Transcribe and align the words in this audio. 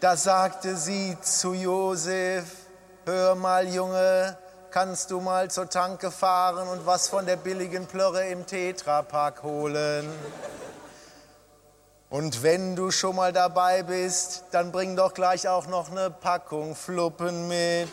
Da 0.00 0.16
sagte 0.16 0.76
sie 0.76 1.16
zu 1.22 1.54
Josef, 1.54 2.44
hör 3.04 3.34
mal 3.34 3.66
Junge, 3.66 4.38
kannst 4.70 5.10
du 5.10 5.18
mal 5.18 5.50
zur 5.50 5.68
Tanke 5.68 6.12
fahren 6.12 6.68
und 6.68 6.86
was 6.86 7.08
von 7.08 7.26
der 7.26 7.34
billigen 7.34 7.84
Plörre 7.84 8.28
im 8.28 8.46
Tetrapack 8.46 9.42
holen? 9.42 10.08
Und 12.10 12.44
wenn 12.44 12.76
du 12.76 12.92
schon 12.92 13.16
mal 13.16 13.32
dabei 13.32 13.82
bist, 13.82 14.44
dann 14.52 14.70
bring 14.70 14.94
doch 14.94 15.14
gleich 15.14 15.48
auch 15.48 15.66
noch 15.66 15.90
eine 15.90 16.10
Packung 16.10 16.76
Fluppen 16.76 17.48
mit. 17.48 17.90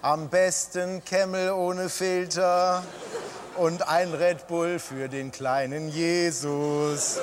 Am 0.00 0.30
besten 0.30 1.04
Kemmel 1.04 1.52
ohne 1.52 1.90
Filter 1.90 2.82
und 3.56 3.86
ein 3.86 4.14
Red 4.14 4.46
Bull 4.46 4.78
für 4.78 5.10
den 5.10 5.32
kleinen 5.32 5.90
Jesus. 5.90 7.18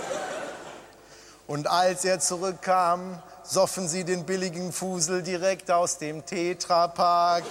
Und 1.52 1.68
als 1.68 2.06
er 2.06 2.22
zurückkam, 2.22 3.22
soffen 3.44 3.90
sie 3.90 4.05
den 4.05 4.26
billigen 4.26 4.72
Fusel 4.72 5.22
direkt 5.22 5.70
aus 5.70 5.98
dem 5.98 6.26
Tetrapack. 6.26 7.44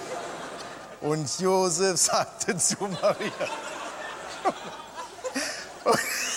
Und 1.01 1.39
Josef 1.39 1.97
sagte 2.01 2.57
zu 2.57 2.77
Maria. 2.79 3.31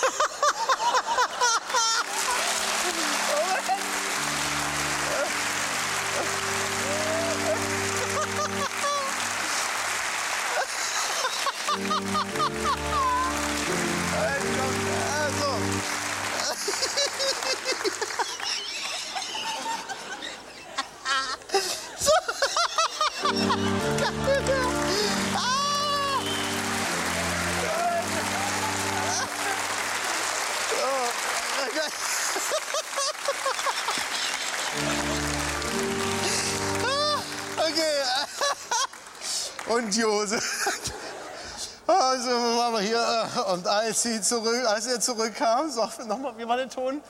zurück, 44.25 44.67
als 44.67 44.86
er 44.86 45.00
zurückkam, 45.00 45.70
soffen, 45.70 46.08
nochmal, 46.08 46.36
wie 46.36 46.48
war 46.48 46.56
der 46.56 46.69
Ton? 46.69 47.00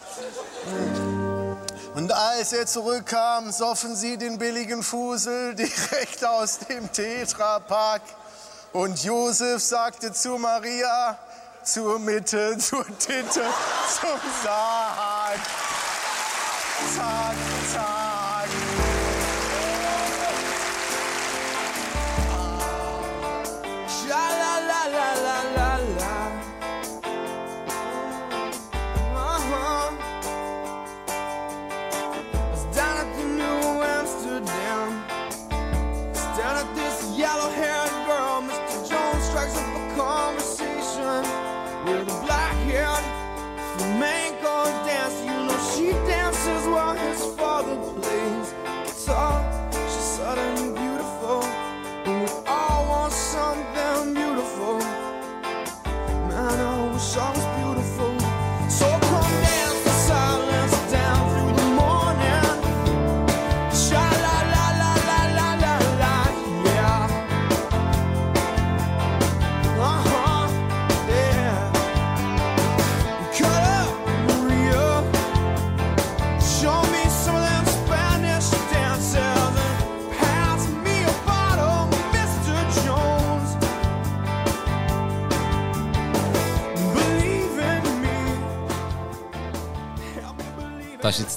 Und 1.94 2.12
als 2.12 2.52
er 2.52 2.66
zurückkam, 2.66 3.52
soffen 3.52 3.94
sie 3.94 4.16
den 4.16 4.38
billigen 4.38 4.82
Fusel 4.82 5.54
direkt 5.54 6.24
aus 6.24 6.58
dem 6.58 6.90
Tetrapack. 6.92 8.02
Und 8.72 9.02
Josef 9.04 9.62
sagte 9.62 10.12
zu 10.12 10.36
Maria, 10.36 11.16
zur 11.62 11.98
Mitte, 11.98 12.58
zur 12.58 12.84
Tinte, 12.98 13.42
zum 14.00 14.20
Sarg. 14.42 15.40
Zack, 16.96 17.36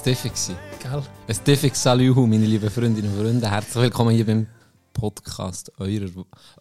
war 0.08 0.12
jetzt 0.12 0.24
Diffi. 0.24 0.28
gewesen. 0.28 0.56
Gell? 0.82 1.02
Ein 1.28 1.44
Diffi 1.44 1.70
Saluhu, 1.74 2.26
meine 2.26 2.46
lieben 2.46 2.70
Freundinnen 2.70 3.12
und 3.12 3.20
Freunde. 3.20 3.50
Herzlich 3.50 3.82
willkommen 3.82 4.14
hier 4.14 4.24
beim 4.24 4.46
Podcast 4.98 5.70
eurer, 5.78 6.10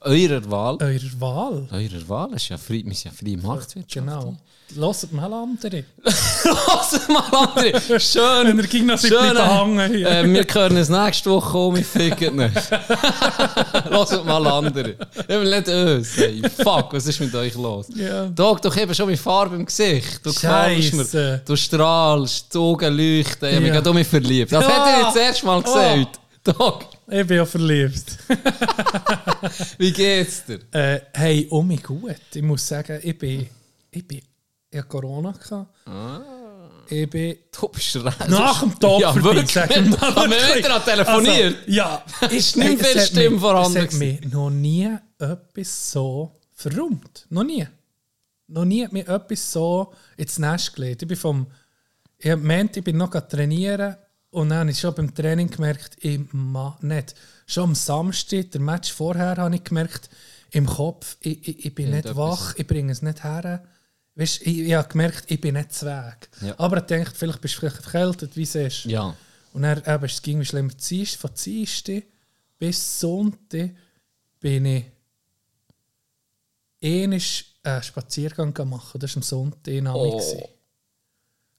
eurer 0.01 0.51
Wahl. 0.51 0.77
Eurer 0.79 1.19
Wahl. 1.19 1.67
Eurer 1.71 2.07
Wahl 2.09 2.33
ist 2.33 2.49
ja 2.49 2.57
frei, 2.57 2.83
sind 2.85 3.03
ja 3.05 3.11
freie 3.11 3.35
Marktwirtschaft. 3.37 4.05
Genau. 4.05 4.35
Hört 4.75 5.11
mal 5.13 5.33
andere. 5.33 5.85
Lass 6.03 7.07
mal 7.07 7.23
andere. 7.31 7.99
Schön. 7.99 8.47
Wenn 8.57 8.89
er 8.89 8.97
Schön. 8.97 9.33
behangen 9.33 9.91
hier. 9.93 10.07
Äh, 10.07 10.29
wir 10.31 10.43
hören 10.53 10.77
es 10.77 10.89
nächste 10.89 11.31
Woche 11.31 11.57
um, 11.57 11.75
ich 11.77 11.85
ficken 11.85 12.35
nicht. 12.35 12.53
Lasst 13.89 14.23
mal 14.25 14.45
andere. 14.45 14.95
Will 15.27 15.49
nicht 15.49 15.67
uns. 15.69 16.17
Ey. 16.17 16.41
Fuck, 16.63 16.93
was 16.93 17.07
ist 17.07 17.19
mit 17.21 17.33
euch 17.33 17.55
los? 17.55 17.87
Ja. 17.95 18.27
Tag 18.29 18.61
doch 18.61 18.75
eben 18.77 18.93
schon 18.93 19.07
mit 19.07 19.19
Farbe 19.19 19.55
im 19.55 19.65
Gesicht. 19.65 20.19
Du 20.23 20.31
mir. 21.13 21.41
Du 21.45 21.55
strahlst, 21.55 22.53
die 22.53 22.57
Augen 22.57 22.93
leuchten. 22.97 23.47
Ich 23.49 23.55
habe 23.55 23.61
mich 23.61 23.67
Ja. 23.69 23.73
gerade 23.75 23.89
um 23.89 23.95
mich 23.95 24.07
verliebt. 24.07 24.51
Das 24.51 24.63
Ja. 24.65 24.69
hätte 24.85 24.99
ich 24.99 25.05
jetzt 25.07 25.17
erst 25.17 25.43
mal 25.45 25.61
gesagt. 25.63 26.19
Tag, 26.43 26.85
Ich 27.09 27.25
bin 27.25 27.37
ja 27.37 27.45
verliebt. 27.45 28.17
wie 29.77 29.91
geht's 29.93 30.43
dir? 30.45 30.59
äh, 30.71 30.99
hey, 31.13 31.47
um 31.49 31.67
mich 31.67 31.83
gut. 31.83 32.15
Ich 32.33 32.41
muss 32.41 32.67
sagen, 32.67 32.99
ich 33.01 33.17
bin. 33.17 33.47
Ich 33.91 34.05
bin. 34.07 34.21
Ich 34.69 34.77
hatte 34.77 34.87
Corona. 34.89 35.31
Gehabt. 35.31 35.73
Ich 36.89 37.09
bin. 37.09 37.37
Du 37.57 37.67
bist 37.69 37.95
recht. 37.95 38.27
Nach 38.29 38.59
dem 38.59 38.77
Tag 38.77 38.99
Ja, 38.99 39.15
wirklich. 39.23 39.49
ich. 39.49 39.55
Haben 40.01 40.31
wir 40.31 40.57
wieder 40.57 40.83
telefoniert? 40.83 41.55
Also, 41.59 41.71
ja. 41.71 42.03
Ist 42.29 42.57
nicht 42.57 42.85
viel 42.85 42.97
es 42.97 43.01
hat 43.03 43.07
Stimme 43.07 43.29
mich- 43.31 43.39
vorhanden 43.41 43.87
gewesen. 43.87 43.99
mich 43.99 44.31
noch 44.33 44.49
nie 44.49 44.97
etwas 45.19 45.91
so 45.91 46.31
verrummt. 46.53 47.25
Noch 47.29 47.43
nie. 47.45 47.65
Noch 48.47 48.65
nie 48.65 48.83
hat 48.83 48.91
mich 48.93 49.07
etwas 49.07 49.51
so 49.51 49.93
ins 50.17 50.39
Nest 50.39 50.73
gelegt. 50.75 51.01
Ich 51.03 51.07
bin 51.07 51.17
vom... 51.17 51.47
Ich 52.17 52.29
habe 52.31 52.41
gemeint, 52.41 52.75
ich 52.75 52.83
bin 52.83 52.97
noch 52.97 53.11
trainieren 53.11 53.95
und 54.37 54.49
dann 54.49 54.59
habe 54.59 54.69
ich 54.69 54.79
schon 54.79 54.93
beim 54.93 55.15
Training 55.15 55.49
gemerkt, 55.49 55.97
ich 55.99 56.19
mache 56.31 56.85
nicht. 56.85 57.15
Schon 57.47 57.63
am 57.63 57.75
Samstag, 57.75 58.51
der 58.51 58.61
Match 58.61 58.93
vorher, 58.93 59.35
habe 59.35 59.55
ich 59.55 59.63
gemerkt, 59.63 60.11
im 60.51 60.67
Kopf, 60.67 61.17
ich, 61.21 61.47
ich, 61.47 61.65
ich 61.65 61.73
bin 61.73 61.89
nicht 61.89 62.05
Irgendetwas. 62.05 62.39
wach, 62.39 62.55
ich 62.55 62.67
bringe 62.67 62.91
es 62.91 63.01
nicht 63.01 63.23
her. 63.23 63.63
Weißt, 64.13 64.43
ich, 64.43 64.59
ich 64.59 64.73
habe 64.75 64.87
gemerkt, 64.89 65.23
ich 65.31 65.41
bin 65.41 65.55
nicht 65.55 65.73
zu 65.73 65.87
Weg. 65.87 66.29
Ja. 66.41 66.53
Aber 66.59 66.77
ich 66.77 66.83
dachte, 66.83 67.15
vielleicht 67.15 67.41
bist 67.41 67.55
du 67.55 67.59
vielleicht 67.61 67.83
erkältet, 67.83 68.37
wie 68.37 68.43
es 68.43 68.53
ist. 68.53 68.85
Ja. 68.85 69.15
Und 69.53 69.63
dann 69.63 69.81
eben, 69.83 70.05
es 70.05 70.21
ging 70.21 70.43
schlimmer. 70.43 70.69
Von 70.69 71.31
Dienstag 71.43 72.03
bis 72.59 72.99
Sonntag 72.99 73.71
bin 74.39 74.65
ich 74.67 74.85
einmal 76.83 77.19
einen 77.63 77.83
Spaziergang 77.83 78.53
machen. 78.69 78.99
Das 78.99 79.15
war 79.15 79.17
am 79.17 79.23
Sonntag 79.23 79.95
oh. 79.95 80.49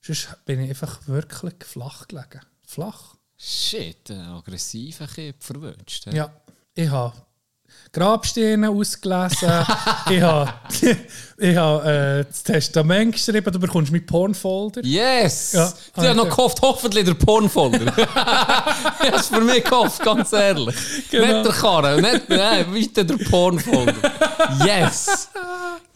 Sonst 0.00 0.44
bin 0.44 0.60
ich 0.60 0.68
einfach 0.70 1.08
wirklich 1.08 1.68
flach 1.68 2.06
gelegen. 2.06 2.40
Flach. 2.68 3.14
Shit, 3.38 4.10
ein 4.10 4.20
aggressiver 4.36 5.06
Kind 5.06 5.42
verwünscht. 5.42 6.06
Ja, 6.12 6.30
ich 6.74 6.90
habe 6.90 7.14
Grabsteine 7.92 8.68
ausgelesen. 8.68 9.48
ich 10.10 10.20
habe, 10.20 10.52
ich 11.38 11.56
habe 11.56 11.90
äh, 11.90 12.24
das 12.26 12.42
Testament 12.42 13.12
geschrieben. 13.12 13.50
Du 13.50 13.58
bekommst 13.58 13.90
meinen 13.90 14.04
Pornfolder. 14.04 14.82
Yes! 14.84 15.52
Ja. 15.52 15.72
Haben 15.96 16.16
noch 16.18 16.28
gehofft, 16.28 16.60
hoffentlich 16.60 17.06
der 17.06 17.14
Pornfolder. 17.14 17.86
ich 17.96 19.12
habe 19.12 19.22
für 19.22 19.40
mich 19.40 19.64
gehofft, 19.64 20.02
ganz 20.02 20.30
ehrlich. 20.34 20.76
Genau. 21.10 21.26
Nicht 21.26 21.46
der 21.46 21.52
Karren, 21.54 22.02
nicht, 22.02 22.28
nein, 22.28 22.74
weiter 22.74 23.04
der 23.04 23.24
Pornfolder. 23.30 23.94
Yes! 24.66 25.28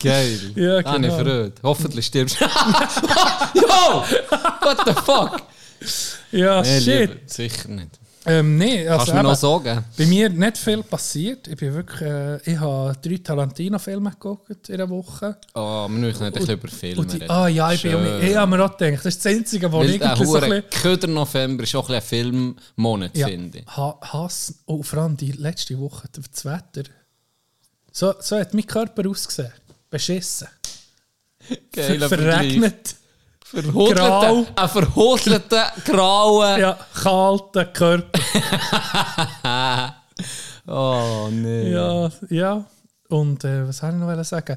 Geil. 0.03 0.53
Ja, 0.55 0.77
Ah, 0.77 0.79
ich 0.79 0.85
genau. 0.87 1.15
Freude. 1.17 1.53
Hoffentlich 1.63 2.07
stirbst 2.07 2.41
du. 2.41 2.45
Yo! 3.61 4.05
What 4.63 4.79
the 4.87 4.95
fuck? 4.95 5.43
Ja, 6.33 6.63
Nee, 6.63 6.81
shit. 6.81 7.11
lieber, 7.11 7.21
sicher 7.27 7.69
nicht. 7.69 7.99
Ähm, 8.25 8.57
nee, 8.57 8.85
Kannst 8.85 9.01
also 9.01 9.13
du 9.13 9.17
mir 9.19 9.23
noch 9.25 9.35
sagen? 9.35 9.85
bei 9.99 10.07
mir 10.07 10.29
nicht 10.29 10.57
viel 10.57 10.83
passiert. 10.85 11.49
Ich, 11.49 11.57
bin 11.57 11.75
wirklich, 11.75 12.03
äh, 12.03 12.37
ich 12.53 12.57
habe 12.61 12.95
drei 13.03 13.17
Tarantino-Filme 13.17 14.11
geguckt 14.13 14.69
in 14.69 14.75
einer 14.77 14.89
Woche. 14.89 15.37
Oh, 15.55 15.89
wir 15.89 15.99
müssen 15.99 16.23
nicht 16.23 16.35
bisschen 16.35 16.57
über 16.57 16.69
Filme 16.69 17.01
Und 17.01 17.13
die, 17.13 17.17
reden. 17.17 17.31
ah 17.31 17.49
ja, 17.49 17.73
ich, 17.73 17.83
bin, 17.83 17.91
Schön. 17.91 18.23
ich 18.23 18.37
habe 18.37 18.57
mir 18.57 18.65
auch 18.65 18.77
gedacht, 18.77 19.05
das 19.05 19.17
ist 19.17 19.25
das 19.25 19.33
Einzige, 19.35 19.73
was 19.73 19.81
Weil 19.81 19.91
ich 19.91 20.01
irgendwie 20.01 20.25
so 20.25 20.35
ein 20.37 20.41
bisschen... 20.51 20.71
Köder 20.83 21.09
November 21.09 21.63
ist 21.65 21.75
auch 21.75 21.91
ein 21.91 22.01
Filmmonat, 22.01 23.17
Ja, 23.17 23.27
finde 23.27 23.59
ich. 23.59 23.67
ha 23.67 23.99
Hass. 24.01 24.55
Oh, 24.67 24.85
vor 24.85 25.01
allem 25.01 25.17
die 25.17 25.33
letzte 25.33 25.77
Woche, 25.81 26.09
das 26.13 26.45
Wetter. 26.45 26.89
So, 27.91 28.15
so 28.21 28.39
hat 28.39 28.55
mein 28.55 28.67
Körper 28.67 29.09
ausgesehen. 29.11 29.53
Beschissen. 29.91 30.47
Geiler 31.73 32.09
Ver 32.09 32.19
verregnet. 32.19 32.95
Verhudelter, 33.53 33.95
Grau. 34.21 34.47
ein 34.57 34.69
verhudelter, 34.69 35.73
grauen... 35.85 36.59
Ja, 36.61 36.79
kalter 36.95 37.67
Körper. 37.67 38.21
Oh, 40.67 41.29
nee. 41.31 41.73
Ja, 41.73 42.09
ja. 42.31 42.65
Und 43.09 43.45
äh, 43.45 43.67
was 43.67 43.79
soll 43.79 43.91
ich 43.91 43.97
noch 43.97 44.25
sagen? 44.25 44.57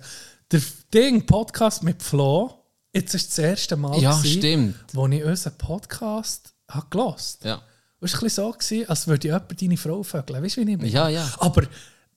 Der 0.52 0.62
Ding, 0.94 1.26
Podcast 1.26 1.82
mit 1.84 2.04
Flo, 2.04 2.64
jetzt 2.94 3.16
ist 3.16 3.30
das 3.32 3.40
erste 3.40 3.76
Mal, 3.76 4.00
Ja, 4.00 4.16
gewesen, 4.16 4.38
stimmt. 4.40 4.76
wo 4.94 5.08
ich 5.08 5.24
unseren 5.24 5.58
Podcast 5.58 6.54
habe 6.70 6.86
gelost. 6.92 7.44
Ja. 7.44 7.60
Es 8.02 8.22
war 8.22 8.30
so, 8.30 8.52
gewesen, 8.52 8.88
als 8.88 9.08
würde 9.08 9.28
jemand 9.28 9.60
deine 9.62 9.78
Frau 9.78 10.04
vögeln. 10.04 10.44
Weißt 10.44 10.58
du, 10.58 10.66
wie 10.66 10.72
ich 10.72 10.78
meine? 10.78 10.90
Ja, 10.90 11.10
ja. 11.10 11.28
Aber 11.40 11.64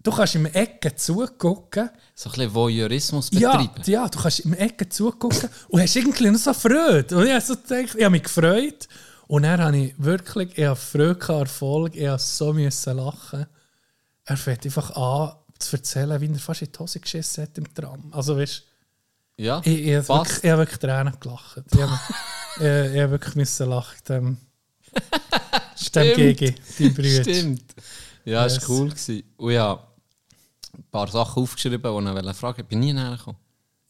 du 0.02 0.10
kannst 0.10 0.34
im 0.34 0.46
Ecken 0.46 0.96
zugucken. 0.96 1.90
So 2.14 2.28
ein 2.30 2.32
bisschen 2.32 2.54
Voyeurismus 2.54 3.30
Ja, 3.32 3.56
betreiben. 3.56 3.82
ja, 3.90 4.08
du 4.08 4.18
kannst 4.18 4.40
im 4.40 4.54
Ecken 4.54 4.90
zugucken 4.90 5.48
und 5.68 5.80
hast 5.80 5.96
irgendwie 5.96 6.30
noch 6.30 6.38
so 6.38 6.52
Freude. 6.54 7.16
Und 7.16 7.26
ich 7.26 7.32
habe 7.32 7.40
so 7.44 7.54
gedacht, 7.56 7.94
ich 7.96 8.04
habe 8.04 8.10
mich 8.10 8.22
gefreut. 8.24 8.88
Und 9.26 9.42
dann 9.42 9.60
habe 9.60 9.76
ich 9.76 9.94
wirklich, 9.98 10.56
ich 10.56 10.64
habe 10.64 10.76
Freude 10.76 11.32
Erfolg, 11.40 11.94
ich 11.94 12.06
habe 12.06 12.18
so 12.18 12.52
müssen 12.52 12.96
lachen. 12.96 13.46
Er 14.24 14.36
fängt 14.36 14.64
einfach 14.64 14.90
an 14.96 15.34
zu 15.58 15.76
erzählen, 15.76 16.20
wie 16.20 16.28
er 16.28 16.38
fast 16.38 16.62
in 16.62 16.72
die 16.72 16.78
Hose 16.78 17.00
geschissen 17.00 17.42
hat 17.44 17.58
im 17.58 17.74
Tram. 17.74 18.12
Also 18.12 18.36
weißt 18.38 18.62
Ja, 19.36 19.60
ich, 19.64 19.86
ich, 19.86 19.94
habe 19.96 20.08
wirklich, 20.08 20.44
ich 20.44 20.50
habe 20.50 20.58
wirklich 20.62 20.78
Tränen 20.78 21.14
gelacht. 21.20 21.62
Ich 21.72 21.80
habe, 21.80 21.98
ich, 22.56 22.94
ich 22.94 23.00
habe 23.02 23.10
wirklich 23.10 23.34
müssen 23.34 23.68
lachen. 23.68 23.96
Dem, 24.08 24.36
dem 25.94 26.16
Gigi, 26.16 26.54
dein 26.78 26.94
Bruder. 26.94 27.22
Stimmt. 27.22 27.74
Ja, 28.28 28.44
Yes. 28.44 28.56
es 28.58 28.68
war 28.68 28.76
cool. 28.76 28.88
Gewesen. 28.90 29.22
Und 29.36 29.52
ja, 29.52 29.72
ein 30.76 30.84
paar 30.90 31.08
Sachen 31.08 31.42
aufgeschrieben, 31.42 31.80
die 31.82 32.30
ich 32.30 32.36
fragen. 32.36 32.60
Ich 32.60 32.66
bin 32.66 32.80
nie 32.80 32.92
näher 32.92 33.16
gekommen. 33.16 33.38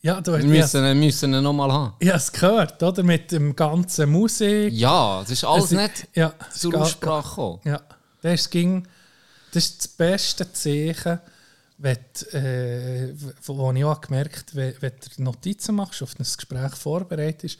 Ja, 0.00 0.20
du 0.20 0.32
Wir 0.38 0.44
müssen, 0.44 0.85
wir 0.85 0.94
müssen 0.94 1.35
ihn 1.35 1.43
nochmal 1.43 1.73
haben. 1.73 1.94
Ich 1.99 2.08
habe 2.08 2.19
es 2.19 2.31
gehört, 2.31 2.81
oder? 2.82 3.02
Mit 3.02 3.32
dem 3.32 3.55
ganzen 3.56 4.11
Musik. 4.11 4.73
Ja, 4.73 5.20
das 5.23 5.31
ist 5.32 5.44
alles 5.44 5.64
Es- 5.64 5.70
nicht 5.73 6.08
ja, 6.14 6.32
zur 6.55 6.81
Aussprache 6.81 7.29
gekommen. 7.31 7.61
Ja, 7.64 7.81
das, 8.23 8.49
ging, 8.49 8.87
das 9.52 9.64
ist 9.64 9.79
das 9.81 9.88
beste 9.88 10.52
Zeichen, 10.52 11.19
wenn, 11.79 11.96
äh, 12.32 13.12
wo 13.44 13.73
ich 13.73 13.85
auch 13.85 14.00
gemerkt 14.00 14.50
habe, 14.52 14.56
wenn, 14.56 14.75
wenn 14.81 14.93
du 15.17 15.23
Notizen 15.25 15.75
machst, 15.75 16.00
auf 16.02 16.14
ein 16.14 16.23
Gespräch 16.25 16.75
vorbereitest 16.76 17.58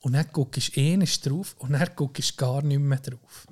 und 0.00 0.12
dann 0.12 0.26
guckst 0.32 0.76
du 0.76 0.80
einmal 0.80 1.08
drauf 1.24 1.56
und 1.58 1.72
dann 1.72 1.88
guckst 1.96 2.30
du 2.32 2.36
gar 2.36 2.62
nicht 2.62 2.78
mehr 2.80 2.98
drauf. 3.00 3.46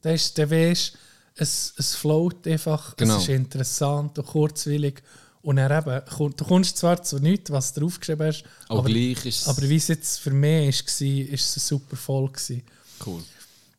Das 0.00 0.14
ist, 0.14 0.38
dann 0.38 0.50
weisst 0.50 0.94
du, 0.94 0.98
es, 1.36 1.74
es 1.76 1.94
float 1.94 2.46
einfach, 2.46 2.96
Genau. 2.96 3.16
es 3.16 3.22
ist 3.24 3.28
interessant 3.28 4.18
und 4.18 4.26
kurzwillig 4.26 5.02
und 5.42 5.56
dann 5.56 5.70
eben, 5.70 6.00
du 6.36 6.44
kommst 6.44 6.78
zwar 6.78 7.02
zu 7.02 7.18
nichts, 7.18 7.50
was 7.50 7.72
du 7.74 7.80
draufgeschrieben 7.80 8.26
hast, 8.28 8.44
Auch 8.68 8.78
aber, 8.78 8.88
gleich 8.88 9.26
ist 9.26 9.46
aber 9.48 9.62
wie 9.68 9.76
es 9.76 9.88
jetzt 9.88 10.20
für 10.20 10.30
mich 10.30 10.82
war, 10.84 11.28
war 11.28 11.34
es 11.34 11.54
super 11.54 11.96
voll. 11.96 12.28
Gewesen. 12.28 12.62
cool. 13.04 13.22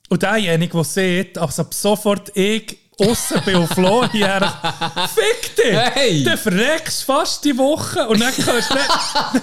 Und 0.08 0.22
derjenige, 0.22 0.74
der 0.74 0.84
sieht, 0.84 1.38
also 1.38 1.64
ab 1.64 1.74
sofort 1.74 2.32
ich 2.38 2.78
aussen 3.00 3.56
auf 3.56 3.70
Flo 3.70 4.06
hier, 4.12 4.54
fick 5.14 5.56
dich! 5.56 5.76
Hey! 5.76 6.24
Du 6.24 6.38
verreckst 6.38 7.04
fast 7.04 7.44
die 7.44 7.58
Woche 7.58 8.08
und 8.08 8.20
dann 8.22 8.34
kannst 8.34 8.70
du 8.70 8.76
nicht, 8.76 8.90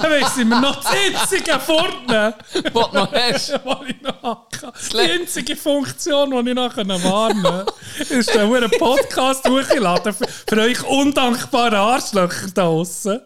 dann 0.00 0.10
weiss 0.10 0.37
ich 0.38 0.44
mir 0.44 0.60
noch 0.60 0.76
das 0.82 0.93
einzige 0.93 1.58
vorne, 1.60 2.34
Was 2.72 2.90
du 2.90 2.96
noch 2.96 3.12
hast. 3.12 3.52
was 3.64 3.78
ich 3.88 4.00
noch 4.02 4.22
habe. 4.22 4.46
Die 4.93 4.99
einzige 4.99 5.56
Funktion, 5.56 6.31
die 6.44 6.50
ich 6.50 6.54
noch 6.56 6.76
warnen 6.76 7.43
kann, 7.43 7.66
ist 8.08 8.34
dann 8.34 8.54
einen 8.54 8.70
Podcast 8.70 9.49
hochladen 9.49 10.12
für, 10.14 10.26
für 10.28 10.60
euch 10.60 10.82
undankbare 10.84 11.78
Arschlöcher 11.78 12.48
da 12.55 12.62
draussen. 12.62 13.20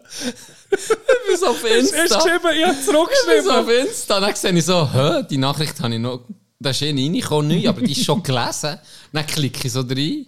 Ich 0.69 0.87
bin 0.87 1.37
so 1.39 1.47
auf 1.47 1.63
Hast 1.63 1.93
du 1.93 1.97
Insta. 2.01 2.17
geschrieben? 2.17 2.49
Ich 2.53 2.65
habe 2.65 2.73
Ich 2.73 2.75
bin 2.75 2.83
so 2.83 2.99
auf 2.99 3.05
zurückgeschrieben. 3.15 3.87
Insta. 3.87 4.19
Dann 4.19 4.35
sehe 4.35 4.51
ich 4.51 4.65
so, 4.65 4.89
hä, 4.91 5.23
die 5.29 5.37
Nachricht 5.37 5.79
habe 5.79 5.93
ich 5.93 5.99
noch... 5.99 6.21
Da 6.59 6.71
ist 6.71 6.81
eh 6.81 6.89
reingekommen, 6.89 7.47
neu, 7.61 7.69
aber 7.69 7.81
die 7.81 7.91
ist 7.91 8.03
schon 8.05 8.23
gelesen. 8.23 8.79
Dann 9.13 9.27
klicke 9.27 9.67
ich 9.67 9.73
so 9.73 9.81
rein. 9.81 10.25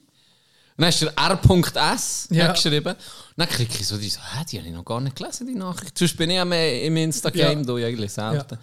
Dann 0.78 0.90
ist 0.90 1.02
der 1.02 1.12
R.S. 1.18 2.28
Ja. 2.32 2.52
geschrieben. 2.54 2.96
Dann 3.36 3.50
klicke 3.50 3.78
ich 3.82 3.88
so, 3.88 3.98
die 3.98 4.10
so, 4.10 4.20
hä, 4.20 4.46
die 4.50 4.58
habe 4.60 4.68
ich 4.70 4.74
noch 4.74 4.86
gar 4.86 5.02
nicht 5.02 5.16
gelesen, 5.16 5.48
die 5.48 5.56
Nachricht. 5.56 5.98
Sonst 5.98 6.16
bin 6.16 6.30
ich 6.30 6.36
ja 6.38 6.46
mehr 6.46 6.84
im 6.84 6.96
Insta-Game, 6.98 7.60
Ja. 7.60 7.66
du 7.66 7.76
eigentlich 7.78 8.12
selten. 8.14 8.56
Ja. 8.56 8.60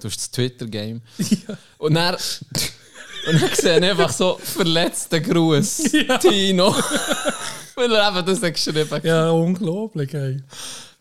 Du 0.00 0.08
hast 0.08 0.16
das 0.16 0.30
Twitter-Game. 0.30 1.02
Ja. 1.18 1.56
Und 1.78 1.94
dann, 1.94 2.14
und 2.14 3.42
dann 3.42 3.54
sehe 3.54 3.78
ich 3.78 3.84
einfach 3.90 4.10
so 4.12 4.38
verletzten 4.42 5.22
Gruß, 5.22 5.92
Ja. 5.92 6.16
Tino. 6.16 6.74
Weil 7.74 7.92
er 7.92 8.08
eben 8.16 8.26
das 8.26 8.42
hat 8.42 8.54
geschrieben 8.54 8.90
hat. 8.90 9.04
Ja, 9.04 9.30
unglaublich, 9.30 10.14
ey. 10.14 10.42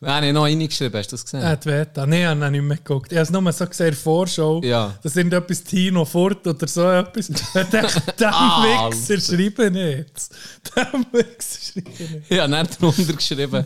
Nein, 0.01 0.23
ich 0.23 0.33
noch 0.33 0.43
reingeschrieben, 0.43 0.97
hast 0.97 1.11
du 1.11 1.15
das 1.15 1.25
gesehen? 1.25 1.41
Er 1.41 1.49
hat 1.49 1.65
Veta. 1.65 2.05
Nein, 2.05 2.19
ich 2.21 2.25
habe 2.25 2.45
ihn 2.45 2.51
nicht 2.53 2.61
mehr 2.61 2.77
geguckt. 2.77 3.11
Ich 3.11 3.17
habe 3.17 3.23
es 3.23 3.29
nur 3.31 3.51
so 3.51 3.65
gesehen 3.67 3.87
in 3.87 3.91
der 3.93 3.99
Vorschau. 4.01 4.61
Ja. 4.63 4.97
Da 5.03 5.09
sind 5.09 5.33
etwas 5.33 5.61
Tino 5.63 6.05
fort 6.05 6.47
oder 6.47 6.67
so 6.67 6.89
etwas. 6.89 7.29
Ich 7.29 7.35
dachte, 7.69 8.01
dem 8.17 8.27
Ah, 8.31 8.89
Wichser 8.89 9.19
schreibe 9.19 9.69
nicht. 9.69 10.29
Dem 10.75 11.05
Wichser 11.11 11.59
schreibe 11.73 11.89
nicht. 12.13 12.25
Ich 12.31 12.39
habe 12.39 12.51
dann 12.51 12.67
drunter 12.67 13.13
geschrieben, 13.13 13.65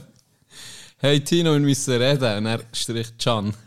hey 0.98 1.20
Tino, 1.24 1.54
wir 1.54 1.60
müssen 1.60 2.02
reden. 2.02 2.38
Und 2.38 2.46
er 2.48 2.62
stricht 2.74 3.20
Can. 3.20 3.54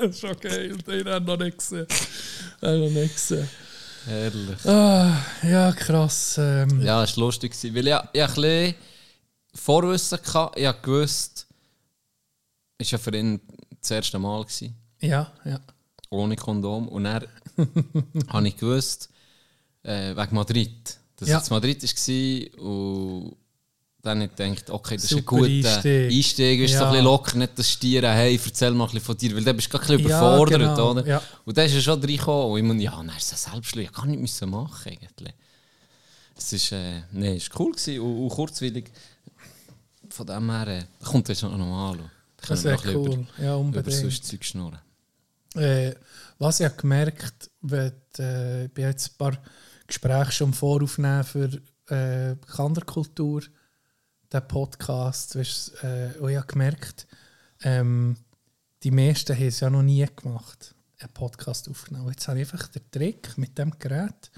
Das 0.00 0.22
ist 0.22 0.40
geil. 0.40 0.76
Den 0.86 1.06
habe 1.08 1.18
ich 1.20 1.26
noch 1.26 1.38
nicht 1.38 1.58
gesehen. 1.58 1.86
Den 2.62 2.68
habe 2.68 2.78
ich 2.86 2.92
noch 2.94 3.00
nicht 3.02 3.14
gesehen. 3.14 3.48
Herrlich. 4.06 4.64
Ah, 4.64 5.16
ja, 5.42 5.72
krass. 5.72 6.36
Ähm, 6.38 6.80
Ja, 6.82 7.02
es 7.02 7.16
war 7.16 7.24
lustig. 7.24 7.52
gewesen, 7.52 7.74
Weil 7.74 7.88
ich, 7.88 7.94
ich 8.12 8.22
ein 8.22 8.34
bisschen 8.34 8.74
Vorwissen 9.58 10.18
hatte. 10.34 10.58
Ich 10.60 10.66
habe 10.66 10.78
gewusst, 10.82 11.46
es 12.78 12.92
war 12.92 12.98
ja 12.98 13.02
für 13.02 13.16
ihn 13.16 13.40
das 13.80 13.90
erste 13.90 14.18
Mal, 14.18 14.42
gewesen, 14.44 14.74
ja, 15.00 15.32
ja. 15.44 15.60
ohne 16.10 16.36
Kondom. 16.36 16.88
Und 16.88 17.04
dann 17.04 17.26
habe 18.28 18.48
ich 18.48 18.56
gewusst, 18.56 19.10
äh, 19.82 20.14
wegen 20.16 20.34
Madrid. 20.34 20.98
Dass 21.16 21.28
Ja. 21.28 21.38
es 21.38 21.50
Madrid 21.50 21.82
war 21.82 22.64
und 22.64 23.36
dann 24.02 24.22
habe 24.22 24.30
ich 24.30 24.36
gedacht, 24.36 24.70
okay, 24.70 24.94
das 24.94 25.04
ist 25.04 25.12
ein 25.12 25.18
Super 25.18 25.36
guter 25.36 25.74
Einstieg. 25.74 26.12
Einstieg. 26.12 26.60
Ist 26.60 26.70
so 26.72 26.76
Ja. 26.78 26.84
ein 26.86 26.90
bisschen 26.92 27.04
locker, 27.04 27.36
nicht 27.38 27.58
das 27.58 27.70
Stieren, 27.70 28.12
hey, 28.12 28.40
erzähl 28.42 28.70
mal 28.70 28.84
ein 28.84 28.90
bisschen 28.92 29.04
von 29.04 29.16
dir, 29.16 29.34
weil 29.36 29.42
dann 29.44 29.56
bist 29.56 29.66
du 29.74 29.76
gerade 29.78 29.92
ein 29.94 29.96
bisschen 29.96 30.10
Ja, 30.10 30.20
überfordert, 30.20 30.60
genau, 30.60 30.90
oder? 30.92 31.06
ja. 31.06 31.22
Und 31.44 31.58
dann 31.58 31.66
ist 31.66 31.74
er 31.74 31.80
schon 31.82 32.00
reingekommen 32.00 32.52
und 32.52 32.58
ich 32.58 32.64
meine, 32.64 32.82
ja, 32.82 32.92
dann 32.92 33.08
ist 33.16 33.32
es 33.32 33.42
selbstschlug, 33.42 33.84
ich 33.84 33.92
kann 33.92 34.08
nicht 34.08 34.20
müssen 34.20 34.48
machen 34.50 34.92
eigentlich. 34.92 35.34
Es 36.36 36.52
ist, 36.52 36.70
äh, 36.70 37.02
nee, 37.10 37.36
war 37.40 37.60
cool 37.60 37.72
gewesen 37.72 38.00
und, 38.00 38.22
und 38.22 38.28
kurzweilig. 38.28 38.92
Von 40.10 40.26
dem 40.26 40.50
her, 40.50 40.66
äh, 40.68 40.84
da 41.00 41.06
kommt 41.06 41.28
jetzt 41.28 41.42
noch 41.42 41.56
mal 41.56 41.92
an. 41.92 42.10
Das 42.46 42.64
wäre 42.64 42.96
cool. 42.96 43.26
Ja, 43.38 43.42
Über, 43.42 43.44
über 43.44 43.56
unbedingt. 43.58 43.96
sonst 43.96 44.24
Zeug 44.24 44.44
schnurren. 44.44 44.78
Äh, 45.54 45.94
was 46.38 46.60
ich 46.60 46.66
habe 46.66 46.76
gemerkt 46.76 47.50
wenn, 47.62 47.92
äh, 48.18 48.64
ich 48.66 48.72
bin 48.72 48.84
jetzt 48.84 49.12
ein 49.12 49.16
paar 49.18 49.36
Gespräche 49.86 50.32
schon 50.32 50.52
voraufnehmen 50.52 51.24
für 51.24 51.50
äh, 51.88 52.36
Kanderkultur, 52.46 53.42
den 54.32 54.48
Podcast. 54.48 55.36
Weißt, 55.36 55.82
äh, 55.82 56.10
und 56.20 56.30
ich 56.30 56.36
habe 56.36 56.46
gemerkt, 56.46 57.06
ähm, 57.62 58.16
die 58.82 58.90
meisten 58.90 59.34
haben 59.34 59.46
es 59.48 59.60
ja 59.60 59.70
noch 59.70 59.82
nie 59.82 60.06
gemacht, 60.14 60.74
einen 61.00 61.12
Podcast 61.12 61.68
aufgenommen. 61.68 62.10
Jetzt 62.10 62.28
habe 62.28 62.40
ich 62.40 62.52
einfach 62.52 62.68
den 62.68 62.90
Trick 62.90 63.36
mit 63.36 63.58
dem 63.58 63.76
Gerät, 63.78 64.30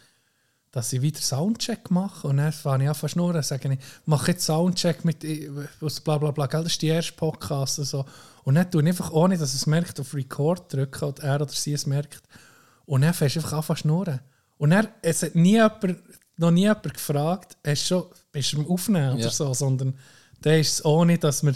dass 0.72 0.92
ich 0.92 1.02
wieder 1.02 1.20
Soundcheck 1.20 1.90
mache 1.90 2.28
und 2.28 2.36
dann 2.36 2.52
fange 2.52 2.84
ich 2.84 2.90
an 2.90 2.94
zu 2.94 3.08
schnurren, 3.08 3.42
sage 3.42 3.72
ich, 3.72 3.78
mache 4.06 4.30
jetzt 4.32 4.44
Soundcheck 4.44 5.04
mit 5.04 5.24
äh, 5.24 5.50
was 5.80 6.00
bla 6.00 6.18
bla 6.18 6.30
bla, 6.30 6.46
gell, 6.46 6.62
das 6.62 6.72
ist 6.72 6.82
die 6.82 6.88
erste 6.88 7.12
Podcast 7.14 7.78
und 7.80 7.86
so. 7.86 8.04
Und 8.44 8.54
dann 8.54 8.70
tue 8.70 8.82
ich 8.82 8.88
einfach, 8.88 9.10
ohne 9.10 9.36
dass 9.36 9.52
es 9.54 9.66
merkt, 9.66 9.98
auf 10.00 10.14
Record 10.14 10.72
drücken 10.72 11.04
und 11.06 11.18
er 11.20 11.36
oder 11.40 11.48
sie 11.48 11.72
es 11.72 11.86
merkt. 11.86 12.22
Und 12.86 13.02
dann 13.02 13.14
fängst 13.14 13.36
du 13.36 13.40
einfach 13.40 13.58
an 13.58 13.64
zu 13.64 13.76
schnurren. 13.76 14.20
Und 14.58 14.70
dann, 14.70 14.88
es 15.02 15.22
hat 15.22 15.34
nie 15.34 15.52
jemand, 15.52 15.96
noch 16.36 16.50
nie 16.50 16.62
jemand 16.62 16.94
gefragt, 16.94 17.56
hast 17.66 17.82
du 17.82 17.86
schon, 17.86 18.04
bist 18.32 18.52
du 18.52 18.60
am 18.60 18.70
Aufnehmen 18.70 19.18
Ja. 19.18 19.26
oder 19.26 19.30
so, 19.30 19.52
sondern 19.54 19.94
da 20.40 20.52
ist 20.54 20.74
es 20.74 20.84
ohne, 20.84 21.18
dass 21.18 21.42
wir, 21.42 21.54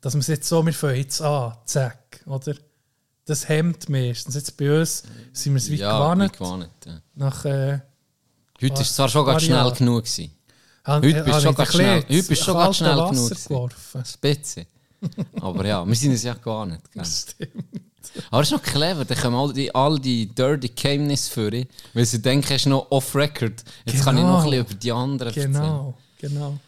dass 0.00 0.14
wir 0.14 0.20
es 0.20 0.26
jetzt 0.26 0.48
so, 0.48 0.64
wir 0.66 0.72
fangen 0.72 0.96
jetzt 0.96 1.20
an, 1.22 1.54
zack, 1.64 2.20
oder? 2.26 2.54
Das 3.24 3.48
hemmt 3.48 3.88
meistens. 3.88 4.34
Jetzt 4.34 4.56
bei 4.56 4.80
uns 4.80 5.02
sind 5.32 5.52
wir 5.52 5.58
es 5.58 5.70
wie 5.70 5.76
ja, 5.76 6.12
gewohnt. 6.14 6.32
wie 6.32 6.38
gewohnt, 6.38 6.70
ja. 6.86 7.00
Nach, 7.14 7.44
äh, 7.44 7.80
Heute 8.60 8.74
war 8.74 8.80
es 8.80 8.94
zwar 8.94 9.08
schon 9.08 9.26
ganz 9.26 9.42
schnell 9.42 9.70
genug. 9.72 10.04
Gewesen. 10.04 10.30
Heute 10.86 11.22
bist 11.22 11.36
du 11.38 11.40
schon 11.42 11.54
ganz 11.54 11.72
schnell- 11.72 12.02
heute 12.08 12.22
bist 12.22 12.44
schon 12.44 12.54
ganz 12.54 12.76
schnell 12.76 12.94
genug 12.96 13.30
geworfen. 13.30 14.04
Spitze. 14.04 14.66
Aber 15.40 15.66
ja, 15.66 15.86
wir 15.86 15.94
sind 15.94 16.12
es 16.12 16.22
ja 16.24 16.34
gar 16.34 16.66
nicht. 16.66 16.90
Gell? 16.92 17.04
Stimmt. 17.04 17.52
Aber 18.30 18.40
es 18.42 18.48
ist 18.48 18.52
noch 18.52 18.62
clever, 18.62 19.04
da 19.04 19.14
kommen 19.14 19.36
all 19.36 19.52
die, 19.52 19.72
all 19.74 19.98
die 19.98 20.26
dirty 20.26 20.68
Geheimnisse 20.74 21.30
für 21.30 21.66
weil 21.92 22.04
sie 22.06 22.20
denken, 22.22 22.46
es 22.48 22.62
ist 22.62 22.66
noch 22.66 22.90
off-record. 22.90 23.62
Jetzt 23.84 24.02
kann 24.02 24.16
ich 24.16 24.22
noch 24.24 24.42
ein 24.44 24.50
Genau. 24.50 24.64
bisschen 24.64 24.64
über 24.66 24.74
die 24.74 24.92
anderen 24.92 25.32
Genau, 25.34 25.94
genau. 26.18 26.58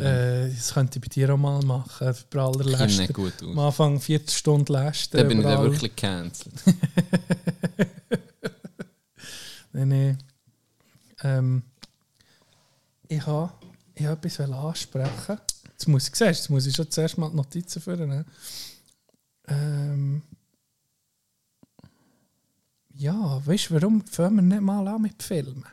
Äh, 0.00 0.48
das 0.50 0.74
könnte 0.74 0.98
ich 0.98 1.02
bei 1.08 1.14
dir 1.14 1.32
auch 1.34 1.38
mal 1.38 1.62
machen. 1.62 2.06
Erzählen. 2.06 2.52
Läster. 2.54 3.02
nicht 3.02 3.12
gut 3.14 3.32
aus. 3.42 3.48
Am 3.50 3.58
Anfang 3.58 4.00
Viertelstunde 4.00 4.72
Läster. 4.72 5.18
Da 5.18 5.24
bin 5.24 5.38
ich 5.38 5.44
dann 5.44 5.62
wirklich 5.62 5.94
cancelled. 5.96 6.54
Nein, 9.72 9.88
nein. 9.88 10.18
Ähm, 11.22 11.62
ich 13.08 13.26
habe 13.26 13.52
ich 13.94 14.06
hab 14.06 14.24
etwas 14.24 14.50
ansprechen. 14.50 15.38
Jetzt 15.64 15.88
muss 15.88 16.08
ich, 16.08 16.12
du, 16.14 16.24
jetzt 16.24 16.50
muss 16.50 16.66
ich 16.66 16.74
schon 16.74 16.90
zuerst 16.90 17.18
mal 17.18 17.30
die 17.30 17.36
Notizen 17.36 17.80
führen. 17.80 18.08
Ne? 18.08 18.24
Ähm, 19.46 20.22
ja, 22.94 23.46
weißt 23.46 23.70
du, 23.70 23.74
warum 23.74 24.04
fangen 24.04 24.36
wir 24.36 24.42
nicht 24.42 24.60
mal 24.60 24.86
an 24.86 25.02
mit 25.02 25.22
Filmen? 25.22 25.64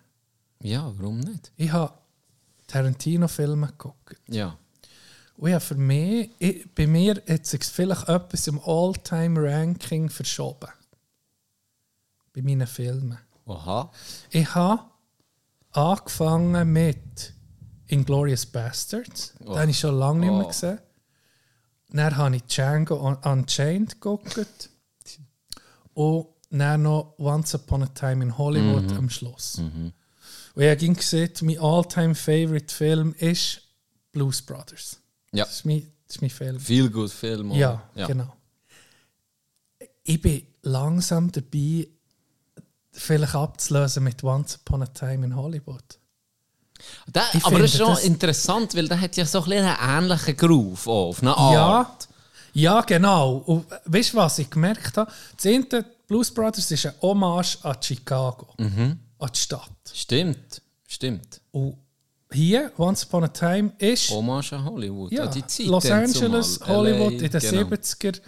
Ja, 0.61 0.91
warum 0.97 1.19
nicht? 1.19 1.51
Ich 1.57 1.71
habe 1.71 1.93
Tarantino-Filme 2.67 3.67
geguckt. 3.67 4.15
Ja. 4.27 4.57
Und 5.37 5.49
ja, 5.49 5.59
für 5.59 5.75
mich, 5.75 6.29
ich, 6.39 6.73
bei 6.73 6.87
mir 6.87 7.21
hat 7.27 7.45
sich 7.45 7.63
vielleicht 7.63 8.07
etwas 8.07 8.47
im 8.47 8.59
All-Time-Ranking 8.63 10.09
verschoben. 10.09 10.69
Bei 12.33 12.41
meinen 12.41 12.67
Filmen. 12.67 13.17
Aha. 13.45 13.91
Ich 14.29 14.55
habe 14.55 14.83
angefangen 15.77 16.71
mit 16.71 17.33
Inglourious 17.87 18.45
Bastards. 18.45 19.33
Oh. 19.41 19.53
Den 19.53 19.59
habe 19.59 19.71
ich 19.71 19.79
schon 19.79 19.97
lange 19.97 20.19
nicht 20.21 20.31
mehr 20.31 20.45
Oh. 20.45 20.47
gesehen. 20.47 20.79
Dann 21.89 22.17
habe 22.17 22.35
ich 22.35 22.43
Django 22.43 22.95
Un- 23.07 23.17
Unchained 23.23 23.91
geguckt. 24.01 24.69
Und 25.93 26.27
dann 26.49 26.81
noch 26.83 27.15
Once 27.19 27.53
Upon 27.55 27.83
a 27.83 27.87
Time 27.87 28.23
in 28.23 28.37
Hollywood 28.37 28.91
Mhm. 28.91 28.97
am 28.97 29.09
Schluss. 29.09 29.59
Und 29.59 29.93
ich 30.55 30.69
habe 30.69 30.93
gesehen, 30.93 31.31
mein 31.41 31.59
All-Time-Favorite-Film 31.59 33.13
ist 33.19 33.61
Blues 34.11 34.41
Brothers. 34.41 34.99
Ja. 35.33 35.45
Das 35.45 35.55
ist 35.57 35.65
mein, 35.65 35.91
das 36.07 36.15
ist 36.17 36.21
mein 36.21 36.29
Film. 36.29 36.59
Viel 36.59 36.89
gut 36.89 37.11
Film. 37.11 37.51
oder? 37.51 37.59
Ja, 37.95 38.07
genau. 38.07 38.33
Ich 40.03 40.21
bin 40.21 40.45
langsam 40.61 41.31
dabei, 41.31 41.87
vielleicht 42.97 43.35
abzulösen 43.35 44.03
mit 44.03 44.23
Once 44.23 44.57
Upon 44.57 44.83
a 44.83 44.87
Time 44.87 45.25
in 45.25 45.35
Hollywood. 45.35 45.83
Ich 47.33 47.45
aber 47.45 47.59
das 47.59 47.71
ist 47.71 47.77
schon 47.77 47.89
das- 47.89 48.03
interessant, 48.03 48.75
weil 48.75 48.87
der 48.87 48.99
hat 48.99 49.15
ja 49.17 49.25
so 49.25 49.43
ein 49.43 49.51
einen 49.53 50.03
ähnlichen 50.05 50.35
Groove 50.37 50.87
auf 50.87 51.21
eine 51.21 51.35
Art. 51.35 52.07
Ja, 52.53 52.75
ja, 52.75 52.81
genau. 52.81 53.37
Und 53.45 53.65
weißt 53.85 54.13
du, 54.13 54.17
was 54.17 54.39
ich 54.39 54.49
gemerkt 54.49 54.97
habe? 54.97 55.11
Das 55.35 55.45
eine 55.45 55.85
Blues 56.07 56.31
Brothers 56.33 56.69
ist 56.69 56.85
eine 56.85 56.95
Hommage 57.01 57.57
an 57.63 57.77
Chicago, 57.81 58.47
Mhm. 58.57 58.99
an 59.19 59.29
die 59.33 59.39
Stadt. 59.39 59.71
Stimmt, 59.93 60.61
stimmt. 60.85 61.41
Und 61.51 61.77
hier, 62.31 62.71
Once 62.77 63.05
Upon 63.05 63.23
a 63.23 63.27
Time, 63.29 63.71
ist 63.77 64.09
Hommage 64.09 64.53
an 64.53 64.65
Hollywood. 64.65 65.11
ja, 65.11 65.23
an 65.23 65.31
die 65.33 65.45
Zeit 65.47 65.67
Los 65.67 65.89
Angeles. 65.89 66.59
Hollywood 66.67 67.13
LA, 67.13 67.25
in 67.25 67.31
den 67.31 67.39
genau. 67.39 67.61
70er. 67.61 68.19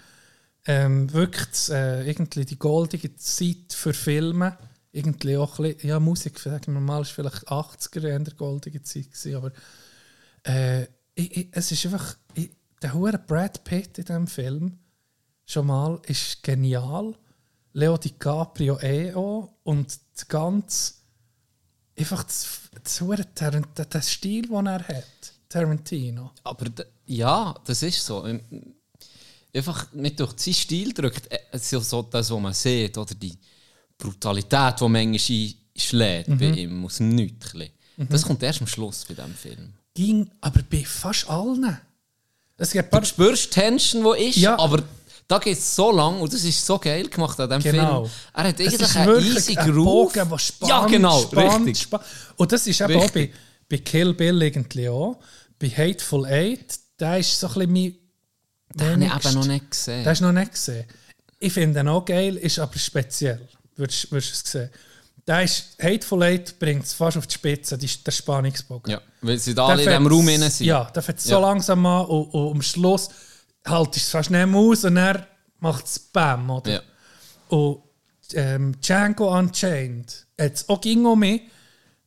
Ähm, 0.68 1.10
wirklich 1.12 1.46
das, 1.46 1.70
äh, 1.70 2.02
irgendwie 2.04 2.44
die 2.44 2.58
goldige 2.58 3.16
Zeit 3.16 3.72
für 3.72 3.94
Filme. 3.94 4.56
Irgendwie 4.92 5.36
auch 5.36 5.56
bisschen, 5.56 5.88
ja, 5.88 5.98
Musik, 5.98 6.38
sagen 6.38 6.74
wir 6.74 6.80
mal, 6.80 7.02
ist 7.02 7.10
vielleicht 7.10 7.48
80er 7.48 8.14
in 8.14 8.24
der 8.24 8.34
goldigen 8.34 8.84
Zeit 8.84 9.10
gewesen, 9.10 9.34
aber 9.34 9.52
äh, 10.46 10.84
ich, 11.14 11.36
ich, 11.36 11.48
es 11.52 11.72
ist 11.72 11.86
einfach, 11.86 12.16
ich, 12.34 12.50
der 12.82 12.94
hure 12.94 13.18
Brad 13.18 13.64
Pitt 13.64 13.98
in 13.98 14.04
diesem 14.04 14.26
Film 14.26 14.78
schon 15.46 15.66
mal 15.66 16.00
ist 16.06 16.42
genial. 16.42 17.16
Leo 17.72 17.96
DiCaprio 17.96 18.78
eh 18.80 19.14
auch 19.14 19.54
und 19.64 19.98
das 20.14 20.28
ganze 20.28 20.94
einfach 21.98 22.22
das, 22.24 22.46
das 22.84 23.02
der, 23.40 23.60
der 23.84 24.02
Stil, 24.02 24.48
den 24.48 24.66
er 24.66 24.86
hat, 24.86 25.32
Tarantino. 25.48 26.32
Aber 26.44 26.66
ja, 27.06 27.54
das 27.64 27.82
ist 27.82 28.04
so. 28.04 28.26
Einfach 29.54 29.86
mit 29.92 30.18
durch 30.20 30.32
seinen 30.36 30.54
Stil 30.54 30.92
drückt, 30.92 31.30
äh, 31.32 31.38
ja 31.72 31.80
so 31.80 32.02
das, 32.02 32.30
was 32.30 32.40
man 32.40 32.52
sieht, 32.52 32.96
oder 32.98 33.14
die 33.14 33.36
Brutalität, 33.96 34.80
die 34.80 34.88
manchmal 34.88 35.52
einschlägt 35.74 36.38
bei 36.38 36.46
ihm 36.50 36.84
aus 36.84 36.96
dem 36.98 37.08
Nichts. 37.10 37.52
bisschen. 37.52 37.70
Das 38.08 38.22
kommt 38.22 38.42
erst 38.42 38.60
am 38.60 38.66
Schluss 38.66 39.04
bei 39.08 39.14
diesem 39.14 39.34
Film. 39.34 39.72
ging 39.94 40.30
aber 40.40 40.60
bei 40.70 40.84
fast 40.84 41.28
allen. 41.28 41.76
Es 42.56 42.70
gibt 42.72 42.84
ein 42.84 42.90
Du 42.90 42.96
paar, 42.96 43.04
spürst 43.04 43.46
die 43.46 43.60
Tension, 43.60 44.04
die 44.16 44.24
ist, 44.28 44.36
Ja. 44.36 44.58
aber 44.58 44.82
da 45.26 45.38
geht 45.38 45.58
es 45.58 45.74
so 45.76 45.90
lang 45.92 46.20
und 46.20 46.32
das 46.32 46.44
ist 46.44 46.64
so 46.64 46.78
geil 46.78 47.08
gemacht 47.08 47.38
an 47.40 47.48
diesem 47.48 47.72
Genau. 47.72 48.04
Film. 48.04 48.14
Er 48.34 48.44
hat 48.44 48.60
eigentlich 48.60 48.80
ist 48.80 48.96
einen 48.96 49.06
wirklich 49.08 49.34
easy 49.36 49.56
ein 49.58 49.72
Groove. 49.72 50.12
Bogen, 50.12 50.28
der 50.30 50.38
spannt, 50.38 50.70
ja, 50.70 50.86
genau, 50.86 51.22
spannt, 51.22 51.66
richtig. 51.66 51.82
spannt. 51.82 52.04
Und 52.36 52.52
das 52.52 52.66
ist 52.66 52.80
eben 52.80 52.96
auch 52.96 53.10
bei, 53.10 53.30
bei 53.68 53.78
Kill 53.78 54.14
Bill 54.14 54.42
irgendwie 54.42 54.88
auch. 54.88 55.18
Bei 55.58 55.68
Hateful 55.68 56.24
Eight, 56.26 56.78
der 57.00 57.18
ist 57.18 57.38
so 57.38 57.48
ein 57.48 57.54
bisschen 57.54 57.72
mein 57.72 57.94
Den 58.74 59.10
habe 59.10 59.20
ich 59.20 59.26
eben 59.26 59.34
noch 59.40 59.46
nicht 59.46 59.70
gesehen. 59.70 59.98
Den 60.04 60.06
hast 60.10 60.20
du 60.20 60.24
noch 60.24 60.32
nicht 60.32 60.52
gesehen. 60.52 60.84
Ich 61.40 61.52
finde 61.52 61.80
ihn 61.80 61.88
auch 61.88 62.04
geil, 62.04 62.36
ist 62.36 62.58
aber 62.58 62.78
speziell. 62.78 63.46
Würdest 63.76 64.10
du 64.10 64.16
es 64.16 64.40
sehen. 64.44 64.70
Der 65.26 65.42
ist, 65.44 65.76
Hateful 65.80 66.22
Eight 66.22 66.58
bringt 66.58 66.84
es 66.84 66.94
fast 66.94 67.16
auf 67.18 67.26
die 67.26 67.34
Spitze, 67.34 67.76
die, 67.76 67.86
der 67.86 68.10
Spannungsbogen. 68.12 68.90
ja, 68.92 69.00
weil 69.20 69.38
sie 69.38 69.54
da 69.54 69.66
alle 69.66 69.82
in 69.82 69.88
diesem 69.88 70.06
Raum 70.06 70.26
drin 70.26 70.40
sind. 70.50 70.66
Ja, 70.66 70.84
der 70.84 71.02
so 71.20 71.32
Ja. 71.32 71.38
langsam 71.38 71.84
an 71.84 72.06
und, 72.06 72.24
und 72.32 72.50
am 72.52 72.62
Schluss 72.62 73.10
du 73.94 73.98
es 73.98 74.08
fast 74.08 74.30
nicht 74.30 74.46
mehr 74.46 74.58
aus 74.58 74.84
und 74.84 74.94
dann 74.94 75.26
macht 75.60 75.84
es 75.84 75.98
Bam, 75.98 76.48
oder? 76.48 76.70
Ja. 76.72 76.80
Und 77.48 77.82
ähm, 78.32 78.80
Django 78.80 79.36
Unchained 79.38 80.26
hat 80.40 80.54
es 80.54 80.68
auch 80.68 80.80
ging 80.80 81.04
um 81.04 81.18
mich, 81.20 81.42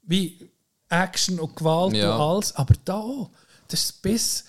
wie 0.04 0.50
Action 0.90 1.40
und 1.40 1.56
Gewalt 1.56 1.94
Ja. 1.96 2.16
und 2.16 2.22
alles, 2.22 2.56
aber 2.56 2.74
da 2.86 2.96
auch. 2.96 3.30
Das 3.68 3.84
ist 3.84 4.02
bis 4.02 4.46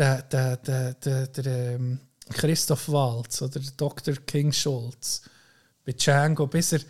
der, 0.00 0.22
der, 0.22 0.56
der, 0.56 0.94
der, 0.94 1.26
der 1.28 1.74
ähm, 1.74 2.00
Christoph 2.30 2.88
Waltz 2.88 3.42
oder 3.42 3.60
der 3.60 3.72
Dr. 3.76 4.14
King 4.26 4.52
Schulz 4.52 5.22
bei 5.84 5.92
Django, 5.92 6.46
bis 6.46 6.72
er 6.72 6.80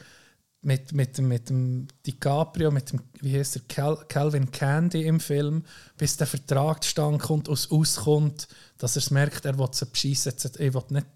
mit, 0.63 0.93
mit, 0.93 1.17
dem- 1.19 1.29
mit 1.29 1.49
dem 1.49 1.89
DiCaprio, 2.07 2.71
mit 2.71 2.93
dem, 2.93 3.01
wie 3.21 3.39
heißt 3.39 3.69
Cal, 3.69 3.97
Calvin 4.09 4.51
Candy 4.51 5.05
im 5.07 5.19
Film, 5.19 5.65
bis 5.97 6.17
der 6.19 6.27
Vertrag 6.27 6.85
zustande 6.85 7.19
kommt 7.19 7.49
es 7.49 7.71
auskommt, 7.71 8.47
dass 8.79 8.97
er 8.97 9.01
es 9.03 9.11
merkt, 9.11 9.45
er 9.47 9.59
will 9.59 9.69
sie 9.73 9.87
beschissen, 9.87 10.35
ich 10.59 10.75
will 10.75 10.83
nicht 10.91 11.07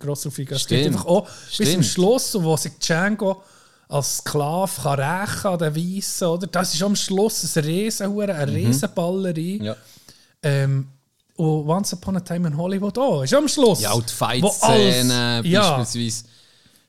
gross 0.00 0.26
auf 0.26 0.38
ihn 0.38 0.46
gehen. 0.46 0.58
Stimmt. 0.58 0.86
einfach 0.86 1.04
auch 1.06 1.28
bis 1.58 1.72
zum. 1.72 1.82
Schluss, 1.82 2.34
wo 2.42 2.56
sich 2.56 2.72
Django 2.78 3.42
als 3.88 4.16
Sklave 4.18 4.72
kann 4.82 4.98
rächen 5.00 5.46
an 5.46 5.58
den 5.58 5.76
Weissen, 5.76 6.24
oder? 6.28 6.46
Das 6.48 6.74
ist 6.74 6.82
am 6.82 6.96
Schluss 6.96 7.56
ein 7.56 7.64
Riesenhure, 7.64 8.34
eine 8.34 8.52
Riesenballerei. 8.52 9.58
Mhm. 9.60 9.64
Ja. 9.64 9.76
Ähm, 10.42 10.88
und 11.36 11.68
Once 11.68 11.92
Upon 11.92 12.16
a 12.16 12.20
Time 12.20 12.48
in 12.48 12.56
Hollywood 12.56 12.98
auch, 12.98 13.22
ist 13.22 13.34
am 13.34 13.48
Schluss. 13.48 13.80
Ja, 13.80 13.92
und 13.92 14.08
die 14.08 14.14
Fight-Szene 14.14 15.42
ja. 15.44 15.76
beispielsweise, 15.76 16.24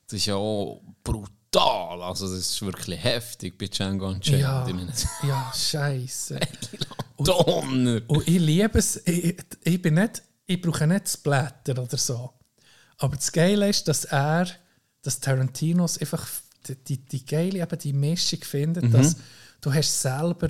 das 0.06 0.18
ist 0.18 0.26
ja 0.26 0.36
auch 0.36 0.80
brutal. 1.04 2.02
Also 2.02 2.28
das 2.28 2.38
ist 2.38 2.62
wirklich 2.62 3.02
heftig 3.02 3.58
bei 3.58 3.66
Django 3.66 4.08
Unchained. 4.08 4.40
Ja, 4.40 4.66
ja 5.28 5.52
scheiße. 5.54 6.38
Donner! 7.18 8.00
Und 8.06 8.28
ich 8.28 8.38
liebe 8.38 8.78
es, 8.78 8.96
ich, 9.06 9.36
ich 9.64 9.82
bin 9.82 9.94
nicht, 9.94 10.22
ich 10.46 10.60
brauche 10.60 10.86
nicht 10.86 11.08
Splatter 11.08 11.82
oder 11.82 11.96
so. 11.96 12.32
Aber 12.98 13.16
das 13.16 13.30
Geile 13.32 13.68
ist, 13.68 13.86
dass 13.88 14.04
er, 14.04 14.46
dass 15.02 15.20
Tarantinos 15.20 15.98
einfach 15.98 16.26
die, 16.66 16.76
die, 16.76 17.04
die 17.04 17.24
geile 17.24 17.60
eben 17.60 17.78
die 17.78 17.92
Mischung 17.92 18.40
findet, 18.42 18.92
dass 18.92 19.16
du 19.60 19.72
hast 19.72 20.02
selber, 20.02 20.48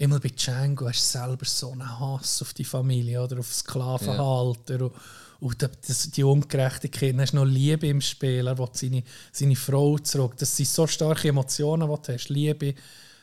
immer 0.00 0.18
bei 0.18 0.30
Django 0.30 0.88
hast 0.88 1.14
du 1.14 1.18
selber 1.18 1.44
so 1.44 1.72
einen 1.72 2.00
Hass 2.00 2.40
auf 2.42 2.54
die 2.54 2.64
Familie 2.64 3.22
oder 3.22 3.38
auf 3.38 3.52
Sklavenhalter 3.52 4.86
und, 4.86 4.92
und 5.40 5.62
da- 5.62 5.68
das, 5.86 6.10
die 6.10 6.24
Ungerechtigkeit, 6.24 7.12
dann 7.12 7.20
hast 7.20 7.32
du 7.32 7.36
noch 7.36 7.44
Liebe 7.44 7.86
im 7.86 8.00
Spiel, 8.00 8.46
er 8.46 8.58
will 8.58 8.68
seine, 8.72 9.02
seine 9.30 9.56
Frau 9.56 9.98
zurück. 9.98 10.34
Das 10.38 10.56
sind 10.56 10.68
so 10.68 10.86
starke 10.86 11.28
Emotionen, 11.28 11.88
die 11.88 12.06
du 12.06 12.12
hast, 12.14 12.28
Liebe, 12.30 12.74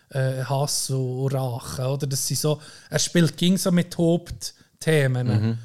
äh, 0.10 0.44
Hass 0.44 0.90
und 0.92 1.34
Rache. 1.34 1.88
Oder? 1.88 2.06
Das 2.08 2.28
sind 2.28 2.40
so, 2.40 2.62
er 2.90 3.00
spielt 3.00 3.36
ging 3.38 3.58
so 3.58 3.72
mit 3.72 3.98
Hauptthemen. 3.98 5.58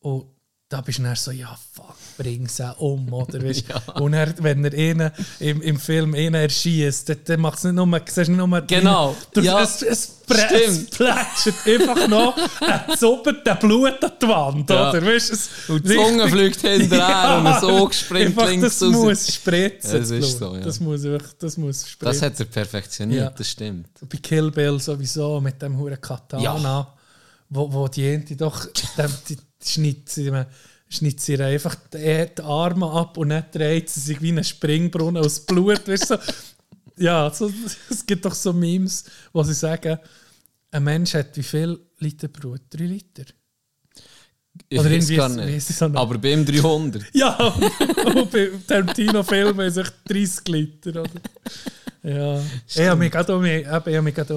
Und 0.00 0.26
da 0.68 0.80
bist 0.80 0.98
du 0.98 1.04
dann 1.04 1.14
so, 1.14 1.30
ja, 1.30 1.56
fuck, 1.74 1.94
bring 2.18 2.48
sie 2.48 2.74
um, 2.78 3.12
oder? 3.12 3.40
Weißt? 3.40 3.64
Und 4.00 4.14
er, 4.14 4.34
wenn 4.42 4.64
er 4.64 4.72
einen, 4.72 5.12
im, 5.38 5.62
im 5.62 5.78
Film 5.78 6.12
einen 6.14 6.34
erschießt, 6.34 7.08
dann, 7.08 7.18
dann 7.24 7.40
macht 7.40 7.58
es 7.58 7.64
nicht 7.64 7.74
nur, 7.74 8.00
siehst 8.04 8.28
nicht 8.28 8.36
nur 8.36 8.60
Genau, 8.62 9.14
Du, 9.32 9.42
ja, 9.42 9.62
es, 9.62 9.82
es, 9.82 9.88
es 10.28 10.86
plätschert 10.90 11.54
einfach 11.66 12.08
noch 12.08 12.36
ein 12.60 12.96
zuppert 12.98 13.46
der 13.46 13.54
Blut 13.54 14.02
an 14.02 14.12
die 14.20 14.26
Wand, 14.28 14.70
Ja. 14.70 14.90
oder? 14.90 15.06
Weißt, 15.06 15.30
es, 15.32 15.48
Und 15.68 15.88
die 15.88 15.94
Zunge 15.94 16.28
fliegt 16.28 16.60
hinterher 16.60 17.38
und 17.38 17.46
ein 17.46 17.64
Auge 17.64 17.94
springt 17.94 18.36
links 18.36 18.78
das 18.78 18.82
raus. 18.82 18.92
muss 18.92 19.34
spritzen, 19.34 19.92
Ja, 19.92 19.98
das 20.00 20.08
das 20.08 20.18
ist 20.18 20.38
so, 20.38 20.54
ja. 20.56 20.60
Das 20.62 20.80
muss 20.80 21.02
wirklich, 21.04 21.32
das 21.38 21.56
muss 21.56 21.88
spritzen. 21.88 22.12
Das 22.12 22.22
hat 22.22 22.40
er 22.40 22.46
perfektioniert, 22.46 23.22
Ja. 23.22 23.30
das 23.30 23.48
stimmt. 23.48 23.88
bei 24.08 24.18
Kill 24.18 24.50
Bill 24.50 24.80
sowieso 24.80 25.40
mit 25.40 25.62
dem 25.62 25.78
huren 25.78 26.00
Katana, 26.00 26.42
Ja. 26.42 26.94
wo, 27.50 27.72
wo 27.72 27.86
die 27.86 28.04
Ente 28.08 28.34
doch 28.34 28.66
dem, 28.98 29.12
die, 29.28 29.36
ihm- 29.60 30.46
schneidet 30.88 31.20
sie 31.20 31.36
einfach 31.42 31.74
die, 31.92 32.26
die 32.36 32.42
Arme 32.42 32.88
ab 32.90 33.16
und 33.18 33.30
dann 33.30 33.44
dreht 33.52 33.90
sie 33.90 34.00
sich 34.00 34.22
wie 34.22 34.30
ein 34.32 34.44
Springbrunnen 34.44 35.22
aus 35.24 35.40
Blut. 35.40 35.88
Weißt, 35.88 36.06
so, 36.08 36.16
ja, 36.96 37.30
so, 37.32 37.50
es 37.90 38.06
gibt 38.06 38.24
doch 38.24 38.34
so 38.34 38.52
Memes, 38.52 39.04
wo 39.32 39.42
sie 39.42 39.54
sagen, 39.54 39.98
ein 40.70 40.84
Mensch 40.84 41.14
hat 41.14 41.36
wie 41.36 41.42
viel 41.42 41.78
Liter 41.98 42.28
Blut? 42.28 42.60
Drei 42.70 42.84
Liter? 42.84 43.24
Ich 44.68 44.78
Oder 44.78 44.90
weiß 44.90 45.08
gar 45.10 45.28
nicht. 45.28 45.80
noch- 45.80 46.00
Aber 46.00 46.18
bei 46.18 46.32
ihm 46.32 46.44
300. 46.46 47.02
Ja, 47.12 47.36
und 47.36 48.30
bei 48.30 48.50
Tarantino-Filmen 48.66 49.66
ist 49.66 49.76
es 49.76 49.92
30 50.08 50.48
Liter. 50.48 50.90
Oder? 51.02 51.10
Ja, 52.02 52.40
ich 52.68 52.78
habe 52.88 52.98
mich 53.00 53.10
gerade 53.12 53.34
um 53.34 53.42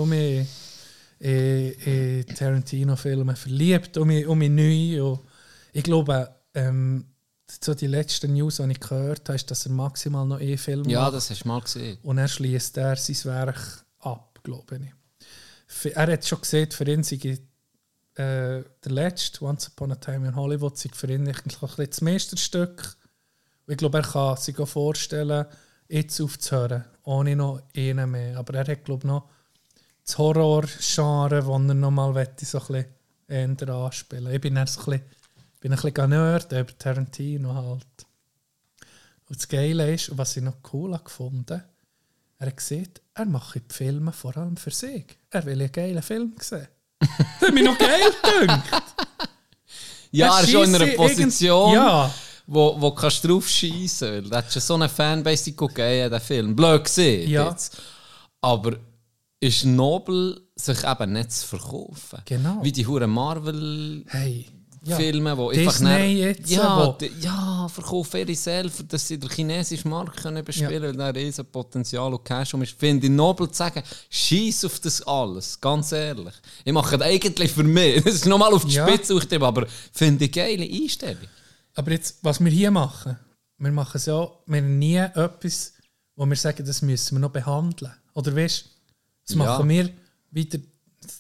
mich 0.10 0.48
in, 1.20 1.72
in 1.74 2.26
Tarantino-Filme 2.28 3.36
verliebt, 3.36 3.98
um 3.98 4.08
mich, 4.08 4.26
um 4.26 4.38
mich 4.38 4.50
neu. 4.50 5.04
Und 5.12 5.20
ich 5.74 5.84
glaube, 5.84 6.30
ähm, 6.54 7.06
so 7.62 7.74
die 7.74 7.88
letzten 7.88 8.34
News, 8.34 8.58
die 8.58 8.72
ich 8.72 8.80
gehört 8.80 9.28
habe, 9.28 9.36
ist, 9.36 9.50
dass 9.52 9.66
er 9.66 9.72
maximal 9.72 10.26
noch 10.26 10.40
einen 10.40 10.58
Film 10.58 10.88
Ja, 10.88 11.02
macht. 11.04 11.16
das 11.16 11.30
hast 11.30 11.44
du 11.44 11.48
mal 11.48 11.62
gesehen. 11.62 11.98
Und 12.04 12.18
er 12.18 12.28
schließt 12.28 12.78
er 12.78 12.96
sein 12.96 13.18
Werk 13.26 13.86
ab, 14.00 14.40
glaube 14.44 14.78
ich. 14.78 15.94
Er 15.94 16.12
hat 16.12 16.26
schon 16.26 16.42
gesehen, 16.42 16.72
für 16.72 16.84
ihn 16.90 17.04
sei 17.04 17.16
äh, 17.16 17.38
der 18.16 18.92
letzte, 18.92 19.44
Once 19.44 19.68
Upon 19.68 19.92
a 19.92 19.96
Time 19.96 20.28
in 20.28 20.36
Hollywood, 20.36 20.78
sei 20.78 20.90
für 20.94 21.12
ihn 21.12 21.28
eigentlich 21.28 21.90
das 21.90 22.02
Meisterstück. 22.02 22.96
Ich 23.68 23.78
glaube, 23.78 24.00
er 24.00 24.04
kann 24.04 24.38
sich 24.38 24.58
auch 24.60 24.68
vorstellen, 24.68 25.46
jetzt 25.88 26.20
aufzuhören, 26.22 26.86
ohne 27.04 27.36
noch 27.36 27.62
einen 27.76 28.12
mehr. 28.12 28.38
Aber 28.38 28.54
er 28.56 28.68
hat, 28.68 28.86
glaube 28.86 29.02
ich, 29.06 29.08
noch 29.08 29.30
das 30.10 30.18
Horror-Genre, 30.18 31.36
das 31.42 31.48
er 31.48 31.60
noch 31.60 31.92
mal 31.92 32.16
wette, 32.16 32.46
so 32.46 32.60
ein 32.60 32.86
bisschen 33.28 33.58
eher 33.58 33.70
anspielen 33.76 34.34
Ich 34.34 34.42
bin 34.42 34.56
so 34.56 34.60
ein 34.60 34.66
bisschen, 34.66 35.02
bin 35.60 35.74
ein 35.74 35.80
bisschen 35.80 36.10
nerd 36.10 36.52
über 36.52 36.78
Tarantino 36.78 37.54
halt. 37.54 37.86
Und 39.28 39.38
das 39.38 39.48
Geile 39.48 39.94
ist, 39.94 40.18
was 40.18 40.36
ich 40.36 40.44
noch 40.44 40.58
cool 40.74 41.00
gefunden 41.04 41.64
er 42.42 42.48
hat 42.48 42.56
gesagt, 42.56 43.02
er 43.16 43.26
mache 43.26 43.60
die 43.60 43.74
Filme 43.74 44.14
vor 44.14 44.36
allem 44.38 44.56
für 44.56 44.72
sich. 44.72 45.06
Er 45.30 45.46
will 45.46 45.60
einen 45.60 45.72
geilen 45.74 46.02
Film 46.02 46.34
sehen. 46.40 46.70
das 46.98 47.10
hat 47.42 47.54
mich 47.54 47.66
noch 47.66 47.78
geil 47.78 48.00
gedacht. 48.40 48.84
Ja, 50.12 50.38
er 50.38 50.44
ist 50.44 50.52
schon 50.52 50.64
in 50.64 50.76
einer 50.76 50.96
Position, 50.96 51.74
Ja. 51.74 52.10
wo, 52.48 52.80
wo 52.80 52.92
kannst 52.92 53.26
du 53.26 53.28
drauf 53.28 53.48
schießen. 53.50 54.32
Er 54.32 54.38
hat 54.38 54.54
schon 54.54 54.62
so 54.62 54.76
eine 54.76 54.88
Fanbase, 54.88 55.44
die 55.44 55.56
guckt, 55.56 55.78
ey, 55.80 56.10
den 56.10 56.20
Film. 56.22 56.56
Blöd 56.56 56.86
gesehen. 56.86 57.30
Ja. 57.30 57.50
Jetzt. 57.50 57.78
Aber 58.40 58.78
ist 59.40 59.66
nobel, 59.66 60.42
sich 60.56 60.84
eben 60.84 61.14
nicht 61.14 61.32
zu 61.32 61.48
verkaufen. 61.48 62.20
Genau. 62.26 62.60
Wie 62.64 62.72
die 62.72 62.86
Huren 62.86 63.10
Marvel. 63.10 64.04
Hey. 64.08 64.48
Ja. 64.86 64.96
Filme, 64.96 65.38
wo 65.38 65.52
Disney 65.52 65.66
einfach 65.68 65.80
dann- 65.80 66.10
jetzt, 66.18 66.50
ja, 66.50 66.98
die- 67.02 67.12
ja, 67.20 67.68
verkaufen 67.68 68.18
ihre 68.22 68.34
selber, 68.34 68.82
dass 68.88 69.06
sie 69.10 69.20
den 69.20 69.30
chinesischen 69.30 69.90
Markt 69.92 70.22
können 70.22 70.44
bespielen 70.44 70.72
Ja. 70.72 70.82
weil 70.82 70.96
da 70.96 71.08
riesen 71.10 71.46
Potenzial 71.48 72.14
und 72.14 72.24
Cash 72.24 72.54
um 72.54 72.62
ist. 72.62 72.80
Finde 72.80 73.08
ich 73.08 73.12
nobel 73.12 73.50
zu 73.50 73.56
sagen, 73.58 73.84
scheiß 74.10 74.64
auf 74.64 74.80
das 74.80 75.02
alles, 75.02 75.60
ganz 75.60 75.92
ehrlich. 75.92 76.34
Ich 76.64 76.72
mache 76.72 76.98
das 76.98 77.06
eigentlich 77.06 77.52
für 77.52 77.64
mich. 77.66 78.02
Das 78.06 78.16
ist 78.16 78.26
nochmal 78.26 78.54
auf 78.54 78.64
die 78.64 78.76
Ja. 78.76 78.88
Spitze 78.88 79.16
aufgetrieben, 79.16 79.44
aber 79.48 79.68
finde 79.92 80.24
ich 80.24 80.32
geile 80.32 80.64
Einstellung. 80.64 81.28
Aber 81.76 81.92
jetzt, 81.92 82.20
was 82.22 82.40
wir 82.40 82.50
hier 82.52 82.72
machen, 82.72 83.18
wir 83.58 83.72
machen 83.74 84.02
ja, 84.06 84.30
wir 84.46 84.58
haben 84.62 84.80
nie 84.80 84.96
etwas, 84.96 85.74
wo 86.16 86.26
wir 86.26 86.38
sagen, 86.38 86.66
das 86.66 86.82
müssen 86.82 87.18
wir 87.18 87.20
noch 87.20 87.32
behandeln. 87.32 87.92
Oder 88.14 88.34
weißt 88.34 88.64
du, 88.64 88.70
das 89.30 89.38
Ja. 89.38 89.46
machen 89.46 89.70
wir 89.70 89.90
wieder. 90.32 90.60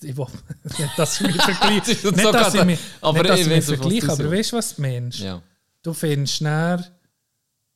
Ich 0.01 0.16
will 0.18 0.28
nicht, 0.63 0.98
dass 0.98 1.18
vergleichen. 1.18 1.82
Das 1.82 1.88
ist 1.89 2.04
nicht, 2.16 2.34
dass 2.34 2.54
ich 2.54 2.63
mich, 2.66 2.80
aber 3.01 3.18
nicht, 3.20 3.30
dass 3.30 3.39
ich 3.39 3.48
ich 3.48 3.54
mich 3.56 3.66
vergleiche, 3.66 4.12
aber 4.12 4.32
weißt 4.32 4.51
du, 4.51 4.58
was 4.58 4.75
du 4.75 4.82
meinst? 4.82 5.20
Ja. 5.20 5.42
Du 5.82 5.94
findest 5.94 6.36
schnell 6.36 6.86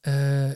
äh, 0.04 0.56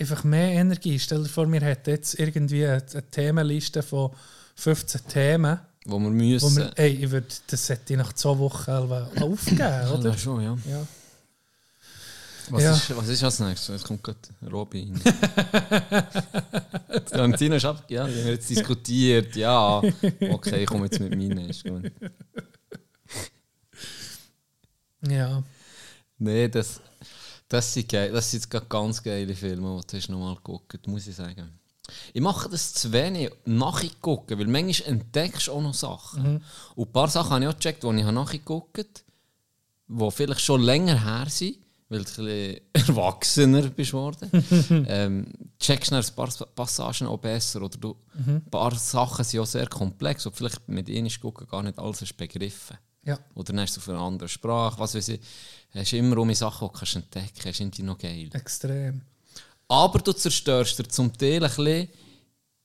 einfach 0.00 0.24
mehr 0.24 0.52
Energie. 0.52 0.98
Stell 0.98 1.22
dir 1.22 1.28
vor, 1.28 1.50
wir 1.50 1.60
hätten 1.60 1.90
jetzt 1.90 2.18
irgendwie 2.18 2.64
eine, 2.66 2.82
eine 2.92 3.10
Themenliste 3.10 3.82
von 3.82 4.10
15 4.56 5.00
Themen. 5.08 5.58
Wo 5.86 5.98
wir 5.98 6.06
Wo 6.06 6.10
müssen. 6.10 6.56
wir, 6.56 6.72
ey, 6.78 7.04
ich 7.04 7.10
das 7.46 7.68
hätte 7.68 7.92
ich 7.94 7.98
nach 7.98 8.12
zwei 8.12 8.38
Wochen 8.38 8.70
aufgeben, 8.70 9.88
oder? 9.98 10.10
Ja, 10.10 10.18
schon, 10.18 10.42
ja. 10.42 10.56
Ja. 10.68 10.86
Was, 12.50 12.62
Ja. 12.62 12.72
ist, 12.74 12.96
was 12.96 13.08
ist 13.08 13.22
als 13.22 13.38
nächstes? 13.40 13.68
Jetzt 13.68 13.84
kommt 13.84 14.02
gerade 14.02 14.18
Robin. 14.50 15.00
Tarantino 17.10 17.54
ist 17.56 17.64
ab. 17.64 17.84
Ja, 17.88 18.08
wir 18.08 18.22
haben 18.22 18.28
jetzt 18.30 18.50
diskutiert. 18.50 19.36
Ja, 19.36 19.78
okay, 20.30 20.62
ich 20.62 20.66
komme 20.66 20.86
jetzt 20.86 20.98
mit 21.00 21.10
meinen. 21.16 21.48
Ist 21.50 21.64
gut. 21.64 21.92
ja. 25.08 25.42
Nee, 26.18 26.48
das, 26.48 26.80
das, 27.48 27.72
sind 27.72 27.88
geil, 27.88 28.12
das 28.12 28.30
sind 28.30 28.44
jetzt 28.44 28.68
ganz 28.68 29.02
geile 29.02 29.34
Filme, 29.34 29.80
die 29.90 30.00
du 30.00 30.12
nochmal 30.12 30.34
geguckt 30.36 30.86
muss 30.86 31.06
ich 31.06 31.16
sagen. 31.16 31.58
Ich 32.12 32.20
mache 32.20 32.48
das 32.48 32.74
zu 32.74 32.92
wenig 32.92 33.30
nachgucken, 33.44 34.38
weil 34.38 34.46
manchmal 34.46 34.90
entdeckst 34.90 35.46
du 35.48 35.52
auch 35.52 35.62
noch 35.62 35.74
Sachen. 35.74 36.44
Und 36.74 36.88
ein 36.88 36.92
paar 36.92 37.08
Sachen 37.08 37.30
habe 37.32 37.44
ich 37.44 37.50
auch 37.50 37.56
gecheckt, 37.56 37.82
die 37.82 37.88
ich 37.88 38.04
nachgeguckt 38.04 38.78
habe, 38.78 38.88
die 39.88 40.10
vielleicht 40.10 40.40
schon 40.40 40.62
länger 40.62 41.02
her 41.04 41.26
sind, 41.28 41.56
weil 41.90 42.04
du 42.04 42.10
ein 42.10 42.14
bisschen 42.14 42.60
erwachsener 42.72 43.62
bist 43.68 43.92
worden. 43.92 44.30
ähm, 44.88 45.26
checkst 45.58 45.92
dann 45.92 46.02
ein 46.02 46.14
paar 46.14 46.30
Passagen 46.54 47.08
auch 47.08 47.18
besser. 47.18 47.60
Oder 47.62 47.76
du, 47.76 47.96
ein 48.26 48.44
paar 48.50 48.74
Sachen 48.76 49.24
sind 49.24 49.40
auch 49.40 49.46
sehr 49.46 49.66
komplex, 49.66 50.24
und 50.24 50.34
vielleicht 50.34 50.66
mit 50.68 50.88
ihnen 50.88 51.10
gucken 51.20 51.46
gar 51.48 51.62
nicht 51.62 51.78
alles 51.78 52.00
hast 52.00 52.16
begriffen. 52.16 52.78
Ja. 53.04 53.18
Oder 53.34 53.52
dann 53.52 53.60
hast 53.60 53.76
du 53.76 53.80
auf 53.80 53.88
einer 53.88 54.00
anderen 54.00 54.28
Sprache, 54.28 54.78
was 54.78 54.94
weiß 54.94 55.08
ich. 55.08 55.20
Hast 55.74 55.92
immer 55.92 56.16
um 56.18 56.32
Sachen, 56.32 56.68
die 56.68 56.72
du 56.72 56.78
kannst 56.78 56.96
entdecken 56.96 57.30
kannst. 57.34 57.46
ist 57.46 57.60
irgendwie 57.60 57.82
noch 57.82 57.98
geil. 57.98 58.30
Extrem. 58.32 59.02
Aber 59.68 59.98
du 59.98 60.12
zerstörst 60.12 60.78
dir 60.78 60.88
zum 60.88 61.12
Teil 61.16 61.42
ein 61.44 61.50
bisschen 61.50 61.88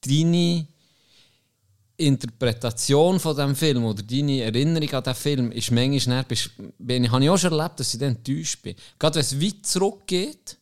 deine 0.01 0.67
Interpretation 1.97 3.19
von 3.19 3.35
diesem 3.35 3.55
Film 3.55 3.85
oder 3.85 4.03
deine 4.03 4.41
Erinnerung 4.41 4.89
an 4.93 5.03
diesen 5.03 5.15
Film 5.15 5.51
ist 5.51 5.71
manchmal 5.71 6.17
dann, 6.17 6.25
bist, 6.27 6.49
bin, 6.77 7.03
ich 7.03 7.11
habe 7.11 7.23
ich 7.23 7.29
auch 7.29 7.37
schon 7.37 7.51
erlebt, 7.57 7.79
dass 7.79 7.93
ich 7.93 7.99
dann 7.99 8.15
enttäuscht 8.15 8.61
bin. 8.61 8.75
Gerade 8.99 9.15
wenn 9.15 9.21
es 9.21 9.41
weit 9.41 9.65
zurückgeht 9.65 10.57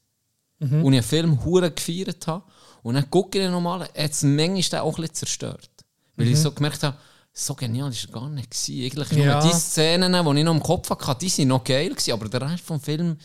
und 0.83 0.93
ich 0.93 0.99
einen 0.99 1.03
Film 1.03 1.43
hure 1.43 1.71
gefeiert 1.71 2.25
habe 2.27 2.43
und 2.83 2.95
dann 2.95 3.09
gucke 3.09 3.39
ich 3.39 3.45
ihn 3.45 3.51
nochmal, 3.51 3.81
hat 3.81 4.11
es 4.11 4.23
manchmal 4.23 4.81
auch 4.81 4.97
ein 4.97 5.01
bisschen 5.01 5.15
zerstört. 5.15 5.69
Weil 6.15 6.27
ich 6.27 6.37
so 6.39 6.51
gemerkt 6.51 6.83
habe, 6.83 6.97
so 7.33 7.55
genial 7.55 7.89
war 7.91 7.97
er 8.07 8.11
gar 8.11 8.29
nicht. 8.29 8.51
Gewesen. 8.51 8.85
Eigentlich 8.85 9.11
Ja. 9.25 9.41
nur 9.41 9.51
die 9.51 9.57
Szenen, 9.57 10.13
die 10.13 10.39
ich 10.39 10.45
noch 10.45 10.53
im 10.53 10.61
Kopf 10.63 10.89
hatte, 10.89 11.25
die 11.25 11.37
waren 11.39 11.47
noch 11.47 11.63
geil, 11.63 11.89
gewesen, 11.89 12.11
aber 12.13 12.29
der 12.29 12.41
Rest 12.41 12.63
vom 12.63 12.79
Film, 12.79 13.17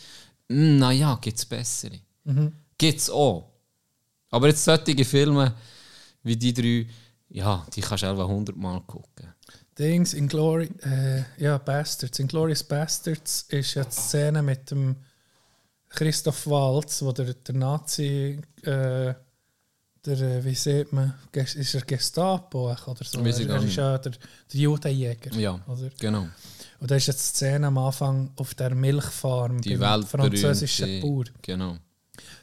mm, 0.49 0.79
naja, 0.79 1.19
gibt 1.21 1.37
es 1.39 1.45
bessere. 1.45 2.01
Gibt 2.79 3.01
es 3.01 3.11
auch. 3.11 3.51
Aber 4.31 4.49
jetzt 4.49 4.65
solche 4.65 5.05
Filme 5.05 5.55
wie 6.23 6.37
die 6.37 6.53
drei, 6.55 6.87
ja, 7.31 7.67
die 7.75 7.81
kannst 7.81 8.03
du 8.03 8.09
etwa 8.09 8.23
100 8.23 8.57
Mal 8.57 8.81
gucken. 8.87 9.35
Dings, 9.79 10.15
Inglory, 10.15 10.71
äh, 10.83 11.23
ja, 11.39 11.59
Bastards. 11.59 12.19
Inglourious 12.19 12.65
Bastards 12.65 13.47
ist 13.49 13.75
ja 13.75 13.85
die 13.85 13.93
Szene 13.93 14.43
mit 14.43 14.71
dem 14.71 14.97
Christoph 15.89 16.47
Waltz, 16.47 17.03
wo 17.03 17.13
der, 17.13 17.33
der 17.35 17.55
Nazi, 17.55 18.41
äh, 18.63 19.15
der, 20.05 20.21
äh, 20.21 20.45
wie 20.45 20.55
sieht 20.55 20.93
man, 20.93 21.15
ist 21.33 21.75
er 21.75 21.83
Gestapo 21.83 22.73
oder 22.73 23.05
so? 23.05 23.25
Ich 23.25 23.41
Er, 23.41 23.51
er 23.51 23.63
ist 23.63 23.77
ja 23.77 23.99
der, 23.99 24.13
der 24.13 24.61
Judenjäger. 24.61 25.33
Ja, 25.35 25.61
Oder? 25.67 25.91
genau. 25.99 26.27
Und 26.81 26.91
da 26.91 26.95
ist 26.97 27.07
jetzt 27.07 27.23
die 27.29 27.37
Szene 27.37 27.67
am 27.67 27.79
Anfang 27.79 28.31
auf 28.37 28.55
der 28.55 28.75
Milchfarm 28.75 29.61
Die 29.61 29.77
beim 29.77 30.05
französischen. 30.05 31.01
Bauer. 31.01 31.25
Genau. 31.43 31.77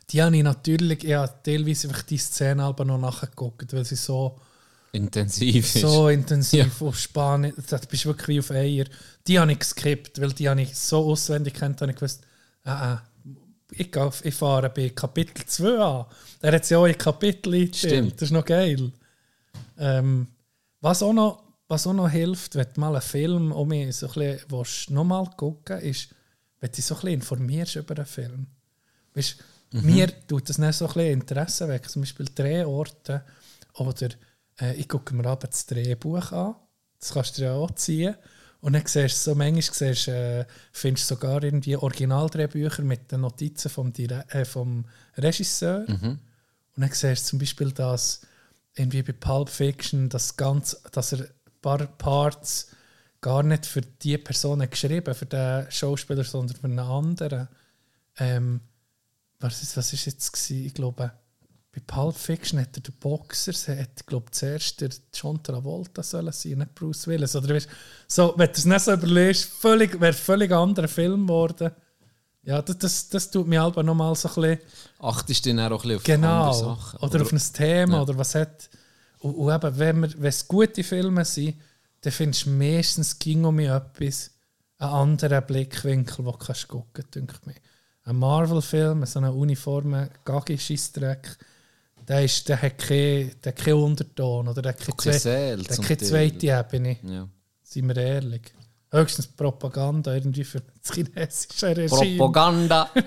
Die 0.10 0.21
habe 0.21 0.36
ich 0.36 0.43
natürlich, 0.43 1.04
ja, 1.04 1.28
teilweise 1.28 1.88
einfach 1.88 2.04
die 2.04 2.17
Szene 2.17 2.63
aber 2.63 2.86
noch 2.86 3.00
nachgeguckt, 3.00 3.74
weil 3.74 3.86
sie 3.86 3.95
so, 3.95 4.38
Intensiv 4.95 5.75
ist. 5.75 5.81
so 5.81 6.10
intensiv 6.10 6.81
auf 6.81 6.97
Spanien, 6.97 7.53
da 7.69 7.79
bist 7.89 8.05
du 8.05 8.10
wirklich 8.10 8.39
auf 8.39 8.51
Eier. 8.51 8.86
Die 9.27 9.39
habe 9.39 9.51
ich 9.51 9.60
geskippt, 9.60 10.21
weil 10.21 10.31
die 10.34 10.49
habe 10.49 10.62
ich 10.62 10.75
so 10.75 11.12
auswendig 11.12 11.53
kennt, 11.53 11.81
habe 11.81 11.91
ich 11.91 11.97
gewusst, 11.97 12.23
ah, 12.63 13.01
ich, 13.71 13.91
gehe 13.91 14.12
ich 14.23 14.34
fahre 14.34 14.69
bei 14.69 14.89
Kapitel 14.89 15.45
2 15.45 15.77
an. 15.77 16.05
Er 16.41 16.53
hat 16.53 16.69
ja 16.69 16.77
auch 16.77 16.86
ein 16.86 16.97
Kapitel 16.97 17.53
eingestellt. 17.53 17.93
Stimmt. 17.93 18.13
Das 18.13 18.21
ist 18.23 18.31
noch 18.31 18.45
geil. 18.45 18.91
Ähm, 19.77 20.27
was, 20.81 21.03
auch 21.03 21.13
noch, 21.13 21.43
was 21.67 21.88
auch 21.88 21.93
noch 21.93 22.10
hilft, 22.10 22.55
wenn 22.55 22.67
du 22.73 22.79
mal 22.79 22.93
einen 22.93 23.01
Film 23.01 23.51
um 23.51 23.67
mich 23.67 23.95
so 23.95 24.08
ein 24.08 24.39
bisschen 24.47 24.95
nochmal 24.95 25.29
gucken 25.36 25.79
ist, 25.79 26.10
wenn 26.60 26.69
du 26.69 26.75
dich 26.75 26.86
so 26.86 26.95
ein 26.95 27.01
bisschen 27.01 27.13
informierst 27.15 27.75
über 27.75 27.95
einen 27.95 28.05
Film. 28.05 28.47
Weißt, 29.13 29.38
Mir 29.71 30.08
tut 30.27 30.47
das 30.49 30.58
nicht 30.58 30.75
so 30.75 30.86
ein 30.88 30.93
bisschen 30.93 31.13
Interesse 31.13 31.67
weg. 31.67 31.89
Zum 31.89 32.01
Beispiel 32.01 32.27
Drehorte 32.34 33.23
oder 33.73 34.10
äh, 34.60 34.76
ich 34.76 34.88
gucke 34.88 35.13
mir 35.15 35.26
aber 35.26 35.48
das 35.48 35.65
Drehbuch 35.65 36.32
an. 36.32 36.56
Das 37.00 37.13
kannst 37.13 37.38
du 37.38 37.44
ja 37.44 37.54
auch 37.54 37.72
ziehen. 37.72 38.15
Und 38.62 38.74
dann 38.74 38.86
siehst 38.86 39.28
du 39.28 39.32
so, 39.32 39.36
manchmal 39.36 39.62
siehst, 39.62 40.08
äh, 40.08 40.46
findest 40.72 41.12
du 41.12 41.15
sogar 41.15 41.44
irgendwie 41.44 41.76
Originaldrehbücher 41.76 42.82
mit 42.82 43.12
den 43.12 43.22
Notizen 43.22 43.70
vom, 43.70 43.94
Dire 43.94 44.26
äh, 44.30 44.46
vom 44.46 44.86
Regisseur. 45.18 45.86
Und 46.76 46.82
dann 46.82 46.89
siehst 46.91 47.26
du 47.26 47.30
zum 47.30 47.39
Beispiel, 47.39 47.72
dass 47.72 48.22
irgendwie 48.76 49.04
bei 49.04 49.13
Pulp 49.13 49.50
Fiction 49.50 50.10
das 50.10 50.36
ganz, 50.36 50.82
dass 50.91 51.13
er 51.13 51.20
ein 51.20 51.30
paar 51.62 51.86
Parts 51.86 52.70
gar 53.22 53.44
nicht 53.44 53.65
für 53.65 53.82
die 53.82 54.18
Person 54.18 54.68
geschrieben, 54.70 55.13
für 55.13 55.26
den 55.26 55.70
Schauspieler, 55.70 56.24
sondern 56.24 56.58
für 56.58 56.65
einen 56.65 56.80
anderen. 56.80 57.48
Ähm, 58.18 58.62
was 59.39 59.62
ist, 59.62 59.78
was 59.78 59.94
ist 59.94 60.06
jetzt 60.06 60.32
gewesen? 60.32 60.65
Ich 60.65 60.74
glaube, 60.74 61.12
bei 61.76 61.82
Pulp 61.86 62.16
Fiction 62.16 62.60
hat 62.62 62.78
er 62.78 62.82
den 62.84 62.94
Boxer, 63.02 63.52
er 63.68 63.82
hat, 63.82 64.08
glaube 64.08 64.32
zuerst 64.32 64.80
der 64.80 64.90
John 65.14 65.44
Travolta 65.44 66.02
sollen 66.04 66.32
sein, 66.32 66.60
nicht 66.60 66.74
Bruce 66.74 67.06
Willis. 67.08 67.36
Oder 67.36 67.54
weißt, 67.54 67.68
so, 68.08 68.34
wenn 68.38 68.48
du 68.48 68.54
es 68.54 68.66
nicht 68.66 68.80
so 68.80 68.94
überlegst, 68.94 69.44
völlig, 69.52 69.94
wäre 70.00 70.08
ein 70.08 70.14
völlig 70.14 70.52
anderer 70.54 70.88
Film 70.88 71.28
geworden. 71.28 71.72
Ja, 72.44 72.62
das, 72.62 72.78
das, 72.78 73.10
das 73.10 73.30
tut 73.32 73.48
mir 73.48 73.62
aber 73.62 73.84
nochmal 73.84 74.16
so 74.16 74.30
ein 74.30 74.36
bisschen... 74.36 74.60
Achtest 75.00 75.46
du 75.46 75.54
dann 75.54 75.72
auch 75.74 75.84
ein 75.84 75.90
bisschen 75.90 75.98
auf 75.98 76.04
Genau. 76.04 76.44
andere 76.52 76.78
Sachen? 76.78 77.00
Oder, 77.00 77.22
auf 77.24 77.32
ein 77.34 77.42
Thema 77.54 77.96
Ja. 77.98 78.02
oder 78.04 78.18
was 78.18 78.36
hat. 78.36 78.70
Und, 79.20 79.34
und 79.34 79.54
eben, 79.54 79.78
wenn, 79.80 80.00
wir, 80.02 80.14
wenn 80.14 80.30
es 80.30 80.48
gute 80.48 80.84
Filme 80.84 81.26
sind, 81.26 81.60
dann 82.02 82.14
findest 82.14 82.46
du 82.46 82.52
meistens 82.52 83.20
ging 83.20 83.44
um 83.44 83.60
etwas, 83.60 84.32
einen 84.78 84.92
anderen 84.92 85.46
Blickwinkel, 85.46 86.18
den 86.24 86.26
du 86.26 86.32
kannst 86.38 86.68
gucken 86.70 87.04
kannst, 87.12 87.46
mir. 87.48 87.56
Ein 88.04 88.18
Marvel-Film, 88.18 89.06
so 89.08 89.20
eine 89.20 89.34
uniforme 89.34 90.12
Gagi-Scheissdreck, 90.24 91.38
der, 92.08 92.24
ist, 92.24 92.48
der 92.48 92.62
hat 92.62 92.78
keinen 92.78 93.32
der 93.44 93.54
hat 93.54 93.68
Unterton 93.68 94.48
oder 94.48 94.62
der 94.62 94.74
hat 94.74 94.80
keine, 94.80 94.96
Keine 94.96 95.20
Seele 95.20 95.63
der 95.63 95.78
hat 95.78 95.86
keine 95.86 95.98
zweite 95.98 96.48
Ebene. 96.48 96.98
Ja. 97.04 97.28
Seien 97.63 97.88
wir 97.88 97.98
ehrlich. 97.98 98.54
Höchstens 98.91 99.28
Propaganda 99.28 100.13
irgendwie 100.13 100.44
für 100.44 100.62
das 100.62 100.94
chinesische 100.94 101.76
Regime. 101.76 102.18
Propaganda. 102.18 102.89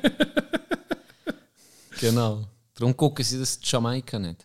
genau. 2.00 2.44
Darum 2.74 2.96
gucken 2.96 3.24
sie 3.24 3.38
das 3.38 3.58
Jamaika 3.62 4.18
nicht. 4.18 4.44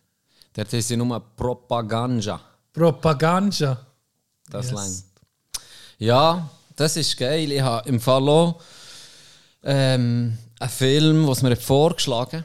Dort 0.54 0.72
haben 0.72 0.82
sie 0.82 0.96
nur 0.96 1.20
Propaganda. 1.36 2.40
Propaganda. 2.72 3.86
Das 4.50 4.68
Yes. 4.68 4.76
langt. 4.76 5.04
Ja, 5.98 6.50
das 6.76 6.98
ist 6.98 7.18
geil. 7.18 7.52
Ich 7.52 7.62
habe 7.62 7.88
im 7.90 8.00
Fall 8.00 8.30
auch 8.30 8.62
ähm, 9.64 10.38
einen 10.60 10.70
Film, 10.70 11.28
was 11.28 11.42
mir 11.42 11.52
hat 11.52 11.62
vorgeschlagen 11.62 12.44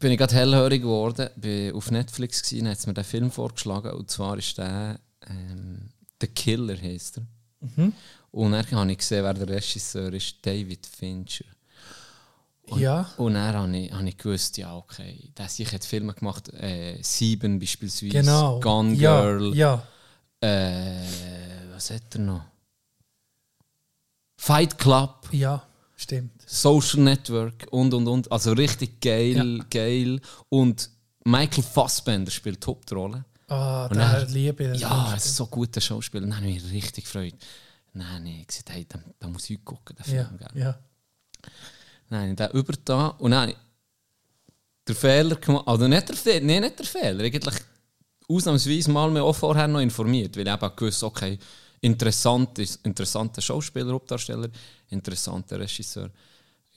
bin 0.00 0.12
ich 0.12 0.18
gerade 0.18 0.34
hellhörig 0.34 0.82
geworden. 0.82 1.28
Bin 1.36 1.72
auf 1.74 1.90
Netflix 1.90 2.42
gewesen, 2.42 2.68
hat 2.68 2.86
mir 2.86 2.94
den 2.94 3.04
Film 3.04 3.30
vorgeschlagen. 3.30 3.92
Und 3.92 4.10
zwar 4.10 4.36
ist 4.38 4.58
der 4.58 4.98
ähm, 5.28 5.90
The 6.20 6.26
Killer 6.26 6.76
heisst 6.80 7.18
er. 7.18 7.26
Und 8.32 8.52
dann 8.52 8.70
habe 8.70 8.92
ich 8.92 8.98
gesehen, 8.98 9.24
wer 9.24 9.34
der 9.34 9.48
Regisseur 9.48 10.12
ist, 10.12 10.36
David 10.42 10.86
Fincher. 10.86 11.44
Ja. 12.76 13.10
Und 13.16 13.34
dann 13.34 13.54
habe 13.54 13.76
ich, 13.76 13.92
habe 13.92 14.08
ich 14.08 14.16
gewusst, 14.16 14.56
ja, 14.56 14.76
okay, 14.76 15.30
der 15.36 15.48
sich 15.48 15.72
hat 15.72 15.84
Filme 15.84 16.14
gemacht, 16.14 16.48
äh, 16.54 17.02
Sieben 17.02 17.58
beispielsweise, 17.58 18.12
Genau. 18.12 18.60
Gone 18.60 18.94
ja, 18.94 19.20
Girl, 19.20 19.54
Ja. 19.56 19.82
äh, 20.40 21.02
was 21.72 21.90
hat 21.90 22.02
er 22.14 22.20
noch? 22.20 22.44
Fight 24.36 24.78
Club, 24.78 25.28
Ja, 25.32 25.62
stimmt. 25.96 26.39
Social 26.52 27.00
Network 27.00 27.66
und 27.70 27.94
und 27.94 28.08
und. 28.08 28.32
Also 28.32 28.52
richtig 28.52 29.00
geil, 29.00 29.58
Ja. 29.58 29.64
geil. 29.70 30.20
Und 30.48 30.90
Michael 31.24 31.62
Fassbender 31.62 32.30
spielt 32.30 32.62
die 32.62 32.66
Hauptrolle. 32.66 33.24
Ah, 33.46 33.86
Und 33.86 33.96
der 33.96 34.26
Liebe. 34.26 34.64
der 34.64 34.74
Ja, 34.76 35.14
es 35.16 35.26
ist 35.26 35.36
so 35.36 35.44
ein 35.44 35.50
guter 35.50 35.80
Schauspieler. 35.80 36.26
Ich 36.26 36.40
mich 36.40 36.72
richtig 36.72 37.04
gefreut. 37.04 37.34
Dann 37.92 38.08
habe 38.12 38.28
ich 38.28 38.46
gesagt, 38.46 38.70
hey, 38.70 38.86
da, 38.88 38.98
da 39.18 39.28
muss 39.28 39.48
ich 39.50 39.64
gucken, 39.64 39.96
den 39.96 40.04
Film. 40.04 40.16
ja, 40.40 40.48
gell? 40.48 40.62
ja. 40.62 40.78
Habe 42.10 42.30
ich 42.30 42.36
den 42.36 42.50
übergetan 42.50 43.12
und 43.18 43.30
dann 43.32 43.48
ich 43.50 43.56
den 44.86 44.96
Fehler 44.96 45.36
gemacht. 45.36 45.66
Oder 45.68 45.88
nicht 45.88 46.08
der 46.08 46.16
Fehler, 46.16 46.44
nee, 46.46 46.60
nicht 46.60 46.78
der 46.78 46.86
Fehler. 46.86 47.24
Eigentlich 47.24 47.54
ausnahmsweise 48.28 48.90
mal 48.90 49.10
mir 49.10 49.22
auch 49.22 49.34
vorher 49.34 49.68
noch 49.68 49.80
informiert, 49.80 50.36
weil 50.36 50.46
ich 50.46 50.52
eben 50.52 50.76
gewusst 50.76 51.02
okay, 51.02 51.38
interessant 51.80 52.58
ist, 52.58 52.84
interessanter 52.84 53.40
Schauspieler, 53.40 53.92
Hauptdarsteller, 53.92 54.48
interessanter 54.88 55.58
Regisseur. 55.60 56.10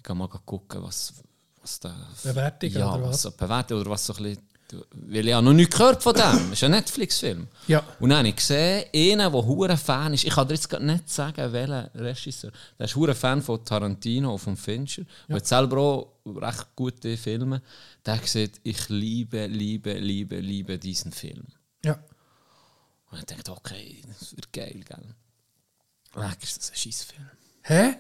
Ich 0.04 0.08
kann 0.08 0.18
mal 0.18 0.28
gucken, 0.28 0.84
was, 0.84 1.14
was 1.62 1.80
da... 1.80 1.96
Bewertungen 2.24 2.74
ja, 2.74 2.94
oder 2.94 3.04
was? 3.04 3.22
so 3.22 3.32
Bewertung 3.32 3.80
oder 3.80 3.92
was 3.92 4.06
so 4.06 4.14
ein 4.16 4.24
bisschen... 4.24 4.44
Weil 4.92 5.28
ich 5.30 5.34
habe 5.34 5.46
noch 5.46 5.54
nichts 5.54 5.78
gehört 5.78 6.04
von 6.04 6.14
dem. 6.14 6.48
Es 6.48 6.54
ist 6.54 6.64
ein 6.66 6.72
Netflix-Film. 6.72 7.48
Ja. 7.68 7.82
Und 8.02 8.10
dann 8.10 8.18
habe 8.18 8.28
ich 8.28 8.36
gesehen, 8.36 8.84
einer, 8.94 9.32
der 9.32 9.46
hure 9.46 9.78
Fan 9.78 10.14
ist, 10.14 10.26
ich 10.26 10.34
kann 10.34 10.46
dir 10.46 10.56
jetzt 10.56 10.68
gerade 10.68 10.86
nicht 10.86 11.10
sagen, 11.10 11.54
welcher 11.54 11.90
Regisseur, 11.96 12.52
der 12.78 12.86
ist 12.86 12.98
hure 12.98 13.16
Fan 13.16 13.42
von 13.42 13.64
Tarantino 13.64 14.34
und 14.34 14.40
von 14.40 14.58
Fincher, 14.58 15.04
ja. 15.30 15.38
hat 15.38 15.48
selber 15.48 15.78
auch 15.78 16.16
recht 16.26 16.76
gute 16.76 17.16
Filme. 17.16 17.62
Der 18.06 18.16
hat 18.16 18.24
gesagt, 18.24 18.60
ich 18.64 18.90
liebe, 18.90 19.46
liebe, 19.46 19.94
liebe, 19.94 20.40
liebe 20.40 20.78
diesen 20.78 21.14
Film. 21.14 21.46
ja. 21.86 21.98
Und 23.10 23.20
ich 23.20 23.26
dachte, 23.26 23.54
okay, 23.54 24.02
das 24.08 24.36
wird 24.36 24.52
geil, 24.52 24.84
gell? 24.86 25.16
Leck, 26.16 26.44
ist 26.44 26.58
das 26.58 26.72
ein 26.72 26.76
Scheissfilm. 26.76 27.30
Hä? 27.62 27.96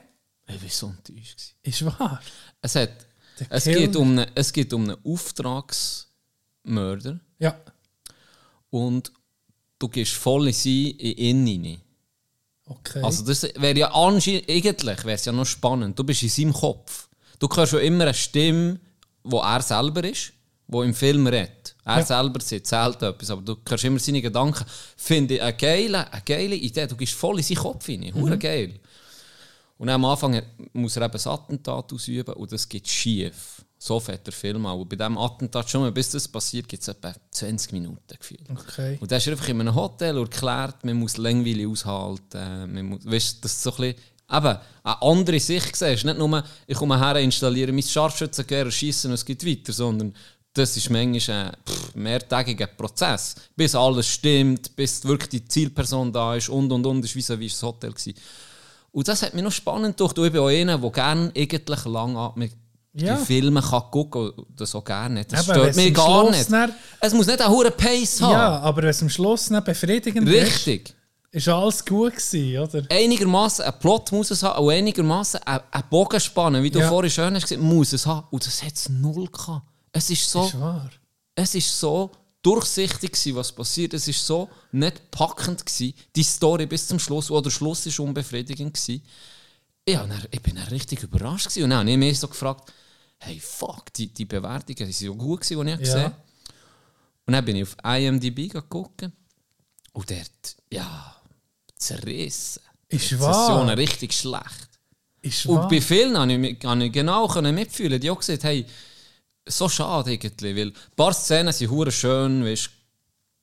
Ich 0.48 0.62
war 0.62 0.70
so 0.70 0.88
enttäuscht. 0.88 1.40
Ist 1.64 1.86
wahr? 1.86 2.22
Es, 2.62 2.76
hat, 2.76 2.92
Der 3.40 3.48
es, 3.50 3.64
geht 3.66 3.96
um 3.96 4.10
einen, 4.12 4.26
es 4.36 4.52
geht 4.52 4.74
um 4.74 4.84
einen 4.84 4.98
Auftragsmörder 5.04 7.20
Ja. 7.40 7.56
und 8.70 9.12
du 9.80 9.88
gehst 9.90 10.14
voll 10.14 10.48
in 10.48 10.54
sie 10.54 10.92
in 10.92 11.48
ihn 11.48 11.66
rein. 11.66 11.82
Okay. 12.66 13.02
Also 13.04 13.26
das 13.26 13.44
wäre 13.44 13.78
ja 13.78 13.92
anscheinend, 13.92 14.50
eigentlich 14.50 15.04
wäre 15.04 15.16
es 15.16 15.26
ja 15.26 15.32
noch 15.34 15.46
spannend. 15.46 15.98
Du 16.00 16.04
bist 16.04 16.24
in 16.24 16.30
seinem 16.30 16.54
Kopf. 16.54 17.10
Du 17.40 17.48
hörst 17.54 17.74
ja 17.74 17.80
immer 17.80 18.06
eine 18.06 18.14
Stimme, 18.14 18.80
wo 19.24 19.40
er 19.40 19.62
selber 19.62 20.04
ist, 20.06 20.32
wo 20.68 20.82
im 20.84 20.94
Film 20.94 21.28
redet. 21.28 21.76
Er 21.84 22.00
Ja. 22.00 22.06
selber 22.06 22.40
erzählt 22.40 23.02
etwas, 23.02 23.30
aber 23.30 23.42
du 23.42 23.58
hörst 23.68 23.84
immer 23.84 24.00
seine 24.00 24.22
Gedanken. 24.22 24.64
Finde 24.96 25.36
ich 25.36 25.42
eine 25.42 25.54
geile, 25.58 26.10
eine 26.12 26.22
geile 26.22 26.56
Idee. 26.56 26.88
Du 26.88 26.96
gehst 26.96 27.14
voll 27.14 27.38
in 27.40 27.44
seinen 27.44 27.58
Kopf 27.58 27.90
rein. 27.90 28.00
Mhm. 28.00 28.14
Hure 28.14 28.38
geil. 28.38 28.80
Und 29.78 29.90
am 29.90 30.06
Anfang 30.06 30.42
muss 30.74 30.96
er 30.96 31.04
eben 31.04 31.14
das 31.14 31.28
Attentat 31.28 31.92
ausüben 31.92 32.34
und 32.36 32.52
das 32.52 32.70
geht 32.70 32.88
schief. 32.88 33.66
So 33.78 34.00
fährt 34.00 34.26
der 34.26 34.34
Film 34.34 34.66
auch. 34.66 34.80
Und 34.80 34.88
bei 34.88 34.96
diesem 34.96 35.18
Attentat, 35.18 35.70
schon 35.70 35.82
mal 35.82 35.92
bis 35.92 36.12
das 36.12 36.28
passiert, 36.28 36.70
gibt 36.70 36.82
es 36.84 36.88
etwa 36.88 37.14
20 37.32 37.74
Minuten 37.74 38.18
gefühlt. 38.18 38.50
okay. 38.50 38.98
Und 39.02 39.12
da 39.12 39.18
ist 39.18 39.28
er 39.28 39.34
einfach 39.34 39.50
in 39.50 39.60
einem 39.60 39.76
Hotel 39.76 40.18
und 40.18 40.32
erklärt, 40.34 40.86
man 40.86 40.96
muss 40.96 41.18
Längweile 41.18 41.68
aushalten. 41.68 42.74
Man 42.74 42.86
muss, 42.86 43.06
weißt, 43.06 43.44
das 43.44 43.52
ist 43.52 43.64
so 43.64 43.72
ein 43.72 43.78
bisschen, 43.78 43.96
eben, 44.32 44.58
eine 44.84 45.02
andere 45.02 45.40
Sicht 45.40 45.76
siehst. 45.76 46.06
Nicht 46.06 46.18
nur, 46.18 46.44
ich 46.66 46.78
komme 46.78 46.98
her, 46.98 47.18
installiere 47.18 47.74
mein 47.74 47.84
Scharfschützengewehr, 47.84 48.72
schieße 48.72 49.08
und 49.10 49.16
es 49.16 49.26
geht 49.26 49.46
weiter, 49.46 49.74
sondern 49.74 50.14
das 50.54 50.78
ist 50.78 50.90
manchmal 50.90 51.48
ein 51.48 51.58
pff, 51.68 51.96
mehrtägiger 51.96 52.68
Prozess. 52.68 53.36
Bis 53.56 53.76
alles 53.76 54.08
stimmt, 54.08 54.76
bis 54.76 55.04
wirklich 55.04 55.30
die 55.30 55.46
Zielperson 55.46 56.14
da 56.14 56.36
ist 56.36 56.50
und 56.50 56.72
und 56.72 56.86
und, 56.86 57.04
ist 57.04 57.16
wie 57.16 57.40
wie 57.40 57.50
das 57.50 57.64
Hotel 57.64 57.92
gewesen. 57.92 58.14
Und 58.94 59.08
das 59.08 59.22
hat 59.24 59.34
mich 59.34 59.44
noch 59.44 59.52
spannend 59.52 59.98
gedacht. 59.98 60.18
Ich 60.18 60.32
bin 60.32 60.40
auch 60.42 60.48
einer, 60.48 60.78
der 60.78 60.90
gerne 60.92 61.32
eigentlich 61.36 61.86
langatmig 61.86 62.52
Ja. 62.94 63.16
die 63.18 63.26
Filme 63.26 63.60
kann 63.62 63.82
gucken 63.92 64.30
und 64.30 64.48
das 64.62 64.74
auch 64.76 64.84
gerne 64.84 65.16
nicht. 65.16 65.34
Das 65.34 65.46
Eben, 65.48 65.56
stört 65.56 65.70
es 65.72 65.76
mich 65.76 65.94
gar 65.94 66.22
Schluss 66.22 66.38
nicht. 66.38 66.52
dann- 66.52 66.74
Es 67.02 67.14
muss 67.14 67.26
nicht 67.28 67.42
einen 67.42 67.52
hohen 67.52 67.72
Pace 67.76 68.22
haben. 68.22 68.32
Ja, 68.32 68.60
aber 68.60 68.84
wenn 68.84 68.90
es 68.90 69.02
am 69.02 69.10
Schluss 69.10 69.50
nicht 69.50 69.66
befriedigend 69.66 70.30
Richtig. 70.30 70.90
ist, 70.90 70.96
ist 71.32 71.48
alles 71.50 71.84
gut 71.84 72.14
gewesen, 72.16 72.60
oder? 72.60 72.84
Einigermaßen 72.92 73.66
ein 73.66 73.80
Plot 73.80 74.12
muss 74.12 74.30
es 74.30 74.44
haben 74.44 74.64
und 74.64 74.72
einigermaßen 74.72 75.40
ein, 75.44 75.60
ein 75.72 75.84
Bogen 75.90 76.20
spannen, 76.20 76.62
wie 76.62 76.70
du 76.70 76.78
Ja. 76.80 76.88
vorhin 76.90 77.10
schön 77.10 77.34
hast 77.34 77.44
gesagt, 77.50 77.62
muss 77.62 77.94
es 77.94 78.06
haben. 78.06 78.28
Und 78.30 78.46
das 78.46 78.62
hat 78.62 78.74
es 78.76 78.88
null 78.90 79.28
gehabt. 79.28 79.66
Es 79.92 80.12
ist 80.12 80.30
so, 80.30 80.46
Ist 80.46 80.60
wahr. 80.60 80.88
es 81.34 81.56
ist 81.56 81.80
so 81.80 82.12
durchsichtig 82.44 83.14
gewesen, 83.14 83.36
was 83.36 83.52
passiert. 83.52 83.94
Es 83.96 84.08
ist 84.08 84.26
so 84.26 84.50
nicht 84.72 85.10
packend 85.10 85.66
gewesen, 85.66 85.94
die 86.16 86.24
Story 86.24 86.66
bis 86.68 86.88
zum 86.88 87.00
Schluss. 87.00 87.32
Auch 87.32 87.42
der 87.42 87.50
Schluss 87.50 87.86
ist 87.88 88.00
unbefriedigend 88.00 88.74
gewesen. 88.76 89.02
Ja, 89.88 90.06
dann, 90.06 90.24
ich 90.30 90.42
bin 90.42 90.56
dann 90.56 90.68
richtig 90.68 91.02
überrascht 91.04 91.48
gewesen. 91.48 91.64
und 91.64 91.70
dann 91.72 91.80
habe 91.80 91.92
ich 91.92 91.98
mich 91.98 92.20
so 92.20 92.28
gefragt, 92.28 92.72
hey 93.20 93.40
fuck, 93.40 93.92
die, 93.94 94.08
die 94.14 94.26
Bewertungen 94.26 94.76
die 94.88 94.92
sind 94.94 95.08
so 95.08 95.16
gut 95.16 95.42
gewesen, 95.42 95.66
die 95.66 95.72
ich 95.72 95.80
Ja. 95.80 95.84
gesehen 95.86 96.04
habe. 96.04 96.16
Und 97.26 97.34
dann 97.34 97.46
bin 97.46 97.56
ich 97.56 97.64
auf 97.64 97.76
IMDb 97.84 98.50
geguckt 98.52 99.02
und 99.94 100.12
dort, 100.12 100.56
ja, 100.72 101.16
zerrissen. 101.76 102.62
Ist 102.90 103.12
Die 103.12 103.20
wahr. 103.20 103.34
Sessionen 103.34 103.76
richtig 103.76 104.14
schlecht. 104.14 104.70
Ist 105.22 105.46
Und 105.46 105.58
wahr. 105.58 105.68
bei 105.70 105.80
vielen 105.82 106.18
habe 106.18 106.34
ich, 106.34 106.66
habe 106.66 106.86
ich 106.86 106.92
genau 106.92 107.28
mitfühlen. 107.42 108.00
Die 108.00 108.10
auch 108.12 108.20
gesagt, 108.20 108.44
hey, 108.44 108.66
so 109.48 109.68
schade 109.70 110.14
irgendwie, 110.14 110.56
weil 110.56 110.68
ein 110.68 110.74
paar 110.96 111.14
Szenen 111.14 111.54
sind 111.54 111.70
hure 111.70 111.92
schön, 111.92 112.44
weißt, 112.46 112.70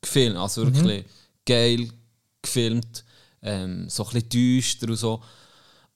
gefilmt, 0.00 0.36
also 0.36 0.64
Mhm. 0.64 0.74
wirklich 0.74 1.04
geil 1.46 1.90
gefilmt, 2.42 3.04
ähm, 3.42 3.88
so 3.88 4.04
ein 4.04 4.10
bisschen 4.12 4.28
düster 4.30 4.88
und 4.88 4.96
so. 4.96 5.22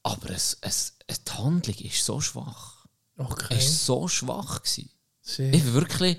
Aber 0.03 0.31
es, 0.31 0.59
es, 0.61 0.95
die 1.09 1.33
Handlung 1.33 1.77
ist 1.79 2.05
so 2.05 2.21
schwach. 2.21 2.85
Okay. 3.17 3.55
Es 3.59 3.89
war 3.89 4.01
so 4.01 4.09
schwach. 4.09 4.63
Gewesen. 4.63 4.91
Shit. 5.25 5.55
Ich 5.55 5.63
bin 5.63 5.73
wirklich. 5.75 6.17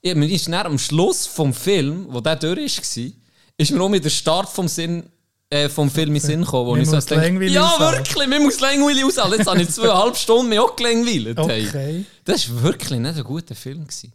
Ich, 0.00 0.14
mir 0.14 0.30
ist 0.30 0.48
am 0.48 0.78
Schluss 0.78 1.26
vom 1.26 1.52
Film, 1.52 2.06
wo 2.10 2.20
der 2.20 2.36
durch 2.36 2.78
war, 2.78 3.12
ist 3.56 3.70
mir 3.72 3.80
auch 3.82 3.88
mit 3.88 4.04
der 4.04 4.10
Start 4.10 4.48
vom, 4.48 4.68
Sinn, 4.68 5.10
äh, 5.50 5.68
vom 5.68 5.90
Film 5.90 6.14
in 6.14 6.20
Sinn 6.20 6.40
gekommen. 6.42 6.66
Wo 6.66 6.72
Man 6.72 6.82
ich 6.82 6.90
so 6.90 6.98
denke, 7.00 7.46
ja, 7.46 7.78
wirklich, 7.78 8.28
man 8.28 8.42
muss 8.42 8.60
Längweile 8.60 9.04
aushalten. 9.06 9.38
Jetzt 9.38 9.46
habe 9.46 9.62
ich 9.62 9.68
zweieinhalb 9.70 10.16
Stunden 10.16 10.48
mich 10.48 10.58
auch 10.58 10.74
gelangweilt. 10.74 11.38
hey. 11.38 11.66
Okay. 11.68 12.04
Das 12.24 12.52
war 12.52 12.62
wirklich 12.62 12.98
nicht 12.98 13.16
ein 13.16 13.24
guter 13.24 13.54
Film. 13.54 13.86
Gewesen. 13.86 14.12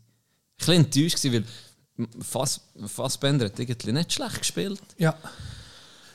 Ich 0.57 0.67
war 0.67 0.75
ein 0.75 0.85
bisschen 0.85 1.03
enttäuscht, 1.05 1.23
gewesen, 1.23 1.45
weil 1.97 2.07
Fass, 2.23 2.61
Fassbender 2.87 3.45
hat 3.45 3.59
irgendwie 3.59 3.91
nicht 3.91 4.13
schlecht 4.13 4.39
gespielt. 4.39 4.81
Ja. 4.97 5.15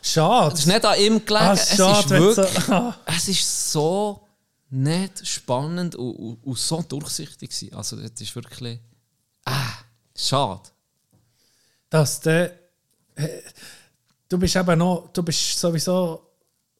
schade. 0.02 0.54
Es 0.54 0.60
ist 0.60 0.66
nicht 0.66 0.84
an 0.84 0.98
ihm 1.00 1.24
gelegen. 1.24 1.44
Ah, 1.46 1.52
es, 1.52 1.76
schade, 1.76 2.00
ist 2.00 2.10
wirklich, 2.10 2.64
so- 2.64 2.72
ah. 2.72 2.96
es 3.06 3.28
ist 3.28 3.72
so 3.72 4.26
nicht 4.70 5.26
spannend 5.26 5.94
und, 5.94 6.10
und, 6.16 6.44
und 6.44 6.58
so 6.58 6.82
durchsichtig. 6.82 7.50
Gewesen. 7.50 7.74
Also, 7.74 7.96
das 7.96 8.20
ist 8.20 8.34
wirklich. 8.34 8.78
Ah, 9.44 9.72
schade. 10.14 10.62
dass 11.88 12.20
der, 12.20 12.52
äh, 13.14 13.28
du 14.28 14.38
bist 14.38 14.56
eben 14.56 14.78
noch, 14.78 15.08
du 15.12 15.22
bist 15.22 15.58
sowieso, 15.58 16.22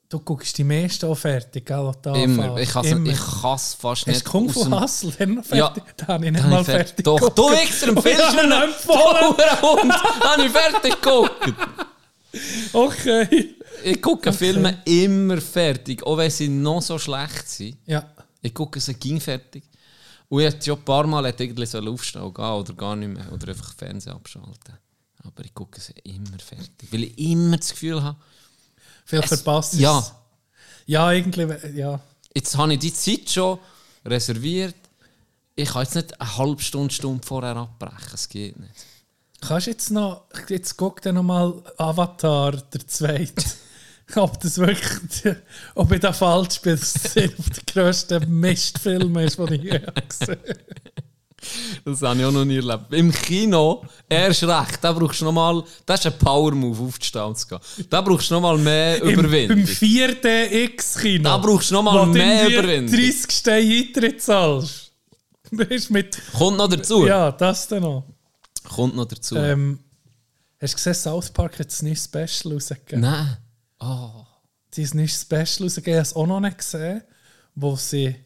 du 0.09 0.21
guckst 0.21 0.57
die 0.59 0.65
meisten 0.65 1.07
auch 1.07 1.15
fertig, 1.17 1.67
gell, 1.67 1.93
da 2.03 2.15
Immer. 2.15 2.57
Ich 2.59 2.71
kann 2.71 2.85
Immer. 2.85 3.11
ich 3.11 3.19
kann's 3.41 3.75
fast 3.75 4.03
Hast 4.03 4.07
nicht. 4.09 4.27
du 4.27 4.31
Kung 4.31 4.49
Fu 4.49 4.71
Hustle 4.81 5.13
dann 5.19 5.35
noch 5.35 5.45
Ja. 5.53 5.67
fertig? 5.73 5.85
Da 5.97 6.07
habe 6.09 6.27
ich 6.27 6.33
nicht 6.33 6.47
mal 6.47 6.65
fertig 6.65 7.05
Doch, 7.05 7.17
geguckt. 7.19 7.39
du 7.39 7.51
Wichser, 7.51 7.89
empfiehlst 7.89 8.35
mir 8.35 8.45
ihn 8.45 8.53
empfohlen. 8.53 9.35
empfohlen. 9.41 9.83
Und 9.83 9.93
habe 10.25 10.43
ich 10.45 10.51
fertig 10.53 11.01
geguckt. 11.01 11.55
Okay. 12.73 13.55
Ich 13.85 14.03
gucke 14.03 14.33
Filme 14.33 14.79
immer 14.85 15.41
fertig, 15.41 16.03
auch 16.05 16.17
wenn 16.17 16.31
sie 16.31 16.49
noch 16.49 16.83
so 16.83 16.99
schlecht 16.99 17.49
sind. 17.49 17.77
Ja. 17.87 18.05
Ich 18.43 18.53
gucke 18.55 18.81
sie 18.81 18.95
ging 18.95 19.21
fertig. 19.21 19.65
Und 20.29 20.41
ich 20.43 20.65
schon 20.65 20.79
ein 20.79 20.85
paar 20.85 21.07
Mal 21.07 21.27
hätte 21.27 21.45
aufstehen 21.89 22.35
gehen 22.35 22.45
oder 22.45 22.73
gar 22.75 22.97
nicht 22.97 23.09
mehr. 23.09 23.33
Oder 23.33 23.49
einfach 23.49 23.73
Fernsehen 23.75 24.13
abschalten. 24.15 24.53
Aber 25.27 25.45
ich 25.45 25.55
gucke 25.55 25.81
sie 25.81 25.93
immer 26.05 26.39
fertig. 26.39 26.91
Weil 26.93 27.05
ich 27.05 27.19
immer 27.19 27.57
das 27.57 27.71
Gefühl 27.71 28.03
habe, 28.03 28.17
Viel 29.05 29.21
Es- 29.21 29.29
verpasst. 29.29 29.75
ist 29.75 29.81
ja. 29.81 29.99
es. 29.99 30.13
Ja, 30.87 31.11
irgendwie, 31.13 31.49
ja. 31.79 32.01
jetzt 32.35 32.57
habe 32.57 32.73
ich 32.75 32.79
die 32.79 32.93
Zeit 32.95 33.29
schon 33.31 33.59
reserviert. 34.05 34.75
Ich 35.57 35.69
kann 35.71 35.83
jetzt 35.83 35.95
nicht 35.97 36.21
eine 36.21 36.37
halbe 36.37 36.63
Stunde, 36.63 36.93
Stunde 36.95 37.27
vorher 37.27 37.57
abbrechen. 37.57 38.11
Es 38.15 38.29
geht 38.29 38.59
nicht. 38.59 38.73
Kannst 39.41 39.67
du 39.67 39.71
jetzt 39.71 39.91
noch, 39.91 40.25
jetzt 40.49 40.77
guck 40.77 41.03
dir 41.03 41.13
noch 41.13 41.23
mal 41.23 41.63
Avatar, 41.77 42.53
der 42.53 42.87
zweite. 42.87 43.45
ob 44.17 44.39
das 44.41 44.59
wirklich, 44.59 45.35
ob 45.75 45.91
ich 45.93 46.01
da 46.01 46.13
falsch 46.13 46.61
bin, 46.61 46.77
dass 46.79 46.93
das 46.93 47.13
der 47.15 47.31
grössten 47.67 48.39
Mistfilme 48.41 49.25
ist, 49.25 49.39
den 49.39 49.53
ich 49.55 49.63
je 49.65 49.71
gesehen 49.81 49.87
habe. 50.29 50.39
Das 51.85 52.03
habe 52.03 52.19
ich 52.19 52.25
auch 52.25 52.33
noch 52.33 52.45
nie 52.45 52.57
erlebt. 52.57 52.93
Im 52.93 53.13
Kino, 53.13 53.85
erst 54.09 54.43
recht, 54.45 54.79
da 54.83 54.93
brauchst 54.93 55.21
du 55.21 55.25
noch 55.27 55.33
mal, 55.33 55.63
das 55.85 56.01
ist 56.01 56.07
ein 56.07 56.19
Power-Move, 56.19 56.85
aufzustehen 56.85 57.25
und 57.25 57.39
zu 57.39 57.47
gehen. 57.49 57.59
Da 57.91 58.01
brauchst 58.01 58.31
du 58.31 58.35
noch 58.35 58.41
mal 58.41 58.59
mehr 58.59 59.03
Im, 59.03 59.11
Überwindung. 59.11 59.59
Im 59.59 59.67
4DX-Kino. 59.67 61.25
Da 61.25 61.37
brauchst 61.39 61.71
du 61.71 61.75
noch 61.75 61.83
mal 61.83 62.09
wo 62.09 62.13
mehr 62.13 62.49
irgendwie 62.49 62.55
Überwindung. 62.55 62.97
30 62.97 63.31
Steine 63.31 63.75
Eintritt 63.75 64.23
zahlst. 64.23 64.93
Mit, 65.91 66.21
Kommt 66.33 66.57
noch 66.59 66.69
dazu. 66.69 67.07
ja, 67.07 67.31
das 67.31 67.69
dann 67.69 67.83
noch. 67.83 68.05
Kommt 68.65 68.97
noch 68.97 69.07
dazu. 69.07 69.37
Ähm, 69.37 69.79
hast 70.61 70.73
du 70.73 70.77
gesehen, 70.77 70.95
South 70.95 71.31
Park 71.31 71.59
hat 71.59 71.69
das 71.69 71.83
neue 71.83 71.97
Special 71.97 72.55
rausgegeben? 72.55 73.01
Nein. 73.01 73.37
Oh. 73.79 74.11
Die 74.75 74.83
ist 74.83 74.95
nicht 74.95 75.15
Special 75.15 75.67
rausgegeben, 75.69 75.93
ich 75.93 75.97
habe 75.97 76.03
es 76.03 76.17
auch 76.17 76.27
noch 76.27 76.41
nicht 76.41 76.59
gesehen, 76.59 77.03
wo 77.55 77.77
sie 77.77 78.17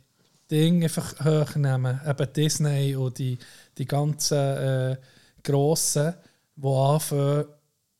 Dinge 0.51 0.87
einfach 0.87 1.15
hochnehmen. 1.25 2.01
Eben 2.07 2.33
Disney 2.33 2.97
und 2.97 3.19
die, 3.19 3.39
die 3.79 3.87
ganzen 3.87 4.39
äh, 4.39 4.97
Grossen, 5.43 6.15
die 6.57 6.67
anfangen, 6.69 7.45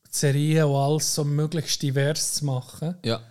Serien 0.09 0.65
und 0.65 0.75
alles 0.75 1.15
so 1.15 1.23
möglichst 1.23 1.81
divers 1.81 2.33
zu 2.33 2.45
machen. 2.45 2.95
Ja. 3.03 3.21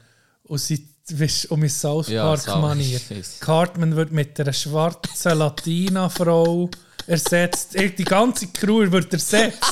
Und 0.44 0.59
sie 0.59 0.88
weißt, 1.12 1.50
um 1.50 1.62
in 1.62 1.68
South 1.68 2.09
Ja, 2.09 2.22
Park 2.24 2.40
South- 2.40 2.61
Manier. 2.62 3.00
Cartman 3.40 3.96
wird 3.96 4.12
mit 4.12 4.38
einer 4.40 4.52
schwarzen 4.52 5.37
Latina-Frau 5.38 6.70
ersetzt. 7.06 7.74
Die 7.78 8.04
ganze 8.04 8.46
Crew 8.48 8.90
wird 8.90 9.12
ersetzt. 9.12 9.62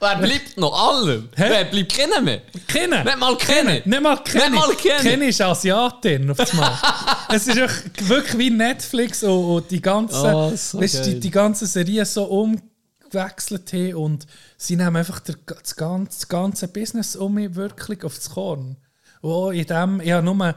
Wer 0.00 0.16
bleibt 0.16 0.56
noch? 0.56 0.72
Alle? 0.72 1.28
Wer 1.34 1.64
bleibt 1.64 1.96
keiner 1.96 2.20
mehr? 2.20 2.42
Kennen? 2.68 3.04
Nicht 3.04 3.18
mal 3.18 3.36
kennen. 3.36 3.82
Nicht 3.84 4.02
mal 4.02 4.16
Kenny. 4.22 4.50
Nicht 4.50 4.66
mal 4.66 4.76
Kenny. 4.76 5.02
Kenny 5.02 5.26
ist 5.26 5.40
Asiatin 5.40 6.30
auf 6.30 6.36
das 6.36 6.52
Mal. 6.52 6.78
es 7.30 7.48
ist 7.48 7.56
wirklich, 8.08 8.38
wie 8.38 8.50
Netflix 8.50 9.24
und, 9.24 9.30
und 9.44 9.70
die 9.70 9.80
ganzen, 9.80 10.34
Oh, 10.34 10.52
so 10.54 10.80
weißt, 10.80 11.04
die, 11.06 11.18
die 11.18 11.30
ganze 11.30 11.66
Serie 11.66 12.04
so 12.04 12.24
umgewechselt 12.24 13.72
haben 13.72 13.94
und 13.94 14.26
sie 14.56 14.76
nehmen 14.76 14.96
einfach 14.96 15.20
das, 15.20 15.36
ganze, 15.74 16.18
das 16.18 16.28
ganze 16.28 16.68
Business 16.68 17.16
um 17.16 17.34
mich 17.34 17.54
wirklich 17.56 18.04
aufs 18.04 18.30
Korn. 18.30 18.76
Auch 19.20 19.50
in 19.50 19.66
dem, 19.66 20.00
ich 20.00 20.12
habe 20.12 20.24
nur 20.24 20.54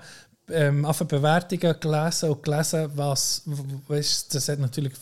ähm, 0.53 0.85
Bewertungen 1.07 1.75
gelesen 1.79 2.29
und 2.29 2.43
gelesen, 2.43 2.89
was, 2.95 3.43
weißt, 3.87 4.33
das 4.35 4.49
hat 4.49 4.59
natürlich 4.59 4.93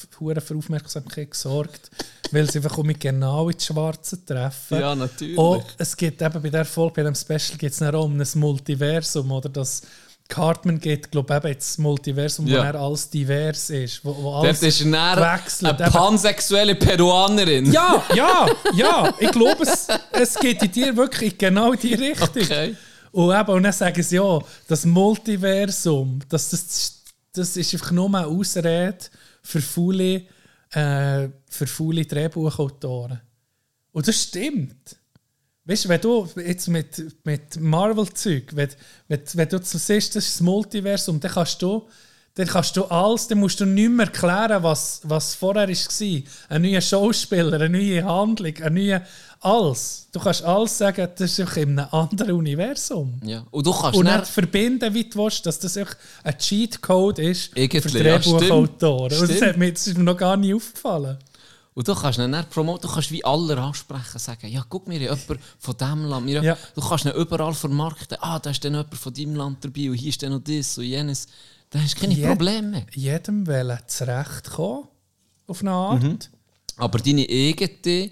für 0.42 0.56
Aufmerksamkeit 0.56 1.32
gesorgt, 1.32 1.90
weil 2.32 2.50
sie 2.50 2.60
einfach 2.60 2.78
um 2.78 2.88
genau 2.98 3.50
ins 3.50 3.66
Schwarze 3.66 4.24
treffen. 4.26 4.80
Ja, 4.80 4.96
natürlich. 4.96 5.38
Und 5.38 5.64
es 5.78 5.96
geht 5.98 6.22
eben 6.22 6.42
bei 6.42 6.50
der 6.50 6.66
Folge, 6.66 6.96
bei 6.96 7.04
dem 7.04 7.16
Special, 7.16 7.58
geht 7.58 7.72
es 7.74 7.82
auch 7.82 8.06
um 8.06 8.20
ein 8.20 8.28
Multiversum, 8.36 9.32
oder 9.32 9.50
das 9.50 9.82
Cartman 10.28 10.80
geht, 10.80 11.10
glaube 11.12 11.34
ich, 11.34 11.44
eben 11.44 11.54
ins 11.56 11.78
Multiversum, 11.80 12.46
wo 12.46 12.52
Ja. 12.52 12.64
er 12.66 12.76
alles 12.76 13.10
divers 13.10 13.72
ist, 13.72 14.06
wo, 14.06 14.16
wo 14.16 14.34
alles 14.36 14.60
Dort 14.60 14.70
ist 14.70 14.86
wechselt. 15.20 15.82
eine 15.82 15.90
pansexuelle 15.92 16.76
Peruanerin. 16.76 17.72
ja, 17.72 18.04
ja, 18.14 18.46
ja. 18.76 19.14
Ich 19.20 19.32
glaube, 19.32 19.64
es, 19.64 19.88
es 20.12 20.36
geht 20.36 20.62
in 20.62 20.72
dir 20.72 20.96
wirklich 20.96 21.32
in 21.34 21.38
genau 21.38 21.74
die 21.74 21.94
Richtung. 21.96 22.44
Okay. 22.44 22.76
Und, 23.12 23.40
eben, 23.40 23.50
und 23.50 23.64
dann 23.64 23.74
sagen 23.74 24.04
sie 24.04 24.16
ja, 24.16 24.40
das 24.68 24.86
Multiversum, 24.86 26.20
das, 26.30 26.50
das, 26.50 27.04
das 27.34 27.58
ist 27.58 27.74
einfach 27.74 27.92
nur 27.92 28.08
eine 28.08 28.28
Ausrede 28.28 28.98
für 29.42 29.62
faule, 29.62 30.26
äh, 30.72 31.30
für 31.50 31.68
faule 31.68 32.06
Drehbuchautoren. 32.06 33.20
Und 33.92 34.08
das 34.08 34.24
stimmt. 34.24 34.96
Weißt 35.66 35.86
du, 35.86 35.90
wenn 35.90 36.02
du 36.02 36.28
jetzt 36.38 36.68
mit, 36.68 37.26
mit 37.26 37.60
Marvel-Zeug, 37.60 38.56
wenn, 38.56 38.70
wenn, 39.08 39.22
wenn 39.34 39.50
du 39.50 39.60
siehst, 39.62 40.16
das 40.16 40.26
ist 40.26 40.36
das 40.36 40.42
Multiversum, 40.42 41.20
dann 41.20 41.32
kannst 41.32 41.62
du, 41.62 41.88
dann 42.40 42.48
kannst 42.48 42.78
du 42.78 42.86
alles, 42.86 43.28
dann 43.28 43.40
musst 43.40 43.60
du 43.60 43.66
nicht 43.66 43.90
mehr 43.90 44.06
erklären, 44.06 44.64
was, 44.64 45.02
was 45.04 45.36
vorher 45.36 45.68
war. 45.68 46.24
Ein 46.48 46.62
neuer 46.62 46.80
Schauspieler, 46.80 47.60
eine 47.60 47.68
neue 47.70 48.02
Handlung, 48.02 48.54
ein 48.64 48.74
neuer 48.74 49.02
alles. 49.42 50.08
Du 50.14 50.22
kannst 50.22 50.42
alles 50.44 50.78
sagen, 50.78 51.06
das 51.18 51.38
ist 51.38 51.58
in 51.58 51.78
einem 51.78 51.88
anderen 51.92 52.32
Universum. 52.32 53.20
Ja. 53.26 53.46
Und 53.52 53.68
du 53.68 53.74
kannst 53.74 54.00
Und 54.00 54.06
nicht 54.06 54.28
verbinden, 54.28 54.94
wie 54.94 55.04
du 55.04 55.22
willst, 55.22 55.46
dass 55.46 55.60
das 55.60 55.76
ein 55.76 56.38
Cheatcode 56.38 57.20
ist 57.20 57.52
Irgendwie, 57.56 57.82
für 57.82 58.02
ja, 58.02 58.18
Drehbuchautoren. 58.18 59.20
Und 59.20 59.30
das, 59.30 59.42
hat 59.42 59.58
mir, 59.58 59.74
das 59.74 59.88
ist 59.88 59.98
mir 59.98 60.06
noch 60.06 60.16
gar 60.16 60.38
nicht 60.38 60.54
aufgefallen. 60.54 61.18
und 61.74 61.88
du 61.90 61.94
kannst 61.94 62.20
ihn 62.20 62.32
dann 62.32 62.50
promoten, 62.50 62.88
du 62.88 62.94
kannst 62.94 63.12
wie 63.12 63.26
alle 63.26 63.58
ansprechen, 63.58 64.18
sagen, 64.18 64.48
ja, 64.48 64.64
guck 64.70 64.88
mir, 64.88 64.98
jemand 65.00 65.20
von 65.60 65.76
diesem 65.78 66.06
Land. 66.06 66.26
Wir, 66.26 66.42
Ja. 66.42 66.58
Du 66.74 66.80
kannst 66.80 67.04
ihn 67.04 67.12
überall 67.12 67.54
vermarkten. 67.54 68.18
Ah, 68.22 68.40
da 68.40 68.50
ist 68.50 68.64
dann 68.64 68.76
jemand 68.76 68.96
von 68.96 69.14
deinem 69.14 69.36
Land 69.36 69.66
dabei 69.66 69.90
und 69.90 69.96
hier 69.96 70.10
ist 70.10 70.24
dann 70.24 70.32
noch 70.32 70.42
das 70.42 70.78
und 70.78 70.86
jenes. 70.86 71.28
Da 71.70 71.80
hast 71.80 71.96
du 71.98 72.02
keine 72.02 72.14
Je- 72.16 72.26
Probleme. 72.28 72.86
Jedem 72.94 73.46
wollen 73.48 73.78
zurechtkommen, 73.88 74.88
auf 75.48 75.62
eine 75.62 75.72
Art. 75.72 76.04
Mhm. 76.04 76.18
Aber 76.78 77.00
deine 77.00 77.28
eigene 77.30 78.12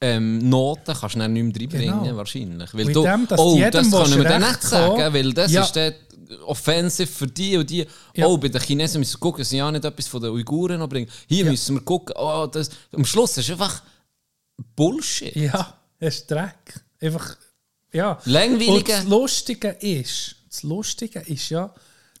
ähm, 0.00 0.48
Noten 0.48 0.94
kannst 0.94 1.14
du 1.14 1.18
dann 1.20 1.32
nicht 1.32 1.42
mehr 1.44 1.54
reinbringen, 1.62 2.04
Genau. 2.04 2.16
wahrscheinlich. 2.16 2.74
Weil 2.74 2.84
Mit 2.84 2.96
du, 2.96 3.02
dem, 3.02 3.26
dass 3.26 3.40
oh, 3.40 3.56
jedem 3.56 3.70
das 3.72 3.90
können 3.90 4.16
wir 4.16 4.24
dann 4.24 4.42
nicht 4.42 4.62
sagen, 4.62 4.96
kommen. 4.96 5.14
weil 5.14 5.32
das 5.32 5.52
Ja. 5.52 5.62
ist 5.64 5.72
dann 5.76 5.94
offensiv 6.44 7.08
für 7.10 7.26
die 7.26 7.56
und 7.56 7.70
die. 7.70 7.86
Ja. 8.14 8.26
Oh, 8.26 8.36
bei 8.36 8.48
den 8.48 8.60
Chinesen 8.60 8.98
müssen 8.98 9.14
wir 9.14 9.20
gucken, 9.20 9.38
dass 9.40 9.48
sie 9.48 9.56
ja 9.58 9.70
nicht 9.70 9.84
etwas 9.84 10.06
von 10.08 10.20
den 10.20 10.30
Uiguren 10.32 10.78
noch 10.80 10.88
bringen. 10.88 11.08
Hier 11.26 11.44
Ja. 11.44 11.50
müssen 11.50 11.76
wir 11.76 11.82
gucken, 11.82 12.14
oh, 12.18 12.46
das... 12.46 12.68
Am 12.92 13.04
Schluss 13.06 13.38
ist 13.38 13.50
einfach 13.50 13.82
Bullshit. 14.74 15.34
Ja, 15.36 15.78
es 15.98 16.16
ist 16.16 16.30
Dreck. 16.30 16.84
Einfach, 17.00 17.36
ja. 17.92 18.18
Langweilige- 18.24 18.72
Und 18.72 18.88
das 18.88 19.04
Lustige 19.04 19.68
ist, 19.68 20.36
das 20.50 20.62
Lustige 20.62 21.20
ist 21.20 21.48
ja, 21.50 21.72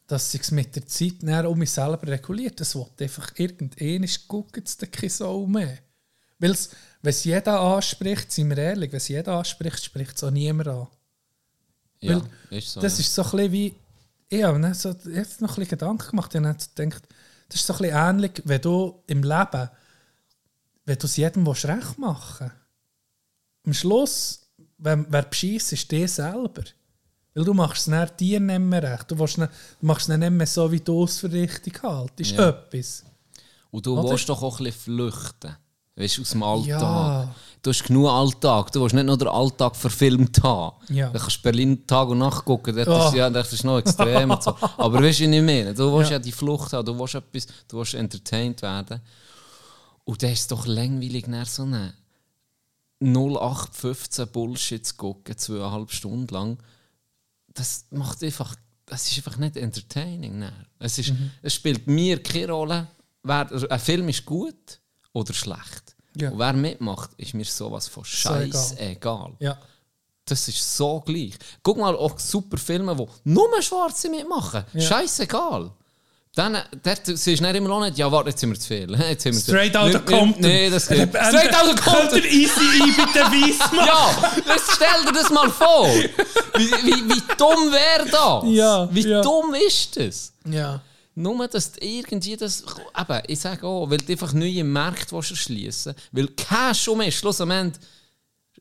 dass 0.06 0.30
sich 0.30 0.50
mit 0.52 0.76
der 0.76 0.86
Zeit 0.86 1.22
näher 1.22 1.50
um 1.50 1.58
mich 1.58 1.70
selber 1.70 2.06
reguliert. 2.06 2.60
Das 2.60 2.74
will 2.74 2.86
einfach 3.00 3.32
irgendein 3.36 4.06
guckt 4.28 4.56
es 4.64 4.78
keine 4.78 5.10
Sau 5.10 5.46
mehr. 5.46 5.78
Weil 6.38 6.52
es, 6.52 6.70
wenn 7.02 7.10
es 7.10 7.24
jeder 7.24 7.60
anspricht, 7.60 8.30
sind 8.30 8.50
wir 8.50 8.58
ehrlich, 8.58 8.92
wenn 8.92 8.98
es 8.98 9.08
jeder 9.08 9.38
anspricht, 9.38 9.82
spricht 9.82 10.16
es 10.16 10.24
auch 10.24 10.30
niemand 10.30 10.68
an. 10.68 10.86
Ja, 12.00 12.20
Weil 12.50 12.58
ist 12.58 12.72
so. 12.72 12.80
das 12.80 12.98
ja. 12.98 13.00
ist 13.00 13.14
so 13.14 13.22
ein 13.22 13.30
bisschen 13.30 13.52
wie. 13.52 13.74
Ich 14.28 14.42
habe 14.42 14.58
mir 14.58 14.74
so, 14.74 14.90
jetzt 14.90 15.40
noch 15.40 15.50
ein 15.50 15.54
bisschen 15.54 15.70
Gedanken 15.70 16.10
gemacht. 16.10 16.34
Ich 16.34 16.40
habe 16.40 16.56
gedacht, 16.74 17.08
das 17.48 17.60
ist 17.60 17.66
so 17.66 17.74
ein 17.74 17.78
bisschen 17.78 17.96
ähnlich, 17.96 18.42
wenn 18.44 18.60
du 18.60 19.02
im 19.06 19.22
Leben, 19.22 19.70
wenn 20.84 20.98
du 20.98 21.06
es 21.06 21.16
jedem 21.16 21.46
willst 21.46 21.64
recht 21.64 21.98
machen 21.98 22.50
Am 23.64 23.72
Schluss, 23.72 24.48
wenn, 24.78 25.06
wer 25.10 25.22
bescheißt, 25.22 25.72
ist 25.72 25.90
dir 25.90 26.08
selber. 26.08 26.64
Weil 27.36 27.44
du 27.44 27.52
machst 27.52 27.80
es 27.86 27.92
dann 27.92 28.10
dir 28.18 28.40
nicht 28.40 28.58
mehr 28.60 28.82
recht. 28.82 29.10
Du, 29.10 29.18
willst 29.18 29.36
nicht, 29.36 29.50
du 29.78 29.86
machst 29.86 30.08
es 30.08 30.16
nicht 30.16 30.30
mehr 30.30 30.46
so, 30.46 30.72
wie 30.72 30.80
du 30.80 31.04
es 31.04 31.18
für 31.18 31.30
richtig 31.30 31.82
haltest. 31.82 32.30
Ja. 32.30 32.48
Etwas. 32.48 33.04
Und 33.70 33.84
du 33.84 33.92
Oder? 33.98 34.08
willst 34.08 34.26
doch 34.30 34.42
auch 34.42 34.58
ein 34.58 34.64
bisschen 34.64 34.80
flüchten. 34.96 35.54
Weißt 35.96 36.16
du, 36.16 36.22
aus 36.22 36.30
dem 36.30 36.42
Alltag. 36.42 36.80
Ja. 36.80 37.34
Du 37.60 37.70
hast 37.70 37.84
genug 37.84 38.08
Alltag. 38.08 38.72
Du 38.72 38.80
willst 38.80 38.94
nicht 38.94 39.04
nur 39.04 39.18
den 39.18 39.28
Alltag 39.28 39.76
verfilmt 39.76 40.42
haben. 40.42 40.76
Ja. 40.88 41.10
Dann 41.10 41.20
kannst 41.20 41.36
du 41.36 41.42
Berlin 41.42 41.86
Tag 41.86 42.08
und 42.08 42.18
Nacht 42.18 42.42
gucken. 42.42 42.74
Das, 42.74 42.88
Oh. 42.88 43.08
ist, 43.08 43.14
ja, 43.14 43.28
das 43.28 43.52
ist 43.52 43.64
noch 43.64 43.78
extrem. 43.80 44.34
so. 44.40 44.56
Aber 44.78 45.02
weißt 45.02 45.20
du, 45.20 45.24
ich 45.24 45.42
meine? 45.42 45.74
Du 45.74 45.92
willst 45.94 46.10
ja. 46.12 46.18
die 46.18 46.32
Flucht 46.32 46.72
haben. 46.72 46.86
Du 46.86 46.98
willst 46.98 47.16
etwas, 47.16 47.46
du 47.68 47.76
willst 47.76 47.92
entertained 47.92 48.62
werden. 48.62 49.02
Und 50.04 50.22
dann 50.22 50.30
ist 50.30 50.40
es 50.40 50.46
doch 50.48 50.64
langweilig, 50.66 51.26
nach 51.26 51.46
so 51.46 51.64
eine 51.64 51.92
0815 53.02 54.26
Bullshit 54.28 54.86
zu 54.86 54.94
gucken, 54.94 55.36
zweieinhalb 55.36 55.90
Stunden 55.92 56.32
lang, 56.32 56.58
das 57.56 57.86
macht 57.90 58.22
einfach, 58.22 58.54
das 58.86 59.10
ist 59.10 59.16
einfach 59.18 59.36
nicht 59.38 59.56
entertaining. 59.56 60.38
Nein. 60.38 60.66
Es, 60.78 60.98
ist, 60.98 61.10
Mhm. 61.10 61.30
es 61.42 61.54
spielt 61.54 61.86
mir 61.86 62.22
keine 62.22 62.52
Rolle, 62.52 62.86
wer, 63.22 63.50
ein 63.70 63.80
Film 63.80 64.08
ist 64.08 64.24
gut 64.24 64.80
oder 65.12 65.32
schlecht. 65.34 65.96
Ja. 66.16 66.30
Und 66.30 66.38
wer 66.38 66.52
mitmacht, 66.52 67.10
ist 67.16 67.34
mir 67.34 67.44
sowas 67.44 67.88
von 67.88 68.04
scheiß 68.04 68.72
egal. 68.72 68.90
egal. 68.90 69.36
Ja. 69.40 69.58
Das 70.24 70.48
ist 70.48 70.76
so 70.76 71.00
gleich. 71.00 71.34
Guck 71.62 71.78
mal, 71.78 71.94
auch 71.94 72.18
super 72.18 72.56
Filme, 72.58 72.96
wo 72.98 73.08
nur 73.24 73.62
Schwarze 73.62 74.08
mitmachen. 74.08 74.64
Scheißegal. 74.78 75.70
Dann, 76.36 76.58
dort 76.82 77.06
siehst 77.06 77.40
du 77.40 77.44
nicht 77.46 77.56
immer 77.56 77.68
noch 77.70 77.80
nicht, 77.80 77.96
ja, 77.96 78.12
warte, 78.12 78.28
jetzt 78.28 78.40
sind 78.40 78.50
wir 78.50 78.60
zu 78.60 78.68
viel. 78.68 78.94
Jetzt 79.08 79.22
sind 79.22 79.34
wir 79.34 79.40
zu- 79.42 79.50
Straight 79.52 79.74
Outta 79.74 79.86
Nicht- 79.86 80.06
nicht- 80.08 80.18
Compton. 80.18 80.42
Nee, 80.42 80.68
das 80.68 80.86
geht. 80.86 80.98
Äh, 81.14 81.24
Straight 81.24 81.54
Outta 81.56 81.66
Könnt 81.66 81.82
Compton! 81.82 82.18
ihr 82.18 82.24
easy 82.30 82.82
ein 82.82 82.94
bitte 82.94 83.20
weiss 83.24 83.58
machen? 83.72 83.86
Ja, 83.86 84.32
jetzt 84.54 84.70
stell 84.74 85.04
dir 85.06 85.12
das 85.14 85.30
mal 85.30 85.50
vor. 85.50 85.86
Wie, 85.88 86.70
wie, 86.70 87.08
wie 87.08 87.22
dumm 87.38 87.72
wäre 87.72 88.04
das? 88.10 88.44
Ja, 88.54 88.86
wie 88.94 89.08
ja. 89.08 89.22
dumm 89.22 89.54
ist 89.66 89.96
das? 89.98 90.32
Ja. 90.46 90.82
Nur, 91.14 91.48
dass 91.48 91.72
du 91.72 91.80
irgendwie 91.82 92.36
das. 92.36 92.60
Eben, 92.62 93.22
ich 93.28 93.40
sage 93.40 93.66
auch, 93.66 93.88
weil 93.88 93.96
du 93.96 94.12
einfach 94.12 94.34
neue 94.34 94.62
Märkte 94.62 95.16
erschließen 95.16 95.94
Weil 96.12 96.26
Cash 96.28 96.86
um 96.88 97.00
ist, 97.00 97.14
schlussendlich. 97.16 97.72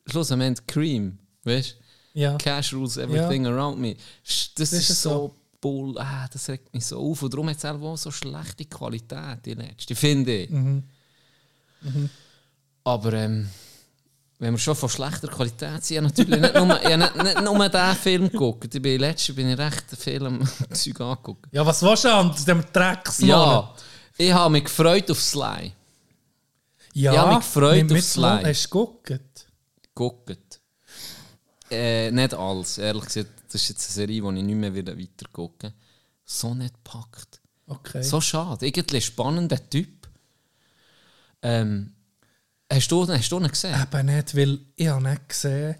Schlussendlich 0.07 0.65
Cream. 0.65 1.17
Weißt 1.43 1.71
du? 2.13 2.19
Ja. 2.21 2.37
Cash 2.37 2.71
rules 2.73 2.95
everything 2.95 3.45
around 3.47 3.79
me. 3.79 3.95
Das, 4.25 4.49
Das 4.55 4.71
ist, 4.71 4.89
ist 4.91 5.01
so. 5.01 5.09
so. 5.09 5.35
Bull, 5.65 5.97
ah, 5.97 6.27
das 6.31 6.47
regt 6.47 6.71
mich 6.75 6.85
so 6.85 6.99
auf. 6.99 7.23
Und 7.23 7.33
darum 7.33 7.49
hat 7.49 7.57
es 7.57 7.65
auch 7.65 7.97
so 7.97 8.11
schlechte 8.11 8.65
Qualität, 8.65 9.43
die 9.43 9.55
letzte, 9.55 9.95
finde 9.95 10.35
ich. 10.43 10.49
Mhm. 10.51 10.83
Aber 12.83 13.13
ähm, 13.13 13.49
wenn 14.37 14.53
wir 14.53 14.59
schon 14.59 14.75
von 14.75 14.89
schlechter 14.89 15.27
Qualität 15.27 15.83
sind, 15.83 15.89
ich 15.91 15.97
habe 15.97 16.07
natürlich 16.07 16.39
nicht 16.39 16.53
nur, 16.53 16.69
habe 16.79 16.97
nicht, 16.97 17.15
nicht 17.15 17.41
nur 17.41 17.69
diesen 17.69 17.95
Film 17.95 18.29
geguckt. 18.29 18.75
Ich 18.75 18.79
bin 18.81 18.99
letztes 18.99 19.35
bin 19.35 19.49
ich 19.49 19.57
recht 19.57 19.85
viel 19.97 20.23
am 20.23 20.47
Zeug 20.71 21.01
angeguckt. 21.01 21.47
Ja, 21.51 21.65
was 21.65 21.81
willst 21.81 22.03
du 22.03 22.13
an 22.13 22.35
dem 22.45 22.63
Drecksmann? 22.71 23.27
Ja, 23.29 23.73
ich 24.17 24.31
habe 24.31 24.51
mich 24.51 24.65
gefreut 24.65 25.09
auf 25.09 25.19
Sly. 25.19 25.71
ja. 26.93 27.11
ich 27.11 27.17
hab 27.17 27.29
mich 27.29 27.37
gefreut 27.39 27.73
mit- 27.75 27.85
auf 27.85 27.95
mit 27.95 28.03
Sly. 28.03 28.43
Hast 28.43 28.65
du 28.65 28.69
geguckt? 28.69 29.47
Guckt. 29.95 30.59
Äh, 31.71 32.11
nicht 32.11 32.35
alles. 32.35 32.77
Ehrlich 32.77 33.05
gesagt, 33.05 33.31
das 33.55 33.63
ist 33.63 33.69
jetzt 33.69 33.87
eine 33.87 33.93
Serie, 33.93 34.21
die 34.21 34.37
ich 34.39 34.43
nicht 34.43 34.55
mehr 34.55 34.75
weiter 34.75 35.27
gucken 35.31 35.73
So 36.25 36.53
nicht 36.53 36.83
packt. 36.83 37.39
Okay. 37.67 38.03
So 38.03 38.19
schade. 38.19 38.65
Irgendwie 38.65 39.01
spannender 39.01 39.69
Typ. 39.69 40.07
Ähm, 41.41 41.93
hast, 42.71 42.91
du, 42.91 43.07
hast 43.07 43.31
du 43.31 43.39
ihn 43.39 43.47
gesehen? 43.47 43.73
Eben 43.81 44.05
nicht, 44.07 44.35
weil 44.35 44.59
ich 44.75 44.87
habe 44.87 45.09
nicht 45.09 45.29
gesehen, 45.29 45.75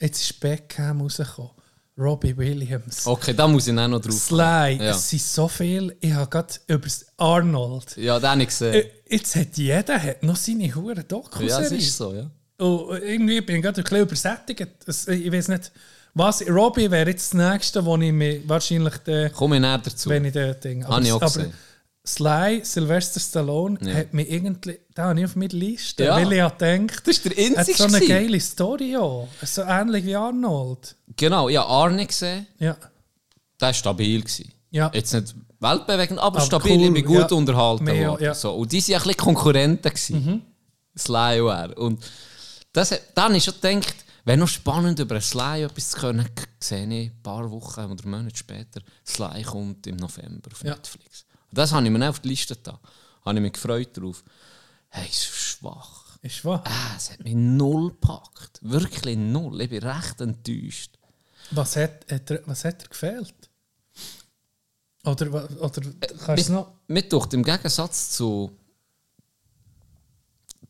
jetzt 0.00 0.22
ist 0.22 0.40
Beckham 0.40 1.02
rausgekommen. 1.02 1.52
Robbie 1.98 2.36
Williams. 2.36 3.06
Okay, 3.06 3.34
da 3.34 3.48
muss 3.48 3.66
ich 3.66 3.76
auch 3.76 3.88
noch 3.88 4.00
drauf 4.00 4.14
Sly. 4.14 4.78
Ja. 4.80 4.90
es 4.92 5.10
sind 5.10 5.20
so 5.20 5.48
viel. 5.48 5.96
Ich 6.00 6.12
habe 6.12 6.30
gerade 6.30 6.54
über 6.68 6.88
Arnold. 7.16 7.96
ja, 7.96 8.20
den 8.20 8.30
habe 8.30 8.42
ich 8.42 8.48
gesehen. 8.48 8.74
Äh, 8.74 8.90
Jetzt 9.10 9.34
hat 9.36 9.56
jeder 9.56 10.00
hat 10.00 10.22
noch 10.22 10.36
seine 10.36 10.72
Huren 10.74 11.04
Doku. 11.08 11.42
ja, 11.42 11.60
es 11.60 11.72
ist 11.72 11.96
so, 11.96 12.14
ja. 12.14 12.30
Und 12.58 13.02
irgendwie 13.02 13.40
bin 13.40 13.56
ich 13.56 13.62
gerade 13.62 13.80
ein 13.80 13.84
bisschen 13.84 14.02
übersättigt. 14.02 14.68
Ich 14.86 15.32
weiß 15.32 15.48
nicht, 15.48 15.72
was. 16.18 16.46
Robbie 16.48 16.90
wäre 16.90 17.08
jetzt 17.10 17.32
das 17.32 17.52
Nächste, 17.52 17.84
wo 17.84 17.96
ich 17.96 18.12
mich 18.12 18.46
wahrscheinlich, 18.48 18.94
dann, 19.04 19.32
Komme 19.32 19.56
ich 19.56 19.62
näher 19.62 19.78
dazu. 19.78 20.10
wenn 20.10 20.24
ich 20.24 20.32
das 20.34 20.60
Ding. 20.60 20.86
Habe 20.86 21.02
ich 21.04 21.12
auch 21.12 21.20
gesehen. 21.20 21.52
Sly, 22.06 22.60
Sylvester 22.64 23.20
Stallone, 23.20 23.78
Ja. 23.82 23.94
hat 23.94 24.14
mich 24.14 24.30
irgendwie, 24.30 24.78
da 24.94 25.08
habe 25.08 25.18
ich 25.20 25.26
auf 25.26 25.36
meiner 25.36 25.52
Liste, 25.52 26.04
Ja. 26.04 26.16
weil 26.16 26.32
ich 26.32 26.40
habe 26.40 26.56
gedacht, 26.56 27.06
Das 27.06 27.16
ist 27.16 27.24
der 27.26 27.36
er 27.36 27.50
hat 27.50 27.58
einzige. 27.58 27.76
so 27.78 27.84
eine 27.84 27.92
gewesen. 28.00 28.08
geile 28.08 28.40
Story 28.40 28.96
auch. 28.96 29.28
So 29.42 29.62
ähnlich 29.62 30.04
wie 30.06 30.16
Arnold. 30.16 30.96
Genau, 31.16 31.48
ja, 31.50 31.64
Arne 31.66 32.06
gesehen. 32.06 32.46
Ja. 32.58 32.76
Der 33.60 33.66
war 33.68 33.74
stabil. 33.74 34.20
Gewesen. 34.22 34.50
Ja. 34.70 34.90
Jetzt 34.94 35.12
nicht 35.12 35.34
weltbewegend, 35.60 36.18
aber, 36.18 36.38
Aber 36.38 36.46
stabil. 36.46 36.72
cool, 36.78 36.84
ich 36.86 36.94
bin 36.94 37.04
gut 37.04 37.30
ja. 37.30 37.36
unterhalten 37.36 37.84
Mehr, 37.84 38.08
worden. 38.10 38.24
ja. 38.24 38.30
Mhm. 38.30 38.34
So. 38.36 38.52
Und 38.54 38.72
die 38.72 38.78
waren 38.80 38.94
ein 38.94 38.98
bisschen 39.02 39.16
Konkurrenten. 39.16 39.88
Gewesen. 39.90 40.42
Sly 40.96 41.40
und 41.40 41.50
er. 41.50 41.78
Und 41.78 42.04
das, 42.72 42.94
dann 43.14 43.34
ist 43.34 43.44
schon 43.44 43.54
gedacht, 43.60 43.94
wäre 44.28 44.38
noch 44.38 44.48
spannend, 44.48 44.98
über 44.98 45.20
Sly 45.20 45.62
etwas 45.62 45.90
zu 45.90 45.98
können, 46.00 46.28
sehe 46.60 46.86
ich 46.86 47.10
ein 47.10 47.22
paar 47.22 47.50
Wochen 47.50 47.90
oder 47.90 48.06
Monate 48.06 48.36
später, 48.36 48.80
Sly 49.04 49.42
kommt 49.42 49.86
im 49.86 49.96
November 49.96 50.50
auf 50.52 50.62
Ja. 50.62 50.74
Netflix. 50.74 51.24
Das 51.50 51.72
habe 51.72 51.86
ich 51.86 51.90
mir 51.90 52.08
auf 52.08 52.20
die 52.20 52.28
Liste 52.28 52.54
da. 52.56 52.78
Habe 53.24 53.38
ich 53.38 53.42
mich 53.42 53.52
gefreut 53.54 53.96
darauf. 53.96 54.22
Hey, 54.90 55.08
so 55.10 55.32
schwach. 55.32 56.18
Ist 56.20 56.44
wahr. 56.44 56.62
Ah, 56.66 56.94
es 56.96 57.10
hat 57.10 57.24
mich 57.24 57.34
null 57.34 57.90
gepackt. 57.90 58.58
Wirklich 58.60 59.16
null. 59.16 59.60
Ich 59.62 59.70
bin 59.70 59.82
recht 59.82 60.20
enttäuscht. 60.20 60.98
Was 61.50 61.76
hat, 61.76 62.04
hat 62.10 62.30
er, 62.30 62.42
was 62.46 62.64
hat 62.64 62.82
er 62.82 62.88
gefehlt? 62.88 63.34
Oder, 65.04 65.32
oder 65.60 65.82
kannst 66.24 66.48
du 66.48 66.52
noch... 66.52 66.72
Mit 66.88 67.10
durch 67.12 67.32
im 67.32 67.42
Gegensatz 67.42 68.10
zu 68.10 68.50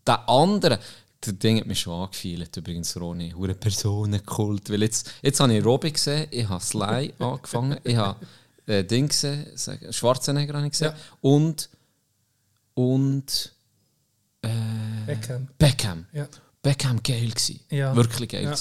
den 0.07 0.15
anderen, 0.15 0.79
der 1.27 1.33
Ding 1.33 1.59
hat 1.59 1.67
mich 1.67 1.81
schon 1.81 2.01
angefühlt, 2.01 2.57
übrigens, 2.57 2.97
Ronny, 2.97 3.31
hure 3.31 3.55
Personenkult. 3.55 4.71
Weil 4.71 4.83
jetzt, 4.83 5.11
jetzt 5.23 5.41
habe 5.41 5.55
ich 5.57 5.65
Robby 5.65 5.91
gesehen, 5.93 6.29
ich 6.31 6.49
habe 6.49 6.63
Sly 6.63 7.13
angefangen, 7.19 7.79
ich 7.85 7.97
habe 7.97 8.25
äh, 8.67 8.85
Ding 8.85 9.09
gesehen, 9.09 9.47
Schwarzenegger 9.91 10.55
habe 10.55 10.67
ich 10.67 10.73
gesehen, 10.73 10.93
Ja. 10.93 10.97
und, 11.21 11.69
und 12.75 13.53
äh, 14.43 14.49
Beckham. 15.07 15.49
Beckham. 15.59 16.07
Ja. 16.13 16.29
Beckham 16.63 17.03
geil 17.03 17.31
gsi. 17.35 17.61
Ja. 17.71 17.95
Wirklich 17.97 18.29
geil 18.29 18.45
Ja. 18.45 18.55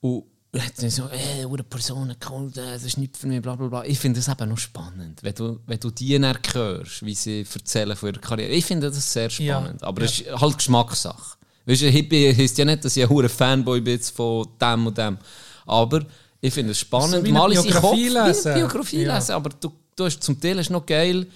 Und 0.00 0.24
er 0.52 0.66
hat 0.66 0.76
so, 0.76 1.06
ey, 1.08 1.44
eine 1.44 1.62
Person 1.62 2.14
cool, 2.28 2.50
das 2.52 2.82
ist 2.82 2.98
nicht 2.98 3.16
für 3.16 3.26
mich, 3.28 3.40
bla 3.40 3.54
bla 3.54 3.68
bla. 3.68 3.84
Ich 3.84 3.98
finde 4.00 4.18
das 4.20 4.28
eben 4.28 4.48
noch 4.48 4.58
spannend, 4.58 5.22
wenn 5.22 5.34
du, 5.34 5.60
wenn 5.66 5.78
du 5.78 5.90
die 5.90 6.18
dann 6.18 6.36
hörst, 6.52 7.04
wie 7.04 7.14
sie 7.14 7.46
erzählen 7.54 7.96
von 7.96 8.08
ihrer 8.10 8.20
Karriere. 8.20 8.50
Ich 8.50 8.64
finde 8.64 8.90
das 8.90 9.12
sehr 9.12 9.28
Ja. 9.28 9.58
spannend, 9.60 9.82
aber 9.84 10.02
es 10.02 10.20
ist 10.20 10.30
halt 10.40 10.58
Geschmackssache. 10.58 11.36
Weißt 11.66 11.82
du, 11.82 11.88
Hippie 11.90 12.34
heisst 12.34 12.58
ja 12.58 12.64
nicht, 12.64 12.84
dass 12.84 12.96
ich 12.96 13.02
ein 13.04 13.08
hoher 13.08 13.28
Fanboy 13.28 13.80
bin 13.80 14.00
von 14.00 14.48
dem 14.60 14.86
und 14.88 14.98
dem. 14.98 15.18
Aber 15.66 16.04
ich 16.40 16.52
finde 16.52 16.72
es 16.72 16.78
spannend, 16.80 17.24
So 17.26 17.32
mal 17.32 17.52
in 17.52 17.62
seinen 17.62 17.72
Kopf 17.74 17.96
lesen. 17.96 18.54
Biografie 18.54 19.02
Ja. 19.02 19.14
lesen. 19.14 19.32
Aber 19.32 19.50
du, 19.50 19.70
du 19.94 20.04
hast 20.04 20.20
zum 20.22 20.40
Teil 20.40 20.58
hast 20.58 20.70
noch 20.70 20.84
geil, 20.84 21.26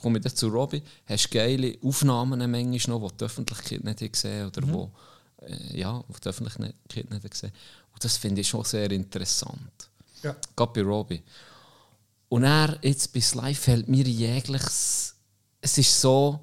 komme 0.00 0.18
ich 0.18 0.24
dann 0.24 0.36
zu 0.36 0.46
Robby, 0.48 0.82
hast 1.06 1.30
geile 1.32 1.76
Aufnahmen 1.82 2.38
manchmal 2.48 2.98
noch, 3.00 3.10
die 3.10 3.16
die 3.16 3.24
Öffentlichkeit 3.24 3.82
nicht 3.82 4.12
gesehen 4.12 4.46
oder 4.46 4.62
wo, 4.68 4.92
äh, 5.42 5.80
ja, 5.80 6.04
wo 6.06 6.14
die 6.22 6.28
Öffentlichkeit 6.28 6.74
nicht 7.10 7.30
gesehen 7.30 7.50
Und 7.96 8.04
das 8.04 8.18
finde 8.18 8.42
ich 8.42 8.48
schon 8.48 8.62
sehr 8.62 8.90
interessant. 8.90 9.88
Ja. 10.22 10.36
Gerade 10.54 10.72
bei 10.74 10.82
Robby. 10.82 11.22
Und 12.28 12.44
er, 12.44 12.78
jetzt 12.82 13.10
bei 13.14 13.22
Sly 13.22 13.54
fällt 13.54 13.88
mir 13.88 14.04
jegliches, 14.04 15.14
es 15.62 15.78
ist 15.78 15.98
so 15.98 16.38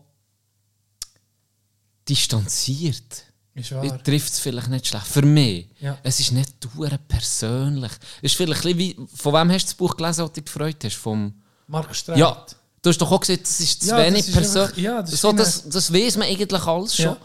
distanziert. 2.10 3.26
Ist 3.54 3.70
trifft 4.04 4.34
es 4.34 4.40
vielleicht 4.40 4.70
nicht 4.70 4.88
schlecht. 4.88 5.06
Für 5.06 5.22
mich. 5.22 5.70
Ja. 5.80 6.00
Es 6.02 6.20
ist 6.20 6.32
nicht 6.32 6.54
dur 6.60 6.90
persönlich. 7.08 7.92
Es 8.24 8.32
ist 8.32 8.36
vielleicht 8.38 8.66
ein 8.66 8.78
wie, 8.80 8.98
von 9.14 9.34
wem 9.36 9.52
hast 9.52 9.66
du 9.66 9.68
das 9.68 9.76
Buch 9.76 9.96
gelesen, 9.96 10.22
das 10.22 10.30
du 10.30 10.42
dich 10.42 10.46
gefreut 10.46 10.84
hast? 10.84 10.96
Vom, 10.96 11.40
Mark 11.68 11.96
Streit. 11.96 12.18
ja, 12.18 12.44
du 12.82 12.90
hast 12.90 12.98
doch 12.98 13.12
auch 13.12 13.20
gesagt, 13.20 13.44
das 13.44 13.60
ist 13.60 13.84
zu 13.84 13.90
Ja, 13.90 14.00
wenig 14.00 14.32
persönlich. 14.34 14.78
ja, 14.78 15.04
das 15.04 15.22
so, 15.22 15.32
das, 15.32 15.70
das 15.70 15.94
weiß 15.94 16.18
man 16.18 16.28
eigentlich 16.28 16.64
alles 16.64 16.96
schon. 16.96 17.06
Ja. 17.06 17.18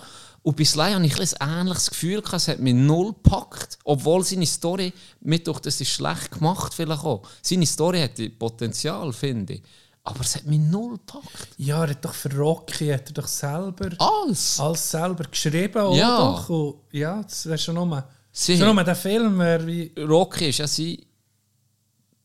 Und 0.48 0.56
bei 0.56 0.64
Sly 0.64 0.92
habe 0.94 1.04
ich 1.04 1.14
ein 1.40 1.58
ähnliches 1.60 1.90
Gefühl, 1.90 2.22
gehabt, 2.22 2.36
es 2.40 2.48
hat 2.48 2.58
mich 2.58 2.72
null 2.72 3.08
gepackt. 3.12 3.78
Obwohl 3.84 4.24
seine 4.24 4.46
Story, 4.46 4.94
mit 5.20 5.46
doch, 5.46 5.60
das 5.60 5.78
ist 5.78 5.90
schlecht 5.90 6.30
gemacht 6.30 6.72
vielleicht 6.72 7.04
auch. 7.04 7.22
Seine 7.42 7.66
Story 7.66 8.00
hatte 8.00 8.30
Potenzial, 8.30 9.12
finde 9.12 9.54
ich. 9.54 9.62
Aber 10.04 10.20
es 10.22 10.36
hat 10.36 10.46
mich 10.46 10.58
null 10.60 10.92
gepackt. 10.96 11.48
Ja, 11.58 11.84
er 11.84 11.90
hat 11.90 12.02
doch 12.02 12.14
für 12.14 12.34
Rocky 12.34 12.88
hat 12.88 13.08
er 13.10 13.12
doch 13.12 13.26
selber 13.26 13.90
Alles. 13.98 14.58
alles 14.58 14.90
selber 14.90 15.24
geschrieben, 15.24 15.82
oder 15.82 15.96
Ja. 15.98 16.16
doch? 16.18 16.48
Und 16.48 16.76
ja, 16.92 17.22
das 17.22 17.44
wäre 17.44 17.58
schon. 17.58 18.02
Sie- 18.32 18.56
Schon 18.56 18.74
nur 18.74 18.84
der 18.84 18.96
Film 18.96 19.38
wäre 19.38 19.66
wie... 19.66 19.92
Rocky 19.98 20.48
ist 20.48 20.58
ja 20.60 20.66
sein, 20.66 20.96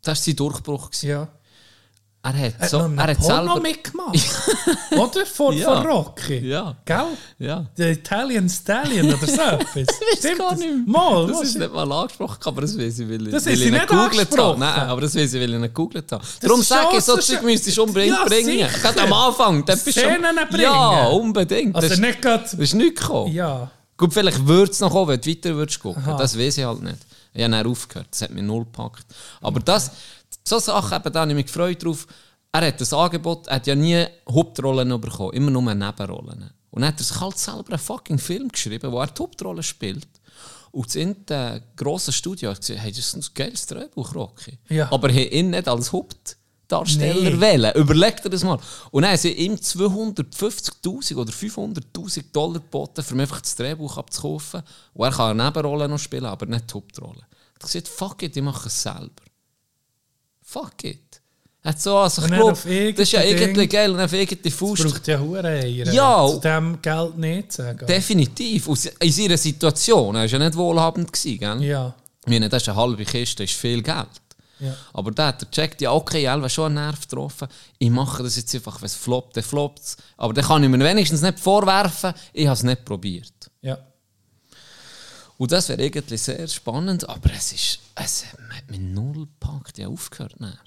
das 0.01 0.07
war 0.19 0.23
sein 0.23 0.35
Durchbruch. 0.37 0.89
gewesen. 0.91 1.09
Ja. 1.09 1.27
Er 2.25 2.29
hat, 2.39 2.53
hat 2.57 2.69
so, 2.69 2.77
er 2.77 3.03
hat 3.07 3.17
Porno 3.17 3.35
selber... 3.53 3.59
mitgemacht. 3.59 4.15
oder? 4.91 5.25
Von, 5.25 5.57
Ja. 5.57 5.75
von 5.75 5.85
Rocky. 5.85 6.37
Ja. 6.47 6.73
Gell? 6.85 7.05
Ja. 7.39 7.65
Der 7.77 7.91
Italian 7.91 8.47
Stallion 8.49 9.13
oder 9.13 9.27
so 9.27 9.41
etwas. 9.41 9.75
Weiß 9.75 10.37
gar 10.37 10.55
nicht. 10.55 10.87
Mal, 10.87 11.27
das 11.27 11.41
ist 11.41 11.57
nicht 11.59 11.73
mal 11.73 11.91
angesprochen, 11.91 12.37
aber 12.45 12.61
das 12.61 12.77
weiß 12.77 12.99
ich, 12.99 13.09
weil 13.09 13.27
ich, 13.27 13.33
Das 13.33 13.45
weil 13.45 13.53
ist 13.53 13.61
ich 13.63 13.71
nicht 13.71 13.87
gegoogelt 13.89 14.37
habe. 14.37 14.57
Nein, 14.57 14.79
aber 14.87 15.01
das 15.01 15.15
weiß 15.15 15.33
ich, 15.33 15.41
weil 15.41 15.53
ich 15.53 15.59
nicht 15.59 15.75
gegoogelt 15.75 16.09
habe. 16.13 16.23
Darum 16.39 16.61
ist 16.61 16.69
sage 16.69 16.97
ich, 16.97 17.03
so 17.03 17.17
Zeug 17.17 17.43
müsstest 17.43 17.75
du 17.77 17.83
unbedingt 17.83 18.15
Ja, 18.17 18.23
bringen. 18.25 18.69
Gerade 18.81 19.01
am 19.01 19.11
Anfang. 19.13 19.65
Dann 19.65 19.75
bist 19.83 19.87
du 19.97 20.01
schon- 20.01 20.09
Szenen 20.13 20.35
bringen. 20.49 20.63
Ja, 20.63 21.07
unbedingt. 21.07 21.75
Also 21.75 21.89
das, 21.89 21.97
nicht 21.99 22.21
gerade... 22.21 22.43
das 22.43 22.53
ist 22.53 22.73
nicht 22.73 22.95
gekommen. 22.99 23.33
Ja. 23.33 23.69
Gut, 23.97 24.13
vielleicht 24.13 24.47
würde 24.47 24.71
es 24.71 24.79
noch 24.79 24.91
kommen, 24.91 25.09
wenn 25.09 25.19
du 25.21 25.29
weiter 25.29 25.55
würdest 25.55 25.79
gucken. 25.81 26.01
Aha. 26.05 26.17
Das 26.17 26.39
weiß 26.39 26.57
ich 26.57 26.63
halt 26.63 26.81
nicht. 26.83 26.97
Ich 27.33 27.43
habe 27.43 27.51
dann 27.51 27.67
aufgehört. 27.67 28.07
Das 28.11 28.21
hat 28.21 28.29
mich 28.31 28.43
null 28.43 28.63
gepackt. 28.63 29.05
Aber 29.41 29.59
das, 29.59 29.91
so 30.43 30.59
Sachen, 30.59 30.95
eben, 30.97 31.13
da 31.13 31.21
habe 31.21 31.31
ich 31.31 31.35
mich 31.35 31.45
gefreut 31.45 31.83
drauf. 31.83 32.07
Er 32.51 32.67
hat 32.67 32.79
das 32.79 32.93
Angebot, 32.93 33.47
er 33.47 33.55
hat 33.55 33.67
ja 33.67 33.75
nie 33.75 34.05
Hauptrollen 34.29 34.99
bekommen, 35.01 35.33
immer 35.33 35.49
nur 35.51 35.73
Nebenrollen. 35.73 36.51
Und 36.69 36.81
dann 36.81 36.87
hat 36.89 36.99
er 36.99 37.03
sich 37.03 37.19
halt 37.19 37.37
selber 37.37 37.69
einen 37.69 37.79
fucking 37.79 38.19
Film 38.19 38.49
geschrieben, 38.49 38.91
wo 38.91 38.99
er 38.99 39.07
die 39.07 39.21
Hauptrolle 39.21 39.63
spielt. 39.63 40.07
Und 40.71 40.87
das 40.87 40.95
in 40.95 41.15
grossen 41.75 42.11
Studio 42.13 42.49
hat 42.49 42.61
gesagt, 42.61 42.79
hey, 42.79 42.91
das 42.91 42.99
ist 42.99 43.15
ein 43.15 43.23
geiles 43.35 43.65
Drehbuch, 43.67 44.15
Rocky. 44.15 44.57
Ja. 44.69 44.91
Aber 44.91 45.09
er 45.11 45.31
ihn 45.31 45.51
nicht 45.51 45.67
als 45.67 45.93
Hauptdarsteller 45.93 47.29
Nee. 47.31 47.39
wählen. 47.39 47.71
Überleg 47.75 48.21
dir 48.23 48.29
das 48.29 48.43
mal. 48.43 48.57
Und 48.91 49.03
dann 49.03 49.11
haben 49.11 49.17
sie 49.19 49.31
ihm 49.33 49.53
250'000 49.55 51.15
oder 51.15 51.31
500'000 51.31 52.31
Dollar 52.31 52.55
geboten, 52.59 53.03
um 53.11 53.19
einfach 53.19 53.41
das 53.41 53.55
Drehbuch 53.55 53.97
abzukaufen. 53.97 54.63
Und 54.93 55.05
er 55.05 55.11
kann 55.11 55.39
eine 55.39 55.45
Nebenrolle 55.49 55.87
noch 55.87 55.99
spielen, 55.99 56.25
aber 56.25 56.45
nicht 56.47 56.69
die 56.69 56.73
Hauptrolle. 56.73 57.19
Er 57.21 57.53
hat 57.55 57.61
gesagt, 57.61 57.87
fuck 57.87 58.23
it, 58.23 58.35
ich 58.35 58.43
mache 58.43 58.67
es 58.67 58.81
selber. 58.81 59.11
Fuck 60.53 60.83
it. 60.83 60.99
Hat 61.63 61.81
so, 61.81 61.97
also 61.97 62.21
ich 62.23 62.27
glaube, 62.27 62.51
das 62.91 62.99
ist 62.99 63.11
ja 63.13 63.23
irgendwie 63.23 63.67
geil 63.67 63.89
und 63.91 63.99
auf 64.01 64.11
irgendeine 64.13 64.49
Es 64.49 64.53
Faust. 64.53 64.83
braucht 64.83 65.07
ja 65.07 65.17
Huren 65.17 65.45
Eier. 65.45 65.91
Ja. 65.93 66.27
Zu 66.27 66.39
dem 66.39 66.79
Geld 66.81 67.17
nicht 67.17 67.51
sagen. 67.53 67.87
Definitiv. 67.87 68.67
Aus, 68.67 68.85
in 68.85 69.11
seiner 69.11 69.37
Situation. 69.37 70.13
Er 70.15 70.21
war 70.21 70.25
ja 70.27 70.39
nicht 70.39 70.55
wohlhabend. 70.55 71.11
Gewesen, 71.11 71.39
gell? 71.39 71.63
Ja. 71.63 71.93
Ich 72.25 72.29
meine, 72.31 72.49
das 72.49 72.61
ist 72.63 72.69
eine 72.69 72.77
halbe 72.77 73.03
Kiste, 73.05 73.43
das 73.43 73.51
ist 73.51 73.59
viel 73.59 73.81
Geld. 73.81 74.07
Ja. 74.59 74.75
Aber 74.93 75.11
da 75.11 75.27
hat 75.27 75.41
er 75.41 75.45
gecheckt, 75.47 75.81
ja 75.81 75.91
okay, 75.91 76.25
Elva 76.25 76.47
schon 76.49 76.65
einen 76.65 76.85
Nerv 76.85 77.01
getroffen. 77.01 77.47
Ich 77.79 77.89
mache 77.89 78.23
das 78.23 78.35
jetzt 78.35 78.53
einfach, 78.53 78.79
wenn 78.81 78.85
es 78.85 78.95
floppt, 78.95 79.35
dann 79.37 79.43
floppt 79.43 79.79
es. 79.79 79.97
Aber 80.17 80.33
dann 80.33 80.45
kann 80.45 80.63
ich 80.63 80.69
mir 80.69 80.79
wenigstens 80.79 81.21
nicht 81.21 81.39
vorwerfen, 81.39 82.13
ich 82.33 82.45
habe 82.45 82.55
es 82.55 82.63
nicht 82.63 82.85
probiert. 82.85 83.33
Ja. 83.61 83.77
Und 85.37 85.51
das 85.51 85.67
wäre 85.69 85.81
irgendwie 85.81 86.17
sehr 86.17 86.47
spannend, 86.47 87.09
aber 87.09 87.31
es 87.35 87.51
ist, 87.51 87.79
es 87.95 88.25
hat 88.63 88.71
mich 88.71 88.79
null 88.79 89.25
gepackt, 89.27 89.77
ich 89.77 89.83
habe 89.85 89.93
aufgehört. 89.93 90.35
Dann. 90.39 90.57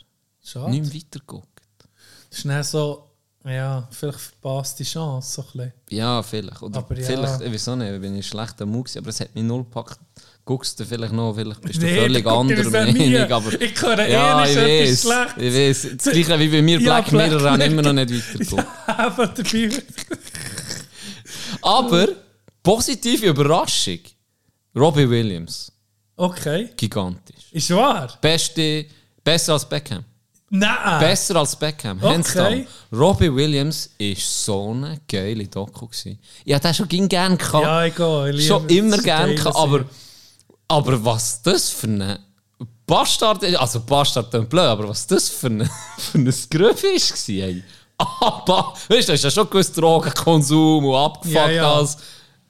Schade. 0.44 0.70
Nicht 0.70 0.84
mehr 0.84 0.94
weitergeguckt. 0.94 1.48
Das 2.30 2.38
ist 2.38 2.44
dann 2.46 2.62
so, 2.64 3.10
ja, 3.44 3.88
vielleicht 3.90 4.18
verpasste 4.20 4.84
Chance. 4.84 5.32
So 5.32 5.42
ein 5.42 5.46
bisschen. 5.46 5.72
Ja, 5.90 6.22
vielleicht. 6.22 6.62
Oder 6.62 6.78
Aber 6.78 6.96
ja. 6.98 7.06
vielleicht, 7.06 7.40
ich 7.40 7.52
weiß 7.52 7.68
auch 7.68 7.76
nicht, 7.76 8.00
bin 8.00 8.16
ich 8.16 8.26
schlecht 8.26 8.60
am 8.62 8.70
Mut 8.70 8.86
gewesen, 8.86 8.98
aber 8.98 9.08
es 9.10 9.20
hat 9.20 9.34
mich 9.34 9.44
null 9.44 9.64
gepackt. 9.64 9.98
Guckst 10.44 10.78
du 10.78 10.84
vielleicht 10.84 11.12
noch, 11.12 11.34
vielleicht 11.34 11.60
bist 11.60 11.82
du 11.82 11.86
Nee, 11.86 11.96
völlig 11.96 12.24
anderer. 12.26 12.70
Meinung. 12.70 13.32
Aber, 13.32 13.60
Ich 13.60 13.82
höre 13.82 14.08
ja, 14.08 14.44
eh 14.44 14.50
ich 14.50 14.56
nicht 14.56 15.04
weiß, 15.04 15.04
etwas 15.04 15.34
Schlechtes. 15.34 15.42
ich 15.42 15.54
weiß. 15.86 15.96
Das 16.04 16.12
gleiche 16.12 16.38
wie 16.40 16.48
bei 16.48 16.62
mir, 16.62 16.80
Ja, 16.80 17.00
Black 17.00 17.12
Mirror, 17.12 17.38
Black 17.40 17.52
habe 17.52 17.64
ich 17.64 17.70
immer 17.72 17.82
noch 17.82 17.92
nicht 17.92 18.10
weitergeguckt. 18.12 18.62
Eben 19.54 19.70
dabei. 19.72 19.82
Aber, 21.62 22.08
positive 22.62 23.26
Überraschung, 23.26 23.98
Robbie 24.76 25.08
Williams, 25.08 25.72
Okay. 26.16 26.70
gigantisch. 26.76 27.52
Ist 27.52 27.70
wahr? 27.70 28.08
Beste, 28.20 28.86
besser 29.22 29.52
als 29.54 29.64
Beckham. 29.68 30.04
Nein. 30.48 31.00
Besser 31.00 31.36
als 31.36 31.56
Beckham, 31.56 31.98
Okay. 32.02 32.66
Robbie 32.92 33.34
Williams 33.34 33.90
war 33.98 34.14
so 34.16 34.70
eine 34.70 35.00
geile 35.08 35.46
Doku. 35.48 35.86
gewesen. 35.88 36.18
Ich 36.44 36.54
hätte 36.54 36.68
den 36.68 36.74
schon 36.74 36.88
ging 36.88 37.08
gern 37.08 37.36
gehabt. 37.36 37.64
Ja, 37.64 37.84
ich 37.84 37.94
gehe. 37.94 38.30
Ich 38.30 38.46
schon 38.46 38.68
immer 38.68 38.96
das 38.96 39.04
gern 39.04 39.20
geile 39.30 39.34
gehabt. 39.34 39.56
Aber, 39.56 39.84
aber 40.68 41.04
was 41.04 41.42
das 41.42 41.68
für 41.70 41.88
ein 41.88 42.18
Bastard 42.86 43.42
ist, 43.42 43.56
also 43.56 43.80
Bastard 43.80 44.30
klingt 44.30 44.48
blöd, 44.48 44.62
aber 44.64 44.88
was 44.88 45.06
das 45.06 45.28
für 45.28 45.48
ein, 45.48 45.68
für 45.98 46.18
ein 46.18 46.32
Grüff 46.50 46.84
ist, 46.84 47.28
war, 47.28 47.34
ey. 47.34 47.62
Aber, 47.98 48.74
weißt 48.88 49.08
du, 49.08 49.12
das 49.12 49.20
ist 49.20 49.24
ja 49.24 49.30
schon 49.30 49.50
gewusst 49.50 49.76
Drogenkonsum 49.76 50.84
und 50.84 50.94
abgefuckt 50.94 51.34
Ja, 51.34 51.50
ja. 51.50 51.72
als 51.74 51.96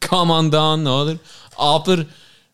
Kommandant, 0.06 0.86
oder? 0.86 1.18
Aber 1.56 2.04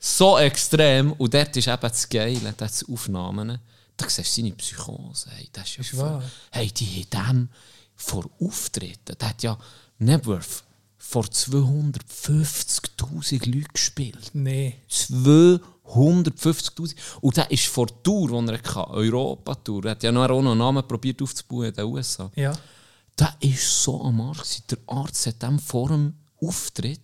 so 0.05 0.37
extrem, 0.39 1.13
und 1.13 1.33
dort 1.33 1.57
ist 1.57 1.69
eben 1.69 1.81
das 1.81 2.09
Geile, 2.09 2.53
die 2.59 2.93
Aufnahmen, 2.93 3.59
da 3.97 4.09
siehst 4.09 4.37
du 4.37 4.41
seine 4.43 4.53
Psychose, 4.55 5.31
hey, 5.31 5.49
das 5.53 5.69
ist 5.69 5.77
ja 5.77 5.81
Ist 5.83 5.91
voll- 5.91 6.01
wahr. 6.01 6.23
Hey, 6.51 6.73
die 6.73 7.07
haben 7.15 7.39
dem 7.39 7.49
vor 7.95 8.29
Auftritten, 8.41 9.17
der 9.21 9.29
hat 9.29 9.43
ja 9.45 9.57
Nebworth 9.99 10.65
vor 10.99 11.23
250'000 11.25 13.47
Leuten 13.47 13.73
gespielt. 13.73 14.31
Nee. 14.35 14.75
250'000. 14.91 16.95
Und 17.21 17.37
der 17.37 17.51
ist 17.51 17.67
vor 17.67 17.87
der 17.87 18.03
Tour, 18.03 18.43
die 18.43 18.49
er 18.53 18.59
hatte, 18.59 18.89
Europa-Tour, 18.89 19.85
er 19.85 19.91
hat 19.93 20.03
ja 20.03 20.11
noch 20.13 20.29
einen 20.29 20.59
Namen 20.59 20.87
probiert 20.87 21.21
aufzubauen 21.23 21.67
in 21.67 21.75
den 21.75 21.85
USA. 21.85 22.31
Ja. 22.35 22.53
Der 23.19 23.37
ist 23.41 23.83
so 23.83 24.03
am 24.03 24.21
Arsch. 24.23 24.63
Der 24.71 24.79
Arzt 24.87 25.27
hat 25.27 25.43
dem 25.43 25.59
vor 25.59 25.89
dem 25.89 26.15
Auftritt 26.41 27.01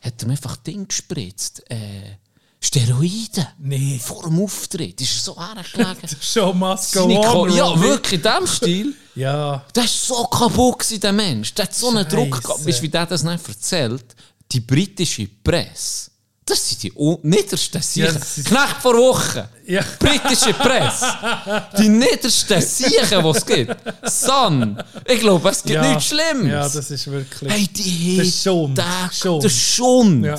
hat 0.00 0.22
er 0.22 0.26
ihm 0.26 0.30
einfach 0.32 0.56
Ding 0.56 0.86
gespritzt. 0.88 1.62
Äh, 1.70 2.16
Steroide. 2.64 3.48
Nee. 3.58 4.00
Vor 4.02 4.22
dem 4.22 4.42
Auftritt. 4.42 5.00
Ist 5.00 5.24
so 5.24 5.36
hergelegen. 5.36 6.08
Show 6.20 6.52
must 6.52 6.92
go 6.94 7.00
Seine 7.02 7.20
Ko- 7.20 7.42
on. 7.42 7.52
ja, 7.54 7.80
wirklich, 7.80 8.12
in 8.14 8.22
diesem 8.22 8.46
Stil. 8.46 8.94
Ja. 9.14 9.62
Der 9.74 9.84
ist 9.84 10.06
so 10.06 10.24
kaputt, 10.24 10.86
der 11.02 11.12
Mensch. 11.12 11.52
Der 11.52 11.66
hat 11.66 11.74
so 11.74 11.90
einen 11.90 12.08
Druck 12.08 12.30
gehabt. 12.30 12.46
Scheisse. 12.60 12.66
Weißt 12.68 12.78
du, 12.78 12.82
wie 12.84 12.88
der 12.88 13.04
das 13.04 13.22
nicht 13.22 13.46
erzählt? 13.46 14.04
Die 14.50 14.60
britische 14.60 15.28
Presse, 15.44 16.10
das 16.46 16.70
sind 16.70 16.82
die 16.84 16.92
niedersten 17.22 17.82
Siechen. 17.82 18.14
das 18.14 18.38
ist- 18.38 18.46
Knecht 18.48 18.76
vor 18.80 18.94
Wochen. 18.96 19.42
Ja. 19.66 19.82
Britische 19.98 20.54
Presse. 20.54 21.06
Die 21.78 21.88
niedersten 21.90 22.60
Siechen, 22.62 23.22
die 23.22 23.28
es 23.28 23.44
gibt. 23.46 23.76
Sun. 24.10 24.82
Ich 25.06 25.20
glaube, 25.20 25.50
es 25.50 25.62
gibt 25.62 25.74
ja. 25.74 25.88
nichts 25.88 26.06
Schlimmes. 26.06 26.50
Ja, 26.50 26.68
das 26.68 26.90
ist 26.90 27.06
wirklich. 27.10 27.52
Hey, 27.52 27.68
die 27.68 28.16
Der 28.16 28.24
Schund. 28.24 28.76
Tag, 28.78 29.12
Schund. 29.14 29.44
Der 29.44 29.48
Schund. 29.50 30.24
Ja. 30.24 30.38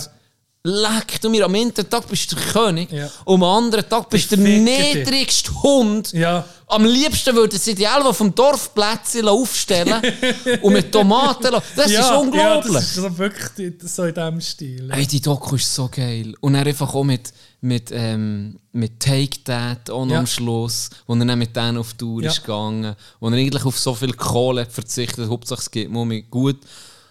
Leck 0.66 1.20
du 1.20 1.30
mir, 1.30 1.44
am 1.44 1.54
einen 1.56 1.74
Tag 1.74 2.08
bist 2.08 2.32
du 2.32 2.38
der 2.38 2.46
König 2.46 2.90
Ja. 2.90 3.10
und 3.26 3.36
am 3.36 3.44
anderen 3.44 3.88
Tag 3.90 4.10
bist 4.10 4.32
du 4.32 4.38
der 4.38 4.46
ficken 4.46 4.66
dich. 4.66 4.94
niedrigste 4.96 5.62
Hund. 5.62 6.14
Ja. 6.14 6.46
Am 6.68 6.86
liebsten 6.86 7.36
würden 7.36 7.60
sie 7.60 7.76
die 7.76 7.84
Elva 7.84 8.14
vom 8.14 8.34
Dorfplätzchen 8.34 9.28
aufstellen 9.28 10.02
und 10.62 10.72
mit 10.72 10.90
Tomaten 10.90 11.52
lassen. 11.52 11.66
Das 11.76 11.92
ja, 11.92 12.00
ist 12.00 12.18
unglaublich. 12.18 12.74
Ja, 12.74 12.80
das 12.80 12.86
ist 12.86 12.96
so 12.96 13.18
wirklich 13.18 13.74
so 13.84 14.04
in 14.04 14.14
diesem 14.14 14.40
Stil. 14.40 14.90
Hey, 14.90 15.06
die 15.06 15.20
Doku 15.20 15.58
ist 15.58 15.76
so 15.76 15.90
geil. 15.90 16.34
Und 16.40 16.56
er 16.56 16.66
einfach 16.66 16.96
auch 16.96 17.04
mit, 17.04 17.34
mit, 17.60 17.90
ähm, 17.92 18.58
mit 18.72 19.02
Take 19.02 19.44
That 19.44 19.90
auch 19.90 20.10
am 20.10 20.26
Schluss, 20.26 20.90
wo 21.06 21.14
er 21.14 21.26
dann 21.26 21.40
mit 21.40 21.54
denen 21.54 21.78
auf 21.78 21.94
Tour 21.96 22.24
ist 22.24 22.40
gegangen, 22.42 22.96
wo 23.20 23.28
er 23.28 23.34
eigentlich 23.34 23.66
auf 23.66 23.78
so 23.78 23.94
viel 23.94 24.14
Kohle 24.14 24.66
verzichtet 24.66 25.28
Hauptsache 25.28 25.60
es 25.60 25.70
geht 25.70 25.92
mir 25.92 26.22
gut. 26.22 26.62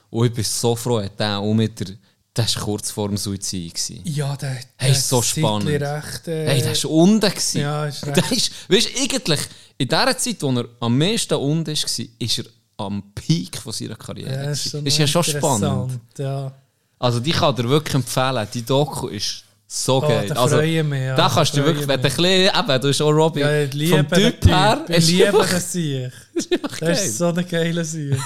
Und 0.09 0.27
ich 0.27 0.33
bin 0.33 0.45
so 0.45 0.75
froh, 0.75 1.03
hat 1.03 1.21
der 1.21 1.39
auch 1.39 1.53
mit 1.53 1.79
der, 1.81 1.89
das 2.35 2.57
war 2.57 2.65
kurz 2.65 2.91
vor 2.91 3.09
dem 3.09 3.17
Suizid. 3.17 3.75
Gewesen. 3.75 4.01
Ja, 4.05 4.37
der, 4.37 4.51
Hey, 4.55 4.65
der 4.81 4.91
ist 4.91 5.09
so 5.09 5.21
spannend. 5.23 5.69
Recht, 5.69 6.29
äh, 6.29 6.47
Hey, 6.49 6.63
der 6.63 6.83
war 6.83 6.91
unten. 6.91 7.21
gewesen. 7.21 7.61
Ja, 7.61 7.87
ist 7.87 8.07
recht. 8.07 8.17
der 8.17 8.33
ist, 8.33 8.53
weißt 8.69 8.89
du, 8.97 9.01
eigentlich, 9.03 9.41
in 9.79 9.89
der 9.89 10.17
Zeit, 10.19 10.37
wo 10.43 10.51
er 10.53 10.65
am 10.81 10.97
meisten 10.99 11.35
unten 11.35 11.67
war, 11.67 11.73
ist 11.75 12.39
er 12.39 12.45
am 12.79 13.03
Peak 13.15 13.59
von 13.59 13.73
seiner 13.73 13.97
Karriere. 13.97 14.45
ja, 14.47 14.55
so 14.55 14.79
ist 14.79 14.99
ja 14.99 15.07
schon 15.07 15.25
interessant, 15.25 15.59
spannend. 15.63 16.01
Ja. 16.19 16.53
Also 16.99 17.21
die 17.21 17.33
kann 17.33 17.55
dir 17.55 17.69
wirklich 17.69 17.95
empfehlen. 17.97 18.47
Die 18.55 18.63
Doku 18.65 19.09
ist 19.09 19.45
so 19.67 19.97
Oh, 19.97 20.01
geil. 20.03 20.29
da 20.29 20.35
also, 20.37 20.57
freue 20.57 20.79
ich 20.81 20.85
mich, 20.85 21.01
ja, 21.01 21.17
Da 21.17 21.29
kannst 21.29 21.55
du 21.57 21.65
wirklich, 21.65 21.83
ich 21.83 21.89
wenn 21.89 22.01
du 22.01 22.07
ein 22.09 22.15
bisschen, 22.17 22.59
eben, 22.59 22.81
du 22.81 22.89
bist 22.89 23.03
auch 23.03 23.11
Robbie, 23.11 23.41
Ja, 23.41 23.63
ich 23.63 23.73
liebe 23.75 23.97
vom 23.99 24.09
den 24.09 24.41
Typ 24.41 24.47
her, 24.47 24.85
Typ. 24.87 24.97
Ich 24.99 25.07
liebe 25.09 25.47
den 25.51 25.61
Sieg. 25.61 26.13
Das 26.81 27.05
ist 27.05 27.19
so 27.19 27.27
eine 27.27 27.45
geile 27.45 27.85
Sieg. 27.85 28.17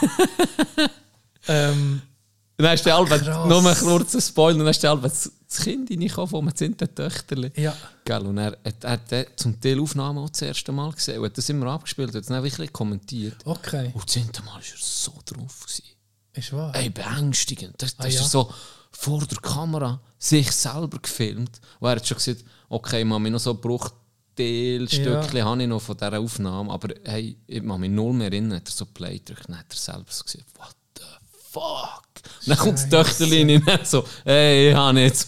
ähm, 1.48 2.02
Dann 2.58 2.68
hast 2.68 2.86
du 2.86 2.94
Albert, 2.94 3.26
nur 3.48 3.58
einen 3.66 3.76
kurzen 3.76 4.20
Spoiler, 4.20 4.58
dann 4.58 4.68
hast 4.68 4.82
du 4.82 4.88
Albert 4.88 5.12
das 5.12 5.58
Kind 5.62 5.90
reingekommen 5.90 6.34
einem 6.40 6.54
zehnten 6.56 6.94
Töchterli. 6.94 7.52
ja. 7.56 7.74
Gell, 8.04 8.24
und 8.26 8.38
er 8.38 8.56
hat, 8.64 8.84
er 8.84 8.90
hat 8.92 9.26
zum 9.36 9.60
Teil 9.60 9.80
Aufnahmen 9.80 10.18
auch 10.18 10.30
das 10.30 10.42
erste 10.42 10.72
Mal 10.72 10.92
gesehen 10.92 11.18
und 11.18 11.26
hat 11.26 11.36
das 11.36 11.48
immer 11.48 11.66
abgespielt, 11.66 12.08
hat 12.14 12.22
es 12.22 12.26
dann 12.28 12.42
wirklich 12.42 12.72
kommentiert. 12.72 13.36
Okay. 13.44 13.90
Und 13.94 14.04
das 14.04 14.12
zehnte 14.12 14.42
Mal 14.42 14.52
war 14.54 14.60
er 14.60 14.78
so 14.78 15.12
drauf. 15.24 15.60
Gewesen. 15.66 15.82
Ist 16.34 16.52
wahr. 16.52 16.74
Ey, 16.74 16.88
beängstigend. 16.90 17.74
Das, 17.78 17.96
das 17.96 18.04
Ah, 18.06 18.08
ist 18.08 18.14
ja? 18.16 18.20
er 18.22 18.28
so 18.28 18.52
vor 18.92 19.24
der 19.26 19.38
Kamera 19.38 20.00
sich 20.18 20.50
selber 20.52 20.98
gefilmt. 20.98 21.60
Und 21.80 21.88
er 21.88 21.96
hat 21.96 22.06
schon 22.06 22.16
gesagt, 22.16 22.44
okay, 22.68 23.00
ich 23.02 23.18
mich 23.18 23.32
noch 23.32 23.40
so 23.40 23.54
Bruchteilstückchen 23.54 25.44
habe 25.44 25.62
ich 25.62 25.68
noch 25.68 25.80
von 25.82 25.96
dieser 25.96 26.18
Aufnahme, 26.20 26.70
aber 26.72 26.94
hey, 27.04 27.36
ich 27.46 27.62
mache 27.62 27.78
mich 27.80 27.90
null 27.90 28.12
mehr 28.12 28.28
erinnern. 28.32 28.56
Hat 28.60 28.68
er 28.68 28.72
so 28.72 28.86
Play 28.86 29.18
gedrückt, 29.18 29.48
dann 29.48 29.58
hat 29.58 29.66
er 29.70 29.76
selber 29.76 30.06
so 30.10 30.24
gesagt, 30.24 30.44
what 30.58 30.74
fuck? 31.60 32.02
Und 32.42 32.48
dann 32.48 32.58
kommt 32.58 32.78
das 32.78 32.88
Töchterlein 32.88 33.48
in 33.48 33.62
und 33.62 33.86
so, 33.86 34.04
hey, 34.24 34.72
Hanni, 34.72 35.02
jetzt 35.02 35.26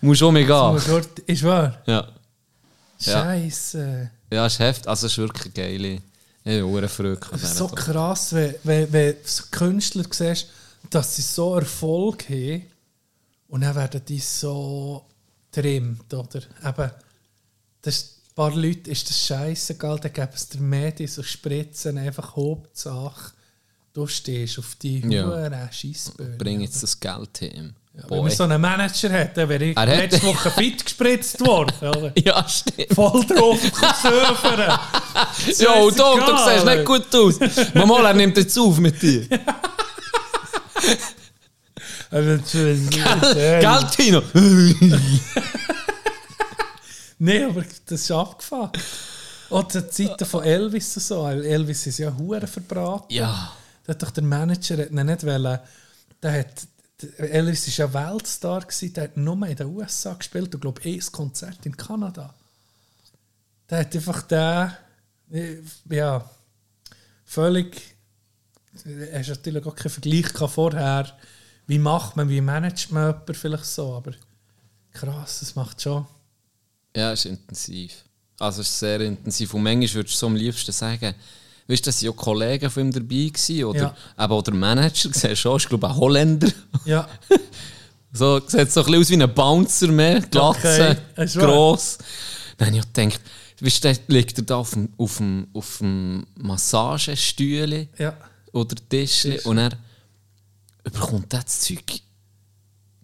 musst 0.00 0.20
du 0.20 0.28
um 0.28 0.34
mich 0.34 0.46
gehen. 0.46 0.72
Muss 0.72 0.86
dort- 0.86 1.18
Ist 1.20 1.42
wahr. 1.42 1.82
Ja. 1.86 2.08
Scheiße. 3.00 4.10
ja, 4.32 4.46
ist 4.46 4.58
heftig. 4.58 4.88
Also, 4.88 5.06
es 5.06 5.12
ist 5.12 5.18
wirklich 5.18 5.52
geil. 5.54 5.84
Ich 5.84 6.02
Das 7.32 7.42
ist 7.42 7.52
dieser 7.52 7.68
so 7.68 7.68
krass, 7.68 8.32
wenn, 8.32 8.54
wenn, 8.64 8.92
wenn 8.92 9.16
so 9.24 9.44
Künstler 9.50 10.04
siehst, 10.10 10.46
dass 10.90 11.16
sie 11.16 11.22
so 11.22 11.56
Erfolg 11.56 12.28
haben 12.30 12.62
und 13.48 13.60
dann 13.62 13.74
werden 13.74 14.00
die 14.08 14.18
so 14.20 15.04
trimmt, 15.50 16.12
oder? 16.14 16.40
Eben, 16.64 16.90
das 17.82 18.02
ein 18.28 18.34
paar 18.34 18.54
Leute 18.54 18.90
ist 18.90 19.08
das 19.08 19.26
scheißegal, 19.26 19.98
dann 19.98 20.12
geben 20.12 20.30
es 20.34 20.48
der 20.48 20.60
Medien 20.60 21.08
so 21.08 21.22
Spritzen, 21.22 21.98
einfach 21.98 22.36
Hauptsache, 22.36 23.32
du 23.96 24.06
stehst 24.06 24.58
auf 24.58 24.74
die 24.74 25.00
Ja. 25.08 25.24
hohen. 25.26 26.36
Bring 26.36 26.60
jetzt 26.60 26.82
das 26.82 27.00
Geld 27.00 27.38
hin. 27.38 27.74
Wenn 28.08 28.18
man 28.22 28.30
so 28.30 28.42
einen 28.44 28.60
Manager 28.60 29.10
hat, 29.10 29.34
dann 29.38 29.48
wäre 29.48 29.64
ich 29.64 29.76
Er 29.76 29.86
letzte 29.86 30.22
Woche 30.26 30.50
fit 30.50 30.84
gespritzt 30.84 31.40
worden. 31.40 31.74
oder? 31.80 32.12
Ja, 32.18 32.46
stimmt. 32.46 32.92
Voll 32.92 33.24
drauf, 33.24 33.58
surfen. 34.02 34.58
Ja, 35.58 35.72
und 35.76 35.98
du, 35.98 36.04
siehst 36.44 36.66
nicht 36.66 36.84
gut 36.84 37.14
aus. 37.14 37.38
Mama, 37.72 38.06
er 38.08 38.12
nimmt 38.12 38.36
jetzt 38.36 38.58
auf 38.58 38.76
mit 38.78 39.00
dir. 39.00 39.26
Gell, 42.10 42.40
Tino? 43.96 44.22
Nein, 47.18 47.44
aber 47.44 47.64
das 47.86 48.00
ist 48.02 48.10
abgefahren. 48.10 48.72
Auch 49.48 49.68
zu 49.68 49.88
Zeiten 49.88 50.24
von 50.26 50.44
Elvis 50.44 50.96
und 50.96 51.02
so. 51.02 51.26
Elvis 51.26 51.86
ist 51.86 51.98
ja 51.98 52.14
hure 52.16 52.46
verbraten. 52.46 53.06
Ja. 53.08 53.52
Hat 53.88 54.02
doch 54.02 54.10
der 54.10 54.24
Manager 54.24 54.78
hat 54.78 54.90
ihn 54.90 55.06
nicht 55.06 55.24
wollen. 55.24 55.58
Der 56.22 56.32
hat, 56.32 56.66
Elvis 57.18 57.78
war 57.78 57.86
ja 57.86 57.94
Weltstar, 57.94 58.60
gewesen, 58.62 58.92
der 58.94 59.04
hat 59.04 59.16
nur 59.16 59.46
in 59.46 59.56
den 59.56 59.66
USA 59.68 60.14
gespielt 60.14 60.54
und 60.54 60.60
glaube 60.60 60.80
ich, 60.82 61.06
ein 61.06 61.12
Konzert 61.12 61.64
in 61.66 61.76
Kanada. 61.76 62.34
Der 63.68 63.80
hat 63.80 63.94
einfach 63.94 64.22
den, 64.22 64.72
ja, 65.90 66.30
völlig, 67.24 67.96
er 68.84 69.18
hast 69.18 69.28
natürlich 69.28 69.66
auch 69.66 69.74
keinen 69.74 69.90
Vergleich 69.90 70.50
vorher, 70.50 71.16
wie 71.66 71.78
macht 71.78 72.16
man, 72.16 72.28
wie 72.28 72.40
managt 72.40 72.92
man 72.92 73.08
jemanden 73.08 73.34
vielleicht 73.34 73.66
so, 73.66 73.94
aber 73.94 74.12
krass, 74.92 75.40
das 75.40 75.54
macht 75.54 75.82
schon. 75.82 76.06
Ja, 76.94 77.12
es 77.12 77.24
ist 77.24 77.32
intensiv. 77.32 78.04
Also 78.38 78.60
es 78.60 78.70
ist 78.70 78.78
sehr 78.78 79.00
intensiv. 79.00 79.52
Und 79.54 79.62
manchmal 79.62 79.94
würdest 79.94 80.14
du 80.14 80.18
so 80.18 80.26
am 80.26 80.36
liebsten 80.36 80.72
sagen, 80.72 81.14
weißt 81.68 81.84
du, 81.86 81.88
dass 81.88 82.00
ja 82.00 82.12
Kollegen 82.12 82.70
von 82.70 82.84
ihm 82.84 82.92
dabei 82.92 83.30
waren 83.32 83.64
oder 83.64 83.96
Ja. 84.18 84.24
eben 84.24 84.32
auch 84.32 84.42
der 84.42 84.54
Manager, 84.54 85.10
siehst 85.12 85.38
schon, 85.38 85.56
ist 85.56 85.68
glaube 85.68 85.86
ich 85.86 85.92
ein 85.92 85.96
Holländer. 85.98 86.48
Ja, 86.84 87.08
So, 88.12 88.40
sieht 88.46 88.72
so 88.72 88.80
ein 88.82 88.86
bisschen 88.86 89.00
aus 89.00 89.10
wie 89.10 89.22
ein 89.22 89.34
Bouncer 89.34 89.88
mehr, 89.88 90.20
Glatze, 90.22 90.96
Okay, 91.16 91.26
gross. 91.34 91.98
Dann 92.56 92.68
habe 92.68 92.78
ich 92.78 92.92
gedacht, 92.92 93.20
weißt 93.60 93.84
du, 93.84 93.88
der 93.92 93.98
liegt 94.06 94.38
er 94.38 94.44
da 94.44 94.56
auf 94.56 94.70
dem, 94.70 94.88
auf 94.96 95.18
dem, 95.18 95.48
auf 95.52 95.78
dem 95.78 96.26
Massagestühle 96.36 97.88
ja. 97.98 98.16
oder 98.52 98.74
Tischli 98.88 99.38
und 99.40 99.58
er 99.58 99.72
bekommt 100.84 101.30
das 101.32 101.60
Zeug 101.60 102.00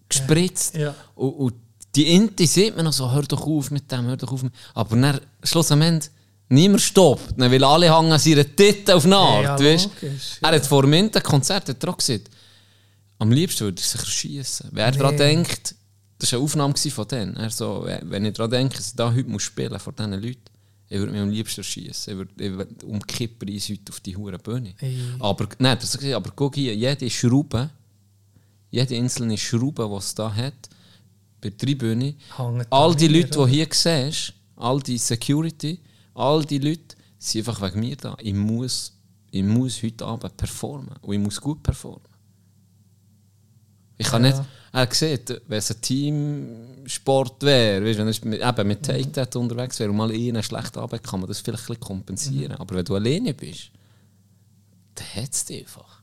gespritzt. 0.09 0.75
Ja. 0.75 0.95
Und, 1.13 1.33
und 1.33 1.53
die 1.95 2.07
Inti 2.15 2.47
sieht 2.47 2.75
man 2.75 2.85
noch 2.85 2.93
so, 2.93 3.11
hör 3.11 3.21
doch 3.21 3.45
auf 3.45 3.69
mit 3.69 3.91
dem, 3.91 4.05
hör 4.05 4.17
doch 4.17 4.31
auf 4.31 4.41
mit 4.41 4.53
Aber 4.73 4.95
dann, 4.95 5.19
schlussendlich, 5.43 6.09
niemand 6.53 6.81
stoppt, 6.81 7.33
weil 7.37 7.63
alle 7.63 7.93
hängen 7.95 8.11
an 8.11 8.19
seiner 8.19 8.55
Titte 8.55 8.95
auf 8.95 9.05
eine 9.05 9.17
Art, 9.17 9.59
Ja, 9.59 9.65
weißt? 9.65 9.89
logisch, 10.01 10.37
Er 10.41 10.51
hat 10.51 10.65
vor 10.65 10.81
dem 10.83 10.93
hat 11.69 11.83
er 11.83 11.89
auch 11.89 11.97
gesagt, 11.97 12.29
am 13.19 13.31
liebsten 13.31 13.65
würde 13.65 13.81
er 13.81 13.85
sich 13.85 13.99
erschießen. 13.99 14.69
Wer 14.71 14.91
Nee. 14.91 14.97
daran 14.97 15.17
denkt, 15.17 15.75
das 16.19 16.31
war 16.31 16.39
eine 16.39 16.45
Aufnahme 16.45 16.75
von 16.77 17.07
denen. 17.07 17.35
Er 17.35 17.49
so, 17.49 17.85
wenn 18.03 18.25
ich 18.25 18.33
daran 18.33 18.51
denke, 18.51 18.77
dass 18.77 18.87
ich 18.89 18.95
da 18.95 19.11
heute 19.13 19.29
muss 19.29 19.43
spielen 19.43 19.79
vor 19.79 19.93
diesen 19.93 20.13
Leuten, 20.13 20.41
ich 20.89 20.99
würde 20.99 21.11
mich 21.11 21.21
am 21.21 21.29
liebsten 21.29 21.61
erschießen. 21.61 22.13
Ich 22.13 22.17
würde, 22.17 22.31
ich 22.43 22.51
würde 22.51 22.85
umkippen 22.85 23.49
uns 23.49 23.69
heute 23.69 23.81
auf 23.91 23.99
die 23.99 24.15
hure 24.15 24.37
Bühne. 24.37 24.73
Ey. 24.79 24.97
Aber, 25.19 25.47
nein, 25.59 25.77
das 25.79 25.97
aber 26.13 26.31
guck 26.35 26.55
hier, 26.55 26.75
jede 26.75 27.09
Schraube, 27.09 27.69
jede 28.69 28.95
einzelne 28.95 29.37
Schraube, 29.37 29.87
die 29.89 29.95
es 29.97 30.13
da 30.15 30.33
hat, 30.33 30.53
bei 31.41 31.49
der 31.49 31.57
Tribüne, 31.57 32.13
all 32.69 32.95
die 32.95 33.07
Leute, 33.07 33.37
die 33.45 33.51
hier 33.51 33.67
siehst, 33.71 34.33
all 34.55 34.79
die 34.81 34.97
Security, 34.97 35.79
all 36.13 36.43
die 36.45 36.59
Leute, 36.59 36.95
sind 37.17 37.47
einfach 37.47 37.61
wegen 37.61 37.79
mir 37.79 37.95
da. 37.95 38.15
Ich 38.19 38.33
muss, 38.33 38.93
ich 39.31 39.43
muss 39.43 39.81
heute 39.81 40.05
Abend 40.05 40.35
performen. 40.37 40.95
Und 41.01 41.13
ich 41.13 41.19
muss 41.21 41.39
gut 41.39 41.63
performen. 41.63 42.01
Ich 43.97 44.07
kann 44.07 44.23
Ja. 44.25 44.31
nicht, 44.37 44.43
er 44.71 44.87
gesehen, 44.87 45.19
wenn 45.47 45.57
es 45.59 45.71
ein 45.71 45.81
Teamsport 45.81 47.43
wäre, 47.43 47.85
weißt, 47.85 47.99
wenn 47.99 48.07
er 48.07 48.25
mit, 48.25 48.41
eben 48.59 48.67
mit 48.67 48.83
Take 48.83 49.11
That 49.11 49.35
unterwegs 49.35 49.79
wäre 49.79 49.91
und 49.91 49.97
mal 49.97 50.11
einen 50.11 50.41
schlechten 50.43 50.79
Abend 50.79 51.03
kann 51.03 51.19
man 51.19 51.29
das 51.29 51.39
vielleicht 51.39 51.63
ein 51.63 51.67
bisschen 51.67 51.79
kompensieren. 51.79 52.53
Aber 52.57 52.75
wenn 52.75 52.85
du 52.85 52.95
alleine 52.95 53.33
bist, 53.33 53.71
dann 54.95 55.07
hat 55.15 55.31
es 55.31 55.45
dich 55.45 55.61
einfach. 55.61 56.01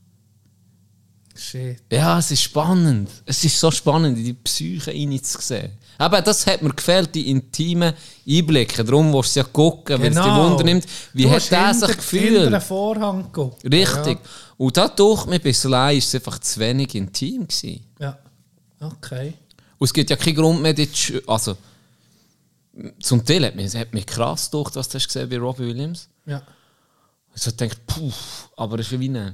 Shit. 1.35 1.83
Ja, 1.91 2.19
es 2.19 2.31
ist 2.31 2.43
spannend. 2.43 3.09
Es 3.25 3.45
ist 3.45 3.59
so 3.59 3.71
spannend, 3.71 4.19
in 4.19 4.25
die 4.25 4.35
Psyche 4.35 4.91
hineinzusehen. 4.93 5.73
Aber 6.01 6.23
das 6.23 6.47
hat 6.47 6.63
mir 6.63 6.71
gefällt, 6.73 7.15
die 7.15 7.31
intimen 7.31 7.93
Einblicke. 8.27 8.83
Darum 8.83 9.13
willst 9.13 9.37
du 9.37 9.41
es 9.41 9.47
ja 9.47 9.53
gucken, 9.53 10.01
weil 10.01 10.09
es 10.09 10.15
dich 10.15 10.25
Wunder 10.25 10.65
nimmt. 10.65 10.87
Wie 11.13 11.23
Genau. 11.25 11.35
Du 11.35 11.41
hat 11.45 11.51
der 11.51 11.75
sich 11.75 11.97
gefühlt? 11.97 12.63
Vorhang 12.63 13.25
geguckt. 13.25 13.63
Richtig. 13.65 14.19
Und 14.57 14.77
dadurch, 14.77 15.27
mir 15.27 15.39
bislang 15.41 15.73
war 15.73 15.93
es 15.93 16.15
einfach 16.15 16.39
zu 16.39 16.59
wenig 16.61 16.95
intim. 16.95 17.47
Gewesen. 17.47 17.85
Ja. 17.99 18.19
ja. 18.81 18.87
Okay. 18.87 19.35
Und 19.79 19.85
es 19.85 19.93
gibt 19.93 20.09
ja 20.09 20.17
keinen 20.17 20.37
Grund 20.37 20.63
mehr, 20.63 20.75
zu- 20.91 21.21
also 21.27 21.57
zum 23.01 23.25
Teil 23.25 23.45
hat 23.45 23.57
mich, 23.57 23.75
hat 23.75 23.93
mich 23.93 24.07
krass 24.07 24.51
durch, 24.51 24.75
was 24.75 24.89
du 24.89 24.95
hast 24.95 25.07
gesehen 25.07 25.29
bei 25.29 25.39
Robbie 25.39 25.67
Williams. 25.67 26.09
Ja. 26.25 26.43
Ich 27.35 27.43
so 27.43 27.51
denkt, 27.51 27.87
puh, 27.87 28.11
aber 28.57 28.79
es 28.79 28.91
ist 28.91 28.99
wie 28.99 29.13
ja, 29.13 29.33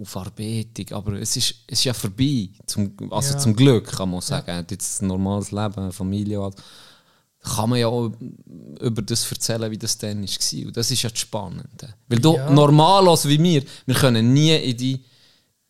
Aufarbeitung, 0.00 0.86
aber 0.92 1.12
es 1.14 1.36
ist, 1.36 1.54
es 1.66 1.78
ist 1.78 1.84
ja 1.84 1.94
vorbei, 1.94 2.50
zum, 2.66 2.92
also 3.10 3.34
Ja. 3.34 3.38
zum 3.38 3.54
Glück 3.56 3.86
kann 3.96 4.10
man 4.10 4.20
sagen. 4.20 4.52
Hat 4.52 4.70
jetzt 4.70 5.02
ein 5.02 5.06
normales 5.08 5.50
Leben, 5.52 5.92
Familie, 5.92 6.42
hat. 6.42 6.54
kann 7.42 7.70
man 7.70 7.78
ja 7.78 7.86
auch 7.86 8.10
über 8.80 9.02
das 9.02 9.30
erzählen, 9.30 9.70
wie 9.70 9.78
das 9.78 9.96
dann 9.98 10.22
war. 10.22 10.66
Und 10.66 10.76
das 10.76 10.90
ist 10.90 11.02
ja 11.02 11.10
das 11.10 11.18
Spannende. 11.20 11.94
Weil 12.08 12.18
du 12.18 12.34
Ja. 12.34 12.50
normal 12.50 13.08
als 13.08 13.26
wie 13.28 13.40
wir, 13.42 13.62
wir 13.86 13.94
können 13.94 14.32
nie 14.32 14.54
in 14.56 14.76
die 14.76 15.04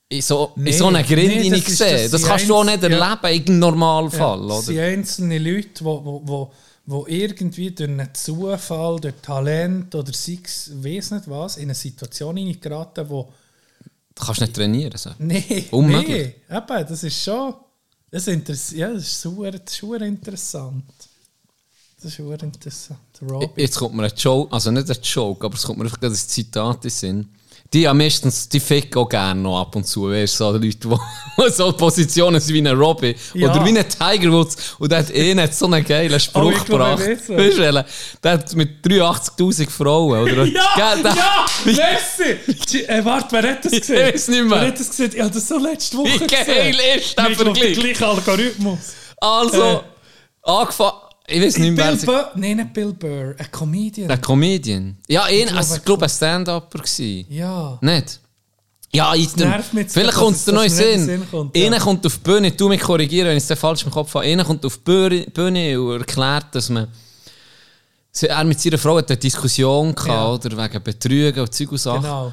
in 0.08 0.22
so, 0.22 0.52
in 0.56 0.62
Nee, 0.62 0.72
so 0.72 0.86
eine 0.86 1.02
Grind 1.02 1.26
nee, 1.28 1.50
das 1.50 1.64
sehen. 1.66 2.02
das 2.02 2.10
Das 2.12 2.22
kannst 2.22 2.48
du 2.48 2.54
auch 2.54 2.64
nicht 2.64 2.80
ja. 2.82 2.88
erleben, 2.88 3.48
im 3.48 3.58
Normalfall. 3.58 4.48
Ja, 4.48 4.58
es 4.60 4.66
sind 4.66 4.78
einzelne 4.78 5.38
Leute, 5.38 5.68
die 5.80 5.84
wo, 5.84 6.22
wo, 6.24 6.52
wo 6.86 7.06
irgendwie 7.08 7.72
durch 7.72 7.90
einen 7.90 8.14
Zufall, 8.14 9.00
durch 9.00 9.14
Talent 9.20 9.92
oder 9.96 10.12
sei 10.12 10.38
es, 10.44 10.70
weiss 10.82 11.10
nicht 11.10 11.28
was, 11.28 11.56
in 11.56 11.64
eine 11.64 11.74
Situation 11.74 12.36
hineingeraten, 12.36 13.08
wo 13.10 13.32
Du 14.16 14.24
kannst 14.24 14.40
nicht 14.40 14.54
trainieren. 14.54 14.96
So. 14.96 15.10
Nee, 15.18 15.66
Unmöglich. 15.70 16.34
nee, 16.48 16.56
eben, 16.56 16.88
das 16.88 17.04
ist 17.04 17.22
schon. 17.22 17.54
Das 18.10 18.26
interess 18.28 18.70
ja, 18.70 18.92
das 18.92 19.02
ist 19.02 19.20
super, 19.20 19.50
super 19.68 20.00
interessant. 20.00 20.84
Das 21.96 22.06
ist 22.06 22.16
super 22.16 22.42
interessant. 22.42 22.98
Robin. 23.22 23.50
Jetzt 23.56 23.76
kommt 23.76 23.94
mir 23.94 24.04
ein 24.04 24.12
Joke, 24.16 24.52
also 24.52 24.70
nicht 24.70 24.88
ein 24.90 24.96
Joke, 25.02 25.44
aber 25.44 25.54
es 25.54 25.62
kommt 25.62 25.78
mir 25.78 25.84
einfach 25.84 26.00
ein 26.00 26.14
Zitat 26.14 26.76
in 26.76 26.80
den 26.82 26.90
Sinn. 26.90 27.28
Die 27.72 27.88
haben 27.88 27.98
meistens, 27.98 28.48
die 28.48 28.60
ficken 28.60 28.96
auch 29.02 29.08
gerne 29.08 29.40
noch 29.40 29.60
ab 29.60 29.74
und 29.74 29.84
zu, 29.86 30.08
weißt 30.08 30.34
du, 30.34 30.44
so 30.44 30.50
Leute, 30.52 30.68
die 30.68 31.50
so 31.50 31.72
Positionen 31.72 32.40
sind 32.40 32.54
wie 32.54 32.60
ein 32.60 32.68
Robbie 32.78 33.14
Ja. 33.34 33.50
oder 33.50 33.64
wie 33.64 33.76
ein 33.76 33.84
Tiger 33.88 34.30
Woods 34.32 34.76
und 34.78 34.90
der 34.92 35.00
hat 35.00 35.10
eh 35.12 35.34
nicht 35.34 35.52
so 35.54 35.66
einen 35.66 35.84
geilen 35.84 36.18
Spruch 36.20 36.42
Oh, 36.44 36.50
ich 36.50 36.64
gebracht. 36.64 37.02
ich. 37.02 37.28
Weißt 37.28 37.58
du, 37.58 37.84
der 38.22 38.32
hat 38.32 38.54
mit 38.54 38.84
83'000 38.86 39.68
Frauen, 39.68 40.22
oder? 40.22 40.44
Ja, 40.46 40.62
Gell, 40.76 41.02
der- 41.02 41.14
ja, 41.14 41.46
merci! 41.64 42.78
Äh, 42.86 43.04
warte, 43.04 43.28
wer 43.32 43.50
hat 43.52 43.64
das 43.64 43.72
gesehen? 43.72 44.14
weiß 44.14 44.28
nicht 44.28 44.44
mehr. 44.44 44.60
Wer 44.60 44.68
hat 44.68 44.80
das 44.80 44.88
gesehen? 44.88 45.10
Ich 45.14 45.20
habe 45.20 45.30
das 45.34 45.48
so 45.48 45.58
letzte 45.58 45.96
Woche 45.98 46.08
Wie 46.20 46.26
geil 46.26 46.44
gesehen. 46.46 46.98
ist 46.98 47.18
der 47.18 47.30
Ich 47.30 47.36
Vergleich? 47.36 47.78
gleiche 47.78 48.06
Algorithmus. 48.06 48.78
Also, 49.18 49.62
Äh. 49.62 49.80
angefangen, 50.50 50.92
ich 51.28 51.42
weiß 51.42 51.58
nicht 51.58 51.76
mehr, 51.76 51.90
Bill 51.92 51.98
wer 52.00 52.06
Burr, 52.06 52.30
nein, 52.36 52.56
nicht 52.56 52.72
Bill 52.72 52.92
Burr, 52.92 53.34
ein 53.38 53.50
Comedian. 53.50 54.08
Der 54.08 54.18
Comedian. 54.18 54.96
Ja, 55.08 55.24
ein, 55.24 55.42
glaube, 55.46 55.56
also, 55.58 55.76
ich 55.76 55.84
glaube, 55.84 56.04
ein 56.04 56.08
Stand-Upper 56.10 56.78
gewesen. 56.78 57.26
Ja. 57.28 57.78
Nicht? 57.80 58.20
Ja, 58.92 59.14
ich, 59.14 59.28
vielleicht 59.28 60.14
kommt 60.14 60.36
es 60.36 60.44
dir 60.44 60.52
noch 60.52 60.62
in 60.62 60.70
Sinn. 60.70 61.04
Sinn 61.04 61.26
kommt, 61.30 61.56
ja. 61.56 61.66
Einer 61.66 61.78
kommt 61.80 62.06
auf 62.06 62.14
die 62.16 62.20
Bühne, 62.22 62.52
du 62.52 62.68
mich 62.68 62.80
korrigieren, 62.80 63.28
wenn 63.28 63.36
ich 63.36 63.48
es 63.48 63.58
falsch 63.58 63.84
im 63.84 63.90
Kopf 63.90 64.14
habe. 64.14 64.24
Einer 64.24 64.44
kommt 64.44 64.64
auf 64.64 64.78
die 64.78 65.26
Bühne- 65.30 65.80
und 65.80 65.98
erklärt, 66.00 66.54
dass 66.54 66.68
man. 66.70 66.88
Er 68.22 68.44
mit 68.44 68.58
seiner 68.58 68.78
Frau 68.78 68.96
hat 68.96 69.10
eine 69.10 69.18
Diskussion 69.18 69.94
gehabt, 69.94 70.08
Ja. 70.08 70.32
oder, 70.32 70.56
wegen 70.64 70.82
Betrügen 70.82 71.40
und 71.40 71.52
Zeug 71.52 71.72
und 71.72 71.78
Sachen. 71.78 72.02
Genau. 72.02 72.32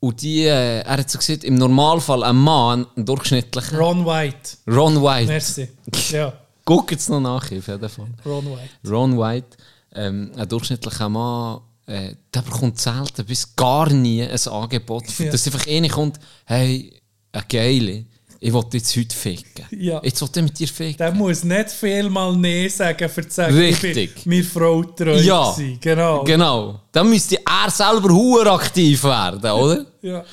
Und 0.00 0.20
die, 0.20 0.42
äh, 0.44 0.80
er 0.80 0.98
hat 0.98 1.08
so 1.10 1.16
gesagt, 1.16 1.44
im 1.44 1.54
Normalfall 1.54 2.24
ein 2.24 2.36
Mann, 2.36 2.86
ein 2.94 3.06
durchschnittlicher. 3.06 3.78
Ron 3.78 4.04
White. 4.04 4.58
Ron 4.68 5.02
White. 5.02 5.26
Merci. 5.28 5.68
Ja, 6.10 6.34
Guck 6.64 6.90
jetzt 6.92 7.08
noch 7.10 7.20
nach, 7.20 7.44
auf 7.44 7.50
jeden 7.50 7.88
Fall. 7.88 8.06
Ron 8.24 8.46
White. 8.46 8.90
Ron 8.90 9.18
White, 9.18 9.56
ähm, 9.94 10.32
ein 10.36 10.48
durchschnittlicher 10.48 11.08
Mann, 11.08 11.60
äh, 11.86 12.14
der 12.32 12.40
bekommt 12.42 12.80
selten 12.80 13.24
bis 13.26 13.54
gar 13.54 13.90
nie 13.90 14.22
ein 14.22 14.48
Angebot, 14.48 15.04
Ja. 15.18 15.30
dass 15.30 15.46
einfach 15.46 15.66
einer 15.66 15.88
kommt, 15.88 16.18
hey, 16.46 16.92
eine 17.32 17.44
geile, 17.48 18.04
ich 18.40 18.52
will 18.52 18.64
jetzt 18.72 18.94
heute 18.96 19.14
ficken. 19.16 19.64
Ja. 19.70 20.00
Jetzt 20.02 20.20
will 20.20 20.28
ich 20.36 20.42
mit 20.42 20.58
dir 20.58 20.68
ficken. 20.68 20.96
Der 20.98 21.12
muss 21.12 21.44
nicht 21.44 21.70
viel 21.70 22.10
mal 22.10 22.36
Nein 22.36 22.68
sagen, 22.68 23.08
für 23.08 23.26
zu 23.26 23.34
sagen, 23.34 23.56
Richtig. 23.56 23.96
ich 23.96 24.24
bin 24.24 24.30
mir 24.38 24.44
Frau 24.44 24.82
treu 24.82 25.16
Ja. 25.18 25.50
gewesen. 25.52 25.78
Genau. 25.80 26.24
Genau. 26.24 26.80
Dann 26.92 27.08
müsste 27.08 27.36
er 27.38 27.70
selber 27.70 28.10
hure 28.12 28.52
aktiv 28.52 29.02
werden, 29.04 29.50
oder? 29.50 29.86
Ja. 30.02 30.24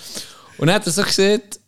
Und 0.57 0.67
dann 0.67 0.75
hat 0.75 0.86
er 0.86 0.91
so 0.91 1.03
gesagt, 1.03 1.59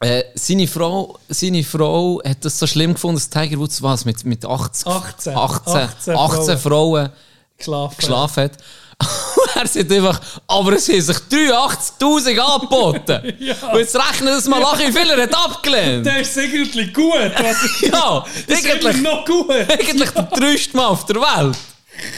äh, 0.00 0.24
seine, 0.34 0.66
Frau, 0.68 1.18
seine 1.28 1.64
Frau 1.64 2.20
hat 2.24 2.44
das 2.44 2.58
so 2.58 2.66
schlimm 2.66 2.94
gefunden, 2.94 3.16
dass 3.16 3.28
Tiger 3.28 3.58
Woods 3.58 3.82
was 3.82 4.04
mit, 4.04 4.24
mit 4.24 4.44
80, 4.44 4.86
18. 4.86 5.36
18, 5.36 5.76
18 5.76 6.16
18 6.16 6.58
Frauen 6.58 7.10
Geschlafen. 7.56 7.96
geschlafen 7.98 8.44
hat. 8.44 8.52
Und 9.00 9.56
er 9.56 9.66
sagt 9.66 9.92
einfach, 9.92 10.20
aber 10.46 10.72
es 10.72 10.88
haben 10.88 11.00
sich 11.00 11.16
83'000 11.16 12.38
angeboten. 12.38 13.34
Ja. 13.38 13.54
Und 13.72 13.78
jetzt 13.78 13.94
rechnen 13.96 14.34
das 14.34 14.46
mal 14.48 14.60
nach, 14.60 14.78
wie 14.78 14.92
viel 14.92 15.10
er 15.10 15.22
hat 15.22 15.34
abgelehnt. 15.34 16.04
Der 16.06 16.20
ist 16.20 16.36
eigentlich 16.36 16.92
gut. 16.92 17.14
Was 17.38 17.80
ja, 17.80 18.24
das 18.46 18.58
ist 18.60 18.70
eigentlich 18.70 19.02
noch 19.02 19.24
gut. 19.24 19.50
eigentlich 19.50 20.10
der 20.10 20.30
treueste 20.30 20.76
Mann 20.76 20.86
auf 20.86 21.06
der 21.06 21.16
Welt. 21.16 21.56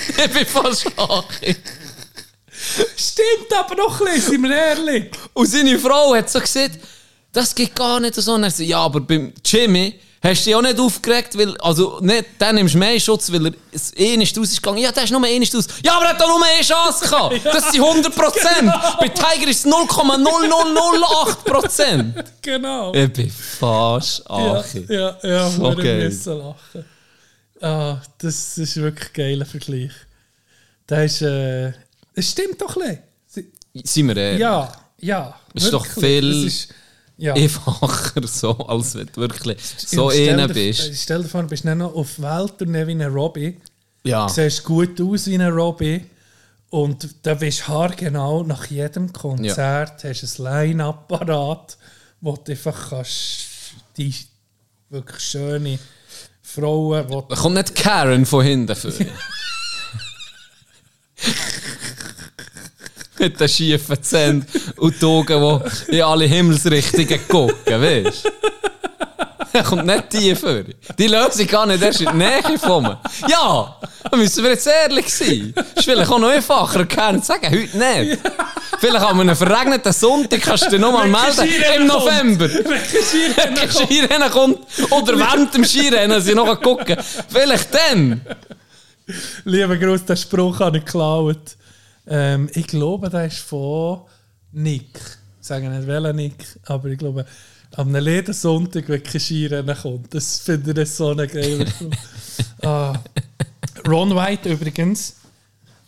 Ich 0.08 0.32
bin 0.32 0.46
fast 0.46 0.82
schockiert. 0.82 1.60
Stimmt 2.96 3.52
aber 3.58 3.74
noch 3.74 4.00
ein 4.00 4.06
bisschen, 4.06 4.32
sind 4.32 4.42
wir 4.42 4.54
ehrlich. 4.56 5.10
Und 5.32 5.46
seine 5.46 5.78
Frau 5.78 6.14
hat 6.14 6.30
so 6.30 6.40
gesagt, 6.40 6.78
das 7.32 7.54
geht 7.54 7.74
gar 7.74 8.00
nicht 8.00 8.14
so. 8.14 8.34
Und 8.34 8.44
er 8.44 8.50
sagt, 8.50 8.68
ja, 8.68 8.78
aber 8.78 9.00
beim 9.00 9.32
Jimmy 9.44 9.98
hast 10.22 10.40
du 10.42 10.44
dich 10.50 10.54
auch 10.54 10.62
nicht 10.62 10.78
aufgeregt, 10.78 11.38
weil, 11.38 11.56
also 11.58 11.98
nicht, 12.00 12.24
dann 12.38 12.54
nimmst 12.56 12.74
du 12.74 12.78
mehr 12.78 12.98
Schutz, 13.00 13.30
weil 13.32 13.46
er 13.46 13.52
es 13.72 13.96
eh 13.96 14.16
nicht 14.16 14.36
rausgegangen 14.36 14.82
Ja, 14.82 14.92
der 14.92 15.04
ist 15.04 15.10
nur 15.12 15.24
eh 15.26 15.38
nicht 15.38 15.54
aus. 15.56 15.66
Ja, 15.82 15.96
aber 15.96 16.06
er 16.06 16.10
hat 16.10 16.20
doch 16.20 16.28
nur 16.28 16.44
eine 16.44 16.62
Chance 16.64 17.04
gehabt. 17.08 17.40
Das 17.44 17.70
sind 17.72 17.82
100 17.82 18.14
Prozent. 18.14 18.72
Bei 18.98 19.08
Tiger 19.08 19.48
ist 19.48 19.64
es 19.64 19.72
0,0008 19.72 21.36
Prozent. 21.44 22.14
Genau. 22.42 22.92
Ich 22.94 23.12
bin 23.12 23.30
fast 23.30 24.22
Ja, 24.28 24.54
Achi. 24.60 24.86
ja, 24.88 25.16
ja, 25.22 25.50
So 25.50 25.70
so 25.70 25.76
geil. 25.76 26.04
müssen 26.04 26.38
lachen. 26.38 26.84
Ah, 27.62 28.00
das 28.18 28.56
ist 28.58 28.76
wirklich 28.76 29.08
ein 29.08 29.12
geiler 29.14 29.44
Vergleich. 29.46 29.92
Das 30.86 31.04
ist, 31.12 31.22
äh, 31.22 31.68
es 32.14 32.30
stimmt 32.30 32.60
doch 32.60 32.76
ein 32.78 32.98
bisschen. 33.26 33.52
Seien 33.84 34.08
wir 34.08 34.16
ehrlich. 34.16 34.40
Ja, 34.40 34.72
ja. 34.98 35.38
Es 35.54 35.64
ist 35.64 35.72
doch 35.72 35.84
viel- 35.86 36.46
ist, 36.46 36.68
ja. 37.20 37.34
Einfacher 37.34 38.26
so, 38.26 38.56
als 38.66 38.94
wenn 38.94 39.06
du 39.12 39.20
wirklich 39.20 39.58
so 39.76 40.08
einer 40.08 40.48
bist. 40.48 40.90
Stell 40.94 41.22
dir 41.22 41.28
vor, 41.28 41.42
du 41.42 41.48
bist 41.48 41.64
nicht 41.64 41.76
noch 41.76 41.94
auf 41.94 42.18
Welttournee 42.18 42.86
wie 42.86 42.92
ein 42.92 43.02
Robbie. 43.02 43.56
Ja. 44.04 44.26
Du 44.26 44.32
siehst 44.32 44.64
gut 44.64 45.00
aus 45.00 45.26
wie 45.26 45.34
ein 45.34 45.52
Robbie. 45.52 46.04
Und 46.70 47.08
da 47.22 47.34
bist 47.34 47.68
haargenau 47.68 48.44
nach 48.44 48.66
jedem 48.66 49.12
Konzert 49.12 50.04
hast 50.04 50.38
du 50.38 50.44
ein 50.44 50.68
Line-Up 50.68 51.08
parat, 51.08 51.76
wo 52.20 52.36
du 52.36 52.52
einfach 52.52 52.90
kannst, 52.90 53.48
die 53.96 54.14
wirklich 54.88 55.20
schöne 55.20 55.78
Frauen, 56.42 57.08
wo 57.08 57.22
kommt 57.22 57.56
nicht 57.56 57.74
Karen 57.74 58.24
von 58.24 58.44
hinten 58.44 58.76
für. 58.76 58.92
Mit 63.20 63.38
den 63.38 63.48
schiefen 63.48 64.02
Zähnen 64.02 64.46
und 64.76 65.00
die 65.00 65.04
Augen, 65.04 65.62
die 65.88 65.98
in 65.98 66.02
alle 66.02 66.24
Himmelsrichtungen 66.24 67.20
gucken, 67.28 67.80
weißt 67.80 68.24
du? 68.24 68.30
Da 69.52 69.62
kommt 69.62 69.84
nicht 69.86 70.12
die 70.12 70.34
für. 70.34 70.64
Die 70.98 71.06
Lösung 71.08 71.46
gar 71.46 71.66
nicht 71.66 71.82
erst 71.82 72.00
in 72.00 72.08
die 72.12 72.16
Nähe 72.16 72.58
von 72.58 72.82
mir. 72.82 73.00
Ja, 73.28 73.76
da 74.08 74.16
müssen 74.16 74.44
wir 74.44 74.50
jetzt 74.50 74.66
ehrlich 74.66 75.12
sein. 75.12 75.52
Ist 75.74 75.84
vielleicht 75.84 76.10
auch 76.10 76.18
noch 76.18 76.28
einfacher, 76.28 76.88
zu 76.88 77.26
sagen, 77.26 77.50
heute 77.50 77.76
nicht. 77.76 78.18
Vielleicht 78.78 79.04
an 79.04 79.20
einem 79.20 79.36
verregneten 79.36 79.92
Sonntag 79.92 80.40
kannst 80.40 80.66
du 80.66 80.70
dich 80.70 80.80
nochmal 80.80 81.08
melden, 81.08 81.48
im. 81.76 81.86
November. 81.86 82.48
Wenn 82.48 83.36
Wenn 83.36 83.58
ein 83.58 83.70
Skirennen 83.70 84.30
kommt 84.30 84.60
oder 84.90 85.18
während 85.18 85.54
dem 85.54 85.64
Skirennen 85.64 86.20
sie 86.22 86.34
noch 86.34 86.60
gucken. 86.62 86.96
Vielleicht 87.28 87.74
dann. 87.74 88.20
Lieber 89.44 89.76
Gruß, 89.76 90.04
den 90.04 90.16
Spruch 90.16 90.60
habe 90.60 90.78
ich 90.78 90.84
geklaut. 90.84 91.56
Ähm, 92.06 92.48
ich 92.54 92.66
glaube, 92.66 93.10
der 93.10 93.26
ist 93.26 93.38
von 93.38 94.02
Nick. 94.52 95.00
Ich 95.40 95.46
sage 95.46 95.68
nicht 95.68 95.86
welcher 95.86 96.12
Nick, 96.12 96.58
aber 96.64 96.88
ich 96.88 96.98
glaube, 96.98 97.24
am 97.76 97.94
letzten 97.94 98.32
Sonntag, 98.32 98.88
wenn 98.88 99.02
kein 99.02 99.20
Skirennen 99.20 99.76
kommt, 99.76 100.12
das 100.14 100.40
finde 100.40 100.82
ich 100.82 100.90
so 100.90 101.10
eine 101.10 101.26
geile 101.26 101.66
ah. 102.62 102.98
Ron 103.86 104.14
White 104.14 104.50
übrigens, 104.50 105.16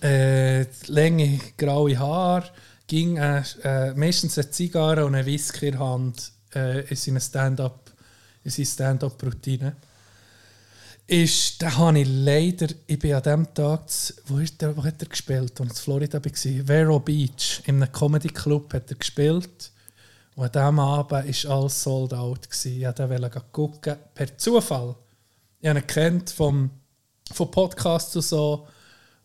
äh, 0.03 0.65
lange 0.87 1.41
graue 1.57 1.99
Haare, 1.99 2.49
ging 2.87 3.17
äh, 3.17 3.43
äh, 3.65 3.95
meistens 3.95 4.39
eine 4.39 4.51
Zigarre 4.51 5.05
und 5.05 5.15
eine 5.15 5.27
Whisky 5.27 5.69
in 5.69 5.79
Hand 5.79 6.33
äh, 6.55 6.81
in 6.89 6.97
seine 6.97 7.21
Stand-up, 7.21 7.91
in 8.45 8.51
seine 8.51 8.67
Stand-up-Routine 8.67 9.77
ist, 11.07 11.61
da 11.61 11.77
habe 11.77 12.01
ich 12.01 12.09
leider, 12.09 12.69
ich 12.87 12.99
bin 12.99 13.15
an 13.15 13.23
dem 13.23 13.55
Tag, 13.55 13.83
wo, 14.27 14.39
ist 14.39 14.61
der, 14.61 14.77
wo 14.77 14.85
hat 14.85 15.03
er 15.03 15.09
gespielt, 15.09 15.61
als 15.61 15.71
ich 15.71 15.77
in 15.77 15.83
Florida 15.83 16.25
war, 16.25 16.67
Vero 16.67 17.01
Beach, 17.01 17.63
in 17.67 17.83
einem 17.83 17.93
Comedy 17.93 18.29
Club 18.29 18.73
hat 18.73 18.91
er 18.91 18.97
gespielt 18.97 19.73
und 20.35 20.45
an 20.45 20.53
diesem 20.53 20.79
Abend 20.79 21.11
war 21.45 21.51
alles 21.53 21.83
sold 21.83 22.15
out. 22.15 22.49
Gewesen. 22.49 22.81
Ich 22.81 22.99
wollte 22.99 23.43
gucken, 23.53 23.97
per 24.15 24.39
Zufall. 24.39 24.95
Ich 25.61 25.69
habe 25.69 25.81
ihn 25.81 25.87
kennt 25.87 26.31
vom, 26.31 26.71
von 27.33 27.51
Podcasts 27.51 28.17
und 28.17 28.23
so, 28.23 28.67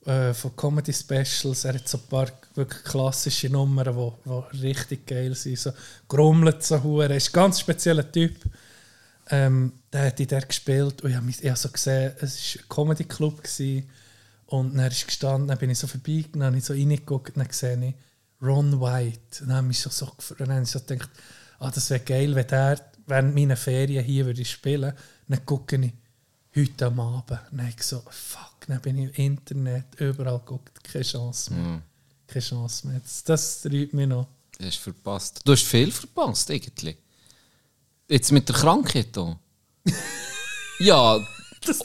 äh, 0.05 0.33
von 0.33 0.55
Comedy 0.55 0.91
Specials. 0.91 1.63
Er 1.63 1.75
hat 1.75 1.87
so 1.87 1.97
ein 1.97 2.07
paar 2.09 2.27
wirklich 2.55 2.83
klassische 2.83 3.49
Nummern, 3.49 4.13
die 4.25 4.57
richtig 4.57 5.07
geil 5.07 5.33
sind. 5.33 5.57
So 5.57 5.71
grummelt 6.07 6.63
so. 6.63 7.01
Er 7.01 7.11
ist 7.11 7.29
ein 7.29 7.33
ganz 7.33 7.61
spezieller 7.61 8.11
Typ. 8.11 8.35
Ähm, 9.29 9.73
der 9.91 10.07
hat 10.07 10.19
in 10.19 10.27
der 10.27 10.41
gespielt 10.41 11.01
und 11.01 11.09
ich 11.09 11.15
habe 11.15 11.29
ich 11.29 11.45
habe 11.45 11.57
so 11.57 11.69
gesehen, 11.69 12.13
es 12.21 12.55
war 12.55 12.63
ein 12.63 12.69
Comedy-Club 12.69 13.41
und 14.47 14.77
dann 14.77 14.91
ist 14.91 15.05
gestanden, 15.05 15.49
dann 15.49 15.57
bin 15.57 15.69
ich 15.69 15.79
so 15.79 15.87
vorbeigegangen, 15.87 16.47
habe 16.47 16.57
ich 16.57 16.63
so 16.63 16.73
reingeguckt 16.73 17.35
und 17.35 17.43
dann 17.43 17.51
sehe 17.51 17.87
ich 17.87 17.95
Ron 18.41 18.79
White. 18.79 19.41
Und 19.41 19.49
dann 19.49 19.57
habe 19.57 19.71
ich 19.71 19.79
so, 19.79 19.89
so, 19.89 20.09
dann 20.37 20.51
habe 20.51 20.63
ich 20.63 20.69
so 20.69 20.79
gedacht, 20.79 21.09
ah, 21.59 21.71
das 21.71 21.89
wäre 21.89 21.99
geil, 21.99 22.33
wenn 22.35 22.47
der 22.47 22.79
während 23.07 23.35
meiner 23.35 23.55
Ferien 23.55 24.03
hier 24.03 24.25
würde 24.25 24.45
spielen. 24.45 24.93
Dann 25.27 25.45
gucke 25.45 25.77
ich 25.77 25.93
heute 26.55 26.85
am 26.85 26.99
Abend. 26.99 27.39
Dann 27.51 27.61
habe 27.61 27.73
ich 27.75 27.83
so, 27.83 28.01
fuck, 28.09 28.67
dann 28.67 28.81
bin 28.81 28.97
ich 28.97 29.17
im 29.17 29.25
Internet, 29.33 29.85
überall 29.99 30.39
geguckt, 30.39 30.83
keine 30.83 31.03
Chance 31.03 31.53
mehr. 31.53 31.81
Keine 32.27 32.45
Chance 32.45 32.87
mehr. 32.87 32.99
Das, 32.99 33.23
das 33.23 33.61
treibt 33.61 33.93
mich 33.93 34.07
noch. 34.07 34.27
Du 34.57 34.65
hast 34.65 34.77
verpasst. 34.77 35.41
Du 35.43 35.51
hast 35.51 35.63
viel 35.63 35.91
verpasst, 35.91 36.51
eigentlich. 36.51 36.97
Jetzt 38.07 38.31
mit 38.31 38.47
der 38.47 38.55
Krankheit 38.55 39.07
hier. 39.13 39.37
ja, 40.79 41.19
Das, 41.65 41.79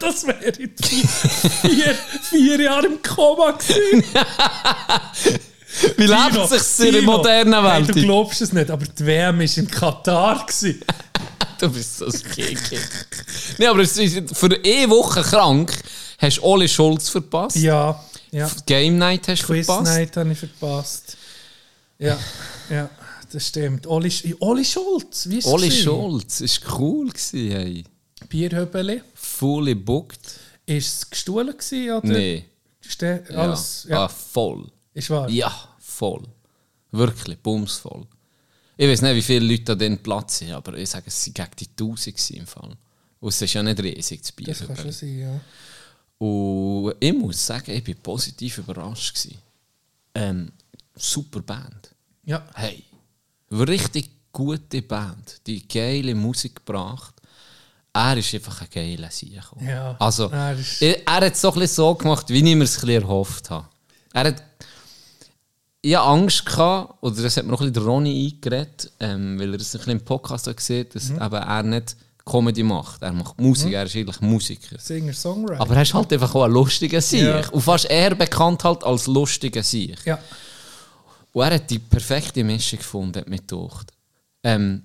das 0.00 0.26
wäre 0.26 0.38
in 0.46 0.74
vier, 0.82 1.06
vier, 1.08 1.94
vier 2.22 2.60
Jahre 2.60 2.86
im 2.86 3.00
Koma 3.00 3.52
gewesen. 3.52 4.02
wie 5.96 6.06
lebt 6.06 6.48
sich 6.48 6.86
in 6.88 6.92
der 6.94 7.02
modernen 7.02 7.54
Hey, 7.54 7.82
Welt? 7.86 7.88
du 7.94 8.00
glaubst 8.02 8.40
es 8.40 8.52
nicht, 8.52 8.68
aber 8.70 8.84
die 8.84 9.06
WM 9.06 9.38
war 9.38 9.56
in 9.58 9.68
Katar. 9.70 10.44
Du 11.60 11.68
bist 11.70 11.98
so 11.98 12.06
ein 12.06 12.12
nee, 13.58 13.66
aber 13.66 13.80
es 13.80 13.96
ist- 13.96 14.36
für 14.36 14.46
eine 14.46 14.90
Woche 14.90 15.22
krank 15.22 15.72
hast 16.18 16.36
du 16.38 16.42
Oli 16.44 16.68
Schulz 16.68 17.08
verpasst. 17.08 17.56
Ja, 17.56 18.00
ja. 18.30 18.48
Game 18.64 18.96
Night 18.98 19.26
hast 19.26 19.42
du 19.42 19.46
Quiz 19.46 19.66
verpasst. 19.66 19.92
Night 19.92 20.16
habe 20.16 20.32
ich 20.32 20.38
verpasst. 20.38 21.16
Ja, 21.98 22.16
ja, 22.70 22.88
das 23.32 23.48
stimmt. 23.48 23.86
Oli, 23.86 24.12
Oli 24.40 24.64
Schulz, 24.64 25.28
wie 25.28 25.38
ist 25.38 25.46
Oli 25.46 25.68
gewesen? 25.68 25.84
Schulz, 25.84 26.40
es 26.40 26.62
war 26.64 26.80
cool. 26.80 27.08
Gewesen, 27.08 27.50
hey. 27.50 27.84
Bierhöbeli. 28.28 29.02
Fully 29.14 29.74
booked. 29.74 30.20
Ist 30.66 30.94
es 31.04 31.10
gestohlen 31.10 31.56
gewesen, 31.56 31.90
oder? 31.90 32.06
Nee. 32.06 32.44
Ste 32.80 33.24
Ja. 33.30 33.36
alles, 33.36 33.86
ja. 33.88 34.04
Ah, 34.04 34.08
voll. 34.08 34.70
Ist 34.94 35.10
wahr? 35.10 35.28
Ja, 35.30 35.52
voll. 35.78 36.22
Wirklich, 36.90 37.38
bumsvoll. 37.38 38.06
Ich 38.76 38.88
weiß 38.88 39.02
nicht, 39.02 39.14
wie 39.16 39.22
viele 39.22 39.46
Leute 39.46 39.72
an 39.72 39.78
den 39.78 39.98
Platz 39.98 40.38
sind, 40.38 40.52
aber 40.52 40.76
ich 40.78 40.88
sage, 40.88 41.04
es 41.08 41.26
waren 41.26 41.34
gegen 41.34 41.50
die 41.58 41.68
1000 41.68 42.16
gewesen 42.16 42.36
im 42.36 42.46
Fall. 42.46 42.76
Und 43.20 43.28
es 43.28 43.42
ist 43.42 43.52
ja 43.54 43.62
nicht 43.62 43.80
riesig, 43.82 44.20
das 44.22 44.32
Bier. 44.32 44.46
Das 44.46 44.66
kann 44.66 44.76
schon 44.76 44.92
sein, 44.92 45.18
ja. 45.18 45.40
Und 46.18 46.94
ich 47.00 47.12
muss 47.12 47.44
sagen, 47.46 47.70
ich 47.72 47.86
war 47.86 47.94
positiv 47.96 48.58
überrascht. 48.58 49.14
Gewesen. 49.14 49.38
Ähm, 50.14 50.52
super 50.94 51.40
Band. 51.40 51.94
Ja, 52.24 52.44
Hey, 52.54 52.84
richtig 53.50 54.10
gute 54.32 54.82
Band, 54.82 55.40
die 55.46 55.66
geile 55.66 56.14
Musik 56.14 56.56
gebracht. 56.56 57.14
Er 57.92 58.16
ist 58.16 58.32
einfach 58.34 58.60
ein 58.60 58.68
geiler 58.72 59.10
Sieg. 59.10 59.40
Ja, 59.60 59.96
also, 59.98 60.28
er 60.28 60.56
er, 60.80 61.06
er 61.06 61.14
hat 61.14 61.32
es 61.32 61.40
so, 61.40 61.50
so 61.66 61.94
gemacht, 61.94 62.28
wie 62.28 62.38
ich 62.38 62.56
mir 62.56 62.64
es 62.64 62.82
erhofft 62.84 63.50
habe. 63.50 63.66
Er 64.12 64.24
hat 64.24 64.42
ich 65.80 65.94
hatte 65.94 66.06
Angst, 66.06 66.44
gehabt, 66.44 66.94
oder 67.02 67.22
das 67.22 67.36
hat 67.36 67.46
mir 67.46 67.54
auch 67.54 67.60
ein 67.60 67.72
bisschen 67.72 67.88
Ronny 67.88 68.32
eingeredet, 68.34 68.90
ähm, 69.00 69.38
weil 69.38 69.54
er 69.54 69.60
es 69.60 69.74
ein 69.74 69.78
bisschen 69.78 69.92
im 69.92 70.04
Podcast 70.04 70.46
hat 70.48 70.56
gesehen 70.56 70.86
dass 70.92 71.08
Mhm. 71.08 71.22
eben 71.22 71.34
er 71.34 71.62
nicht 71.62 71.96
Comedy 72.24 72.62
macht. 72.62 73.00
Er 73.02 73.12
macht 73.12 73.40
Musik, 73.40 73.72
er 73.72 73.84
ist 73.84 73.96
eigentlich 73.96 74.20
Musiker. 74.20 74.78
Singer-Songwriter. 74.78 75.60
Aber 75.60 75.76
er 75.76 75.82
ist 75.82 75.94
halt 75.94 76.12
einfach 76.12 76.34
auch 76.34 76.44
ein 76.44 76.50
lustiger 76.52 77.00
Sieg. 77.00 77.22
Ja. 77.22 77.48
Und 77.50 77.62
fast 77.62 77.86
eher 77.86 78.14
bekannt 78.14 78.64
halt 78.64 78.84
als 78.84 79.06
lustiger 79.06 79.62
Sieg. 79.62 79.96
Ja, 80.04 80.18
Und 81.32 81.42
er 81.44 81.54
hat 81.54 81.70
die 81.70 81.78
perfekte 81.78 82.42
Mischung 82.44 82.78
gefunden, 82.78 83.24
mir 83.28 83.38
gedacht. 83.38 83.92
Ähm, 84.42 84.82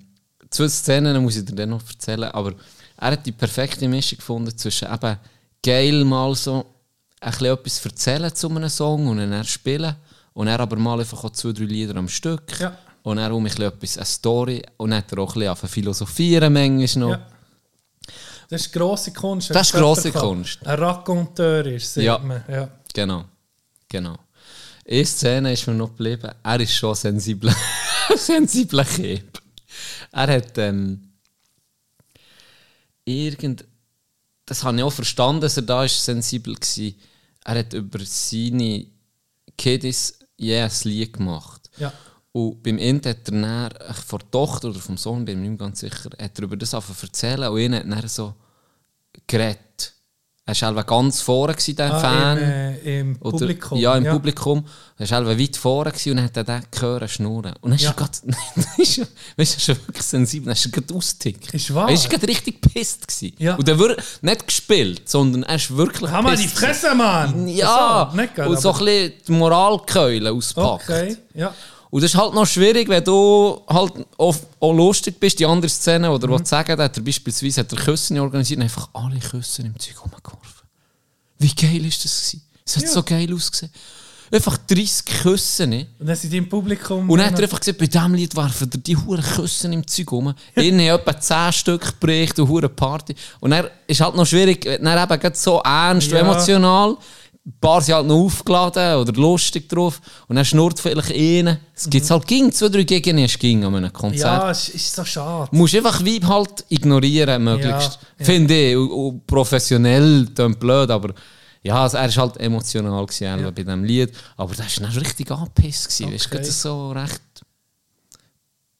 zwei 0.50 0.68
Szenen 0.68 1.22
muss 1.22 1.36
ich 1.36 1.44
dir 1.44 1.54
dann 1.54 1.70
noch 1.70 1.82
erzählen, 1.88 2.30
aber 2.30 2.52
er 2.96 3.10
hat 3.12 3.26
die 3.26 3.32
perfekte 3.32 3.88
Mischung 3.88 4.18
gefunden 4.18 4.56
zwischen 4.56 4.92
eben 4.92 5.16
geil 5.62 6.04
mal 6.04 6.34
so 6.34 6.64
ein 7.20 7.30
bisschen 7.30 7.46
etwas 7.46 7.84
erzählen 7.84 8.34
zu 8.34 8.48
einem 8.50 8.68
Song 8.68 9.06
und 9.08 9.18
dann 9.18 9.44
spielen 9.44 9.94
und 10.34 10.46
er 10.48 10.60
aber 10.60 10.76
mal 10.76 11.00
einfach 11.00 11.24
auch 11.24 11.30
zwei, 11.30 11.52
drei 11.52 11.64
Lieder 11.64 11.96
am 11.96 12.08
Stück 12.08 12.58
Ja. 12.60 12.76
und 13.02 13.18
er 13.18 13.32
um 13.34 13.42
ein 13.42 13.44
bisschen 13.44 13.64
etwas, 13.64 13.96
eine 13.96 14.04
Story 14.06 14.62
und 14.76 14.90
dann 14.90 14.98
hat 14.98 15.12
er 15.12 15.18
auch 15.20 15.34
ein 15.34 15.40
bisschen 15.48 15.68
philosophieren 15.68 16.52
manchmal 16.52 17.04
noch. 17.04 17.10
ja. 17.16 17.26
Das 18.50 18.60
ist 18.66 18.72
grosse 18.72 19.10
Kunst. 19.12 19.50
Das 19.54 19.68
ist 19.68 19.72
grosse. 19.72 20.12
Kunst. 20.12 20.64
Ein 20.66 20.78
Raconteur 20.78 21.64
ist, 21.66 21.94
sagt 21.94 22.04
Ja. 22.04 22.18
man. 22.18 22.44
Ja. 22.46 22.68
Genau, 22.92 23.24
genau. 23.88 24.16
Eine 24.86 25.06
Szene 25.06 25.52
ist 25.52 25.66
mir 25.66 25.74
noch 25.74 25.90
geblieben. 25.90 26.30
Er 26.42 26.60
ist 26.60 26.74
schon 26.74 26.94
sensibler, 26.94 27.54
sensibler 28.16 28.86
Typ. 28.86 29.40
Er 30.12 30.36
hat 30.36 30.58
ähm, 30.58 31.12
irgend, 33.04 33.64
das 34.46 34.62
habe 34.62 34.76
ich 34.76 34.82
auch 34.82 34.92
verstanden, 34.92 35.40
dass 35.40 35.56
er 35.56 35.62
da 35.62 35.84
ist 35.84 36.04
sensibel 36.04 36.54
war. 36.54 36.92
Er 37.46 37.58
hat 37.60 37.72
über 37.72 37.98
seine 38.04 38.86
Kiddies 39.56 40.18
jedes 40.36 40.84
Lied 40.84 41.14
gemacht. 41.14 41.70
Ja. 41.78 41.92
Und 42.32 42.62
beim 42.62 42.78
Ende 42.78 43.10
hat 43.10 43.28
er 43.28 43.32
dann, 43.32 43.44
äh, 43.44 43.94
von 43.94 44.18
der 44.18 44.30
Tochter 44.30 44.68
oder 44.68 44.80
vom 44.80 44.96
Sohn, 44.96 45.24
bin 45.24 45.38
ich 45.38 45.42
mir 45.44 45.50
nicht 45.50 45.60
ganz 45.60 45.80
sicher, 45.80 46.10
hat 46.18 46.38
er 46.38 46.42
über 46.42 46.56
das 46.56 46.74
angefangen 46.74 46.98
zu 46.98 47.06
erzählen 47.06 47.48
und 47.48 47.60
ihn 47.60 47.74
hat 47.74 47.84
dann 47.84 48.08
so 48.08 48.34
geredet. 49.26 49.93
Er 50.46 50.60
war 50.60 50.74
halt 50.76 50.86
ganz 50.86 51.22
vorne, 51.22 51.54
der 51.56 51.94
Ah, 51.94 51.98
Fan. 52.00 52.36
Im, 52.38 52.44
äh, 52.44 53.00
im 53.00 53.16
Oder- 53.20 53.38
Publikum. 53.38 53.78
Ja, 53.78 53.96
im 53.96 54.04
Publikum. 54.04 54.64
Er 54.98 55.10
war 55.10 55.24
halt 55.24 55.38
weit 55.40 55.56
vorne 55.56 55.90
und 55.90 56.06
dann 56.16 56.24
hat 56.24 56.36
er 56.36 56.44
den 56.44 56.62
gehört 56.70 57.10
schnurren. 57.10 57.54
Und 57.62 57.70
dann 57.70 57.72
ist 57.78 57.82
Ja. 57.82 57.90
er 57.90 57.94
gerade, 57.94 58.12
weißt 58.76 58.96
du, 58.98 59.02
er 59.36 59.42
ist 59.42 59.68
wirklich 59.68 60.02
sensibel, 60.02 60.44
dann 60.46 60.52
ist 60.52 60.66
er 60.66 60.70
gerade 60.72 60.94
ausgetickt. 60.94 61.54
Ist 61.54 61.72
wahr? 61.74 61.88
Er 61.88 61.96
war 61.98 62.08
gerade 62.10 62.28
richtig 62.28 62.60
pisst. 62.60 63.08
Gewesen. 63.08 63.34
Ja. 63.38 63.54
Und 63.54 63.66
er 63.66 63.78
wird 63.78 64.02
nicht 64.20 64.46
gespielt, 64.46 65.08
sondern 65.08 65.44
er 65.44 65.54
ist 65.56 65.74
wirklich 65.74 66.10
Kann 66.10 66.24
man 66.24 66.36
die 66.36 66.46
Fresse, 66.46 66.94
Mann! 66.94 67.48
Ja, 67.48 68.12
geil, 68.36 68.46
und 68.46 68.60
so 68.60 68.70
ein 68.72 68.84
bisschen 68.84 69.12
die 69.26 69.32
Moralkeule 69.32 70.30
auspackt. 70.30 70.84
Okay, 70.90 71.16
ja. 71.32 71.54
Und 71.94 72.02
das 72.02 72.12
ist 72.12 72.20
halt 72.20 72.34
noch 72.34 72.44
schwierig, 72.44 72.88
wenn 72.88 73.04
du 73.04 73.60
halt 73.68 73.92
auch, 74.18 74.34
auch 74.58 74.72
lustig 74.72 75.20
bist, 75.20 75.38
die 75.38 75.46
andere 75.46 75.68
Szene, 75.68 76.10
oder 76.10 76.26
Mhm. 76.26 76.32
was 76.32 76.48
sagen, 76.48 76.72
hat 76.80 76.96
er 76.96 77.02
beispielsweise 77.04 77.60
hat 77.60 77.70
er 77.72 77.78
Küssen 77.78 78.18
organisiert 78.18 78.58
und 78.58 78.64
einfach 78.64 78.88
alle 78.94 79.20
Küssen 79.20 79.66
im 79.66 79.78
Zeug 79.78 80.02
rumgeworfen. 80.02 80.66
Wie 81.38 81.54
geil 81.54 81.84
ist 81.86 82.04
das 82.04 82.18
gewesen? 82.32 82.42
Es 82.66 82.76
hat 82.76 82.82
Ja. 82.82 82.88
so 82.90 83.02
geil 83.04 83.32
ausgesehen. 83.32 83.70
Einfach 84.32 84.56
30 84.66 85.04
Küssen. 85.22 85.70
ne? 85.70 85.86
Und 86.00 86.06
dann 86.08 86.16
sind 86.16 86.32
die 86.32 86.38
im 86.38 86.48
Publikum. 86.48 87.08
Und 87.08 87.18
dann 87.18 87.28
hat 87.28 87.38
er 87.38 87.44
einfach 87.44 87.60
gesagt, 87.60 87.78
bei 87.78 87.86
diesem 87.86 88.14
Lied 88.14 88.34
werfen 88.34 88.68
dir 88.70 88.78
die 88.78 88.96
Huren 88.96 89.22
Küssen 89.22 89.72
im 89.72 89.86
Zeug 89.86 90.10
rum. 90.10 90.34
Innen 90.56 90.80
etwa 90.80 91.20
10 91.20 91.52
Stück 91.52 91.82
gebricht 92.00 92.36
und 92.40 92.48
Huren 92.48 92.74
Party. 92.74 93.14
Und 93.38 93.52
dann 93.52 93.68
ist 93.86 94.00
halt 94.00 94.16
noch 94.16 94.26
schwierig, 94.26 94.64
wenn 94.64 94.82
dann 94.82 95.08
eben 95.12 95.34
so 95.36 95.60
ernst 95.60 96.10
Ja. 96.10 96.20
und 96.22 96.26
emotional. 96.26 96.90
Ein 96.90 96.96
paar 97.60 97.80
sind 97.82 97.94
halt 97.94 98.06
noch 98.06 98.24
aufgeladen 98.24 98.96
oder 99.00 99.12
lustig 99.12 99.68
drauf. 99.68 100.00
Und 100.28 100.36
dann 100.36 100.44
schnurrt 100.44 100.80
vielleicht 100.80 101.12
einen. 101.12 101.58
Es 101.74 101.88
gibt 101.90 102.08
halt 102.10 102.26
ging, 102.26 102.50
zwei, 102.52 102.68
drei 102.68 102.84
Gegen 102.84 103.18
ist 103.18 103.38
ging 103.38 103.64
an 103.64 103.74
einem 103.74 103.92
Konzert. 103.92 104.42
Ja, 104.42 104.50
es 104.50 104.68
ist 104.70 104.94
so 104.94 105.04
schade. 105.04 105.50
Du 105.50 105.56
musst 105.58 105.74
einfach 105.74 106.02
Vibe 106.04 106.26
halt 106.26 106.64
ignorieren, 106.70 107.44
möglichst. 107.44 107.98
Ja, 108.00 108.08
ja. 108.20 108.24
Finde 108.24 108.54
ich. 108.70 108.76
Und, 108.76 108.90
und 108.90 109.26
professionell, 109.26 110.26
klingt 110.34 110.58
blöd, 110.58 110.90
aber 110.90 111.12
ja, 111.62 111.82
also 111.82 111.96
er 111.96 112.08
war 112.16 112.22
halt 112.24 112.36
emotional 112.38 113.04
gewesen, 113.06 113.24
Ja. 113.24 113.36
bei 113.36 113.50
diesem 113.50 113.84
Lied. 113.84 114.12
Aber 114.36 114.54
der 114.54 114.64
war 114.64 114.72
dann 114.80 114.92
richtig 114.98 115.30
angepisst. 115.30 115.88
gewesen. 115.88 116.12
Weißt 116.12 116.24
du, 116.24 116.28
Okay. 116.28 116.36
gerade 116.38 116.52
so 116.52 116.92
recht 116.92 117.20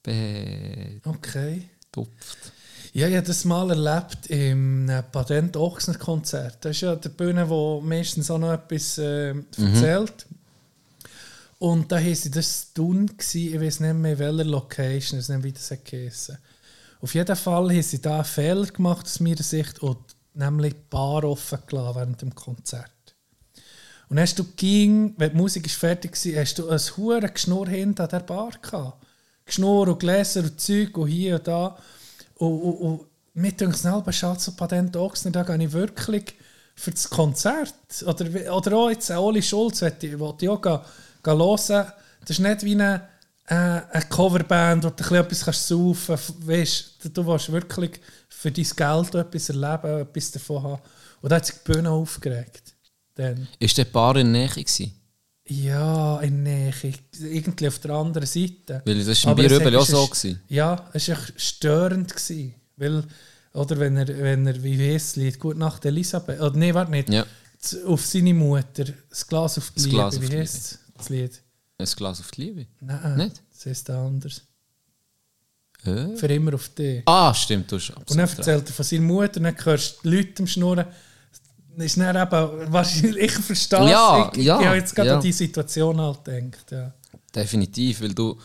betupft. 0.02 1.00
Okay. 1.04 1.62
Ja, 2.96 3.08
ich 3.08 3.16
habe 3.16 3.26
das 3.26 3.44
mal 3.44 3.68
erlebt 3.70 4.28
im 4.28 4.88
äh, 4.88 5.02
Patent 5.02 5.56
Ochsner 5.56 5.98
Konzert. 5.98 6.64
Das 6.64 6.76
ist 6.76 6.82
ja 6.82 6.94
der 6.94 7.08
Bühne, 7.08 7.50
wo 7.50 7.80
meistens 7.80 8.30
auch 8.30 8.38
noch 8.38 8.52
etwas 8.52 8.98
äh, 8.98 9.30
erzählt. 9.30 10.24
Und 11.58 11.90
da 11.90 11.96
war 11.96 12.30
das 12.30 12.72
Tun, 12.72 13.10
ich 13.18 13.60
weiß 13.60 13.80
nicht 13.80 13.94
mehr 13.94 14.12
in 14.12 14.18
welcher 14.20 14.44
Location, 14.44 15.18
ich 15.18 15.28
weiß 15.28 15.28
nicht, 15.30 15.42
wie 15.42 15.52
das 15.52 15.72
geheißen. 15.82 16.38
Auf 17.00 17.14
jeden 17.16 17.34
Fall 17.34 17.68
haben 17.68 17.82
sie 17.82 18.00
da 18.00 18.14
einen 18.14 18.24
Fehler 18.24 18.66
gemacht 18.66 19.06
aus 19.06 19.18
meiner 19.18 19.42
Sicht 19.42 19.80
und 19.80 19.98
nämlich 20.34 20.74
die 20.74 20.80
Bar 20.88 21.24
offen 21.24 21.58
gelassen 21.66 21.96
während 21.96 22.22
dem 22.22 22.32
Konzert. 22.32 22.92
Und 24.08 24.20
hast 24.20 24.38
du 24.38 24.44
ging, 24.54 25.14
wenn 25.16 25.32
die 25.32 25.36
Musik 25.36 25.66
ist 25.66 25.74
fertig 25.74 26.12
war, 26.12 26.42
hast 26.42 26.58
du 26.60 26.68
ein 26.68 26.78
hure 26.96 27.28
Geschnurr 27.28 27.68
hinter 27.68 28.06
der 28.06 28.20
Bar 28.20 28.52
gehabt. 28.62 29.04
Geschnurr 29.44 29.88
und 29.88 29.98
Gläser 29.98 30.44
und 30.44 30.60
Zeug 30.60 30.96
und 30.96 31.08
hier 31.08 31.34
und 31.34 31.48
da. 31.48 31.76
Und, 32.44 32.60
und, 32.60 32.76
und 32.76 33.00
mir 33.34 33.52
denkt 33.52 33.76
es 33.76 33.84
halber 33.84 34.12
Schatz 34.12 34.48
und 34.48 34.56
Patent 34.56 34.96
Ochsner, 34.96 35.30
da 35.32 35.42
gehe 35.42 35.64
ich 35.64 35.72
wirklich 35.72 36.34
für 36.74 36.90
das 36.90 37.08
Konzert. 37.08 37.74
Oder, 38.06 38.54
oder 38.54 38.76
auch 38.76 38.90
jetzt 38.90 39.10
äh, 39.10 39.14
Oli 39.14 39.42
Schulz, 39.42 39.82
will 39.82 39.92
ich, 40.00 40.18
will 40.18 40.34
ich 40.40 40.48
auch 40.48 40.60
gehen, 40.60 40.80
gehen 41.22 41.38
hören. 41.38 41.92
Das 42.20 42.30
ist 42.30 42.38
nicht 42.40 42.62
wie 42.62 42.72
eine, 42.72 43.08
äh, 43.46 43.54
eine 43.54 44.06
Coverband, 44.08 44.84
wo 44.84 44.90
du 44.90 45.14
etwas 45.14 45.68
saufen 45.68 46.16
kannst. 46.46 47.16
Du, 47.16 47.26
willst 47.26 47.52
wirklich 47.52 48.00
für 48.28 48.50
dein 48.50 48.64
Geld 48.64 49.14
etwas 49.14 49.48
erleben, 49.48 50.00
etwas 50.00 50.30
davon 50.32 50.62
haben. 50.62 50.82
Und 51.20 51.30
da 51.30 51.36
hat 51.36 51.46
sich 51.46 51.56
die 51.56 51.72
Bühne 51.72 51.90
aufgeregt. 51.90 52.74
Dann. 53.14 53.48
Ist 53.58 53.78
der 53.78 53.84
Paar 53.84 54.16
in 54.16 54.32
der 54.32 54.42
Nähe 54.42 54.48
gewesen? 54.48 54.92
Ja, 55.46 56.20
in 56.20 56.42
Nähe. 56.42 56.72
Irgendwie 57.20 57.68
auf 57.68 57.78
der 57.78 57.90
anderen 57.92 58.26
Seite. 58.26 58.82
Weil 58.84 59.04
das 59.04 59.24
war 59.24 59.32
Aber 59.32 59.42
bei 59.46 59.54
Rübel 59.54 59.76
auch 59.76 59.84
so. 59.86 60.04
ist- 60.04 60.10
Gewesen. 60.22 60.40
Ja, 60.48 60.88
es 60.94 61.08
war 61.08 61.18
störend. 61.36 62.10
Gewesen, 62.14 62.54
weil, 62.76 63.04
oder 63.52 63.78
wenn 63.78 63.96
er, 63.98 64.08
wenn 64.08 64.46
er 64.46 64.62
wie 64.62 64.78
heisst 64.92 65.10
das 65.10 65.16
Lied, 65.16 65.38
Gut 65.38 65.58
Nacht 65.58 65.84
Elisabeth, 65.84 66.40
oder 66.40 66.56
nee, 66.56 66.72
warte 66.72 66.90
nicht, 66.90 67.10
Ja, 67.10 67.26
auf 67.86 68.04
seine 68.06 68.32
Mutter, 68.34 68.84
das 69.10 69.26
Glas 69.26 69.58
auf 69.58 69.70
die 69.70 69.74
Das 69.74 69.84
Liebe, 69.84 69.96
Glas 69.96 70.20
wie 70.22 70.36
heisst 70.36 70.78
das 70.96 71.08
Lied? 71.10 71.42
ein 71.78 71.86
Glas 71.86 72.20
auf 72.20 72.30
die 72.30 72.40
Liebe. 72.42 72.66
Nein, 72.80 73.16
Nicht? 73.18 73.42
das 73.52 73.66
heisst 73.66 73.90
anders. 73.90 74.42
Äh? 75.84 76.16
Für 76.16 76.26
immer 76.28 76.54
auf 76.54 76.70
dich. 76.70 77.02
Ah, 77.04 77.34
stimmt, 77.34 77.70
du 77.70 77.76
hast 77.76 77.90
Und 77.90 78.10
dann 78.10 78.20
absolut 78.20 78.38
erzählt 78.48 78.68
er 78.68 78.72
von 78.72 78.84
seiner 78.84 79.02
Mutter, 79.02 79.36
und 79.36 79.42
dann 79.44 79.56
hörst 79.64 79.96
du 80.02 80.08
die 80.10 80.16
Leute 80.16 80.42
am 80.42 80.46
Schnurren. 80.46 80.86
Ist 81.76 81.96
dann 81.98 82.16
eben, 82.16 82.72
wahrscheinlich, 82.72 83.16
ich 83.24 83.32
verstehe 83.32 83.84
es. 83.84 83.90
Ja, 83.90 84.30
ich, 84.34 84.42
ja, 84.42 84.60
ich 84.60 84.66
habe 84.66 84.76
jetzt 84.76 84.94
gerade 84.94 85.08
ja. 85.08 85.16
an 85.16 85.22
die 85.22 85.32
Situation 85.32 86.00
halt 86.00 86.24
gedacht. 86.24 86.70
Ja. 86.70 86.92
Definitiv, 87.34 88.00
weil 88.02 88.14
du 88.14 88.38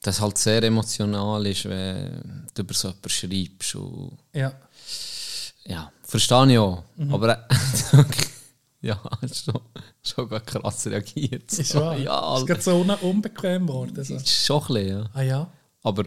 das 0.00 0.20
halt 0.20 0.38
sehr 0.38 0.62
emotional 0.62 1.44
ist, 1.46 1.68
wenn 1.68 2.46
du 2.54 2.62
über 2.62 2.74
so 2.74 2.88
etwas 2.88 3.12
schreibst. 3.12 3.74
Und 3.74 4.18
Ja. 4.32 4.52
ja, 5.66 5.92
verstehe 6.02 6.52
ich 6.52 6.58
auch. 6.58 6.84
Mhm. 6.96 7.14
Aber 7.14 7.38
äh, 7.38 8.04
ja, 8.80 9.00
ist 9.22 9.44
schon, 9.44 9.60
schon 10.02 10.28
krass 10.28 10.86
reagiert. 10.86 11.52
Ist 11.52 11.74
wahr. 11.74 11.96
Ja, 11.98 12.38
ist 12.38 12.46
gerade 12.46 12.62
so 12.62 12.80
un 12.80 12.90
unbequem 12.90 13.66
geworden. 13.66 14.04
So. 14.04 14.14
ist 14.14 14.28
schon 14.28 14.62
ein 14.62 14.66
bisschen, 14.66 14.88
ja. 14.88 15.10
Ah 15.14 15.22
ja? 15.22 15.52
Aber 15.82 16.04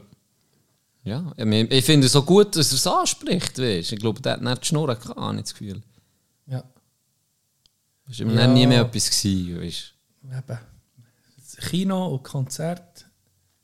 ja, 1.03 1.33
ich, 1.35 1.71
ich 1.71 1.85
finde 1.85 2.05
es 2.07 2.13
so 2.13 2.21
gut, 2.23 2.55
dass 2.55 2.71
er 2.71 2.75
es 2.75 2.87
anspricht. 2.87 3.57
Weißt. 3.57 3.91
Ich 3.91 3.99
glaube, 3.99 4.21
der 4.21 4.33
hat 4.33 4.41
nicht 4.41 4.61
die 4.61 4.67
Schnurren 4.67 4.99
gehabt, 4.99 5.19
habe 5.19 5.35
ich 5.35 5.41
das 5.41 5.53
Gefühl. 5.53 5.81
Ja. 6.51 6.63
Es 8.09 8.19
war 8.19 8.33
Ja. 8.33 8.47
nie 8.47 8.67
mehr 8.67 8.81
etwas. 8.81 9.09
Gewesen, 9.09 9.61
weißt. 9.61 9.93
Eben. 10.25 10.59
Kino 11.69 12.07
und 12.07 12.23
Konzert. 12.23 13.05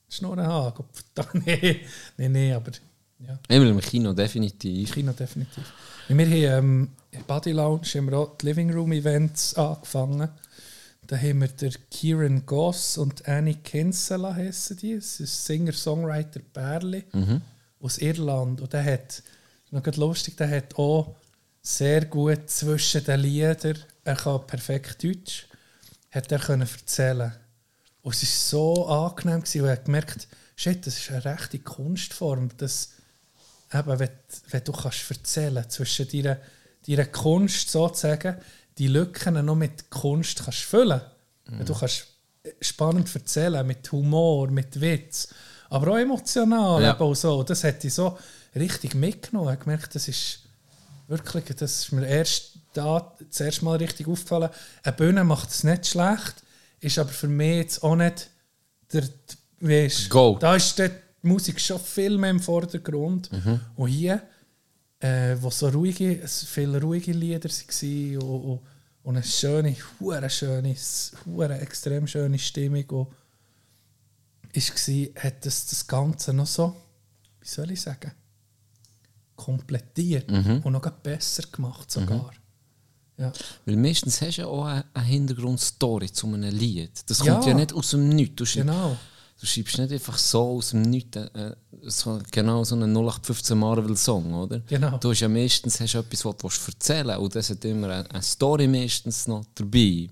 Schnurren 0.09 0.45
haben. 0.47 0.85
Nee, 1.33 1.81
nee, 2.17 2.29
nee, 2.29 2.53
aber 2.53 2.71
ja. 3.19 3.37
Immer 3.49 3.67
im 3.69 3.79
Kino, 3.81 4.13
definitiv. 4.13 4.93
Kino 4.93 5.11
definitiv. 5.11 5.63
Und 6.07 6.17
wir 6.17 6.25
haben 6.55 6.65
ähm, 6.65 6.89
in 7.11 7.23
Body 7.23 7.51
Lounge 7.51 7.85
haben 7.95 8.09
wir 8.09 8.17
auch 8.19 8.37
die 8.37 8.45
Living 8.45 8.71
Room 8.71 8.91
Events 8.93 9.53
angefangen. 9.55 10.29
Da 11.07 11.17
haben 11.17 11.41
wir 11.41 11.47
der 11.47 11.71
Kieran 11.89 12.45
Goss 12.45 12.97
und 12.97 13.27
Annie 13.27 13.55
Kinsella 13.55 14.33
heissen 14.35 14.77
die. 14.77 14.95
Das 14.95 15.19
ist 15.19 15.45
Singer-Songwriter 15.45 16.41
Bärli 16.53 17.03
aus 17.81 17.97
Irland. 17.97 18.61
Und 18.61 18.71
der 18.73 18.83
hat, 18.85 19.23
noch 19.71 19.85
lustig, 19.95 20.37
der 20.37 20.49
hat 20.49 20.75
auch 20.77 21.15
sehr 21.67 22.05
gut 22.05 22.49
zwischen 22.49 23.03
den 23.03 23.19
Liedern, 23.19 23.77
er 24.05 24.15
kann 24.15 24.47
perfekt 24.47 25.03
Deutsch, 25.03 25.47
hat 26.11 26.31
er 26.31 26.39
können 26.39 26.61
erzählen. 26.61 27.33
Und 28.01 28.13
es 28.13 28.21
war 28.21 28.29
so 28.29 28.87
angenehm, 28.87 29.41
gewesen, 29.41 29.63
weil 29.63 29.69
er 29.71 29.77
gemerkt 29.77 30.27
shit, 30.55 30.87
das 30.87 30.97
ist 30.97 31.11
eine 31.11 31.25
rechte 31.25 31.59
Kunstform, 31.59 32.49
dass 32.57 32.91
eben, 33.73 33.99
wenn, 33.99 34.09
wenn 34.49 34.63
du 34.63 34.71
kannst 34.71 35.11
erzählen 35.11 35.69
zwischen 35.69 36.07
deiner, 36.07 36.37
deiner 36.87 37.05
Kunst 37.05 37.69
sozusagen, 37.69 38.37
die 38.77 38.87
Lücken 38.87 39.45
noch 39.45 39.55
mit 39.55 39.89
Kunst 39.89 40.45
kannst 40.45 40.59
füllen. 40.59 41.01
Wenn 41.45 41.65
Du 41.65 41.73
kannst 41.73 42.07
spannend 42.61 43.13
erzählen, 43.13 43.67
mit 43.67 43.91
Humor, 43.91 44.49
mit 44.49 44.79
Witz, 44.79 45.27
aber 45.69 45.91
auch 45.91 45.97
emotional. 45.97 46.81
Ja. 46.81 46.93
Eben 46.93 47.01
auch 47.01 47.13
so. 47.13 47.43
Das 47.43 47.65
hat 47.65 47.83
ich 47.83 47.93
so 47.93 48.17
richtig 48.55 48.95
mitgenommen. 48.95 49.49
Ich 49.49 49.55
habe 49.55 49.63
gemerkt, 49.65 49.95
das 49.95 50.07
ist 50.07 50.46
wirklich, 51.07 51.45
das 51.45 51.79
ist 51.81 51.91
mir 51.91 52.05
erst 52.05 52.59
da 52.73 53.15
das 53.27 53.39
erste 53.39 53.65
Mal 53.65 53.77
richtig 53.77 54.07
aufgefallen. 54.07 54.49
Eine 54.83 54.95
Bühne 54.95 55.23
macht 55.23 55.49
es 55.49 55.63
nicht 55.63 55.87
schlecht, 55.87 56.43
ist 56.79 56.99
aber 56.99 57.09
für 57.09 57.27
mich 57.27 57.55
jetzt 57.55 57.83
auch 57.83 57.95
nicht 57.95 58.29
der, 58.93 59.03
weißt, 59.59 60.09
Go. 60.09 60.37
da 60.39 60.55
ist 60.55 60.77
die 60.77 60.89
Musik 61.21 61.59
schon 61.59 61.79
viel 61.79 62.17
mehr 62.17 62.31
im 62.31 62.39
Vordergrund. 62.39 63.29
Und 63.75 63.89
hier, 63.89 64.21
äh, 64.99 65.35
wo 65.39 65.49
so 65.49 65.69
ruhige, 65.69 66.21
es 66.21 66.43
viele 66.43 66.81
ruhige 66.81 67.11
Lieder 67.11 67.49
waren 67.49 68.17
und, 68.17 68.43
und, 68.43 68.59
und 69.03 69.15
eine 69.15 69.23
schöne, 69.23 69.75
hure 69.99 70.29
schöne, 70.29 70.75
hure 71.25 71.59
extrem 71.59 72.07
schöne 72.07 72.39
Stimmung 72.39 72.85
und 72.89 73.07
ist 74.53 74.73
gsi, 74.73 75.13
hat 75.15 75.45
das, 75.45 75.67
das 75.67 75.85
Ganze 75.85 76.33
noch 76.33 76.47
so, 76.47 76.75
wie 77.39 77.47
soll 77.47 77.71
ich 77.71 77.81
sagen, 77.81 78.11
komplettiert 79.37 80.29
und 80.29 80.65
noch 80.73 80.81
besser 80.89 81.43
gemacht 81.51 81.89
sogar. 81.89 82.31
Ja. 83.17 83.31
Weil 83.65 83.77
meistens 83.77 84.21
hast 84.21 84.37
du 84.37 84.41
ja 84.41 84.47
auch 84.47 84.65
eine, 84.65 84.83
Hintergrundstory 85.05 86.11
zu 86.11 86.27
einem 86.27 86.53
Lied. 86.53 86.91
Das 87.07 87.23
Ja. 87.25 87.33
kommt 87.33 87.47
ja 87.47 87.53
nicht 87.53 87.73
aus 87.73 87.91
dem 87.91 88.09
Nichts. 88.09 88.35
Du, 88.35 88.45
schreib, 88.45 88.67
Genau. 88.67 88.95
du 89.39 89.45
schreibst 89.47 89.77
nicht 89.79 89.91
einfach 89.91 90.17
so 90.19 90.57
aus 90.57 90.69
dem 90.69 90.83
Nichts 90.83 91.17
äh, 91.17 91.55
so, 91.83 92.19
genau 92.31 92.63
so 92.63 92.75
einen 92.75 92.93
0815 92.95 93.57
Marvel-Song, 93.57 94.33
oder? 94.35 94.59
Genau. 94.67 94.97
Du 94.99 95.09
hast 95.09 95.21
ja 95.21 95.29
meistens 95.29 95.79
hast 95.79 95.95
etwas, 95.95 96.25
was 96.25 96.35
du 96.37 96.47
erzählen 96.71 97.07
willst. 97.07 97.19
Und 97.21 97.35
das 97.35 97.49
hat 97.49 97.65
immer 97.65 97.89
eine, 97.89 98.11
eine 98.11 98.21
Story 98.21 98.67
meistens 98.67 99.25
noch 99.27 99.45
dabei. 99.55 100.09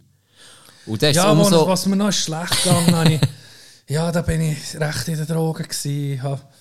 Und 0.88 1.02
das 1.04 1.16
Ja, 1.16 1.32
umso... 1.32 1.68
was 1.68 1.86
mir 1.86 1.96
noch 1.98 2.12
schlecht 2.12 2.66
habe 2.66 3.14
ich, 3.14 3.22
ja, 3.88 4.12
da 4.12 4.24
bin 4.24 4.42
ich 4.42 4.76
recht 4.80 5.08
in 5.10 5.18
den 5.18 5.28
Drogen 5.28 5.64
gewesen. 5.64 6.14
Ich, 6.14 6.22
hab, 6.24 6.52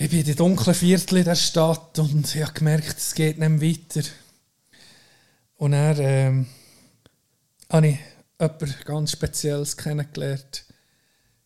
ich 0.00 0.08
bin 0.08 0.20
in 0.20 0.24
den 0.24 0.36
dunklen 0.36 0.74
Viertel 0.74 1.24
der 1.24 1.34
Stadt 1.34 1.98
und 1.98 2.34
ich 2.34 2.40
habe 2.42 2.54
gemerkt, 2.54 2.96
es 2.96 3.14
geht 3.14 3.38
nicht 3.38 3.48
mehr 3.50 3.60
weiter. 3.60 4.08
Und 5.56 5.72
dann 5.72 5.96
ähm, 6.00 6.46
habe 7.70 7.88
ich 7.88 7.98
jemanden 8.40 8.84
ganz 8.86 9.12
Spezielles 9.12 9.76
kennengelernt 9.76 10.64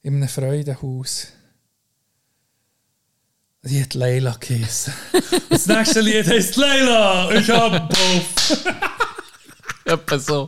in 0.03 0.15
einem 0.15 0.29
Freudenhaus. 0.29 1.33
Die 3.65 3.83
hat 3.83 3.95
Leila 3.95 4.37
geheißen. 4.39 4.95
Das 5.51 5.67
nächste 5.67 6.01
Lied 6.01 6.27
heißt 6.27 6.55
Leila, 6.55 7.33
ich 7.33 7.51
hab 7.51 7.89
Puff. 7.93 8.67
Etwa 9.85 10.19
so. 10.19 10.47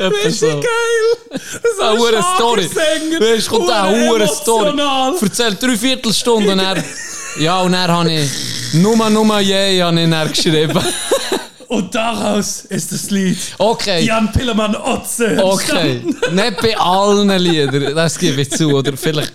Etwa 0.00 0.30
so. 0.30 0.46
geil! 0.46 1.30
Das 1.30 1.78
Eine 1.80 1.98
hure 1.98 2.24
Story. 2.36 2.70
Weißt 2.70 3.48
kommt 3.48 3.70
eine 3.70 4.08
hure 4.08 4.28
Story. 4.28 4.72
Erzählt 5.20 5.62
drei 5.62 5.76
Viertelstunden 5.76 6.50
und 6.58 6.58
er. 6.60 6.82
Ja, 7.38 7.60
und 7.60 7.72
dann 7.72 7.90
habe 7.90 8.12
ich. 8.12 8.30
Nummer, 8.74 9.10
Nummer, 9.10 9.40
je, 9.40 9.82
habe 9.82 10.00
ich 10.00 10.32
geschrieben. 10.32 10.82
Und 11.72 11.94
daraus 11.94 12.66
ist 12.66 12.92
das 12.92 13.08
Lied 13.10 13.38
Okay. 13.56 14.04
Jan 14.04 14.30
Pillemann 14.30 14.76
Otze. 14.76 15.42
Okay. 15.42 16.02
Nicht 16.30 16.60
bei 16.60 16.76
allen 16.78 17.30
Liedern, 17.40 17.94
das 17.94 18.18
gebe 18.18 18.42
ich 18.42 18.50
zu. 18.50 18.68
Oder 18.74 18.94
vielleicht. 18.94 19.32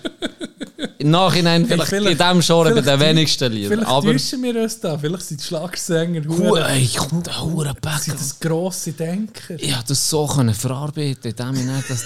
Im 0.99 1.09
Nachhinein, 1.09 1.65
vielleicht, 1.65 1.89
vielleicht- 1.89 2.11
in 2.11 2.17
diesem 2.17 2.39
Genre 2.41 2.75
bei 2.75 2.81
den 2.81 2.99
wenigsten 2.99 3.51
Liedern. 3.51 3.71
Vielleicht 3.79 3.89
Aber. 3.89 4.11
täuschen 4.11 4.43
wir 4.43 4.61
uns 4.61 4.79
da. 4.79 4.95
Vielleicht 4.99 5.23
sind 5.23 5.39
die 5.41 5.45
Schlagsänger 5.45 6.23
Hu- 6.27 6.38
hure- 6.49 6.67
Ey, 6.69 6.88
kommt 6.95 7.27
ein 7.27 7.41
hure 7.41 7.73
sind 8.01 8.19
das 8.19 8.39
grosse 8.39 8.91
Denker. 8.91 9.55
Ich 9.57 9.71
konnte 9.71 9.88
das 9.88 10.07
so 10.09 10.27
können 10.27 10.53
verarbeiten, 10.53 11.31
indem 11.31 11.55
ich 11.55 11.63
nicht 11.65 11.89
das. 11.89 12.03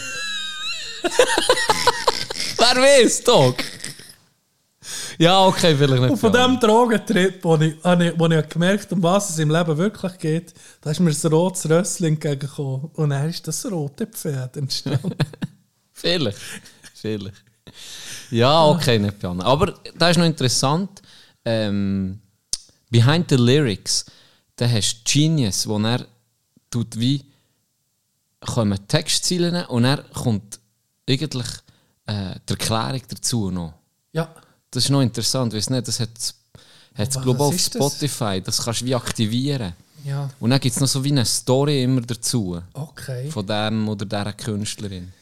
Wer 2.57 2.81
weiß, 2.81 3.23
Doc? 3.23 3.55
Ja, 5.21 5.45
okay, 5.45 5.75
vielleicht 5.75 6.01
nicht. 6.01 6.09
Und 6.09 6.17
von 6.17 6.31
diesem 6.31 6.59
Drogentrip, 6.59 7.43
wo 7.43 7.55
ich, 7.57 7.75
habe 7.83 8.07
ich, 8.07 8.19
wo 8.19 8.25
ich 8.25 8.49
gemerkt 8.49 8.91
um 8.91 9.03
was 9.03 9.29
es 9.29 9.37
im 9.37 9.51
Leben 9.51 9.77
wirklich 9.77 10.17
geht, 10.17 10.51
da 10.81 10.89
ist 10.89 10.99
mir 10.99 11.11
ein 11.11 11.31
rotes 11.31 11.69
Rössli 11.69 12.07
entgegengekommen. 12.07 12.89
Und 12.95 13.11
dann 13.11 13.29
ist 13.29 13.47
das 13.47 13.63
rote 13.71 14.07
Pferd 14.07 14.57
entstanden. 14.57 15.13
Vielleicht. 15.93 16.39
Vielleicht. 16.95 17.43
Ja, 18.31 18.65
okay, 18.65 18.97
nicht 18.97 19.19
Piano. 19.19 19.43
Aber 19.43 19.75
das 19.95 20.09
ist 20.09 20.17
noch 20.17 20.25
interessant. 20.25 21.03
Ähm, 21.45 22.19
behind 22.89 23.29
the 23.29 23.35
Lyrics, 23.35 24.07
da 24.55 24.67
hast 24.67 25.03
du 25.03 25.11
Genius, 25.11 25.67
wo 25.67 25.77
er 25.77 26.03
tut 26.71 26.99
wie 26.99 27.23
kommen 28.39 28.87
Textziele 28.87 29.67
und 29.67 29.85
er 29.85 29.97
kommt 30.13 30.59
eigentlich 31.07 31.47
äh, 32.07 32.39
die 32.49 32.53
Erklärung 32.53 33.03
dazu 33.07 33.51
noch. 33.51 33.75
ja. 34.13 34.33
Das 34.71 34.85
ist 34.85 34.89
noch 34.89 35.01
interessant, 35.01 35.53
weiss 35.53 35.69
nicht, 35.69 35.87
das 35.87 35.99
hat 35.99 36.09
es 36.17 36.33
glaube 37.21 37.43
auf 37.43 37.53
ist 37.55 37.75
das? 37.75 37.93
Spotify, 37.93 38.41
das? 38.41 38.63
kannst 38.63 38.81
du 38.81 38.85
wie 38.85 38.95
aktivieren. 38.95 39.73
Ja, 40.03 40.29
Und 40.39 40.49
dann 40.49 40.59
gibt 40.59 40.73
es 40.75 40.81
noch 40.81 40.87
so 40.87 41.03
wie 41.03 41.11
eine 41.11 41.25
Story 41.25 41.83
immer 41.83 42.01
dazu, 42.01 42.59
okay. 42.73 43.29
von 43.29 43.45
dem 43.45 43.87
oder 43.87 44.05
dieser 44.05 44.33
Künstlerin. 44.33 45.13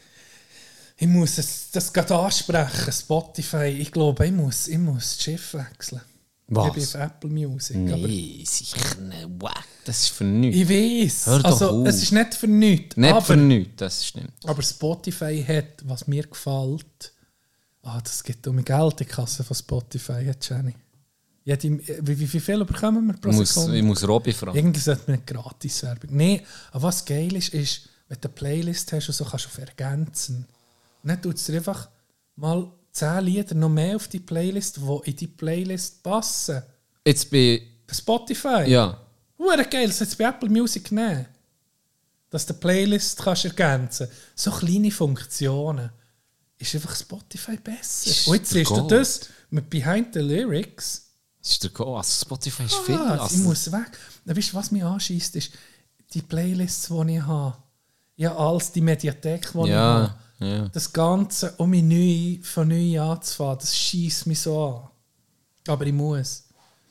Ich 0.96 1.06
muss 1.08 1.38
es, 1.38 1.70
das 1.70 1.92
gerade 1.92 2.14
ansprechen, 2.16 2.92
Spotify. 2.92 3.66
Ich 3.78 3.90
glaube, 3.92 4.26
ich 4.26 4.32
muss, 4.32 4.68
ich 4.68 4.78
muss 4.78 5.16
das 5.16 5.22
Schiff 5.22 5.54
wechseln. 5.54 6.00
Was? 6.48 6.66
Ich 6.68 6.72
bin 6.74 6.82
auf 6.84 6.94
Apple 6.94 7.30
Music. 7.30 7.76
Nee, 7.76 8.42
sicher 8.46 8.96
nicht. 9.00 9.28
Wack, 9.40 9.64
das 9.84 10.00
ist 10.00 10.08
für 10.10 10.24
nichts. 10.24 10.58
ich 10.60 10.68
weiß. 10.68 11.26
Hör 11.26 11.38
doch 11.38 11.44
Also, 11.44 11.70
auf. 11.82 11.86
es 11.86 12.02
ist 12.02 12.12
nicht 12.12 12.34
für 12.34 12.48
nichts. 12.48 12.96
Nicht 12.96 13.10
aber, 13.12 13.22
für 13.22 13.36
nichts, 13.36 13.72
das 13.76 14.06
stimmt. 14.06 14.32
aber 14.44 14.62
Spotify 14.62 15.44
hat, 15.46 15.84
was 15.88 16.06
mir 16.06 16.24
gefällt, 16.26 17.12
ah, 17.82 18.00
das 18.00 18.22
gibt 18.22 18.46
um 18.46 18.62
Geld 18.64 18.92
in 18.92 18.96
die 18.98 19.04
Kasse 19.04 19.44
von 19.44 19.56
Spotify, 19.56 20.24
hat 20.26 20.48
Jenny. 20.48 20.74
Jede, 21.44 21.78
wie, 22.06 22.18
wie, 22.18 22.32
wie 22.32 22.40
viel 22.40 22.64
bekommen 22.64 23.06
wir 23.06 23.14
pro 23.14 23.32
muss, 23.32 23.54
Sekunde? 23.54 23.78
ich 23.78 23.82
muss 23.82 24.06
Robby 24.06 24.32
fragen. 24.32 24.56
Irgendwie 24.56 24.80
sollte 24.80 25.02
man 25.06 25.16
eine 25.16 25.24
Gratis-Werbung. 25.24 26.10
Nein, 26.12 26.40
aber 26.70 26.82
was 26.84 27.04
geil 27.04 27.34
ist, 27.34 27.54
ist, 27.54 27.88
wenn 28.08 28.18
du 28.20 28.28
eine 28.28 28.34
Playlist 28.34 28.92
hast 28.92 29.08
und 29.08 29.14
so 29.14 29.24
kannst 29.24 29.46
du 29.46 29.48
auf 29.48 29.58
ergänzen. 29.58 30.46
Und 31.02 31.08
dann 31.08 31.22
tut 31.22 31.36
es 31.36 31.44
dir 31.44 31.56
einfach 31.56 31.88
mal 32.36 32.70
10 32.92 33.24
Lieder 33.24 33.54
noch 33.54 33.68
mehr 33.68 33.96
auf 33.96 34.08
die 34.08 34.20
Playlist, 34.20 34.78
die 34.78 35.10
in 35.10 35.16
die 35.16 35.26
Playlist 35.26 36.02
passen. 36.02 36.62
Jetzt 37.06 37.30
bei. 37.30 37.62
Spotify. 37.90 38.64
Ja. 38.68 39.00
Hure 39.38 39.64
geil, 39.64 39.88
das 39.88 40.00
jetzt 40.00 40.16
bei 40.16 40.24
Apple 40.24 40.48
Music 40.48 40.92
nehmen. 40.92 41.26
Dass 42.28 42.46
du 42.46 42.52
die 42.52 42.60
Playlist 42.60 43.18
kannst 43.18 43.46
ergänzen 43.46 44.06
So 44.34 44.52
kleine 44.52 44.90
Funktionen. 44.92 45.90
Ist 46.60 46.74
einfach 46.74 46.94
Spotify 46.94 47.56
besser. 47.56 48.10
Ist 48.10 48.28
Und 48.28 48.34
jetzt 48.36 48.50
siehst 48.50 48.70
du 48.70 48.86
das 48.86 49.20
mit 49.48 49.68
Behind 49.70 50.12
the 50.12 50.20
Lyrics. 50.20 51.06
Das 51.40 51.52
ist 51.52 51.62
der 51.64 51.70
Go. 51.70 51.96
Also 51.96 52.22
Spotify 52.26 52.64
ist 52.64 52.74
viel. 52.76 52.94
Ah, 52.96 53.16
Also, 53.16 53.34
ich 53.36 53.42
muss 53.42 53.72
weg. 53.72 53.90
Dann 54.26 54.36
weißt 54.36 54.52
du, 54.52 54.56
was 54.56 54.70
mich 54.70 54.84
anschießt, 54.84 55.36
ist 55.36 55.52
die 56.12 56.20
Playlists, 56.20 56.88
die 56.88 57.14
ich 57.16 57.22
habe. 57.22 57.56
Ja, 58.16 58.36
alles 58.36 58.70
die 58.72 58.82
Mediathek, 58.82 59.50
die 59.52 59.58
ich 59.60 59.66
ja, 59.68 60.14
habe. 60.38 60.46
ja. 60.46 60.68
Das 60.68 60.92
Ganze, 60.92 61.52
um 61.56 61.70
mich 61.70 61.82
neu, 61.82 62.44
von 62.46 62.68
neu 62.68 63.00
anzufangen, 63.00 63.58
das 63.60 63.74
schießt 63.74 64.26
mich 64.26 64.40
so 64.40 64.66
an. 64.66 64.90
Aber 65.72 65.86
ich 65.86 65.94
muss. 65.94 66.44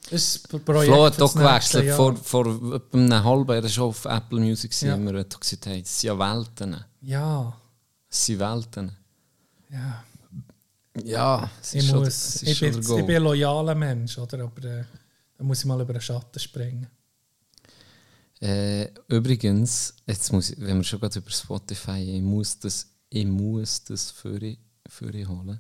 Das 0.09 0.13
ist 0.23 0.51
ein 0.51 0.63
Projekt 0.65 0.91
Flo 0.91 1.05
hat 1.05 1.21
auch 1.21 1.33
gewechselt. 1.35 1.85
Jahr. 1.85 1.95
Vor, 1.95 2.15
vor 2.15 2.45
einem 2.93 3.23
halben 3.23 3.51
Jahr 3.53 3.69
schon 3.69 3.89
auf 3.89 4.05
Apple 4.05 4.39
Music. 4.39 4.81
Ja. 4.81 4.95
Immer 4.95 5.19
hat 5.19 5.39
gesagt, 5.39 5.67
das 5.67 5.99
sind 6.01 6.07
ja 6.07 6.17
Welten. 6.17 6.83
Ja, 7.01 7.55
Das 8.09 8.25
sind 8.25 8.39
Welten. 8.39 8.95
Ja. 9.69 10.03
Ja, 11.03 11.49
es 11.61 11.73
Ich, 11.73 11.83
ist 11.83 11.89
schon, 11.89 11.99
muss, 11.99 12.07
ist 12.07 12.43
ich, 12.43 12.59
bin, 12.59 12.73
der 12.73 12.81
ich 12.81 13.05
bin 13.05 13.15
ein 13.15 13.23
loyaler 13.23 13.75
Mensch, 13.75 14.17
oder? 14.17 14.43
aber 14.43 14.63
äh, 14.65 14.83
da 15.37 15.43
muss 15.43 15.59
ich 15.59 15.65
mal 15.65 15.79
über 15.79 15.93
den 15.93 16.01
Schatten 16.01 16.39
springen. 16.39 16.87
Äh, 18.41 18.89
übrigens, 19.07 19.95
jetzt 20.05 20.31
muss 20.31 20.49
ich, 20.51 20.59
wenn 20.59 20.77
wir 20.77 20.83
schon 20.83 20.99
gerade 20.99 21.19
über 21.19 21.29
Spotify, 21.29 22.17
ich 22.17 22.21
muss 22.21 22.57
das, 22.59 22.87
ich 23.09 23.25
muss 23.25 23.83
das 23.83 24.11
für 24.11 24.41
ich, 24.41 24.59
für 24.87 25.13
ich 25.13 25.27
holen. 25.27 25.59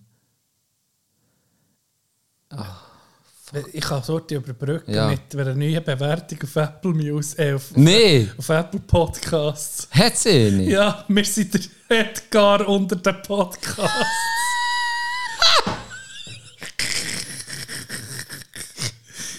Ich 3.73 3.81
kann 3.81 4.03
dort 4.05 4.29
überbrücken 4.29 4.93
Ja. 4.93 5.07
mit 5.09 5.35
einer 5.35 5.55
neuen 5.55 5.83
Bewertung 5.83 6.37
auf 6.43 6.55
Apple 6.55 6.91
Music, 6.91 7.39
äh, 7.39 7.53
auf, 7.53 7.71
Nee, 7.75 8.29
auf 8.37 8.47
Apple 8.49 8.79
Podcasts. 8.81 9.87
hat 9.91 10.15
sie 10.17 10.51
nicht. 10.51 10.69
Ja, 10.69 11.03
wir 11.07 11.25
sind 11.25 11.53
der 11.55 11.61
Edgar 11.99 12.67
unter 12.67 12.95
den 12.95 13.21
Podcasts. 13.23 13.79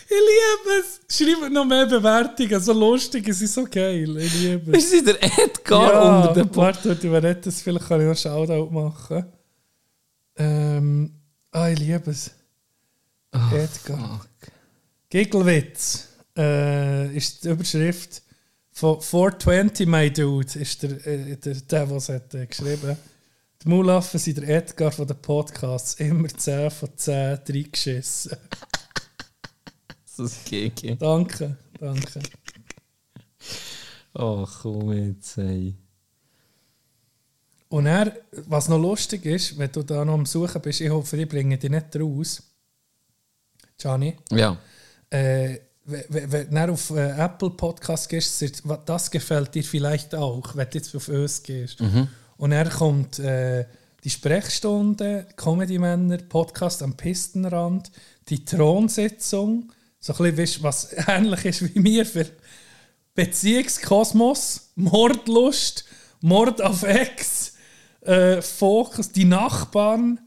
ich 0.08 0.10
liebe 0.10 0.80
es. 0.80 1.00
Schreibt 1.16 1.52
noch 1.52 1.64
mehr 1.64 1.86
Bewertungen, 1.86 2.60
so 2.60 2.72
lustig, 2.72 3.28
es 3.28 3.42
ist 3.42 3.54
so 3.54 3.64
geil. 3.64 4.16
Ich 4.18 4.34
liebe 4.40 4.66
Wir 4.72 4.78
es. 4.78 4.90
sind 4.90 5.06
der 5.06 5.22
Edgar 5.22 5.92
ja, 5.92 6.18
unter 6.20 6.32
den 6.34 6.48
Po- 6.48 6.60
Warte, 6.62 6.92
ich 7.00 7.10
werde 7.10 7.34
das, 7.36 7.62
vielleicht 7.62 7.86
kann 7.86 8.00
ich 8.00 8.06
noch 8.06 8.16
Shoutout 8.16 8.70
machen. 8.70 9.24
Ähm, 10.36 11.12
ah, 11.52 11.68
ich 11.68 11.78
liebe 11.78 12.10
es. 12.10 12.30
Edgar. 13.32 14.26
Gigglewitz 15.08 16.08
äh, 16.36 17.16
ist 17.16 17.44
die 17.44 17.48
Überschrift 17.48 18.22
von 18.72 19.00
420 19.00 19.86
My 19.86 20.10
Dude, 20.10 20.58
ist 20.58 20.82
der, 20.82 21.06
äh, 21.06 21.36
der, 21.36 21.54
der 21.54 21.86
der 21.86 21.90
es 21.96 22.08
hat 22.08 22.34
äh, 22.34 22.46
geschrieben. 22.46 22.96
Die 23.62 23.68
Mulaffen 23.68 24.18
sind 24.18 24.38
der 24.38 24.48
Edgar 24.48 24.90
von 24.90 25.06
den 25.06 25.20
Podcasts, 25.20 25.94
immer 25.94 26.28
10 26.28 26.70
von 26.70 26.88
10 26.96 27.38
reingeschissen. 27.48 28.36
Das 30.16 30.18
ist 30.18 30.44
GG. 30.46 30.96
danke, 30.96 31.56
danke. 31.78 32.20
Oh, 34.14 34.46
komm 34.62 34.92
jetzt, 34.92 35.38
ey. 35.38 35.74
Und 37.68 37.86
er, 37.86 38.16
was 38.48 38.68
noch 38.68 38.78
lustig 38.80 39.24
ist, 39.26 39.56
wenn 39.56 39.70
du 39.70 39.82
da 39.82 40.04
noch 40.04 40.14
am 40.14 40.26
Suchen 40.26 40.60
bist, 40.60 40.80
ich 40.80 40.90
hoffe, 40.90 41.16
ich 41.16 41.28
bringe 41.28 41.56
dich 41.56 41.70
nicht 41.70 41.96
raus, 41.96 42.42
Gianni, 43.80 44.16
Ja. 44.30 44.56
äh, 45.10 45.58
wenn- 45.84 46.50
du 46.54 46.72
auf 46.72 46.90
äh, 46.90 47.10
Apple 47.18 47.50
Podcast 47.50 48.08
gehst, 48.08 48.38
sagt, 48.38 48.68
«Wa- 48.68 48.80
das 48.84 49.10
gefällt 49.10 49.54
dir 49.54 49.64
vielleicht 49.64 50.14
auch, 50.14 50.54
wenn 50.54 50.68
du 50.70 50.78
jetzt 50.78 50.94
auf 50.94 51.08
uns 51.08 51.42
gehst. 51.42 51.78
Und 52.36 52.52
er 52.52 52.68
kommt 52.70 53.18
äh, 53.18 53.64
die 54.04 54.10
Sprechstunde, 54.10 55.26
Comedy 55.36 55.78
Männer, 55.78 56.18
Podcast 56.18 56.82
am 56.82 56.96
Pistenrand, 56.96 57.90
die 58.28 58.44
Thronsitzung, 58.44 59.72
so 59.98 60.14
ein 60.22 60.34
bisschen, 60.36 60.62
was 60.62 60.90
ähnlich 61.08 61.44
ist 61.44 61.74
wie 61.74 61.80
mir 61.80 62.06
für 62.06 62.26
Beziehungskosmos, 63.14 64.70
Mordlust, 64.76 65.84
Mord 66.20 66.62
auf 66.62 66.82
Ex, 66.82 67.54
äh, 68.02 68.40
Fokus, 68.42 69.10
die 69.12 69.24
Nachbarn. 69.24 70.20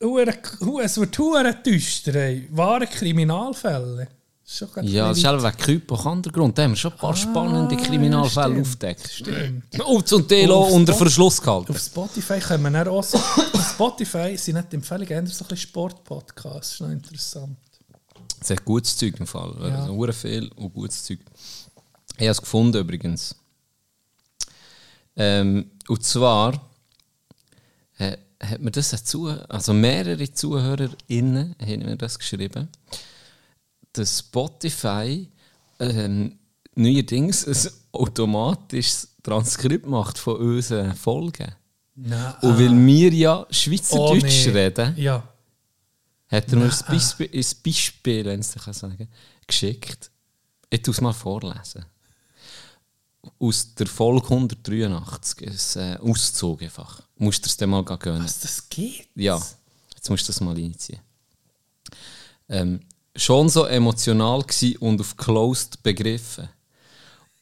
Es 0.00 0.96
wird 0.98 1.18
hure 1.18 1.54
düster, 1.54 2.14
ey. 2.14 2.48
Wahre 2.52 2.86
Kriminalfälle. 2.86 4.08
Schon 4.50 4.68
Ja, 4.84 5.10
auch 5.10 5.42
wegen 5.42 5.56
Küper-Hintergrund. 5.58 6.56
Da 6.56 6.62
haben 6.62 6.70
wir 6.72 6.76
schon 6.76 6.92
ein 6.92 6.98
paar 6.98 7.14
spannende 7.14 7.74
Ah, 7.76 7.84
Kriminalfälle 7.84 8.54
ja, 8.54 8.60
aufgedeckt. 8.62 9.10
Stimmt. 9.10 9.78
Und 9.84 10.08
zum 10.08 10.26
Teil 10.26 10.50
auch 10.50 10.70
unter 10.70 10.92
Spot- 10.94 11.04
Verschluss 11.04 11.42
gehalten. 11.42 11.72
Auf 11.72 11.78
Spotify 11.78 12.38
können 12.38 12.72
wir 12.72 12.90
auch 12.90 13.04
so. 13.04 13.18
Auf 13.18 13.70
Spotify 13.74 14.36
sind 14.38 14.54
nicht 14.54 14.72
Empfehlungen, 14.72 15.10
eher 15.10 15.26
so 15.26 15.44
ein. 15.44 15.48
Das 15.50 16.72
ist 16.72 16.80
noch 16.80 16.88
interessant. 16.90 17.58
Das 18.40 18.50
hat 18.50 18.64
gutes 18.64 18.96
Zeug 18.96 19.20
im 19.20 19.26
Fall. 19.26 19.54
Ja. 19.60 19.80
Also, 19.82 20.12
viel 20.12 20.48
und 20.56 20.72
gutes 20.72 21.04
Zeug. 21.04 21.18
Ich 22.16 22.20
habe 22.22 22.30
es 22.30 22.40
gefunden 22.40 22.78
übrigens. 22.78 23.34
Ähm, 25.16 25.72
und 25.88 26.04
zwar 26.04 26.58
äh, 27.98 28.16
hat 28.40 28.60
mir 28.60 28.70
das 28.70 28.90
dazu, 28.90 29.26
also 29.28 29.72
mehrere 29.72 30.32
ZuhörerInnen 30.32 31.56
haben 31.60 31.78
mir 31.84 31.96
das 31.96 32.18
geschrieben, 32.18 32.68
dass 33.92 34.20
Spotify 34.20 35.28
ähm, 35.80 36.38
neuerdings 36.74 37.46
ein 37.46 37.72
automatisches 37.92 39.16
Transkript 39.22 39.86
macht 39.86 40.18
von 40.18 40.36
unseren 40.36 40.94
Folgen. 40.94 41.52
Nein. 41.96 42.34
Und 42.42 42.58
weil 42.58 42.86
wir 42.86 43.12
ja 43.12 43.46
Schweizerdeutsch 43.50 44.46
Oh, 44.46 44.50
nee. 44.52 44.58
reden, 44.58 44.94
Ja. 44.96 45.28
hat 46.28 46.48
er 46.52 46.56
mir 46.58 46.64
ein 46.70 46.84
Beispiel, 46.88 47.28
ein 47.32 47.44
Beispiel 47.64 48.24
wenn 48.24 48.40
ich 48.40 48.54
kann 48.54 48.74
sagen, 48.74 49.08
geschickt. 49.46 50.10
Ich 50.70 50.82
tue 50.82 50.92
es 50.92 51.00
mal 51.00 51.12
vorlesen. 51.12 51.84
Aus 53.40 53.74
der 53.74 53.88
Folge 53.88 54.26
183, 54.28 55.76
ein 55.76 55.82
äh, 55.82 55.96
Auszug 55.98 56.62
einfach. 56.62 57.02
Musst 57.18 57.44
du 57.44 57.48
es 57.48 57.56
dir 57.56 57.66
mal 57.66 57.84
gönnen. 57.84 58.24
Was 58.24 58.40
das 58.40 58.68
geht? 58.68 59.08
Ja, 59.14 59.40
jetzt 59.94 60.08
musst 60.08 60.24
du 60.24 60.32
das 60.32 60.40
mal 60.40 60.56
einziehen. 60.56 61.00
Ähm, 62.48 62.80
schon 63.16 63.48
so 63.48 63.64
emotional 63.64 64.44
und 64.80 65.00
auf 65.00 65.16
closed 65.16 65.82
begriffen. 65.82 66.48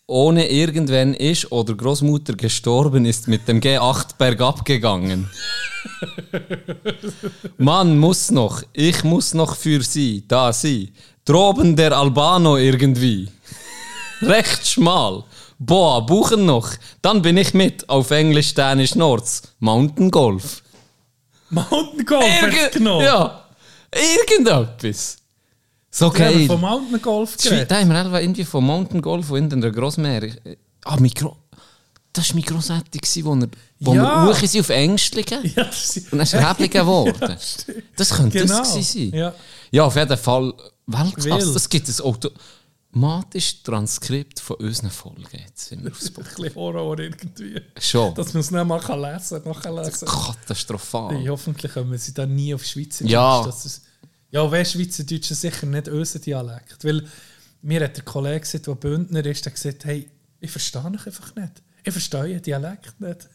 Ohne 0.09 0.49
irgendwann 0.49 1.15
ist 1.15 1.51
oder 1.51 1.75
Großmutter 1.75 2.35
gestorben 2.35 3.05
ist, 3.07 3.27
mit 3.27 3.49
dem 3.49 3.61
G8 3.61 4.17
bergab 4.17 4.65
gegangen. 4.65 5.29
Mann 7.59 7.99
muss 7.99 8.31
noch, 8.31 8.63
ich 8.73 9.03
muss 9.03 9.35
noch 9.35 9.57
für 9.57 9.83
sie, 9.83 10.25
da 10.27 10.53
sie. 10.53 10.93
Droben 11.25 11.75
der 11.75 11.93
Albano 11.93 12.57
irgendwie. 12.57 13.29
Recht 14.23 14.67
schmal. 14.67 15.25
Boah, 15.59 16.05
buchen 16.05 16.45
noch. 16.45 16.71
Dann 17.03 17.23
bin 17.23 17.37
ich 17.37 17.55
mit 17.55 17.89
auf 17.89 18.11
Englisch, 18.11 18.53
Dänisch, 18.55 18.95
Nords. 18.95 19.43
Mountain 19.59 20.11
Golf. 20.11 20.63
Mountain 21.51 22.05
Golf 22.05 22.43
Irgend- 22.43 22.73
genommen. 22.73 23.05
Ja, 23.05 23.45
irgendetwas. 23.95 25.19
So 25.91 26.13
Wir 26.15 26.27
haben 26.27 26.47
von 26.47 26.61
Mountain 26.61 27.01
Golf 27.01 27.37
geredet. 27.39 27.71
Da 27.71 27.81
haben 27.81 27.89
wir 27.91 28.21
irgendwie 28.21 28.45
von 28.45 28.65
Mountain 28.65 29.01
Golf 29.01 29.31
und 29.31 29.53
in 29.53 29.61
der 29.61 29.71
Grossmeer. 29.71 30.31
Ah, 30.85 30.97
mein 30.99 31.11
Gro 31.11 31.37
das 32.13 32.31
war 32.31 32.37
mein 32.37 32.45
Grossetti, 32.45 33.23
wo, 33.27 33.35
er, 33.35 33.49
wo 33.79 33.95
Ja. 33.95 34.27
wir 34.41 34.49
sind 34.49 34.61
auf 34.63 34.71
Ängstlingen. 34.71 35.53
Ja, 35.55 35.65
Und 35.65 36.13
dann 36.13 36.21
ist 36.21 36.33
er 36.33 36.55
geworden. 36.69 37.37
stimmt. 37.39 37.83
Das 37.95 38.09
könnte 38.09 38.39
Genau. 38.41 38.59
das 38.59 38.73
gewesen 38.73 39.11
sein. 39.11 39.19
Ja. 39.21 39.35
ja, 39.71 39.85
auf 39.85 39.97
jeden 39.97 40.17
Fall 40.17 40.55
Weltklasse. 40.87 41.45
Wild. 41.47 41.55
Das 41.55 41.69
gibt 41.69 41.87
ein 41.89 42.01
automatisches 42.97 43.63
Transkript 43.63 44.41
von 44.41 44.57
unseren 44.57 44.91
Folgen. 44.91 45.27
Jetzt 45.33 45.69
sind 45.69 45.85
wir 45.85 45.91
auf 45.93 46.01
Ein 46.01 46.07
Spotify. 46.07 46.43
bisschen 46.43 46.55
Horror 46.55 46.99
irgendwie. 46.99 47.61
Schon. 47.81 48.15
Dass 48.15 48.33
man 48.35 48.41
es 48.41 48.51
nicht 48.51 48.65
mal 48.65 48.81
kann 48.81 49.01
lesen 49.03 49.43
kann, 49.45 49.55
Katastrophal. 50.07 51.17
hey, 51.17 51.27
Hoffentlich 51.27 51.73
kommen 51.73 51.97
sie 51.99 52.15
dann 52.15 52.35
nie 52.35 52.55
auf 52.55 52.65
Schweizerdeutsch. 52.65 53.13
Ja. 53.13 53.47
es- 53.49 53.83
ja, 54.31 54.51
wer 54.51 54.65
Schweizerdeutsch 54.65 55.31
ist 55.31 55.41
sicher 55.41 55.67
nicht 55.67 55.89
unser 55.89 56.19
Dialekt. 56.19 56.85
Weil 56.85 57.07
mir 57.63 57.85
hat 57.85 57.97
der 57.97 58.05
Kollege 58.05 58.41
gesagt, 58.41 58.67
der 58.67 58.75
Bündner 58.75 59.25
ist, 59.27 59.45
der 59.45 59.53
gesagt 59.53 59.85
hey, 59.85 60.11
ich 60.41 60.51
verstehe 60.51 60.85
euch 60.85 61.07
einfach 61.07 61.35
nicht. 61.37 61.53
Ich 61.85 61.93
verstehe 61.93 62.21
euren 62.21 62.43
Dialekt 62.43 63.01
nicht. 63.01 63.29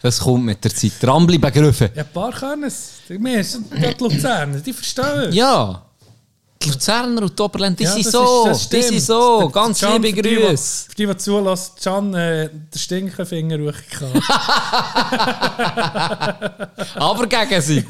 Das 0.00 0.20
kommt 0.20 0.44
mit 0.44 0.62
der 0.64 0.74
Zeit. 0.74 0.92
Dranbleiben, 1.00 1.50
Grüfe. 1.52 1.90
Ja, 1.94 2.02
ein 2.04 2.12
paar 2.12 2.32
können 2.32 2.64
es. 2.64 2.92
Wir 3.08 3.42
sind 3.44 3.66
dort 3.82 4.00
Luzerner, 4.00 4.60
die 4.60 4.72
verstehen 4.72 5.28
es. 5.28 5.34
Ja. 5.34 5.86
Die 6.64 6.70
Luzerner 6.70 7.22
und 7.22 7.38
die 7.38 7.42
Oberländer, 7.42 7.76
die 7.76 7.84
Ja, 7.84 7.92
sind 7.92 8.06
das 8.06 8.12
so. 8.12 8.46
ist- 8.48 8.60
das 8.60 8.68
die 8.68 8.82
sind 8.82 9.00
so. 9.00 9.48
Ganz 9.52 9.80
Can, 9.80 10.00
liebe 10.02 10.22
Grüße. 10.22 10.88
Für 10.88 10.94
die, 10.94 11.06
die 11.06 11.16
zulassen, 11.16 11.72
Can, 11.82 12.14
äh, 12.14 12.48
der 12.72 12.78
Stinkefinger 12.78 13.58
ruhig. 13.58 13.74
Aber 16.94 17.26
gegenseitig. 17.26 17.84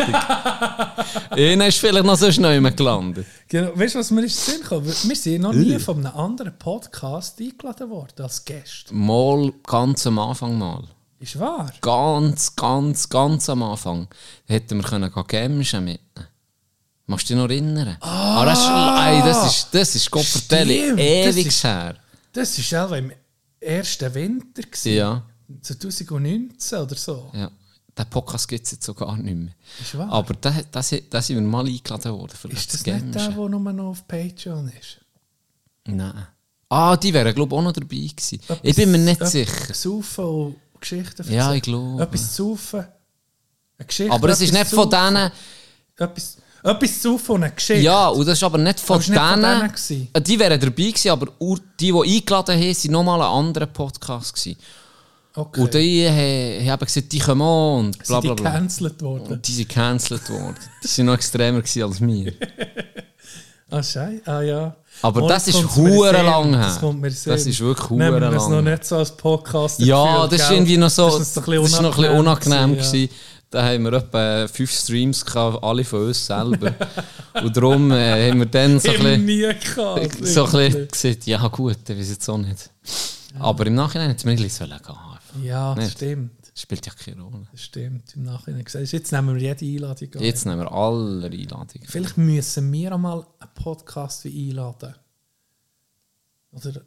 Ihnen 1.36 1.60
ist 1.68 1.78
vielleicht 1.78 2.04
noch 2.04 2.16
so 2.16 2.30
schnell 2.32 2.60
gelandet. 2.72 3.26
genau. 3.48 3.70
Weißt 3.74 3.94
du, 3.94 3.98
was 3.98 4.10
mir 4.10 4.22
den 4.22 4.30
Sinn 4.30 4.62
kam? 4.62 4.84
Wir 4.84 5.16
sind 5.16 5.42
noch 5.42 5.52
nie 5.52 5.78
von 5.78 6.04
einem 6.04 6.16
anderen 6.16 6.58
Podcast 6.58 7.38
eingeladen 7.40 7.90
worden 7.90 8.22
als 8.22 8.44
Gäste. 8.44 8.94
Mal 8.94 9.52
ganz 9.66 10.06
am 10.06 10.18
Anfang 10.18 10.58
mal. 10.58 10.84
Ist 11.20 11.38
wahr? 11.38 11.70
Ganz, 11.80 12.54
ganz, 12.56 13.08
ganz 13.08 13.48
am 13.48 13.62
Anfang 13.62 14.08
hätten 14.46 14.78
wir 14.78 14.84
können 14.88 15.12
gamschen 15.12 15.84
mitnehmen. 15.84 16.28
Machst 17.12 17.28
du 17.30 17.34
dich 17.34 17.42
noch 17.42 17.48
erinnern? 17.50 17.96
Ah, 18.00 18.44
das, 18.44 18.58
ist, 18.58 18.68
ey, 18.68 19.22
das 19.22 19.46
ist, 19.56 19.68
das 19.72 19.94
ist 19.94 20.10
Gott 20.10 20.24
vertelle, 20.24 20.74
Stimmt, 20.74 20.98
das 20.98 21.36
ewig 21.36 21.46
ist- 21.46 21.64
her. 21.64 21.96
Das 22.32 22.72
war 22.72 22.86
auch 22.86 22.92
im 22.92 23.12
ersten 23.60 24.14
Winter. 24.14 24.62
Gewesen. 24.62 24.92
Ja, 24.94 25.22
2019 25.60 26.78
oder 26.78 26.96
so. 26.96 27.30
ja. 27.34 27.50
Den 27.98 28.06
Podcast 28.08 28.48
gibt 28.48 28.64
es 28.64 28.72
jetzt 28.72 28.84
so 28.84 28.94
gar 28.94 29.14
nicht 29.18 29.36
mehr. 29.36 29.52
Ist 29.78 29.98
wahr? 29.98 30.10
Aber 30.10 30.32
da, 30.40 30.50
da, 30.50 30.80
da 30.80 30.82
sind 31.22 31.36
wir 31.36 31.40
mal 31.42 31.66
eingeladen 31.66 32.10
worden. 32.14 32.32
Für 32.34 32.48
ist 32.48 32.72
das 32.72 32.82
das 32.82 32.86
nicht 33.02 33.14
der, 33.14 33.28
der 33.28 33.48
nur 33.50 33.60
noch 33.60 33.84
auf 33.90 34.08
Patreon 34.08 34.72
ist? 34.80 34.98
Nein. 35.86 36.26
Ah, 36.70 36.96
die 36.96 37.12
wären, 37.12 37.34
glaube 37.34 37.54
ich, 37.54 37.58
auch 37.58 37.62
noch 37.64 37.72
dabei 37.72 37.88
gewesen. 37.88 38.40
ich 38.62 38.76
bin 38.76 38.90
mir 38.92 38.96
nicht 38.98 39.16
Etwas- 39.20 39.32
sicher. 39.32 39.74
Saufen 39.74 40.24
und 40.24 40.56
Geschichten 40.80 41.30
Ja, 41.30 41.52
ich 41.52 41.60
glaube. 41.60 42.02
Etwas 42.02 42.34
zu 42.34 42.48
saufen. 42.56 42.86
Eine 43.76 43.86
Geschichte. 43.86 44.10
Aber 44.12 44.28
es 44.30 44.40
ist 44.40 44.54
etwas 44.54 44.72
nicht 44.72 44.74
von 44.74 44.88
denen. 44.88 45.30
Etwas, 45.98 46.36
etwas 46.64 47.00
zu 47.00 47.10
saufen 47.12 47.32
und 47.36 47.42
eine 47.44 47.52
Geschichte. 47.54 47.82
Ja, 47.82 48.08
und 48.08 48.26
das 48.26 48.38
ist 48.38 48.44
aber 48.44 48.58
nicht 48.58 48.78
von 48.80 48.94
Aber 48.94 49.02
ist 49.02 49.08
nicht 49.10 49.18
von 49.20 49.40
denen. 49.42 49.72
denen. 49.88 50.08
Äh, 50.12 50.20
die 50.20 50.38
wären 50.38 50.60
dabei 50.60 50.72
gewesen, 50.72 51.10
aber 51.10 51.26
die, 51.80 51.92
die 51.92 51.92
eingeladen 51.92 52.54
haben, 52.56 52.76
waren 52.76 52.92
nochmal 52.92 53.20
ein 53.22 53.46
anderer 53.46 53.66
Podcast. 53.66 54.34
Gewesen. 54.34 54.56
Okay. 55.34 55.60
Und 55.62 55.74
die 55.74 56.06
haben, 56.06 56.66
haben 56.66 56.74
eben 56.74 56.84
gesagt, 56.86 57.12
die 57.12 57.18
kommen 57.18 57.42
auch 57.42 57.78
und 57.78 57.98
bla 57.98 58.04
sind 58.04 58.20
bla 58.20 58.34
die 58.34 58.42
bla. 58.42 58.50
gecancelt 58.50 59.02
worden? 59.02 59.26
Und 59.32 59.48
die 59.48 59.52
sind 59.52 59.68
gecancelt 59.68 60.30
worden. 60.30 60.56
Die 60.82 60.86
sind 60.88 61.06
noch 61.06 61.14
extremer 61.14 61.60
gewesen 61.62 61.82
als 61.84 62.00
wir. 62.00 62.32
Ah, 63.74 63.82
schei. 63.82 64.20
Ah, 64.26 64.42
ja. 64.42 64.76
Aber 65.00 65.22
Oh, 65.22 65.28
das 65.28 65.46
jetzt 65.46 65.56
ist 65.56 65.62
mir 65.62 65.76
hure 65.76 66.12
lang 66.12 66.52
her. 66.54 66.78
Das 66.78 66.92
mir 66.92 67.08
Das 67.10 67.46
ist 67.46 67.58
wirklich 67.58 67.88
hure 67.88 67.98
wir 68.00 68.20
das 68.20 68.34
lang 68.42 68.50
noch 68.50 68.70
nicht 68.70 68.84
so 68.84 68.96
als 68.98 69.16
Podcast 69.16 69.80
Ja, 69.80 70.26
das 70.26 70.42
ist 70.42 70.50
irgendwie 70.50 70.76
noch 70.76 70.90
so. 70.90 71.06
Das 71.18 71.32
Das 71.32 71.46
ist 71.48 71.80
noch 71.80 71.96
ein 71.96 72.02
bisschen 72.02 72.18
unangenehm. 72.18 72.72
gewesen, 72.72 72.90
gewesen. 72.92 73.08
Da 73.52 73.62
haben 73.64 73.84
wir 73.84 73.92
etwa 73.92 74.48
fünf 74.48 74.72
Streams 74.72 75.24
gehabt, 75.24 75.62
alle 75.62 75.84
von 75.84 76.06
uns 76.06 76.26
selber. 76.26 76.74
und 77.42 77.54
darum 77.56 77.90
äh, 77.92 78.30
haben 78.30 78.38
wir 78.40 78.46
dann 78.46 78.80
so 78.80 78.90
Ja. 78.90 78.98
ein 79.10 79.26
bisschen, 79.26 80.24
so 80.26 80.44
ein 80.46 80.50
bisschen 80.52 80.88
gesagt, 80.88 81.26
ja 81.26 81.46
gut, 81.48 81.76
ich 81.88 81.98
weiß 81.98 82.08
jetzt 82.10 82.28
auch 82.28 82.38
nicht. 82.38 82.70
Aber 83.38 83.66
im 83.66 83.74
Nachhinein 83.74 84.08
hätte 84.08 84.18
es 84.20 84.24
mir 84.24 84.36
bisschen 84.36 84.68
sollen 84.68 84.70
gehen 84.82 84.96
einfach. 84.96 85.20
Ja, 85.42 85.74
das 85.74 85.84
Nicht? 85.84 85.96
stimmt. 85.98 86.30
Spielt 86.54 86.84
ja 86.86 86.92
keine 86.92 87.22
Rolle. 87.22 87.46
Das 87.50 87.62
stimmt. 87.62 88.14
Im 88.16 88.24
Nachhinein 88.24 88.64
gesagt. 88.64 88.90
Jetzt 88.92 89.12
nehmen 89.12 89.34
wir 89.34 89.42
jede 89.54 89.64
Einladung 89.64 90.14
an. 90.16 90.22
Jetzt 90.22 90.44
nehmen 90.46 90.60
wir 90.60 90.72
alle 90.72 91.26
Einladungen. 91.26 91.86
Vielleicht 91.86 92.18
müssen 92.18 92.70
wir 92.72 92.92
einmal 92.92 93.26
einen 93.38 93.50
Podcast 93.54 94.24
wie 94.24 94.48
einladen. 94.50 94.94
Oder 96.52 96.82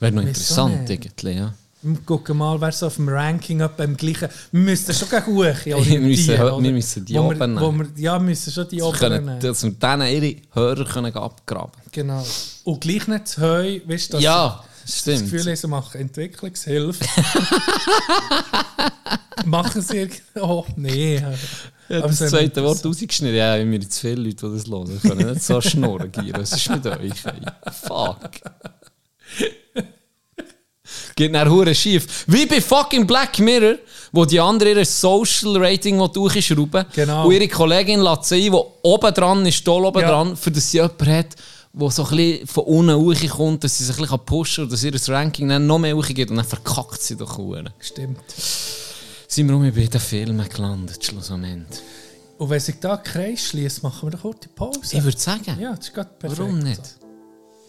Wäre 0.00 0.12
noch 0.12 0.22
interessant 0.22 0.88
irgendwie, 0.90 1.30
ja. 1.30 1.54
Wir 1.84 1.98
gucken 2.06 2.38
mal, 2.38 2.60
wer 2.60 2.72
so 2.72 2.86
auf 2.86 2.96
dem 2.96 3.08
Ranking 3.08 3.60
etwa 3.60 3.84
im 3.84 3.96
gleichen. 3.96 4.28
Wir 4.52 4.60
müssen 4.60 4.94
schon 4.94 5.08
gegen 5.08 5.26
hoch 5.26 5.44
Wir 5.64 5.76
müssen- 6.00 6.30
orientieren, 6.34 6.64
wir 6.64 6.72
müssen 6.72 7.04
die 7.04 7.18
oben 7.18 7.38
wir, 7.38 7.60
wo 7.60 7.70
nehmen. 7.72 7.96
wir, 7.96 8.02
Ja, 8.02 8.14
wir 8.14 8.20
müssen 8.24 8.52
schon 8.52 8.68
die 8.68 8.76
Wir 8.78 8.86
oben 8.86 8.98
können, 8.98 9.24
nehmen. 9.24 9.40
dass 9.40 9.62
wir 9.62 9.70
denen 9.70 10.08
ihre 10.08 10.36
Hörer 10.52 10.84
können 10.84 11.14
abgraben 11.14 11.72
Genau. 11.92 12.24
Und 12.64 12.80
gleich 12.80 13.06
nicht 13.06 13.28
zu 13.28 13.40
heu, 13.42 13.80
weißt 13.86 14.08
du, 14.08 14.12
dass 14.16 14.22
Ja, 14.24 14.64
das 14.84 14.98
stimmt. 14.98 15.30
Gefühl 15.30 15.44
haben, 15.46 15.56
sie 15.56 15.68
machen 15.68 16.00
Entwicklungshilfe. 16.00 17.04
machen 19.44 19.82
sie 19.82 19.96
irgendwie. 19.98 20.22
Oh, 20.40 20.64
nee. 20.76 21.16
Ja, 21.88 22.00
das 22.00 22.18
so- 22.18 22.28
zweite 22.28 22.62
Wort 22.64 22.84
rausgeschnitten. 22.84 23.36
Ja, 23.36 23.56
immer 23.56 23.80
zu 23.80 24.00
viele 24.00 24.22
Leute, 24.22 24.48
die 24.48 24.56
das 24.56 24.66
hören. 24.66 24.98
Ich 25.02 25.08
kann 25.08 25.18
nicht 25.18 25.42
so 25.42 25.60
schnurren, 25.60 26.10
Giro. 26.10 26.40
Was 26.40 26.52
ist 26.52 26.70
mit 26.70 26.86
euch? 26.86 27.12
Fuck. 27.72 28.30
Geht 31.16 31.30
nach 31.32 31.48
Hure 31.48 31.74
schief. 31.74 32.24
Wie 32.26 32.44
bei 32.46 32.60
fucking 32.60 33.06
Black 33.06 33.38
Mirror, 33.38 33.76
wo 34.12 34.24
die 34.24 34.40
andere 34.40 34.70
ihre 34.70 34.84
Social 34.84 35.56
Rating 35.58 35.98
durchschrauben 36.12 36.84
Genau. 36.92 37.26
und 37.26 37.32
ihre 37.32 37.46
Kollegin 37.48 38.00
lässt 38.00 38.32
ein, 38.32 38.40
die 38.40 38.50
oben 38.50 39.14
dran 39.14 39.46
ist, 39.46 39.64
toll 39.64 39.84
oben 39.84 40.00
Ja. 40.00 40.08
dran, 40.10 40.36
für 40.36 40.50
das 40.50 40.70
sie 40.70 40.78
jemanden 40.78 41.06
hat, 41.12 41.26
der 41.72 41.90
so 41.90 42.04
ein 42.04 42.16
bisschen 42.16 42.46
von 42.46 42.64
unten 42.64 42.96
hochkommt, 42.96 43.62
dass 43.64 43.78
sie 43.78 43.84
sich 43.84 43.96
ein 43.96 44.02
bisschen 44.02 44.18
pushen 44.24 44.64
kann 44.64 44.70
dass 44.70 45.08
ihr 45.08 45.14
Ranking 45.14 45.48
dann 45.48 45.66
noch 45.66 45.78
mehr 45.78 45.96
hochgeht 45.96 46.30
und 46.30 46.36
dann 46.36 46.44
verkackt 46.46 47.00
sie 47.02 47.16
doch 47.16 47.38
Hure. 47.38 47.64
Stimmt. 47.78 48.18
Sind 49.28 49.48
wir 49.48 49.56
um 49.56 49.62
bei 49.62 49.70
den 49.86 50.00
Filmen 50.00 50.48
gelandet, 50.48 51.04
schlussendlich. 51.04 51.78
Und 52.38 52.50
wenn 52.50 52.60
sich 52.60 52.76
da 52.80 52.96
Kreis 52.96 53.40
schließt, 53.48 53.82
machen 53.84 54.06
wir 54.08 54.10
doch 54.12 54.22
kurz 54.22 54.40
die 54.40 54.48
Pause. 54.48 54.78
Ich 54.96 55.02
würde 55.04 55.18
sagen, 55.18 55.56
ja, 55.60 55.70
das 55.74 55.86
ist 55.86 55.94
gerade 55.94 56.10
perfekt. 56.18 56.40
warum 56.40 56.58
nicht? 56.58 56.80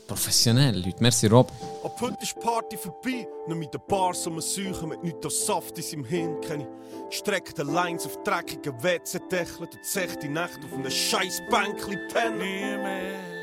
Professionell, 0.07 0.75
Leute. 0.75 0.97
Merci, 0.99 1.27
Rob. 1.27 1.51
Ab 1.83 1.97
heute 1.99 2.21
ist 2.21 2.35
die 2.35 2.39
Party 2.39 2.77
vorbei. 2.77 3.27
Nicht 3.47 3.57
mit 3.57 3.73
den 3.73 3.81
Bars 3.87 4.25
um 4.27 4.39
Säuchen, 4.39 4.89
mit 4.89 5.03
nichts 5.03 5.25
als 5.25 5.45
Saft 5.45 5.77
in 5.77 5.83
seinem 5.83 6.05
Hirn. 6.05 6.41
Keine 6.41 6.67
gestreckten 7.09 7.73
Lines 7.73 8.05
auf 8.05 8.21
dreckigen 8.23 8.81
WC-Deckeln 8.83 9.69
und 9.71 9.85
zechte 9.85 10.29
Nacht 10.29 10.59
auf 10.63 10.73
einem 10.73 10.91
scheiß 10.91 11.41
Bänkli 11.49 11.97
pennen. 12.11 13.34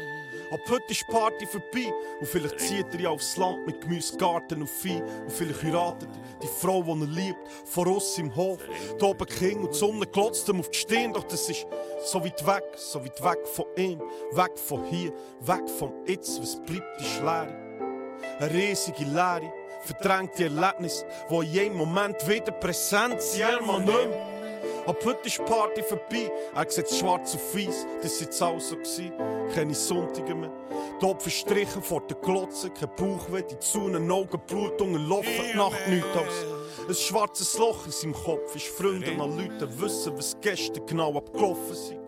Ab 0.52 0.60
heute 0.68 0.84
ist 0.90 1.00
die 1.00 1.10
Party 1.10 1.46
vorbei 1.46 1.90
und 2.20 2.26
vielleicht 2.26 2.60
zieht 2.60 2.84
er 2.92 3.00
ja 3.00 3.08
aufs 3.08 3.38
Land 3.38 3.66
mit 3.66 3.80
Gemüse, 3.80 4.18
Garten 4.18 4.60
und 4.60 4.68
Vieh 4.68 5.00
und 5.00 5.32
vielleicht 5.32 5.62
heiratet 5.62 6.10
er 6.10 6.40
die 6.42 6.46
Frau, 6.46 6.82
die 6.82 6.90
er 6.90 7.06
liebt, 7.06 7.38
vor 7.64 7.86
uns 7.86 8.18
im 8.18 8.36
Hof. 8.36 8.58
Da 8.98 9.06
oben 9.06 9.24
King 9.24 9.62
und 9.62 9.72
die 9.72 9.78
Sonne 9.78 10.06
glotzt 10.06 10.46
ihm 10.50 10.60
auf 10.60 10.68
die 10.68 10.78
Stirn, 10.78 11.14
doch 11.14 11.24
das 11.24 11.48
ist 11.48 11.66
so 12.04 12.22
weit 12.22 12.46
weg, 12.46 12.64
so 12.76 13.02
weit 13.02 13.24
weg 13.24 13.46
von 13.46 13.64
ihm, 13.76 13.98
weg 14.32 14.58
von 14.58 14.84
hier, 14.84 15.14
weg 15.40 15.70
vom 15.78 15.90
Jetzt, 16.06 16.38
was 16.42 16.60
bleibt, 16.66 17.00
ist 17.00 17.20
Leere. 17.20 17.56
Eine 18.38 18.52
riesige 18.52 19.04
Leere, 19.04 19.50
verdrängte 19.80 20.44
Erlebnis, 20.44 21.02
wo 21.30 21.40
in 21.40 21.50
jedem 21.50 21.78
Moment 21.78 22.28
wieder 22.28 22.52
präsent 22.52 23.22
sind, 23.22 23.40
ja, 23.40 23.58
man 23.58 23.86
mehr. 23.86 24.41
Ab 24.84 24.96
heute 25.04 25.28
ist 25.28 25.38
die 25.38 25.42
Party 25.42 25.80
vorbei, 25.80 26.28
er 26.54 26.68
sieht 26.68 26.90
schwarz 26.90 27.36
auf 27.36 27.54
weiß, 27.54 27.86
das 28.02 28.14
war 28.14 28.20
jetzt 28.22 28.42
auch 28.42 28.60
so. 28.60 28.76
Gewesen. 28.76 29.12
Keine 29.54 29.74
Sonntage 29.74 30.34
mehr, 30.34 30.50
Topf 30.98 31.22
verstrichen 31.22 31.82
vor 31.82 32.00
der 32.00 32.16
Glotze, 32.16 32.68
kein 32.70 32.88
Bauchweh, 32.96 33.42
die 33.42 33.58
Zunen, 33.60 34.10
Augen, 34.10 34.40
Blutungen, 34.46 35.08
laufen, 35.08 35.30
die 35.52 35.56
Nacht 35.56 35.88
nichts 35.88 36.16
als 36.16 36.88
ein 36.88 36.94
schwarzes 36.94 37.56
Loch 37.58 37.86
in 37.86 37.92
seinem 37.92 38.14
Kopf. 38.14 38.56
Ist 38.56 38.66
Freunde 38.66 39.12
an 39.12 39.38
Leuten 39.38 39.80
wissen, 39.80 40.16
was 40.16 40.36
gestern 40.40 40.84
genau 40.84 41.16
abgelaufen 41.16 41.76
sind. 41.76 42.00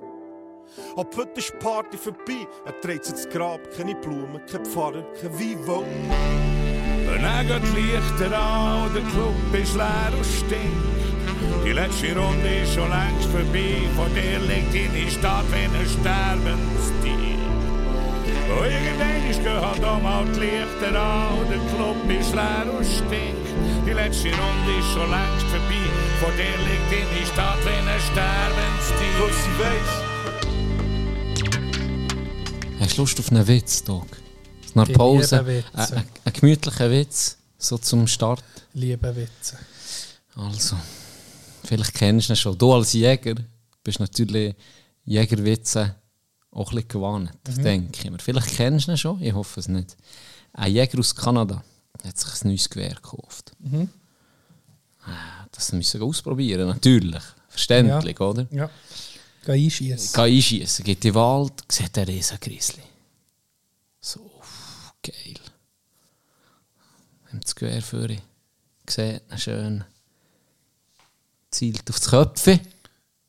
Ab 0.97 1.15
heute 1.17 1.39
ist 1.39 1.53
die 1.53 1.59
Party 1.59 1.97
vorbei, 1.97 2.49
er 2.65 2.73
dreht 2.81 3.07
ins 3.07 3.29
Grab, 3.29 3.61
keine 3.77 3.95
Blumen, 3.95 4.45
kein 4.51 4.65
Pfarrer, 4.65 5.05
kein 5.21 5.39
Vivo. 5.39 5.85
Wenn 7.07 7.23
er 7.23 7.45
geht 7.45 7.63
die 7.63 7.81
Lichter 7.81 8.37
an, 8.37 8.93
der 8.93 9.03
Club 9.03 9.63
ist 9.63 9.77
leer 9.77 10.13
und 10.17 10.27
stinkt. 10.27 11.14
Die 11.65 11.73
letzte 11.73 12.15
Runde 12.17 12.49
ist 12.63 12.75
schon 12.75 12.91
längst 12.91 13.29
vorbei, 13.31 13.83
vor 13.97 14.09
dir 14.11 14.39
liegt 14.41 14.75
deine 14.75 15.11
Stadt 15.11 15.45
wie 15.51 15.65
ein 15.65 15.87
Sterbenstier. 15.89 17.39
Und 18.55 18.67
irgendwann 18.67 19.25
gehen 19.43 19.61
halt 19.61 19.85
auch 19.85 20.01
mal 20.03 20.25
die 20.27 20.41
Lichter 20.41 21.01
an, 21.01 21.49
der 21.49 21.59
Club 21.75 21.97
ist 22.21 22.35
leer 22.35 22.67
und 22.77 22.85
stinkt. 22.85 23.49
Die 23.87 23.93
letzte 23.93 24.29
Runde 24.29 24.73
ist 24.79 24.93
schon 24.93 25.11
längst 25.11 25.47
vorbei, 25.53 25.85
vor 26.21 26.33
dir 26.33 26.57
liegt 26.67 26.89
deine 26.93 27.27
Stadt 27.27 27.61
wie 27.65 27.79
ein 27.79 28.01
Sterbenstier. 28.09 29.15
Weil 29.21 29.33
sie 29.33 29.55
weiss, 29.61 30.05
Hast 32.81 32.97
du 32.99 33.03
Lust 33.03 33.19
auf 33.21 33.31
einen 33.31 33.47
Witz, 33.47 33.83
Doc? 33.83 34.07
Nach 34.75 34.93
Pause. 34.93 35.65
ein 35.75 36.33
gemütlicher 36.33 36.91
Witz, 36.91 37.39
so 37.57 37.79
zum 37.79 38.07
Start. 38.07 38.43
Liebe 38.75 39.15
Witze. 39.17 39.57
Also, 40.37 40.77
vielleicht 41.65 41.95
kennst 41.95 42.29
du 42.29 42.33
ihn 42.33 42.37
schon. 42.37 42.59
Du 42.59 42.73
als 42.73 42.93
Jäger 42.93 43.35
bist 43.83 44.01
natürlich 44.01 44.55
Jägerwitze 45.05 45.97
auch 46.51 46.71
ein 46.71 46.77
bisschen 46.77 46.89
gewarnt, 46.89 47.33
denke 47.47 47.99
ich 48.05 48.11
mir. 48.11 48.19
Vielleicht 48.19 48.49
kennst 48.57 48.87
du 48.89 48.93
ihn 48.93 48.99
schon, 48.99 49.23
ich 49.23 49.33
hoffe 49.33 49.61
es 49.61 49.69
nicht. 49.69 49.97
Ein 50.53 50.73
Jäger 50.73 50.99
aus 50.99 51.15
Kanada 51.15 51.63
hat 52.05 52.19
sich 52.19 52.45
ein 52.45 52.49
neues 52.49 52.69
Gewehr 52.71 52.95
gekauft. 52.95 53.53
Ah, 55.07 55.47
Das 55.53 55.73
müssen 55.73 56.01
wir 56.01 56.07
ausprobieren, 56.07 56.69
natürlich. 56.69 57.23
Verständlich, 57.49 58.19
oder? 58.21 58.47
Ja. 58.51 58.71
Geh 59.45 59.53
einschießen. 59.53 60.11
Geh 60.15 60.21
einschießen, 60.37 60.85
geht 60.85 61.05
in 61.05 61.13
den 61.13 61.15
Wald, 61.17 61.53
sieht 61.71 61.97
einen 61.99 62.09
riesen 62.09 62.39
Grizzly. 62.41 62.83
So, 64.01 64.31
geil. 65.03 65.35
Nimmt 67.31 67.45
das 67.45 67.55
Gewehr 67.55 67.83
vor, 67.83 68.09
sieht 68.09 69.23
ihn 69.31 69.39
schön, 69.39 69.85
zielt 71.55 71.89
aufs 71.91 72.09
Köpfe. 72.09 72.61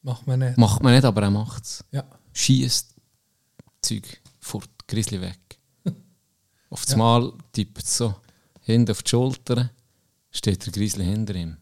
Macht 0.02 0.28
man 0.28 0.40
nicht. 0.40 0.58
Macht 0.58 0.84
man 0.84 0.94
nicht, 0.94 1.06
aber 1.06 1.24
er 1.24 1.32
macht 1.32 1.64
es. 1.64 1.84
Ja. 1.92 2.04
Schießt 2.34 2.94
Zeug 3.82 4.22
fort, 4.40 4.70
Grizzly 4.88 5.22
weg. 5.22 5.40
auf 6.70 6.86
das 6.86 6.96
Mal 6.96 7.34
tippt 7.54 7.84
es 7.84 7.98
so 7.98 8.16
hinten 8.62 8.92
auf 8.92 9.04
die 9.04 9.10
Schulter, 9.10 9.70
steht 10.32 10.66
der 10.66 10.74
Grizzly 10.74 11.06
hinter 11.06 11.36
ihm. 11.36 11.58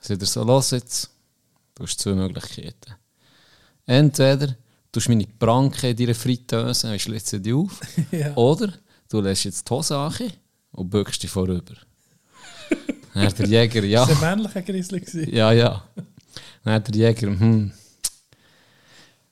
Sagt 0.00 0.22
er 0.22 0.26
so, 0.26 0.42
los 0.44 0.70
jetzt, 0.70 1.10
du 1.74 1.84
hast 1.84 2.00
zwei 2.00 2.14
Möglichkeiten. 2.14 2.94
Entweder 3.86 4.46
du 4.92 5.00
hast 5.00 5.08
meine 5.08 5.26
Pranke 5.26 5.90
in 5.90 5.96
deiner 5.96 6.14
Fritteuse 6.14 6.90
und 6.90 7.00
schlitzt 7.00 7.44
die 7.44 7.52
auf, 7.52 7.80
Ja. 8.10 8.34
oder 8.34 8.72
du 9.08 9.20
lässt 9.20 9.44
jetzt 9.44 9.68
die 9.68 9.74
Hose 9.74 9.96
an 9.96 10.14
und 10.72 10.90
bückst 10.90 11.22
dich 11.22 11.30
vorüber. 11.30 11.74
Dann 13.14 13.26
hat 13.26 13.38
der 13.38 13.46
Jäger, 13.46 13.84
ja. 13.84 14.04
Das 14.04 14.20
war 14.20 14.28
ein 14.28 14.38
männlicher 14.38 14.62
Grizzly. 14.62 15.34
Ja, 15.34 15.52
ja. 15.52 15.84
Dann 16.64 16.74
hat 16.74 16.88
der 16.88 16.94
Jäger, 16.94 17.28
hm. 17.28 17.72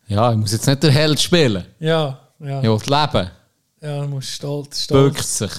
Ja, 0.07 0.31
ich 0.31 0.37
muss 0.39 0.53
jetzt 0.53 0.67
nicht 0.67 0.83
der 0.83 0.93
Held 0.93 1.21
spielen. 1.21 1.65
Ja, 1.81 2.21
ja. 2.39 2.63
Ich 2.63 2.69
will 2.69 2.81
leben. 2.87 3.31
Ja, 3.81 4.01
du 4.03 4.09
musst 4.09 4.29
stolz, 4.29 4.85
stolz. 4.85 5.15
Bückt 5.15 5.27
sich. 5.27 5.53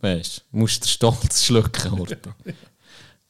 Weißt 0.00 0.44
du, 0.52 0.58
musst 0.58 0.84
den 0.84 0.88
Stolz 0.88 1.44
schlucken. 1.44 1.92
Horten. 1.92 2.34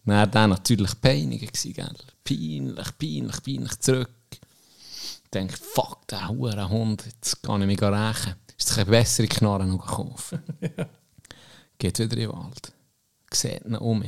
Dann 0.04 0.32
war 0.34 0.46
natürlich 0.48 1.00
peinlich, 1.00 1.50
gell? 1.52 1.94
Peinlich, 2.24 2.98
peinlich, 2.98 3.42
peinlich 3.42 3.78
zurück. 3.80 4.10
Ich 4.30 5.30
denke, 5.32 5.56
fuck, 5.56 6.06
der 6.08 6.28
hure 6.28 6.68
Hund, 6.68 7.04
jetzt 7.06 7.42
kann 7.42 7.60
ich 7.62 7.66
mich 7.66 7.82
rächen. 7.82 8.34
Ist 8.58 8.68
sich 8.68 8.78
eine 8.78 8.86
bessere 8.86 9.26
Knarre 9.26 9.66
noch 9.66 9.86
kaufen. 9.86 10.42
Geht 11.78 11.98
wieder 11.98 12.16
in 12.16 12.20
den 12.20 12.32
Wald. 12.32 12.72
Sieht 13.32 13.64
ihn 13.64 13.76
um. 13.76 14.04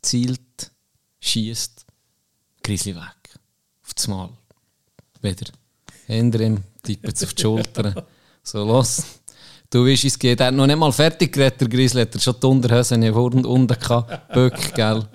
Zielt, 0.00 0.70
schießt, 1.20 1.86
Grizzly 2.62 2.94
weg. 2.94 3.38
Auf 3.84 3.94
das 3.94 4.08
Mal. 4.08 4.30
Wieder. 5.20 5.50
Hinter 6.06 6.40
ihm, 6.40 6.62
tippt 6.82 7.22
auf 7.22 7.34
die 7.34 7.42
Schulter. 7.42 8.06
So, 8.44 8.64
los. 8.64 9.04
Du 9.70 9.86
weißt, 9.86 10.02
es 10.02 10.18
geht. 10.18 10.40
Er 10.40 10.48
hat 10.48 10.54
noch 10.54 10.66
nicht 10.66 10.76
mal 10.76 10.90
fertig 10.90 11.32
geredet, 11.32 11.60
der 11.60 11.68
Grizzly. 11.68 12.00
Hat 12.00 12.12
er 12.12 12.20
schon 12.20 12.34
die 12.42 12.46
Unterhosen 12.46 13.00
in 13.04 13.14
unten, 13.14 13.44
unten 13.44 13.78
gehabt. 13.78 14.32
Böck, 14.34 14.74
gell. 14.74 15.06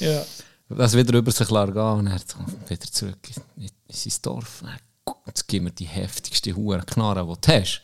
Ja. 0.00 0.24
Das 0.70 0.96
wieder 0.96 1.18
über 1.18 1.30
sich 1.30 1.50
lassen 1.50 1.74
gehen 1.74 1.82
und 1.82 2.06
er 2.06 2.18
so 2.18 2.38
wieder 2.68 2.90
zurück 2.90 3.18
in, 3.28 3.64
in, 3.64 3.70
in 3.86 3.94
sein 3.94 4.12
Dorf. 4.22 4.62
Und 4.62 4.70
dann, 4.70 5.14
jetzt 5.26 5.46
gib 5.46 5.62
mir 5.62 5.72
die 5.72 5.84
heftigste 5.84 6.56
Hure 6.56 6.82
Knarre, 6.86 7.26
die 7.26 7.40
du 7.40 7.52
hast. 7.52 7.82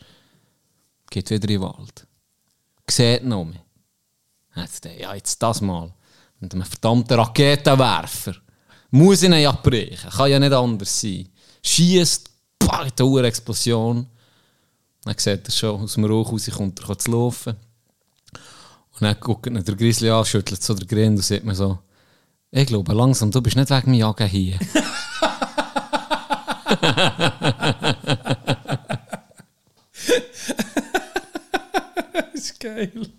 Geht 1.11 1.29
wieder 1.29 1.47
in 1.47 1.47
den 1.47 1.61
Wald. 1.61 2.07
Sieht 2.89 3.23
noch 3.23 3.45
mich. 3.45 3.59
Jetzt, 4.55 4.85
ja, 4.85 5.13
jetzt 5.13 5.41
das 5.41 5.61
mal. 5.61 5.93
Mit 6.39 6.53
einem 6.53 6.65
verdammten 6.65 7.19
Raketenwerfer. 7.19 8.35
Muss 8.89 9.23
ihn 9.23 9.33
ja 9.33 9.51
brechen. 9.51 10.09
Kann 10.09 10.31
ja 10.31 10.39
nicht 10.39 10.53
anders 10.53 10.99
sein. 10.99 11.29
Schießt, 11.63 12.29
die 12.97 13.03
Hure 13.03 13.27
Explosion. 13.27 14.07
Dann 15.03 15.15
sieht 15.17 15.47
er 15.47 15.51
schon 15.51 15.81
aus 15.81 15.93
dem 15.93 16.05
Rauch 16.05 16.31
raus, 16.31 16.49
kommt 16.51 16.79
er 16.87 16.97
zu 16.97 17.11
laufen. 17.11 17.55
Und 18.93 19.01
dann 19.01 19.19
guckt 19.19 19.47
ihn 19.47 19.63
der 19.63 19.75
Grizzly 19.75 20.09
an, 20.09 20.25
schüttelt 20.25 20.61
so 20.61 20.73
den 20.73 20.87
Grind 20.87 21.17
und 21.17 21.23
sieht 21.23 21.43
mir 21.43 21.55
so, 21.55 21.79
ich 22.51 22.67
glaube 22.67 22.93
langsam, 22.93 23.31
du 23.31 23.41
bist 23.41 23.55
nicht 23.55 23.69
wegen 23.69 23.91
mir 23.91 23.97
jagen 23.97 24.27
hier. 24.27 24.59
Das 32.13 32.49
ist 32.49 32.59
geil. 32.59 33.11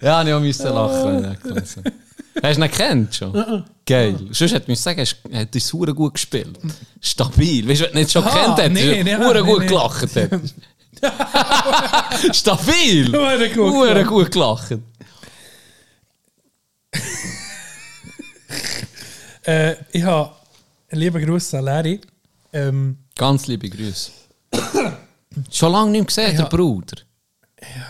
Ja, 0.00 0.22
ich 0.22 0.44
musste 0.46 0.68
lachen. 0.68 1.26
habe. 1.26 1.36
Hast 2.42 2.58
du 2.58 2.62
ihn 2.64 2.70
kennt 2.70 3.14
schon? 3.14 3.64
Geil. 3.84 4.16
Sonst 4.30 4.52
hätte 4.52 4.70
ich 4.72 4.80
sagen, 4.80 5.04
er 5.30 5.40
hat 5.40 5.54
uns 5.54 5.70
gut 5.72 6.14
gespielt. 6.14 6.58
Stabil. 7.00 7.68
Weißt 7.68 7.80
du, 7.80 7.84
wenn 7.86 7.92
du 7.92 7.98
nicht 7.98 8.12
schon 8.12 8.24
Ah, 8.24 8.30
kennt 8.30 8.58
hättest, 8.58 8.84
nee, 8.84 9.02
nee, 9.02 9.16
nee, 9.16 9.40
gut 9.42 9.66
gelacht 9.66 10.14
hättest. 10.14 10.54
Stabil. 12.36 13.12
Hure 13.12 13.48
gut 13.50 13.72
Hure 13.72 14.04
gut 14.04 14.30
gelacht. 14.30 14.78
Äh, 19.44 19.76
ich 19.92 20.02
habe 20.02 20.32
einen 20.90 21.00
lieben 21.00 21.24
Gruß 21.24 21.54
an 21.54 21.64
Larry. 21.64 22.00
Ähm, 22.52 22.98
Ganz 23.16 23.46
liebe 23.46 23.70
Grüße. 23.70 24.10
schon 25.50 25.72
lange 25.72 25.90
nicht 25.92 26.06
gesehen, 26.08 26.36
der 26.36 26.44
Bruder. 26.44 26.98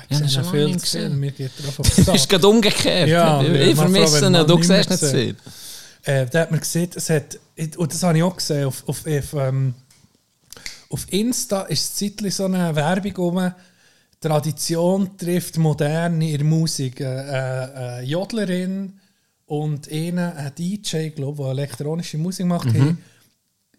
Ich 0.08 0.18
Ja, 0.18 0.26
lange 0.42 0.50
viel 0.50 0.66
nicht 0.66 0.82
gesehen. 0.82 1.18
Mir 1.18 1.30
geht 1.32 1.50
er 1.62 1.68
auf 1.80 1.94
Das 1.96 2.08
ist 2.08 2.28
gerade 2.28 2.48
umgekehrt. 2.48 3.08
Ja, 3.08 3.42
ich 3.42 3.68
ich 3.70 3.74
vermisse 3.76 4.26
ihn, 4.26 4.32
du 4.32 4.62
siehst 4.62 4.90
nicht 4.90 5.04
viel. 5.04 5.36
Äh, 6.04 6.26
da 6.26 6.40
hat 6.40 6.50
man 6.50 6.60
gesehen, 6.60 6.90
es 6.94 7.10
hat, 7.10 7.38
und 7.76 7.92
das 7.92 8.02
habe 8.02 8.16
ich 8.16 8.22
auch 8.24 8.36
gesehen, 8.36 8.66
auf, 8.66 8.82
auf, 8.88 9.06
auf, 9.06 9.34
ähm, 9.34 9.74
auf 10.90 11.06
Insta 11.12 11.62
ist 11.62 11.98
zeitlich 11.98 12.34
so 12.34 12.44
eine 12.46 12.74
Werbung 12.74 13.16
um 13.16 13.52
Tradition 14.20 15.16
trifft 15.16 15.58
Moderne 15.58 16.30
in 16.30 16.38
der 16.38 16.46
Musik. 16.46 17.00
Äh, 17.00 17.04
äh, 17.04 17.98
eine 17.98 18.02
Jodlerin 18.02 18.98
und 19.46 19.90
einer, 19.90 20.34
ein 20.36 20.52
DJ, 20.56 21.08
glaube 21.10 21.42
der 21.42 21.52
elektronische 21.52 22.18
Musik 22.18 22.46
macht, 22.46 22.66
haben 22.68 22.98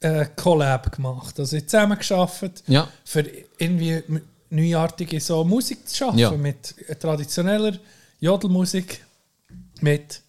äh, 0.01 0.25
Collab 0.35 0.91
gemacht. 0.95 1.39
Also 1.39 1.59
zusammen 1.59 1.97
geschafft, 1.97 2.63
Ja. 2.67 2.87
für 3.03 3.25
irgendwie 3.57 4.01
neuartige 4.49 5.19
so 5.19 5.43
Musik 5.43 5.87
zu 5.87 5.95
schaffen, 5.95 6.17
Ja. 6.19 6.31
mit 6.31 6.75
äh, 6.87 6.95
traditioneller 6.95 7.77
Jodelmusik, 8.19 9.05
mit, 9.81 10.21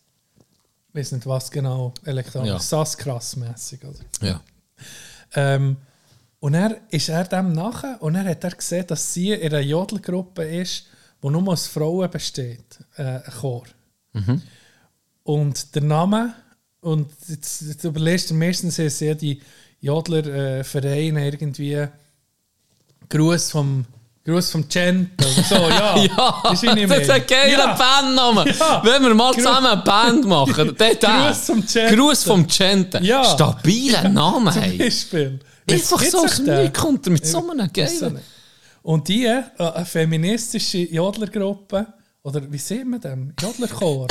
weiß 0.93 1.13
nicht 1.13 1.27
was 1.27 1.51
genau, 1.51 1.93
elektronisch, 2.05 2.49
Ja. 2.51 2.59
Sass-Krass-mässig? 2.59 3.81
Ja. 4.21 4.41
Ähm, 5.35 5.77
und 6.41 6.55
er 6.55 6.77
ist 6.91 7.09
er 7.09 7.25
dem 7.25 7.53
nachher 7.53 8.01
und 8.03 8.15
er 8.15 8.25
hat 8.25 8.45
er 8.45 8.51
gesehen, 8.51 8.87
dass 8.87 9.13
sie 9.13 9.33
in 9.33 9.53
einer 9.53 9.61
Jodelgruppe 9.61 10.43
ist, 10.45 10.87
die 11.23 11.29
nur 11.29 11.49
aus 11.49 11.67
Frauen 11.67 12.11
besteht, 12.11 12.79
äh, 12.97 13.03
ein 13.03 13.23
Chor. 13.41 13.65
Und 15.23 15.75
der 15.75 15.83
Name, 15.83 16.35
und 16.81 17.13
jetzt, 17.29 17.61
jetzt 17.63 17.85
überlegst 17.85 18.31
du, 18.31 18.35
meistens 18.35 18.79
ja 19.01 19.15
die 19.15 19.41
Jodler-Vereine 19.81 21.27
irgendwie 21.27 21.87
Gruß 23.09 23.51
vom 23.51 23.85
Gruß 24.31 24.51
vom 24.51 24.69
Gent 24.69 25.11
oder 25.21 25.43
so, 25.43 25.55
ja. 25.69 25.97
Ja, 26.05 26.41
das 26.45 26.63
ist 26.63 26.69
ein 27.11 27.27
geiler 27.27 27.51
Ja. 27.51 27.75
Bandname. 27.75 28.51
Ja. 28.59 28.83
Wenn 28.85 29.03
wir 29.03 29.15
mal 29.15 29.33
Gru- 29.33 29.39
zusammen 29.39 29.67
eine 29.67 29.83
Band 29.83 30.25
machen, 30.27 30.77
der 30.79 30.95
da. 30.97 31.29
Gruß 31.29 31.39
vom 31.47 31.67
Gente. 31.67 31.97
Gruß 31.97 32.25
vom 32.25 32.47
Gente. 32.47 32.99
Ja. 33.03 33.25
Stabiler 33.25 34.09
Name, 34.09 34.53
Zum. 34.53 34.79
Beispiel. 34.79 35.41
Einfach 35.71 36.03
so 36.05 36.25
aus 36.25 36.37
dem 36.43 36.73
kommt 36.73 37.07
er 37.07 37.13
mit 37.13 37.27
so 37.27 37.49
einem 37.51 37.73
geilen... 37.73 38.21
Und 38.83 39.07
die, 39.09 39.27
äh, 39.27 39.43
eine 39.59 39.85
feministische 39.85 40.79
Jodlergruppe, 40.79 41.87
oder 42.23 42.41
wie 42.51 42.57
sieht 42.59 42.87
man 42.87 42.99
dem? 43.01 43.35
Jodlerchor. 43.41 44.07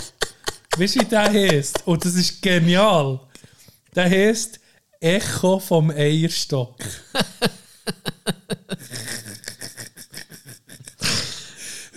weißt 0.77 0.95
du, 0.95 0.99
wie 1.01 1.05
der 1.05 1.23
heisst? 1.33 1.81
Und 1.85 2.05
das 2.05 2.13
ist 2.13 2.39
genial. 2.41 3.19
Der 3.95 4.07
heisst 4.09 4.59
Echo 4.99 5.57
vom 5.59 5.89
Eierstock. 5.89 6.75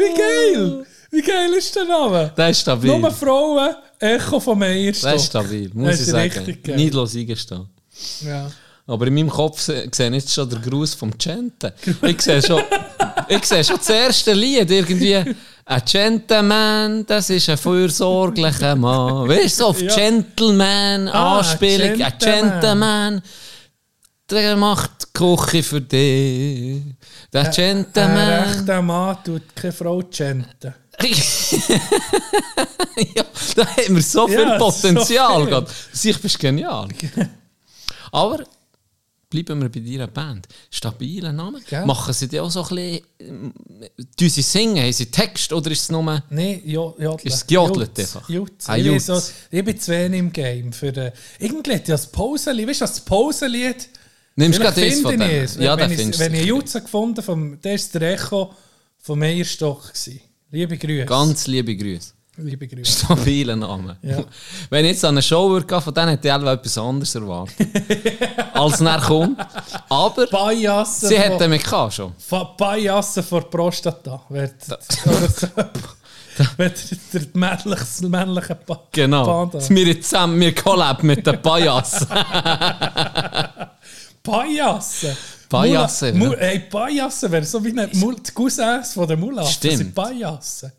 wie 0.02 0.18
geil! 0.54 0.86
Wie 1.10 1.20
geil 1.22 1.52
ist 1.58 1.74
der 1.76 1.84
Name? 1.84 2.32
Der 2.36 2.48
ist 2.50 2.60
stabil. 2.60 2.98
Nur 2.98 3.10
Frauen, 3.10 3.74
Echo 3.98 4.40
vom 4.40 4.62
Eierstock. 4.62 5.10
Der 5.10 5.14
ist 5.16 5.26
stabil, 5.26 5.70
muss 5.74 6.00
ich 6.00 6.06
sagen. 6.06 6.58
Nicht 6.74 6.94
los 6.94 7.14
eingestehen. 7.14 7.66
Ja. 8.22 8.50
Aber 8.86 9.06
in 9.06 9.14
meinem 9.14 9.28
Kopf 9.30 9.60
se- 9.60 9.88
sehe 9.92 10.08
ich 10.08 10.14
jetzt 10.14 10.32
schon 10.32 10.48
den 10.48 10.60
Gruß 10.62 10.94
vom 10.94 11.16
Gente. 11.16 11.72
Ich 12.02 12.20
sehe 12.22 12.42
schon, 12.42 12.62
ich 13.28 13.44
sehe 13.44 13.62
schon 13.62 13.76
das 13.76 13.88
erste 13.90 14.32
Lied 14.32 14.70
irgendwie. 14.70 15.14
Ein 15.64 15.82
Gentleman, 15.88 17.06
das 17.06 17.30
ist 17.30 17.48
ein 17.48 17.56
fürsorglicher 17.58 18.74
Mann. 18.74 19.28
Weißt 19.28 19.60
du, 19.60 19.66
auf 19.66 19.80
Ja. 19.80 19.94
Gentleman, 19.94 21.08
Ah, 21.08 21.38
Anspielung. 21.38 21.90
Ein 21.90 21.96
Gentleman. 21.98 22.50
Gentleman, 22.50 23.22
der 24.30 24.56
macht 24.56 24.90
die 25.02 25.06
Küche 25.12 25.62
für 25.62 25.80
dich. 25.80 26.82
Der 27.32 27.46
Ein 27.46 27.50
Gentleman. 27.52 28.42
rechter 28.44 28.82
Mann 28.82 29.16
tut 29.24 29.56
keine 29.56 29.72
Frau 29.72 30.02
genten. 30.02 30.74
ja, 31.02 31.08
da 33.56 33.66
haben 33.66 33.94
wir 33.96 34.02
so 34.02 34.28
viel 34.28 34.38
Ja, 34.40 34.58
Potenzial. 34.58 35.50
so. 35.50 35.66
Sicher 35.92 36.18
bist 36.20 36.34
du 36.36 36.40
genial. 36.40 36.88
Aber 38.12 38.44
bleiben 39.30 39.62
wir 39.62 39.68
bei 39.70 39.80
deiner 39.80 40.06
Band. 40.08 40.46
Stabiler 40.70 41.32
Name. 41.32 41.60
Ja. 41.70 41.86
Machen 41.86 42.12
sie 42.12 42.28
die 42.28 42.38
auch 42.38 42.50
so 42.50 42.62
ein 42.64 42.68
bisschen. 43.18 43.54
tun 44.16 44.28
sie 44.28 44.42
singen? 44.42 44.82
Haben 44.82 44.92
sie 44.92 45.06
Text 45.06 45.52
oder 45.54 45.70
ist 45.70 45.82
es 45.82 45.90
nur. 45.90 46.22
Nein, 46.28 46.60
jo, 46.66 46.94
Jodler. 46.98 47.24
Ist 47.26 47.34
es 47.34 47.46
gejodelt 47.46 47.98
einfach? 47.98 48.28
Jutz. 48.28 48.68
Ah, 48.68 48.76
ich, 48.76 48.84
bin 48.84 48.92
Jutz. 48.92 49.06
so, 49.06 49.20
ich 49.50 49.64
bin 49.64 49.80
zu 49.80 49.90
wenig 49.92 50.20
im 50.20 50.30
Game. 50.32 50.72
Für, 50.74 50.94
äh, 50.94 51.12
irgendwie 51.38 51.80
das 51.80 52.12
Pausenlied, 52.12 52.68
weißt 52.68 52.82
du, 52.82 52.84
das 52.84 53.00
Pausenlied. 53.00 53.88
Nimmst 54.36 54.58
du 54.58 54.66
eins 54.66 55.00
von 55.00 55.10
finde 55.12 55.24
ich 55.26 55.30
denen? 55.30 55.44
es. 55.44 55.56
Ja, 55.56 55.76
wenn 55.78 55.92
ich, 55.92 55.98
wenn 55.98 56.32
ich 56.34 56.40
sicher. 56.40 56.44
Jutz 56.44 56.74
habe 56.74 56.84
gefunden 56.84 57.26
habe, 57.26 57.58
der 57.62 57.74
ist 57.74 57.94
der 57.94 58.14
Echo 58.14 58.54
vom 58.98 59.18
Meierstock. 59.18 59.92
Liebe 60.50 60.76
Grüße. 60.78 61.04
Ganz 61.06 61.46
liebe 61.46 61.76
Grüße. 61.76 62.12
Liebe 62.38 62.66
Grüße. 62.66 62.92
Stabiler 63.04 63.56
Name. 63.56 63.98
Ja. 64.02 64.24
Wenn 64.70 64.86
ich 64.86 64.92
jetzt 64.92 65.04
an 65.04 65.10
eine 65.14 65.22
Show 65.22 65.50
würde 65.50 65.80
von 65.80 65.92
denen 65.92 66.08
hätte 66.10 66.28
ich 66.28 66.34
etwas 66.34 66.78
anderes 66.78 67.14
erwartet. 67.14 67.68
als 68.54 68.80
näher 68.80 69.00
kommt. 69.06 69.38
Aber 69.90 70.26
Bajassen 70.28 71.08
sie 71.10 71.16
von- 71.16 71.24
hätten 71.24 71.50
mich 71.50 71.62
schon. 71.90 72.12
Bajassen 72.56 73.22
vor 73.22 73.50
Prostata. 73.50 74.22
So. 74.30 74.76
Wird 76.56 76.90
der 77.12 77.26
männliche, 77.34 77.76
das 77.76 78.00
männliche 78.00 78.54
pa 78.54 78.80
Genau. 78.92 79.46
Panda. 79.46 79.68
Wir 79.68 80.00
zusammen, 80.00 80.40
wir 80.40 80.54
collab 80.54 81.02
mit 81.02 81.26
den 81.26 81.40
Bajas. 81.42 82.06
Bajassen. 84.22 85.16
Bajassen, 85.48 86.16
Mula- 86.18 86.22
ja. 86.22 86.28
Mu- 86.28 86.34
Ey, 86.34 86.58
Bajassen 86.70 87.30
wäre 87.32 87.44
so 87.44 87.62
wie 87.64 87.70
eine 87.70 87.88
Mul 87.94 88.16
die 88.16 88.30
Cousins 88.32 88.94
von 88.94 89.06
der 89.06 89.16
Mulaffen. 89.16 89.52
Stimmt. 89.52 89.72
Das 89.72 89.78
sind 89.78 89.94
Bajassen. 89.94 90.72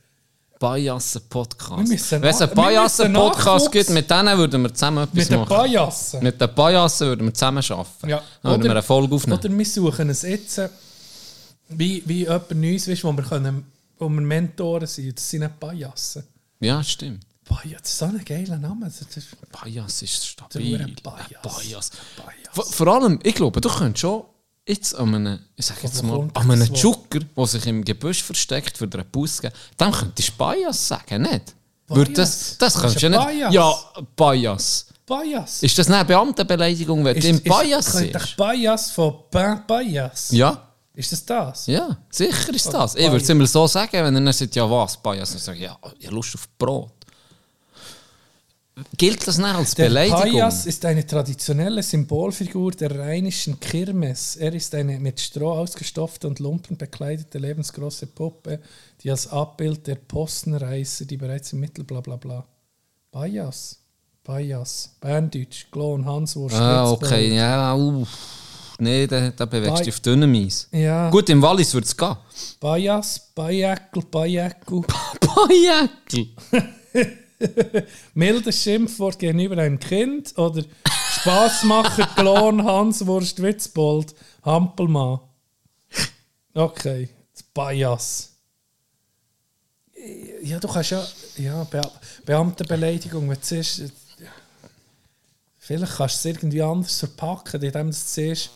Bajassen 0.60 1.22
Podcast. 1.30 1.84
Wir 1.84 1.88
müssen 1.90 2.22
Wenn 2.22 2.30
es 2.30 2.42
einen 2.42 2.52
wir 2.52 2.56
Bajassen 2.56 3.12
müssen 3.12 3.22
Podcast 3.26 3.66
Nachwuchs- 3.68 3.72
gibt, 3.72 3.90
mit 3.90 4.10
denen 4.10 4.38
würden 4.38 4.62
wir 4.64 4.74
zusammen 4.74 5.04
etwas 5.04 5.16
Mit 5.16 5.30
den 5.30 5.40
machen. 5.42 5.50
Bajassen. 5.50 6.24
Mit 6.24 6.40
den 6.42 6.56
Bajassen 6.56 7.08
würden 7.08 7.28
wir 7.28 7.34
zusammen 7.34 7.64
arbeiten. 7.70 8.10
Ja. 8.10 8.22
Dann 8.42 8.52
würden 8.52 8.64
wir 8.64 8.72
eine 8.72 8.82
Folge 8.82 9.14
aufnehmen. 9.16 9.40
Oder 9.40 9.50
wir 9.58 9.66
suchen 9.66 10.10
es 10.10 10.22
jetzt, 10.22 10.62
wie, 11.70 12.02
wie 12.06 12.20
jemand 12.22 12.52
Neues, 12.52 12.88
weißt, 12.88 13.04
wo, 13.04 13.12
wir 13.12 13.24
können, 13.24 13.66
wo 14.00 14.08
wir 14.08 14.22
Mentoren 14.22 14.88
sind. 14.88 15.18
Das 15.18 15.30
sind 15.30 15.42
nicht 15.42 15.60
Bajassen. 15.60 16.24
ja, 16.62 16.82
stimmt. 16.84 17.26
Ist 17.64 17.98
so 17.98 18.06
ein 18.06 18.24
geiler 18.24 18.58
Name. 18.58 18.86
Das 18.86 19.02
ist 19.02 20.02
ist 20.02 20.28
stabil. 20.28 20.96
Bajas. 21.04 21.30
Bajas. 21.42 21.92
Bajas. 22.18 22.76
Vor, 22.76 22.88
allem, 22.88 23.20
ich 23.24 23.36
glaube, 23.36 23.62
du 23.62 23.70
könntest 23.70 24.00
schon 24.02 24.24
jetzt 24.68 24.96
an 24.96 25.16
einem, 25.16 25.40
ich 25.56 25.66
sag 25.66 25.84
jetzt 25.84 26.04
mal, 26.04 26.30
an 26.34 26.52
einem? 26.52 26.74
Jucker, 26.74 27.20
der 27.20 27.48
sich 27.48 27.66
im 27.68 27.84
Gebüsch 27.84 28.24
versteckt, 28.24 28.78
für 28.78 28.88
den 28.88 29.06
Bus 29.12 29.42
geben, 29.42 29.54
dem 29.80 29.92
könntest 29.92 30.30
du 30.30 30.34
Bajas 30.38 30.88
sagen, 30.88 31.24
nicht? 31.24 31.56
Würde 31.88 32.14
das, 32.14 32.58
das 32.58 32.76
könntest 32.76 32.96
du 32.96 32.98
ist 32.98 33.02
ja 33.04 33.10
nicht. 33.10 33.26
Bajas. 33.26 33.54
Ja, 33.54 34.04
Bajas. 34.16 34.86
Bajas. 35.06 35.64
Ist 35.64 35.78
das 35.78 35.90
eine 35.90 36.06
Beamtenbeleidigung, 36.06 37.04
wenn 37.04 37.20
du 37.20 37.28
im 37.28 37.44
Bajas 37.44 37.92
könnte 37.92 38.20
siehst? 38.20 38.38
Bajas 38.38 38.92
von 38.92 39.16
ba 39.30 39.56
Bajas. 39.68 40.32
Ja. 40.32 40.70
Ist 40.96 41.12
das 41.12 41.26
das? 41.26 41.68
Ja, 41.68 41.98
sicher 42.10 42.54
ist 42.54 42.72
das. 42.72 42.96
Ich 42.96 43.02
Bajas. 43.02 43.12
würde 43.12 43.24
es 43.24 43.30
immer 43.30 43.48
so 43.48 43.68
sagen, 43.68 43.92
wenn 43.94 44.16
er 44.16 44.22
dann 44.22 44.32
sagt, 44.32 44.56
ja 44.56 44.70
was, 44.70 44.96
Bajas, 44.98 45.32
dann 45.32 45.40
sage 45.40 45.58
ich, 45.58 45.64
ja, 45.66 45.78
ich 45.98 46.06
habe 46.06 46.16
Lust 46.16 46.36
auf 46.36 46.48
Brot. 46.58 46.93
Gilt 48.98 49.28
das 49.28 49.38
nicht 49.38 49.54
als 49.54 49.76
Der 49.76 49.86
Beleidigung? 49.86 50.20
Pajas 50.22 50.66
ist 50.66 50.84
eine 50.86 51.06
traditionelle 51.06 51.84
Symbolfigur 51.84 52.72
der 52.72 52.98
rheinischen 52.98 53.60
Kirmes. 53.60 54.36
Er 54.36 54.54
ist 54.54 54.74
eine 54.74 55.00
mit 55.00 55.20
Stroh 55.20 55.52
ausgestopfte 55.52 56.28
und 56.28 56.40
Lumpen 56.40 56.76
bekleidete 56.76 57.38
lebensgroße 57.38 58.08
Puppe, 58.08 58.60
die 59.02 59.12
als 59.12 59.28
Abbild 59.28 59.86
der 59.86 59.96
Postenreißer, 59.96 61.06
die 61.06 61.18
bereits 61.18 61.54
im 61.54 61.60
Mittel 61.60 61.84
bla 61.84 62.02
bla 62.02 62.16
bla. 62.16 62.46
Pajas. 63.12 63.78
Pajas. 64.24 64.96
Berndeutsch. 65.00 65.68
Klon, 65.72 66.04
Hanswurst. 66.06 66.56
Ah, 66.56 66.90
okay, 66.90 67.36
ja, 67.36 67.76
uff. 67.76 68.10
Nee, 68.80 69.06
da, 69.06 69.30
da 69.30 69.46
bewegst 69.46 69.80
du 69.80 69.84
dich 69.84 69.94
auf 69.94 70.00
dünnem 70.00 70.34
Eis. 70.34 70.68
Ja. 70.72 71.12
Gut, 71.12 71.30
im 71.30 71.44
Wallis 71.44 71.74
würde 71.76 71.86
es 71.86 71.96
gehen. 71.96 72.18
Pajas, 72.60 73.30
Pajäckel, 73.36 74.02
Pajäckel. 74.04 74.82
Pajäckel. 75.20 76.30
Mildes 78.14 78.62
Schimpfwort 78.62 79.20
gegenüber 79.20 79.58
einem 79.58 79.80
Kind 79.80 80.38
oder 80.38 80.64
Spaßmacher, 81.20 82.08
Klon, 82.16 82.64
Hanswurst, 82.64 83.42
Witzbold, 83.42 84.14
Hampelmann. 84.44 85.20
Okay, 86.54 87.10
das 87.34 87.44
Bias. 87.44 88.30
Ja, 90.44 90.60
du 90.60 90.68
kannst 90.68 90.92
ja, 90.92 91.08
ja 91.38 91.64
Be 91.64 91.82
Beamtenbeleidigung, 92.26 93.30
wenn 93.30 93.38
du 93.38 93.46
siehst, 93.46 93.80
äh, 93.80 93.90
vielleicht 95.58 95.96
kannst 95.96 96.16
du 96.16 96.30
es 96.30 96.36
irgendwie 96.36 96.62
anders 96.62 97.00
verpacken, 97.00 97.62
indem 97.62 97.88
du 97.88 97.94
siehst, 97.94 98.50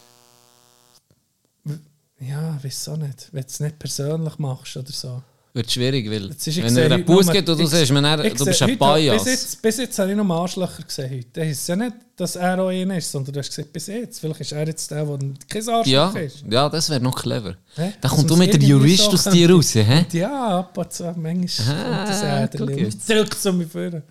ja, 2.20 2.58
wieso 2.62 2.96
nicht, 2.96 3.30
wenn 3.32 3.44
du 3.44 3.48
es 3.48 3.60
nicht 3.60 3.80
persönlich 3.80 4.38
machst 4.40 4.76
oder 4.76 4.92
so. 4.92 5.24
Wird 5.58 5.72
schwierig, 5.72 6.06
weil 6.12 6.30
wenn 6.30 6.78
er 6.78 6.92
einen 6.92 7.04
Bus 7.04 7.32
gibt 7.32 7.50
und 7.50 7.60
du 7.60 7.94
mir 7.94 8.02
dann, 8.04 8.24
Ich 8.28 8.34
du 8.36 8.46
bist 8.46 8.62
ein 8.62 8.78
Bias. 8.78 9.24
Bis 9.24 9.34
jetzt, 9.34 9.62
bis 9.64 9.78
jetzt 9.78 9.98
habe 9.98 10.12
ich 10.12 10.16
noch 10.18 10.30
Arschlöcher 10.30 10.84
gesehen 10.84 11.10
heute. 11.10 11.28
Das 11.34 11.48
ist 11.48 11.68
ja 11.68 11.76
nicht, 11.76 11.94
dass 12.16 12.36
er 12.36 12.60
auch 12.62 12.68
einer 12.68 12.96
ist, 12.96 13.12
sondern 13.12 13.34
du 13.34 13.40
hast 13.40 13.50
gesagt, 13.50 13.74
bis 13.74 13.88
jetzt. 13.88 14.20
Vielleicht 14.20 14.42
ist 14.42 14.52
er 14.52 14.68
jetzt 14.68 14.92
der, 14.92 15.04
der 15.04 15.18
kein 15.50 15.70
Arschloch 15.70 15.86
Ja, 15.88 16.10
ist. 16.12 16.44
ja, 16.48 16.70
das 16.70 16.92
wäre 16.92 17.00
noch 17.02 17.16
clever. 17.20 17.56
Hä? 17.76 17.90
Da 18.00 18.08
Dass 18.08 18.12
kommt 18.12 18.30
du 18.30 18.36
mit 18.36 18.54
der 18.54 18.62
Jurist 18.62 19.08
aus 19.08 19.24
dir 19.24 19.50
raus, 19.50 19.74
hä? 19.74 20.06
Ja, 20.12 20.60
ab 20.60 20.78
und 20.78 20.94
zu, 20.94 21.04
manchmal 21.18 21.76
Ah, 21.76 21.98
kommt 22.06 22.10
das 22.10 22.22
Äderli 22.54 22.90
zurück 23.00 23.40
zu 23.42 23.54
mir 23.54 23.68
führen. 23.68 24.04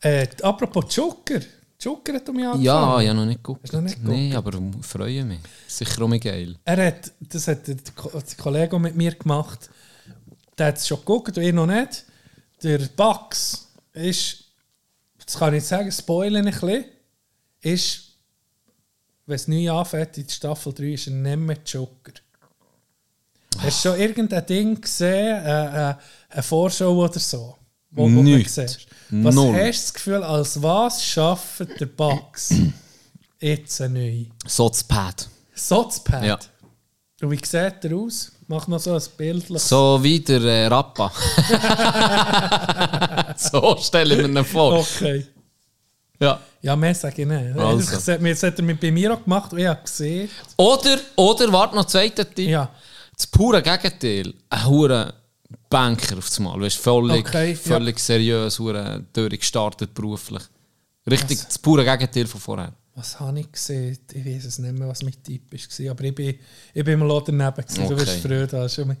Äh, 0.00 0.26
apropos 0.42 0.84
Joker. 0.96 1.38
Joker 1.80 2.14
hat 2.14 2.26
mich 2.26 2.44
angefangen. 2.44 2.62
Ja, 2.64 3.00
ja, 3.02 3.14
noch 3.14 3.24
nicht. 3.24 3.38
Hast 3.62 3.72
du 3.72 3.76
noch 3.76 3.82
nicht 3.84 4.02
Nee, 4.02 4.34
aber 4.34 4.52
ich 4.54 4.86
freue 4.86 5.24
mich. 5.24 5.38
Sicher 5.68 6.02
auch 6.02 6.20
geil. 6.20 6.56
Er 6.64 6.86
hat, 6.88 7.12
das 7.20 7.46
hat 7.46 7.68
der 7.68 7.76
Kollege 8.36 8.78
mit 8.80 8.96
mir 8.96 9.12
gemacht. 9.12 9.70
Der 10.58 10.68
hat 10.68 10.78
es 10.78 10.86
schon 10.86 10.98
geguckt, 10.98 11.36
ich 11.36 11.52
noch 11.52 11.66
nicht. 11.66 12.04
Der 12.62 12.78
Bax 12.96 13.68
ist 13.92 14.46
das 15.26 15.36
kann 15.38 15.52
ich 15.54 15.58
jetzt 15.58 15.68
sagen, 15.68 15.90
spoilern 15.90 16.46
ein 16.46 16.52
bisschen, 16.52 16.84
ist, 17.60 18.00
wenn 19.26 19.34
es 19.34 19.48
neu 19.48 19.70
anfängt, 19.70 20.18
in 20.18 20.28
Staffel 20.28 20.72
3, 20.72 20.84
ist 20.84 21.08
er 21.08 21.14
nicht 21.14 21.36
mehr 21.36 21.58
Joker. 21.66 22.12
Hast 23.58 23.84
du 23.84 23.88
schon 23.90 24.00
irgendein 24.00 24.46
Ding 24.46 24.80
gesehen, 24.80 25.44
äh, 25.44 25.90
äh, 25.90 25.94
eine 26.28 26.42
Vorschau 26.42 26.92
oder 27.04 27.18
so? 27.18 27.56
Wo, 27.90 28.04
wo 28.04 28.22
du 28.22 28.38
siehst? 28.44 28.86
Was 29.10 29.34
Null. 29.34 29.54
hast 29.54 29.78
du 29.78 29.82
das 29.82 29.94
Gefühl, 29.94 30.22
als 30.22 30.62
was 30.62 31.04
schafft 31.04 31.80
der 31.80 31.86
Bugs 31.86 32.54
jetzt 33.40 33.80
neu? 33.80 34.26
So 34.46 34.68
das 34.68 34.84
Pad. 34.84 35.28
Sotzpad? 35.54 36.24
Ja. 36.24 36.38
Und 37.22 37.30
wie 37.30 37.36
sieht 37.36 37.84
er 37.84 37.96
aus? 37.96 38.32
Mach 38.48 38.68
noch 38.68 38.78
so 38.78 38.94
ein 38.94 39.02
Bild. 39.16 39.46
So 39.60 39.98
wie 40.02 40.20
der 40.20 40.40
äh, 40.42 40.66
Rappa. 40.66 41.10
so 43.36 43.76
stelle 43.80 44.14
ich 44.14 44.26
mir 44.28 44.40
ihn 44.40 44.44
vor. 44.44 44.78
Okay. 44.78 45.26
Ja. 46.20 46.40
Ja, 46.62 46.74
mehr 46.76 46.94
sage 46.94 47.22
ich 47.22 47.28
nicht. 47.28 47.58
Also. 47.58 47.94
Das 47.94 48.08
hat- 48.08 48.22
Das 48.24 48.42
hat 48.42 48.58
er 48.58 48.64
mit 48.64 48.80
bei 48.80 48.90
mir 48.90 49.14
auch 49.14 49.22
gemacht 49.22 49.52
und 49.52 49.58
ich 49.58 49.66
habe 49.66 49.82
gesehen. 49.82 50.28
Oder, 50.56 50.98
oder, 51.16 51.52
warte 51.52 51.74
noch, 51.76 51.84
zweiter 51.86 52.28
Tipp. 52.28 52.48
Ja. 52.48 52.70
Das 53.16 53.26
pure 53.26 53.62
Gegenteil. 53.62 54.32
Ein 54.50 54.66
hure 54.66 55.14
Banker 55.68 56.18
auf 56.18 56.38
Mal. 56.38 56.60
Weißt, 56.60 56.76
völlig, 56.78 57.26
Okay, 57.26 57.50
ja. 57.50 57.56
völlig 57.56 57.98
seriös, 57.98 58.58
hure 58.58 59.04
durchgestartet 59.12 59.92
beruflich. 59.94 60.42
Richtig, 61.08 61.40
das 61.44 61.58
pure 61.58 61.84
Gegenteil 61.84 62.26
von 62.26 62.40
vorher. 62.40 62.72
Was 62.96 63.20
habe 63.20 63.38
ich 63.40 63.52
gesehen? 63.52 63.98
Ich 64.12 64.24
weiß 64.24 64.44
es 64.46 64.58
nicht 64.58 64.72
mehr, 64.76 64.88
was 64.88 65.02
mein 65.02 65.14
Tipp 65.22 65.42
war. 65.52 65.90
Aber 65.92 66.04
ich 66.04 66.14
bin, 66.14 66.34
ich 66.74 66.84
bin 66.84 66.98
mal 66.98 67.22
daneben. 67.24 67.54
Gewesen. 67.54 67.76
Du 67.88 67.94
Okay. 67.94 67.98
wirst 67.98 68.18
Freude 68.20 68.56
haben. 68.56 68.64
Es 68.66 68.72
ist 68.72 68.78
immer- 68.78 68.96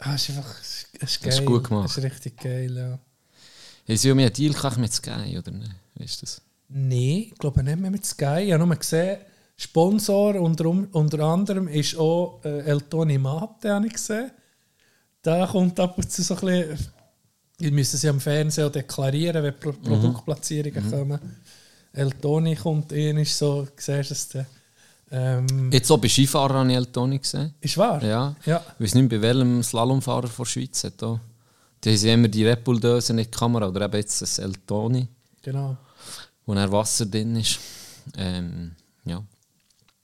Ah, 0.00 0.14
ist 0.16 0.30
einfach 0.30 0.60
es 0.60 0.86
ist 1.00 1.22
geil. 1.22 1.30
Das 1.30 1.38
ist 1.38 1.46
gut 1.46 1.64
gemacht. 1.68 1.88
Es 1.90 1.96
ist 1.96 2.04
richtig 2.04 2.36
geil, 2.40 2.76
ja. 3.86 3.96
Sie 3.96 4.08
ja 4.08 4.14
mir 4.14 4.26
einen 4.26 4.32
Deal 4.34 4.52
gemacht 4.52 4.76
mit 4.78 4.92
Sky, 4.92 5.38
oder 5.38 5.50
nicht? 5.52 5.70
Weißt 5.94 6.22
du 6.22 6.26
das? 6.26 6.42
Nein, 6.68 7.26
ich 7.30 7.34
glaube 7.38 7.62
nicht 7.62 7.78
mehr 7.78 7.90
mit 7.90 8.04
Sky. 8.04 8.42
Ich 8.46 8.52
habe 8.52 8.66
nur 8.66 8.74
gesehen, 8.76 9.18
Sponsor 9.56 10.34
unter, 10.40 10.66
unter 10.66 11.20
anderem 11.20 11.68
ist 11.68 11.96
auch 11.96 12.40
äh, 12.44 12.60
Eltoni 12.62 13.18
Mate, 13.18 13.72
habe 13.72 13.86
ich 13.86 13.92
gesehen. 13.92 14.32
Da 15.22 15.46
kommt 15.46 15.78
ab 15.78 15.96
und 15.98 16.10
zu 16.10 16.22
so 16.22 16.34
ein 16.34 16.40
bisschen... 16.40 16.78
Die 17.60 17.70
müssen 17.70 17.96
sie 17.96 18.08
am 18.08 18.18
Fernsehen 18.20 18.66
auch 18.66 18.72
deklarieren, 18.72 19.40
wenn 19.44 19.54
Mhm. 19.54 19.60
Pro 19.60 19.72
Produktplatzierungen 19.72 20.90
kommen. 20.90 21.20
Eltoni 21.92 22.56
kommt 22.56 22.92
in, 22.92 23.18
ist 23.18 23.36
so, 23.38 23.66
siehst 23.76 24.10
du 24.10 24.14
es 24.14 24.28
dann. 24.28 24.46
Ähm, 25.10 25.70
Jetzt 25.70 25.90
auch 25.90 25.98
bei 25.98 26.08
Skifahrern 26.08 26.56
habe 26.60 26.70
ich 26.70 26.76
Eltoni 26.76 27.18
gesehen. 27.18 27.54
ist 27.60 27.76
wahr? 27.76 28.02
Ja. 28.02 28.34
Ja. 28.46 28.64
Ich 28.78 28.84
weiß 28.84 28.94
nicht, 28.94 29.10
bei 29.10 29.20
welchem 29.20 29.62
Slalomfahrer 29.62 30.28
von 30.28 30.44
der 30.44 30.50
Schweiz 30.50 30.84
hat 30.84 30.94
da. 31.02 31.20
Die 31.84 31.94
haben 31.96 32.06
immer 32.06 32.28
die 32.28 32.46
Red 32.46 32.64
Bull-Döse 32.64 33.12
in 33.12 33.18
die 33.18 33.26
Kamera, 33.26 33.68
oder 33.68 33.84
eben 33.84 33.96
jetzt 33.96 34.22
das 34.22 34.38
Eltoni, 34.38 35.06
Genau. 35.42 35.76
wo 36.46 36.54
dann 36.54 36.70
Wasser 36.72 37.04
drin 37.06 37.36
ist. 37.36 37.58
Ähm, 38.16 38.72
ja. 39.04 39.22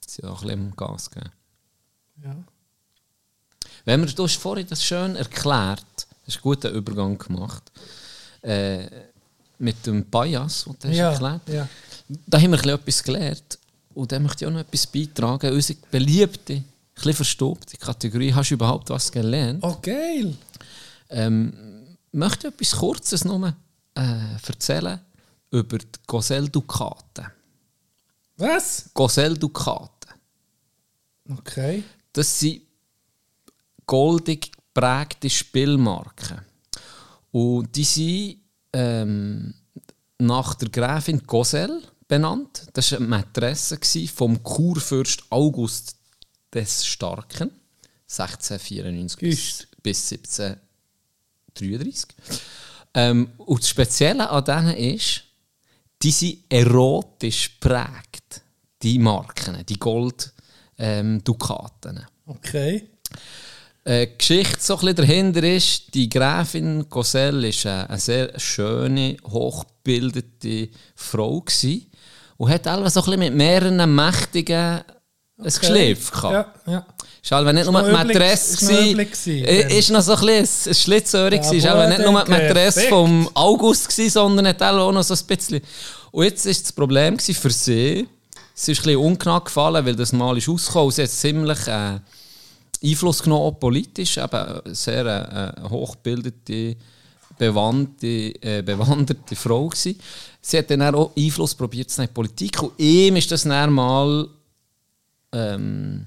Sie 0.05 0.21
haben 0.21 0.29
auch 0.31 0.41
ein 0.43 0.47
bisschen 0.47 0.75
Gas 0.75 1.09
gegeben. 1.09 1.31
Ja. 2.23 2.35
Wenn 3.85 4.01
wir, 4.01 4.13
du 4.13 4.23
hast 4.25 4.35
vorhin 4.35 4.67
das 4.69 4.83
schön 4.83 5.15
erklärt, 5.15 5.83
hast 6.27 6.35
einen 6.35 6.41
guten 6.43 6.75
Übergang 6.75 7.17
gemacht, 7.17 7.71
äh, 8.41 8.85
mit 9.59 9.85
dem 9.85 10.05
Bias, 10.05 10.63
den 10.65 10.75
du 10.79 10.87
hast 10.87 10.95
Ja, 10.95 11.11
erklärt 11.11 11.49
ja. 11.49 11.69
Da 12.25 12.41
haben 12.41 12.51
wir 12.51 12.57
ein 12.57 12.61
bisschen 12.61 12.79
etwas 12.79 13.03
gelernt. 13.03 13.59
Und 13.93 14.11
da 14.11 14.19
möchte 14.19 14.43
ich 14.43 14.49
auch 14.49 14.53
noch 14.53 14.61
etwas 14.61 14.87
beitragen. 14.87 15.53
Unsere 15.53 15.79
beliebte, 15.91 16.53
ein 16.53 16.65
bisschen 16.95 17.13
verstopfte 17.13 17.77
Kategorie 17.77 18.33
«Hast 18.33 18.49
du 18.49 18.55
überhaupt 18.55 18.89
was 18.89 19.11
gelernt?» 19.11 19.63
Oh, 19.63 19.77
geil! 19.81 20.35
ähm, 21.09 21.53
möchte 22.11 22.47
ich 22.47 22.53
etwas 22.53 22.71
Kurzes 22.79 23.25
nur 23.25 23.53
äh, 23.95 24.35
erzählen 24.47 24.99
über 25.51 25.77
die 25.77 25.87
Gosel-Dukaten. 26.05 27.27
Was? 28.37 28.89
Gosel-Dukaten. 28.93 30.13
Okay. 31.29 31.83
Das 32.13 32.39
sind 32.39 32.61
goldig 33.85 34.51
geprägte 34.51 35.29
Spielmarken. 35.29 36.41
Und 37.31 37.75
die 37.75 37.83
sind 37.83 38.37
ähm, 38.73 39.53
nach 40.17 40.55
der 40.55 40.69
Gräfin 40.69 41.19
Gosel 41.25 41.81
benannt. 42.07 42.67
Das 42.73 42.91
war 42.91 42.99
eine 42.99 43.07
Mätresse 43.07 43.79
vom 44.07 44.43
Kurfürst 44.43 45.23
August 45.29 45.95
des 46.53 46.85
Starken, 46.85 47.51
1694 48.09 49.19
bis, 49.19 49.67
bis 49.81 50.11
1733. 50.11 52.09
Ähm, 52.95 53.31
und 53.37 53.61
das 53.61 53.69
Spezielle 53.69 54.29
an 54.29 54.43
denen 54.43 54.75
ist, 54.75 55.23
die 56.01 56.11
sind 56.11 56.39
erotisch 56.49 57.49
prägt, 57.59 58.41
die 58.81 58.99
Marken, 58.99 59.63
die 59.65 59.77
Gold 59.77 60.33
ähm. 60.77 61.21
Okay. 62.25 62.89
Äh, 63.89 64.05
die 64.05 64.17
Geschichte 64.19 64.57
so 64.59 64.75
ein 64.75 64.79
bisschen 64.81 64.95
dahinter 64.97 65.43
ist, 65.43 65.95
die 65.95 66.07
Gräfin 66.09 66.87
Cosel 66.89 67.41
war 67.41 67.71
eine, 67.71 67.89
eine 67.89 67.99
sehr 67.99 68.39
schöne, 68.39 69.17
hochgebildete 69.27 70.69
Frau 70.93 71.41
gewesen 71.41 71.87
und 72.37 72.51
hat 72.51 72.67
alle 72.67 72.87
so 72.91 72.99
ein 72.99 73.05
bisschen 73.05 73.19
mit 73.19 73.33
mehreren 73.33 73.95
mächtigen 73.95 74.55
ein 74.55 74.83
Geschliff 75.43 76.11
gehabt. 76.11 76.67
Ja, 76.67 76.73
ja. 76.73 76.85
Ist 77.23 77.31
halt, 77.31 77.51
nicht 77.55 77.65
nur 77.65 77.81
noch 77.81 77.87
die 77.87 78.05
Mätresse 78.07 78.73
ist 78.75 78.97
war, 78.97 79.47
äh, 79.47 79.79
ist 79.79 79.89
noch 79.89 80.01
so 80.01 80.13
ein 80.13 80.19
bisschen 80.19 80.71
ein 80.71 80.75
Schlitzohr 80.75 81.29
gewesen. 81.31 81.55
Ist 81.55 81.63
Ja, 81.63 81.75
halt, 81.75 81.89
nicht 81.89 82.11
nur 82.11 82.23
die 82.23 82.31
Mätresse 82.31 82.81
vom 82.89 83.27
August 83.33 83.89
gewesen, 83.89 84.11
sondern 84.11 84.47
hat 84.49 84.61
auch 84.61 84.91
noch 84.91 85.01
so 85.01 85.15
ein 85.15 85.25
bisschen. 85.25 85.61
Und 86.11 86.25
jetzt 86.25 86.45
ist 86.45 86.63
das 86.63 86.73
Problem 86.73 87.17
für 87.17 87.49
sie, 87.49 88.07
sie 88.53 88.71
ist 88.71 88.79
ein 88.81 88.83
bisschen 88.83 88.97
unknack 88.97 89.45
gefallen, 89.45 89.83
weil 89.83 89.95
das 89.95 90.13
Mal 90.13 90.37
ist 90.37 90.47
rausgekommen. 90.47 90.91
Sie 90.91 91.01
hat 91.01 91.09
ziemlich 91.09 91.67
äh, 91.67 91.99
Einfluss 92.83 93.21
genommen, 93.21 93.55
politisch, 93.59 94.17
eben 94.17 94.33
eine 94.33 94.75
sehr 94.75 95.05
äh, 95.05 95.65
äh, 95.65 95.69
hochgebildete, 95.69 96.77
bewandte, 97.37 98.41
äh, 98.41 98.61
bewanderte 98.61 99.35
Frau 99.35 99.67
gewesen. 99.67 99.99
Sie 100.41 100.57
hat 100.57 100.69
dann 100.69 100.81
auch 100.95 101.11
Einfluss 101.15 101.55
probiert 101.55 101.89
zu 101.89 102.01
nehmen 102.01 102.13
Politik 102.13 102.61
und 102.61 102.71
ihm 102.77 103.15
ist 103.15 103.31
das 103.31 103.43
dann 103.43 103.71
mal 103.71 104.27
ähm, 105.31 106.05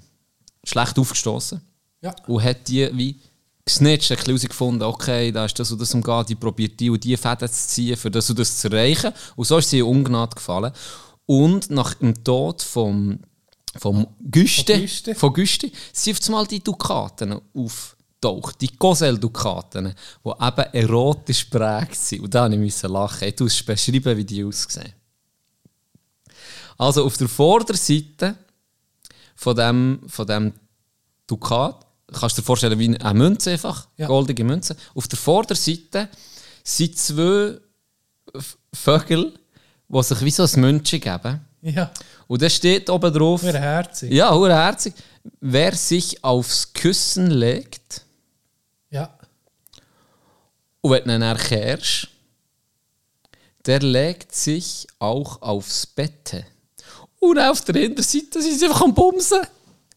schlecht 0.64 0.98
aufgestoßen 0.98 1.60
Ja. 2.00 2.14
und 2.26 2.42
hat 2.42 2.68
die 2.68 2.88
wie 2.96 3.16
gesnitcht, 3.64 4.10
hat 4.10 4.26
herausgefunden, 4.26 4.82
okay, 4.82 5.30
da 5.30 5.44
ist 5.44 5.58
das 5.58 5.70
und 5.70 5.80
das 5.80 5.94
umgeht, 5.94 6.28
die 6.30 6.34
probiert 6.34 6.80
die 6.80 6.90
und 6.90 7.02
die 7.04 7.16
Fäden 7.16 7.48
zu 7.48 7.68
ziehen, 7.68 7.96
für 7.96 8.10
das 8.10 8.28
und 8.30 8.38
das 8.38 8.58
zu 8.58 8.68
erreichen. 8.68 9.12
Und 9.36 9.44
so 9.44 9.58
ist 9.58 9.70
sie 9.70 9.78
in 9.78 9.84
Ungnade 9.84 10.34
gefallen. 10.34 10.72
Und 11.26 11.70
nach 11.70 11.94
dem 11.94 12.24
Tod 12.24 12.62
vom, 12.62 13.20
vom 13.78 14.06
Güste, 14.20 14.74
Von 14.74 14.80
Güste. 14.82 15.14
von 15.14 15.32
Güste, 15.32 15.70
sind 15.92 16.18
auf 16.20 16.26
einmal 16.28 16.46
die 16.46 16.62
Dukaten 16.62 17.40
auftaucht, 17.54 18.60
die 18.60 18.76
Gosel-Dukaten, 18.76 19.94
die 20.24 20.28
eben 20.30 20.74
erotisch 20.74 21.44
prägt 21.44 21.96
sind. 21.96 22.22
Und 22.22 22.34
da 22.34 22.48
musste 22.48 22.86
ich 22.86 22.92
lachen. 22.92 23.28
Ich 23.28 23.40
muss 23.40 23.62
beschreiben, 23.62 24.16
wie 24.16 24.24
die 24.24 24.44
aussehen. 24.44 24.92
Also 26.78 27.04
auf 27.04 27.16
der 27.16 27.28
Vorderseite 27.28 28.36
von 29.36 29.56
dem, 29.56 30.00
von 30.06 30.26
dem 30.26 30.52
Dukat, 31.26 31.86
kannst 32.12 32.36
du 32.36 32.42
dir 32.42 32.46
vorstellen, 32.46 32.78
wie 32.78 32.98
eine 32.98 33.14
Münze 33.18 33.52
einfach, 33.52 33.88
Ja. 33.96 34.06
goldige 34.06 34.44
Münze. 34.44 34.76
Auf 34.94 35.08
der 35.08 35.18
Vorderseite 35.18 36.08
sind 36.64 36.98
zwei 36.98 37.58
Vögel, 38.72 39.32
die 39.88 40.02
sich 40.02 40.20
wie 40.22 40.30
so 40.30 40.42
ein 40.44 40.60
Münzchen 40.60 41.00
geben. 41.00 41.40
Ja. 41.62 41.90
Und 42.26 42.42
da 42.42 42.50
steht 42.50 42.90
oben 42.90 43.12
drauf, 43.12 43.42
Wäre 43.44 43.58
herzig. 43.60 44.12
ja, 44.12 44.34
hure 44.34 44.52
herzig, 44.54 44.94
wer 45.40 45.74
sich 45.74 46.22
aufs 46.24 46.72
Küssen 46.72 47.30
legt 47.30 48.02
Ja. 48.90 49.16
und 50.80 50.90
wenn 50.90 51.04
du 51.04 51.14
ihn 51.14 51.22
erkehrst, 51.22 52.08
der 53.64 53.78
legt 53.80 54.34
sich 54.34 54.88
auch 54.98 55.40
aufs 55.40 55.86
Bett. 55.86 56.44
Und 57.20 57.38
auf 57.38 57.60
der 57.60 57.80
Hinterseite 57.80 58.42
sind 58.42 58.58
sie 58.58 58.64
einfach 58.66 58.80
am 58.82 58.92
Bumsen. 58.92 59.42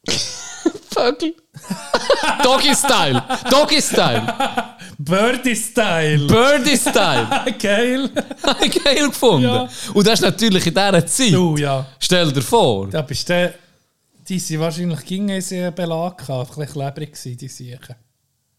Vögel. 0.92 1.34
Doggy-Style. 2.44 3.24
Doggy-Style. 3.50 4.75
Birdie-Style. 4.98 6.28
Birdie-Style. 6.28 7.28
Geil. 7.60 8.10
Geil 8.84 9.08
gefunden. 9.08 9.48
Ja. 9.48 9.70
Und 9.94 10.08
das 10.08 10.16
ist 10.16 10.22
natürlich 10.22 10.66
in 10.68 10.74
dieser 10.74 11.06
Zeit. 11.06 11.34
Du, 11.34 11.58
ja. 11.58 11.86
Stell 12.00 12.32
dir 12.32 12.42
vor. 12.42 12.88
Da 12.88 13.02
bist 13.02 13.30
du... 13.30 13.54
Die 14.28 14.40
sind 14.40 14.60
wahrscheinlich 14.60 15.06
ging 15.06 15.30
es 15.30 15.52
einen 15.52 15.74
Belag 15.74 16.18
gehabt. 16.18 16.52
Ein 16.52 16.66
bisschen 16.66 16.74
klebrig 16.82 17.14
gewesen, 17.14 17.38
die 17.38 17.48
Siechen. 17.48 17.96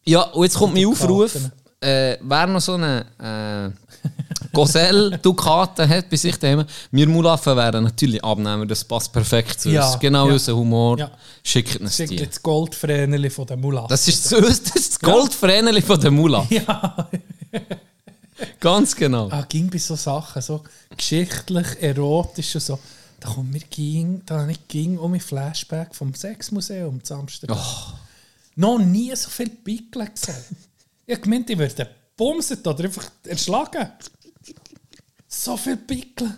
Ja, 0.05 0.23
und 0.23 0.45
jetzt 0.45 0.57
kommt 0.57 0.75
mein. 0.75 0.87
Aufruf. 0.87 1.35
Äh, 1.81 2.17
wer 2.23 2.47
noch 2.47 2.61
so 2.61 2.75
eine 2.75 3.05
äh, 3.19 4.36
Goselle-Dukaten 4.53 5.89
hat 5.89 6.09
bei 6.11 6.17
sich 6.17 6.39
daheim, 6.39 6.65
wir 6.91 7.09
Mulaffen 7.09 7.57
wären 7.57 7.85
natürlich 7.85 8.23
Abnehmer, 8.25 8.67
das 8.67 8.85
passt 8.85 9.13
perfekt 9.13 9.61
zu 9.61 9.71
Ja, 9.71 9.87
uns. 9.91 9.99
Genau 10.01 10.27
ja. 10.29 10.33
unser 10.35 10.57
Humor. 10.57 10.99
Ja. 10.99 11.11
Schickt 11.43 11.81
uns 11.81 11.97
Das 11.97 12.01
ist 12.01 12.11
die. 12.11 12.17
das 12.17 12.43
Goldvreneli 12.43 13.31
von 13.31 13.47
der 13.47 13.57
Mulat. 13.57 13.91
Das 13.91 14.07
ist 14.09 14.31
das, 14.33 14.41
das, 14.41 14.51
ist 14.59 14.77
das 14.77 15.01
Goldvreneli 15.01 15.83
von 15.83 16.01
der 16.01 16.11
Mula. 16.11 16.47
Ja. 16.51 17.09
Ganz 18.61 18.95
genau. 18.95 19.29
Ah, 19.31 19.47
ging 19.49 19.71
bei 19.71 19.79
so 19.79 19.97
Sachen, 19.97 20.43
so 20.43 20.63
geschichtlich, 20.97 21.67
erotisch 21.81 22.55
und 22.57 22.61
so. 22.61 22.79
Da 23.21 23.31
kommt 23.31 23.51
mir 23.51 23.61
ging, 23.71 24.23
da 24.27 24.41
habe 24.41 24.53
ich 24.53 24.69
ging 24.69 24.99
um 24.99 25.15
ein 25.15 25.21
Flashback 25.21 25.95
vom 25.95 26.13
Sexmuseum 26.15 27.03
zu 27.03 27.15
Amsterdam. 27.15 27.59
Noch 28.57 28.79
nie 28.79 29.15
so 29.17 29.31
viel 29.31 29.49
Pickel 29.49 30.07
gesehen. 30.15 30.57
Ich 31.07 31.21
gemeint, 31.21 31.49
ich 31.49 31.57
würde 31.57 31.89
bumsen 32.17 32.59
oder 32.65 32.85
einfach 32.85 33.09
erschlagen. 33.25 33.89
So 35.47 35.57
viel 35.57 35.77
Pickel. 35.77 36.37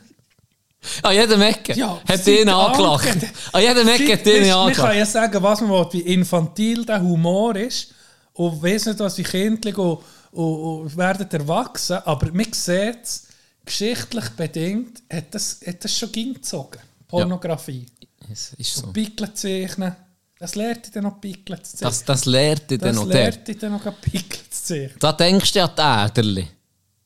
An 1.03 1.15
jedem 1.15 1.41
Ecke 1.41 1.73
Ja, 1.73 1.99
hat 2.07 2.27
ihn 2.27 2.47
angelacht. 2.47 3.17
An 3.53 3.63
jedem 3.63 3.89
Ecke 3.89 4.13
hat 4.13 4.27
ihn 4.27 4.43
Weisst, 4.43 4.51
Man 4.51 4.73
kann 4.75 4.85
angelacht. 4.85 4.97
ja 4.97 5.07
sagen, 5.07 5.43
was 5.43 5.61
man 5.63 5.71
will, 5.71 5.87
wie 5.93 6.01
infantil 6.01 6.85
der 6.85 7.01
Humor 7.01 7.57
ist. 7.57 7.95
Und 8.35 8.63
weiss 8.63 8.85
nicht, 8.85 8.99
was 8.99 9.17
wie 9.17 9.23
kindlich 9.23 9.79
und, 9.79 10.01
und, 10.33 10.57
und 10.83 10.97
werden 10.99 11.27
erwachsen. 11.31 11.97
Aber 12.05 12.31
man 12.33 12.53
sieht 12.53 13.03
es, 13.03 13.29
geschichtlich 13.65 14.29
bedingt, 14.31 15.03
hat 15.11 15.35
das, 15.35 15.61
hat 15.67 15.83
das 15.83 15.97
schon 15.97 16.13
gezogen. 16.13 16.81
Pornografie. 17.07 17.87
Es 18.31 18.53
ist 18.59 18.75
so. 18.75 18.89
Pickeln 18.89 19.35
zeichnen. 19.35 19.97
Das 20.39 20.55
lehrt 20.55 20.85
dich 20.85 20.93
dann 20.93 21.05
noch 21.05 21.19
Pickeln 21.19 21.65
zu 21.65 21.79
zeichnen. 21.79 21.91
Das, 21.91 22.05
das 22.05 22.27
lehrt 22.27 22.71
dich 22.71 22.79
dann 22.79 22.95
das 22.95 22.97
noch 22.97 23.11
der. 23.11 23.23
lehrt 23.31 23.49
dich 23.49 23.57
dann 23.57 23.73
noch 23.73 24.01
Pickeln 24.03 24.45
zu 24.51 24.65
zeichnen. 24.65 24.99
Da 25.01 25.13
denkst 25.13 25.53
du 25.53 25.65
an 25.65 25.71
die 25.75 26.21
Äderli. 26.21 26.49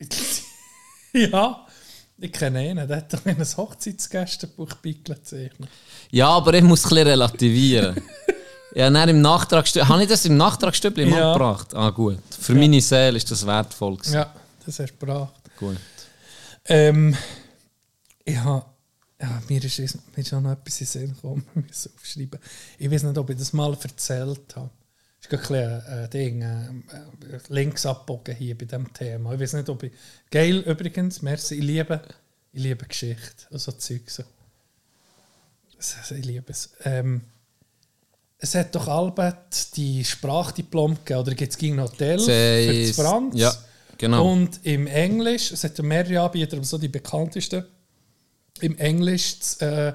ja, 1.30 1.61
ich 2.22 2.32
kenne 2.32 2.60
einen, 2.60 2.86
der 2.88 2.98
hat 2.98 3.12
doch 3.12 3.24
in 3.26 3.36
ein 3.36 3.56
Hochzeitsgästebuch 3.56 4.80
Pickeln 4.80 5.18
zeichnen. 5.24 5.68
Ja, 6.10 6.28
aber 6.28 6.54
ich 6.54 6.62
muss 6.62 6.84
ein 6.84 6.88
bisschen 6.90 7.06
relativieren. 7.08 8.00
ja, 8.74 8.88
dann 8.90 9.08
im 9.08 9.20
Nachtragsstübli. 9.20 9.86
Habe 9.88 10.02
ich 10.02 10.08
das 10.08 10.24
im 10.24 10.36
Nachtragsstübli 10.36 11.06
mal 11.06 11.18
Ja. 11.18 11.32
gebracht? 11.32 11.74
Ah, 11.74 11.90
gut. 11.90 12.18
Für 12.40 12.54
meine 12.54 12.80
Seele 12.80 13.16
ist 13.16 13.30
das 13.30 13.46
wertvoll. 13.46 13.96
gewesen. 13.96 14.14
Ja, 14.14 14.32
das 14.64 14.78
hast 14.78 14.92
du 14.92 14.98
gebracht. 14.98 15.34
Gut. 15.58 15.76
Ähm, 16.66 17.16
ich 18.24 18.36
habe, 18.38 18.64
ja, 19.20 19.42
mir 19.48 19.64
ist, 19.64 19.78
es- 19.80 19.94
mir 20.14 20.22
ist 20.22 20.32
auch 20.32 20.40
noch 20.40 20.52
etwas 20.52 20.80
in 20.80 20.86
den 20.86 20.90
Sinn 20.92 21.14
gekommen, 21.14 21.44
müssen 21.54 21.92
aufschreiben. 21.96 22.38
Ich 22.78 22.90
weiß 22.90 23.02
nicht, 23.02 23.18
ob 23.18 23.30
ich 23.30 23.36
das 23.38 23.52
mal 23.52 23.76
erzählt 23.82 24.54
habe. 24.56 24.70
Ist 25.22 25.32
ein, 25.32 25.38
bisschen 25.38 25.82
ein, 25.82 26.10
Ding, 26.10 26.42
äh, 26.42 26.64
äh, 27.36 27.38
links 27.48 27.86
abbogen 27.86 28.34
hier 28.34 28.58
bei 28.58 28.64
diesem 28.64 28.92
Thema. 28.92 29.32
Ich 29.34 29.40
weiß 29.40 29.52
nicht, 29.54 29.68
ob 29.68 29.82
ich... 29.84 29.92
Geil 30.30 30.58
übrigens, 30.60 31.22
merci, 31.22 31.54
ich 31.56 31.62
liebe, 31.64 32.02
ich 32.52 32.62
liebe 32.62 32.84
Geschichte, 32.86 33.46
also 33.52 33.72
Zeug 33.72 34.02
so. 34.10 34.24
Das- 35.76 35.94
das- 35.96 36.10
Ich 36.10 36.24
liebe 36.24 36.50
es. 36.50 36.70
Ähm, 36.84 37.22
es 38.38 38.54
hat 38.56 38.74
doch 38.74 38.88
Albert 38.88 39.76
die 39.76 40.04
Sprachdiplom 40.04 40.96
gegeben, 40.96 41.20
oder 41.20 41.34
gibt 41.34 41.52
es 41.52 41.58
gegen 41.58 41.80
Hotel 41.80 42.18
für 42.18 42.92
Franz? 42.94 43.36
Ja, 43.38 43.54
genau. 43.98 44.32
Und 44.32 44.58
im 44.64 44.88
Englisch, 44.88 45.52
es 45.52 45.62
hat 45.62 45.78
ja 45.78 45.84
mehrere 45.84 46.20
Anbieter, 46.20 46.56
aber 46.56 46.66
so 46.66 46.76
die 46.78 46.88
bekanntesten, 46.88 47.64
im 48.60 48.76
Englisch 48.78 49.38
das 49.38 49.56
äh, 49.62 49.92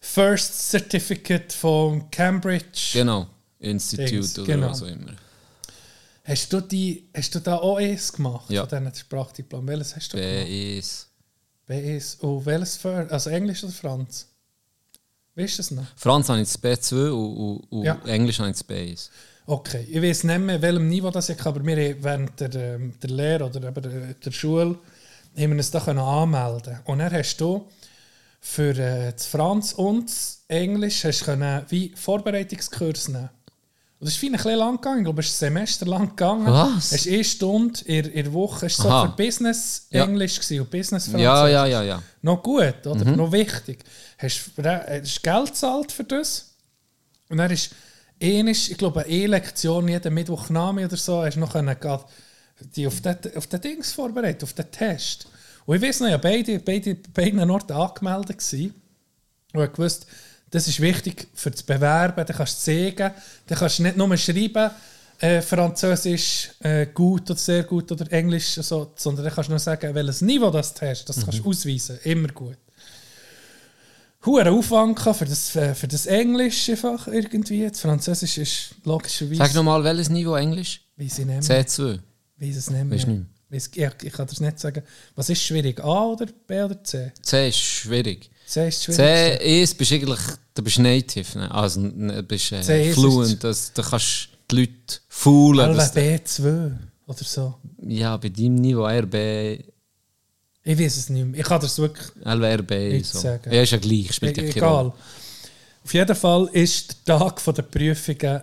First 0.00 0.70
Certificate 0.70 1.52
von 1.52 2.10
Cambridge. 2.10 2.90
Genau. 2.94 3.26
Institute 3.62 4.10
Dings, 4.10 4.38
oder 4.38 4.46
genau. 4.46 4.70
was 4.70 4.82
auch 4.82 4.86
immer. 4.86 5.12
Hast, 6.24 6.52
du 6.52 6.60
die, 6.60 7.08
hast 7.14 7.34
du 7.34 7.40
da 7.40 7.56
auch 7.56 7.76
eins 7.76 8.12
gemacht? 8.12 8.50
Ja. 8.50 8.66
Von 8.66 8.78
diesen 8.78 8.94
Sprachdiplom? 8.94 9.66
Welches 9.66 9.96
hast 9.96 10.12
du 10.12 10.18
gemacht? 10.18 10.46
BIS. 10.46 11.08
BS. 11.66 12.18
Oh, 12.22 12.44
welches 12.44 12.76
für? 12.76 13.10
Also 13.10 13.30
Englisch 13.30 13.64
oder 13.64 13.72
Franz? 13.72 14.28
Weißt 15.34 15.54
du 15.54 15.56
das 15.58 15.70
noch? 15.70 15.86
Franz 15.96 16.28
habe 16.28 16.40
ich 16.40 16.48
das 16.48 16.62
B2 16.62 17.10
und, 17.10 17.36
und, 17.36 17.72
und 17.72 17.84
Ja. 17.84 18.00
Englisch 18.04 18.38
habe 18.38 18.50
ich 18.50 18.56
das 18.56 18.68
B1. 18.68 19.08
Okay, 19.46 19.86
ich 19.90 20.00
weiß 20.00 20.24
nicht 20.24 20.40
mehr, 20.40 20.62
welchem 20.62 20.88
Niveau 20.88 21.10
das 21.10 21.28
ich 21.28 21.44
aber 21.44 21.64
wir 21.64 22.02
während 22.02 22.38
der, 22.38 22.54
ähm, 22.54 22.94
der 23.02 23.10
Lehre 23.10 23.44
oder 23.46 23.68
eben 23.68 24.14
der, 24.24 24.30
Schule 24.30 24.78
haben 25.36 25.50
wir 25.50 25.56
uns 25.56 25.70
da 25.70 25.80
können 25.80 25.98
anmelden 25.98 26.78
Und 26.84 26.98
dann 26.98 27.12
hast 27.12 27.38
du 27.38 27.68
für 28.40 28.76
äh, 28.78 29.12
das 29.12 29.26
Franz 29.26 29.72
und 29.72 30.08
das 30.08 30.44
Englisch 30.48 31.04
hast 31.04 31.22
du 31.22 31.24
können 31.24 31.64
wie 31.70 31.92
Vorbereitungskurs 31.96 33.08
nehmen. 33.08 33.30
Und 34.02 34.06
das 34.08 34.16
ist 34.16 34.24
ein 34.24 34.32
bisschen 34.32 34.58
lang 34.58 34.74
gegangen, 34.78 34.98
ich 34.98 35.04
glaube, 35.04 35.20
es 35.20 35.28
ist 35.28 35.34
ein 35.44 35.54
Semester 35.54 35.86
lang 35.86 36.08
gegangen. 36.08 36.46
Was? 36.46 36.90
Es 36.90 37.06
ist 37.06 37.12
eine 37.12 37.22
Stunde 37.22 37.80
in, 37.84 38.04
in 38.06 38.24
der 38.24 38.32
Woche, 38.32 38.66
es 38.66 38.76
war 38.82 39.04
so 39.04 39.10
für 39.12 39.16
Business 39.16 39.86
Ja. 39.90 40.02
Englisch 40.02 40.40
und 40.40 40.70
Business 40.72 41.04
Französisch. 41.04 41.22
Ja, 41.22 41.46
ja, 41.46 41.66
ja, 41.66 41.82
ja. 41.84 42.02
Noch 42.20 42.42
gut, 42.42 42.84
oder? 42.84 43.04
Mhm. 43.04 43.14
Noch 43.14 43.30
wichtig. 43.30 43.84
Hast 44.18 44.50
du 44.56 44.64
hast 44.64 45.22
Geld 45.22 45.46
gezahlt 45.46 45.92
für 45.92 46.02
das? 46.02 46.50
Und 47.28 47.36
dann 47.36 47.52
ist 47.52 47.70
ähnlich, 48.18 48.72
ich 48.72 48.76
glaube, 48.76 49.04
eine 49.04 49.26
Lektion 49.28 49.86
jeden 49.86 50.14
Mittwochnachmittag 50.14 50.88
oder 50.88 50.96
so, 50.96 51.22
hast 51.22 51.36
du 51.36 51.40
noch 51.40 51.52
können, 51.52 51.76
die 52.74 52.88
auf 52.88 53.00
den, 53.02 53.16
auf 53.36 53.46
den 53.46 53.60
Dings 53.60 53.92
vorbereitet, 53.92 54.42
auf 54.42 54.52
den 54.52 54.68
Test. 54.72 55.28
Und 55.64 55.76
ich 55.76 55.82
weiß 55.82 56.00
noch, 56.00 56.08
ja, 56.08 56.16
beide, 56.16 56.58
beide, 56.58 56.96
beiden 56.96 57.48
Orten 57.48 57.72
angemeldet 57.74 58.38
gewesen. 58.38 58.74
Und 59.52 59.62
ich 59.62 59.72
gewusst, 59.72 60.08
das 60.52 60.68
ist 60.68 60.80
wichtig 60.80 61.28
für 61.34 61.50
das 61.50 61.62
Bewerben, 61.62 62.24
dann 62.26 62.36
kannst 62.36 62.58
du 62.58 62.72
zeigen, 62.72 63.10
dann 63.46 63.58
kannst 63.58 63.78
du 63.78 63.82
nicht 63.82 63.96
nur 63.96 64.16
schreiben, 64.16 64.70
äh, 65.18 65.40
Französisch 65.40 66.50
äh, 66.60 66.86
gut 66.86 67.30
oder 67.30 67.38
sehr 67.38 67.62
gut 67.64 67.90
oder 67.90 68.10
Englisch, 68.12 68.54
so, 68.54 68.92
sondern 68.94 69.24
dann 69.24 69.34
kannst 69.34 69.48
du 69.48 69.54
noch 69.54 69.60
sagen, 69.60 69.94
welches 69.94 70.20
Niveau 70.20 70.50
das 70.50 70.74
du 70.74 70.86
hast, 70.86 71.08
das 71.08 71.24
kannst 71.24 71.38
du 71.38 71.48
ausweisen, 71.48 71.98
immer 72.04 72.28
gut. 72.28 72.58
Hoher 74.26 74.52
Aufwand 74.52 75.00
für 75.00 75.24
das, 75.24 75.56
äh, 75.56 75.74
für 75.74 75.88
das 75.88 76.06
Englisch 76.06 76.68
einfach 76.68 77.08
irgendwie, 77.08 77.66
das 77.68 77.80
Französisch 77.80 78.38
ist 78.38 78.74
logischerweise... 78.84 79.36
Sag 79.36 79.54
nochmal, 79.54 79.82
welches 79.82 80.10
Niveau 80.10 80.34
Englisch? 80.34 80.82
Weiss 80.96 81.18
ich 81.18 81.24
nicht 81.24 81.48
mehr. 81.48 81.64
C2. 81.66 81.98
Weiss 82.36 82.56
es 82.56 82.70
nicht 82.70 82.84
mehr. 82.84 83.24
Ich, 83.50 83.76
ich 83.76 84.12
kann 84.12 84.26
das 84.26 84.40
nicht 84.40 84.58
sagen. 84.58 84.82
Was 85.14 85.28
ist 85.28 85.42
schwierig, 85.42 85.82
A 85.82 86.06
oder 86.06 86.26
B 86.46 86.62
oder 86.62 86.82
C? 86.84 87.12
C 87.20 87.48
ist 87.48 87.58
schwierig. 87.58 88.30
C 88.46 88.68
ist 88.68 88.84
schwierig. 88.84 89.00
C1 89.00 89.76
bist 89.76 89.90
du 89.90 89.94
eigentlich, 89.94 90.20
du 90.54 90.62
bist 90.62 90.78
native, 90.78 91.38
ne? 91.38 91.50
also 91.50 91.82
du 91.82 92.22
bist 92.22 92.52
äh, 92.52 92.56
C1 92.60 92.80
ist- 92.90 92.94
fluent, 92.94 93.44
das, 93.44 93.72
da 93.72 93.82
kannst 93.82 94.28
du 94.48 94.56
die 94.56 94.60
Leute 94.60 94.98
foolen. 95.08 95.60
Alwe 95.60 95.76
dass- 95.76 95.96
B2 95.96 96.72
oder 97.06 97.24
so. 97.24 97.54
Ja, 97.86 98.16
bei 98.16 98.28
deinem 98.28 98.56
Niveau 98.56 98.86
RB, 98.86 99.14
Ich 100.64 100.78
weiß 100.78 100.96
es 100.96 101.08
nicht 101.08 101.26
mehr. 101.26 101.40
Ich 101.40 101.46
kann 101.46 101.60
das 101.60 101.76
wirklich... 101.78 102.06
Nicht 102.92 103.06
so. 103.06 103.18
sagen. 103.18 103.52
Ja, 103.52 103.62
ist 103.62 103.72
ja 103.72 103.78
gleich, 103.78 104.12
spielt 104.12 104.36
ja 104.36 104.42
E- 104.44 104.46
Rolle. 104.46 104.56
Egal. 104.56 104.92
Auf 105.84 105.94
jeden 105.94 106.14
Fall 106.16 106.48
ist 106.52 107.08
der 107.08 107.18
Tag 107.18 107.42
der 107.54 107.62
Prüfungen 107.62 108.42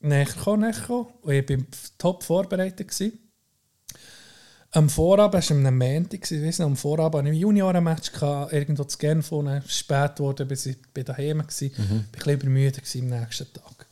näher 0.00 0.26
gekommen, 0.26 0.60
näher 0.62 0.72
gekommen. 0.78 1.06
Und 1.22 1.32
ich 1.32 1.48
war 1.48 1.56
top 1.96 2.22
vorbereitet. 2.22 2.88
Gewesen. 2.88 3.18
Am 4.76 4.88
Vorabend, 4.88 5.44
es 5.44 5.50
war 5.50 5.64
am 5.64 5.78
Montag, 5.78 6.28
weiss 6.32 6.60
am 6.60 6.76
Vorabend 6.76 7.26
hatte 7.26 7.34
ich 7.34 7.40
Juniorenmatch, 7.40 8.10
irgendwo 8.50 8.82
zu 8.82 8.98
Genf, 8.98 9.30
spät 9.68 10.16
geworden, 10.16 10.48
bis 10.48 10.66
ich 10.66 10.76
bei 10.92 11.04
daheim 11.04 11.38
war. 11.38 11.46
Ich 11.48 11.78
war 11.78 11.86
ein 11.86 12.06
bisschen 12.10 12.32
übermüdet 12.32 12.82
am 12.96 13.06
nächsten 13.08 13.52
Tag. 13.52 13.86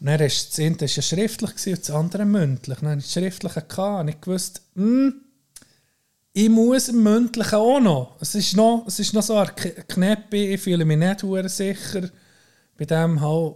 Und 0.00 0.06
dann 0.06 0.20
ist 0.20 0.50
das 0.50 0.58
eine 0.58 0.76
ja 0.80 1.02
schriftlich 1.02 1.66
und 1.68 1.78
das 1.78 1.90
andere 1.90 2.24
mündlich. 2.24 2.78
Dann 2.80 2.88
hatte 2.88 2.98
ich 2.98 3.04
das 3.04 3.12
Schriftliche 3.12 3.64
und 4.00 4.08
ich 4.08 4.26
wusste, 4.26 4.60
hm, 4.74 5.14
ich 6.32 6.48
muss 6.48 6.88
im 6.88 7.04
Mündlichen 7.04 7.54
auch 7.54 7.78
noch. 7.80 8.16
Es 8.20 8.34
ist 8.34 8.56
noch, 8.56 8.84
es 8.88 8.98
ist 8.98 9.14
noch 9.14 9.22
so 9.22 9.36
ein 9.36 9.54
K- 9.54 9.84
Knäppi, 9.86 10.54
ich 10.54 10.60
fühle 10.60 10.84
mich 10.84 10.98
nicht 10.98 11.20
sicher. 11.50 12.10
Bei 12.76 12.84
dem 12.84 13.20
halt, 13.20 13.54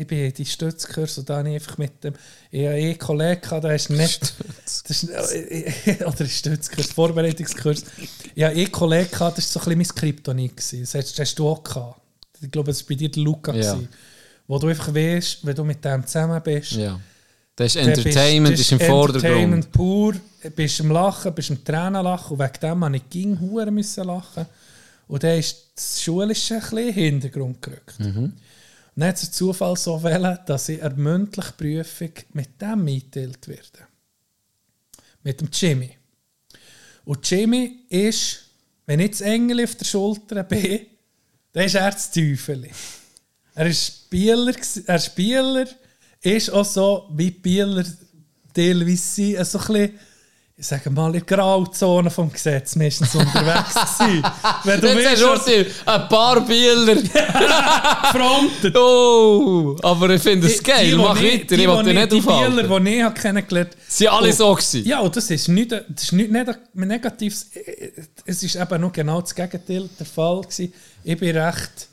ich 0.00 0.06
bin 0.06 0.18
in 0.24 0.32
die 0.32 0.44
Stützkurs 0.44 1.18
und 1.18 1.28
dann 1.28 1.46
einfach 1.46 1.76
mit 1.78 2.02
dem, 2.02 2.14
ich 2.50 2.64
habe 2.66 2.74
einen 2.76 2.98
Kollegen 2.98 3.40
gehabt, 3.40 3.64
der 3.64 3.74
ist 3.74 3.90
nicht, 3.90 4.34
das 4.64 5.02
ist, 5.02 5.10
äh, 5.10 5.72
oder 6.06 6.26
Stützkurs, 6.26 6.86
Vorbereitungskurs. 6.92 7.84
Ich 8.34 8.42
habe 8.42 8.54
einen 8.54 8.72
Kollegen 8.72 9.10
gehabt, 9.10 9.38
das 9.38 9.54
war 9.54 9.62
so 9.62 9.70
ein 9.70 9.78
bisschen 9.78 9.94
mein 9.96 10.00
Kryptonit. 10.12 10.56
Das 10.56 10.94
hast, 10.94 11.10
das 11.12 11.18
hast 11.18 11.38
du 11.38 11.48
auch 11.48 11.62
gehabt. 11.62 12.00
Ich 12.40 12.50
glaube, 12.50 12.70
das 12.70 12.80
war 12.82 12.88
bei 12.88 12.94
dir 12.94 13.10
der 13.10 13.22
Luca. 13.22 13.54
Ja. 13.54 13.74
gewesen. 13.74 13.88
Wo 14.46 14.58
du 14.58 14.66
einfach 14.68 14.92
weißt, 14.94 15.46
wenn 15.46 15.54
du 15.54 15.64
mit 15.64 15.84
dem 15.84 16.06
zusammen 16.06 16.40
bist, 16.42 16.72
Ja. 16.72 16.98
Das 17.56 17.74
ist 17.74 17.76
dann 17.76 17.86
bist- 17.92 18.06
Entertainment, 18.06 18.54
das 18.54 18.60
ist 18.60 18.72
im 18.72 18.80
Vordergrund. 18.80 19.24
Entertainment 19.24 19.72
pur, 19.72 20.14
bist 20.56 20.80
am 20.80 20.90
Lachen, 20.92 21.34
bist 21.34 21.50
am 21.50 21.62
Tränen 21.62 22.02
lachen 22.02 22.32
und 22.32 22.38
wegen 22.38 22.60
dem 22.62 22.78
musste 22.78 22.96
ich 22.96 23.10
ging 23.10 23.38
hure 23.38 23.70
müssen 23.70 24.04
lachen. 24.04 24.46
Und 25.08 25.22
dann 25.22 25.38
ist 25.38 25.56
das 25.76 26.00
Schulische 26.02 26.54
ein 26.54 26.60
bisschen 26.60 26.78
in 26.78 26.86
den 26.86 26.94
Hintergrund 26.94 27.60
gerückt. 27.60 28.00
Mhm. 28.00 28.32
Dann 29.00 29.08
hat 29.08 29.16
es 29.16 29.32
Zufall 29.32 29.78
so 29.78 30.02
wählen, 30.02 30.38
dass 30.44 30.68
ich 30.68 30.82
eine 30.82 30.94
mündliche 30.94 31.52
Prüfung 31.52 32.10
mit 32.34 32.60
dem 32.60 32.86
eingeteilt 32.86 33.48
werde. 33.48 33.86
Mit 35.22 35.40
dem 35.40 35.48
Jimmy. 35.50 35.96
Und 37.06 37.30
Jimmy 37.30 37.86
ist, 37.88 38.42
wenn 38.84 39.00
ich 39.00 39.12
das 39.12 39.22
Engel 39.22 39.64
auf 39.64 39.74
der 39.74 39.86
Schulter 39.86 40.42
bin, 40.42 40.80
dann 41.50 41.64
ist 41.64 41.76
er 41.76 41.90
das 41.90 42.10
Teufel. 42.10 42.68
Er 43.54 43.66
ist 43.68 43.86
Spieler, 43.86 44.54
er 44.84 44.98
Spieler, 44.98 45.66
ist 46.20 46.50
auch 46.50 46.66
so, 46.66 47.08
wie 47.14 47.30
Spieler 47.30 47.86
teilweise 48.52 48.96
sind, 48.98 49.38
also 49.38 49.60
ein 49.60 49.66
bisschen, 49.66 49.98
ich 50.60 50.66
sage 50.66 50.90
mal, 50.90 51.06
in 51.06 51.12
der 51.26 51.38
Grauzone 51.38 52.10
vom 52.10 52.30
Gesetz 52.30 52.76
meistens 52.76 53.14
unterwegs 53.14 53.72
gewesen. 53.74 54.22
Wenn 54.64 54.80
du 54.82 54.88
Jetzt 54.88 55.22
hast 55.24 55.46
willst, 55.46 55.76
du 55.86 55.90
ein 55.90 56.08
paar 56.08 56.40
Bilder. 56.42 56.96
frontet. 58.12 58.76
oh, 58.76 59.76
aber 59.82 60.10
ich 60.10 60.22
finde 60.22 60.46
es 60.48 60.58
Die- 60.58 60.62
geil. 60.62 60.90
die, 60.90 60.96
Mach 60.96 61.18
die 61.18 61.24
weiter, 61.24 61.56
die, 61.56 61.64
ich 61.64 61.70
die, 61.70 61.84
dich 61.84 61.94
nicht 61.94 62.12
die 62.12 62.18
aufhalten. 62.18 62.56
Bieler, 62.56 62.80
die 62.80 62.90
ich 62.96 63.02
habe 63.02 63.20
kennengelernt 63.20 63.70
Sie 63.88 64.04
waren 64.06 64.18
alle 64.18 64.28
Oh. 64.28 64.32
so. 64.32 64.54
Gewesen. 64.54 64.84
Ja, 64.86 65.00
und 65.00 65.16
das 65.16 65.30
ist 65.30 65.48
nicht, 65.48 65.72
das 65.72 65.82
ist 66.02 66.12
nicht 66.12 66.30
neg- 66.30 66.58
negatives. 66.74 67.50
Es 68.26 68.42
ist 68.42 68.56
eben 68.56 68.80
noch 68.82 68.92
genau 68.92 69.20
das 69.22 69.34
Gegenteil 69.34 69.88
der 69.98 70.06
Fall 70.06 70.42
gewesen. 70.42 70.72
Ich 71.04 71.18
bin 71.18 71.36
recht, 71.36 71.88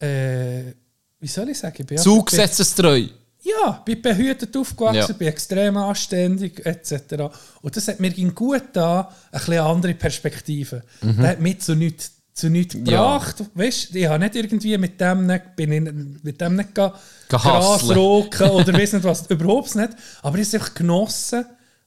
äh, 0.00 0.72
wie 1.20 1.28
soll 1.28 1.48
ich 1.50 1.58
sagen, 1.58 1.76
ich 1.78 1.86
bin 1.86 1.98
Zu 1.98 2.16
bin- 2.16 2.24
gesetzestreu. 2.24 3.06
Ja, 3.44 3.82
bin 3.84 4.00
behütet 4.00 4.56
aufgewachsen, 4.56 4.98
Ja. 4.98 5.12
bin 5.12 5.28
extrem 5.28 5.76
anständig 5.76 6.64
etc. 6.64 7.30
Und 7.62 7.76
das 7.76 7.88
hat 7.88 8.00
mir 8.00 8.10
gut 8.32 8.62
da 8.72 9.10
ein 9.30 9.38
bisschen 9.38 9.58
andere 9.58 9.94
Perspektive. 9.94 10.82
Das 11.00 11.16
hat 11.18 11.40
mich 11.40 11.60
zu 11.60 11.74
nichts 11.74 12.12
zu 12.32 12.50
nichts 12.50 12.74
gebracht. 12.74 13.44
Weißt, 13.54 13.94
ich 13.94 14.06
habe 14.06 14.18
nicht 14.18 14.34
irgendwie 14.34 14.76
mit 14.76 15.00
dem 15.00 15.26
nicht, 15.26 15.54
bin 15.54 15.70
ich 15.70 15.80
mit 16.24 16.40
dem 16.40 16.56
nicht 16.56 16.74
ga, 16.74 16.92
Gras 17.28 17.88
roken 17.94 18.50
oder 18.50 18.72
weiß 18.78 18.94
nicht 18.94 19.04
was. 19.04 19.26
Überhaupt 19.28 19.74
nicht. 19.76 19.90
Aber 20.22 20.38
ich 20.38 20.52
habe 20.52 20.64
es 20.64 20.74
genossen, 20.74 21.44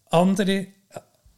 andere, 0.09 0.67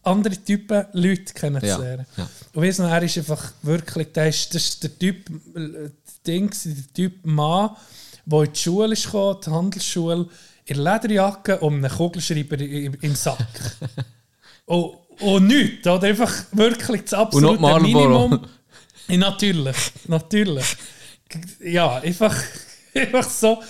andere 0.03 0.37
Typen 0.37 0.85
Leute 0.93 1.33
kennenzulernen. 1.33 2.05
Ja, 2.17 2.23
ja. 2.23 2.29
Und 2.53 2.63
weiss 2.63 2.77
noch, 2.77 2.89
er 2.89 3.01
ist 3.01 3.17
einfach 3.17 3.51
wirklich, 3.63 4.11
der 4.13 4.29
ist, 4.29 4.53
das 4.53 4.63
ist 4.63 4.83
der 4.83 4.99
Typ, 4.99 5.27
äh, 5.55 5.89
Ding, 6.27 6.51
der 6.65 6.93
Typ 6.93 7.25
Mann, 7.25 7.71
der 8.30 8.43
in 8.43 8.53
die 8.53 8.60
Schule 8.60 8.93
ist 8.93 9.06
gekommen, 9.06 9.39
die 9.45 9.49
Handelsschule, 9.49 10.30
in 10.65 10.84
der 10.84 10.93
Lederjacke 10.93 11.60
und 11.60 11.84
einem 11.84 11.91
Kugelschreiber 11.91 12.60
im, 12.60 13.15
Sack. 13.15 13.39
und, 14.65 14.97
und 15.19 15.47
nichts, 15.47 15.88
oder? 15.88 16.07
Einfach 16.07 16.31
wirklich 16.51 17.01
das 17.03 17.14
absolute. 17.14 17.61
Minimum. 17.61 18.47
Ja, 19.07 19.18
natürlich, 19.18 19.77
natürlich. 20.07 20.77
Ja, 21.60 21.97
einfach, 21.97 22.35
einfach 22.93 23.30
so, 23.30 23.61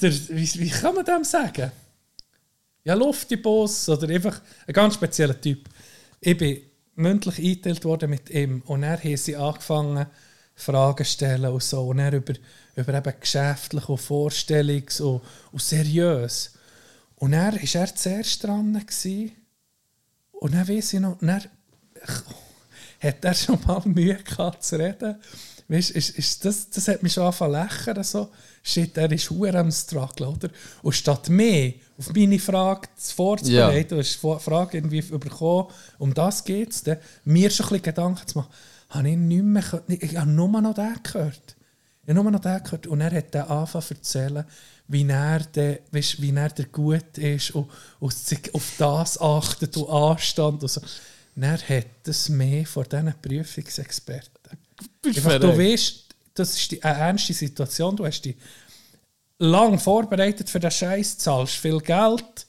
der, 0.00 0.12
wie, 0.12 0.60
wie 0.60 0.70
kann 0.70 0.94
man 0.94 1.04
dem 1.04 1.24
sagen? 1.24 1.72
Ja, 2.84 2.94
Luftiboss 2.94 3.88
oder 3.88 4.08
einfach 4.08 4.40
ein 4.66 4.72
ganz 4.72 4.94
spezieller 4.94 5.38
Typ. 5.38 5.68
Ich 6.20 6.36
bin 6.36 6.60
mündlich 6.94 7.38
eingeteilt 7.38 7.84
worden 7.84 8.10
mit 8.10 8.30
ihm 8.30 8.62
und 8.66 8.82
er 8.82 9.02
haben 9.02 9.16
sie 9.16 9.36
angefangen, 9.36 10.06
Fragen 10.60 11.04
stellen 11.04 11.52
und 11.52 11.62
so. 11.62 11.88
Und 11.88 11.98
er 11.98 12.12
über, 12.12 12.34
über 12.76 12.94
eben 12.94 13.14
geschäftlich 13.20 13.88
und 13.88 14.00
Vorstellungs- 14.00 15.00
und, 15.00 15.22
und 15.52 15.62
seriös. 15.62 16.52
Und 17.16 17.32
er 17.32 17.52
war 17.52 17.80
er 17.80 17.94
zuerst 17.94 18.44
dran. 18.44 18.72
Gewesen. 18.72 19.32
Und 20.32 20.54
dann 20.54 20.68
weiss 20.68 20.92
ich 20.92 21.00
noch, 21.00 21.18
dann 21.20 21.44
hat 23.00 23.24
er 23.24 23.34
schon 23.34 23.58
mal 23.66 23.82
Mühe 23.84 24.16
gehabt 24.16 24.64
zu 24.64 24.78
reden. 24.78 25.16
Weißt, 25.70 25.90
ist, 25.90 26.18
ist 26.18 26.44
das, 26.44 26.68
das 26.68 26.88
hat 26.88 27.02
mich 27.02 27.12
schon 27.12 27.22
angefangen 27.22 27.54
zu 27.54 27.76
lächeln. 27.76 28.02
So. 28.02 28.28
Shit, 28.62 28.96
er 28.96 29.12
ist 29.12 29.30
hure 29.30 29.56
am 29.56 29.70
Struggle, 29.70 30.28
oder? 30.28 30.50
Und 30.82 30.94
statt 30.94 31.28
mehr 31.28 31.74
auf 31.96 32.12
meine 32.12 32.40
Frage 32.40 32.88
zu 32.96 33.14
vorzubereiten, 33.14 33.90
du 33.90 33.98
hast 33.98 34.20
die 34.20 34.38
Frage 34.40 34.78
irgendwie 34.78 35.00
bekommen, 35.00 35.68
um 35.98 36.12
das 36.12 36.42
geht 36.42 36.70
es, 36.70 36.82
mir 37.24 37.50
schon 37.50 37.66
ein 37.66 37.68
bisschen 37.68 37.82
Gedanken 37.82 38.26
zu 38.26 38.38
machen, 38.38 38.52
habe 38.90 39.10
ich 39.10 39.16
nicht 39.16 39.42
mehr, 39.42 39.62
gehört. 39.62 39.88
ich 39.88 40.16
habe 40.16 40.30
nur 40.30 40.48
noch 40.48 40.74
den 40.74 40.94
gehört. 41.02 41.56
Ich 42.02 42.10
habe 42.10 42.22
nur 42.22 42.30
noch 42.30 42.40
den 42.40 42.62
gehört. 42.62 42.86
Und 42.86 43.00
er 43.00 43.12
hat 43.12 43.34
dann 43.34 43.48
angefangen 43.48 43.84
zu 43.84 43.94
erzählen, 43.94 44.44
wie 44.88 45.08
er, 45.08 45.40
der, 45.40 45.80
weißt, 45.92 46.20
wie 46.20 46.34
er 46.34 46.48
der 46.48 46.66
gut 46.66 47.16
ist 47.18 47.52
und, 47.52 47.70
und 48.00 48.12
sich 48.12 48.52
auf 48.52 48.72
das 48.78 49.20
achtet 49.20 49.76
und 49.76 49.88
Anstand. 49.88 50.62
Und 50.62 50.68
so. 50.68 50.80
Und 51.36 51.42
er 51.44 51.58
hat 51.58 52.06
es 52.06 52.28
mehr 52.28 52.66
von 52.66 52.84
diesen 52.84 53.14
Prüfungsexperten. 53.22 54.58
Einfach, 55.06 55.38
du 55.38 55.56
weißt, 55.56 56.06
das 56.34 56.56
ist 56.56 56.72
die, 56.72 56.82
eine 56.82 56.98
ernste 56.98 57.32
Situation. 57.32 57.96
Du 57.96 58.04
hast 58.04 58.22
dich 58.22 58.36
lang 59.38 59.78
vorbereitet 59.78 60.50
für 60.50 60.60
den 60.60 60.70
Scheiß, 60.70 61.18
zahlst 61.18 61.54
viel 61.54 61.78
Geld. 61.80 62.46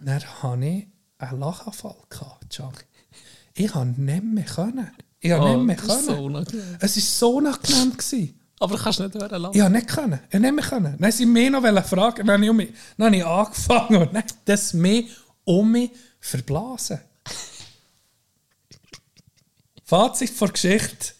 Dann 0.00 0.22
hatte 0.22 0.64
ich 0.64 0.86
einen 1.18 1.40
Lachanfall. 1.40 1.96
Gehabt. 2.08 2.62
Ich 3.54 3.72
konnte 3.72 4.00
nicht 4.00 4.24
mehr. 4.24 4.44
Können. 4.44 4.90
Ich 5.24 5.30
konnte 5.30 5.46
Oh, 5.46 5.56
nicht 5.56 5.66
mehr. 5.66 5.76
das 5.76 5.84
ist 5.84 5.88
Können. 6.06 6.16
so 6.18 6.24
unangenehm. 6.24 6.76
es 6.80 6.96
war 6.96 7.02
so 7.02 7.36
unangenehm. 7.36 7.92
Gewesen. 7.96 8.40
Aber 8.60 8.78
kannst 8.78 8.98
du 8.98 9.02
nicht 9.04 9.14
hören 9.14 9.42
lassen. 9.42 9.58
Konnte 9.58 9.70
nicht 9.72 9.88
können. 9.88 10.12
Ich 10.24 10.30
konnte 10.30 10.40
nicht 10.40 10.54
mehr 10.54 10.64
können. 10.64 10.96
Dann 10.98 11.12
sie 11.12 11.26
mich 11.26 11.50
noch 11.50 11.62
fragen, 11.86 12.30
habe 12.30 12.44
ich, 12.44 12.50
um 12.50 12.56
mich, 12.56 12.68
dann 12.98 13.06
habe 13.06 13.16
ich 13.16 13.24
angefangen 13.26 13.96
und 14.02 14.14
dann 14.14 14.24
das 14.44 14.74
mehr 14.74 15.02
um 15.44 15.72
mich 15.72 15.90
verblasen. 16.20 17.00
Fazit 19.84 20.30
vor 20.30 20.48
Geschichte. 20.48 21.14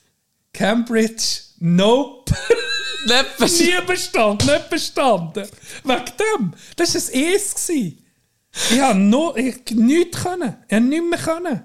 Cambridge, 0.52 1.24
nope. 1.58 2.32
Nicht 3.06 3.24
best- 3.38 3.60
Nie 3.60 3.72
bestanden, 3.86 4.46
nicht 4.46 4.70
bestanden. 4.70 5.46
Wegen 5.82 6.04
dem. 6.38 6.54
Das 6.76 6.94
war 6.94 7.14
ein 7.14 7.34
Es. 7.34 7.54
gewesen. 7.54 7.98
Ich 8.70 8.80
habe 8.80 8.98
no, 8.98 9.34
ich 9.36 9.54
hab 9.56 9.70
nichts 9.72 10.22
können. 10.22 10.56
Ich 10.68 10.74
habe 10.74 10.84
nichts 10.86 11.10
mehr 11.10 11.18
können. 11.18 11.64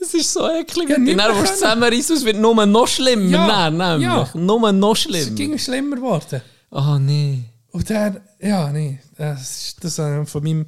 Es 0.00 0.14
ist 0.14 0.32
so 0.32 0.48
eklig. 0.48 0.88
Ja, 0.90 0.96
du 0.96 1.02
mehr 1.02 1.16
dann 1.16 1.36
willst 1.36 1.44
können. 1.46 1.58
zusammenreißen, 1.58 2.16
es 2.16 2.24
wird 2.24 2.36
nur 2.36 2.66
noch 2.66 2.86
schlimmer. 2.86 3.30
Ja, 3.30 3.70
Nein, 3.70 4.00
ja. 4.00 4.16
nämlich. 4.16 4.34
Nur 4.34 4.72
noch 4.72 4.92
Es 4.94 5.00
schlimmer. 5.02 5.30
ging 5.32 5.58
schlimmer 5.58 5.96
geworden. 5.96 6.42
Oh 6.70 6.96
nee. 6.98 7.44
Und 7.70 7.88
dann, 7.90 8.20
ja, 8.40 8.70
nee, 8.70 8.98
das 9.16 9.40
ist 9.68 9.84
das 9.84 9.98
äh, 9.98 10.24
von 10.26 10.42
meinem, 10.42 10.66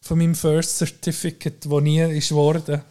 von 0.00 0.18
meinem 0.18 0.34
First 0.34 0.78
Certificate, 0.78 1.64
das 1.64 1.80
nie 1.80 2.00
ist 2.18 2.28
geworden. 2.30 2.82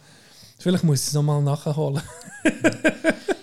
Vielleicht 0.58 0.84
muss 0.84 1.00
ich 1.02 1.06
es 1.08 1.12
nochmal 1.12 1.42
nachholen. 1.42 2.02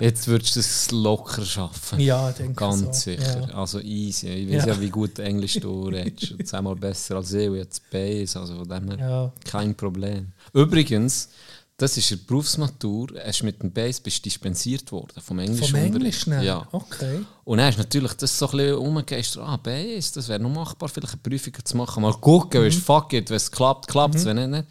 Jetzt 0.00 0.28
würdest 0.28 0.56
du 0.56 0.60
es 0.60 0.90
locker 0.90 1.44
schaffen. 1.44 1.98
Ja, 2.00 2.28
ich 2.30 2.36
denke 2.36 2.52
Ganz 2.54 2.80
so. 2.80 3.10
sicher. 3.10 3.48
Ja. 3.48 3.54
Also 3.54 3.80
easy. 3.80 4.28
Ich 4.28 4.48
weiß 4.54 4.66
Ja. 4.66 4.74
ja, 4.74 4.80
wie 4.80 4.90
gut 4.90 5.18
Englisch 5.18 5.54
du 5.54 5.88
redest. 5.88 6.32
Und 6.32 6.46
Zehnmal 6.46 6.76
besser 6.76 7.16
als 7.16 7.32
ich 7.32 7.48
und 7.48 7.56
jetzt 7.56 7.88
Base. 7.90 8.38
Also 8.38 8.56
von 8.56 8.68
dem 8.68 8.90
her 8.90 8.98
Ja. 8.98 9.32
kein 9.50 9.74
Problem. 9.74 10.32
Übrigens, 10.52 11.30
das 11.78 11.96
ist 11.96 12.12
eine 12.12 12.20
Berufsmatur. 12.22 13.08
Hast 13.24 13.42
mit 13.42 13.62
dem 13.62 13.72
Base 13.72 14.00
bist 14.02 14.18
du 14.18 14.22
dispensiert 14.24 14.92
worden 14.92 15.20
vom 15.22 15.38
Englisch. 15.38 15.70
Vom 15.70 15.74
Englisch 15.80 16.26
nehmen? 16.26 16.42
Ja. 16.42 16.66
Okay. 16.72 17.20
Und 17.44 17.58
dann 17.58 17.70
ist 17.70 17.78
natürlich 17.78 18.12
das 18.14 18.38
so 18.38 18.46
ein 18.50 18.56
bisschen 18.56 18.74
umgegeistert. 18.76 19.42
Ah, 19.46 19.56
Base, 19.56 20.12
das 20.14 20.28
wäre 20.28 20.40
noch 20.40 20.50
machbar, 20.50 20.88
vielleicht 20.90 21.14
eine 21.14 21.22
Prüfung 21.22 21.54
zu 21.64 21.76
machen. 21.76 22.02
Mal 22.02 22.12
gucken, 22.14 22.62
Mhm. 22.64 22.70
fuck 22.72 23.12
it, 23.14 23.30
wenn 23.30 23.36
es 23.36 23.50
klappt, 23.50 23.88
klappt 23.88 24.14
es, 24.16 24.24
wenn 24.26 24.36
nicht, 24.36 24.48
nicht. 24.50 24.64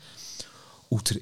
Und 0.89 1.19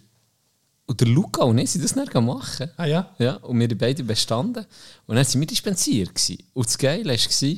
und 0.93 1.01
der 1.01 1.07
Luca 1.07 1.41
und 1.41 1.57
ich 1.57 1.71
sind 1.71 1.83
das 1.83 1.95
nicht 1.95 2.13
machen. 2.13 2.69
Ah 2.77 2.85
ja? 2.85 3.09
Ja, 3.17 3.37
und 3.37 3.59
wir 3.59 3.75
beide 3.75 4.03
bestanden. 4.03 4.63
Und 5.07 5.15
dann 5.15 5.25
waren 5.25 5.39
wir 5.39 5.47
dispensiert. 5.47 6.13
Gewesen. 6.13 6.43
Und 6.53 6.67
das 6.67 6.77
Geile 6.77 7.17
war, 7.17 7.57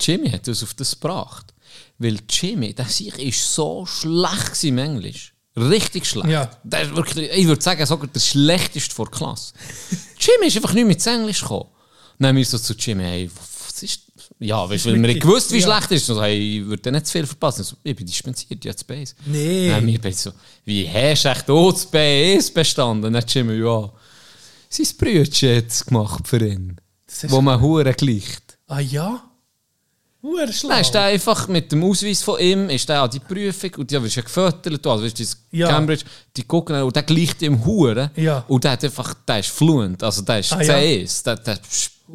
Jimmy 0.00 0.30
hat 0.30 0.48
uns 0.48 0.62
auf 0.62 0.72
das 0.72 0.98
gebracht. 0.98 1.52
Weil 1.98 2.18
Jimmy, 2.30 2.72
der 2.72 2.86
sich 2.86 3.14
ist 3.18 3.52
so 3.52 3.84
schlecht 3.84 4.64
im 4.64 4.78
Englisch. 4.78 5.34
Richtig 5.54 6.06
schlecht. 6.06 6.30
Ja. 6.30 6.50
Der 6.64 6.84
ist 6.84 6.96
wirklich, 6.96 7.30
ich 7.30 7.46
würde 7.46 7.60
sagen, 7.60 7.84
sogar 7.84 8.06
der 8.06 8.20
schlechteste 8.20 8.94
vor 8.94 9.10
der 9.10 9.18
Klasse. 9.18 9.52
Jimmy 10.18 10.46
ist 10.46 10.56
einfach 10.56 10.72
nicht 10.72 10.86
mit 10.86 11.06
Englisch 11.06 11.42
gekommen. 11.42 11.68
Dann 12.18 12.28
haben 12.28 12.36
wir 12.36 12.46
so 12.46 12.58
zu 12.58 12.72
Jimmy, 12.72 13.04
hey, 13.04 13.30
ja, 14.40 14.68
weißt, 14.70 14.86
weil 14.86 14.94
wir 14.94 15.00
nicht 15.08 15.20
gewusst, 15.20 15.50
wie 15.52 15.58
Ja. 15.58 15.66
schlecht 15.78 15.92
es 15.92 16.02
ist. 16.02 16.10
Also, 16.10 16.22
hey, 16.22 16.60
ich 16.60 16.66
würde 16.66 16.92
nicht 16.92 17.06
zu 17.06 17.12
viel 17.12 17.26
verpassen. 17.26 17.64
So, 17.64 17.76
ich 17.82 17.96
bin 17.96 18.06
dispensiert, 18.06 18.64
jetzt 18.64 18.86
Base. 18.86 19.14
Nee. 19.26 19.68
Dann 19.70 19.86
wir 19.86 20.00
beide 20.00 20.14
so, 20.16 20.30
wie 20.64 20.88
hast 20.88 21.24
du 21.24 21.28
echt 21.30 21.50
auch 21.50 21.72
das 21.72 21.86
BS 21.86 22.50
bestanden? 22.52 23.02
Dann 23.02 23.16
hat 23.16 23.32
Jimmy, 23.34 23.54
ja, 23.54 23.90
sein 24.70 24.86
Brütchen 24.98 25.56
hat 25.56 25.86
gemacht 25.86 26.28
für 26.28 26.46
ihn. 26.46 26.76
Wo 27.28 27.40
man 27.40 27.60
Huren 27.60 27.92
gleicht. 27.94 28.58
Ah 28.68 28.80
ja? 28.80 29.22
Uhr 30.20 30.52
schlau. 30.52 30.70
Dann 30.70 30.80
ist 30.80 30.90
der 30.92 31.02
einfach 31.04 31.46
mit 31.48 31.70
dem 31.72 31.82
Ausweis 31.84 32.22
von 32.22 32.40
ihm 32.40 32.68
ist 32.70 32.88
der 32.88 33.02
an 33.02 33.10
die 33.10 33.20
Prüfung 33.20 33.70
und 33.76 33.90
ja, 33.92 34.02
wirst 34.02 34.16
ja 34.16 34.22
gefüttert, 34.22 34.84
also 34.86 35.04
du, 35.06 35.10
das 35.12 35.36
Ja. 35.52 35.68
Cambridge, 35.68 36.04
die 36.36 36.42
gucken 36.42 36.82
und 36.82 36.94
der 36.94 37.04
gleicht 37.04 37.40
ihm 37.42 37.64
Huren 37.64 38.10
Ja. 38.16 38.44
und 38.48 38.64
der 38.64 38.72
hat 38.72 38.84
einfach, 38.84 39.14
der 39.26 39.38
ist 39.38 39.48
fluent, 39.50 40.02
also 40.02 40.22
der 40.22 40.40
ist 40.40 40.52
Ah, 40.52 40.60
ja. 40.60 41.04
CS, 41.06 41.22
der, 41.22 41.36
der 41.36 41.54
geil. 41.54 41.62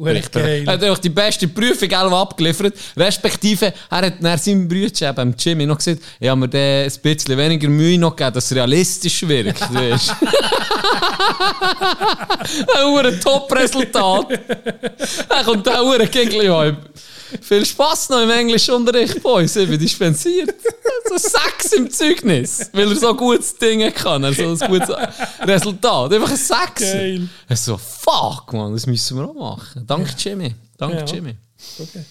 Er 0.02 0.16
hat 0.72 0.82
einfach 0.82 0.98
die 0.98 1.08
beste 1.08 1.46
Prüfung 1.46 1.92
abgeliefert, 1.92 2.74
respektive 2.96 3.72
er 3.90 4.06
hat 4.06 4.20
nach 4.20 4.38
seinem 4.38 4.66
Brütchen, 4.66 5.08
eben 5.08 5.34
Jimmy, 5.38 5.66
noch 5.66 5.78
gesagt, 5.78 6.02
ich 6.18 6.28
habe 6.28 6.40
mir 6.40 6.48
den 6.48 6.90
ein 6.90 7.00
bisschen 7.00 7.38
weniger 7.38 7.68
Mühe 7.68 7.96
noch 7.98 8.16
gegeben, 8.16 8.34
dass 8.34 8.46
es 8.46 8.56
realistisch 8.56 9.26
wirkt, 9.28 9.60
weißt. 9.74 10.14
Ein 13.04 13.20
Top-Resultat. 13.20 14.26
Dann 15.28 15.44
kommt 15.44 15.68
hure 15.68 16.06
Gegli, 16.08 16.46
ja, 16.46 16.76
viel 17.40 17.64
Spass 17.66 18.08
noch 18.08 18.22
im 18.22 18.30
Englischunterricht, 18.30 19.22
Boys, 19.22 19.56
ich 19.56 19.68
bin 19.68 19.78
dispensiert. 19.78 20.54
So 21.08 21.16
Sechs 21.18 21.72
im 21.74 21.90
Zeugnis, 21.90 22.70
weil 22.72 22.88
er 22.90 22.96
so 22.96 23.14
gutes 23.14 23.56
Ding 23.56 23.92
kann, 23.92 24.24
also 24.24 24.42
ein 24.42 24.58
gutes 24.70 24.88
Resultat. 25.40 26.12
Einfach 26.12 26.30
ein 26.30 26.36
Sechs. 26.36 26.80
Geil. 26.80 27.28
So, 27.54 27.76
fuck, 27.76 28.52
man, 28.52 28.72
das 28.72 28.86
müssen 28.86 29.16
wir 29.18 29.28
auch 29.28 29.34
machen. 29.34 29.86
Danke, 29.86 30.14
Jimmy. 30.18 30.54
Danke, 30.78 30.98
Ja. 30.98 31.04
Jimmy. 31.04 31.34
Okay. 31.78 32.04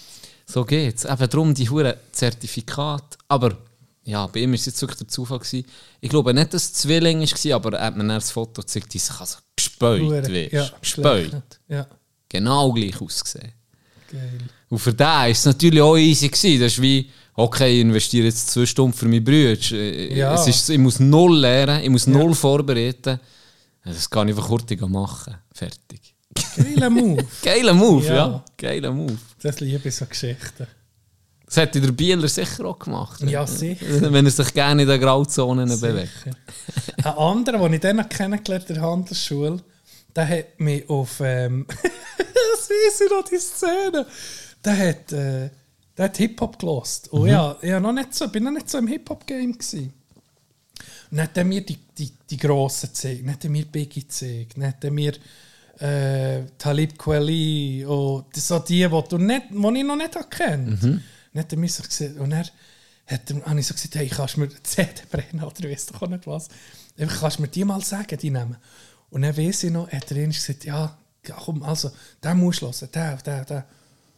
So 0.45 0.63
geht's. 0.63 1.05
Eben 1.05 1.29
darum 1.29 1.53
die 1.53 1.69
hure 1.69 1.97
Zertifikat. 2.11 3.17
Aber 3.27 3.57
ja, 4.03 4.27
bei 4.27 4.41
ihm 4.41 4.51
war 4.51 4.55
es 4.55 4.65
jetzt 4.67 4.81
wirklich 4.81 4.99
der 4.99 5.07
Zufall. 5.07 5.39
Gewesen. 5.39 5.65
Ich 6.01 6.09
glaube 6.09 6.33
nicht, 6.33 6.53
dass 6.53 6.63
es 6.65 6.73
Zwilling 6.73 7.21
war, 7.21 7.55
aber 7.55 7.77
er 7.77 7.85
hat 7.87 7.97
mir 7.97 8.07
das 8.07 8.31
Foto 8.31 8.61
gezeigt, 8.61 8.93
die 8.93 8.99
sich 8.99 9.19
also 9.19 9.37
gespäut 9.55 10.27
wird. 10.27 10.51
ja, 10.53 10.69
gespäut. 10.81 11.31
Ja, 11.67 11.87
Genau 12.29 12.71
gleich 12.73 12.99
ausgesehen. 13.01 13.53
geil. 14.11 14.37
Und 14.69 14.79
für 14.79 14.93
den 14.93 15.05
war 15.05 15.27
es 15.29 15.45
natürlich 15.45 15.81
auch 15.81 15.97
easy. 15.97 16.29
Gewesen. 16.29 16.59
Das 16.61 16.73
ist 16.73 16.81
wie, 16.81 17.09
okay, 17.35 17.73
ich 17.75 17.81
investiere 17.81 18.25
jetzt 18.25 18.49
zwei 18.49 18.65
Stunden 18.65 18.95
für 18.97 19.05
meine 19.05 19.21
Brüder. 19.21 19.59
Äh, 19.71 20.17
Ja. 20.17 20.33
Es 20.35 20.47
ist, 20.47 20.69
ich 20.69 20.77
muss 20.79 20.99
null 20.99 21.37
lernen, 21.39 21.83
ich 21.83 21.89
muss 21.89 22.07
null 22.07 22.33
vorbereiten. 22.33 23.19
Das 23.85 24.09
kann 24.09 24.27
ich 24.29 24.35
einfach 24.35 24.47
kurz 24.47 24.71
machen. 24.87 25.35
Fertig. 25.53 26.13
Geiler 26.55 26.89
Move. 26.89 27.25
Geiler 27.43 27.73
Move, 27.73 28.05
Ja. 28.05 28.13
ja. 28.15 28.45
Geiler 28.57 28.91
Move. 28.91 29.17
Das 29.41 29.59
liebe 29.59 29.89
ich 29.89 29.95
so 29.95 30.05
Geschichten. 30.05 30.67
Das 31.45 31.57
hätte 31.57 31.79
der 31.79 31.91
Bieler 31.91 32.27
sicher 32.27 32.65
auch 32.65 32.79
gemacht. 32.79 33.21
Ja, 33.21 33.45
sicher. 33.45 33.85
Wenn 34.11 34.25
er 34.25 34.31
sich 34.31 34.51
gerne 34.53 34.81
in 34.83 34.87
den 34.87 34.99
Grauzonen 34.99 35.69
bewegt. 35.79 36.09
Sicher. 36.23 36.35
Ein 37.03 37.17
anderer, 37.17 37.59
den 37.59 37.73
ich 37.73 37.79
dann 37.81 37.97
noch 37.97 38.09
kennengelernt 38.09 38.63
habe 38.63 38.73
der 38.73 38.81
Handelsschule, 38.81 39.61
der 40.15 40.27
hat 40.27 40.59
mich 40.59 40.89
auf. 40.89 41.19
Ähm, 41.19 41.67
das 41.67 42.69
weiß 42.69 43.01
ich 43.05 43.09
noch, 43.11 43.23
die 43.25 43.37
Szene. 43.37 44.05
Der 44.65 44.77
hat, 44.77 45.11
äh, 45.11 45.49
der 45.97 46.05
hat 46.05 46.17
Hip-Hop 46.17 46.59
gelost. 46.59 47.09
Und 47.09 47.29
ja, 47.29 47.57
ich 47.61 47.71
war 47.71 47.79
noch 47.79 47.93
nicht 47.93 48.13
so, 48.13 48.27
bin 48.27 48.43
noch 48.43 48.51
nicht 48.51 48.69
so 48.69 48.77
im 48.77 48.87
Hip-Hop-Game. 48.87 49.53
gewesen. 49.53 49.93
Und 51.11 51.17
dann 51.17 51.27
hat 51.27 51.37
er 51.37 51.43
mir 51.43 51.61
die, 51.61 51.77
die, 51.97 52.11
die 52.29 52.37
Grossen 52.37 52.89
gezeigt, 52.89 53.21
dann 53.21 53.33
hat 53.33 53.43
er 53.43 53.49
mir 53.49 53.65
Biggie 53.65 54.01
gezeigt, 54.01 54.57
dann 54.57 54.67
hat 54.67 54.83
er 54.83 54.91
mir 54.91 55.13
äh, 55.79 56.41
Talib 56.57 56.97
Kweli 56.97 57.85
und 57.85 58.35
so 58.35 58.59
die, 58.59 58.81
die, 58.81 59.03
du 59.09 59.17
nicht, 59.17 59.43
die 59.51 59.77
ich 59.77 59.83
noch 59.83 59.95
nicht 59.95 60.29
kennt. 60.29 60.81
Dann 60.81 61.03
hat 61.35 61.51
er 61.51 61.57
mir 61.59 61.69
so 61.69 61.83
gesagt, 61.83 62.17
und 62.17 62.31
er 62.31 62.45
hat 63.05 63.29
er, 63.29 63.45
habe 63.45 63.59
ich 63.59 63.67
so 63.67 63.73
gesagt, 63.73 63.95
hey, 63.95 64.07
kannst 64.07 64.35
du 64.35 64.41
mir 64.41 64.47
die 64.49 64.63
CD 64.63 65.01
brennen 65.09 65.43
oder 65.43 65.69
weiss 65.69 65.85
doch 65.85 66.01
auch 66.01 66.07
nicht 66.07 66.25
was. 66.25 66.47
Einfach, 66.97 67.21
kannst 67.21 67.37
du 67.37 67.41
mir 67.43 67.47
die 67.47 67.65
mal 67.65 67.81
sagen, 67.81 68.17
die 68.17 68.31
nehmen. 68.31 68.57
Und 69.09 69.21
dann 69.21 69.37
weiss 69.37 69.63
ich 69.63 69.71
noch, 69.71 69.91
hat 69.91 70.11
er 70.11 70.27
gesagt, 70.27 70.65
ja, 70.65 70.97
ja, 71.27 71.35
komm, 71.35 71.63
also, 71.63 71.91
den 72.23 72.37
musst 72.37 72.61
du 72.61 72.65
hören, 72.67 72.89
den, 72.93 73.17
den, 73.23 73.45
den. 73.45 73.63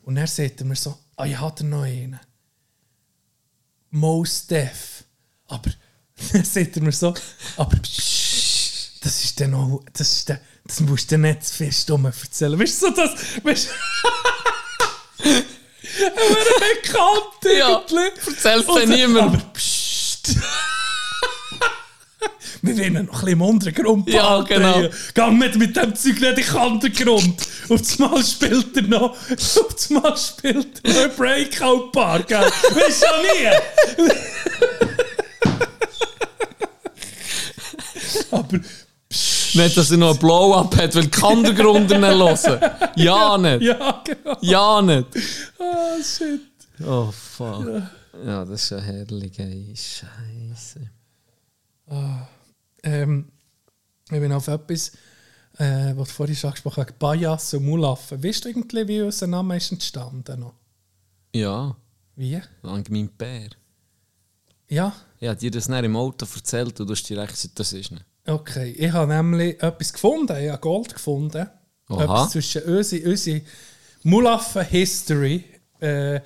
Und 0.06 0.16
dann 0.16 0.28
sagt 0.28 0.62
er 0.62 0.66
mir 0.68 0.76
so, 0.76 0.96
ah, 1.16 1.26
ich 1.26 1.40
hatte 1.40 1.64
noch 1.66 1.82
einen. 1.82 2.20
Most 3.90 4.52
Def. 4.52 5.04
Aber 5.48 5.72
dann 6.32 6.44
sagt 6.46 6.78
er 6.78 6.84
mir 6.84 6.92
so, 6.92 7.14
aber 7.58 7.76
pssst, 7.78 9.04
das 9.04 9.24
ist 9.24 9.40
dann 9.40 9.54
auch, 9.56 9.84
das 9.94 10.12
ist 10.12 10.30
dann, 10.30 10.40
das 10.64 10.80
musst 10.82 11.12
du 11.12 11.18
nicht 11.18 11.44
zu 11.44 11.56
fest 11.56 11.90
um 11.90 12.06
erzählen. 12.06 12.60
Weißt 12.60 12.82
du, 12.84 12.88
so 12.88 12.92
das, 12.96 13.44
weißt 13.44 13.68
du, 13.68 15.30
ein 15.30 16.82
Bekannter 16.84 17.58
Ja, 17.58 17.82
irgendwie. 17.90 18.32
erzähl's 18.32 18.66
Und 18.66 18.76
dann 18.76 18.88
so, 18.88 18.94
niemandem. 18.94 19.40
Aber 19.42 19.52
pssst. 19.54 20.36
Wir 22.62 22.78
wollen 22.78 22.94
noch 22.94 23.02
ein 23.02 23.08
bisschen 23.08 23.28
im 23.30 23.42
Untergrund 23.42 24.10
Ja, 24.10 24.42
genau. 24.42 24.80
hier. 24.80 24.90
Gang 25.14 25.38
mit, 25.38 25.56
dem 25.56 25.96
Zeug 25.96 26.20
nicht 26.20 26.24
in 26.24 26.36
den 26.36 26.56
Untergrund. 26.56 27.48
Und 27.70 27.86
zumal 27.86 28.24
spielt 28.24 28.76
er 28.78 28.84
noch, 28.84 29.16
und 29.30 29.80
zumal 29.80 30.18
spielt 30.18 30.82
er 30.84 30.94
noch 30.94 31.02
ein 31.12 31.16
Breakout-Bar, 31.18 32.24
gell? 32.24 32.40
Weißt 32.40 33.04
du 33.04 33.08
nie? 33.22 34.08
Aber 38.32 38.60
Nicht, 39.54 39.78
dass 39.78 39.92
er 39.92 39.98
noch 39.98 40.12
einen 40.12 40.20
Blow-up 40.20 40.76
hat, 40.76 40.96
weil 40.96 41.08
die 41.08 41.22
Undergrund 41.22 41.90
nicht 41.90 42.02
hören. 42.02 42.72
Ja, 42.96 43.38
nicht. 43.38 43.62
ja, 43.62 44.04
genau. 44.04 44.38
Ja, 44.42 44.82
nicht. 44.82 45.08
Ah, 45.60 45.96
shit. 46.04 46.42
Oh, 46.86 47.12
fuck. 47.12 47.66
Ja, 48.26 48.44
das 48.46 48.64
ist 48.64 48.74
eine 48.74 48.82
herrliche 48.82 49.44
Scheiße. 49.76 50.90
Ähm, 52.84 53.32
ich 54.12 54.20
bin 54.20 54.32
auf 54.32 54.48
etwas, 54.48 54.92
äh, 55.58 55.94
was 55.96 56.10
du 56.10 56.14
vorhin 56.14 56.36
schon 56.36 56.50
angesprochen 56.50 56.86
hast, 56.86 57.00
Bajas 57.00 57.54
und 57.54 57.66
Mulaffen. 57.66 58.24
Weißt 58.24 58.46
du 58.46 58.50
irgendwie, 58.50 58.88
wie 58.88 59.02
unser 59.02 59.28
Name 59.28 59.58
ist 59.58 59.72
entstanden? 59.72 60.40
Noch? 60.40 60.54
Ja, 61.34 61.76
Wie? 62.16 62.42
dank 62.64 62.90
meinem 62.90 63.10
Bär. 63.10 63.50
Ja, 64.68 64.96
Ich 65.20 65.28
habe 65.28 65.40
dir 65.40 65.52
das 65.52 65.70
nicht 65.70 65.84
im 65.84 65.96
Auto 65.96 66.26
erzählt 66.34 66.80
und 66.80 66.88
du 66.88 66.94
hast 66.94 67.04
direkt 67.08 67.34
gesagt, 67.34 67.60
das 67.60 67.74
ist 67.74 67.92
nicht. 67.92 68.06
okay. 68.26 68.72
Ich 68.72 68.92
habe 68.92 69.14
nämlich 69.14 69.62
etwas 69.62 69.94
gefunden, 69.94 70.36
ich 70.38 70.50
habe 70.50 70.60
Gold 70.62 70.94
gefunden. 70.94 71.48
Aha. 71.88 72.04
Etwas 72.04 72.32
zwischen 72.32 72.64
unsere, 72.64 73.10
unsere 73.10 73.42
Mulaffen-History, 74.04 75.44
äh, 75.80 76.20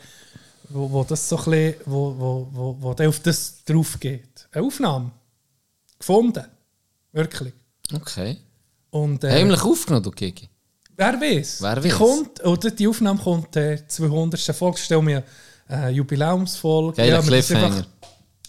wo, 0.69 0.89
wo 0.91 1.03
das 1.03 1.27
so 1.27 1.37
ein 1.37 1.43
bisschen, 1.45 1.75
wo, 1.85 2.15
wo, 2.17 2.47
wo, 2.51 2.77
wo 2.81 2.93
der 2.93 3.09
auf 3.09 3.19
das 3.19 3.63
drauf 3.65 3.99
geht. 3.99 4.47
Eine 4.51 4.65
Aufnahme. 4.65 5.11
Gefunden. 5.99 6.45
Wirklich. 7.11 7.53
Okay. 7.93 8.37
Und, 8.91 9.23
äh, 9.23 9.31
Heimlich 9.31 9.61
aufgenommen, 9.61 10.03
du 10.03 10.11
Gigi? 10.11 10.49
Wer 10.95 11.13
weiß? 11.19 11.61
Wer 11.61 11.75
Die 11.79 11.89
weiss? 11.89 11.97
kommt, 11.97 12.43
oder 12.45 12.71
die 12.71 12.87
Aufnahme 12.87 13.19
kommt 13.21 13.55
äh, 13.55 13.85
200. 13.87 14.39
Folge. 14.55 14.77
Stell 14.79 15.01
mir 15.01 15.23
eine 15.67 15.89
Jubiläumsfolge. 15.91 16.97
Geiler 16.97 17.09
Ja, 17.13 17.19
ist 17.19 17.27
Cliffhanger. 17.27 17.65
einfach- 17.65 17.87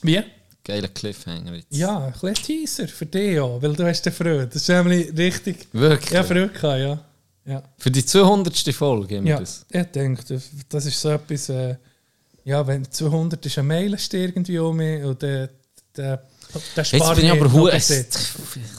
Wie? 0.02 0.20
Geiler 0.64 0.88
Cliffhanger 0.88 1.54
jetzt. 1.54 1.66
Ja, 1.74 2.06
ein 2.06 2.12
kleiner 2.12 2.34
Teaser 2.34 2.88
für 2.88 3.06
dich 3.06 3.34
ja, 3.34 3.62
weil 3.62 3.74
du 3.74 3.84
hast 3.86 4.02
den 4.02 4.12
Freude. 4.12 4.46
Das 4.46 4.56
ist 4.62 4.68
nämlich 4.68 5.16
richtig... 5.16 5.68
Wirklich? 5.72 6.10
Ja, 6.10 6.22
Freude 6.22 6.48
gehabt, 6.48 6.80
ja. 6.80 7.04
Ja, 7.46 7.62
Für 7.78 7.90
die 7.90 8.04
200. 8.04 8.56
Folge 8.74 9.16
haben 9.16 9.24
wir 9.24 9.30
ja. 9.32 9.40
das. 9.40 9.64
ich 9.70 9.84
denke, 9.86 10.22
das- 10.68 10.84
ist 10.86 11.00
so 11.00 11.10
etwas... 11.10 11.48
Äh, 11.48 11.76
ja, 12.44 12.66
wenn 12.66 12.90
200 12.90 13.44
ist 13.44 13.58
ein 13.58 13.66
Mailist 13.66 14.12
irgendwie 14.14 14.58
um 14.58 14.76
mich 14.76 15.02
und 15.04 15.20
der... 15.22 15.50
der 15.96 16.22
der 16.76 16.84
Jetzt 16.84 17.14
bin 17.14 17.24
ich 17.24 17.30
aber 17.30 17.52
hu... 17.52 17.68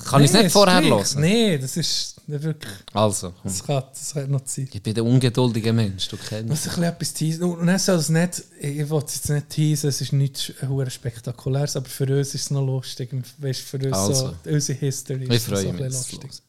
Kann 0.05 0.23
ich 0.23 0.29
es 0.29 0.33
nicht 0.33 0.51
vorher 0.51 0.81
hören? 0.83 1.05
Nein, 1.15 1.59
das 1.61 1.77
ist 1.77 2.15
nicht 2.27 2.43
wirklich... 2.43 2.73
Also, 2.93 3.31
komm. 3.31 3.51
Das 3.51 3.63
kann, 3.63 3.83
das 3.91 4.13
kann 4.13 4.31
noch 4.31 4.41
sein. 4.45 4.69
ich 4.71 4.83
bin 4.83 4.93
der 4.93 5.05
ungeduldige 5.05 5.73
Mensch, 5.73 6.07
du 6.07 6.17
kennst 6.17 6.49
muss 6.49 6.59
ein 6.59 6.69
bisschen 6.69 6.83
etwas 6.83 7.13
teasen. 7.13 7.43
Und 7.43 7.79
soll 7.79 7.97
es 7.97 8.09
nicht, 8.09 8.43
ich 8.59 8.89
will 8.89 9.03
es 9.05 9.15
jetzt 9.15 9.29
nicht 9.29 9.49
teasen, 9.49 9.89
es 9.89 10.01
ist 10.01 10.13
nichts 10.13 10.51
spektakuläres, 10.89 11.75
aber 11.75 11.89
für 11.89 12.05
uns 12.17 12.35
ist 12.35 12.43
es 12.43 12.51
noch 12.51 12.65
lustig. 12.65 13.09
Weißt, 13.37 13.61
für 13.61 13.77
uns 13.77 13.97
Also. 13.97 14.13
so, 14.13 14.35
unsere 14.49 14.79
History 14.79 15.23
Ich 15.23 15.29
ist 15.29 15.45
so 15.45 15.51
freue 15.51 15.69
ein 15.69 15.75
mich. 15.75 15.93
lustig. 15.93 16.23
los. 16.23 16.41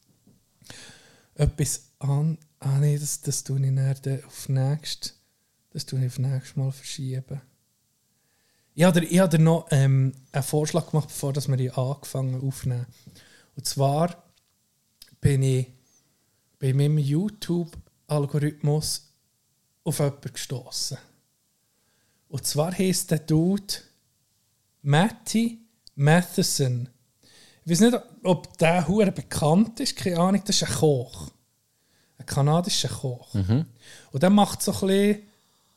Etwas 1.34 1.80
an, 1.98 2.38
ah 2.60 2.78
nee, 2.78 2.98
das, 2.98 3.20
das 3.20 3.44
tue 3.44 3.58
ich 3.60 3.74
dann 3.74 4.24
auf 4.26 4.48
nächst, 4.48 5.14
das 5.72 5.86
tue 5.86 6.00
ich 6.00 6.06
auf 6.06 6.18
nächstes 6.18 6.56
Mal 6.56 6.70
verschieben. 6.72 7.40
Ich 8.74 8.84
habe 8.84 9.00
dir, 9.00 9.06
ich 9.06 9.18
habe 9.18 9.36
dir 9.36 9.42
noch 9.42 9.66
ähm, 9.70 10.14
einen 10.32 10.42
Vorschlag 10.42 10.90
gemacht, 10.90 11.08
bevor 11.08 11.34
dass 11.34 11.48
wir 11.48 11.58
die 11.58 11.70
angefangen 11.70 12.40
aufnehmen. 12.40 12.86
Und 13.54 13.66
zwar 13.66 14.24
bin 15.20 15.42
ich 15.42 15.66
bei 16.58 16.72
meinem 16.72 16.96
YouTube-Algorithmus 16.96 19.12
auf 19.84 19.98
jemanden 19.98 20.32
gestoßen. 20.32 20.96
Und 22.28 22.46
zwar 22.46 22.72
heisst 22.72 23.10
der 23.10 23.18
Dude 23.18 23.74
Matty 24.80 25.66
Matheson. 25.94 26.88
Ich 27.64 27.72
weiß 27.72 27.80
nicht, 27.80 27.98
ob 28.22 28.56
der 28.56 28.88
hure 28.88 29.12
bekannt 29.12 29.80
ist, 29.80 29.96
keine 29.96 30.18
Ahnung, 30.18 30.42
das 30.46 30.56
ist 30.56 30.68
ein 30.68 30.74
Koch. 30.74 31.30
Ein 32.16 32.24
kanadischer 32.26 32.88
Koch. 32.88 33.34
Und 34.12 34.22
der 34.22 34.30
macht 34.30 34.62
so 34.62 34.72
ein 34.72 34.80
bisschen 34.80 35.22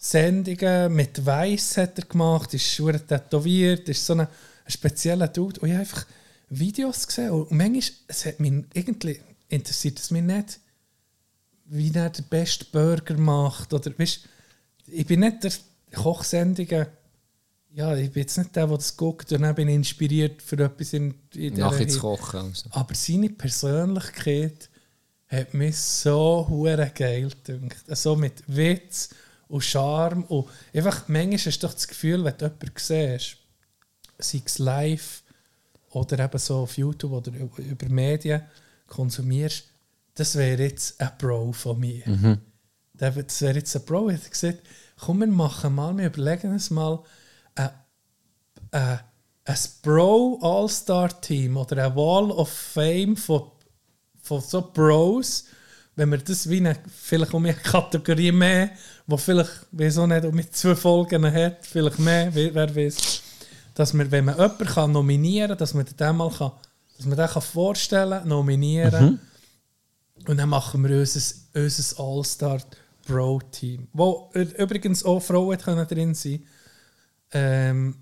Sendungen 0.05 0.93
mit 0.93 1.25
Weiß 1.25 1.77
hat 1.77 1.97
er 1.97 2.05
gemacht, 2.05 2.53
ist 2.53 2.67
schwer 2.67 3.05
tätowiert, 3.05 3.89
ist 3.89 4.05
so 4.05 4.13
ein, 4.13 4.27
spezieller 4.67 5.27
Dude. 5.27 5.59
Und 5.59 5.69
ich 5.69 5.73
habe 5.73 5.81
einfach 5.81 6.05
Videos 6.49 7.07
gesehen 7.07 7.31
und 7.31 7.51
manchmal, 7.51 7.83
es 8.07 8.25
hat 8.25 8.39
mich 8.39 8.65
irgendwie 8.73 9.19
interessiert 9.49 9.99
es 9.99 10.11
mich 10.11 10.21
nicht, 10.21 10.59
wie 11.65 11.91
er 11.91 12.11
den 12.11 12.25
besten 12.25 12.65
Burger 12.71 13.17
macht. 13.17 13.73
Oder, 13.73 13.97
weißt, 13.97 14.27
ich 14.87 15.05
bin 15.07 15.21
nicht 15.21 15.43
der 15.43 15.51
Kochsendungen, 15.91 16.85
ja, 17.71 17.95
ich 17.95 18.11
bin 18.11 18.21
jetzt 18.21 18.37
nicht 18.37 18.55
der, 18.55 18.67
der 18.67 18.77
das 18.77 18.95
guckt 18.95 19.31
und 19.31 19.41
dann 19.41 19.55
bin 19.55 19.67
ich 19.69 19.75
inspiriert 19.75 20.39
für 20.41 20.63
etwas 20.63 20.93
in, 20.93 21.15
in 21.33 21.55
dieser 21.55 21.71
Nachher 21.71 21.87
zu 21.87 21.99
kochen. 21.99 22.41
Also. 22.41 22.69
aber 22.71 22.93
seine 22.93 23.29
Persönlichkeit 23.29 24.69
hat 25.27 25.53
mich 25.55 25.77
so 25.77 26.45
hure 26.47 26.91
geil 26.93 27.31
gedacht. 27.43 27.97
So 27.97 28.15
mit 28.15 28.43
Witz 28.47 29.09
und 29.47 29.63
Charme. 29.63 30.23
Und 30.25 30.47
einfach, 30.73 31.07
manchmal 31.07 31.53
du 31.53 31.59
doch 31.59 31.73
das 31.73 31.87
Gefühl, 31.87 32.23
wenn 32.23 32.37
du 32.37 32.45
jemanden 32.45 32.71
siehst, 32.77 33.37
sei 34.19 34.41
es 34.45 34.57
live 34.59 35.23
oder 35.91 36.19
eben 36.23 36.37
so 36.39 36.59
auf 36.59 36.77
YouTube 36.77 37.11
oder 37.11 37.31
über- 37.31 37.89
Medien 37.89 38.41
konsumierst, 38.87 39.65
das 40.15 40.35
wäre 40.35 40.63
jetzt 40.63 40.99
ein 41.01 41.11
Bro 41.17 41.51
von 41.53 41.79
mir. 41.79 42.03
Der- 42.93 43.11
Das 43.11 43.41
wäre 43.41 43.55
jetzt 43.55 43.75
ein 43.75 43.83
Bro. 43.85 44.09
Ich 44.09 44.17
hätte 44.17 44.29
gesagt, 44.29 44.59
komm, 44.97 45.19
wir 45.19 45.27
machen 45.27 45.75
mal, 45.75 45.95
wir 45.97 46.05
überlegen 46.07 46.51
uns 46.53 46.69
mal 46.69 47.03
ein, 47.55 47.69
ein, 48.71 48.99
ein 49.45 49.57
Bro 49.81 50.39
All-Star-Team 50.41 51.57
oder 51.57 51.85
ein 51.85 51.95
Wall 51.95 52.31
of 52.31 52.49
Fame 52.49 53.17
von, 53.17 53.51
von 54.21 54.41
so 54.41 54.61
Bros, 54.71 55.45
wenn 55.95 56.11
wir 56.11 56.17
das 56.17 56.49
wie 56.49 56.57
eine, 56.57 56.75
vielleicht 57.01 57.33
um 57.33 57.45
eine 57.45 57.53
Kategorie 57.53 58.31
mehr, 58.31 58.71
wo 59.07 59.17
vielleicht, 59.17 59.67
wieso 59.71 60.05
nicht, 60.05 60.31
mit 60.33 60.55
zwei 60.55 60.75
Folgen 60.75 61.31
hat, 61.31 61.65
vielleicht 61.65 61.99
mehr, 61.99 62.33
wer, 62.33 62.75
weiß, 62.75 63.21
dass 63.73 63.93
wir, 63.93 64.09
wenn 64.11 64.25
man 64.25 64.35
jemanden 64.35 64.65
kann 64.65 64.91
nominieren 64.91 65.49
kann, 65.49 65.57
dass 65.57 65.73
man 65.73 65.85
den 65.85 66.15
mal 66.15 66.31
kann, 66.31 66.51
dass 66.97 67.05
man 67.05 67.17
den 67.17 67.27
kann 67.27 67.41
vorstellen 67.41 68.27
nominieren. 68.27 69.19
Und 70.27 70.37
dann 70.37 70.49
machen 70.49 70.83
wir 70.87 70.99
unser, 70.99 71.35
unser 71.53 71.99
All-Star 72.03 72.59
Pro-Team. 73.05 73.87
Wo 73.93 74.31
übrigens 74.33 75.03
auch 75.05 75.19
Frauen 75.19 75.57
können 75.57 75.87
drin 75.87 76.15
sein 76.15 76.43
ähm, 77.31 77.95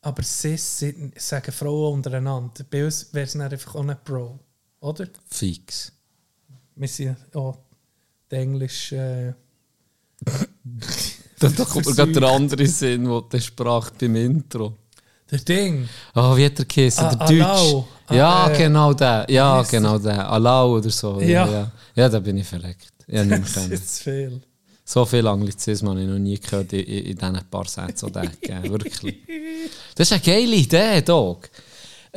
Aber 0.00 0.22
sie 0.22 0.56
sagen 0.56 1.52
Frauen 1.52 1.94
untereinander. 1.94 2.64
Bei 2.70 2.84
uns 2.84 3.12
wäre 3.12 3.26
es 3.26 3.36
einfach 3.36 3.74
auch 3.74 3.84
nicht 3.84 4.04
Pro. 4.04 4.38
Oder? 4.80 5.08
Fix. 5.28 5.92
Wir 6.76 6.88
sind 6.88 7.16
auch 7.34 7.58
die 8.30 8.36
Englisch. 8.36 8.92
Äh, 8.92 9.32
Da, 11.38 11.48
da 11.50 11.64
kommt 11.66 11.84
mir 11.84 11.94
gerade 11.94 12.12
der 12.12 12.22
andere 12.30 12.66
Sinn, 12.66 13.06
wo 13.10 13.20
der 13.20 13.40
sprach 13.40 13.90
beim 13.90 14.16
Intro. 14.16 14.72
der 15.30 15.38
Ding. 15.40 15.86
Ah, 16.14 16.34
wie 16.34 16.46
hat 16.46 16.56
der 16.56 16.64
geheißen? 16.64 17.04
Ah, 17.04 17.14
der 17.14 17.26
Deutsch. 17.26 17.40
Alau. 17.42 17.88
Ah, 18.06 18.14
Ja, 18.14 18.50
äh, 18.50 18.56
genau 18.56 18.94
der. 18.94 19.26
Ja, 19.28 19.62
genau 19.62 19.98
der. 19.98 20.30
Alau 20.30 20.76
oder 20.78 20.88
so. 20.88 21.20
Ja, 21.20 21.46
Ja. 21.46 21.72
ja. 21.94 22.08
da 22.08 22.20
bin 22.20 22.38
ich 22.38 22.46
verreckt. 22.46 22.90
Ja, 23.06 23.22
nicht 23.22 23.54
mehr 23.54 23.68
Das 23.68 23.80
ist 23.80 24.02
viel. 24.02 24.40
So 24.82 25.04
viel 25.04 25.26
Anglizismen 25.26 25.90
habe 25.90 26.00
ich 26.00 26.08
noch 26.08 26.18
nie 26.18 26.38
gehört 26.40 26.72
in, 26.72 26.80
in, 26.80 27.04
in 27.04 27.18
diesen 27.18 27.50
paar 27.50 27.66
Sätzen. 27.68 28.10
er. 28.14 28.62
Wirklich. 28.70 29.16
Das 29.94 30.08
ist 30.10 30.12
eine 30.12 30.22
geile 30.22 30.56
Idee, 30.56 31.02
Dog. 31.02 31.50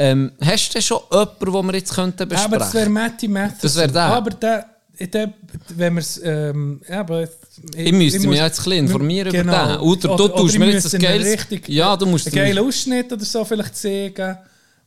Ähm, 0.01 0.31
hast 0.39 0.69
du 0.69 0.73
denn 0.73 0.81
schon 0.81 0.99
jemanden, 1.11 1.51
den 1.51 1.65
wir 1.65 1.73
jetzt 1.73 1.93
könnten 1.93 2.29
besprechen 2.29 2.53
Aber 2.53 2.59
das 2.59 2.73
wäre 2.73 2.89
Matty 2.89 3.27
Matheson. 3.27 3.59
Das 3.61 3.75
wäre 3.75 3.91
der. 3.91 4.01
Aber 4.03 4.29
der, 4.29 4.65
der, 4.97 5.33
wenn 5.75 5.93
wir 5.95 5.99
es. 5.99 6.21
Ähm, 6.23 6.81
aber 6.89 7.27
Ich 7.75 7.91
müsste 7.91 8.25
mich 8.29 8.39
jetzt 8.39 8.59
ein 8.59 8.63
bisschen 8.63 8.85
informieren 8.85 9.27
über 9.27 9.43
den. 9.43 9.79
Oder 9.81 10.15
du 10.15 10.27
tust 10.29 10.53
ich 10.53 10.59
mir 10.59 10.71
jetzt 10.71 10.95
ein 10.95 11.01
geiles- 11.01 11.33
Richtig, 11.33 11.67
Ja, 11.67 11.97
du 11.97 12.05
musst 12.05 12.27
einen 12.27 12.35
geilen 12.35 12.59
Ausschnitt 12.59 13.11
oder 13.11 13.25
so 13.25 13.43
vielleicht 13.43 13.75
zeigen. 13.75 14.37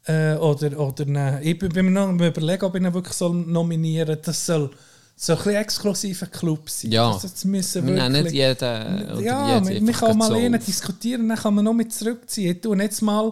Äh, 0.07 0.35
oder, 0.37 0.81
oder 0.81 1.41
ich 1.43 1.59
bin 1.59 1.69
bin 1.69 1.85
mir 1.85 1.91
noch 1.93 2.11
überlegen, 2.11 2.65
ob 2.65 2.75
ich 2.75 2.83
ihn 2.83 2.95
wirklich 2.95 3.15
soll 3.15 3.35
nominieren 3.35 4.07
soll. 4.07 4.23
Das 4.25 4.47
soll 4.47 4.71
so 5.15 5.33
ein 5.35 5.37
bisschen 5.37 5.55
exklusiver 5.57 6.27
Club 6.27 6.71
sein. 6.71 6.91
Ja. 6.91 7.13
Das, 7.13 7.23
das 7.23 7.45
müssen 7.45 7.87
wirklich... 7.87 8.09
nicht 8.25 8.33
jeden. 8.33 9.23
Ja, 9.23 9.61
man, 9.61 9.93
kann 9.93 10.17
mal 10.17 10.29
so 10.29 10.49
diskutieren, 10.67 11.29
dann 11.29 11.39
kann 11.39 11.55
man 11.55 11.67
noch 11.67 11.75
mit 11.75 11.93
zurückziehen. 11.93 12.57
Ich 12.57 12.63
tue 12.63 12.77
jetzt 12.79 13.03
mal... 13.03 13.31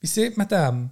Wie 0.00 0.06
sieht 0.06 0.36
man 0.38 0.48
dem? 0.48 0.90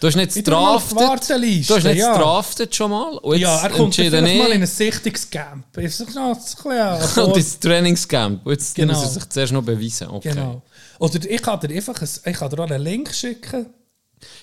Du 0.00 0.06
hast 0.06 0.14
nicht. 0.16 0.46
Warteliste, 0.50 1.72
Du 1.72 1.76
hast 1.78 1.84
nicht 1.84 1.98
ja. 1.98 2.16
draftet 2.16 2.74
schon 2.74 2.90
mal. 2.90 3.16
Und 3.18 3.36
jetzt 3.36 3.42
Ja, 3.42 3.62
er 3.62 3.70
kommt 3.70 3.84
entschieden 3.98 4.24
vielleicht 4.24 4.38
mal 4.42 4.52
in 4.52 4.62
ein 4.62 4.66
Sichtungscamp. 4.66 5.64
No, 5.76 5.82
das 5.82 6.00
ist 6.00 6.16
ein 6.16 6.34
bisschen... 6.34 7.22
Und 7.24 7.36
ins 7.36 7.58
Trainingscamp. 7.58 8.46
Und 8.46 8.52
jetzt 8.52 8.74
Genau. 8.74 8.94
muss 8.94 9.02
er 9.02 9.08
sich 9.10 9.28
zuerst 9.28 9.52
noch 9.52 9.62
beweisen. 9.64 10.08
Okay. 10.08 10.30
Genau. 10.30 10.62
Oder 11.00 11.24
ich 11.28 11.42
kann 11.42 11.60
dir 11.60 11.74
einfach 11.74 12.00
ein, 12.00 12.08
ich 12.24 12.36
kann 12.36 12.50
dir 12.50 12.58
auch 12.60 12.70
einen 12.70 12.82
Link 12.82 13.12
schicken. 13.12 13.66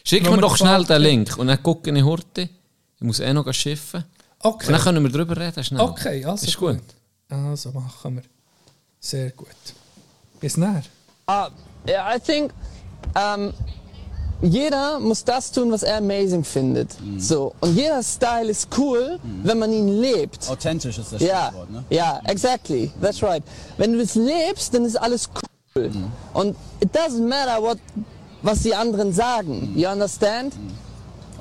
Schick 0.04 0.30
mir 0.30 0.38
doch 0.38 0.56
schnell 0.58 0.84
den 0.86 1.02
Link 1.02 1.38
und 1.38 1.48
dann 1.48 1.62
gucke 1.62 1.92
ich 1.92 2.04
heute. 2.04 2.44
Ich 2.98 3.02
muss 3.02 3.20
eh 3.20 3.34
noch 3.34 3.52
schiffen. 3.54 4.06
Okay. 4.40 4.68
Und 4.68 4.74
dann 4.74 4.82
können 4.82 5.04
wir 5.04 5.12
darüber 5.12 5.36
reden. 5.38 5.64
Schnell. 5.64 5.82
Okay, 5.82 6.24
also 6.24 6.46
Ist 6.46 6.58
gut. 6.58 6.80
Also 7.30 7.72
machen 7.72 8.16
wir. 8.18 8.24
Sehr 9.00 9.32
gut. 9.32 9.48
Bis 10.40 10.58
näher. 10.58 10.84
Uh, 11.30 11.48
yeah, 11.88 12.16
I 12.16 12.20
think 12.20 12.54
um, 13.16 13.54
jeder 14.42 15.00
muss 15.00 15.24
das 15.24 15.52
tun, 15.52 15.72
was 15.72 15.84
er 15.84 15.98
amazing 15.98 16.44
findet. 16.44 16.90
So. 17.18 17.54
Und 17.62 17.76
jeder 17.76 18.04
Style 18.04 18.50
ist 18.50 18.68
cool, 18.78 19.20
wenn 19.44 19.58
man 19.60 19.72
ihn 19.72 20.00
lebt. 20.02 20.50
Authentisch 20.50 20.98
ist 20.98 21.14
das 21.14 21.22
Ja, 21.22 21.48
Stichwort, 21.48 21.72
ne? 21.72 21.84
ja, 21.90 22.20
exactly. 22.26 22.92
That's 23.02 23.22
right. 23.24 23.44
Wenn 23.78 23.94
du 23.94 24.00
es 24.02 24.16
lebst, 24.16 24.74
dann 24.74 24.86
ist 24.86 24.96
alles 24.98 25.30
cool. 25.76 25.92
Und 26.34 26.56
it 26.80 26.90
doesn't 26.96 27.28
matter 27.28 27.62
what, 27.62 27.78
was 28.42 28.60
die 28.64 28.74
anderen 28.76 29.12
sagen. 29.14 29.74
You 29.76 29.90
understand? 29.90 30.54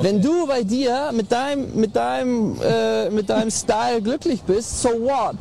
Wenn 0.00 0.20
du 0.20 0.46
bei 0.46 0.62
dir 0.64 1.10
mit 1.12 1.30
deinem, 1.30 1.74
mit 1.76 1.94
deinem, 1.94 2.56
äh, 2.60 3.10
mit 3.10 3.28
deinem 3.28 3.50
Style 3.50 4.02
glücklich 4.02 4.42
bist, 4.42 4.82
so 4.82 4.88
what? 4.88 5.36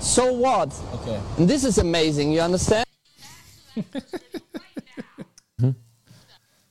So 0.00 0.22
what? 0.22 0.68
Okay. 0.92 1.18
And 1.38 1.48
this 1.50 1.64
is 1.64 1.78
amazing. 1.78 2.32
You 2.32 2.42
understand? 2.42 2.84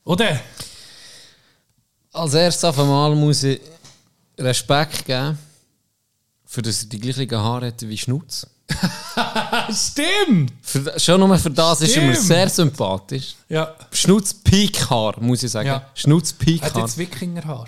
Oder? 0.06 0.40
Als 2.14 2.34
erstes 2.34 2.64
auf 2.64 2.80
einmal 2.80 3.14
muss 3.16 3.44
ich 3.44 3.60
Respekt 4.38 5.06
geben, 5.06 5.38
für 6.46 6.62
dass 6.62 6.84
er 6.84 6.90
die 6.90 7.00
gleichen 7.00 7.38
Haare 7.38 7.68
hat 7.68 7.82
wie 7.82 7.98
Schnutz. 7.98 8.48
Stimmt! 9.72 10.54
Für, 10.62 11.00
schon 11.00 11.20
nur 11.20 11.38
für 11.38 11.52
das 11.52 11.82
ist 11.82 11.96
er 11.98 12.04
mir 12.04 12.14
Stimmt. 12.14 12.28
sehr 12.28 12.50
sympathisch. 12.50 13.36
Ja. 13.50 13.76
Schnutz 13.92 14.34
Peakhaar, 14.34 15.20
muss 15.20 15.44
ich 15.44 15.52
sagen. 15.52 15.68
Ja. 15.68 15.90
Schnutz 15.94 16.32
Hat 16.32 16.40
Peakhaar. 16.40 16.82
jetzt 16.82 16.98
Wikingerhaar. 16.98 17.68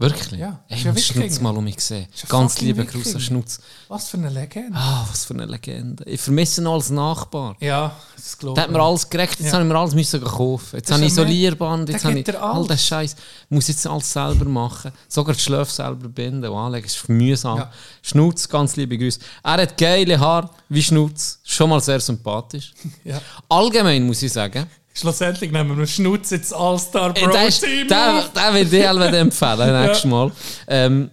Wirklich? 0.00 0.40
Ja, 0.40 0.60
Ey, 0.68 0.78
ist 0.78 0.84
ja 0.84 0.96
Schnutz 0.96 1.40
mal 1.42 1.54
um 1.54 1.62
mich 1.62 1.76
gesehen. 1.76 2.06
Ganz 2.26 2.54
fucking 2.54 2.68
liebe 2.68 2.84
Grüße 2.86 2.98
Wikinger. 3.00 3.16
an 3.16 3.20
Schnutz. 3.20 3.60
Was 3.88 4.08
für 4.08 4.16
eine 4.16 4.30
Legende. 4.30 4.72
Ah, 4.74 5.06
was 5.10 5.26
für 5.26 5.34
eine 5.34 5.44
Legende. 5.44 6.02
Ich 6.04 6.22
vermisse 6.22 6.62
ihn 6.62 6.66
als 6.66 6.88
Nachbar. 6.88 7.54
Ja, 7.60 7.94
das 8.16 8.38
glaube 8.38 8.54
Der 8.54 8.64
hat 8.64 8.70
mir 8.70 8.80
alles 8.80 9.10
gerecht, 9.10 9.38
jetzt 9.38 9.48
Ja. 9.48 9.52
habe 9.52 9.64
ich 9.64 9.68
mir 9.70 9.78
alles 9.78 9.94
müssen 9.94 10.24
kaufen. 10.24 10.76
Jetzt 10.76 10.90
habe 10.90 11.02
ich 11.04 11.08
Isolierband, 11.08 11.90
jetzt 11.90 12.04
habe 12.06 12.18
ich 12.18 12.38
all 12.40 12.66
den 12.66 12.78
Scheiß. 12.78 13.14
Muss 13.50 13.68
jetzt 13.68 13.86
alles 13.86 14.10
selber 14.10 14.46
machen. 14.46 14.90
Sogar 15.06 15.34
die 15.34 15.40
Schläfe 15.40 15.70
selber 15.70 16.08
binden 16.08 16.46
und 16.50 16.56
anlegen. 16.56 16.86
Das 16.86 16.96
ist 16.96 17.06
mühsam. 17.10 17.58
Ja. 17.58 17.70
Schnutz, 18.00 18.48
ganz 18.48 18.76
liebe 18.76 18.96
Grüße. 18.96 19.20
Er 19.42 19.52
hat 19.52 19.76
geile 19.76 20.18
Haare 20.18 20.48
wie 20.70 20.82
Schnutz. 20.82 21.40
Schon 21.44 21.68
mal 21.68 21.80
sehr 21.80 22.00
sympathisch. 22.00 22.72
Ja. 23.04 23.20
Allgemein 23.50 24.06
muss 24.06 24.22
ich 24.22 24.32
sagen, 24.32 24.66
Schlussendlich 25.00 25.50
nehmen 25.50 25.78
wir 25.78 25.86
Schnutz 25.86 26.28
jetzt 26.30 26.52
All-Star 26.52 27.14
Pro 27.14 27.30
der, 27.30 27.46
ist, 27.46 27.64
Team 27.64 27.88
der, 27.88 28.18
auf. 28.18 28.32
der 28.34 28.54
will 28.54 28.74
ich 28.74 28.86
allweil 28.86 29.14
empfehlen, 29.14 29.82
nächstes 29.86 30.04
Mal. 30.04 30.30
Ähm, 30.66 31.10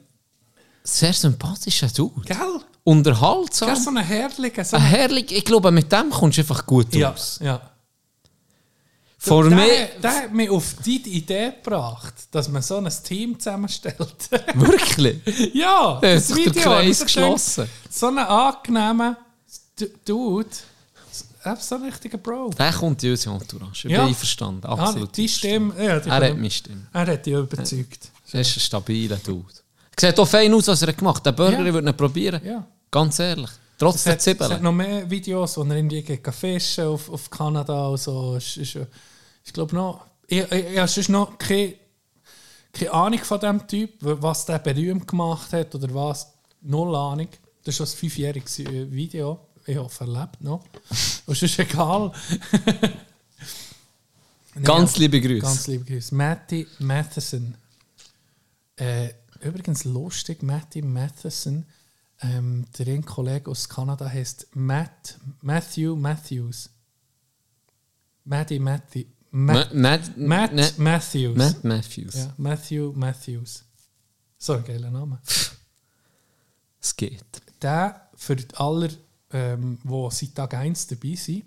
sehr 0.84 1.14
sympathischer 1.14 1.88
Dude. 1.88 2.26
Gell? 2.26 2.60
Unterhaltsam. 2.84 3.70
Gell, 3.70 3.78
so 3.78 3.90
eine 3.90 4.04
herrliche... 4.04 4.66
So 4.66 4.76
Ein 4.76 4.84
herrlich, 4.84 5.32
ich 5.32 5.46
glaube, 5.46 5.72
mit 5.72 5.90
dem 5.90 6.10
kommst 6.10 6.38
du 6.38 6.42
einfach 6.42 6.66
gut 6.66 6.94
ja, 6.96 7.14
aus. 7.14 7.40
ja. 7.42 7.62
Vor 9.18 9.50
der, 9.50 9.58
mir, 9.58 9.90
der 10.04 10.16
hat 10.16 10.34
mich 10.34 10.50
auf 10.50 10.76
die 10.86 10.98
Idee 10.98 11.54
gebracht, 11.64 12.14
dass 12.32 12.50
man 12.50 12.62
so 12.62 12.78
ein 12.78 12.92
Team 13.04 13.40
zusammenstellt. 13.40 14.30
wirklich. 14.54 15.22
ja, 15.54 16.00
Da 16.02 16.14
das 16.14 16.28
sich 16.28 16.44
der 16.44 16.56
Video, 16.56 16.64
Kreis 16.64 17.02
geschlossen. 17.04 17.70
So 17.90 18.08
einen 18.08 18.20
angenehmen 18.20 19.16
Dude, 20.06 20.50
ist 21.53 21.68
so 21.69 21.76
ein 21.76 21.84
richtiger 21.84 22.18
Bro. 22.18 22.52
Der 22.57 22.72
kommt 22.74 23.03
in 23.03 23.11
unsere 23.11 23.36
Entourage. 23.36 23.88
Ich 23.88 23.91
Ja. 23.94 23.99
bin 23.99 24.07
einverstanden. 24.10 24.65
Absolut. 24.65 25.10
Ah, 25.10 25.11
die 25.15 25.30
Stimme, 25.30 25.74
ja, 25.84 25.99
die 25.99 26.10
Er 26.10 26.15
hat 26.15 26.36
meine 26.36 26.49
Stimme. 26.52 26.88
Er 26.94 27.07
hat 27.07 27.26
dich 27.26 27.34
überzeugt. 27.34 28.11
Er 28.32 28.41
ist 28.41 28.57
ein 28.57 28.60
stabiler 28.60 29.18
Dude. 29.18 29.53
Sieht 29.99 30.19
auch 30.19 30.28
fein 30.28 30.53
aus, 30.53 30.68
was 30.68 30.82
er 30.82 30.94
gemacht 30.94 31.18
hat. 31.18 31.26
Der 31.28 31.32
Burger, 31.32 31.60
Ja. 31.60 31.65
ich 31.65 31.74
würde 31.74 31.90
ihn 31.90 31.98
probieren. 31.98 32.41
Ja. 32.45 32.65
Ganz 32.91 33.19
ehrlich. 33.19 33.49
Trotz 33.80 33.95
Es 33.98 34.03
der 34.03 34.14
hat, 34.14 34.41
es 34.41 34.49
hat 34.56 34.61
noch 34.61 34.72
mehr 34.72 35.10
Videos, 35.10 35.56
wo 35.57 35.64
er 35.64 35.76
irgendwie 35.76 36.02
geht 36.02 36.28
fischen 36.34 36.86
auf, 36.86 37.10
auf 37.10 37.30
Kanada 37.30 37.88
und 37.88 37.99
so. 37.99 38.36
Ist, 38.36 38.57
ist, 38.57 38.78
ich 39.44 39.53
glaube 39.53 39.76
noch, 39.76 40.06
ich, 40.28 40.40
ich, 40.40 40.52
ich 40.52 40.78
habe 40.78 40.88
sonst 40.88 41.10
noch 41.10 41.38
keine, 41.38 41.76
keine 42.74 42.91
Ahnung 42.94 43.19
von 43.19 43.40
dem 43.40 43.68
Typ, 43.68 43.91
was 43.99 44.45
der 44.45 44.60
berühmt 44.60 45.07
gemacht 45.07 45.53
hat 45.53 45.74
oder 45.76 45.94
was. 45.94 46.34
Null 46.61 46.95
Ahnung. 46.95 47.28
Das 47.64 47.74
ist 47.74 47.78
schon 47.78 47.86
ein 47.88 47.98
fünfjähriges 47.99 48.60
äh, 48.60 48.91
Video. 48.91 49.40
Ich 49.68 49.77
hoffe, 49.77 50.06
er 50.06 50.22
lebt 50.22 50.41
noch. 50.41 50.64
Und 51.26 51.34
es 51.35 51.44
ist 51.44 51.60
egal. 51.60 52.11
Ganz 54.64 54.98
liebe 54.98 55.22
Grüße. 55.22 55.41
Ganz 55.41 55.68
liebe 55.68 55.85
Grüße. 55.85 56.15
Matty 56.15 56.65
Matheson. 56.80 57.56
Äh, 58.77 59.10
übrigens 59.41 59.84
lustig, 59.84 60.41
Matty 60.41 60.81
Matheson. 60.81 61.65
Ähm, 62.22 62.65
der 62.77 62.88
ein 62.88 63.06
Kollege 63.06 63.52
aus 63.52 63.69
Kanada 63.69 64.10
heißt 64.10 64.48
Matt, 64.56 65.19
Matthew 65.41 65.95
Matthews. 65.95 66.69
Matty 68.23 68.57
Matthew. 68.57 69.03
Ma- 69.30 69.53
Matt, 69.53 69.73
Matt, 69.76 70.18
Matt 70.18 70.53
Ne- 70.53 70.72
Matthews. 70.77 71.38
Matt 71.38 71.64
Matthews. 71.64 72.15
Ja, 72.15 72.34
Matthew 72.38 72.94
Matthews. 72.95 73.64
So 74.39 74.53
ein 74.53 74.64
geiler 74.64 74.89
Name. 74.89 75.19
Es 76.81 76.95
geht. 76.95 77.23
Der, 77.61 78.10
für 78.15 78.38
alle, 78.56 78.89
ähm, 79.34 79.78
die 79.84 80.08
seit 80.12 80.36
Tag 80.36 80.54
1 80.54 80.88
dabei 80.88 81.16
sind, 81.16 81.44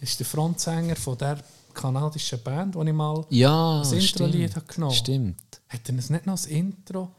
ist 0.00 0.18
der 0.18 0.26
Frontsänger 0.26 0.96
von 0.96 1.16
der 1.18 1.38
kanadischen 1.72 2.42
Band, 2.42 2.74
die 2.74 2.86
ich 2.88 2.92
mal 2.94 3.24
Ja, 3.30 3.78
das 3.78 3.92
Intro-Lied 3.92 4.54
habe 4.56 4.66
genommen. 4.66 4.94
Stimmt. 4.94 5.40
Hat 5.68 5.80
er 5.88 5.94
das 5.94 6.10
nicht 6.10 6.26
noch 6.26 6.34
das 6.34 6.46
Intro 6.46 7.12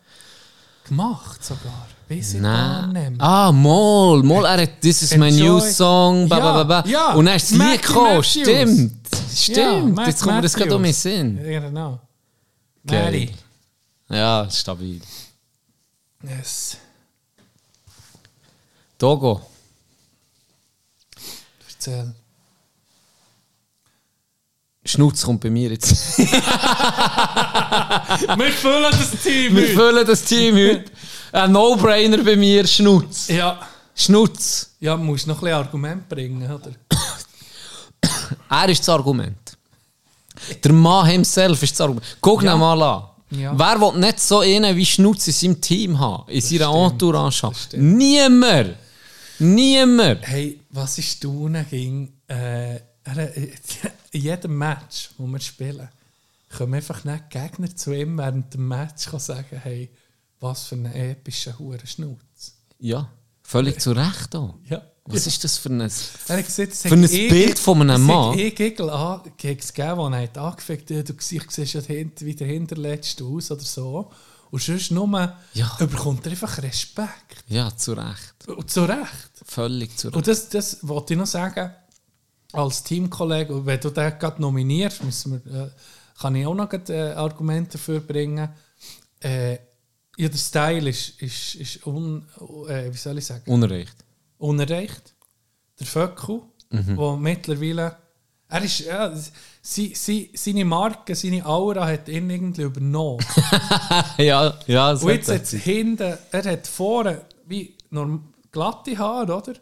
gemacht 0.88 1.44
sogar? 1.44 1.88
Weiß 2.10 2.36
ich 2.36 2.41
Nein. 2.41 2.44
gar 2.44 2.88
nicht 2.88 3.18
mehr. 3.18 3.22
Ah, 3.22 3.52
mal, 3.52 4.24
mal, 4.24 4.45
er 4.45 4.61
hat 4.64 4.82
This 4.82 5.02
is 5.02 5.11
my 5.18 5.30
new 5.32 5.56
Enjoy. 5.57 5.72
song, 5.72 6.30
ba, 6.30 6.38
Ja, 6.38 6.44
ba, 6.53 6.64
ba, 6.64 6.82
ba. 6.82 6.90
ja. 6.90 7.14
Und 7.14 7.26
dann 7.26 7.36
ist 7.36 7.52
das 7.52 7.57
Lied 7.60 7.82
gekommen. 7.82 8.24
Stimmt. 8.24 9.07
Stimmt. 9.36 9.95
Matt 9.95 10.07
Jetzt 10.07 10.22
kommt 10.24 10.36
mir 10.38 10.41
das 10.44 10.53
gerade 10.53 10.76
um 10.76 10.82
mich 10.82 10.98
Sinn. 10.98 11.38
Ja, 11.45 11.60
genau. 11.60 11.99
Mary. 12.84 13.32
Ja, 14.10 14.48
stabil. 14.49 15.02
Yes. 16.24 16.78
Togo. 18.98 19.41
Erzähl. 21.88 22.14
Schnutz 24.84 25.23
kommt 25.23 25.41
bei 25.41 25.49
mir 25.49 25.69
jetzt. 25.72 26.18
Wir 26.18 26.31
füllen 28.51 28.91
das 28.91 29.11
Team 29.23 29.55
Wir 29.55 29.64
heute. 29.64 29.73
füllen 29.73 30.07
das 30.07 30.23
Team 30.23 30.55
heute. 30.55 30.85
Ein 31.31 31.51
No-Brainer 31.51 32.23
bei 32.23 32.35
mir, 32.35 32.65
Schnutz. 32.68 33.27
Ja. 33.27 33.59
Schnutz. 33.95 34.72
Ja, 34.80 34.95
du 34.95 35.03
musst 35.03 35.27
noch 35.27 35.38
ein 35.38 35.41
bisschen 35.41 35.55
Argument 35.57 36.07
bringen, 36.09 36.49
oder? 36.49 36.72
Er 38.49 38.69
ist 38.69 38.80
das 38.80 38.89
Argument. 38.89 39.57
Der 40.64 40.72
Mann 40.72 41.05
himself 41.07 41.61
ist 41.64 41.72
das 41.73 41.81
Argument. 41.81 42.05
Guck 42.22 42.43
ihn 42.43 42.57
mal 42.59 42.81
an. 42.81 43.03
Ja. 43.31 43.57
Wer 43.57 43.81
will 43.81 43.99
nicht 43.99 44.19
so 44.22 44.39
einen 44.39 44.76
wie 44.76 44.85
Schnutz 44.85 45.27
in 45.27 45.34
seinem 45.34 45.59
Team 45.61 45.99
haben? 45.99 46.30
In 46.30 46.39
seiner 46.41 46.69
stimmt, 46.69 46.91
Entourage 46.93 47.43
haben? 47.43 47.53
das. 47.53 47.80
Niemand! 47.80 48.76
Niemand! 49.39 50.19
Hey, 50.27 50.59
was 50.78 50.98
ist 50.98 51.22
tun 51.22 51.58
ging? 51.70 52.14
Äh, 52.28 52.76
in 54.12 54.22
jedem 54.22 54.58
Match, 54.58 55.10
wo 55.18 55.26
wir 55.28 55.40
spielen, 55.40 55.90
können 56.49 56.74
einfach 56.74 57.04
nicht 57.04 57.30
Gegner 57.30 57.76
zu 57.76 57.91
ihm 57.94 58.18
während 58.18 58.54
dem 58.54 58.68
Match 58.68 59.08
sagen, 59.18 59.60
hey, 59.64 59.90
was 60.40 60.68
für 60.68 60.76
einen 60.76 60.94
epischen 60.94 61.58
Hurenschnutz. 61.58 62.54
Ja, 62.80 63.10
völlig 63.44 63.80
zu 63.82 63.91
Recht 63.91 64.36
auch. 64.36 64.56
Ja. 64.70 64.82
Was 65.10 65.26
ist 65.26 65.41
das 65.45 65.58
für 65.58 65.70
ein... 65.70 65.80
Gesagt, 65.80 66.28
es 66.74 66.82
Für 66.82 66.94
ein 66.95 67.04
hat 67.04 67.12
eh- 67.14 67.30
Bild 67.30 67.58
von 67.58 67.82
einem 67.82 68.04
Mann? 68.04 68.38
eh 68.38 68.52
Giggle 68.52 68.91
an- 68.91 69.22
gegeben, 69.38 69.64
den 69.78 70.14
er 70.14 70.22
hat 70.24 70.38
angefickt 70.38 70.91
hat. 70.91 71.08
Du 71.08 71.14
siehst 71.18 71.74
ja 71.74 71.82
wie 71.88 72.36
der 72.36 72.48
Hinterletzte 72.48 73.24
aus 73.24 73.49
oder 73.49 73.62
so. 73.64 74.12
Und 74.52 74.61
sonst 74.61 74.91
nur 74.91 75.34
Ja. 75.53 75.78
überkommt 75.80 76.26
er 76.26 76.32
einfach 76.32 76.57
Respekt. 76.61 77.44
Ja, 77.48 77.76
zu 77.76 77.94
Recht. 77.94 78.48
Und 78.48 78.69
zu 78.69 78.86
Recht. 78.86 79.32
Völlig 79.45 79.98
zu 79.98 80.07
Recht. 80.07 80.15
Und 80.15 80.28
das, 80.28 80.49
das 80.49 80.80
wollte 80.88 81.14
ich 81.14 81.19
noch 81.19 81.26
sagen, 81.28 81.72
als 82.53 82.84
Teamkollege, 82.84 83.53
und 83.53 83.65
wenn 83.65 83.80
du 83.80 83.90
den 83.90 84.18
gerade 84.19 84.41
nominierst, 84.41 85.03
müssen 85.03 85.41
wir, 85.45 85.64
äh, 85.65 85.69
kann 86.19 86.36
ich 86.36 86.45
auch 86.48 86.56
noch 86.56 86.69
gerade, 86.69 86.94
äh, 86.94 87.14
Argumente 87.14 87.74
dafür 87.74 87.99
bringen. 87.99 88.49
Äh, 89.19 89.53
ja, 90.18 90.30
der 90.30 90.38
Style 90.38 90.90
ist, 90.90 91.22
ist, 91.22 91.56
ist 91.56 91.86
un, 91.86 92.26
äh, 92.69 92.91
wie 92.91 92.98
soll 92.98 93.18
ich 93.18 93.26
sagen, 93.26 93.44
Unrecht. 93.52 93.95
unerreicht. 94.38 95.14
Der 95.80 95.86
Föcku, 95.86 96.41
der 96.72 97.18
mittlerweile, 97.18 97.98
er 98.49 98.64
ist, 98.64 98.80
ja, 98.80 99.14
sie, 99.61 99.94
sie, 99.95 100.30
seine 100.34 100.64
Marke, 100.65 101.15
seine 101.15 101.45
Aura 101.45 101.86
hat 101.88 102.07
ihn 102.07 102.30
irgendwie 102.30 102.61
übernommen. 102.64 103.26
ja, 104.18 104.57
ja, 104.68 104.91
das 104.94 105.03
Und 105.03 105.10
jetzt 105.11 105.30
hat 105.30 105.48
hinten, 105.48 106.18
er 106.32 106.44
hat 106.44 106.65
vorne 106.68 107.26
wie 107.45 107.76
norm 107.90 108.34
glatte 108.52 108.98
Haare, 108.98 109.36
oder? 109.36 109.53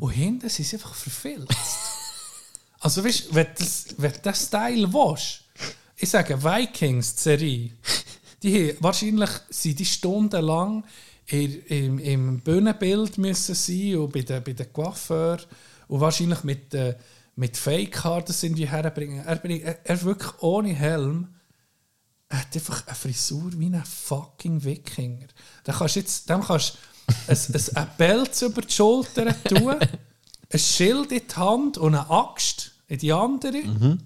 Und 0.00 0.10
hinten 0.10 0.48
sind 0.48 0.64
sie 0.66 0.76
einfach 0.76 0.94
verfilzt. 0.94 1.54
also 2.80 3.04
weißt 3.04 3.30
du, 3.30 3.34
wenn 3.34 3.46
du 3.46 3.52
das- 3.58 3.86
wenn 3.98 4.12
den 4.24 4.34
Style 4.34 4.92
willst, 4.92 5.42
ich 5.96 6.10
sage 6.10 6.42
Vikings, 6.42 7.14
die 7.14 7.20
Serie, 7.22 7.70
die 8.42 8.70
haben, 8.70 8.76
wahrscheinlich 8.80 9.30
sind 9.50 9.78
die 9.78 9.84
stundenlang 9.84 10.84
in, 11.26 11.62
im, 11.66 11.98
im 12.00 12.40
Bühnenbild 12.40 13.16
müssen 13.18 13.54
sein 13.54 13.96
und 13.98 14.12
bei 14.12 14.22
den, 14.22 14.42
bei 14.42 14.52
den 14.52 14.72
Coiffeur 14.72 15.38
und 15.86 16.00
wahrscheinlich 16.00 16.42
mit, 16.42 16.74
äh, 16.74 16.96
mit 17.34 17.56
Fake-Haaren 17.56 18.24
das 18.26 18.42
irgendwie 18.42 18.68
herbringen. 18.68 19.24
Er, 19.24 19.44
er, 19.44 19.86
er 19.86 20.02
wirklich 20.02 20.32
ohne 20.40 20.74
Helm 20.74 21.28
er 22.32 22.38
hat 22.38 22.54
einfach 22.54 22.86
eine 22.86 22.96
Frisur 22.96 23.52
wie 23.56 23.66
ein 23.66 23.84
fucking 23.84 24.64
Wikinger. 24.64 25.26
Da 25.64 25.74
kannst 25.74 25.96
du 25.96 26.00
jetzt, 26.00 26.30
dem 26.30 26.42
kannst 26.42 26.78
du 27.28 27.32
ein, 27.32 27.60
ein, 27.74 27.96
Pelz 27.98 28.40
über 28.40 28.62
die 28.62 28.72
Schulter 28.72 29.42
tun, 29.44 29.76
ein 30.50 30.58
Schild 30.58 31.12
in 31.12 31.20
die 31.28 31.34
Hand 31.34 31.76
und 31.76 31.94
eine 31.94 32.08
Axt 32.08 32.72
in 32.88 32.98
die 32.98 33.12
andere. 33.12 33.98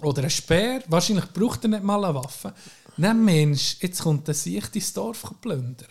Oder 0.00 0.22
ein 0.22 0.30
Speer. 0.30 0.82
Wahrscheinlich 0.88 1.26
braucht 1.34 1.64
er 1.64 1.68
nicht 1.68 1.82
mal 1.82 2.02
eine 2.02 2.14
Waffe. 2.14 2.54
Nein, 2.96 3.22
Mensch, 3.22 3.76
jetzt 3.80 4.02
kommt 4.02 4.26
er 4.26 4.34
sich 4.34 4.64
dein 4.64 4.82
Dorf 4.94 5.34
plündern. 5.42 5.88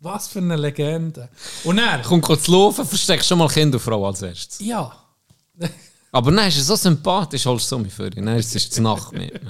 Was 0.00 0.28
für 0.28 0.38
eine 0.38 0.56
Legende. 0.56 1.28
Und 1.64 1.76
er, 1.76 2.00
Komm 2.02 2.22
kurz 2.22 2.46
laufen, 2.46 2.86
versteckst 2.86 3.28
schon 3.28 3.38
mal 3.38 3.48
Kind 3.48 3.74
und 3.74 3.80
Frau 3.80 4.06
als 4.06 4.22
erstes. 4.22 4.60
ja. 4.60 5.04
Aber 6.10 6.32
dann 6.32 6.48
ist 6.48 6.56
er 6.56 6.64
so 6.64 6.76
sympathisch, 6.76 7.44
holst 7.46 7.70
du 7.70 7.78
mich 7.78 7.92
für 7.92 8.06
ihn. 8.14 8.26
Dann 8.26 8.36
ist 8.36 8.54
es 8.56 8.68
die 8.70 8.80
Nacht 8.80 9.12
mit 9.12 9.30
ihm. 9.32 9.40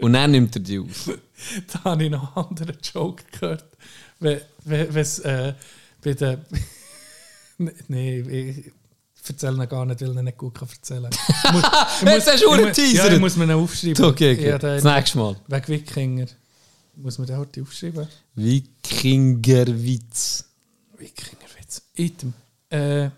Und 0.00 0.14
dann 0.14 0.30
nimmt 0.30 0.56
er 0.56 0.60
die 0.60 0.78
auf. 0.78 1.10
da 1.72 1.84
habe 1.84 2.04
ich 2.04 2.10
noch 2.10 2.34
einen 2.36 2.46
anderen 2.46 2.78
Joke 2.82 3.22
gehört. 3.30 3.64
Wenn 4.18 4.40
es 4.96 5.18
äh, 5.20 5.54
bei 6.02 6.14
den. 6.14 6.38
Nein, 7.88 8.28
ich 8.30 8.72
erzähle 9.28 9.62
ihn 9.62 9.68
gar 9.68 9.84
nicht, 9.84 10.00
weil 10.00 10.10
ich 10.10 10.16
ihn 10.16 10.24
nicht 10.24 10.38
gut 10.38 10.54
kann 10.54 10.68
erzählen 10.68 11.10
kann. 11.10 11.62
Jetzt 12.06 12.32
hast 12.32 12.42
du 12.42 12.50
einen 12.50 12.66
muss- 12.68 12.76
Teaser. 12.76 13.06
Ja, 13.06 13.12
ich 13.12 13.20
muss 13.20 13.36
mir 13.36 13.44
ihn 13.44 13.50
aufschreiben. 13.52 14.04
Okay, 14.04 14.32
okay. 14.34 14.48
Ja, 14.48 14.58
das 14.58 14.82
nächste 14.82 15.18
Mal. 15.18 15.36
Wegen 15.46 15.68
Wikinger. 15.68 16.26
Muss 16.96 17.18
man 17.18 17.26
den 17.26 17.36
heute 17.36 17.62
aufschreiben? 17.62 18.08
Wikingerwitz. 18.34 20.44
Wikingerwitz. 20.96 21.82
Item. 21.94 22.32
Äh, 22.68 23.10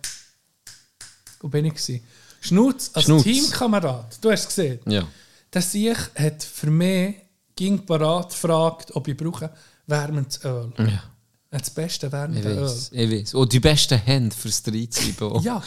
wo 1.40 1.48
bin 1.48 1.64
ich? 1.66 1.74
Gewesen? 1.74 2.02
Schnutz 2.44 2.90
als 2.92 3.06
Schnutz. 3.06 3.22
Teamkamerad. 3.22 4.18
Du 4.20 4.30
hast 4.30 4.40
es 4.42 4.46
gesehen. 4.48 4.80
Ja. 4.86 5.06
Der 5.52 5.62
Sieg 5.62 5.96
hat 6.14 6.42
für 6.42 6.70
mich 6.70 7.16
ging 7.56 7.86
parat 7.86 8.30
gefragt, 8.30 8.94
ob 8.94 9.08
ich 9.08 9.16
brauche 9.16 9.50
wärmendes 9.86 10.44
Öl. 10.44 10.72
ja. 10.78 11.02
Das 11.50 11.70
beste 11.70 12.06
Ich 12.08 12.12
wärmende 12.12 12.48
Öl. 12.48 12.76
ich 12.90 13.10
weiß. 13.10 13.34
Und 13.34 13.52
die 13.52 13.60
besten 13.60 13.98
Hände 13.98 14.34
fürs 14.34 14.62
Dreizeiben. 14.62 15.40
Ja, 15.42 15.62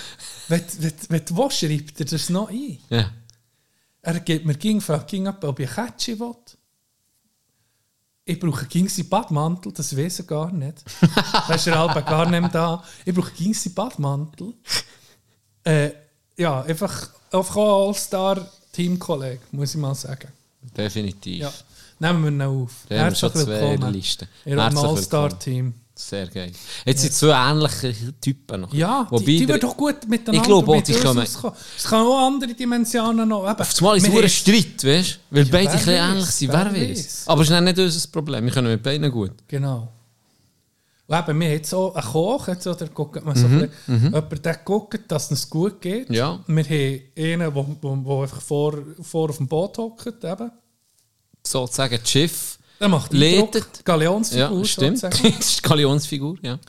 wenn, 0.49 0.61
wenn, 0.79 0.93
wenn 1.07 1.25
du 1.25 1.37
willst, 1.37 1.59
schreibt 1.59 1.99
er 1.99 2.05
das 2.05 2.29
noch 2.29 2.49
ein. 2.49 2.77
Ja. 2.89 3.09
Er 4.01 4.19
gibt 4.19 4.45
mir 4.45 4.55
ging, 4.55 4.81
fragt 4.81 5.09
ging 5.09 5.27
ab, 5.27 5.43
ob 5.43 5.59
ich 5.59 5.69
Kätschi 5.69 6.19
will. 6.19 6.35
Ich 8.25 8.39
brauche 8.39 8.65
ging 8.65 8.89
seinen 8.89 9.07
Badmantel, 9.07 9.71
das 9.71 9.95
weiß 9.95 10.19
er 10.19 10.25
gar 10.25 10.51
nicht. 10.51 10.83
da 11.47 11.53
ist 11.55 11.67
er 11.67 11.79
halb 11.79 12.05
gar 12.05 12.29
nicht 12.29 12.53
da. 12.53 12.83
Ich 13.05 13.15
brauche 13.15 13.31
ging 13.31 13.53
seinen 13.53 13.73
Badmantel. 13.73 14.53
Äh, 15.63 15.91
ja, 16.37 16.61
einfach, 16.61 17.09
einfach 17.31 17.55
auch 17.55 17.87
All-Star-Teamkollege, 17.87 19.39
muss 19.51 19.71
ich 19.75 19.81
mal 19.81 19.95
sagen. 19.95 20.27
Definitiv. 20.75 21.41
Ja. 21.41 21.51
Nehmen 21.99 22.23
wir 22.23 22.29
ihn 22.31 22.41
auf. 22.43 22.71
Da 22.89 22.95
Herzlich 22.95 23.33
willkommen. 23.33 23.91
Liste. 23.93 24.27
In 24.45 24.53
einem 24.53 24.61
Herzlich 24.61 24.81
willkommen. 24.83 24.97
All-Star-Team. 24.97 25.73
Sehr 25.95 26.27
geil. 26.27 26.51
Jetzt 26.85 27.01
sind 27.01 27.13
zwei 27.13 27.49
ähnliche 27.51 28.13
Typen 28.21 28.61
noch. 28.61 28.71
Ja, 28.71 29.07
Wobei 29.09 29.25
die, 29.25 29.37
die 29.39 29.47
würden 29.47 29.61
doch 29.61 29.75
gut 29.75 30.07
miteinander 30.07 30.39
Ich 30.41 30.47
glaube 30.47 30.75
mit 30.75 30.87
uns 30.87 31.01
kommen-. 31.39 31.53
Es 31.75 31.83
kann 31.85 32.05
auch 32.05 32.27
andere 32.27 32.53
Dimensionen 32.53 33.27
noch. 33.27 33.49
Eben, 33.49 33.59
Auf 33.59 33.77
einmal 33.79 33.97
ist 33.97 34.03
es 34.03 34.09
ein 34.09 34.15
haben- 34.15 34.29
Streit, 34.29 34.83
weißt 34.83 35.19
du? 35.31 35.35
Weil 35.35 35.45
beide 35.45 35.71
wer 35.85 36.03
ein 36.03 36.11
ähnlich 36.11 36.25
sind. 36.29 36.53
wer 36.53 36.65
weiß. 36.71 36.89
weiß. 36.89 37.23
Aber 37.25 37.41
es 37.41 37.49
ist 37.49 37.61
nicht 37.61 37.79
unser 37.79 38.07
Problem. 38.09 38.45
Wir 38.45 38.51
können 38.51 38.67
mit 38.67 38.83
beiden 38.83 39.11
gut. 39.11 39.31
Genau. 39.47 39.91
Und 41.07 41.17
eben, 41.17 41.39
wir 41.39 41.49
haben 41.49 41.73
auch 41.73 41.95
einen 41.95 42.05
Koch, 42.05 42.47
jetzt, 42.49 42.67
oder 42.67 42.89
man 43.23 43.35
Mhm, 43.35 43.39
so 43.39 43.47
ein 43.47 43.59
bisschen, 43.59 44.03
jemand, 44.13 44.45
der 44.45 44.55
guckt, 44.57 45.09
dass 45.09 45.31
es 45.31 45.49
gut 45.49 45.81
geht. 45.81 46.09
Ja. 46.09 46.43
Wir 46.47 46.63
haben 46.63 47.01
einen, 47.17 47.39
der 47.39 47.55
wo, 47.55 47.65
wo, 47.81 47.97
wo 48.03 48.21
einfach 48.23 48.41
vor, 48.41 48.77
vor 49.01 49.29
auf 49.29 49.37
dem 49.37 49.47
Boot 49.47 49.77
hockt. 49.77 50.23
Eben. 50.23 50.51
Sozusagen 51.45 51.97
das 51.97 52.09
Schiff. 52.09 52.59
Der 52.79 52.89
macht. 52.89 53.13
Eindruck. 53.13 53.85
Galeonsfigur. 53.85 54.59
Ja, 54.59 54.65
stimmt. 54.65 55.03
das 55.03 55.19
ist 55.21 55.59
die 55.59 55.69
Galionsfigur, 55.69 56.37
ja. 56.41 56.59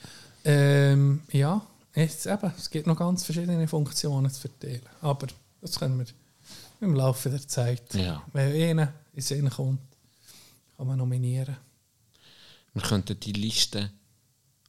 Ähm, 0.44 1.20
ja, 1.32 1.60
jetzt 1.94 2.26
eben, 2.26 2.52
es 2.56 2.70
gibt 2.70 2.86
noch 2.86 2.96
ganz 2.96 3.24
verschiedene 3.24 3.66
Funktionen 3.66 4.30
zu 4.30 4.42
verteilen. 4.42 4.86
Aber 5.02 5.26
das 5.60 5.78
können 5.80 5.98
wir 5.98 6.06
im 6.80 6.94
Laufe 6.94 7.28
der 7.28 7.46
Zeit. 7.46 7.92
Ja. 7.94 8.22
Wenn 8.32 8.52
einer 8.52 8.92
in 9.14 9.20
Sinn 9.20 9.50
kommt, 9.50 9.80
kann 10.76 10.86
man 10.86 10.96
nominieren. 10.96 11.56
Wir 12.72 12.82
könnten 12.82 13.18
die 13.18 13.32
Liste 13.32 13.90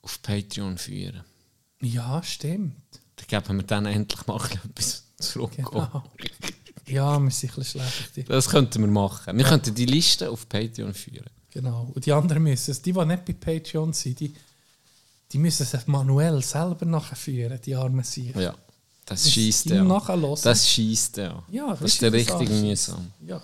auf 0.01 0.21
Patreon 0.21 0.77
führen. 0.77 1.23
Ja, 1.81 2.21
stimmt. 2.23 2.75
Dann 3.15 3.27
geben 3.27 3.57
wir 3.57 3.63
dann 3.65 3.85
endlich 3.85 4.25
mal 4.27 4.39
etwas 4.65 5.03
zurück. 5.19 5.51
Genau. 5.55 6.03
Ja, 6.87 7.19
wir 7.19 7.31
sind 7.31 7.51
ein 7.51 7.55
bisschen 7.55 7.81
schlecht. 7.81 8.29
Das 8.29 8.49
könnten 8.49 8.81
wir 8.81 8.87
machen. 8.87 9.37
Wir 9.37 9.45
könnten 9.45 9.75
die 9.75 9.85
Liste 9.85 10.29
auf 10.29 10.49
Patreon 10.49 10.93
führen. 10.93 11.29
Genau. 11.51 11.91
Und 11.93 12.05
die 12.05 12.11
anderen 12.11 12.43
müssen 12.43 12.71
es, 12.71 12.81
die, 12.81 12.93
die 12.93 13.05
nicht 13.05 13.25
bei 13.25 13.33
Patreon 13.33 13.93
sind, 13.93 14.19
die, 14.19 14.33
die 15.31 15.37
müssen 15.37 15.67
es 15.71 15.87
manuell 15.87 16.41
selber 16.41 16.85
nachführen, 16.85 17.59
die 17.63 17.75
armen 17.75 18.03
Sicher. 18.03 18.41
Ja. 18.41 18.55
Das 19.05 19.31
schießt 19.31 19.71
ja. 19.71 20.35
Das 20.43 20.69
schießt 20.69 21.17
ja. 21.17 21.43
Ja, 21.49 21.75
das 21.75 21.81
ist 21.81 21.81
richtig, 21.81 21.99
der 21.99 22.13
richtige 22.13 22.51
das 22.51 22.61
mühsam. 22.61 23.11
Ja. 23.25 23.41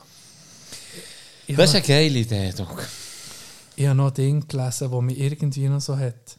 Ich 1.47 1.55
Das 1.55 1.69
ist 1.69 1.75
eine 1.75 1.85
geile 1.85 2.19
Idee, 2.19 2.53
Doc. 2.55 2.87
ich 3.75 3.85
habe 3.85 3.95
noch 3.95 4.07
ein 4.07 4.13
Ding 4.13 4.47
gelesen, 4.47 4.91
das 4.91 5.01
mich 5.01 5.19
irgendwie 5.19 5.67
noch 5.67 5.81
so 5.81 5.97
hat, 5.97 6.37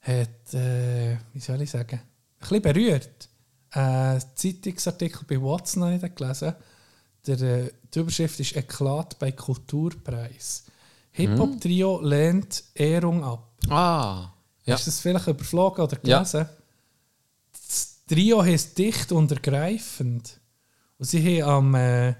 hat 0.00 0.54
äh, 0.54 1.16
wie 1.32 1.40
soll 1.40 1.62
ich 1.62 1.70
sagen, 1.70 2.00
ein 2.00 2.38
bisschen 2.40 2.62
berührt. 2.62 3.28
Ein 3.70 4.22
Zeitungsartikel 4.34 5.24
bei 5.26 5.42
Watson 5.42 5.84
habe 5.84 6.06
ich 6.06 6.14
gelesen. 6.14 6.54
Der, 7.26 7.40
äh, 7.40 7.70
die 7.92 7.98
Überschrift 7.98 8.40
ist 8.40 8.56
Eklat 8.56 9.18
bei 9.18 9.32
Kulturpreis. 9.32 10.64
Hip-Hop-Trio 11.12 12.00
lehnt 12.00 12.64
Ehrung 12.74 13.24
ab. 13.24 13.50
Ah. 13.68 14.30
Ja. 14.64 14.74
Hast 14.74 14.86
du 14.86 14.90
das 14.90 15.00
vielleicht 15.00 15.26
überflogen 15.26 15.84
oder 15.84 15.98
Ja. 16.04 16.18
gelesen? 16.18 16.48
Das 17.52 18.04
Trio 18.06 18.42
heißt 18.42 18.78
dicht 18.78 19.12
und 19.12 19.30
ergreifend. 19.32 20.40
Und 20.98 21.04
sie 21.06 21.42
haben 21.42 21.50
am, 21.50 21.74
äh, 21.74 22.14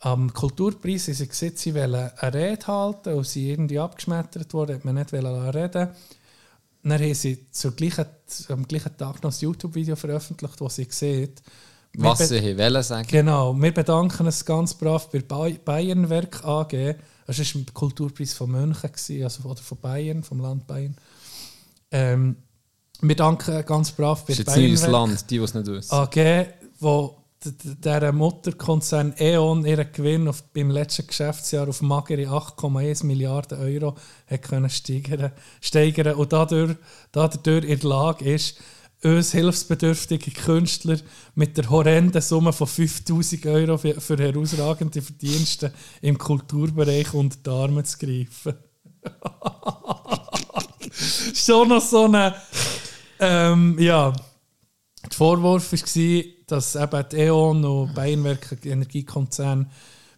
am 0.00 0.32
Kulturpreis 0.32 1.06
sie 1.06 1.28
gesagt, 1.28 1.58
sie 1.58 1.74
wollen 1.74 2.10
eine 2.16 2.34
Rede 2.34 2.66
halten 2.66 3.14
und 3.14 3.26
sie 3.26 3.50
irgendwie 3.50 3.78
abgeschmettert 3.78 4.52
worden, 4.54 4.76
hat 4.76 4.84
man 4.84 4.96
nicht 4.96 5.12
wollen 5.12 5.50
reden 5.50 5.90
Dann 6.82 7.00
haben 7.00 7.14
sie 7.14 7.46
zur 7.50 7.72
gleichen, 7.72 8.06
am 8.48 8.66
gleichen 8.66 8.96
Tag 8.96 9.22
noch 9.22 9.32
ein 9.32 9.36
YouTube-Video 9.38 9.94
veröffentlicht, 9.96 10.60
wo 10.60 10.68
sie 10.68 10.86
sieht, 10.90 11.40
Was 11.96 12.28
sie 12.28 12.56
wollen 12.58 12.82
sagen. 12.82 13.06
Genau, 13.08 13.54
wir 13.54 13.72
bedanken 13.72 14.26
uns 14.26 14.44
ganz 14.44 14.74
brav 14.74 15.08
bei 15.10 15.20
Bay- 15.20 15.60
Bayernwerk 15.64 16.44
AG. 16.44 16.96
Das 17.26 17.38
war 17.38 17.60
ein 17.60 17.66
Kulturpreis 17.72 18.32
von 18.34 18.50
München, 18.50 18.90
also 19.22 19.48
oder 19.48 19.62
von 19.62 19.78
Bayern, 19.78 20.22
vom 20.24 20.40
Land 20.40 20.66
Bayern. 20.66 20.96
Ähm, 21.90 22.36
wir 23.00 23.16
danken 23.16 23.64
ganz 23.64 23.92
brav 23.92 24.22
bei 24.24 24.32
Das 24.32 24.38
ist 24.40 24.46
jetzt 24.46 24.54
Bayernwerk 24.54 24.90
Land, 24.90 25.30
die, 25.30 25.38
die 25.38 25.44
es 25.44 25.54
nicht 25.54 25.66
wissen. 25.66 25.94
AG, 25.94 26.46
wo 26.80 27.21
der 27.44 28.12
Mutterkonzern 28.12 29.14
E.ON 29.18 29.64
ihren 29.64 29.92
Gewinn 29.92 30.28
auf, 30.28 30.44
beim 30.52 30.70
letzten 30.70 31.06
Geschäftsjahr 31.06 31.68
auf 31.68 31.82
magere 31.82 32.28
8,1 32.28 33.04
Milliarden 33.04 33.58
Euro 33.58 33.96
hat 34.26 34.42
können 34.42 34.70
steigern, 34.70 35.32
steigern 35.60 36.14
und 36.14 36.32
dadurch, 36.32 36.76
dadurch 37.10 37.64
in 37.64 37.80
der 37.80 37.88
Lage 37.88 38.32
ist, 38.32 38.58
uns 39.02 39.32
hilfsbedürftige 39.32 40.30
Künstler 40.30 40.98
mit 41.34 41.56
der 41.56 41.68
horrenden 41.70 42.22
Summe 42.22 42.52
von 42.52 42.68
5000 42.68 43.46
Euro 43.46 43.76
für, 43.76 44.00
für 44.00 44.16
herausragende 44.16 45.02
Verdienste 45.02 45.72
im 46.00 46.18
Kulturbereich 46.18 47.12
unter 47.12 47.38
die 47.44 47.50
Arme 47.50 47.82
zu 47.82 47.98
greifen. 47.98 48.54
Schon 51.34 51.68
noch 51.68 51.82
so 51.82 52.04
eine, 52.04 52.34
ähm, 53.18 53.76
ja, 53.78 54.12
der 55.04 55.12
Vorwurf 55.12 55.72
war, 55.72 56.22
dass 56.52 56.76
eben 56.76 57.04
die 57.10 57.16
E.ON 57.16 57.64
und 57.64 57.94
Bayernwerk 57.94 58.58
Energiekonzern 58.64 59.70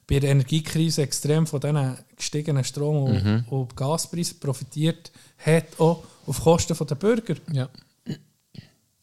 bei 0.07 0.19
der 0.19 0.31
Energiekrise 0.31 1.03
extrem 1.03 1.47
von 1.47 1.61
diesen 1.61 1.97
gestiegenen 2.17 2.65
Strom- 2.65 3.05
und, 3.05 3.45
und 3.49 3.77
Gaspreisen 3.77 4.41
profitiert 4.41 5.13
hat, 5.39 5.79
auch 5.79 6.03
auf 6.27 6.43
Kosten 6.43 6.77
der 6.87 6.95
Bürger. 6.97 7.37
Ja. 7.53 7.69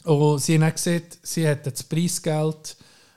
Und 0.04 0.42
sie 0.42 0.56
haben 0.56 0.64
auch 0.64 0.74
gesagt, 0.74 1.20
sie 1.24 1.48
hätten 1.48 1.72
das 1.72 1.84
Preisgeld 1.84 2.76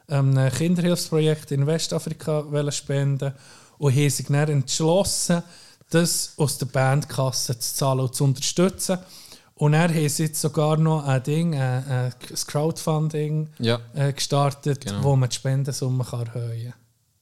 ähm, 0.09 0.39
einem 0.39 0.53
Kinderhilfsprojekt 0.53 1.51
in 1.51 1.67
Westafrika 1.67 2.51
wollen 2.53 2.71
spenden 2.71 3.33
und 3.79 3.97
haben 3.97 4.11
sich 4.11 4.27
dann 4.27 4.49
entschlossen, 4.49 5.43
das 5.91 6.35
aus 6.37 6.59
der 6.59 6.67
Bandkasse 6.67 7.59
zu 7.59 7.75
zahlen 7.75 8.01
und 8.01 8.15
zu 8.15 8.25
unterstützen. 8.25 8.99
Und 9.57 9.77
haben 9.77 10.09
sie 10.09 10.25
jetzt 10.25 10.41
sogar 10.41 10.77
noch 10.77 11.05
ein 11.07 11.23
Ding, 11.23 11.55
ein, 11.55 11.85
ein 11.89 12.15
Crowdfunding 12.47 13.51
Ja. 13.59 13.79
äh, 13.95 14.13
gestartet, 14.13 14.85
Genau. 14.85 15.05
wo 15.05 15.17
man 15.17 15.29
die 15.29 15.37
Spendensumme 15.37 16.05
kann 16.05 16.27
erhöhen 16.27 16.73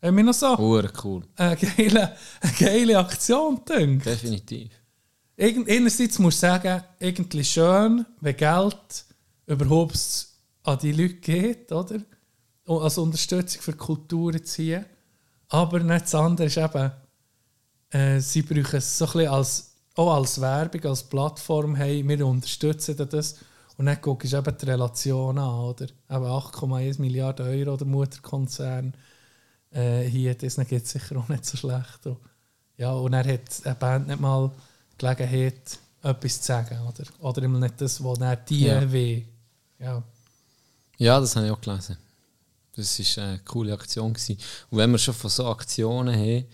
kann. 0.01 0.09
Haben 0.09 0.17
wir 0.17 0.25
noch 0.25 0.35
so 0.35 0.57
Hure 0.59 0.91
cool. 1.05 1.23
eine 1.37 1.57
geile, 1.57 2.17
eine 2.41 2.53
geile 2.59 2.99
Aktion 2.99 3.57
gedacht? 3.65 4.07
Definitiv. 4.07 4.71
Irgend, 5.37 5.69
einerseits 5.69 6.19
muss 6.19 6.35
ich 6.35 6.41
sagen, 6.41 6.83
irgendwie 6.99 7.45
schön, 7.45 8.05
wenn 8.21 8.37
Geld 8.37 9.05
überhaupt 9.47 10.27
an 10.65 10.79
die 10.79 10.93
Leute 10.93 11.15
geht, 11.15 11.71
oder? 11.73 12.01
Und 12.65 12.83
als 12.83 12.97
Unterstützung 12.99 13.61
für 13.63 13.73
Kultur 13.75 14.43
ziehen. 14.43 14.85
Aber 15.49 15.81
nicht 15.81 16.05
das 16.05 16.15
andere 16.15 16.47
ist 16.47 16.57
eben, 16.57 16.93
äh, 17.91 18.21
sie 18.21 18.43
brauchen 18.43 18.77
es 18.77 18.97
so 18.99 19.05
ein 19.07 19.13
bisschen 19.13 19.29
als, 19.33 19.72
auch 19.95 20.15
als 20.15 20.41
Werbung, 20.41 20.85
als 20.85 21.03
Plattform, 21.03 21.75
hey, 21.75 22.07
wir 22.07 22.27
unterstützen 22.27 22.97
das. 23.11 23.37
Und 23.77 23.87
dann 23.87 24.01
guckst 24.01 24.33
du 24.33 24.37
eben 24.37 24.57
die 24.59 24.67
Relation 24.67 25.39
an, 25.39 25.55
oder? 25.61 25.85
Eben 25.85 26.25
8,1 26.25 27.01
Milliarden 27.01 27.47
Euro 27.47 27.77
der 27.77 27.87
Mutterkonzern. 27.87 28.95
Äh, 29.71 30.03
hier, 30.05 30.35
das 30.35 30.57
geht 30.69 30.87
sicher 30.87 31.17
auch 31.17 31.29
nicht 31.29 31.45
so 31.45 31.57
schlecht. 31.57 32.07
Und, 32.07 32.19
ja, 32.77 32.93
und 32.93 33.13
er 33.13 33.25
hat 33.33 33.41
eine 33.65 33.75
Band 33.75 34.09
nicht 34.09 34.21
mal 34.21 34.51
Gelegenheit, 34.99 35.79
etwas 36.03 36.41
zu 36.41 36.47
sagen, 36.47 36.79
oder? 36.87 37.05
Oder 37.21 37.43
immer 37.43 37.59
nicht 37.61 37.81
das, 37.81 38.03
was 38.03 38.19
er 38.19 38.37
die 38.37 38.65
Ja. 38.67 38.93
will. 38.93 39.25
Ja. 39.79 40.03
Ja, 40.99 41.19
das 41.21 41.35
habe 41.35 41.47
ich 41.47 41.53
auch 41.53 41.61
gelesen. 41.61 41.97
Das 42.75 42.99
war 43.17 43.25
eine 43.25 43.39
coole 43.41 43.73
Aktion. 43.73 44.13
Gewesen. 44.13 44.39
Und 44.71 44.79
wenn 44.79 44.91
wir 44.91 44.99
schon 44.99 45.15
von 45.15 45.31
so 45.31 45.47
Aktionen 45.47 46.15
haben, 46.15 46.47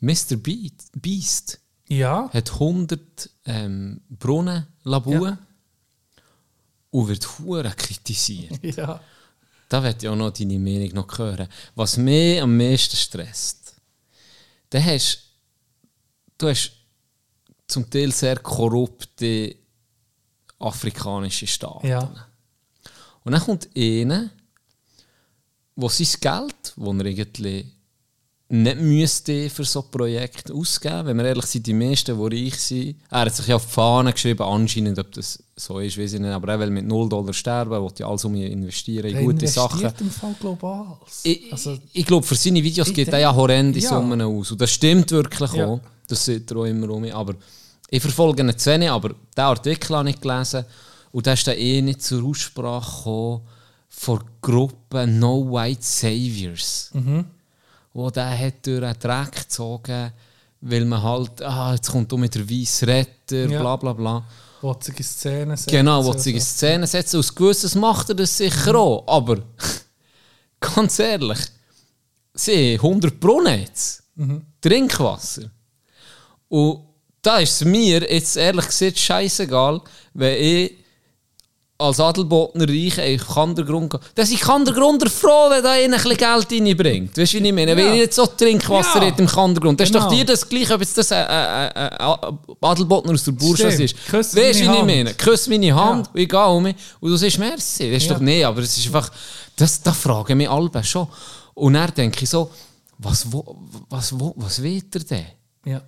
Mr. 0.00 0.36
Beat, 0.36 0.74
Beast 0.94 1.58
Ja, 1.88 2.28
hat 2.32 2.52
100 2.52 3.30
ähm, 3.46 4.00
Brunnen 4.08 4.66
bauen 4.84 5.22
Ja. 5.22 5.38
und 6.90 7.08
wird 7.08 7.38
hure 7.38 7.70
kritisiert. 7.76 8.62
ja. 8.76 9.00
Da 9.68 9.82
werde 9.82 9.98
ich 10.00 10.08
auch 10.08 10.16
noch 10.16 10.30
deine 10.30 10.58
Meinung 10.58 10.94
noch 10.94 11.18
hören. 11.18 11.48
Was 11.74 11.96
mich 11.96 12.40
am 12.40 12.56
meisten 12.56 12.96
stresst, 12.96 13.74
da 14.70 14.82
hast, 14.82 15.22
du 16.38 16.48
hast 16.48 16.72
zum 17.66 17.88
Teil 17.90 18.12
sehr 18.12 18.36
korrupte 18.38 19.56
afrikanische 20.58 21.46
Staaten. 21.46 21.86
Ja. 21.86 22.28
Und 23.24 23.32
dann 23.32 23.42
kommt 23.42 23.68
einer, 23.76 24.30
der 25.76 25.88
sein 25.90 26.20
Geld, 26.20 26.74
das 26.76 26.94
er 26.98 27.04
irgendwie 27.04 27.72
nicht 28.50 28.80
müsste 28.80 29.50
für 29.50 29.64
so 29.64 29.80
ein 29.82 29.90
Projekt 29.90 30.50
ausgeben. 30.50 31.06
Wenn 31.06 31.18
wir 31.18 31.26
ehrlich 31.26 31.44
sind, 31.44 31.66
die 31.66 31.74
meisten, 31.74 32.16
die 32.30 32.44
reich 32.44 32.58
sind, 32.58 32.96
er 33.10 33.20
hat 33.20 33.34
sich 33.36 33.46
ja 33.46 33.56
auf 33.56 33.66
die 33.66 33.72
Fahne 33.72 34.12
geschrieben, 34.12 34.42
anscheinend, 34.42 34.98
ob 34.98 35.12
das 35.12 35.42
so 35.54 35.78
ist, 35.80 35.98
weiß 35.98 36.14
ich 36.14 36.20
nicht, 36.20 36.30
aber 36.30 36.52
er 36.52 36.60
will 36.60 36.70
mit 36.70 36.86
0 36.86 37.08
Dollar 37.10 37.34
sterben, 37.34 37.72
will 37.72 37.90
ja 37.98 38.08
alles 38.08 38.24
um 38.24 38.34
investieren 38.34 39.10
in 39.10 39.16
Er 39.16 39.22
gute 39.22 39.46
Sachen. 39.46 39.92
im 40.00 40.10
Fall 40.10 40.34
global. 40.40 40.96
Ich, 41.24 41.52
Also, 41.52 41.76
ich 41.92 42.06
glaube, 42.06 42.24
für 42.26 42.36
seine 42.36 42.62
Videos 42.62 42.88
ich 42.88 42.94
gibt 42.94 43.12
er 43.12 43.18
ja 43.18 43.34
horrende 43.34 43.78
ja. 43.80 43.88
Summen 43.90 44.22
aus. 44.22 44.50
Und 44.52 44.60
das 44.60 44.70
stimmt 44.70 45.10
wirklich 45.10 45.52
Ja. 45.52 45.66
auch. 45.66 45.80
Das 46.06 46.24
sieht 46.24 46.50
er 46.50 46.56
auch 46.56 46.64
immer 46.64 46.88
um. 46.88 47.04
Aber 47.04 47.34
ich 47.90 48.00
verfolge 48.00 48.42
ihn 48.42 48.56
zu 48.56 48.70
wenig, 48.70 48.90
aber 48.90 49.10
diesen 49.10 49.40
Artikel 49.40 49.94
habe 49.96 50.08
ich 50.08 50.18
gelesen. 50.20 50.64
Und 51.12 51.26
da 51.26 51.34
ist 51.34 51.46
dann 51.46 51.56
eh 51.58 51.82
nicht 51.82 52.02
zur 52.02 52.24
Aussprache 52.24 52.96
gekommen 52.96 53.40
von 53.90 54.18
der 54.20 54.26
Gruppe 54.40 55.06
No 55.06 55.50
White 55.52 55.82
Saviors. 55.82 56.90
Mhm. 56.94 57.24
Wo 57.98 58.10
der 58.10 58.38
hat 58.38 58.64
durch 58.64 58.80
einen 58.84 58.96
Dreck 59.00 59.32
gezogen, 59.32 60.12
weil 60.60 60.84
man 60.84 61.02
halt, 61.02 61.42
ah, 61.42 61.72
jetzt 61.74 61.90
kommt 61.90 62.12
um 62.12 62.20
mit 62.20 62.32
der 62.32 62.48
weißen 62.48 62.88
Retter, 62.88 63.48
Ja. 63.50 63.60
bla 63.60 63.74
bla 63.74 63.92
bla. 63.92 64.24
will 64.62 64.76
sich 64.80 64.96
in 64.98 65.04
Szene 65.04 65.56
setzen. 65.56 65.70
Genau, 65.72 66.04
will 66.06 66.16
sich 66.16 66.34
in 66.34 66.40
also. 66.40 66.46
Szene 66.48 66.86
setzen. 66.86 67.18
Aus 67.18 67.34
Gewisses 67.34 67.74
macht 67.74 68.08
er 68.10 68.14
das 68.14 68.36
sicher 68.36 68.76
auch. 68.76 69.04
Aber 69.08 69.38
ganz 70.60 71.00
ehrlich, 71.00 71.38
sie 72.34 72.78
haben 72.78 72.86
100 73.02 73.18
Brunnen 73.18 73.60
jetzt. 73.62 74.04
Trinkwasser. 74.60 75.50
Und 76.48 76.84
da 77.20 77.38
ist 77.38 77.60
es 77.60 77.64
mir 77.64 78.00
jetzt 78.08 78.36
ehrlich 78.36 78.66
gesagt 78.66 78.96
scheißegal, 78.98 79.80
wenn 80.14 80.40
ich 80.40 80.72
als 81.80 82.00
Adelbotner 82.00 82.68
reich 82.68 82.98
in 82.98 83.18
Kandergrund 83.20 83.90
gehe. 83.90 84.00
Dass 84.16 84.30
ich 84.30 84.40
Kandergrunder 84.40 85.08
froh, 85.08 85.48
wenn 85.48 85.62
da 85.62 85.70
ein 85.70 85.92
bisschen 85.92 86.16
Geld 86.16 86.50
reinbringt. 86.50 87.16
Weißt 87.16 87.34
du, 87.34 87.38
wie 87.38 87.46
ich 87.46 87.54
meine? 87.54 87.76
Wenn 87.76 87.86
Ja. 87.86 87.92
ich 87.92 87.98
jetzt 88.00 88.16
so 88.16 88.26
Trinkwasser 88.26 89.00
Ja. 89.06 89.14
im 89.16 89.26
Kandergrund, 89.28 89.78
das 89.78 89.88
ist 89.88 89.94
doch 89.94 90.08
Genau. 90.08 90.16
dir 90.16 90.24
das 90.24 90.48
gleiche, 90.48 90.74
ob 90.74 90.80
jetzt 90.80 90.98
das 90.98 91.12
ein, 91.12 91.24
ein, 91.24 91.70
ein, 91.70 91.92
ein 92.00 92.38
Adelbotner 92.60 93.12
aus 93.12 93.22
der 93.22 93.32
Stimmt. 93.32 93.78
ist. 93.78 93.94
Küss 94.08 94.34
Weißt 94.34 94.34
du, 94.34 94.64
wie 94.64 94.64
ich 94.64 94.68
Hand. 94.68 94.86
meine? 94.86 95.14
Küss 95.14 95.46
meine 95.46 95.72
Hand 95.72 96.06
Ja. 96.14 96.20
ich 96.20 96.28
gehe 96.28 96.46
um 96.46 96.62
mich. 96.64 96.74
Und 96.98 97.10
du 97.10 97.16
sagst 97.16 97.38
Merci. 97.38 97.92
Das 97.92 98.02
ist 98.02 98.08
Ja. 98.08 98.14
doch 98.14 98.20
nicht, 98.20 98.44
aber 98.44 98.60
es 98.60 98.76
ist 98.76 98.86
einfach, 98.86 99.12
das, 99.54 99.80
da 99.80 99.92
fragen 99.92 100.36
mich 100.36 100.50
alle 100.50 100.70
schon. 100.82 101.06
Und 101.54 101.74
dann 101.74 101.94
denke 101.94 102.24
ich 102.24 102.28
so, 102.30 102.50
was, 102.98 103.30
wo, 103.32 103.56
was, 103.88 104.18
wo, 104.18 104.34
was 104.36 104.60
will 104.60 104.82
er 104.92 105.00
denn? 105.00 105.26
Ja. 105.64 105.82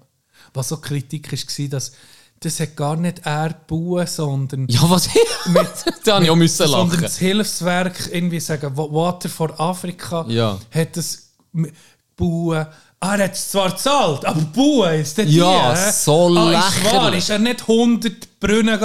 Was 0.55 0.69
so 0.69 0.77
Kritik 0.77 1.31
war, 1.33 1.69
dass 1.69 1.93
das 2.41 2.59
hat 2.59 2.75
gar 2.77 2.97
nicht 2.97 3.21
er 3.27 3.51
bauen, 3.67 4.07
sondern, 4.07 4.67
Ja, 4.69 4.81
was? 4.89 5.09
da 6.05 6.15
habe 6.15 6.25
ich 6.25 6.31
auch 6.31 6.37
müssen 6.37 6.67
sondern 6.67 6.89
lachen. 6.89 7.03
das 7.03 7.19
Hilfswerk, 7.19 8.09
irgendwie 8.13 8.41
sagen, 8.41 8.77
Wa- 8.77 8.89
Water 8.91 9.29
for 9.29 9.59
Africa, 9.61 10.25
Ja. 10.29 10.59
hat 10.75 10.97
das 10.97 11.31
bauen. 12.17 12.67
Ah, 13.03 13.17
er 13.17 13.25
hat 13.25 13.33
es 13.35 13.51
zwar 13.51 13.71
gezahlt, 13.71 14.25
aber 14.27 14.41
bauen 14.41 15.01
ist 15.01 15.17
das 15.17 15.25
Ja, 15.29 15.73
die, 15.75 16.05
so 16.05 16.37
ah, 16.37 16.51
Ist 16.53 16.85
wahr, 16.85 16.93
lächerlich. 16.93 17.19
ist 17.19 17.31
er 17.31 17.39
nicht 17.39 17.63
100 17.63 18.41
Brunnen? 18.41 18.79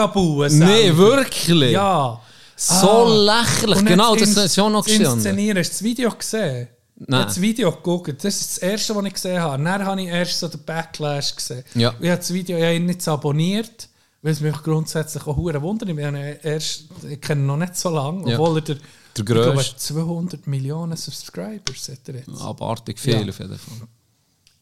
Nee, 0.60 0.84
selber? 0.84 0.98
wirklich. 0.98 1.72
Ja. 1.72 2.22
So 2.56 2.74
Ah. 2.90 3.42
lächerlich. 3.42 3.86
Genau, 3.86 4.16
das 4.16 4.30
ist 4.38 4.56
schon 4.56 4.72
noch 4.72 4.86
gestanden. 4.86 5.14
Inszenieren, 5.16 5.58
hast 5.58 5.70
du 5.70 5.74
das 5.74 5.84
Video 5.84 6.10
gesehen? 6.12 6.68
Ich 6.98 7.08
Nein. 7.08 7.20
habe 7.22 7.28
das 7.30 7.42
Video 7.42 7.72
geguckt. 7.72 8.24
Das 8.24 8.40
ist 8.40 8.52
das 8.52 8.58
erste, 8.60 8.96
was 8.96 9.06
ich 9.06 9.14
gesehen 9.14 9.42
habe. 9.42 9.62
Dann 9.62 9.86
habe 9.86 10.02
ich 10.02 10.08
erst 10.08 10.40
so 10.40 10.48
den 10.48 10.64
Backlash 10.64 11.36
gesehen. 11.36 11.64
Ja. 11.74 11.94
Ich 12.00 12.08
habe 12.10 12.18
das 12.20 12.34
Video 12.34 12.58
ja 12.58 12.78
nicht 12.80 13.06
abonniert, 13.08 13.90
weil 14.22 14.32
es 14.32 14.40
mich 14.40 14.56
grundsätzlich 14.64 15.28
auch 15.28 15.36
hure 15.36 15.62
wundert. 15.62 15.90
Ich, 15.90 15.98
erst, 16.46 16.86
ich 17.10 17.20
kenne 17.20 17.42
ihn 17.42 17.48
noch 17.48 17.58
nicht 17.58 17.76
so 17.76 17.90
lange, 17.90 18.30
Ja. 18.32 18.40
obwohl 18.40 18.58
er 18.60 18.62
der, 18.62 18.76
Der 18.76 18.84
ich 19.18 19.26
grösste. 19.26 19.76
200 19.78 20.48
Millionen 20.48 20.96
Subscribers 20.96 21.90
hat 21.90 22.08
er 22.08 22.16
jetzt. 22.16 22.30
Abartig 22.42 22.98
viel 22.98 23.14
Ja. 23.26 23.30
auf 23.30 23.40
jeden 23.40 23.58
Fall. 23.60 23.88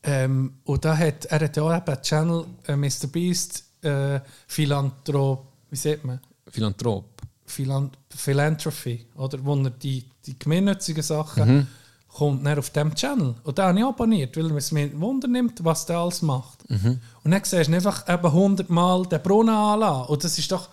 Ähm, 0.06 0.56
und 0.66 0.84
da 0.84 0.98
hat, 0.98 1.26
er 1.26 1.40
hat 1.40 1.56
ja 1.56 1.64
auch 1.64 1.76
eben 1.78 2.02
Channel 2.02 2.46
äh, 2.68 2.76
Mr. 2.76 3.08
Beast 3.12 3.64
äh, 3.84 4.20
Philanthrop, 4.48 5.46
wie 5.70 5.76
sagt 5.76 6.04
man? 6.04 6.20
Philanthrop. 6.50 7.06
Philan 7.46 7.92
Philanthropy, 8.10 9.06
oder? 9.16 9.38
Wo 9.46 9.56
er 9.56 9.70
die, 9.70 10.04
die 10.26 10.38
gemeinnützigen 10.40 11.04
Sachen 11.04 11.68
kommt 12.14 12.46
dann 12.46 12.60
auf 12.60 12.70
dem 12.70 12.94
Channel. 12.94 13.36
Und 13.44 13.58
den 13.58 13.66
habe 13.66 13.80
ich 13.80 13.86
abonniert, 13.86 14.38
weil 14.38 14.56
es 14.58 14.72
mir 14.72 15.00
Wunder 15.00 15.28
nimmt, 15.28 15.64
was 15.64 15.86
der 15.86 15.98
alles 15.98 16.22
macht. 16.22 16.64
Und 16.70 17.32
dann 17.32 17.42
siehst 17.44 17.70
du 17.70 17.74
einfach 17.74 18.08
eben 18.08 18.26
100 18.26 18.70
Mal 18.70 19.06
den 19.08 19.22
Brunnen 19.22 19.54
anlassen. 19.54 20.10
Und 20.10 20.24
das 20.24 20.38
ist 20.38 20.52
doch, 20.52 20.70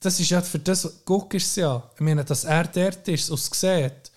das 0.00 0.20
ist 0.20 0.30
ja 0.30 0.40
für 0.40 0.58
das, 0.58 1.02
guck 1.04 1.34
ist 1.34 1.48
es 1.48 1.56
ja. 1.56 1.82
Ich 1.94 2.00
meine, 2.00 2.24
dass 2.24 2.44
er 2.44 2.64
dort 2.64 3.08
ist 3.08 3.30
und 3.30 3.40
es 3.40 3.50
sieht. 3.52 4.12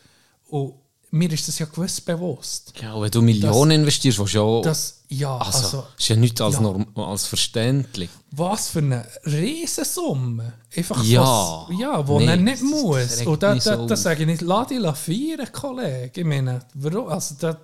Und 0.47 0.73
mir 1.11 1.31
ist 1.31 1.47
das 1.47 1.59
ja 1.59 1.65
gewiss 1.65 2.01
bewusst. 2.01 2.73
Ja, 2.81 2.99
wenn 2.99 3.09
du 3.09 3.21
Millionen 3.21 3.81
investierst, 3.81 4.19
was 4.19 4.29
schon. 4.29 4.61
Das, 4.61 5.01
ja, 5.09 5.37
also, 5.37 5.57
also, 5.57 5.83
ist 5.97 6.07
ja 6.07 6.15
nichts 6.15 6.41
als, 6.41 6.55
ja. 6.55 6.61
norm, 6.61 6.85
als 6.95 7.25
verständlich. 7.25 8.09
Was 8.37 8.69
für 8.69 8.79
eine 8.79 9.05
Riesensumme. 9.25 10.53
Einfach 10.75 11.03
Ja. 11.03 11.21
was, 11.21 11.79
ja, 11.79 12.07
wo 12.07 12.19
Nee, 12.19 12.27
er 12.27 12.37
nicht 12.37 12.61
das 12.61 12.69
muss. 12.69 13.21
Und 13.25 13.41
da, 13.43 13.55
da, 13.55 13.85
da 13.85 13.95
sage 13.95 14.21
ich 14.21 14.27
nicht, 14.27 14.41
lass 14.41 14.67
dich 14.67 14.79
feiern, 14.79 15.51
Kollege. 15.51 16.11
Ich 16.21 16.25
meine, 16.25 16.59
warum? 16.75 17.07
Also, 17.07 17.35
das, 17.39 17.57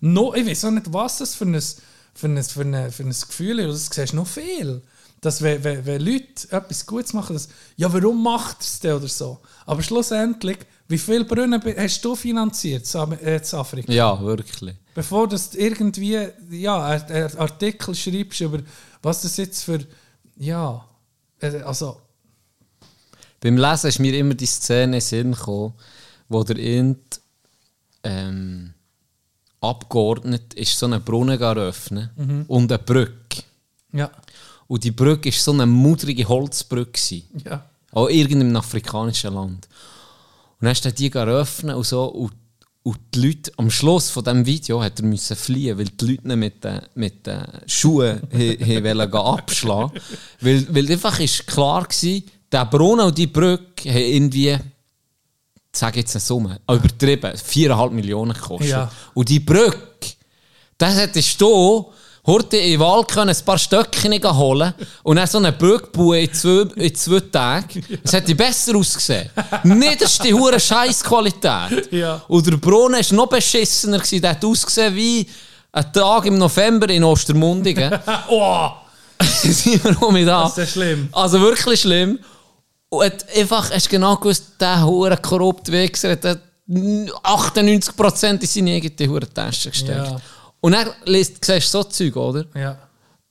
no, 0.00 0.34
ich 0.34 0.46
weiß 0.46 0.64
auch 0.66 0.70
nicht, 0.70 0.92
was 0.92 1.18
das 1.18 1.34
für 1.34 1.44
ein, 1.44 1.60
für 2.14 2.26
ein, 2.28 2.42
für 2.42 2.62
ein, 2.62 2.92
für 2.92 3.02
ein 3.02 3.10
Gefühl 3.10 3.58
ist. 3.60 3.88
Das 3.90 3.96
siehst 3.96 4.12
du 4.12 4.16
noch 4.16 4.26
viel. 4.26 4.82
Dass, 5.20 5.42
wenn, 5.42 5.62
wenn, 5.64 5.84
wenn 5.86 6.00
Leute 6.02 6.50
etwas 6.50 6.86
Gutes 6.86 7.12
machen, 7.12 7.34
dass, 7.34 7.48
ja, 7.76 7.92
warum 7.92 8.22
macht 8.22 8.60
es 8.60 8.80
denn 8.80 8.94
oder 8.94 9.08
so? 9.08 9.38
Aber 9.64 9.82
schlussendlich, 9.82 10.58
wie 10.88 10.98
viele 10.98 11.24
Brunnen 11.24 11.60
hast 11.78 12.04
du 12.04 12.14
finanziert 12.14 12.86
äh, 12.94 13.36
in 13.36 13.58
Afrika? 13.58 13.92
Ja, 13.92 14.20
wirklich. 14.20 14.74
bevor 14.94 15.26
du 15.28 15.36
irgendwie 15.54 16.18
ja, 16.50 16.84
einen 16.86 17.36
Artikel 17.38 17.94
schreibst 17.94 18.40
über 18.40 18.60
was 19.02 19.22
das 19.22 19.36
jetzt 19.36 19.64
für 19.64 19.80
ja 20.36 20.84
äh, 21.40 21.60
also 21.62 22.00
Beim 23.40 23.56
Lesen 23.56 23.88
ist 23.88 23.98
mir 23.98 24.16
immer 24.18 24.34
die 24.34 24.46
Szene 24.46 24.96
in 24.96 25.00
Sinn 25.00 25.32
gekommen, 25.32 25.74
wo 26.28 26.42
der 26.42 26.56
Int 26.58 27.20
ähm, 28.02 28.72
Abgeordnet 29.60 30.54
ist 30.54 30.78
so 30.78 30.86
einen 30.86 31.02
Brunnen 31.02 31.40
öffnen 31.40 32.10
Mhm. 32.16 32.44
und 32.48 32.70
eine 32.72 32.78
Brücke. 32.82 33.42
ja 33.92 34.10
Und 34.68 34.84
die 34.84 34.90
Brücke 34.90 35.30
war 35.30 35.38
so 35.38 35.52
eine 35.52 35.66
mudrige 35.66 36.26
Holzbrücke. 36.28 37.22
ja 37.44 37.64
Auch 37.92 38.08
irgendeinem 38.08 38.56
afrikanischen 38.56 39.34
Land. 39.34 39.68
Und 40.58 40.62
dann 40.64 40.68
musste 40.70 40.88
er 40.88 40.92
die 40.92 41.10
öffnen 41.12 41.74
und 41.76 41.84
so. 41.86 42.04
Und, 42.06 42.32
und 42.86 42.98
die 43.14 43.26
Leute, 43.26 43.50
am 43.56 43.68
Schluss 43.68 44.10
von 44.10 44.22
diesem 44.22 44.46
Video 44.46 44.80
hat 44.80 45.00
er 45.00 45.06
müssen 45.06 45.36
fliehen, 45.36 45.76
weil 45.76 45.86
die 45.86 46.06
Leute 46.06 46.36
mit 46.36 46.62
den, 46.62 46.80
mit 46.94 47.26
den 47.26 47.42
Schuhen 47.66 48.22
he- 48.30 48.56
he 48.60 48.82
wollen 48.84 49.10
gehen 49.10 49.20
abschlagen 49.20 49.90
weil, 50.40 50.66
weil 50.72 50.90
einfach 50.92 51.18
ist 51.18 51.46
klar 51.48 51.82
war, 51.82 52.20
der 52.52 52.64
Brunnen 52.66 53.06
und 53.06 53.18
die 53.18 53.26
Brücke 53.26 53.88
haben 53.90 53.98
irgendwie, 53.98 54.50
ich 54.52 54.60
sage 55.78 55.98
jetzt 55.98 56.14
eine 56.14 56.20
Summe, 56.20 56.60
übertrieben, 56.70 57.32
4,5 57.32 57.90
Millionen 57.90 58.32
gekostet. 58.34 58.70
Ja. 58.70 58.92
Und 59.14 59.28
die 59.28 59.40
Brücke, 59.40 60.12
das 60.78 60.96
hättest 60.96 61.40
du 61.40 61.92
heute 62.26 62.56
in 62.56 62.72
den 62.72 62.80
Wald 62.80 63.08
können, 63.08 63.34
ein 63.34 63.44
paar 63.44 63.58
Stöckchen 63.58 64.12
holen 64.36 64.74
und 65.02 65.16
dann 65.16 65.26
so 65.26 65.38
eine 65.38 65.52
Brücke 65.52 65.88
bauen 65.92 66.18
in 66.18 66.32
zwei, 66.32 66.66
in 66.76 66.94
zwei 66.94 67.20
Tagen. 67.20 67.84
Das 68.02 68.12
hätte 68.12 68.34
besser 68.34 68.76
ausgesehen. 68.76 69.30
Nicht, 69.64 70.02
das 70.02 70.12
ist 70.12 70.24
die 70.24 70.34
hure 70.34 70.58
Scheissqualität. 70.58 71.92
Ja. 71.92 72.22
Und 72.28 72.46
der 72.46 72.56
Brunnen 72.56 73.00
war 73.00 73.16
noch 73.16 73.26
beschissener. 73.28 73.98
gewesen. 73.98 74.20
Der 74.20 74.30
hat 74.30 74.44
ausgesehen 74.44 74.94
wie 74.94 75.26
ein 75.72 75.92
Tag 75.92 76.26
im 76.26 76.38
November 76.38 76.88
in 76.88 77.04
Ostermundigen. 77.04 77.98
oh 78.28 78.70
sind 79.42 79.84
wir 79.84 79.92
noch 79.92 80.10
mit 80.10 80.26
da. 80.26 80.42
Das 80.42 80.58
ist 80.58 80.58
ja 80.58 80.66
schlimm. 80.66 81.08
Also 81.12 81.40
wirklich 81.40 81.80
schlimm. 81.80 82.18
Und 82.88 83.04
hat 83.04 83.26
einfach, 83.36 83.70
hast 83.70 83.88
genau 83.88 84.16
gewusst, 84.16 84.52
der 84.60 84.84
hure 84.84 85.16
korrupte 85.16 85.72
Wichser 85.72 86.12
hat 86.12 86.24
dort 86.24 86.40
98% 86.68 88.40
in 88.40 88.46
seine 88.46 88.74
eigene 88.74 89.32
Tasche 89.32 89.70
gesteckt. 89.70 90.08
Ja. 90.08 90.20
Und 90.66 90.72
dann 90.72 90.88
liest, 91.04 91.44
siehst 91.44 91.72
du 91.74 91.78
so 91.78 91.84
Zeug, 91.84 92.16
oder? 92.16 92.44
ja 92.54 92.76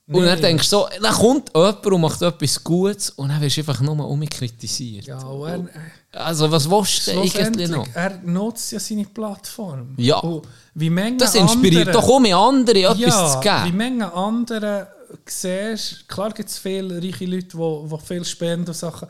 Und 0.08 0.24
dann 0.24 0.36
Nee. 0.36 0.42
denkst 0.48 0.70
du 0.70 0.78
so, 0.78 0.88
dann 1.02 1.14
kommt 1.14 1.50
jemand 1.56 1.86
und 1.86 2.02
macht 2.02 2.22
etwas 2.22 2.64
Gutes 2.64 3.10
und 3.12 3.30
dann 3.30 3.42
wirst 3.42 3.58
du 3.58 3.62
einfach 3.62 3.82
nur 3.82 4.08
um 4.08 4.20
mich 4.20 4.30
kritisiert. 4.30 5.06
ja 5.08 5.18
und 5.20 5.68
er, 6.14 6.26
Also 6.28 6.50
was 6.52 6.70
willst 6.70 7.08
du 7.08 7.12
eigentlich 7.20 7.70
noch? 7.70 7.88
er 7.94 8.12
nutzt 8.24 8.72
ja 8.72 8.80
seine 8.80 9.06
Plattform 9.06 9.96
Ja. 9.98 10.18
und 10.20 10.48
wie 10.76 10.90
Menge 10.90 11.18
Das 11.18 11.34
inspiriert 11.36 11.88
andere, 11.88 12.02
doch 12.02 12.08
auch 12.10 12.20
mehr 12.20 12.38
andere, 12.38 12.80
etwas 12.84 13.00
ja, 13.00 13.28
zu 13.32 13.40
wie 13.40 13.66
geben. 13.66 13.78
Menge 13.78 14.14
andere 14.14 14.88
siehst, 15.26 16.08
klar 16.08 16.32
gibt 16.32 16.50
es 16.50 16.58
viele 16.60 16.98
reiche 17.02 17.26
Leute, 17.26 17.58
die, 17.58 17.88
die 17.90 18.06
viel 18.06 18.26
spenden 18.26 18.68
und 18.68 18.76
Sachen, 18.76 19.08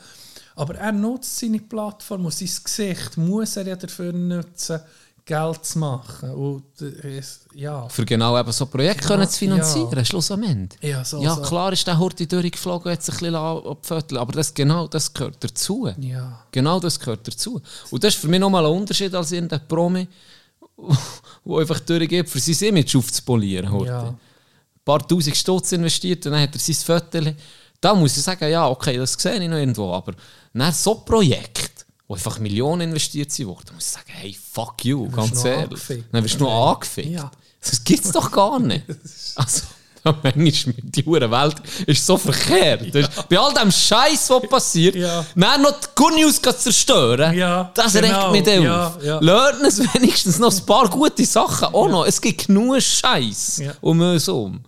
aber 0.55 0.75
er 0.75 0.91
nutzt 0.93 1.37
seine 1.39 1.59
Plattform 1.59 2.25
und 2.25 2.33
sein 2.33 2.49
Gesicht 2.63 3.17
muss 3.17 3.57
er 3.57 3.67
ja 3.67 3.75
dafür 3.75 4.13
nutzen, 4.13 4.79
Geld 5.25 5.65
zu 5.65 5.79
machen. 5.79 6.29
Und, 6.35 6.63
äh, 6.81 7.17
es- 7.17 7.41
ja. 7.55 7.89
Für 7.89 8.05
genau 8.05 8.39
eben 8.39 8.51
so 8.51 8.67
Projekte 8.67 9.07
können 9.07 9.27
zu 9.27 9.39
finanzieren, 9.39 9.89
ja. 9.97 10.05
Schluss 10.05 10.29
am 10.29 10.43
Ende. 10.43 10.75
Ja, 10.81 11.03
so, 11.03 11.19
ja 11.21 11.33
so. 11.33 11.41
klar 11.41 11.73
ist 11.73 11.87
der 11.87 11.97
Horti 11.97 12.27
durchgeflogen, 12.27 12.91
hat 12.91 13.01
sich 13.01 13.15
ein 13.15 13.19
bisschen 13.19 13.35
abgefötelt, 13.35 14.19
aber 14.21 14.31
das, 14.33 14.53
genau 14.53 14.87
das 14.87 15.11
gehört 15.11 15.43
dazu. 15.43 15.89
Ja. 15.99 16.43
Genau 16.51 16.79
das 16.79 16.99
gehört 16.99 17.27
dazu. 17.27 17.59
Und 17.89 18.03
das 18.03 18.13
ist 18.13 18.21
für 18.21 18.27
mich 18.27 18.39
nochmal 18.39 18.65
ein 18.65 18.71
Unterschied 18.71 19.15
als 19.15 19.31
in 19.31 19.47
der 19.49 19.57
Promi, 19.59 20.07
der 21.45 21.57
einfach 21.57 21.79
durchgeht, 21.79 22.29
für 22.29 22.39
sein 22.39 22.69
Image 22.69 22.95
aufzupolieren. 22.95 23.71
Horti. 23.71 23.87
Ja. 23.89 24.03
Ein 24.09 24.17
paar 24.85 25.07
tausend 25.07 25.35
Stutz 25.35 25.71
investiert 25.71 26.23
dann 26.27 26.39
hat 26.39 26.53
er 26.53 26.59
sein 26.59 26.75
Viertel. 26.75 27.35
Da 27.81 27.95
muss 27.95 28.15
ich 28.15 28.23
sagen, 28.23 28.49
ja, 28.49 28.67
okay, 28.67 28.97
das 28.97 29.13
sehe 29.13 29.41
ich 29.41 29.49
noch 29.49 29.57
irgendwo, 29.57 29.91
aber 29.91 30.13
dann 30.53 30.71
so 30.71 30.95
Projekte, 30.95 31.74
wo 32.07 32.13
einfach 32.13 32.37
Millionen 32.39 32.89
investiert 32.89 33.31
sind, 33.31 33.47
worden, 33.47 33.71
muss 33.73 33.85
ich 33.87 33.91
sagen, 33.91 34.11
hey, 34.13 34.37
fuck 34.53 34.83
you, 34.85 35.09
ganz 35.09 35.33
noch 35.35 35.45
ehrlich. 35.45 35.63
angefickt. 35.65 36.05
Dann 36.13 36.23
wirst 36.23 36.35
du 36.35 36.39
nur 36.43 36.51
angefickt. 36.53 37.09
Ja. 37.09 37.31
Das 37.61 37.83
gibt's 37.83 38.11
doch 38.11 38.31
gar 38.31 38.59
nicht. 38.59 38.83
Also, 39.35 39.63
ja, 40.05 40.15
manchmal 40.23 40.75
mit 40.75 40.95
die 40.95 41.05
Welt 41.07 41.55
ist 41.87 42.05
so 42.05 42.15
verkehrt. 42.15 42.83
Ist- 42.93 43.27
Bei 43.27 43.39
all 43.39 43.53
dem 43.55 43.71
Scheiß, 43.71 44.29
was 44.29 44.47
passiert, 44.47 44.95
Ja. 44.95 45.25
dann 45.35 45.63
noch 45.63 45.71
die 45.79 45.87
Good 45.95 46.13
News 46.15 46.39
zerstören, 46.39 47.35
Ja, 47.35 47.71
das 47.73 47.93
genau. 47.93 48.29
regt 48.31 48.45
mich 48.45 48.63
Ja, 48.63 48.87
auf. 48.87 49.03
ja. 49.03 49.19
Lernt 49.19 49.63
es 49.63 49.79
wenigstens 49.95 50.37
noch 50.37 50.55
ein 50.55 50.65
paar 50.65 50.87
gute 50.89 51.25
Sachen 51.25 51.73
auch 51.73 51.89
noch. 51.89 52.05
Es 52.05 52.21
gibt 52.21 52.45
genug 52.45 52.79
Scheiß 52.81 53.57
Ja. 53.63 53.73
um 53.81 53.99
uns 53.99 54.27
herum. 54.27 54.61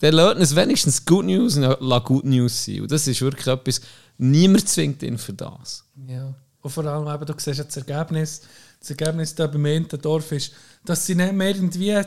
Dann 0.00 0.14
lernt 0.14 0.40
es 0.40 0.56
wenigstens 0.56 1.04
Good 1.04 1.26
News 1.26 1.56
und 1.56 1.76
lass 1.80 2.04
Good 2.04 2.24
News 2.24 2.64
sein. 2.64 2.80
Und 2.82 2.90
das 2.90 3.06
ist 3.06 3.20
wirklich 3.20 3.46
etwas, 3.46 3.80
niemand 4.18 4.68
zwingt 4.68 5.02
ihn 5.02 5.18
für 5.18 5.32
das. 5.32 5.84
Ja. 6.06 6.34
Und 6.60 6.70
vor 6.70 6.84
allem, 6.84 7.08
eben, 7.08 7.26
du 7.26 7.34
siehst 7.38 7.58
ja 7.58 7.64
das 7.64 7.76
Ergebnis, 7.76 8.42
das 8.80 8.90
Ergebnis 8.90 9.34
da 9.34 9.46
beim 9.46 9.64
Entendorf 9.64 10.32
ist, 10.32 10.52
dass 10.84 11.06
sie 11.06 11.14
nicht 11.14 11.32
mehr 11.32 11.48
irgendwie 11.54 12.00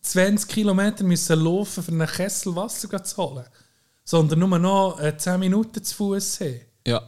20 0.00 0.48
Kilometer 0.48 1.04
müssen 1.04 1.38
laufen 1.38 1.82
für 1.82 1.92
einen 1.92 2.06
Kessel 2.06 2.54
Wasser 2.56 3.04
zu 3.04 3.16
holen, 3.16 3.44
sondern 4.04 4.38
nur 4.38 4.58
noch 4.58 5.00
äh, 5.00 5.16
10 5.16 5.40
Minuten 5.40 5.82
zu 5.82 5.94
Fuß 5.94 6.40
haben. 6.40 6.60
Ja. 6.86 7.02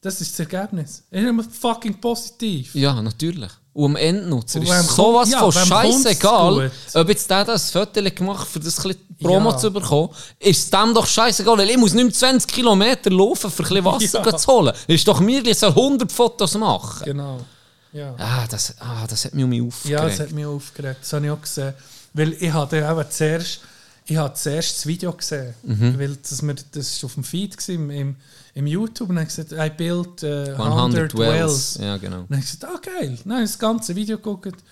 Das 0.00 0.20
ist 0.20 0.38
das 0.38 0.46
Ergebnis. 0.46 1.02
Ist 1.10 1.26
immer 1.26 1.42
fucking 1.42 2.00
positiv. 2.00 2.74
Ja, 2.74 3.02
natürlich. 3.02 3.50
Und 3.74 3.84
am 3.92 3.96
Endnutzer 3.96 4.58
Und 4.60 4.66
ist 4.66 4.88
sowas 4.90 5.30
ja, 5.30 5.38
von 5.38 5.52
scheißegal, 5.52 6.70
ob 6.94 7.08
jetzt 7.08 7.30
der 7.30 7.44
das 7.44 7.70
Foto 7.70 8.02
gemacht 8.02 8.40
hat, 8.40 8.48
für 8.48 8.60
das 8.60 8.76
Promo 9.20 9.50
Ja. 9.50 9.56
zu 9.56 9.70
bekommen, 9.70 10.10
ist 10.38 10.72
dem 10.72 10.94
doch 10.94 11.06
scheißegal, 11.06 11.58
weil 11.58 11.70
ich 11.70 11.76
muss 11.76 11.92
nicht 11.92 12.04
mehr 12.04 12.12
20 12.12 12.50
Kilometer 12.50 13.10
laufen, 13.10 13.50
für 13.50 13.64
ein 13.74 13.84
Wasser 13.84 14.22
Ja. 14.26 14.36
zu 14.36 14.52
holen. 14.52 14.72
Ist 14.86 15.06
doch 15.06 15.20
mir, 15.20 15.44
ich 15.46 15.58
soll 15.58 15.70
100 15.70 16.10
Fotos 16.10 16.54
machen. 16.54 17.04
Genau. 17.04 17.40
Ja. 17.92 18.14
Ah, 18.18 18.46
das, 18.50 18.74
ah, 18.80 19.06
das 19.08 19.24
hat 19.24 19.34
mich 19.34 19.44
um 19.44 19.50
mich 19.50 19.62
aufgeregt. 19.62 20.00
Ja, 20.00 20.08
das 20.08 20.20
hat 20.20 20.30
mich 20.32 20.44
aufgeregt. 20.46 20.98
Das 21.00 21.12
habe 21.12 21.26
ich 21.26 21.32
auch 21.32 21.40
gesehen. 21.40 21.74
Weil 22.14 22.32
ich 22.32 22.50
dann 22.52 22.72
eben 22.98 23.10
zuerst, 23.10 23.60
ich 24.10 24.16
habe 24.16 24.32
zuerst 24.32 24.76
das 24.78 24.86
Video 24.86 25.12
gesehen. 25.12 25.54
Mhm. 25.62 25.98
Weil 25.98 26.16
das, 26.16 26.42
war 26.42 26.54
auf 27.04 27.14
dem 27.14 27.24
Feed 27.24 27.56
gewesen, 27.56 27.90
im, 27.90 28.16
im, 28.54 28.66
YouTube. 28.66 29.10
Und 29.10 29.16
dann 29.16 29.26
habe 29.26 29.30
ich 29.30 29.36
gesagt, 29.48 29.52
I 29.52 29.70
built 29.76 30.22
äh, 30.22 30.52
100, 30.52 30.58
100 30.58 31.18
wells. 31.18 31.78
Ja, 31.78 31.98
genau. 31.98 32.20
Und 32.20 32.30
dann 32.30 32.38
habe 32.38 32.44
ich 32.44 32.50
gesagt, 32.50 32.64
ah 32.64 32.80
geil. 32.82 33.18
Dann 33.22 33.32
habe 33.34 33.44
ich 33.44 33.50
das 33.50 33.58
ganze 33.58 33.94
Video 33.94 34.16
geguckt. 34.16 34.64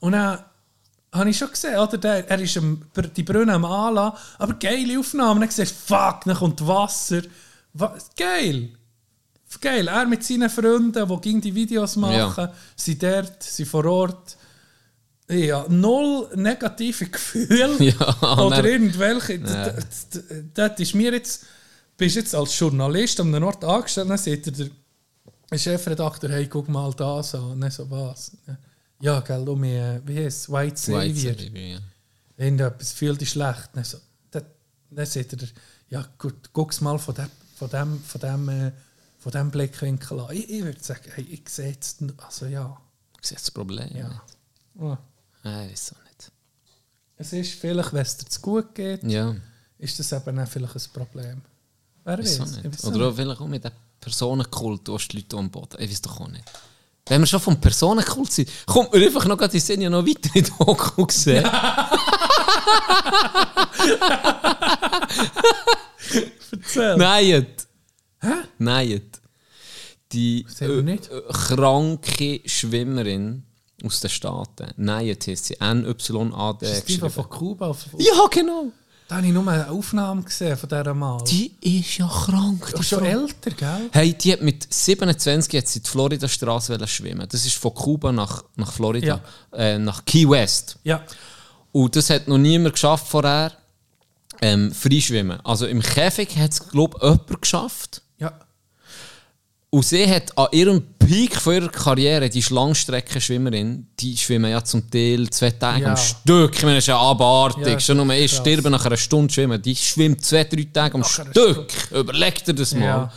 Und 0.00 0.12
dann 0.12 0.38
habe 1.12 1.30
ich 1.30 1.38
schon 1.38 1.50
gesehen, 1.50 1.78
oder? 1.78 1.96
Der, 1.96 2.28
er 2.28 2.40
ist 2.40 2.58
am, 2.58 2.82
die 3.16 3.22
Brunnen 3.22 3.48
am 3.48 3.64
Anlassen, 3.64 4.18
aber 4.38 4.54
geile 4.54 4.98
Aufnahme. 4.98 5.32
Und 5.32 5.40
dann 5.40 5.48
gesagt, 5.48 5.70
fuck, 5.70 6.24
dann 6.26 6.36
kommt 6.36 6.66
Wasser. 6.66 7.22
Wa 7.72 7.96
geil. 8.16 8.68
Geil. 9.62 9.88
Er 9.88 10.04
mit 10.04 10.22
seinen 10.22 10.50
Freunden, 10.50 11.08
die 11.08 11.20
gegen 11.22 11.40
die 11.40 11.54
Videos 11.54 11.96
machen, 11.96 12.44
Ja. 12.44 12.52
sind 12.76 13.02
dort, 13.02 13.42
sind 13.42 13.66
vor 13.66 13.86
Ort. 13.86 14.36
Ja, 15.30 15.66
null 15.68 16.28
negative 16.36 17.06
Gefühle. 17.06 17.76
Ja, 17.84 18.38
oder 18.46 18.64
irgendwelche. 18.64 19.38
d- 19.38 19.72
Das 20.54 20.80
ist 20.80 20.94
mir 20.94 21.12
jetzt. 21.12 21.44
Bist 21.96 22.16
jetzt 22.16 22.34
als 22.34 22.56
Journalist 22.58 23.18
an 23.20 23.34
einem 23.34 23.44
Ort 23.44 23.64
angestellt, 23.64 24.08
dann 24.08 24.18
er 24.24 24.36
der 25.50 25.58
Chefredakteur, 25.58 26.30
hey, 26.30 26.46
guck 26.46 26.68
mal 26.68 26.92
das 26.94 27.34
an. 27.34 27.60
Dann 27.60 27.70
so, 27.70 27.90
was? 27.90 28.32
Ja, 29.00 29.20
gell, 29.20 29.44
du 29.44 29.56
mir, 29.56 30.00
wie 30.04 30.16
heißt 30.24 30.42
es? 30.42 30.48
White 30.52 30.76
Savior. 30.76 31.34
Savior, 31.34 31.56
ja. 31.56 31.78
Irgendetwas 32.36 32.92
fühlt 32.92 33.20
dich 33.20 33.30
schlecht. 33.30 33.70
Dann, 33.72 33.84
so, 33.84 33.98
dann, 34.30 34.44
dann 34.90 35.06
sieht 35.06 35.32
er, 35.32 35.48
ja 35.88 36.06
gut, 36.18 36.52
guck's 36.52 36.80
mal 36.80 36.98
von 36.98 37.14
dem, 37.14 37.28
von 37.56 37.68
dem, 37.70 38.00
von 38.02 38.20
dem, 38.20 38.48
äh, 38.48 38.72
von 39.18 39.32
dem 39.32 39.50
Blickwinkel 39.50 40.20
an. 40.20 40.36
Ich, 40.36 40.48
ich 40.50 40.62
würde 40.64 40.78
sagen, 40.82 41.10
hey, 41.14 41.24
ich 41.30 41.48
sehe 41.48 41.70
jetzt, 41.70 41.98
also 42.18 42.46
ja. 42.46 42.76
Ich 43.20 43.28
sehe 43.28 43.38
das 43.38 43.50
Problem. 43.50 43.88
Ja. 43.96 44.22
Oh. 44.78 44.96
Äh, 45.44 45.70
weiß 45.70 45.94
auch 45.94 46.02
nicht. 46.04 46.32
Es 47.16 47.32
ist 47.32 47.52
vielleicht, 47.60 47.92
wenn 47.92 48.02
es 48.02 48.16
dir 48.16 48.26
zu 48.28 48.40
gut 48.40 48.74
geht, 48.74 49.02
Ja, 49.04 49.34
ist 49.78 49.98
das 49.98 50.12
eben 50.12 50.38
auch 50.38 50.48
vielleicht 50.48 50.76
ein 50.76 50.82
Problem. 50.92 51.42
Wer 52.04 52.18
weiß 52.18 52.40
weiß? 52.40 52.58
auch 52.58 52.62
nicht. 52.62 52.84
Oder 52.84 53.08
auch 53.08 53.14
vielleicht 53.14 53.40
auch 53.40 53.46
mit 53.48 53.64
dem 53.64 53.72
Personenkult, 54.00 54.86
du 54.86 54.94
hast 54.94 55.08
die 55.08 55.16
Leute 55.18 55.36
am 55.36 55.50
Boden. 55.50 55.76
Ich 55.80 55.90
weiß 55.90 56.02
doch 56.02 56.20
auch 56.20 56.28
nicht. 56.28 56.44
Wenn 57.06 57.22
wir 57.22 57.26
schon 57.26 57.40
vom 57.40 57.58
Personenkult 57.60 58.30
sind, 58.32 58.50
kommt 58.66 58.92
mir 58.92 59.04
einfach 59.06 59.24
noch 59.24 59.48
die 59.48 59.58
Szene 59.60 59.88
noch 59.88 60.06
weiter 60.06 60.30
in 60.34 60.44
die 60.44 60.50
Doku 60.58 61.06
gesehen. 61.06 61.44
Erzähl. 66.52 66.96
Nein. 66.96 67.46
Nein. 68.58 69.02
Die 70.12 70.46
nicht. 70.82 71.10
äh, 71.10 71.20
kranke 71.32 72.40
Schwimmerin 72.46 73.44
aus 73.84 74.00
den 74.00 74.10
Staaten. 74.10 74.72
Nein, 74.76 75.16
heisst 75.26 75.46
sie. 75.46 75.56
NYAD. 75.60 76.62
Ist 76.62 76.88
die, 76.88 76.98
von 76.98 77.28
Kuba 77.28 77.68
auf, 77.68 77.86
Ja, 77.98 78.26
genau. 78.30 78.72
Da 79.08 79.16
habe 79.16 79.26
ich 79.26 79.32
nur 79.32 79.48
eine 79.48 79.70
Aufnahme 79.70 80.22
gesehen 80.22 80.54
von 80.58 80.68
dieser 80.68 80.92
Mal. 80.92 81.24
Die 81.26 81.54
ist 81.62 81.96
ja 81.96 82.06
krank. 82.06 82.70
Die 82.74 82.80
ist 82.80 82.88
schon 82.88 83.04
älter, 83.06 83.50
gell? 83.52 83.88
Hey, 83.90 84.12
die 84.12 84.34
hat 84.34 84.42
mit 84.42 84.66
27 84.68 85.56
hat 85.58 85.66
sie 85.66 85.80
die 85.80 85.88
Florida-Straße 85.88 86.86
schwimmen. 86.86 87.26
Das 87.26 87.46
ist 87.46 87.54
von 87.54 87.72
Kuba 87.72 88.12
nach, 88.12 88.44
nach 88.56 88.70
Florida, 88.70 89.20
äh, 89.54 89.78
nach 89.78 90.04
Key 90.04 90.28
West. 90.28 90.78
Ja. 90.84 91.02
Und 91.72 91.96
das 91.96 92.10
hat 92.10 92.28
noch 92.28 92.36
niemand 92.36 92.74
geschafft 92.74 93.08
vorher. 93.08 93.52
Ähm, 94.42 94.72
Freischwimmen. 94.72 95.40
Also 95.42 95.66
im 95.66 95.80
Käfig 95.80 96.36
hat 96.36 96.52
es, 96.52 96.68
glaube 96.68 96.98
ich, 96.98 97.02
jemand 97.02 97.40
geschafft. 97.42 98.02
Und 99.70 99.84
sie 99.84 100.08
hat 100.08 100.36
an 100.38 100.46
ihrem 100.52 100.82
Peak 100.98 101.36
von 101.36 101.54
ihrer 101.54 101.68
Karriere, 101.68 102.30
die 102.30 102.38
ist 102.38 102.48
Langstreckenschwimmerin, 102.50 103.86
die 104.00 104.16
schwimmen 104.16 104.50
ja 104.50 104.64
zum 104.64 104.90
Teil 104.90 105.28
zwei 105.28 105.50
Tage 105.50 105.82
Ja. 105.82 105.90
am 105.90 105.96
Stück. 105.96 106.54
Ich 106.56 106.62
meine, 106.62 106.76
das 106.76 106.84
ist 106.84 106.88
ja 106.88 106.98
abartig. 106.98 107.66
Ja, 107.66 107.80
Schon 107.80 107.98
nur 107.98 108.10
ich 108.14 108.32
sterbe 108.32 108.70
nach 108.70 108.84
einer 108.86 108.96
Stunde 108.96 109.32
schwimmen. 109.32 109.60
Die 109.60 109.76
schwimmt 109.76 110.24
zwei, 110.24 110.44
drei 110.44 110.66
Tage 110.72 110.94
am 110.94 111.02
einer 111.02 111.08
Stück. 111.32 111.66
Überleg 111.90 112.42
dir 112.44 112.54
das 112.54 112.74
mal. 112.74 112.80
Ja. 112.82 113.12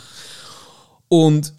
Und 1.08 1.52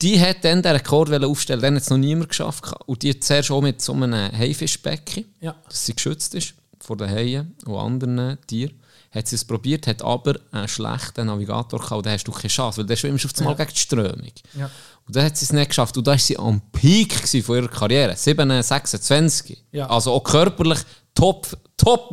die 0.00 0.18
hat 0.20 0.44
dann 0.44 0.62
den 0.62 0.72
Rekord 0.72 1.12
aufstellen, 1.24 1.60
den 1.60 1.74
hat 1.74 1.82
es 1.82 1.90
noch 1.90 1.96
niemand 1.98 2.30
geschafft. 2.30 2.64
Und 2.86 3.02
die 3.02 3.10
hat 3.10 3.24
zuerst 3.24 3.50
auch 3.50 3.60
mit 3.60 3.82
so 3.82 3.92
einem 3.92 4.14
Haifischbecken, 4.32 5.26
Ja. 5.40 5.56
dass 5.68 5.84
sie 5.86 5.94
geschützt 5.94 6.34
ist 6.34 6.54
vor 6.80 6.96
den 6.96 7.10
Haien 7.10 7.54
und 7.66 7.76
anderen 7.76 8.38
Tieren. 8.46 8.80
Hat 9.10 9.26
sie 9.26 9.36
es 9.36 9.44
probiert, 9.44 9.86
hat 9.86 10.02
aber 10.02 10.38
einen 10.52 10.68
schlechten 10.68 11.26
Navigator 11.26 11.80
gehabt. 11.80 12.04
Dann 12.04 12.12
hast 12.12 12.24
du 12.24 12.32
keine 12.32 12.48
Chance, 12.48 12.78
weil 12.78 12.86
der 12.86 12.96
schwimmst 12.96 13.24
auf 13.24 13.38
einmal 13.38 13.56
gegen 13.56 13.70
die 13.70 13.78
Strömung. 13.78 14.32
Ja. 14.54 14.70
Und 15.06 15.16
dann 15.16 15.24
hat 15.24 15.36
sie 15.36 15.46
es 15.46 15.52
nicht 15.52 15.68
geschafft. 15.68 15.96
Und 15.96 16.06
da 16.06 16.10
war 16.10 16.18
sie 16.18 16.38
am 16.38 16.60
Peak 16.72 17.14
von 17.42 17.56
ihrer 17.56 17.68
Karriere. 17.68 18.14
7, 18.14 18.62
26. 18.62 19.64
Ja. 19.72 19.88
Also 19.88 20.12
auch 20.12 20.22
körperlich 20.22 20.80
top, 21.14 21.56
top, 21.76 22.10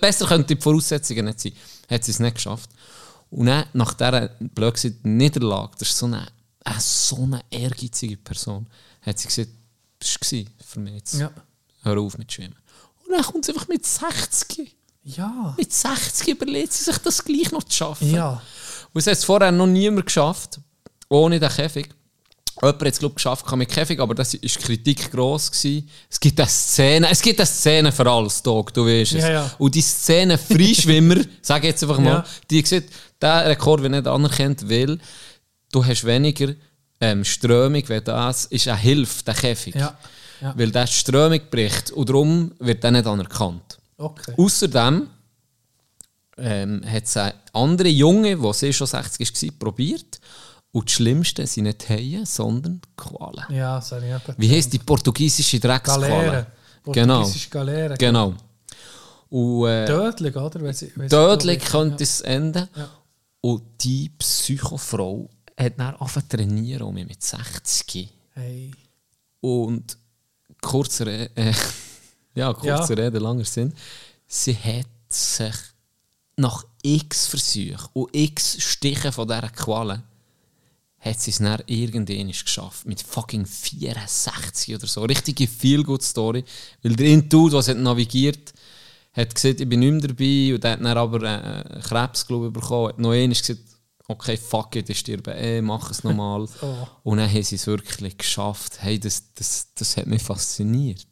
besser 0.00 0.26
könnte 0.26 0.56
die 0.56 0.60
Voraussetzungen 0.60 1.26
nicht 1.26 1.40
sein. 1.40 1.52
Hat 1.88 2.02
sie 2.02 2.10
es 2.10 2.18
nicht 2.18 2.34
geschafft. 2.34 2.70
Und 3.30 3.46
dann, 3.46 3.64
nach 3.72 3.94
dieser 3.94 4.28
blöd 4.40 4.74
gesagt, 4.74 5.04
Niederlage, 5.04 5.72
das 5.78 5.90
ist 5.90 5.98
so 5.98 6.06
eine, 6.06 6.26
eine, 6.64 6.80
so 6.80 7.22
eine 7.22 7.40
ehrgeizige 7.50 8.16
Person, 8.16 8.66
hat 9.00 9.18
sie 9.18 9.28
gesagt, 9.28 9.50
das 10.00 10.18
war 10.20 10.44
für 10.66 10.80
mich 10.80 10.94
jetzt. 10.94 11.14
Ja. 11.14 11.30
Hör 11.82 11.98
auf 11.98 12.18
mit 12.18 12.32
Schwimmen. 12.32 12.56
Und 13.04 13.12
dann 13.12 13.22
kommt 13.22 13.44
sie 13.44 13.52
einfach 13.52 13.68
mit 13.68 13.86
60. 13.86 14.76
Ja. 15.04 15.54
Mit 15.58 15.72
60 15.72 16.28
überlegt 16.28 16.72
sie 16.72 16.84
sich 16.84 16.98
das 16.98 17.24
gleich 17.24 17.50
noch 17.50 17.64
zu 17.64 17.76
schaffen. 17.76 18.10
Ja. 18.14 18.40
Und 18.92 18.98
es 19.00 19.06
hat 19.06 19.14
es 19.14 19.24
vorher 19.24 19.50
noch 19.50 19.66
niemand 19.66 20.06
geschafft, 20.06 20.60
ohne 21.08 21.40
den 21.40 21.50
Käfig. 21.50 21.88
Jemand 22.60 22.80
hat 22.82 22.86
es, 22.92 22.98
glaube 22.98 23.12
ich, 23.12 23.16
geschafft 23.16 23.50
mit 23.56 23.68
Käfig, 23.70 23.98
aber 23.98 24.14
das 24.14 24.34
war 24.34 24.40
Kritik 24.40 25.10
gross. 25.10 25.50
Gewesen. 25.50 25.88
Es 26.08 26.20
gibt 26.20 26.38
eine 26.38 26.48
Szene, 26.48 27.08
es 27.10 27.20
gibt 27.20 27.40
eine 27.40 27.46
Szene 27.46 27.90
für 27.90 28.08
alles, 28.08 28.42
Dog, 28.42 28.72
du 28.74 28.86
weißt 28.86 29.14
es. 29.14 29.22
Ja, 29.22 29.30
ja. 29.32 29.50
Und 29.58 29.74
die 29.74 29.80
Szene 29.80 30.38
Freischwimmer, 30.38 31.16
ich 31.16 31.48
jetzt 31.62 31.82
einfach 31.82 31.98
mal, 31.98 32.10
Ja. 32.16 32.24
die 32.50 32.64
sieht, 32.64 32.90
der 33.20 33.46
Rekord 33.46 33.82
wird 33.82 33.92
nicht 33.92 34.06
anerkannt, 34.06 34.68
weil 34.68 34.98
du 35.72 35.84
hast 35.84 36.04
weniger 36.04 36.54
ähm, 37.00 37.24
Strömung, 37.24 37.82
wenn 37.88 38.04
das 38.04 38.44
ist 38.44 38.68
eine 38.68 38.76
Hilfe, 38.78 39.24
der 39.24 39.34
Käfig. 39.34 39.74
Weil 40.54 40.70
der 40.70 40.86
Strömung 40.86 41.40
bricht 41.50 41.90
und 41.92 42.08
darum 42.08 42.52
wird 42.58 42.84
der 42.84 42.90
nicht 42.92 43.06
anerkannt. 43.06 43.78
Okay. 44.02 44.34
Außerdem 44.36 45.08
ähm, 46.38 46.82
hat 46.86 47.04
es 47.04 47.16
andere 47.52 47.88
Junge, 47.88 48.36
die 48.36 48.52
sie 48.54 48.72
schon 48.72 48.86
60 48.86 49.42
war, 49.42 49.50
probiert. 49.58 50.20
Und 50.72 50.88
das 50.88 50.94
Schlimmste 50.94 51.46
sind 51.46 51.64
nicht 51.64 51.88
Haie, 51.88 52.24
sondern 52.24 52.80
Qualen. 52.96 53.44
Ja, 53.54 53.76
das 53.76 53.92
habe 53.92 54.06
ich 54.06 54.14
auch 54.14 54.20
Wie 54.38 54.50
heisst 54.50 54.72
die 54.72 54.78
portugiesische 54.78 55.60
Drecksquale? 55.60 56.08
Galeere. 56.08 56.46
Genau. 56.84 57.14
Portugiesische 57.18 57.50
Galeere. 57.50 57.94
Genau. 57.98 58.34
Und 59.28 59.66
äh, 59.66 59.86
Tödlich, 59.86 60.34
oder? 60.36 60.60
Wenn 60.62 60.72
sie, 60.74 60.90
wenn 60.96 61.08
tödlich 61.08 61.60
könnte 61.64 62.02
es 62.02 62.20
enden. 62.22 62.68
Ja. 62.74 62.88
Und 63.42 63.62
die 63.82 64.08
Psychofrau 64.18 65.28
hat 65.58 65.78
dann 65.78 65.94
angefangen 65.94 66.30
zu 66.30 66.36
trainieren, 66.36 66.82
um 66.82 66.94
mit 66.94 67.22
60. 67.22 68.08
Hey. 68.34 68.70
Und 69.40 69.98
kurzer, 70.62 71.06
Re- 71.06 71.30
äh, 71.34 71.52
ja, 72.34 72.52
kurzer 72.52 72.96
Ja. 72.98 73.04
Rede, 73.04 73.18
langer 73.18 73.44
Sinn. 73.44 73.72
Sie 74.26 74.54
hat 74.54 74.86
sich 75.08 75.54
nach 76.36 76.64
x 76.82 77.26
Versuchen 77.26 77.88
und 77.92 78.14
x 78.14 78.56
Stichen 78.60 79.12
von 79.12 79.28
dieser 79.28 79.50
Qualen 79.50 80.02
hat 80.98 81.20
sie 81.20 81.30
es 81.32 81.38
dann 81.38 81.62
irgendwann 81.66 82.28
geschafft. 82.28 82.86
Mit 82.86 83.02
fucking 83.02 83.44
64 83.44 84.76
oder 84.76 84.86
so. 84.86 85.02
Richtige 85.02 85.48
Feel-Good-Story. 85.48 86.44
Weil 86.82 86.96
der 86.96 87.22
Dude, 87.22 87.50
der 87.50 87.60
es 87.60 87.68
hat 87.68 87.76
navigiert 87.76 88.52
hat 89.12 89.34
gesagt, 89.34 89.60
ich 89.60 89.68
bin 89.68 89.80
nicht 89.80 89.92
mehr 89.92 90.08
dabei 90.08 90.54
und 90.54 90.64
der 90.64 90.72
hat 90.72 90.80
dann 90.80 90.96
aber 90.98 91.22
äh, 91.22 91.80
Krebs, 91.80 92.26
glaube 92.26 92.46
ich, 92.46 92.52
bekommen. 92.52 92.88
Hat 92.88 92.98
noch 92.98 93.12
einmal 93.12 93.28
gesagt, 93.36 93.60
okay, 94.08 94.36
fuck 94.36 94.74
it, 94.76 94.88
ich 94.88 94.98
sterbe 94.98 95.32
eh, 95.32 95.60
mach 95.60 95.90
es 95.90 96.02
nochmal. 96.04 96.46
Oh. 96.62 96.86
Und 97.02 97.18
dann 97.18 97.30
haben 97.30 97.42
sie 97.42 97.56
es 97.56 97.66
wirklich 97.66 98.16
geschafft. 98.16 98.78
Hey, 98.80 98.98
das, 98.98 99.34
das, 99.34 99.68
das 99.74 99.96
hat 99.96 100.06
mich 100.06 100.22
fasziniert. 100.22 101.06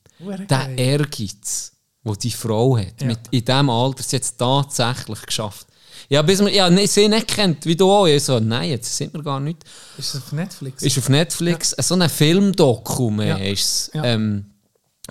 Der. 0.48 0.78
Ehrgeiz, 0.78 1.72
den 2.04 2.14
die 2.14 2.30
Frau 2.30 2.76
hat, 2.78 3.00
Ja. 3.00 3.06
mit, 3.08 3.18
in 3.30 3.44
diesem 3.44 3.70
Alter, 3.70 4.02
sie 4.02 4.16
hat 4.16 4.22
es 4.22 4.36
tatsächlich 4.36 5.22
geschafft. 5.22 5.66
Ja, 6.08 6.22
bis 6.22 6.40
man 6.40 6.52
ja, 6.52 6.68
nicht- 6.70 6.90
sie 6.92 7.08
nicht 7.08 7.28
kennt, 7.28 7.64
wie 7.66 7.76
du 7.76 7.90
auch. 7.90 8.06
Ich 8.06 8.24
so, 8.24 8.40
nein, 8.40 8.70
jetzt 8.70 8.96
sind 8.96 9.12
wir 9.14 9.22
gar 9.22 9.38
nicht. 9.38 9.58
Ist 9.98 10.16
auf 10.16 10.32
Netflix? 10.32 10.82
Ist 10.82 10.98
auf 10.98 11.08
Netflix 11.08 11.70
so 11.78 11.94
ein 11.94 12.08
Filmdoku 12.08 13.10
mehr. 13.10 13.38
Ja. 13.38 13.52
Ist's. 13.52 13.90
Ja. 13.94 14.04
Ähm, 14.04 14.46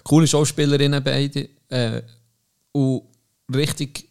coole 0.04 0.28
Schauspielerinnen 0.28 1.02
beide. 1.04 1.50
Äh, 1.70 2.02
und 2.72 3.04
richtig 3.54 4.10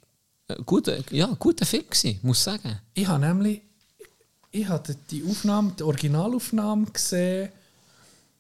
äh, 0.48 0.56
guter, 0.64 0.96
ja, 1.10 1.26
guter 1.38 1.66
Film 1.66 1.84
gewesen, 1.90 2.20
muss 2.22 2.38
ich 2.38 2.44
sagen. 2.44 2.80
Ich 2.94 3.06
habe 3.06 3.26
nämlich 3.26 3.62
ich 4.50 4.66
hatte 4.66 4.96
die 5.10 5.22
Aufnahme, 5.28 5.72
die 5.78 5.82
Originalaufnahme 5.82 6.86
gesehen 6.86 7.50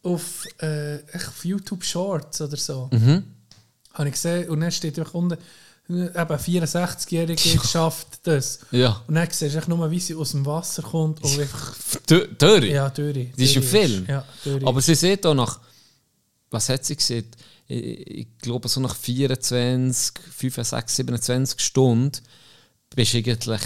auf, 0.02 0.44
äh, 0.60 0.98
auf 1.14 1.44
YouTube 1.44 1.84
Shorts 1.84 2.40
oder 2.40 2.56
so. 2.56 2.88
Mhm. 2.92 3.24
Habe 3.94 4.08
ich 4.08 4.14
gesehen 4.14 4.48
und 4.48 4.60
dann 4.60 4.70
steht 4.70 4.98
einfach 4.98 5.14
unten, 5.14 5.36
eben 5.88 6.14
64-Jährige 6.14 7.60
schafft 7.66 8.26
das. 8.26 8.60
Ja. 8.70 9.02
Und 9.08 9.14
dann 9.14 9.28
siehst 9.30 9.54
du 9.66 9.70
nur, 9.76 9.90
wie 9.90 9.98
sie 10.00 10.14
aus 10.14 10.32
dem 10.32 10.44
Wasser 10.46 10.82
kommt 10.82 11.22
und 11.22 11.38
einfach, 11.38 11.74
Dörri. 12.38 12.72
ja, 12.72 12.90
durch. 12.90 13.30
Das 13.36 13.40
ist 13.48 13.56
ein 13.56 13.62
Film. 13.62 14.06
Ja. 14.06 14.24
Aber 14.64 14.80
sie 14.80 14.94
sieht 14.94 15.24
auch 15.26 15.34
nach, 15.34 15.58
was 16.50 16.68
hat 16.68 16.84
sie 16.84 16.96
gesehen? 16.96 17.26
Ich, 17.66 17.84
ich 18.06 18.38
glaube, 18.38 18.68
so 18.68 18.80
nach 18.80 18.94
24, 18.96 20.14
25, 20.36 20.94
27 20.96 21.60
Stunden 21.60 22.12
bist 22.94 23.12
du 23.14 23.18
eigentlich 23.18 23.60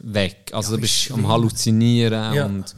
weg. 0.00 0.50
Also 0.52 0.70
Ja, 0.72 0.76
du 0.76 0.80
bist 0.80 1.06
ist 1.06 1.12
am. 1.12 1.28
Halluzinieren 1.28 2.34
Ja. 2.34 2.46
und 2.46 2.74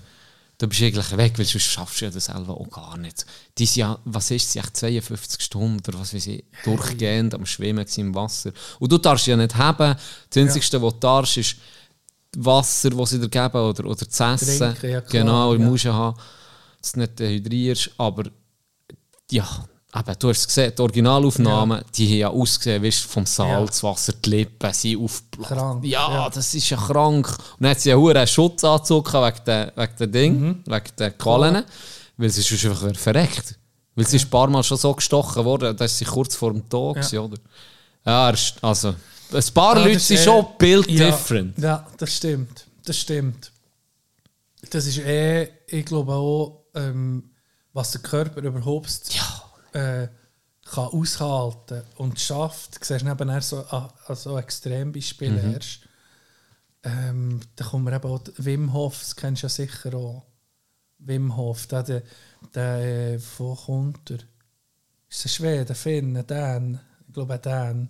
du 0.59 0.67
bist 0.69 0.83
eigentlich 0.83 1.17
weg, 1.17 1.39
weil 1.39 1.45
sonst 1.45 1.65
schaffst 1.65 2.01
du 2.01 2.07
ja 2.07 2.11
das 2.11 2.27
selber 2.27 2.59
auch 2.59 2.71
gar 2.71 2.97
nicht. 2.97 3.27
Die 3.59 3.67
sind 3.67 3.77
ja, 3.77 3.99
was 4.05 4.31
ist 4.31 4.57
echt 4.57 4.77
52 4.77 5.43
Stunden 5.43 5.83
oder 5.87 6.01
was 6.01 6.15
weiß 6.15 6.27
ich, 6.29 6.45
durchgehend 6.65 7.35
am 7.35 7.47
Schwimmen 7.47 7.87
im 7.97 8.15
Wasser. 8.15 8.53
Und 8.79 8.91
du 8.91 8.99
darfst 8.99 9.27
ja 9.27 9.37
nicht 9.37 9.55
haben. 9.55 9.97
Das 10.31 10.43
Einzige, 10.43 10.83
was 10.83 10.93
du 10.95 11.01
darfst, 11.01 11.37
ist 11.37 11.57
Wasser, 12.37 12.91
das 12.91 13.11
sie 13.11 13.21
dir 13.21 13.29
geben 13.29 13.57
oder, 13.57 13.85
oder 13.85 14.09
zu 14.09 14.25
essen. 14.25 14.59
Trinken, 14.59 14.91
ja, 14.91 15.01
klar, 15.01 15.23
genau, 15.23 15.55
du 15.55 15.61
ja. 15.61 15.69
musst 15.69 15.85
ja 15.85 15.93
haben, 15.93 16.19
dass 16.81 16.93
du 16.93 17.01
nicht 17.01 17.19
dehydrierst. 17.19 17.91
Aber 17.99 18.25
ja, 19.31 19.67
eben, 19.99 20.19
du 20.19 20.29
hast 20.29 20.39
es 20.39 20.47
gesehen, 20.47 20.73
die 20.77 20.83
Originalaufnahmen, 20.83 21.83
die 21.95 22.07
haben 22.09 22.19
ja 22.19 22.29
ausgesehen, 22.29 22.83
weißt, 22.83 23.05
du, 23.05 23.09
vom 23.09 23.27
Salzwasser, 23.27 24.13
die 24.15 24.31
Lippen 24.31 24.73
sind 24.73 25.03
aufgeblasen. 25.03 25.57
Krank, 25.57 25.85
Ja, 25.85 26.11
ja. 26.11 26.31
das 26.31 26.55
ist 26.55 26.69
ja 26.71 26.77
krank. 26.77 27.29
Und 27.29 27.63
dann 27.63 27.71
hat 27.71 27.81
sie 27.81 27.91
ja 27.91 27.97
einen 27.99 28.27
Schutzanzug 28.27 29.13
wegen 29.13 29.45
der, 29.47 29.73
wegen 29.77 29.93
der 29.99 30.07
Ding, 30.07 30.41
Mhm. 30.41 30.63
wegen 30.67 30.97
der 30.99 31.11
Qualen, 31.13 31.65
weil 32.17 32.31
sie 32.31 32.43
sonst 32.43 32.65
einfach 32.67 32.95
verreckt. 33.01 33.59
Weil 33.95 34.07
sie 34.07 34.17
ist 34.17 34.27
ein 34.27 34.31
paar 34.31 34.49
Mal 34.49 34.63
schon 34.63 34.77
so 34.77 34.93
gestochen 34.95 35.45
worden, 35.45 35.77
dass 35.77 35.97
sie 35.99 36.05
kurz 36.05 36.35
vor 36.37 36.53
dem 36.53 36.69
Tod 36.69 36.97
Ja. 36.97 37.13
war, 37.19 37.25
oder? 37.25 37.39
Ja, 38.05 38.31
ist- 38.31 38.55
also, 38.63 38.95
ein 39.33 39.45
paar 39.55 39.77
Ja, 39.79 39.85
Leute 39.87 39.99
sind 39.99 40.17
ist 40.19 40.25
schon 40.25 40.45
eh- 40.45 40.49
build 40.59 40.91
ja, 40.91 41.07
different. 41.11 41.59
Ja, 41.59 41.87
das 41.97 42.13
stimmt. 42.15 42.67
Das 42.85 42.99
stimmt. 42.99 43.51
Das 44.71 44.87
ist 44.87 44.99
eh, 44.99 45.49
ich 45.69 45.85
glaube 45.87 46.13
auch, 46.13 46.65
ähm, 46.75 47.31
was 47.73 47.93
der 47.93 48.01
Körper 48.03 48.43
überhaupt 48.43 48.89
äh, 49.77 50.09
kann 50.65 50.87
aushalten 50.89 51.83
und 51.97 52.19
schafft, 52.19 52.81
du 52.81 52.85
siehst 52.85 53.05
neben 53.05 53.29
er 53.29 53.41
so, 53.41 53.59
ah, 53.71 53.93
so 54.15 54.37
Extrembeispiel 54.39 55.31
Mhm. 55.31 55.55
erst, 55.55 55.81
ähm, 56.83 57.41
da 57.57 57.65
kommt 57.65 57.85
mir 57.85 57.95
eben 57.97 58.11
auch 58.11 58.21
Wim 58.37 58.73
Hof, 58.73 58.99
das 59.01 59.15
kennst 59.17 59.43
du 59.43 59.47
ja 59.47 59.49
sicher 59.49 59.95
auch. 59.95 60.23
Wim 60.99 61.37
Hof, 61.37 61.67
der, 61.67 61.83
der, 61.83 62.03
der 62.55 62.79
äh, 63.15 63.21
wo 63.39 63.55
kommt 63.55 64.11
er? 64.11 64.19
Ist 65.09 65.25
der 65.25 65.29
Schwede, 65.29 65.75
Finn, 65.75 66.23
Dan? 66.27 66.81
Ich 67.07 67.15
glaube, 67.15 67.35
ein 67.35 67.43
Dan. 67.43 67.89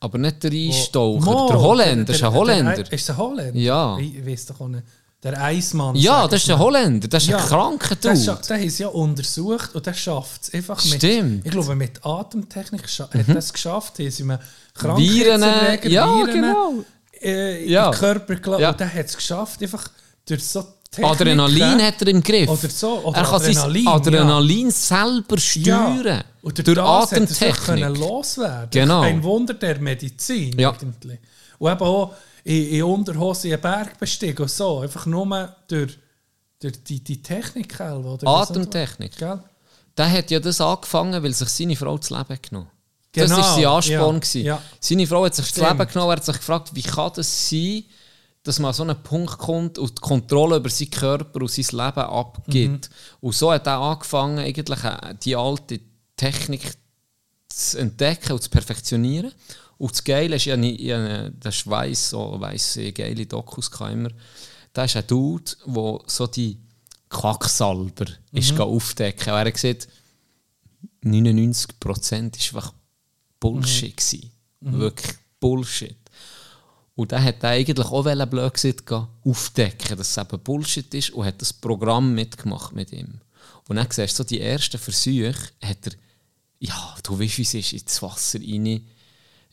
Aber 0.00 0.18
nicht 0.18 0.42
der 0.42 0.52
Wo- 0.52 0.68
Eistaucher, 0.70 1.24
Mo, 1.24 1.48
der 1.48 1.60
Holländer, 1.60 2.12
ist 2.12 2.22
ein 2.22 2.30
der- 2.30 2.38
Holländer. 2.40 2.82
Der, 2.82 2.92
ist 2.92 3.10
ein 3.10 3.16
Holländer? 3.16 3.58
Ja. 3.60 3.98
Ich 3.98 4.24
weiß 4.26 4.46
doch 4.46 4.60
auch 4.60 4.68
nicht. 4.68 4.84
Der 5.22 5.40
Eismann. 5.40 5.94
ja, 5.94 6.26
das 6.26 6.40
ist 6.40 6.48
der 6.48 6.56
mal. 6.56 6.64
Holländer, 6.64 7.06
das 7.06 7.22
ist 7.22 7.28
Ja, 7.28 7.38
ein 7.38 7.46
kranker 7.46 7.94
Der, 7.94 8.14
Dude. 8.14 8.38
der 8.48 8.58
haben 8.58 8.70
sie 8.70 8.82
ja 8.82 8.88
untersucht 8.88 9.72
und 9.74 9.86
der 9.86 9.94
schafft 9.94 10.42
es 10.42 10.54
einfach 10.54 10.84
mit. 10.84 10.94
Stimmt. 10.94 11.30
Mhm. 11.30 11.42
Ich 11.44 11.50
glaube, 11.52 11.74
mit 11.76 12.04
Atemtechnik 12.04 12.86
scha- 12.86 13.12
hat 13.12 13.28
er 13.28 13.36
es 13.36 13.52
geschafft. 13.52 13.98
Haben 14.00 14.10
sie 14.10 14.22
ihm 14.24 14.28
Viren, 14.30 14.38
Krankheitserreger, 14.74 15.88
ja, 15.90 16.06
Viren, 16.16 16.32
genau. 16.34 16.74
äh, 17.22 17.68
Ja. 17.70 17.90
den 17.90 17.98
Körper. 18.00 18.58
Ja. 18.58 18.70
Und 18.70 18.80
der 18.80 18.92
hat 18.92 19.06
es 19.06 19.16
geschafft, 19.16 19.62
einfach 19.62 19.88
durch 20.26 20.42
so 20.44 20.64
Techniken. 20.90 21.10
Adrenalin 21.12 21.82
hat 21.82 22.02
er 22.02 22.08
im 22.08 22.22
Griff. 22.22 22.48
Oder 22.50 22.68
so, 22.68 22.98
oder 23.04 23.16
er 23.18 23.24
kann 23.24 23.34
Adrenalin, 23.36 23.84
sein 23.84 23.94
Adrenalin 23.94 24.70
selber 24.72 25.38
steuern. 25.38 26.04
Ja. 26.04 26.20
Und 26.42 26.58
durch 26.58 26.64
durch 26.64 26.76
das 26.76 26.86
hat 26.86 27.12
er 27.12 27.22
Atemtechnik. 27.22 27.96
loswerden. 27.98 28.68
Genau. 28.72 29.00
Ein 29.02 29.22
Wunder 29.22 29.54
der 29.54 29.78
Medizin 29.78 30.58
Ja. 30.58 30.70
Und 30.70 30.82
eben 31.04 31.80
auch 31.80 32.12
in, 32.44 32.68
in 32.68 32.82
Unterhose 32.82 33.48
einen 33.48 33.60
Berg 33.60 33.98
bestiegen 33.98 34.42
und 34.42 34.50
so. 34.50 34.80
Einfach 34.80 35.06
nur 35.06 35.56
durch, 35.68 35.98
durch 36.60 36.82
die, 36.84 37.02
die 37.02 37.22
Technik. 37.22 37.78
Oder. 37.80 38.26
Atemtechnik. 38.26 39.16
Gell? 39.16 39.40
Der 39.96 40.10
hat 40.10 40.30
ja 40.30 40.40
das 40.40 40.60
angefangen, 40.60 41.22
weil 41.22 41.32
sich 41.32 41.48
seine 41.48 41.76
Frau 41.76 41.96
das 41.98 42.10
Leben 42.10 42.38
genommen 42.42 42.66
hat. 42.66 42.72
Das 43.14 43.24
Genau, 43.30 43.36
war 43.42 43.54
sein 43.54 43.66
Ansporn. 43.66 44.20
ja, 44.34 44.40
ja. 44.40 44.62
Seine 44.80 45.06
Frau 45.06 45.24
hat 45.24 45.34
sich 45.34 45.46
Stimmt. 45.46 45.66
das 45.66 45.72
Leben 45.78 45.88
genommen 45.92 46.10
er 46.10 46.16
hat 46.16 46.24
sich 46.24 46.36
gefragt, 46.36 46.70
wie 46.74 46.82
kann 46.82 47.12
das 47.14 47.50
sein, 47.50 47.84
dass 48.42 48.58
man 48.58 48.70
an 48.70 48.74
so 48.74 48.82
einen 48.82 49.02
Punkt 49.02 49.38
kommt 49.38 49.78
und 49.78 49.90
die 49.98 50.00
Kontrolle 50.00 50.56
über 50.56 50.70
seinen 50.70 50.90
Körper 50.90 51.40
und 51.42 51.50
sein 51.50 51.64
Leben 51.78 52.00
abgibt. 52.08 52.88
Mhm. 52.90 52.94
Und 53.20 53.34
so 53.34 53.52
hat 53.52 53.66
er 53.66 53.78
angefangen, 53.78 54.38
eigentlich 54.38 54.82
äh, 54.82 55.14
die 55.22 55.36
alte 55.36 55.80
Technik 56.16 56.72
zu 57.48 57.78
entdecken 57.78 58.32
und 58.32 58.42
zu 58.42 58.50
perfektionieren. 58.50 59.32
Und 59.82 59.90
das 59.90 60.04
Geile 60.04 60.36
ist, 60.36 60.44
ja 60.44 60.56
nicht, 60.56 60.80
ich 60.80 60.92
habe- 60.92 61.32
das 61.40 61.56
ist 61.56 61.66
weiss, 61.66 62.10
so 62.10 62.36
weiss, 62.38 62.78
geile 62.94 63.26
Dokus 63.26 63.68
immer. 63.80 64.10
Da 64.72 64.84
ist 64.84 64.94
ein 64.94 65.04
Dude, 65.08 65.50
der 65.66 65.98
so 66.06 66.28
die 66.28 66.56
Quacksalber 67.08 68.06
ist 68.30 68.50
gehen 68.50 68.60
aufdecken. 68.60 69.32
Und 69.32 69.38
er 69.40 69.50
gesagt, 69.50 69.88
99% 71.04 72.36
ist 72.36 72.54
einfach 72.54 72.72
Bullshit. 73.40 73.96
gewesen. 73.96 74.30
Wirklich 74.60 75.16
Bullshit. 75.40 75.96
Und 76.94 77.10
dann 77.10 77.24
hat 77.24 77.42
er 77.42 77.50
eigentlich 77.50 77.86
auch 77.86 78.04
blöd 78.26 78.54
gesagt, 78.54 78.92
aufdecken, 79.24 79.96
dass 79.96 80.10
es 80.10 80.16
eben 80.16 80.38
Bullshit 80.44 80.94
ist 80.94 81.10
und 81.10 81.24
hat 81.24 81.42
das 81.42 81.52
Programm 81.52 82.14
mitgemacht 82.14 82.72
mit 82.72 82.92
ihm. 82.92 83.20
Und 83.68 83.76
dann 83.76 83.90
siehst 83.90 84.16
du 84.16 84.22
so 84.22 84.24
die 84.28 84.40
ersten 84.40 84.78
Versuche, 84.78 85.34
hat 85.60 85.86
er, 85.88 85.92
ja, 86.60 86.94
du 87.02 87.18
weißt, 87.18 87.38
wie 87.38 87.42
es 87.42 87.54
ist, 87.54 87.72
ins 87.72 88.00
Wasser 88.00 88.38
rein, 88.38 88.86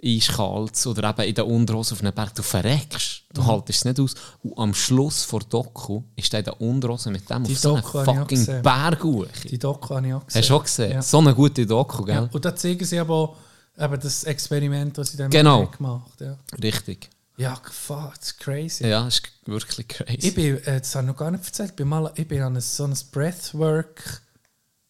eiskalt 0.03 0.85
oder 0.88 1.09
eben 1.09 1.21
in 1.30 1.35
der 1.35 1.45
Unterhose 1.47 1.93
auf 1.93 2.01
einem 2.01 2.13
Berg, 2.13 2.34
du 2.35 2.41
verreckst, 2.43 3.23
du 3.34 3.45
haltest 3.45 3.80
es 3.80 3.85
nicht 3.85 3.99
aus. 3.99 4.13
Und 4.43 4.57
am 4.57 4.73
Schluss 4.73 5.23
vor 5.23 5.41
Doku 5.41 6.03
ist 6.15 6.34
er 6.34 6.39
in 6.39 6.45
der 6.45 6.61
Unterhose 6.61 7.11
mit 7.11 7.30
dem 7.30 7.43
Die 7.43 7.53
auf 7.53 7.59
so 7.59 7.76
Doku 7.76 7.99
auch 7.99 8.05
fucking. 8.05 8.45
Berg. 8.61 9.01
Die 9.49 9.57
Doku 9.59 9.95
habe 9.95 10.07
ich 10.07 10.13
auch 10.13 10.26
gesehen. 10.26 10.41
Hast 10.41 10.49
du 10.49 10.55
auch 10.55 10.63
gesehen? 10.63 10.91
Ja. 10.93 11.01
So 11.01 11.17
eine 11.19 11.34
gute 11.35 11.65
Doku, 11.65 12.03
gell? 12.03 12.15
Ja. 12.15 12.30
Und 12.31 12.45
da 12.45 12.55
zeigen 12.55 12.85
sie 12.85 12.99
aber 12.99 13.35
eben 13.77 13.99
das 13.99 14.23
Experiment, 14.23 14.97
das 14.97 15.11
sie 15.11 15.17
dann 15.17 15.30
Genau. 15.31 15.65
gemacht 15.67 16.11
haben. 16.21 16.26
Ja, 16.27 16.38
Richtig. 16.61 17.09
ja 17.38 17.59
fuck, 17.71 18.13
das 18.19 18.27
ist 18.31 18.39
crazy. 18.39 18.88
Ja, 18.88 19.03
das 19.05 19.15
ist 19.15 19.23
wirklich 19.45 19.88
crazy. 19.88 20.27
Ich 20.27 20.35
bin, 20.35 20.57
äh, 20.63 20.80
das 20.80 20.95
habe 20.95 21.05
ich 21.05 21.11
noch 21.11 21.17
gar 21.17 21.31
nicht 21.31 21.45
erzählt, 21.45 21.69
ich 21.71 21.76
bin, 21.76 21.88
mal, 21.88 22.11
ich 22.15 22.27
bin 22.27 22.41
an 22.41 22.59
so 22.61 22.84
ein 22.85 22.93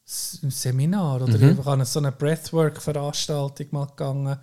Breathwork-Seminar 0.06 1.15
oder 1.22 1.27
Mhm. 1.38 1.49
einfach 1.49 1.68
an 1.68 1.86
so 1.86 1.99
eine 1.99 2.11
Breathwork-Veranstaltung 2.11 3.68
mal 3.72 3.86
gegangen, 3.86 4.38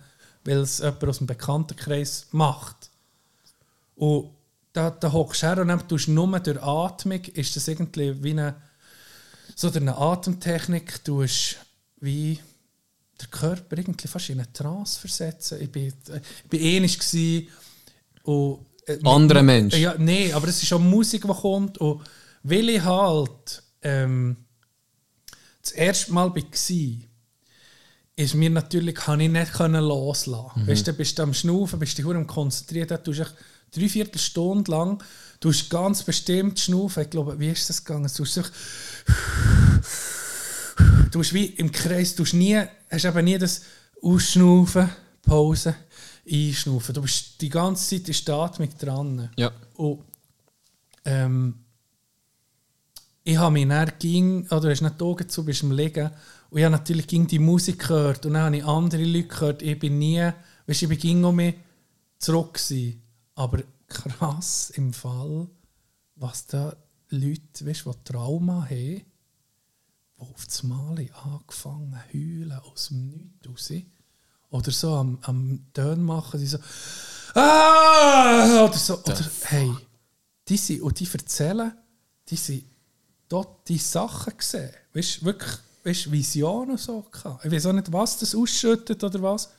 weil 0.47 0.59
es 0.59 0.79
jemand 0.79 1.03
aus 1.03 1.17
dem 1.17 1.27
Bekanntenkreis 1.27 2.27
macht. 2.31 2.89
Und 3.95 4.29
da, 4.71 4.89
da 4.89 5.11
hockst 5.11 5.43
du 5.43 5.47
her 5.47 5.59
und 5.59 5.67
dann 5.67 5.87
tust 5.87 6.07
du 6.07 6.11
nur 6.11 6.39
durch 6.39 6.61
Atmung, 6.63 7.21
ist 7.33 7.55
das 7.55 7.67
irgendwie 7.67 8.23
wie 8.23 8.31
eine, 8.31 8.55
so 9.55 9.69
durch 9.69 9.81
eine 9.81 9.97
Atemtechnik, 9.97 11.03
tust 11.03 11.57
wie 11.99 12.39
der 13.19 13.27
Körper 13.27 13.77
irgendwie 13.77 14.07
fast 14.07 14.29
in 14.29 14.39
eine 14.39 14.53
Trance 14.53 14.99
versetzen. 14.99 15.61
Ich 15.61 15.71
bin, 15.71 15.87
ich 15.87 16.49
bin 16.49 16.61
ähnlich 16.61 16.97
gsi 16.97 17.49
und 18.23 18.65
äh, 18.85 18.99
Anderer 19.03 19.43
Mensch. 19.43 19.75
Ja, 19.75 19.95
nee, 19.97 20.31
aber 20.31 20.47
es 20.47 20.63
ist 20.63 20.71
auch 20.71 20.79
Musik, 20.79 21.23
die 21.23 21.27
kommt 21.27 21.77
und 21.79 22.01
weil 22.43 22.69
ich 22.69 22.83
halt 22.83 23.63
ähm, 23.81 24.37
das 25.61 25.71
erste 25.71 26.13
Mal 26.13 26.33
war, 26.33 26.43
ist 28.17 28.33
mir 28.33 28.49
natürlich, 28.49 28.95
kann 28.95 29.19
ich 29.19 29.29
nicht 29.29 29.53
können 29.53 29.83
loslassen. 29.83 30.63
Mhm. 30.63 30.67
Weißt 30.67 30.87
du, 30.87 30.93
bist 30.93 31.17
du 31.17 31.23
am 31.23 31.33
Schnaufen, 31.33 31.79
bist 31.79 31.97
du 31.99 32.11
am 32.11 32.25
konzentriert, 32.25 32.91
du 33.05 33.13
hast 33.13 33.35
drei 33.71 33.87
Viertelstunde 33.87 34.71
lang, 34.71 35.03
du 35.39 35.49
hast 35.49 35.69
ganz 35.69 36.03
bestimmt 36.03 36.59
schnaufen. 36.59 37.03
Ich 37.03 37.11
glaube, 37.11 37.39
wie 37.39 37.49
ist 37.49 37.69
das 37.69 37.85
gegangen? 37.85 38.09
Du 38.15 38.23
hast 38.25 38.51
du 41.11 41.19
hast 41.19 41.33
wie 41.33 41.45
im 41.45 41.71
Kreis, 41.71 42.15
du 42.15 42.23
hast 42.23 42.33
nie, 42.33 42.59
hast 42.89 43.05
eben 43.05 43.25
nie 43.25 43.37
das 43.37 43.61
Ausschnaufen, 44.01 44.89
Pause, 45.21 45.75
Einschnaufen. 46.29 46.95
Du 46.95 47.03
bist 47.03 47.39
die 47.39 47.49
ganze 47.49 47.87
Zeit 47.87 48.09
in 48.09 48.25
der 48.25 48.35
Atmung 48.35 48.69
dran. 48.79 49.29
Ja. 49.37 49.51
Und 49.75 50.03
ähm, 51.05 51.53
ich 53.23 53.37
habe 53.37 53.53
mich 53.53 53.67
dann 53.67 53.91
ging, 53.99 54.47
oder 54.49 54.71
hast 54.71 54.81
nicht 54.81 54.99
die 54.99 55.03
Augen 55.03 55.29
zu, 55.29 55.45
bist 55.45 55.63
am 55.63 55.71
Liegen. 55.71 56.09
Und 56.49 56.59
ich 56.59 56.63
habe 56.63 56.75
natürlich 56.75 57.07
ging 57.07 57.27
die 57.27 57.39
Musik 57.39 57.87
gehört 57.87 58.25
und 58.25 58.33
dann 58.33 58.43
habe 58.43 58.57
ich 58.57 58.65
andere 58.65 59.03
Leute 59.03 59.27
gehört. 59.27 59.61
Ich 59.61 59.77
bin 59.77 59.99
nie, 59.99 60.31
weißt, 60.65 60.83
ich 60.83 61.01
bin 61.01 61.25
um 61.25 61.35
mich 61.35 61.55
zurück 62.17 62.53
gewesen. 62.53 63.01
Aber 63.35 63.63
krass 63.87 64.71
im 64.71 64.93
Fall, 64.93 65.47
was 66.15 66.47
da 66.47 66.75
Leute, 67.09 67.65
weißt, 67.65 67.85
die 67.85 68.03
Trauma 68.03 68.63
haben, 68.63 68.69
die 68.69 69.05
auf 70.17 70.45
das 70.45 70.63
Mal 70.63 71.09
angefangen 71.23 71.99
heulen 72.13 72.59
aus 72.59 72.87
dem 72.87 73.09
Nichts 73.09 73.47
raus. 73.47 73.71
Oder 74.49 74.71
so 74.71 74.95
am, 74.95 75.19
am 75.23 75.67
Tön 75.73 76.01
machen, 76.03 76.39
die 76.39 76.47
so 76.47 76.57
ah! 77.35 78.63
oder 78.63 78.77
so. 78.77 78.97
Oder, 79.03 79.29
hey, 79.43 79.71
die 80.47 80.57
sind, 80.57 80.81
und 80.81 80.99
die 80.99 81.07
erzählen, 81.11 81.73
die 82.29 82.35
sind 82.37 82.63
dort 83.27 83.67
die 83.67 83.77
Sachen 83.77 84.37
gesehen. 84.37 84.71
Weißt 84.93 85.23
wirklich 85.23 85.59
weißt, 85.83 86.11
Visionen 86.11 86.77
so 86.77 87.05
gehabt. 87.11 87.45
Ich 87.45 87.51
weiß 87.51 87.67
auch 87.67 87.73
nicht, 87.73 87.91
was 87.91 88.19
das 88.19 88.35
ausschüttet 88.35 89.03
oder 89.03 89.21
was. 89.21 89.49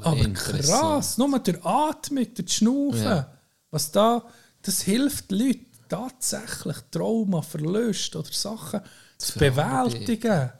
Aber 0.00 0.16
interessant. 0.16 0.64
krass, 0.64 1.18
nur 1.18 1.38
durch 1.38 1.64
Atmung, 1.64 2.24
durch 2.34 2.46
die 2.46 2.52
Schnaufen. 2.52 3.02
Ja. 3.02 3.32
Was 3.70 3.90
da, 3.90 4.24
das 4.62 4.82
hilft 4.82 5.30
Leuten 5.30 5.66
tatsächlich 5.88 6.76
Trauma, 6.90 7.42
Verlust 7.42 8.16
oder 8.16 8.32
Sachen 8.32 8.80
zu 9.18 9.38
bewältigen. 9.38 10.50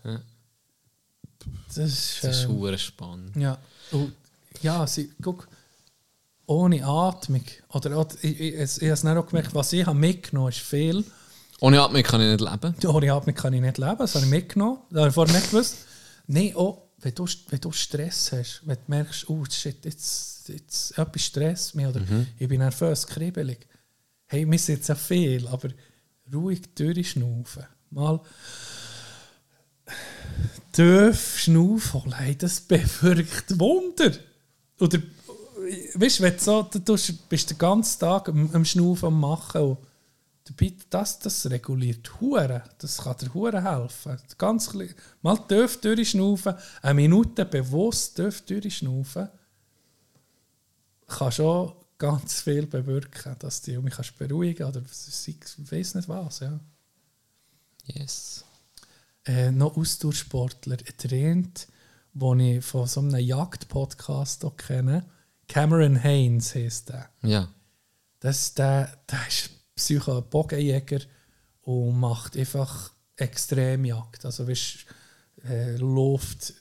Das 1.69 1.77
ist, 1.77 2.23
Das 2.23 2.37
ist 2.37 2.45
ähm, 2.45 2.51
hure 2.51 2.79
spannend. 2.79 3.35
ja, 3.37 3.59
und, 3.91 4.13
ja 4.63 4.87
sie, 4.87 5.11
guck, 5.21 5.49
ohne 6.47 6.85
Atmung. 6.87 7.45
Oder, 7.71 7.99
oder 7.99 8.15
ich, 8.23 8.41
ich, 8.41 8.55
ich, 8.55 8.83
ich 8.83 8.83
habe 8.83 8.93
es 8.93 9.05
auch 9.05 9.27
gemerkt, 9.27 9.55
was 9.55 9.73
ich 9.73 9.87
habe 9.87 9.99
mitgenommen 9.99 10.47
habe, 10.47 10.57
ist 10.57 10.65
viel. 10.65 11.05
Ohne 11.65 11.81
Atmung 11.81 12.03
kann 12.03 12.21
ich 12.21 12.29
nicht 12.29 12.41
leben. 12.51 12.75
Ohne 12.87 13.13
Atmung 13.15 13.35
kann 13.35 13.55
ich 13.55 13.61
nicht 13.63 13.79
leben, 13.79 13.97
das 13.99 14.15
habe 14.15 14.25
ich 14.27 14.31
mitgenommen. 14.31 14.81
Das 14.91 14.99
habe 14.99 15.09
ich 15.09 15.15
vorher 15.15 15.35
nicht 15.35 15.51
gewusst. 15.51 15.77
Nein, 16.27 16.55
auch 16.57 16.83
wenn 16.99 17.15
du, 17.15 17.27
wenn 17.49 17.61
du 17.61 17.73
Stress 17.73 18.33
hast, 18.33 18.61
wenn 18.67 18.77
du 18.77 18.83
merkst, 18.89 19.31
oh 19.31 19.43
shit, 19.49 19.83
jetzt, 19.83 20.49
jetzt 20.51 20.99
etwas 20.99 21.23
Stress 21.23 21.73
mich 21.73 21.87
oder 21.87 22.03
ich 22.39 22.49
bin 22.49 22.59
nervös, 22.59 23.07
kribbelig. 23.07 23.67
Hey, 24.27 24.45
mir 24.45 24.59
sind 24.59 24.87
ja 24.87 24.95
viel, 24.95 25.47
aber 25.49 25.71
ruhig 26.31 26.61
durchschnaufen. 26.75 27.65
Mal 27.91 28.21
tief 30.73 31.39
schnaufen, 31.39 32.15
hey, 32.15 32.37
das 32.37 32.61
bewirkt 32.61 33.59
Wunder. 33.59 34.13
Oder, 34.81 34.99
weißt 35.95 36.19
du, 36.19 36.23
wenn 36.25 36.37
du 36.37 36.43
so, 36.43 36.63
du 36.65 36.79
tust- 36.81 37.27
bist 37.29 37.49
den 37.49 37.57
ganzen 37.59 38.01
Tag 38.01 38.29
am, 38.29 38.51
am 38.53 38.65
Schnaufen 38.67 39.07
am 39.07 39.19
Machen 39.21 39.61
und 39.63 39.79
das, 40.91 41.19
das 41.21 41.49
reguliert 41.51 42.21
Huren. 42.21 42.63
Das 42.79 42.99
kann 42.99 43.17
dir 43.17 43.33
Huren 43.33 43.63
helfen. 43.63 44.19
Ganz 44.37 44.69
kle- 44.71 44.95
mal 45.23 45.37
tief 45.49 45.81
durchschnaufen, 45.81 46.55
eine 46.83 46.95
Minute 46.95 47.45
bewusst 47.47 48.17
tief 48.17 48.43
durchschnaufen, 48.43 49.29
kann 51.07 51.33
schon 51.33 51.73
ganz 51.97 52.43
viel 52.43 52.67
bewirken, 52.67 53.37
dass 53.39 53.63
du 53.63 53.81
mich 53.81 53.95
kannst 53.95 54.19
beruhigen 54.19 54.67
oder 54.67 54.81
ich 54.81 55.71
weiß 55.71 55.95
nicht 55.95 56.09
was. 56.09 56.41
Ja. 56.41 56.61
Yes. 57.87 58.45
Äh, 59.27 59.51
noch 59.51 59.77
Ausdauersportler 59.77 60.77
trainiert 60.77 61.69
den 62.17 62.41
ich 62.41 62.65
von 62.65 62.87
so 62.87 63.01
einem 63.01 63.17
Jagd-Podcast 63.17 64.47
kenne. 64.57 65.05
Cameron 65.49 65.97
Haynes 65.97 66.55
heisst 66.55 66.91
der. 66.91 67.09
Ja. 67.23 67.49
Das, 68.21 68.55
der, 68.55 68.97
der 69.11 69.27
ist 69.29 69.51
Psycho 69.75 70.23
Bogenjäger 70.23 71.01
und 71.63 71.99
macht 71.99 72.37
einfach 72.37 72.91
Extremjagd. 73.17 74.25
Also 74.25 74.47
weißt, 74.49 74.87
äh, 75.49 75.77
läuft 75.77 76.55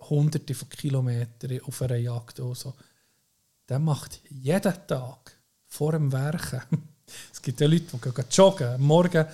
hunderte 0.00 0.54
von 0.54 0.68
Kilometern 0.68 1.60
auf 1.62 1.82
einer 1.82 1.96
Jagd. 1.96 2.40
Und 2.40 2.56
so. 2.56 2.74
Der 3.68 3.78
macht 3.78 4.20
jeden 4.28 4.74
Tag 4.86 5.36
vor 5.66 5.92
dem 5.92 6.12
Werken. 6.12 6.62
Es 7.30 7.42
gibt 7.42 7.60
ja 7.60 7.66
Leute, 7.66 7.84
die 7.92 8.00
gehen 8.00 8.24
joggen. 8.30 8.66
Am 8.66 8.80
Morgen, 8.80 9.26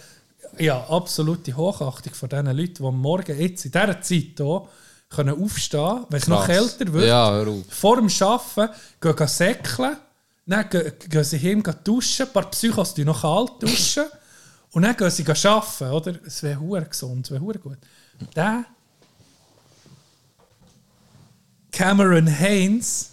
ja, 0.59 0.85
absolute 0.89 1.57
Hochachtung 1.57 2.13
von 2.13 2.29
diesen 2.29 2.47
Leuten, 2.47 2.75
die 2.75 2.85
am 2.85 3.01
Morgen 3.01 3.39
jetzt 3.39 3.65
in 3.65 3.71
dieser 3.71 4.03
Zeit 4.03 4.35
hier 4.37 4.69
können 5.09 5.43
aufstehen, 5.43 6.05
wenn 6.09 6.21
es 6.21 6.27
noch 6.27 6.47
kälter 6.47 6.93
wird 6.93 7.07
Ja, 7.07 7.45
vor 7.69 7.97
dem 7.97 8.09
Arbeiten 8.09 8.75
gehen, 9.01 9.17
gehen 9.17 9.29
säckeln, 9.29 9.97
dann 10.47 10.69
gehen, 10.69 10.93
gehen 11.09 11.25
sie 11.25 11.39
heim 11.39 11.63
gehen 11.63 11.77
duschen, 11.85 12.27
ein 12.27 12.33
paar 12.33 12.51
Psychos 12.51 12.95
die 12.95 13.05
noch 13.05 13.23
kalt 13.23 13.63
duschen 13.63 14.05
und 14.73 14.83
dann 14.83 14.97
gehen 14.97 15.11
sie 15.11 15.25
arbeiten, 15.27 15.91
oder? 15.91 16.19
Es 16.27 16.43
wäre 16.43 16.61
hure 16.61 16.85
gesund, 16.85 17.27
es 17.27 17.31
wäre 17.31 17.43
hure 17.43 17.59
gut. 17.59 17.79
Der 18.35 18.65
Cameron 21.71 22.27
Haynes 22.27 23.11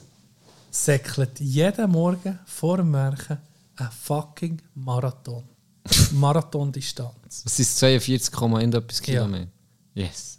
säckelt 0.72 1.40
jeden 1.40 1.92
Morgen 1.92 2.40
vor 2.46 2.78
dem 2.78 2.92
Werken 2.94 3.38
einen 3.76 3.92
fucking 3.92 4.62
Marathon. 4.76 5.44
Marathondistanz. 6.12 7.44
Das 7.44 7.60
ist 7.60 7.78
42, 7.78 8.34
etwas 8.74 9.02
Kilometer. 9.02 9.48
Yes. 9.94 10.38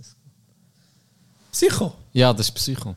Psycho. 1.51 1.95
Ja, 2.13 2.33
das 2.33 2.49
ist 2.49 2.55
Psycho. 2.55 2.95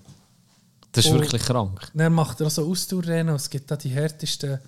Das 0.91 1.05
ist 1.05 1.11
Oh. 1.11 1.15
wirklich 1.15 1.41
krank. 1.41 1.89
Dann 1.93 2.13
macht 2.13 2.41
er 2.41 2.47
auch 2.47 2.51
so 2.51 2.69
Ausdauerrennen. 2.69 3.29
und 3.29 3.35
Es 3.35 3.49
gibt 3.49 3.69
da 3.71 3.77
die 3.77 3.89
härtesten, 3.89 4.59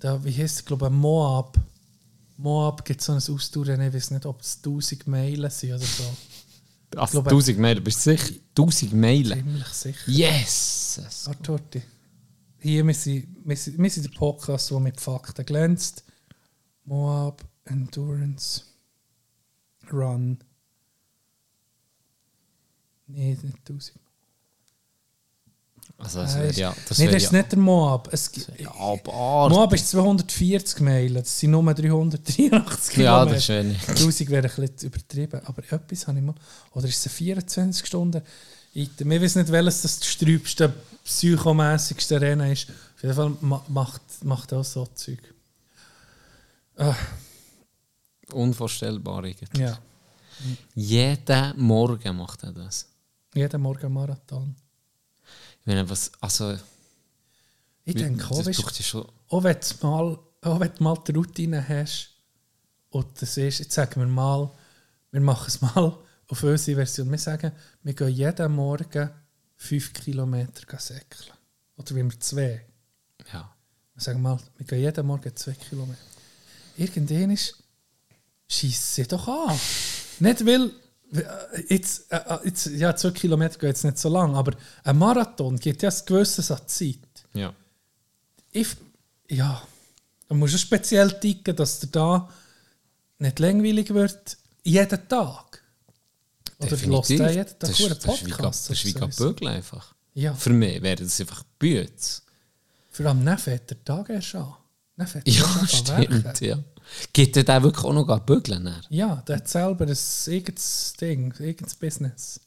da, 0.00 0.22
wie 0.24 0.32
heißt 0.32 0.56
es, 0.60 0.64
glaube 0.64 0.86
ich, 0.86 0.92
Moab. 0.92 1.58
Moab 2.38 2.84
gibt 2.84 3.00
so 3.02 3.12
ein 3.12 3.18
Ausdauerrennen, 3.18 3.88
ich 3.88 3.94
weiß 3.94 4.10
nicht, 4.12 4.26
ob 4.26 4.40
es 4.40 4.60
1000 4.62 5.06
Meilen 5.06 5.50
sind 5.50 5.72
oder 5.74 5.84
so. 5.84 6.04
Also 6.96 7.20
glaube- 7.20 7.30
1000 7.30 7.58
Meilen, 7.58 7.82
bist 7.84 8.06
du 8.06 8.10
sicher? 8.16 8.34
1000 8.54 8.92
Meilen? 8.94 9.38
Ziemlich 9.42 9.66
sicher. 9.68 10.10
Yes! 10.10 11.00
Warte. 11.26 11.82
Hier, 12.58 12.86
wir 12.86 12.94
sind, 12.94 13.26
wir, 13.44 13.56
sind, 13.56 13.76
wir 13.78 13.90
sind 13.90 14.04
der 14.06 14.16
Podcast, 14.18 14.70
der 14.70 14.80
mit 14.80 14.98
Fakten 15.00 15.44
glänzt. 15.44 16.04
Moab 16.84 17.44
Endurance 17.64 18.62
Run. 19.92 20.38
Nee, 23.08 23.36
nicht 23.42 23.58
1000. 23.68 23.98
Also 25.98 26.20
das 26.20 26.32
Nein, 26.32 26.40
wäre 26.42 26.50
ist- 26.50 26.58
ja... 26.58 26.76
Das 26.88 26.98
wäre 26.98 27.12
das 27.12 27.22
ist 27.22 27.32
ja, 27.32 27.38
nicht 27.38 27.52
der 27.52 27.58
Moab. 27.58 28.08
Es, 28.12 28.30
ja. 28.58 28.70
Moab 28.74 29.72
ist 29.72 29.88
240 29.90 30.80
Meilen, 30.80 31.14
das 31.14 31.38
sind 31.40 31.52
nur 31.52 31.62
383 31.72 32.94
Kilometer. 32.94 33.02
Ja, 33.02 33.24
das 33.24 33.38
ist 33.38 33.48
wenig. 33.48 33.88
1000 33.88 34.30
wäre 34.30 34.46
ein 34.48 34.54
bisschen 34.68 34.88
übertrieben, 34.90 35.40
aber 35.46 35.62
etwas 35.72 36.06
habe 36.06 36.18
ich 36.18 36.24
mal. 36.24 36.34
Oder 36.72 36.86
ist 36.88 36.98
es 36.98 37.06
ein 37.06 37.10
24 37.16 37.86
Stunden? 37.86 38.22
Item? 38.74 39.08
Wir 39.08 39.20
wissen 39.22 39.38
nicht, 39.40 39.50
welches 39.50 39.80
das 39.82 40.04
sträubste, 40.06 40.70
psychomäßigste 41.02 42.20
Rennen 42.20 42.52
ist. 42.52 42.68
Auf 42.96 43.02
jeden 43.02 43.14
Fall 43.14 43.36
ma 43.40 43.64
macht, 43.68 44.02
macht 44.22 44.52
er 44.52 44.58
auch 44.58 44.64
so 44.64 44.86
Zeug. 44.94 45.18
Ah, 46.76 46.94
Unvorstellbar 48.32 49.24
irgendwie. 49.24 49.60
ja, 49.62 49.78
Jeden 50.74 51.54
Morgen 51.56 52.16
macht 52.16 52.42
er 52.42 52.52
das. 52.52 52.86
jeden 53.34 53.62
Morgen 53.62 53.92
Marathon. 53.92 54.54
Ich 55.66 55.74
meine, 55.74 55.90
was... 55.90 56.12
Also... 56.20 56.56
Ich 57.84 57.96
denke, 57.96 58.24
auch, 58.30 58.72
schon... 58.82 59.04
auch, 59.28 59.42
wenn 59.42 59.56
du 59.58 59.86
mal, 59.86 60.18
auch 60.42 60.60
wenn 60.60 60.72
du 60.72 60.82
mal 60.82 60.96
die 61.06 61.12
Routine 61.12 61.68
hast 61.68 62.10
und 62.90 63.20
das 63.20 63.36
ist, 63.36 63.58
jetzt 63.58 63.72
sagen 63.72 64.00
wir 64.00 64.06
mal, 64.06 64.48
wir 65.10 65.20
machen 65.20 65.46
es 65.48 65.60
mal 65.60 65.98
auf 66.28 66.42
unsere 66.42 66.76
Version. 66.76 67.10
Wir 67.10 67.18
sagen, 67.18 67.50
wir 67.82 67.94
gehen 67.94 68.08
jeden 68.08 68.52
Morgen 68.52 69.10
5 69.56 69.92
Kilometer 69.92 70.78
säckeln. 70.78 71.32
Oder 71.76 71.96
wie 71.96 72.04
wir 72.04 72.20
zwei. 72.20 72.64
Ja. 73.32 73.52
Wir 73.94 74.02
sagen 74.02 74.22
mal, 74.22 74.38
wir 74.58 74.66
gehen 74.66 74.82
jeden 74.82 75.06
Morgen 75.06 75.34
2 75.34 75.52
Kilometer. 75.52 75.98
Irgendwann 76.76 77.30
ist, 77.32 77.56
schießt 78.48 78.94
sie 78.94 79.06
doch 79.08 79.26
an. 79.26 79.58
Nicht 80.20 80.46
weil, 80.46 80.70
jetzt, 81.68 82.10
äh, 82.12 82.16
äh, 82.16 82.38
jetzt, 82.44 82.66
ja, 82.66 82.94
2 82.94 83.10
Kilometer 83.12 83.58
geht 83.58 83.68
jetzt 83.68 83.84
nicht 83.84 83.98
so 83.98 84.08
lang, 84.08 84.34
aber 84.34 84.52
ein 84.84 84.98
Marathon 84.98 85.56
gibt 85.58 85.82
ja 85.82 85.90
ein 85.90 85.96
gewisses 86.06 86.50
an 86.50 86.60
Zeit 86.66 86.98
Ja. 87.34 87.54
ich, 88.52 88.68
ja, 89.28 89.62
da 90.28 90.34
musst 90.34 90.54
du 90.54 90.58
speziell 90.58 91.18
ticken, 91.20 91.54
dass 91.54 91.78
dir 91.80 91.86
da 91.88 92.28
nicht 93.18 93.38
langweilig 93.38 93.92
wird, 93.94 94.36
jeden 94.64 95.08
Tag. 95.08 95.62
Oder 96.58 96.68
du 96.76 96.86
hörst 96.86 97.10
Definitiv. 97.10 97.36
jeden 97.36 97.46
Tag 97.46 97.58
das, 97.60 97.80
einen 97.80 97.98
Podcast. 97.98 98.70
Das 98.70 98.84
ist 98.84 98.84
wie 98.84 99.12
so. 99.12 99.24
Bügeln 99.28 99.52
einfach. 99.52 99.94
Ja, 100.14 100.34
Für 100.34 100.50
mich 100.50 100.80
wäre 100.82 100.96
das 100.96 101.20
einfach 101.20 101.42
Bütz. 101.58 102.22
vor 102.90 103.06
allem 103.06 103.24
dann 103.24 103.38
fährt 103.38 103.68
der 103.70 103.84
Tag 103.84 104.08
erst 104.08 104.34
an. 104.34 104.54
Dann 104.96 105.06
fährt 105.06 105.28
Ja, 105.28 105.66
stimmt, 105.68 106.40
ja. 106.40 106.58
Geht 107.12 107.36
der 107.36 107.44
da 107.44 107.62
wirklich 107.62 107.84
auch 107.84 107.92
noch 107.92 108.20
bügeln? 108.20 108.64
dann? 108.64 108.82
Ja, 108.90 109.22
der 109.26 109.36
hat 109.36 109.48
selber 109.48 109.86
ein 109.86 109.96
eigenes 110.28 110.94
Ding, 111.00 111.34
ein 111.38 111.44
eigenes 111.44 111.74
Business. 111.74 112.40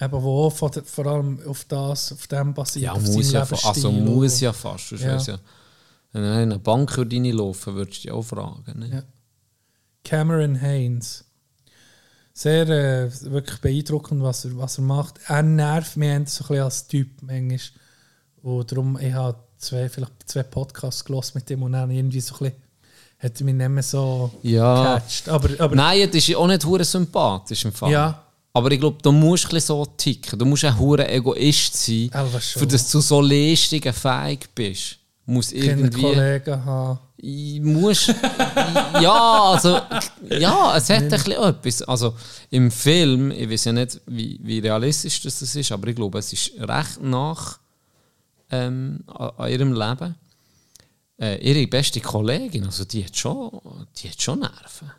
Eben, 0.00 0.22
wo 0.22 0.50
vor, 0.50 0.72
vor 0.72 1.06
allem 1.06 1.40
auf 1.46 1.64
das, 1.66 2.12
auf 2.12 2.26
dem 2.26 2.52
basiert, 2.52 2.84
Ja, 2.86 2.92
auf 2.92 3.02
muss 3.02 3.30
ja, 3.30 3.40
also 3.42 3.92
muss 3.92 4.40
ja 4.40 4.52
fast. 4.52 4.88
Sonst 4.88 5.02
Ja. 5.02 5.16
ja. 5.18 5.38
Wenn 6.12 6.22
du 6.22 6.28
in 6.28 6.34
eine 6.34 6.58
Bank 6.58 6.96
reinlaufen 6.96 7.74
würdest 7.74 7.98
du 7.98 8.02
dich 8.02 8.12
auch 8.12 8.22
fragen. 8.22 8.78
Ne? 8.78 8.88
Ja. 8.88 9.02
Cameron 10.04 10.60
Haynes. 10.60 11.24
Sehr 12.32 12.68
äh, 12.68 13.10
wirklich 13.30 13.60
beeindruckend, 13.60 14.22
was 14.22 14.44
er, 14.44 14.56
was 14.56 14.78
er 14.78 14.84
macht. 14.84 15.20
Er 15.28 15.42
nervt 15.42 15.96
mich 15.96 16.10
so 16.28 16.44
ein 16.44 16.48
bisschen 16.48 16.64
als 16.64 16.86
Typ 16.88 17.22
manchmal. 17.22 17.60
Und 18.42 18.70
darum, 18.70 18.98
ich 18.98 19.12
habe 19.12 19.38
zwei, 19.58 19.88
vielleicht 19.88 20.12
zwei 20.28 20.42
Podcasts 20.42 21.04
gelesen 21.04 21.32
mit 21.34 21.50
ihm 21.50 21.62
und 21.62 21.72
dann 21.72 21.90
irgendwie 21.90 22.20
so 22.20 22.34
ein 22.34 22.38
bisschen, 22.38 22.56
hat 23.18 23.40
mich 23.40 23.54
nicht 23.54 23.68
mehr 23.68 23.82
so 23.82 24.30
Ja. 24.42 24.96
gecatcht. 24.96 25.28
Aber, 25.28 25.48
aber 25.58 25.74
Nein, 25.76 26.08
das 26.12 26.28
ist 26.28 26.36
auch 26.36 26.46
nicht 26.46 26.64
hure 26.64 26.84
sympathisch 26.84 27.64
im 27.64 27.72
Fall. 27.72 27.90
Ja. 27.90 28.22
Aber 28.52 28.70
ich 28.70 28.78
glaube, 28.78 28.98
du 29.02 29.10
musst 29.10 29.52
ein 29.52 29.60
so 29.60 29.84
ticken. 29.84 30.38
Du 30.38 30.44
musst 30.44 30.64
ein 30.64 30.78
hure 30.78 31.08
Egoist 31.08 31.74
sein, 31.74 32.10
für 32.38 32.66
dass 32.66 32.90
du 32.90 33.00
so 33.00 33.20
Leistungen 33.20 33.92
fähig 33.92 34.48
bist. 34.54 34.98
Muss 35.26 35.52
irgendwie... 35.52 36.02
Kollegen 36.02 36.64
haben. 36.64 36.98
Ich 37.16 37.58
muss. 37.60 38.06
ja, 39.00 39.42
also. 39.42 39.80
Ja, 40.28 40.76
es 40.76 40.90
hat 40.90 41.04
ein 41.04 41.08
bisschen 41.08 41.32
etwas. 41.32 41.82
Also 41.82 42.14
im 42.50 42.70
Film, 42.70 43.30
ich 43.30 43.48
weiß 43.48 43.64
ja 43.64 43.72
nicht, 43.72 44.00
wie, 44.06 44.38
wie 44.42 44.58
realistisch 44.58 45.22
das 45.22 45.40
ist, 45.40 45.72
aber 45.72 45.88
ich 45.88 45.96
glaube, 45.96 46.18
es 46.18 46.32
ist 46.32 46.52
recht 46.58 47.00
nach 47.02 47.58
ähm, 48.50 49.00
an, 49.06 49.30
an 49.38 49.50
ihrem 49.50 49.72
Leben. 49.72 50.14
Äh, 51.20 51.36
ihre 51.48 51.66
beste 51.68 52.00
Kollegin, 52.00 52.64
also 52.64 52.84
die 52.84 53.04
hat 53.04 53.16
schon, 53.16 53.50
die 53.96 54.08
hat 54.08 54.20
schon 54.20 54.40
Nerven. 54.40 54.90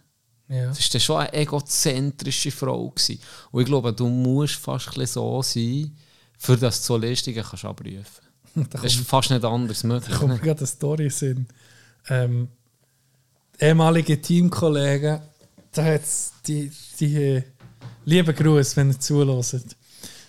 Ja. 0.48 0.68
Das 0.68 0.94
war 0.94 1.00
schon 1.00 1.18
eine 1.18 1.34
egozentrische 1.34 2.52
Frau. 2.52 2.90
Gewesen. 2.90 3.20
Und 3.52 3.62
ich 3.62 3.68
glaube, 3.68 3.92
du 3.92 4.08
musst 4.08 4.56
fast 4.56 4.92
so 5.08 5.42
sein, 5.42 5.96
für 6.38 6.58
dass 6.58 6.82
du 6.82 6.86
so 6.86 6.98
Leistungen 6.98 7.44
kannst 7.44 7.66
abrufen 7.66 8.06
kannst. 8.06 8.22
Da 8.72 8.80
Das 8.82 8.96
ist 8.96 9.06
fast 9.06 9.32
nicht 9.32 9.44
anders 9.44 9.84
möglich. 9.84 10.14
Da 10.14 10.18
kommt 10.18 10.34
ne? 10.34 10.40
gerade 10.40 10.60
eine 10.60 10.68
Story 10.68 11.12
in. 11.22 11.46
Ähm, 12.08 12.48
ehemalige 13.60 14.22
Teamkollegen, 14.22 15.20
da 15.74 15.84
hat 15.84 16.02
die, 16.48 16.72
die 17.00 17.16
äh, 17.16 17.44
liebe 18.06 18.34
Gruß, 18.34 18.78
wenn 18.78 18.92
ihr 18.92 19.00
zuhört. 19.00 19.76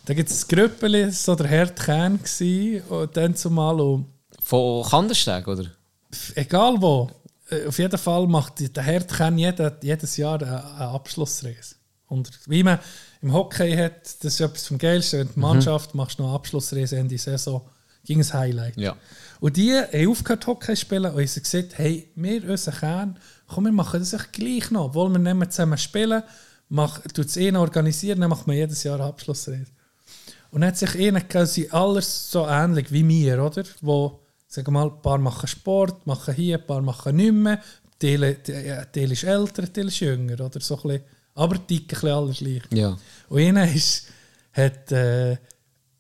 Da 0.07 0.15
gibt 0.15 0.31
es 0.31 0.45
ein 0.45 0.49
Grüppeli, 0.49 1.07
das 1.07 1.29
war 1.29 1.37
so 1.37 1.43
der 1.43 1.51
Herd 1.51 1.77
Kern 1.79 2.21
gsi, 2.23 2.83
und 2.89 3.17
dann 3.17 3.37
zumal 3.37 3.81
und 3.81 4.07
Von 4.47 4.85
Kandersteg, 4.85 5.49
oder? 5.49 5.67
egal 6.37 6.81
wo, 6.81 7.11
äh, 7.51 7.67
auf 7.67 7.79
jeden 7.79 7.99
Fall 7.99 8.27
macht 8.29 8.77
der 8.77 8.83
Herd 8.83 9.13
Kern 9.13 9.39
jede, 9.39 9.77
jedes 9.83 10.17
Jahr 10.17 10.41
eine, 10.41 10.65
Abschlussreise. 10.65 11.75
Und 12.07 12.31
wie 12.47 12.63
man 12.63 12.79
im 13.23 13.33
Hockey 13.33 13.75
hat, 13.77 14.23
das 14.23 14.35
ist 14.35 14.41
etwas 14.41 14.69
vom 14.69 14.79
Geilsten, 14.79 15.19
wenn 15.19 15.35
die 15.35 15.41
Mannschaft 15.41 15.97
machst 15.97 16.21
noch 16.21 16.27
eine 16.27 16.37
Abschlussreise 16.37 16.97
Ende 16.97 17.19
Saison, 17.19 17.63
ging 18.05 18.21
ein 18.21 18.33
Highlight. 18.33 18.77
Ja. 18.77 18.97
Und 19.41 19.57
die 19.57 19.73
haben 19.75 20.09
aufgehört 20.09 20.47
Hockey 20.47 20.75
zu 20.75 20.81
spielen 20.83 21.07
und 21.07 21.17
haben 21.17 21.43
gesagt, 21.43 21.79
hey, 21.79 22.09
wir, 22.15 22.49
unser 22.49 22.71
Kern, 22.71 23.19
komm, 23.49 23.65
wir 23.65 23.73
machen 23.73 23.99
das 23.99 24.13
echt 24.13 24.33
gleich 24.33 24.71
noch. 24.71 24.95
Wollen 24.95 25.15
wir 25.15 25.19
nicht 25.19 25.35
mehr 25.35 25.51
zusammen 25.51 25.79
spielen, 25.79 26.23
tut 27.13 27.27
es 27.27 27.37
einen 27.37 27.57
organisieren, 27.57 28.21
dann 28.21 28.31
macht 28.31 28.47
man 28.47 28.55
jedes 28.55 28.85
Jahr 28.85 29.01
eine 29.01 29.09
Abschlussrede. 29.09 29.67
Und 30.53 30.61
dann 30.61 30.69
hat 30.69 30.79
sich 30.79 30.95
einer 30.97 31.23
quasi 31.23 31.69
alles 31.73 32.31
so 32.31 32.47
ähnlich 32.47 32.93
wie 32.93 33.03
mir, 33.03 33.45
oder? 33.45 33.65
Wo, 33.81 34.21
sagen 34.57 34.73
mal, 34.73 34.89
ein 34.89 35.03
paar 35.03 35.19
machen 35.19 35.47
Sport, 35.47 36.07
machen 36.07 36.35
hier, 36.35 36.59
ein 36.59 36.67
paar 36.67 36.83
machen 36.83 37.17
nicht 37.17 37.33
mehr. 37.33 37.61
Teil, 37.99 38.37
Teil 38.43 39.13
ist 39.13 39.25
älter, 39.25 39.73
Teil 39.73 39.89
ist 39.89 40.01
jünger, 40.01 40.41
oder? 40.41 40.61
So 40.61 40.77
ein 40.77 40.83
bisschen, 40.83 41.03
aber 41.35 41.67
ticken 41.67 42.11
alle 42.11 42.33
gleich. 42.33 42.63
Ja. 42.73 42.97
Und 43.29 43.41
einer 43.41 43.73
ist, 43.73 44.07
hat, 44.53 44.93
äh, 44.93 45.37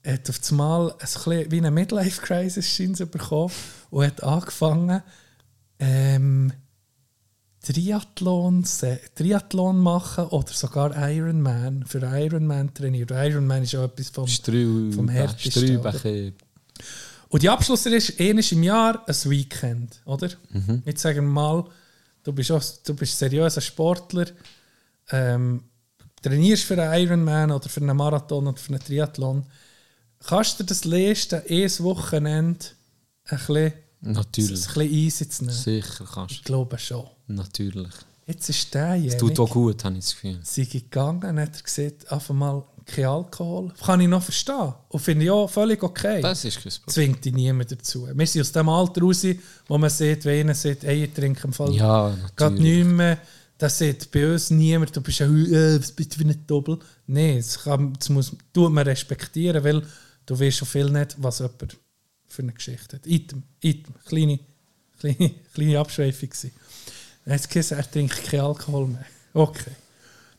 hat 0.04 0.28
auf 0.28 0.40
einmal 0.50 0.90
ein 0.90 0.98
bisschen 0.98 1.50
wie 1.50 1.58
eine 1.58 1.70
Midlife-Crisis 1.70 3.00
bekommen 3.10 3.52
und 3.90 4.04
hat 4.04 4.22
angefangen, 4.22 5.02
ähm, 5.78 6.52
Triathlon, 7.62 8.64
Triathlon 9.16 9.78
machen 9.78 10.26
oder 10.26 10.52
sogar 10.52 11.10
Ironman, 11.10 11.84
für 11.84 11.98
Ironman 11.98 12.72
trainieren. 12.72 13.16
Und 13.16 13.24
Ironman 13.24 13.62
ist 13.64 13.74
auch 13.74 13.84
etwas 13.84 14.10
vom, 14.10 14.28
Streu, 14.28 14.92
vom 14.92 15.08
härtesten. 15.08 15.82
Und 17.28 17.42
die 17.42 17.48
Abschluss 17.50 17.84
ist 17.86 18.20
einmal 18.20 18.44
im 18.50 18.62
Jahr 18.62 19.02
ein 19.08 19.30
Weekend, 19.30 20.00
oder? 20.04 20.28
Jetzt 20.84 21.02
sagen 21.02 21.26
wir 21.26 21.32
mal, 21.32 21.64
du 22.22 22.32
bist, 22.32 22.50
auch, 22.52 22.62
du 22.84 22.94
bist 22.94 23.18
seriöser 23.18 23.60
Sportler, 23.60 24.26
ähm, 25.10 25.64
trainierst 26.22 26.64
für 26.64 26.80
einen 26.80 27.02
Ironman 27.02 27.50
oder 27.50 27.68
für 27.68 27.80
einen 27.80 27.96
Marathon 27.96 28.46
oder 28.46 28.56
für 28.56 28.70
einen 28.74 28.80
Triathlon. 28.82 29.44
Kannst 30.24 30.58
du 30.60 30.64
das 30.64 30.84
leisten, 30.84 31.42
ein 31.48 31.70
Wochenende 31.84 32.64
ein 33.24 33.38
bisschen, 33.38 33.56
ein 34.02 34.12
Natürlich. 34.12 34.50
bisschen 34.66 34.82
easy 34.82 35.28
zu 35.28 35.44
nehmen? 35.44 35.56
Sicher 35.56 36.04
kannst 36.12 36.34
Ich 36.34 36.44
glaube 36.44 36.78
schon. 36.78 37.04
du. 37.26 37.32
Natürlich. 37.34 37.92
Jetzt 38.26 38.48
ist 38.48 38.74
Es 38.74 39.16
tut 39.16 39.38
auch 39.38 39.50
gut, 39.50 39.84
habe 39.84 39.96
ich 39.96 40.04
das 40.04 40.14
Gefühl. 40.14 40.40
sei 40.42 40.64
gegangen 40.64 41.38
hat 41.40 41.56
er 41.56 41.62
gesagt, 41.62 42.10
einfach 42.10 42.34
mal 42.34 42.64
kein 42.86 43.04
Alkohol. 43.06 43.72
Kann 43.84 44.00
ich 44.00 44.08
noch 44.08 44.22
verstehen. 44.22 44.72
Und 44.88 45.00
finde 45.00 45.24
ich 45.24 45.30
auch 45.30 45.48
völlig 45.48 45.82
okay. 45.82 46.20
Das 46.22 46.44
ist 46.44 46.62
kein 46.62 46.72
Problem. 46.72 46.92
zwingt 46.92 47.24
dich 47.24 47.32
niemand 47.34 47.72
dazu. 47.72 48.08
Wir 48.14 48.26
sind 48.26 48.42
aus 48.42 48.52
dem 48.52 48.68
Alter 48.68 49.02
raus, 49.02 49.26
wo 49.66 49.76
man 49.76 49.90
sieht, 49.90 50.24
wenn 50.24 50.40
einer 50.40 50.54
sagt, 50.54 50.84
ey, 50.84 51.04
ich 51.04 51.12
trinke 51.12 51.46
im 51.46 51.52
Fall 51.52 51.74
Ja, 51.74 52.16
natürlich. 52.38 52.62
nicht 52.62 52.86
mehr. 52.86 53.18
Das 53.58 53.78
sieht 53.78 54.10
bei 54.10 54.32
uns 54.32 54.50
niemand, 54.50 54.94
du 54.94 55.00
bist 55.00 55.18
ja, 55.18 55.26
äh, 55.26 55.80
für 55.80 56.24
ein 56.24 56.44
Doppel? 56.46 56.78
Nein, 57.06 57.38
das, 57.38 57.62
kann, 57.62 57.94
das 57.98 58.08
muss, 58.10 58.32
tut 58.52 58.70
man 58.70 58.84
respektieren, 58.86 59.64
weil 59.64 59.82
du 60.26 60.38
weißt 60.38 60.58
schon 60.58 60.68
viel 60.68 60.90
nicht, 60.90 61.16
was 61.18 61.38
jemand 61.38 61.76
für 62.28 62.42
eine 62.42 62.52
Geschichte 62.52 62.96
hat. 62.96 63.06
Item, 63.06 63.42
Item, 63.60 63.94
kleine, 64.04 64.40
kleine, 65.00 65.30
kleine 65.54 65.78
Abschweifung. 65.78 66.28
Dann 67.24 67.34
hat 67.34 67.40
es 67.40 67.48
gesagt, 67.48 67.80
er 67.80 67.90
trinkt 67.90 68.24
keinen 68.24 68.42
Alkohol 68.42 68.88
mehr. 68.88 69.06
Okay. 69.32 69.72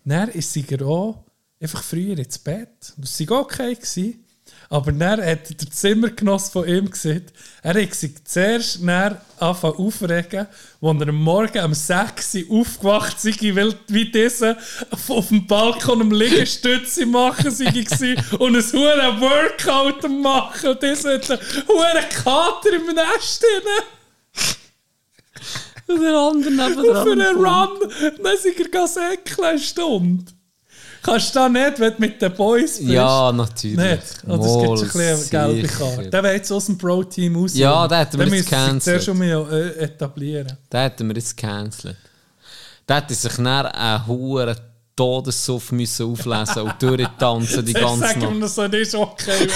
Dann 0.05 0.29
ist 0.29 0.53
sie 0.53 0.65
auch 0.81 1.23
einfach 1.61 1.83
früher 1.83 2.17
ins 2.17 2.37
Bett. 2.37 2.93
Das 2.97 3.19
war 3.29 3.41
okay. 3.41 3.75
Gewesen. 3.75 4.23
Aber 4.69 4.91
dann 4.91 5.21
hat 5.23 5.49
der 5.49 5.71
Zimmergenoss 5.71 6.49
von 6.49 6.67
ihm 6.67 6.89
gesagt, 6.89 7.31
er 7.63 7.81
hat 7.81 7.93
sich 7.93 8.23
zuerst 8.25 8.85
dann 8.85 9.17
angefangen 9.39 9.77
aufregen, 9.77 10.47
als 10.81 11.01
er 11.01 11.07
am 11.07 11.15
Morgen 11.15 11.63
um 11.63 11.73
6 11.73 12.35
Uhr 12.35 12.59
aufgewacht 12.59 13.19
sei, 13.19 13.55
weil 13.55 13.75
wie 13.87 14.11
dieser 14.11 14.57
auf 14.89 15.29
dem 15.29 15.47
Balkon 15.47 16.01
am 16.01 16.11
Liegestütze 16.11 17.05
machen 17.05 17.49
sei 17.49 17.67
und 18.39 18.55
ein 18.55 18.63
hohen 18.73 19.21
Workout 19.21 20.09
machen. 20.09 20.71
Und 20.71 20.83
dieser 20.83 21.13
hat 21.13 21.31
einen 21.31 21.67
hohen 21.67 22.09
Kater 22.23 22.73
im 22.73 22.87
Nest 22.87 23.43
drin. 23.43 23.83
Und 25.87 26.01
der 26.01 26.17
andere 26.17 26.49
Und 26.49 27.03
für 27.03 27.11
einen 27.13 27.37
Run, 27.37 27.79
dann 28.21 28.37
sind 28.37 28.75
er 28.75 28.87
säckeln 28.87 29.47
eine 29.47 29.59
Stunde. 29.59 30.36
Kannst 31.07 31.33
du 31.35 31.39
da 31.39 31.49
nicht, 31.49 31.79
wenn 31.79 31.93
du 31.93 31.99
mit 32.01 32.21
den 32.21 32.33
Boys 32.33 32.77
bist? 32.79 32.89
Ja, 32.89 33.31
natürlich. 33.31 33.77
Nicht? 33.77 34.23
Oder 34.27 34.45
es 34.45 34.57
gibt 34.57 34.67
Mal, 34.67 34.77
schon 34.77 34.87
ein 34.87 35.17
bisschen 35.17 35.39
eine 35.39 35.53
gelbe. 35.53 35.67
Karte. 35.69 36.09
Der 36.09 36.23
will 36.23 36.31
jetzt 36.33 36.51
aus 36.51 36.65
dem 36.65 36.77
Pro-Team 36.77 37.35
raus. 37.37 37.51
Ja, 37.55 37.87
den 37.87 37.97
hätten 37.97 38.19
wir 38.19 38.25
Den 38.25 38.33
jetzt 38.35 38.49
gecancelt. 38.49 38.83
zuerst 38.83 39.05
schon 39.05 39.17
mal 39.17 39.47
äh, 39.53 39.83
etablieren. 39.83 40.57
Den 40.71 40.79
hätten 40.81 41.07
wir 41.07 41.15
jetzt 41.15 41.37
gecancelt. 41.37 41.95
Der 42.89 42.95
hätte 42.97 43.13
sich 43.13 43.33
dann 43.35 43.47
einen 43.67 44.05
hohen 44.07 44.55
Todessuff 44.97 45.71
müssen 45.71 46.11
auflesen 46.11 46.63
und 46.63 46.81
durchtanzen 46.81 47.65
die 47.65 47.73
ganze 47.73 47.99
Nacht. 48.01 48.17
noch 48.39 48.47
so, 48.47 48.67
das 48.67 48.81
ist 48.81 48.95
okay. 48.95 49.47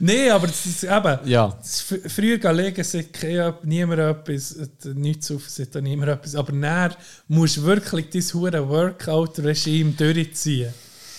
Nein, 0.00 0.30
aber 0.30 0.46
es 0.48 0.66
ist 0.66 0.84
eben... 0.84 1.18
Ja. 1.24 1.56
es 1.62 1.82
fr- 1.82 2.08
Früher 2.08 2.38
gehen 2.38 2.56
legen 2.56 2.84
sagt 2.84 3.12
kein- 3.12 3.54
niemand 3.64 4.00
etwas, 4.00 4.56
nichts 4.94 5.30
auf, 5.30 5.48
sagt 5.48 5.76
auch 5.76 5.80
niemand 5.80 6.10
etwas. 6.10 6.34
Aber 6.34 6.52
dann 6.52 6.94
musst 7.28 7.56
du 7.58 7.62
wirklich 7.62 8.10
dein 8.10 8.22
hure 8.34 8.68
Workout-Regime 8.68 9.92
durchziehen. 9.92 10.72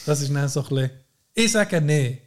Das 0.06 0.22
ist 0.22 0.34
dann 0.34 0.48
so 0.50 0.62
ein 0.62 0.68
bisschen... 0.70 0.90
Ich 1.34 1.52
sage 1.52 1.82
nein. 1.82 2.18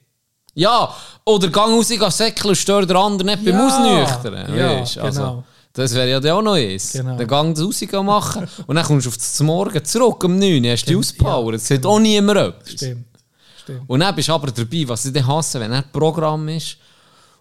Ja, 0.54 0.94
oder 1.24 1.48
gang 1.48 1.72
raus, 1.72 1.88
geh 1.88 2.10
säckeln 2.10 2.50
und 2.50 2.56
stör 2.56 2.84
den 2.84 2.96
anderen 2.96 3.26
nicht 3.30 3.44
beim 3.44 3.54
Ja. 3.54 3.66
Ausnüchtern. 3.66 4.56
Ja, 4.56 4.78
also, 4.78 5.00
genau. 5.20 5.44
Das 5.72 5.94
wäre 5.94 6.10
ja 6.10 6.18
dann 6.20 6.32
auch 6.32 6.42
noch 6.42 6.54
eins. 6.54 6.92
Genau. 6.92 7.16
Den 7.16 7.28
Gang 7.28 7.56
raus 7.58 7.80
machen 8.04 8.48
und 8.66 8.74
dann 8.74 8.84
kommst 8.84 9.06
du 9.06 9.10
auf 9.10 9.16
das 9.16 9.40
Morgen 9.40 9.84
zurück 9.84 10.24
um 10.24 10.36
9 10.36 10.64
Uhr, 10.64 10.72
hast 10.72 10.84
du 10.84 10.90
die 10.90 10.96
Auspower. 10.96 11.52
Das 11.52 11.68
sagt 11.68 11.86
auch 11.86 12.00
niemand 12.00 12.38
etwas. 12.38 12.72
Stimmt. 12.72 13.06
Stimmt. 13.62 13.82
Und 13.88 14.00
dann 14.00 14.14
bist 14.14 14.28
du 14.28 14.32
aber 14.34 14.50
dabei, 14.50 14.84
was 14.88 15.04
ich 15.06 15.12
dann 15.12 15.26
hasse, 15.26 15.60
wenn 15.60 15.72
er 15.72 15.82
Programm 15.82 16.48
ist 16.48 16.76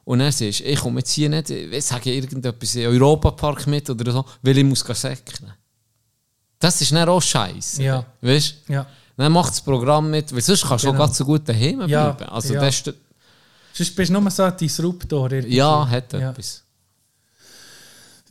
und 0.05 0.19
dann 0.19 0.31
siehst 0.31 0.61
ich 0.61 0.79
komme 0.79 0.99
jetzt 0.99 1.11
hier 1.11 1.29
nicht, 1.29 1.49
ich 1.49 1.85
sage 1.85 2.11
irgendetwas 2.13 2.75
in 2.75 2.87
Europapark 2.87 3.67
mit 3.67 3.89
oder 3.89 4.11
so, 4.11 4.25
weil 4.41 4.57
ich 4.57 4.63
muss 4.63 4.79
säckeln. 4.79 5.51
Das 6.59 6.81
ist 6.81 6.91
dann 6.91 7.07
auch 7.07 7.21
scheiße. 7.21 7.81
Ja. 7.83 8.05
Weißt 8.21 8.55
du? 8.67 8.73
Ja. 8.73 8.85
Dann 9.15 9.31
macht 9.31 9.49
das 9.51 9.61
Programm 9.61 10.09
mit, 10.11 10.33
weil 10.33 10.41
sonst 10.41 10.65
kannst 10.65 10.83
du 10.85 10.89
Genau. 10.91 11.03
auch 11.03 11.05
ganz 11.07 11.17
so 11.17 11.25
gut 11.25 11.47
daheim 11.47 11.87
Ja, 11.87 12.11
bleiben. 12.11 12.31
Also 12.31 12.53
ja. 12.53 12.61
das 12.61 12.75
ist, 12.75 12.93
Sonst 13.73 13.95
bist 13.95 14.09
du 14.09 14.19
nur 14.19 14.31
so 14.31 14.43
ein 14.43 14.57
Disruptor. 14.57 15.31
irgendwie. 15.31 15.55
ja, 15.55 15.87
hat 15.89 16.11
Ja. 16.13 16.31
etwas. 16.31 16.63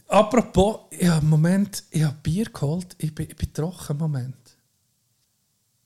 Apropos, 0.06 0.80
ja, 0.98 1.20
Moment, 1.20 1.84
ich 1.90 2.02
habe 2.02 2.16
Bier 2.22 2.46
geholt. 2.46 2.96
Ich 2.98 3.14
bin, 3.14 3.28
ich 3.28 3.36
bin 3.36 3.52
trocken, 3.52 3.96
Moment. 3.98 4.36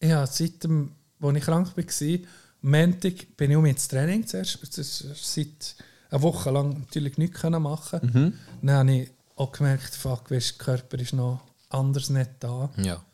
Ja, 0.01 0.27
seit 0.27 0.63
dem, 0.63 0.93
als 1.23 1.37
ich 1.37 1.45
krank 1.45 1.77
war, 1.77 1.85
am 1.85 2.71
Montag 2.71 3.37
bin 3.37 3.51
ich 3.51 3.57
um 3.57 3.67
ins 3.67 3.89
Training 3.89 4.27
zuerst. 4.27 4.59
Das 4.77 5.05
seit 5.15 5.77
einer 6.11 6.23
Woche 6.23 6.51
lang 6.51 6.81
natürlich 6.81 7.19
nichts 7.19 7.43
machen. 7.43 8.01
Mhm. 8.03 8.33
Dann 8.63 8.77
habe 8.77 8.93
ich 8.93 9.11
auch 9.37 9.53
gemerkt, 9.53 9.95
fuck, 9.95 10.31
weisst, 10.31 10.59
der 10.59 10.65
Körper 10.65 10.99
ist 10.99 11.13
noch 11.13 11.41
anders 11.71 12.11
nicht 12.11 12.31
da. 12.41 12.71
Ja. 12.77 13.05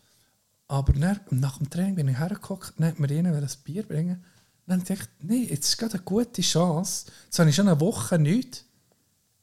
Aber 0.67 0.93
dann, 0.93 1.21
nach 1.31 1.59
dem 1.59 1.71
Training 1.71 1.95
bin 1.95 2.09
ich 2.09 2.19
hergeguckt, 2.19 2.75
dann 2.77 2.89
hat 2.89 2.99
mir 2.99 3.09
einer 3.09 3.35
ein 3.35 3.49
Bier 3.65 3.85
bringen. 3.85 4.25
Dann 4.67 4.81
dachte 4.81 4.95
ich, 4.95 5.01
nein, 5.21 5.47
jetzt 5.49 5.69
ist 5.69 5.79
gerade 5.79 5.95
eine 5.95 6.03
gute 6.03 6.43
Chance. 6.43 7.07
Jetzt 7.25 7.39
habe 7.39 7.49
ich 7.49 7.57
schon 7.57 7.69
eine 7.69 7.81
Woche 7.81 8.19
nichts. 8.19 8.65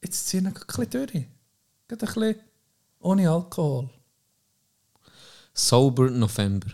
Jetzt 0.04 0.28
ziehe 0.28 0.44
ich 0.44 0.48
ein 0.48 0.54
bisschen 0.54 0.90
durch. 0.92 1.12
Gerade 1.88 2.06
ein 2.06 2.14
bisschen 2.14 2.36
ohne 3.00 3.30
Alkohol. 3.30 3.90
Sober 5.52 6.12
November. 6.12 6.68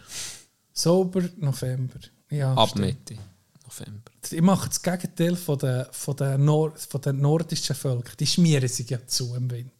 Sober 0.82 1.24
November. 1.38 2.00
Ja, 2.30 2.54
Ab 2.54 2.70
stimmt. 2.70 2.86
Mitte 3.10 3.18
November. 3.66 4.12
Ich 4.32 4.42
mache 4.42 4.70
das 4.70 4.82
Gegenteil 4.82 5.36
von 5.36 5.58
den, 5.60 5.86
von 5.92 6.16
den, 6.16 6.46
Nord, 6.46 6.80
von 6.80 7.02
den 7.02 7.20
nordischen 7.22 7.76
Völkern. 7.76 8.16
Die 8.20 8.28
schmieren 8.28 8.68
sich 8.68 8.90
ja 8.90 9.06
zu 9.06 9.36
im 9.36 9.50
Winter. 9.52 9.72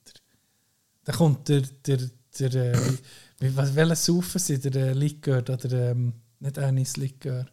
Dann 1.06 1.16
kommt 1.16 1.48
der, 1.50 1.62
der, 1.86 1.98
der 2.40 2.54
äh, 2.74 2.98
wie- 3.40 3.56
was, 3.56 3.74
welcher 3.76 3.96
Saufen 3.96 4.40
sie? 4.40 4.60
Der 4.60 4.76
äh, 4.76 4.94
Likör 4.94 5.40
oder 5.50 5.92
ähm, 5.92 6.14
nicht 6.40 6.58
Anis 6.60 6.98
Likör. 6.98 7.46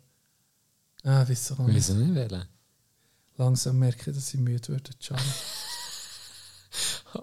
Ah, 1.05 1.25
wieso? 1.27 1.57
Weiß 1.59 1.91
nicht 1.91 2.15
wählen. 2.15 2.45
Langsam 3.37 3.79
merke 3.79 4.11
ich, 4.11 4.17
dass 4.17 4.35
ich 4.35 4.41
müde 4.41 4.69
werde. 4.69 4.91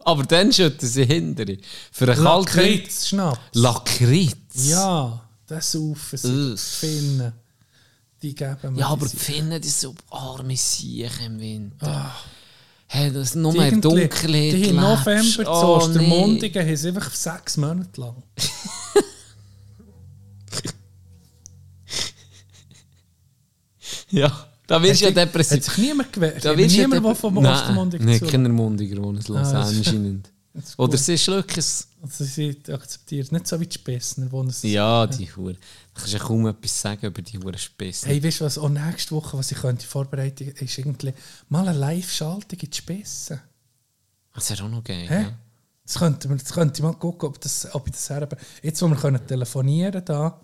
Aber 0.05 0.23
dann 0.23 0.51
schütten 0.51 0.87
sie 0.87 1.05
hinterher. 1.05 1.57
Für 1.91 2.05
einen 2.11 2.23
kalten 2.23 2.57
Lakritz, 2.57 3.07
Schnaps. 3.07 3.39
Lakritz? 3.53 4.67
Ja, 4.67 5.21
das 5.47 5.71
saufen. 5.71 6.19
Ugh. 6.23 6.57
Finnen. 6.57 7.33
Die 8.21 8.33
geben 8.33 8.73
mir 8.73 8.79
Ja, 8.79 8.87
aber 8.87 9.05
die 9.05 9.11
die- 9.11 9.17
Finnen, 9.17 9.61
die 9.61 9.69
so 9.69 9.93
arme 10.09 10.55
Siechen 10.57 11.25
im 11.35 11.39
Winter. 11.39 12.15
Hey, 12.87 13.11
das 13.11 13.29
ist 13.29 13.35
nur 13.35 13.51
Die 13.51 13.59
mehr 13.59 13.71
Dunkelheit. 13.71 14.23
Die 14.23 14.51
lebst. 14.57 14.73
November 14.73 15.43
zu 15.43 15.47
Oh, 15.47 15.77
Ostermundigen 15.77 16.65
haben 16.67 16.75
sie 16.77 16.87
einfach 16.89 17.11
sechs 17.13 17.57
Monate 17.57 17.99
lang. 18.01 18.23
nee. 18.37 18.43
Ja, 24.09 24.47
da 24.67 24.81
wirst 24.81 25.01
du 25.01 25.05
ja 25.05 25.09
Hat 25.11 25.17
depressiv. 25.17 25.63
sich 25.65 25.77
niemand 25.77 26.11
gewehrt. 26.13 26.43
Da 26.43 26.57
wirst 26.57 26.75
du 26.75 26.81
niemand, 26.81 27.05
der 27.05 27.15
vom 27.15 27.33
Nein, 27.35 27.53
Ostermundigen 27.53 28.05
Nein, 28.05 28.19
zu. 28.19 28.25
keine 28.27 28.49
Mundiger, 28.49 28.95
die 29.01 29.17
es 29.19 29.29
hören, 29.29 29.45
Ah, 29.45 29.71
das-. 30.55 30.65
Das 30.65 30.79
Oder 30.79 30.97
sie 30.97 31.13
ist 31.13 31.27
wirklich... 31.27 31.65
Also 32.01 32.23
sie 32.23 32.57
akzeptiert 32.71 33.31
nicht 33.31 33.47
so 33.47 33.59
wie 33.59 33.65
die 33.67 33.73
Spessner, 33.73 34.31
wo 34.31 34.43
es... 34.43 34.61
Ja, 34.63 35.07
die 35.07 35.33
Hure. 35.35 35.53
Du 35.53 35.59
kannst 35.93 36.13
ja 36.13 36.19
kaum 36.19 36.45
etwas 36.47 36.81
sagen 36.81 37.05
über 37.05 37.21
die 37.21 37.37
Hure 37.39 37.57
Spitze. 37.57 38.07
Hey, 38.07 38.23
weißt 38.23 38.41
du 38.41 38.45
was? 38.45 38.57
Auch 38.57 38.69
nächste 38.69 39.15
Woche, 39.15 39.37
was 39.37 39.51
ich 39.51 39.57
könnte 39.57 39.85
vorbereiten, 39.85 40.49
ist 40.49 40.77
irgendwie 40.77 41.13
mal 41.49 41.67
eine 41.67 41.77
Live-Schaltung 41.77 42.59
in 42.59 42.69
die 42.69 42.77
Spessen. 42.77 43.41
Das 44.33 44.49
wäre 44.49 44.63
auch 44.63 44.69
noch 44.69 44.83
geil. 44.83 45.07
Hä? 45.07 45.21
Ja. 45.23 45.33
Das 45.85 45.95
könnte, 45.99 46.27
man, 46.27 46.37
das 46.37 46.51
könnte 46.51 46.79
ich 46.79 46.83
mal 46.83 46.93
gucken, 46.93 47.29
ob, 47.29 47.39
das, 47.41 47.73
ob 47.73 47.87
ich 47.87 47.93
das 47.93 48.09
herbe. 48.09 48.37
Jetzt, 48.61 48.81
wo 48.81 48.87
wir 48.87 48.95
können 48.95 49.25
telefonieren 49.25 50.03
da, 50.03 50.41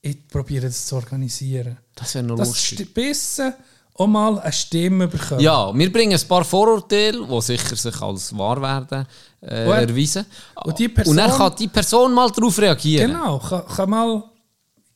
ich 0.00 0.26
probiere 0.28 0.66
das 0.66 0.86
zu 0.86 0.96
organisieren. 0.96 1.78
Das 1.94 2.14
wäre 2.14 2.24
noch 2.24 2.36
Dass 2.36 2.48
lustig. 2.48 2.78
die 2.78 2.84
Spessen 2.84 3.54
auch 3.96 4.06
mal 4.06 4.38
eine 4.40 4.52
Stimme 4.52 5.06
bekommen. 5.08 5.40
Ja, 5.40 5.72
wir 5.76 5.92
bringen 5.92 6.18
ein 6.18 6.28
paar 6.28 6.44
Vorurteile, 6.44 7.26
die 7.26 7.40
sicher 7.42 7.76
sich 7.76 8.00
als 8.02 8.36
wahr 8.36 8.60
werden 8.60 9.06
äh, 9.40 9.66
Und- 9.66 9.72
erweisen. 9.90 10.26
und 10.64 10.78
die 10.78 10.88
Person- 10.88 11.10
und 11.12 11.16
dann 11.18 11.30
kann 11.30 11.54
die 11.58 11.68
Person 11.68 12.12
mal 12.12 12.30
darauf 12.30 12.58
reagieren. 12.58 13.12
Genau, 13.12 13.38
kann, 13.38 13.66
kann 13.66 13.90
mal 13.90 14.24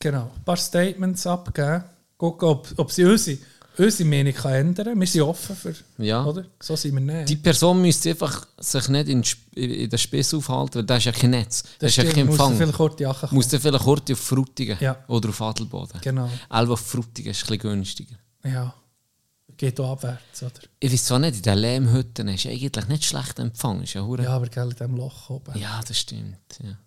Genau. 0.01 0.31
Ein 0.35 0.43
paar 0.45 0.55
Statements 0.57 1.27
abgeben. 1.27 1.83
Gucken, 2.17 2.47
ob, 2.47 2.67
ob 2.77 2.89
sie 2.91 3.03
unsere, 3.03 3.37
unsere 3.77 4.07
Meinung 4.09 4.33
kann 4.33 4.53
ändern 4.53 4.85
kann. 4.85 4.99
Wir 4.99 5.07
sind 5.07 5.21
offen 5.23 5.55
für. 5.57 5.73
Ja. 5.97 6.23
Oder? 6.25 6.45
So 6.61 6.75
sind 6.77 6.93
wir 6.93 7.01
nicht. 7.01 7.27
Die 7.27 7.35
Person 7.35 7.81
müsste 7.81 8.11
einfach 8.11 8.47
sich 8.57 8.87
nicht 8.87 9.09
in, 9.09 9.23
in 9.55 9.89
der 9.89 9.97
Spitze 9.97 10.37
aufhalten, 10.37 10.75
weil 10.75 10.83
da 10.85 10.95
ist 10.95 11.03
ja 11.05 11.11
kein 11.11 11.31
Netz. 11.31 11.63
Da 11.79 11.87
ist 11.87 11.97
ja 11.97 12.05
kein 12.05 12.27
Musst 12.27 12.39
du 12.39 12.43
Empfang. 12.43 12.57
vielleicht 12.57 12.77
kurz 12.77 12.95
die 12.95 13.03
Jacke 13.03 13.27
Muss 13.31 13.47
dann 13.49 13.59
vielleicht 13.59 13.83
kurz 13.83 14.11
auf 14.11 14.19
Frutigen 14.19 14.77
Ja. 14.79 14.95
oder 15.09 15.29
auf 15.29 15.41
Adelboden. 15.41 15.99
Genau. 16.01 16.29
Elva 16.49 16.73
auf 16.73 16.79
Frutigen 16.79 17.31
ist 17.31 17.43
ein 17.43 17.47
bisschen 17.57 17.59
günstiger. 17.59 18.15
Ja. 18.45 18.73
Geht 19.57 19.79
auch 19.79 19.91
abwärts, 19.91 20.41
oder? 20.43 20.51
Ich 20.79 20.91
weiß 20.91 21.05
zwar 21.05 21.19
nicht, 21.19 21.35
in 21.37 21.41
den 21.43 21.57
Lehmhütten 21.57 22.27
ist 22.29 22.45
eigentlich 22.45 22.87
nicht 22.87 23.03
schlecht 23.05 23.39
Empfang. 23.39 23.81
Ist 23.83 23.93
ja, 23.93 24.01
Ja, 24.21 24.29
aber 24.31 24.47
gell, 24.47 24.63
in 24.63 24.69
diesem 24.69 24.95
Loch 24.95 25.29
oben. 25.29 25.57
ja, 25.59 25.81
das 25.85 25.97
stimmt. 25.99 26.37
Ja. 26.63 26.77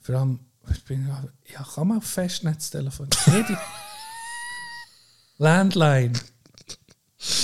Vor 0.00 0.14
allem, 0.16 0.40
ich 0.70 0.84
bin, 0.84 1.08
ja, 1.52 1.62
kann 1.74 1.88
man 1.88 1.98
auf 1.98 2.04
Festnetztelefon? 2.04 3.08
Landline. 5.38 6.12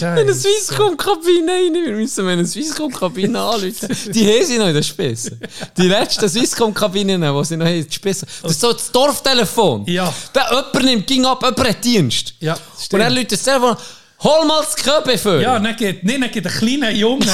Eine 0.02 0.32
Scheiße. 0.32 0.34
Swisscom-Kabine 0.34 1.50
rein. 1.52 1.74
Wir 1.74 1.96
müssen 1.96 2.26
eine 2.28 2.46
Swisscom-Kabine 2.46 3.40
anrufen. 3.42 3.88
Die 4.12 4.24
haben 4.26 4.46
sie 4.46 4.56
noch 4.58 4.68
in 4.68 4.74
der 4.74 4.82
Spitze. 4.82 5.38
Die 5.76 5.88
letzten 5.88 6.28
Swisscom-Kabinen, 6.28 7.20
die 7.20 7.44
sie 7.44 7.56
noch 7.56 7.66
in 7.66 7.84
der 7.84 7.90
Spitze. 7.90 8.24
Das 8.42 8.52
ist 8.52 8.60
so 8.60 8.72
das 8.72 8.92
Dorftelefon. 8.92 9.84
Ja. 9.86 10.14
Der 10.34 10.46
jemand 10.50 10.84
nimmt, 10.84 11.06
ging 11.08 11.24
ab, 11.26 11.42
jemand 11.42 11.68
hat 11.68 11.84
Dienst. 11.84 12.34
Ja, 12.40 12.54
Und 12.54 12.60
er 12.60 12.82
stimmt. 12.84 13.08
läutet 13.10 13.32
das 13.32 13.42
Telefon, 13.42 13.76
hol 14.22 14.44
mal 14.46 14.62
das 14.62 14.76
Köbe 14.76 15.18
für. 15.18 15.40
Ja, 15.40 15.58
dann 15.58 15.76
geht, 15.76 16.04
nee, 16.04 16.18
dann 16.18 16.30
geht 16.30 16.46
ein 16.46 16.52
kleiner 16.52 16.90
Junge, 16.90 17.26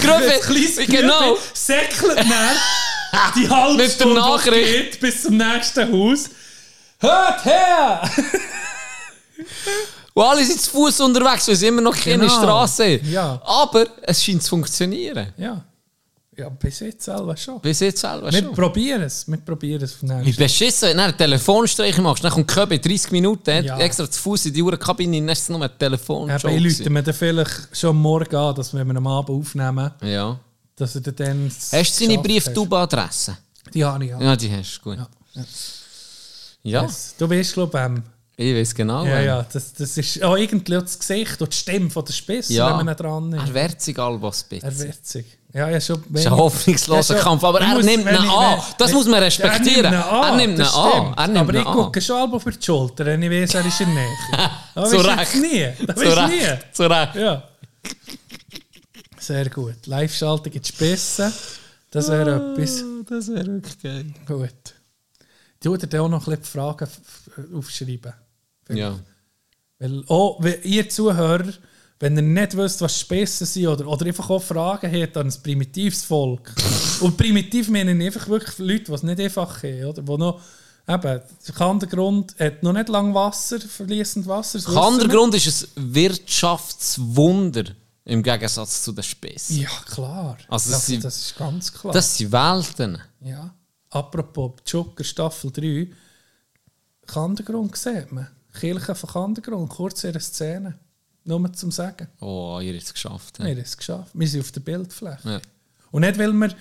Gröbe, 0.00 0.40
kleines 0.44 0.76
genau. 0.86 1.36
Säckelt 1.52 2.18
dann 2.18 3.32
die 3.36 3.48
halbe 3.48 3.82
Mit 3.82 3.92
Stunde 3.92 4.20
Nachricht. 4.20 4.72
geht 4.72 5.00
bis 5.00 5.22
zum 5.22 5.36
nächsten 5.36 5.92
Haus. 5.92 6.30
Hört 7.00 7.44
her! 7.44 8.02
Und 10.14 10.24
alle 10.24 10.44
sind 10.44 10.60
zu 10.60 10.70
Fuß 10.70 11.00
unterwegs, 11.00 11.48
weil 11.48 11.56
sie 11.56 11.66
immer 11.66 11.80
noch 11.80 11.96
keine 11.96 12.26
Genau. 12.26 12.38
Straße 12.38 12.84
haben. 12.84 13.10
Ja. 13.10 13.40
Aber 13.44 13.86
es 14.02 14.22
scheint 14.22 14.42
zu 14.42 14.50
funktionieren. 14.50 15.32
Ja. 15.36 15.62
Ja, 16.36 16.48
bis 16.48 16.80
jetzt 16.80 17.04
selber 17.04 17.36
schon. 17.36 17.60
Bis 17.60 17.80
jetzt 17.80 18.00
selber 18.00 18.32
Wir 18.32 18.38
schon. 18.42 18.52
probieren 18.54 19.02
es. 19.02 19.28
Wir 19.28 19.36
probieren 19.36 19.82
es. 19.82 19.92
von 19.92 20.08
nächstes- 20.08 20.36
beschissen, 20.36 20.88
wenn 20.88 20.96
du 20.96 21.02
einen 21.04 21.16
Telefonstreich 21.18 21.98
machst, 21.98 22.24
dann 22.24 22.32
kommt 22.32 22.48
Köbe 22.48 22.78
30 22.78 23.12
Minuten, 23.12 23.64
Ja. 23.64 23.78
extra 23.78 24.10
zu 24.10 24.18
Fuß 24.20 24.46
in 24.46 24.54
die 24.54 24.62
Uhrenkabine, 24.62 25.18
dann 25.18 25.28
ist 25.28 25.42
es 25.42 25.48
nur 25.50 25.60
ein 25.62 25.70
Telefon. 25.78 26.30
Eben, 26.30 26.48
ich 26.56 26.62
lüte 26.78 26.88
mir 26.90 27.02
dann 27.02 27.14
vielleicht 27.14 27.68
schon 27.76 27.96
morgen 27.96 28.34
an, 28.34 28.54
dass 28.54 28.72
wenn 28.72 28.86
wir 28.88 28.96
am 28.96 29.06
Abend 29.06 29.28
aufnehmen, 29.30 29.90
Ja. 30.02 30.38
dass 30.74 30.94
er 30.94 31.00
dann... 31.02 31.48
Hast 31.50 32.00
du 32.00 32.06
seine 32.06 32.18
Brieftube-Adresse? 32.18 33.32
hast? 33.32 33.74
Die 33.74 33.84
habe 33.84 34.02
ich, 34.04 34.10
ja. 34.10 34.20
Ja, 34.20 34.34
die 34.36 34.50
hast 34.50 34.78
du, 34.78 34.90
gut. 34.90 34.98
Ja. 34.98 35.08
Ja, 36.64 36.82
Yes. 36.84 37.14
Du 37.18 37.28
weißt, 37.28 37.54
glaube 37.54 37.76
ich, 37.78 37.84
ähm, 37.84 38.02
ich 38.50 38.56
weiß 38.56 38.74
genau. 38.74 39.04
ja, 39.04 39.20
ja, 39.20 39.46
das, 39.52 39.72
das 39.74 39.96
ist 39.96 40.22
auch 40.22 40.36
irgendwie 40.36 40.76
auch 40.76 40.82
das 40.82 40.98
Gesicht 40.98 41.40
und 41.40 41.52
die 41.52 41.56
Stimme 41.56 41.88
von 41.90 42.04
der 42.04 42.12
Spitze, 42.12 42.52
Ja. 42.52 42.78
wenn 42.78 42.84
man 42.86 42.96
dran 42.96 43.32
Er 43.32 43.42
nimmt. 43.42 43.54
wird 43.54 43.80
sich 43.80 43.98
Albas 43.98 44.46
Er 44.50 44.70
bitte. 44.70 44.94
sich. 45.02 45.26
Ja, 45.54 45.68
ja, 45.68 45.78
schon. 45.80 46.02
Das 46.08 46.22
ist 46.22 46.26
ein 46.28 46.36
hoffnungsloser 46.36 47.16
Ja. 47.16 47.22
Kampf, 47.22 47.44
aber 47.44 47.60
er 47.60 47.74
muss- 47.74 47.84
nimmt 47.84 48.04
ihn 48.04 48.08
an. 48.16 48.60
Das 48.78 48.90
muss 48.92 49.04
man 49.04 49.14
Ja, 49.20 49.26
respektieren. 49.26 49.92
Er 49.92 50.10
an. 50.10 50.38
Er 50.40 50.46
nimmt 50.46 50.58
ihn 50.58 50.64
an. 50.64 51.14
Er 51.16 51.26
nimmt 51.28 51.38
aber 51.38 51.54
ich 51.58 51.64
gucke 51.64 52.00
schon 52.00 52.16
halb 52.20 52.32
auf 52.32 52.44
die 52.44 52.52
Schulter, 52.64 53.04
wenn 53.04 53.22
ich 53.22 53.30
weiß, 53.30 53.54
er 53.56 53.66
ist 53.66 53.80
in 53.82 53.94
der 53.94 54.04
Nähe. 54.04 54.88
Zu 54.88 54.96
du 54.96 55.08
Recht. 55.08 55.34
nie. 55.36 55.68
Das 55.86 55.96
Zu 55.96 56.04
du 56.04 56.16
Recht. 56.16 56.28
nie. 56.30 56.72
Zu 56.72 56.82
Recht. 56.90 57.14
Ja. 57.16 57.42
Sehr 59.18 59.50
gut. 59.50 59.86
Live-Schaltung 59.86 60.52
in 60.52 60.62
die 60.62 60.68
Spitze. 60.68 61.32
Das 61.90 62.08
wäre 62.10 62.54
etwas. 62.56 62.82
Das 63.08 63.28
wäre 63.28 63.46
wirklich 63.46 63.82
geil. 63.82 64.06
Gut. 64.26 64.74
Ich 65.60 65.70
würde 65.70 65.86
dir 65.86 66.02
auch 66.02 66.08
noch 66.08 66.26
ein 66.26 66.36
bisschen 66.36 66.42
die 66.42 66.58
Fragen 66.58 66.84
f- 66.84 68.21
Ja. 68.76 68.98
Weil 69.78 70.04
auch, 70.08 70.36
wenn 70.42 70.62
ihr 70.62 70.88
Zuhörer, 70.88 71.52
wenn 71.98 72.16
ihr 72.16 72.22
nicht 72.22 72.56
wisst, 72.56 72.80
was 72.80 72.98
Späße 73.00 73.46
sind 73.46 73.66
oder, 73.68 73.86
oder 73.86 74.06
einfach 74.06 74.28
auch 74.30 74.42
Fragen 74.42 74.90
habt 74.92 75.16
an 75.16 75.28
ein 75.28 75.42
primitives 75.42 76.04
Volk. 76.04 76.52
Und 77.00 77.16
primitiv 77.16 77.68
meine 77.68 77.92
ich 77.92 78.06
einfach 78.06 78.28
wirklich 78.28 78.58
Leute, 78.58 78.84
die 78.84 78.92
es 78.92 79.02
nicht 79.02 79.20
einfach 79.20 79.62
haben, 79.62 79.84
oder? 79.84 80.06
Wo 80.06 80.16
noch, 80.16 80.40
eben, 80.88 81.20
der 81.46 81.54
Kandergrund 81.54 82.34
hat 82.38 82.62
noch 82.62 82.72
nicht 82.72 82.88
lange 82.88 83.14
Wasser, 83.14 83.60
fließend 83.60 84.26
Wasser. 84.26 84.60
Kandergrund 84.60 85.34
ist 85.34 85.68
ein 85.76 85.94
Wirtschaftswunder 85.94 87.64
im 88.04 88.22
Gegensatz 88.22 88.82
zu 88.82 88.90
den 88.92 89.04
Späßen. 89.04 89.58
Ja, 89.60 89.68
klar. 89.88 90.36
Also, 90.48 90.70
das, 90.72 90.86
sie- 90.86 90.98
das 90.98 91.16
ist 91.16 91.36
ganz 91.36 91.72
klar. 91.72 91.92
Das 91.92 92.16
sind 92.16 92.32
Welten. 92.32 92.98
ja. 93.20 93.54
Apropos 93.90 94.52
Joker 94.66 95.04
Staffel 95.04 95.50
3, 95.52 95.88
Kandergrund 97.06 97.76
sieht 97.76 98.10
man. 98.10 98.26
Kirche 98.58 98.94
von 98.94 99.10
Kandergrund, 99.10 99.68
kurz 99.70 100.04
ihre 100.04 100.20
Szene. 100.20 100.78
Nur 101.24 101.52
zum 101.52 101.70
Sagen. 101.70 102.08
Oh, 102.20 102.58
ihr 102.60 102.74
habt 102.74 102.82
es 102.82 102.92
geschafft. 102.92 103.38
Ja. 103.38 103.44
haben 103.46 103.58
es 103.58 103.76
geschafft. 103.76 104.10
Wir 104.12 104.28
sind 104.28 104.40
auf 104.40 104.50
der 104.52 104.60
Bildfläche. 104.60 105.28
Ja. 105.28 105.40
Und 105.90 106.02
nicht, 106.02 106.18
weil 106.18 106.32
wir 106.32 106.54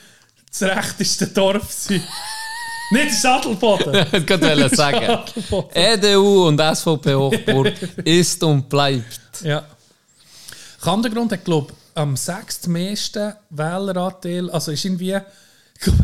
das 0.50 0.62
rechteste 0.64 1.28
Dorf 1.28 1.72
sind. 1.72 2.04
nicht 2.92 3.12
das 3.12 3.26
Adelboden. 3.26 4.08
Ich 4.12 4.30
wollte 4.30 4.76
sagen. 4.76 5.20
EDU 5.74 6.48
und 6.48 6.60
SVP 6.60 7.16
Hochburg 7.16 7.74
ist 8.06 8.44
und 8.44 8.70
bleibt. 8.70 9.42
Ja. 9.44 9.66
Kandergrund 10.82 11.32
hat, 11.32 11.46
glaube 11.46 11.72
ich, 11.72 11.78
am 11.96 12.16
sechstmeisten 12.16 13.34
Wähleranteil, 13.50 14.50
also 14.50 14.72
ist 14.72 14.86
irgendwie, 14.86 15.18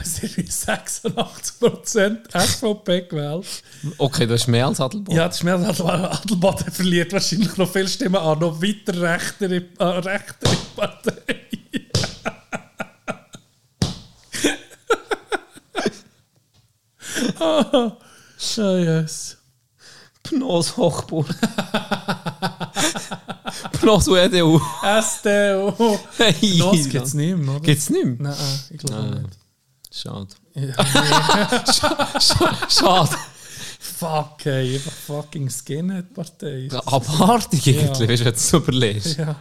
es 0.02 0.16
sind 0.16 0.38
wie 0.38 0.42
86% 0.42 2.18
SVP 2.34 3.02
gewählt. 3.02 3.46
Okay, 3.98 4.26
das 4.26 4.42
ist 4.42 4.48
mehr 4.48 4.66
als 4.68 4.80
Adelboden. 4.82 5.16
Ja, 5.16 5.28
das 5.28 5.38
ist 5.38 5.44
mehr 5.44 5.56
als 5.56 5.82
Adelboden 5.82 6.72
verliert 6.72 7.14
wahrscheinlich 7.14 7.56
noch 7.58 7.72
viele 7.72 7.88
Stimmen 7.88 8.16
an, 8.16 8.40
noch 8.40 8.60
weiter 8.62 9.00
rechtere, 9.02 9.64
äh, 9.78 9.84
rechtere 9.84 10.56
Partei. 10.76 11.22
oh, 17.40 17.92
oh 18.58 18.78
yes. 18.78 19.38
Pnos 20.24 20.76
Hochburg. 20.76 21.28
Pnos 23.74 24.08
EDU. 24.08 24.60
SDO. 25.02 26.00
Hey, 26.18 26.58
Das 26.60 26.90
gibt 26.90 27.06
es 27.06 27.14
nicht 27.14 27.38
mehr, 27.38 27.56
oder? 27.56 27.60
Gibt's 27.62 27.90
nicht 27.90 28.06
mehr? 28.06 28.16
Nein, 28.20 28.36
ich 28.70 28.78
glaube 28.78 29.22
nicht. 29.22 29.37
Schade. 29.98 30.28
Ja, 30.54 30.76
Schade. 32.70 33.18
fuck, 33.80 34.46
ey, 34.46 34.76
einfach 34.76 34.92
fucking 34.92 35.50
Skinhead-Partei. 35.50 36.70
Abartig 36.72 37.66
irgendwie, 37.66 38.08
wenn 38.08 38.18
du 38.18 38.24
jetzt 38.24 38.54
überlegst. 38.54 39.18
Ja. 39.18 39.36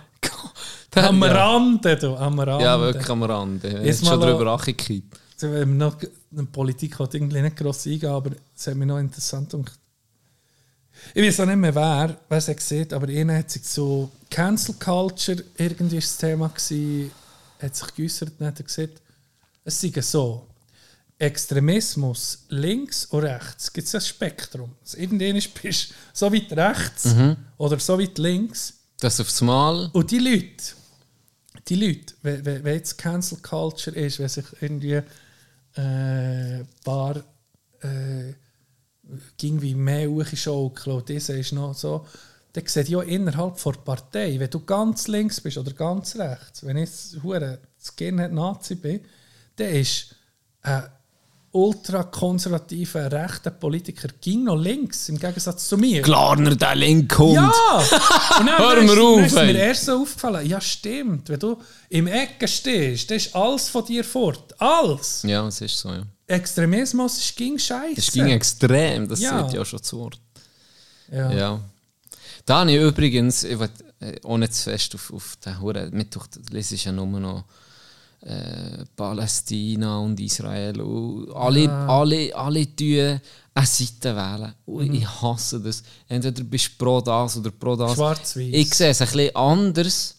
Am 0.94 1.22
ja. 1.22 1.32
Rande, 1.32 1.96
du, 1.96 2.16
am 2.16 2.38
Rande. 2.38 2.64
Ja, 2.64 2.80
wirklich 2.80 3.08
am 3.10 3.22
Rande. 3.22 3.82
Jetzt 3.84 4.06
schon 4.06 4.18
drüber 4.18 4.52
angekippt. 4.52 5.20
Noch 5.66 5.96
in 6.34 6.46
Politik 6.46 6.98
hat 6.98 7.14
irgendwie 7.14 7.42
nicht 7.42 7.56
gross 7.56 7.86
eingehen, 7.86 8.10
aber 8.10 8.30
es 8.56 8.66
hat 8.66 8.76
mich 8.76 8.88
noch 8.88 8.98
interessant 8.98 9.50
gedacht. 9.50 9.78
Ich 11.14 11.22
weiß 11.22 11.40
auch 11.40 11.46
nicht 11.46 11.56
mehr 11.56 11.74
wer, 11.74 12.16
wer 12.28 12.38
es 12.38 12.46
gesehen, 12.46 12.90
aber 12.94 13.08
einer 13.08 13.36
hat 13.36 13.50
sich 13.50 13.64
so 13.64 14.10
Cancel 14.30 14.74
Culture 14.76 15.44
irgendwie 15.58 15.98
ist 15.98 16.12
das 16.12 16.16
Thema 16.16 16.48
gewesen, 16.48 17.10
hat 17.60 17.76
sich 17.76 17.94
geäußert 17.94 18.32
und 18.38 18.46
hat 18.46 18.64
gesagt, 18.64 19.02
es 19.64 19.80
sei 19.80 19.92
so, 20.00 20.45
Extremismus 21.18 22.44
links 22.48 23.06
und 23.06 23.24
rechts, 23.24 23.72
gibt 23.72 23.86
es 23.88 23.94
ein 23.94 24.00
Spektrum. 24.02 24.74
Also 24.82 24.98
irgendwann 24.98 25.32
bist 25.62 25.90
du 25.90 25.94
so 26.12 26.32
weit 26.32 26.52
rechts 26.52 27.14
oder 27.56 27.78
so 27.78 27.98
weit 27.98 28.18
links 28.18 28.74
Das 28.98 29.18
aufs 29.20 29.40
Mal. 29.40 29.88
und 29.92 30.10
die 30.10 30.18
Leute, 30.18 30.74
die 31.68 31.74
Leute, 31.74 32.14
wenn, 32.22 32.44
wenn 32.64 32.74
jetzt 32.74 32.98
Cancel 32.98 33.38
Culture 33.38 33.96
ist, 33.96 34.18
wenn 34.18 34.28
sich 34.28 34.44
irgendwie 34.60 34.92
äh, 34.92 35.02
ein 35.76 36.68
paar 36.84 37.16
äh, 37.80 38.34
ging 39.38 39.62
wie 39.62 39.74
mehr 39.74 40.10
hochschaukeln 40.10 40.96
und 40.96 41.08
das 41.08 41.28
ist 41.30 41.52
noch 41.52 41.74
so, 41.74 42.06
dann 42.52 42.66
sieht 42.66 42.88
ja 42.88 43.00
innerhalb 43.02 43.62
der 43.62 43.70
Partei, 43.72 44.38
wenn 44.38 44.50
du 44.50 44.60
ganz 44.60 45.08
links 45.08 45.40
bist 45.40 45.58
oder 45.58 45.72
ganz 45.72 46.16
rechts, 46.16 46.64
wenn 46.64 46.76
ich 46.76 46.88
jetzt 46.88 47.22
hure 47.22 47.58
Skinhead 47.78 48.32
Nazi 48.32 48.74
bin, 48.74 49.00
dann 49.56 49.68
ist 49.68 50.14
ein 50.62 50.84
ultrakonservativer 51.56 53.10
rechter 53.10 53.50
Politiker 53.50 54.08
ging 54.20 54.44
noch 54.44 54.56
links, 54.56 55.08
im 55.08 55.18
Gegensatz 55.18 55.68
zu 55.68 55.76
mir. 55.78 56.02
Glarner, 56.02 56.54
der 56.56 56.74
Linkhund. 56.74 57.34
Ja! 57.34 57.50
Und 58.40 58.46
dann 58.46 58.58
Hör 58.58 58.82
mir 58.82 58.88
dann 58.88 58.98
auf, 58.98 59.26
ist 59.26 59.34
mir 59.34 59.56
erst 59.58 59.84
so 59.86 60.02
aufgefallen, 60.02 60.46
ja 60.46 60.60
stimmt, 60.60 61.28
wenn 61.28 61.38
du 61.40 61.60
im 61.88 62.06
Ecken 62.06 62.48
stehst, 62.48 63.10
dann 63.10 63.16
ist 63.16 63.34
alles 63.34 63.68
von 63.68 63.84
dir 63.84 64.04
fort. 64.04 64.54
Alles. 64.60 65.22
Ja, 65.22 65.46
es 65.46 65.60
ist 65.60 65.78
so, 65.78 65.90
ja. 65.90 66.02
Extremismus 66.26 67.18
ist 67.18 67.36
ging 67.36 67.58
scheiße. 67.58 67.98
Es 67.98 68.10
ging 68.12 68.26
extrem, 68.26 69.08
das 69.08 69.20
Ja. 69.20 69.44
sieht 69.44 69.56
ja 69.56 69.64
schon 69.64 69.82
zu 69.82 69.98
Wort. 69.98 70.18
ja. 71.12 71.32
Ja. 71.32 71.60
Da 72.44 72.60
habe 72.60 72.70
ich 72.70 72.80
übrigens, 72.80 73.42
ich 73.42 73.58
will, 73.58 73.68
äh, 74.00 74.38
nicht 74.38 74.54
zu 74.54 74.70
fest 74.70 74.94
auf, 74.94 75.12
auf 75.12 75.36
den 75.44 75.60
Huren, 75.60 75.90
Mittwoch 75.92 76.26
lese 76.50 76.76
ich 76.76 76.84
ja 76.84 76.92
nur 76.92 77.06
noch 77.06 77.44
äh, 78.22 78.84
Palästina 78.96 79.98
und 79.98 80.18
Israel. 80.20 80.80
Und 80.80 81.32
alle, 81.34 81.70
alle, 81.70 82.34
alle 82.34 82.76
tun 82.76 83.20
eine 83.54 83.66
Seite 83.66 84.14
wählen. 84.14 84.52
Und 84.66 84.94
ich 84.94 85.06
hasse 85.22 85.60
das. 85.60 85.82
Entweder 86.08 86.44
bist 86.44 86.72
du 86.72 86.84
pro 86.84 87.00
das 87.00 87.36
oder 87.38 87.50
pro 87.50 87.74
das. 87.76 87.94
Schwarz-Weiß. 87.94 88.48
Ich 88.52 88.74
sehe 88.74 88.90
es 88.90 89.00
ein 89.00 89.08
bisschen 89.08 89.36
anders. 89.36 90.12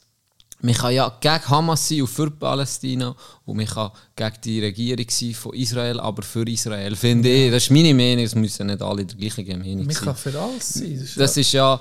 Man 0.60 0.74
kann 0.74 0.92
ja 0.92 1.16
gegen 1.22 1.48
Hamas 1.50 1.88
sein 1.88 2.02
und 2.02 2.08
für 2.08 2.32
Palästina 2.32 3.16
und 3.46 3.58
man 3.58 3.68
kann 3.68 3.92
gegen 4.16 4.36
die 4.44 4.60
Regierung 4.60 5.06
sein 5.08 5.34
von 5.36 5.54
Israel, 5.54 6.00
aber 6.00 6.24
für 6.24 6.50
Israel. 6.50 6.96
Finde 6.96 7.30
ich, 7.30 7.52
das 7.52 7.64
ist 7.66 7.70
meine 7.70 7.94
Meinung, 7.94 8.26
es 8.26 8.34
müssen 8.34 8.66
nicht 8.66 8.82
alle 8.82 9.06
der 9.06 9.16
gleichen 9.16 9.46
Meinung 9.60 9.86
Man 9.86 9.94
sein. 9.94 10.06
kann 10.06 10.16
für 10.16 10.40
alles 10.40 10.70
sein. 10.74 10.94
Das 10.98 11.04
ist 11.10 11.20
Das 11.20 11.38
ist 11.38 11.52
ja 11.52 11.80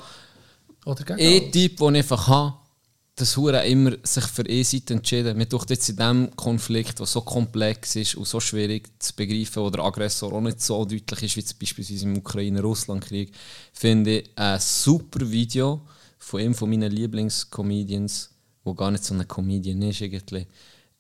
oder 0.85 1.05
gegen 1.05 1.19
ein 1.19 1.41
alles. 1.43 1.51
Typ, 1.53 1.77
den 1.79 1.95
ich 1.95 2.03
einfach 2.03 2.29
habe, 2.29 2.55
dass 3.17 3.35
Hure 3.39 3.67
immer 3.67 3.97
sich 4.03 4.25
für 4.25 4.45
eine 4.45 4.63
Seite 4.63 4.93
entschieden. 4.93 5.39
Man 5.39 5.49
tut 5.49 5.71
jetzt 5.71 5.89
in 5.89 5.97
diesem 5.97 6.37
Konflikt, 6.37 6.99
der 6.99 7.07
so 7.07 7.23
komplex 7.23 7.97
ist 7.97 8.15
und 8.15 8.29
so 8.29 8.41
schwierig 8.41 8.91
zu 8.99 9.17
begreifen, 9.17 9.63
wo 9.63 9.71
der 9.71 9.85
Aggressor 9.85 10.33
auch 10.35 10.41
nicht 10.43 10.61
so 10.61 10.85
deutlich 10.85 11.23
ist, 11.23 11.37
wie 11.37 11.45
zum 11.45 11.59
beispielsweise 11.59 12.05
im 12.05 12.19
Ukraine-Russland-Krieg, 12.19 13.33
finde 13.73 14.21
ich 14.21 14.31
ein 14.37 14.61
super 14.61 15.31
Video 15.31 15.81
von 16.19 16.41
einem 16.41 16.55
von 16.55 16.69
meinen 16.69 16.93
Lieblingscomedians, 16.93 18.31
wo 18.65 18.75
gar 18.75 18.91
nicht 18.91 19.05
so 19.05 19.15
ein 19.15 19.27
Comedian 19.27 19.81
ist 19.81 20.03
eigentlich, 20.03 20.47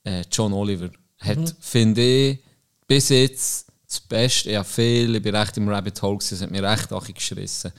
äh, 0.04 0.24
John 0.32 0.54
Oliver. 0.54 0.90
Hat, 1.18 1.54
finde 1.60 2.02
ich, 2.02 2.38
bis 2.86 3.10
jetzt 3.10 3.66
das 3.86 4.00
Beste, 4.00 4.50
ich 4.50 4.56
habe 4.56 4.66
viel, 4.66 5.14
ich 5.16 5.22
bin 5.22 5.34
recht 5.34 5.56
im 5.58 5.68
Rabbit 5.68 6.00
Hole 6.00 6.16
gewesen, 6.16 6.34
es 6.34 6.40
hat 6.40 6.50
mir 6.50 6.62
recht 6.62 6.90
achig 6.92 7.16
geschrissen. 7.16 7.72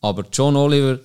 Aber 0.00 0.24
John 0.32 0.56
Oliver 0.56 0.98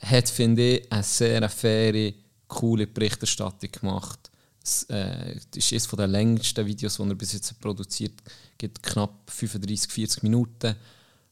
hat, 0.00 0.28
finde 0.28 0.76
ich, 0.76 0.92
eine 0.92 1.02
sehr 1.02 1.48
faire, 1.48 2.12
coole 2.46 2.86
Berichterstattung 2.86 3.70
gemacht. 3.70 4.30
Es 4.62 4.84
äh, 4.90 5.36
ist 5.54 5.72
eines 5.72 5.88
der 5.88 6.06
längsten 6.06 6.66
Videos, 6.66 6.96
die 6.96 7.02
er 7.02 7.14
bis 7.14 7.32
jetzt 7.32 7.58
produziert 7.60 8.22
geht 8.58 8.82
knapp 8.82 9.30
35, 9.30 9.90
40 9.90 10.22
Minuten, 10.24 10.74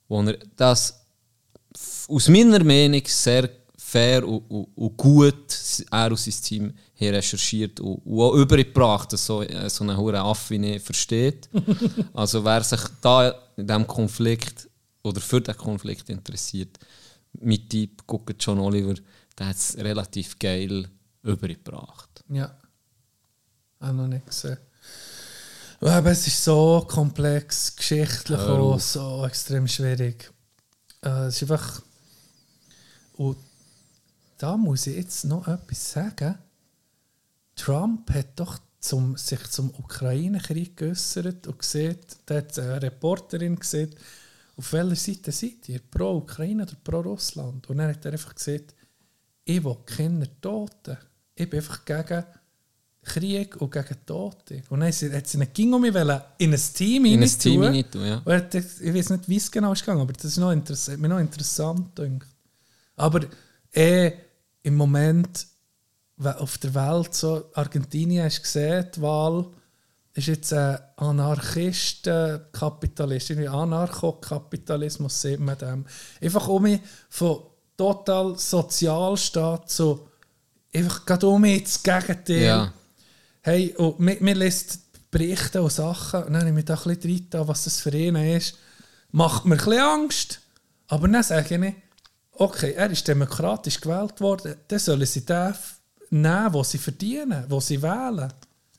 wo 0.09 0.23
er 0.23 0.39
das 0.57 1.01
aus 2.09 2.29
meiner 2.29 2.63
Meinung 2.63 3.03
sehr 3.05 3.51
fair 3.77 4.27
und, 4.27 4.49
und, 4.49 4.69
und 4.77 4.97
gut 4.97 5.85
er 5.91 6.11
und 6.11 6.19
sein 6.19 6.35
Team 6.43 6.73
hier 6.95 7.13
recherchiert 7.13 7.81
und, 7.81 7.97
und 8.07 8.21
auch 8.21 8.35
übergebracht, 8.35 9.13
dass 9.13 9.27
so, 9.27 9.43
äh, 9.43 9.69
so 9.69 9.85
eine 9.85 9.97
hure 9.97 10.21
Affe 10.21 10.55
wie 10.55 10.75
ich 10.75 10.83
versteht. 10.83 11.49
also 12.15 12.45
wer 12.45 12.63
sich 12.63 12.81
da 13.01 13.29
in 13.57 13.67
diesem 13.67 13.87
Konflikt 13.87 14.69
oder 15.03 15.21
für 15.21 15.41
den 15.41 15.57
Konflikt 15.57 16.09
interessiert, 16.09 16.79
mit 17.41 17.71
Typ 17.71 18.07
guckt 18.07 18.35
John 18.39 18.59
Oliver, 18.59 18.95
der 19.39 19.49
hat 19.49 19.57
es 19.57 19.77
relativ 19.77 20.39
geil 20.39 20.89
übergebracht. 21.23 22.25
Ja. 22.29 22.57
Auch 23.81 23.93
noch 23.93 24.07
nicht 24.07 24.27
gesehen. 24.27 24.59
Aber 25.81 26.11
es 26.11 26.27
ist 26.27 26.43
so 26.43 26.87
komplex, 26.89 27.77
geschichtlich 27.77 28.39
auch 28.39 28.81
so 28.81 29.27
extrem 29.27 29.69
schwierig. 29.69 30.33
Äh, 31.03 31.27
es 31.27 31.43
ist 31.43 31.51
einfach. 31.51 31.83
Und 33.17 33.37
da 34.39 34.57
muss 34.57 34.87
ich 34.87 34.97
jetzt 34.97 35.25
noch 35.25 35.47
etwas 35.47 35.93
sagen. 35.93 36.39
Trump 37.55 38.11
hat 38.13 38.39
doch 38.39 38.59
zum, 38.81 39.17
sich 39.17 39.43
zum 39.51 39.71
Ukraine-Krieg 39.71 40.77
geäußert 40.77 41.47
und 41.47 41.59
gesehen, 41.59 41.99
da 42.27 42.37
hat 42.37 42.59
eine 42.59 42.83
Reporterin 42.83 43.57
gesehen, 43.57 43.95
auf 44.57 44.73
welcher 44.73 44.97
Seite 44.97 45.33
seid 45.33 45.69
ihr? 45.69 45.81
Pro 45.91 46.17
Ukraine 46.17 46.63
oder 46.63 46.77
pro 46.83 47.01
Russland? 47.01 47.69
Und 47.69 47.77
dann 47.77 47.91
hat 47.91 48.05
er 48.05 48.13
einfach 48.13 48.35
gesagt, 48.35 48.75
ich 49.45 49.63
will 49.63 49.77
keine 49.85 50.41
Toten. 50.41 50.97
Ich 51.35 51.49
bin 51.49 51.61
einfach 51.61 51.85
gegen 51.85 52.25
Krieg 53.03 53.57
und 53.61 53.71
gegen 53.71 53.97
Tote. 54.05 54.63
Und 54.71 54.81
dann 54.81 54.89
hat 54.89 54.95
sie 54.95 55.11
sie 55.25 55.39
nicht 55.39 55.55
ging 55.55 55.73
um 55.73 55.83
mich 55.83 55.95
in 55.95 56.53
ein 56.53 56.61
Team 56.75 57.05
In 57.05 57.23
ein. 57.23 57.29
Team 57.29 57.91
tun, 57.91 58.07
ja. 58.07 58.23
Und 58.25 58.33
hat, 58.33 58.55
ich 58.55 58.95
weiß 58.95 59.11
nicht, 59.11 59.29
wie 59.29 59.37
es 59.37 59.51
genau 59.51 59.73
ist 59.73 59.81
gegangen, 59.81 60.01
aber 60.01 60.13
das 60.13 60.25
ist 60.25 60.39
noch 60.39 60.51
interess 60.51 60.89
hat 60.89 60.99
mich 60.99 61.11
noch 61.11 61.21
interessant 61.21 61.95
gedacht. 61.95 62.27
Aber 62.97 63.21
eh, 63.73 64.13
im 64.63 64.75
Moment 64.75 65.47
auf 66.19 66.59
der 66.59 66.75
Welt, 66.75 67.15
so 67.15 67.51
Argentinien 67.55 68.25
hast 68.25 68.39
du 68.39 68.43
gesehen, 68.43 68.87
die 68.97 69.03
Wahl 69.03 69.47
ist 70.17 70.29
jetzt 70.29 70.53
ein 70.53 70.79
Anarchisten-Kapitalist, 70.97 73.31
irgendwie 73.31 73.49
Anarchokapitalismus 73.49 75.21
sieht 75.21 75.41
man 75.41 75.59
dem. 75.59 75.85
Einfach 76.21 76.47
um 76.49 76.63
mich 76.63 76.81
von 77.11 77.41
total 77.77 78.39
Sozialstaat 78.39 79.71
zu 79.71 80.09
einfach 80.77 81.07
gerade 81.07 81.27
um 81.27 81.41
mich 81.41 81.65
das 81.65 81.83
Gegenteil. 81.83 82.43
Ja. 82.43 82.73
Hey, 83.43 83.75
und 83.77 84.01
mir, 84.01 84.17
mir 84.21 84.35
lässt 84.35 84.81
Berichte 85.11 85.63
und 85.63 85.73
Sachen, 85.73 86.25
und 86.25 86.33
dann 86.33 86.41
habe 86.41 86.51
ich 86.51 86.55
mich 86.55 86.65
da 86.65 86.75
ein 86.75 86.83
bisschen 86.83 87.11
reingetan, 87.11 87.49
was 87.49 87.65
das 87.65 87.81
für 87.81 87.97
ihn 87.97 88.17
ist. 88.17 88.57
Macht 89.13 89.45
mir 89.45 89.55
ein 89.55 89.59
bisschen 89.59 89.81
Angst. 89.81 90.41
Aber 90.89 91.09
dann 91.09 91.23
sage 91.23 91.55
ich, 91.55 91.75
okay, 92.33 92.73
er 92.73 92.91
ist 92.91 93.09
demokratisch 93.09 93.81
gewählt 93.81 94.21
worden, 94.21 94.57
dann 94.69 94.79
sollen 94.79 95.07
sie 95.07 95.25
den 95.25 95.55
nehmen, 96.11 96.55
was 96.55 96.71
sie 96.71 96.79
verdienen, 96.79 97.45
was 97.49 97.69
sie 97.69 97.83
wählen. 97.83 98.33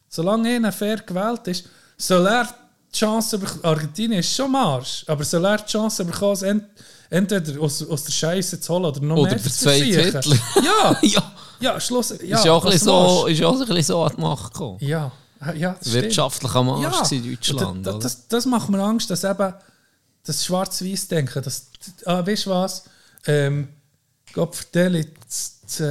Solange 0.09 0.55
einer 0.55 0.71
fair 0.71 0.97
gewählt 0.97 1.47
ist, 1.47 1.65
soll 1.97 2.25
er 2.27 2.47
die 2.93 2.97
Chance 2.97 3.37
bekommen, 3.37 3.63
Argentinien 3.63 4.19
ist 4.19 4.33
schon 4.33 4.51
Marsch, 4.51 5.03
aber 5.07 5.23
soll 5.23 5.45
er 5.45 5.57
die 5.57 5.65
Chance 5.65 6.05
bekommen, 6.05 6.43
ent, 6.43 6.63
entweder 7.09 7.61
aus, 7.61 7.87
aus 7.87 8.03
der 8.03 8.11
Scheiße 8.11 8.59
zu 8.59 8.73
holen 8.73 8.85
oder 8.85 9.01
noch 9.01 9.17
Oder 9.17 9.31
mehr 9.31 9.43
zu. 9.43 9.69
Hitler. 9.71 10.21
Ja, 10.63 10.97
ja. 11.01 11.31
ja, 11.59 11.79
Schluss. 11.79 12.13
Ja, 12.23 12.37
ist 12.37 12.45
ja 12.45 12.51
auch 12.53 12.63
ein 12.65 12.71
bisschen 12.71 12.85
so, 12.85 13.27
ist 13.27 13.39
ja 13.39 13.47
auch 13.47 13.53
ein 13.53 13.59
bisschen 13.59 13.83
so 13.83 14.03
an 14.03 14.13
die 14.15 14.21
Macht 14.21 14.53
gekommen. 14.53 14.77
Ja, 14.81 15.11
ja 15.55 15.73
das 15.73 15.89
stimmt. 15.89 16.03
Wirtschaftlich 16.03 16.55
am 16.55 16.69
Arsch 16.69 17.11
in 17.11 17.29
Deutschland. 17.29 17.61
und 17.61 17.83
da- 17.83 17.91
da- 17.91 17.97
oder? 17.97 18.03
das, 18.03 18.27
das 18.27 18.45
macht 18.45 18.69
mir 18.69 18.81
Angst, 18.81 19.09
dass 19.09 19.23
eben 19.23 19.53
das 20.25 20.45
Schwarz-Weiß-Denken, 20.45 21.41
das, 21.43 21.67
ah, 22.05 22.25
weißt 22.25 22.45
du 22.45 22.49
was, 22.49 22.83
ähm, 23.25 23.69
Gott 24.33 24.55
vertelle, 24.55 25.05
das, 25.25 25.81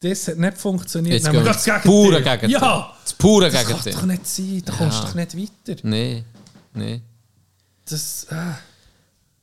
das, 0.00 0.28
hat 0.28 0.38
nicht 0.38 0.58
funktioniert. 0.58 1.14
Jetzt 1.14 1.24
Nehmen 1.32 1.44
wir 1.44 1.52
das 1.52 1.64
Gegenteil. 1.64 1.82
pure 1.90 2.22
Gegenteil. 2.22 2.50
Ja, 2.50 2.94
Das 3.02 3.12
pure 3.14 3.50
das 3.50 3.54
kann 3.54 3.66
Gegenteil. 3.66 3.92
doch 3.94 4.02
nicht 4.06 4.26
sein, 4.26 4.62
da 4.64 4.72
kommst 4.72 4.98
du 4.98 5.02
Ja. 5.02 5.08
doch 5.08 5.14
nicht 5.14 5.36
weiter. 5.66 5.80
Nein, 5.82 6.24
nein. 6.74 7.02
Das, 7.84 8.24
äh, 8.30 8.34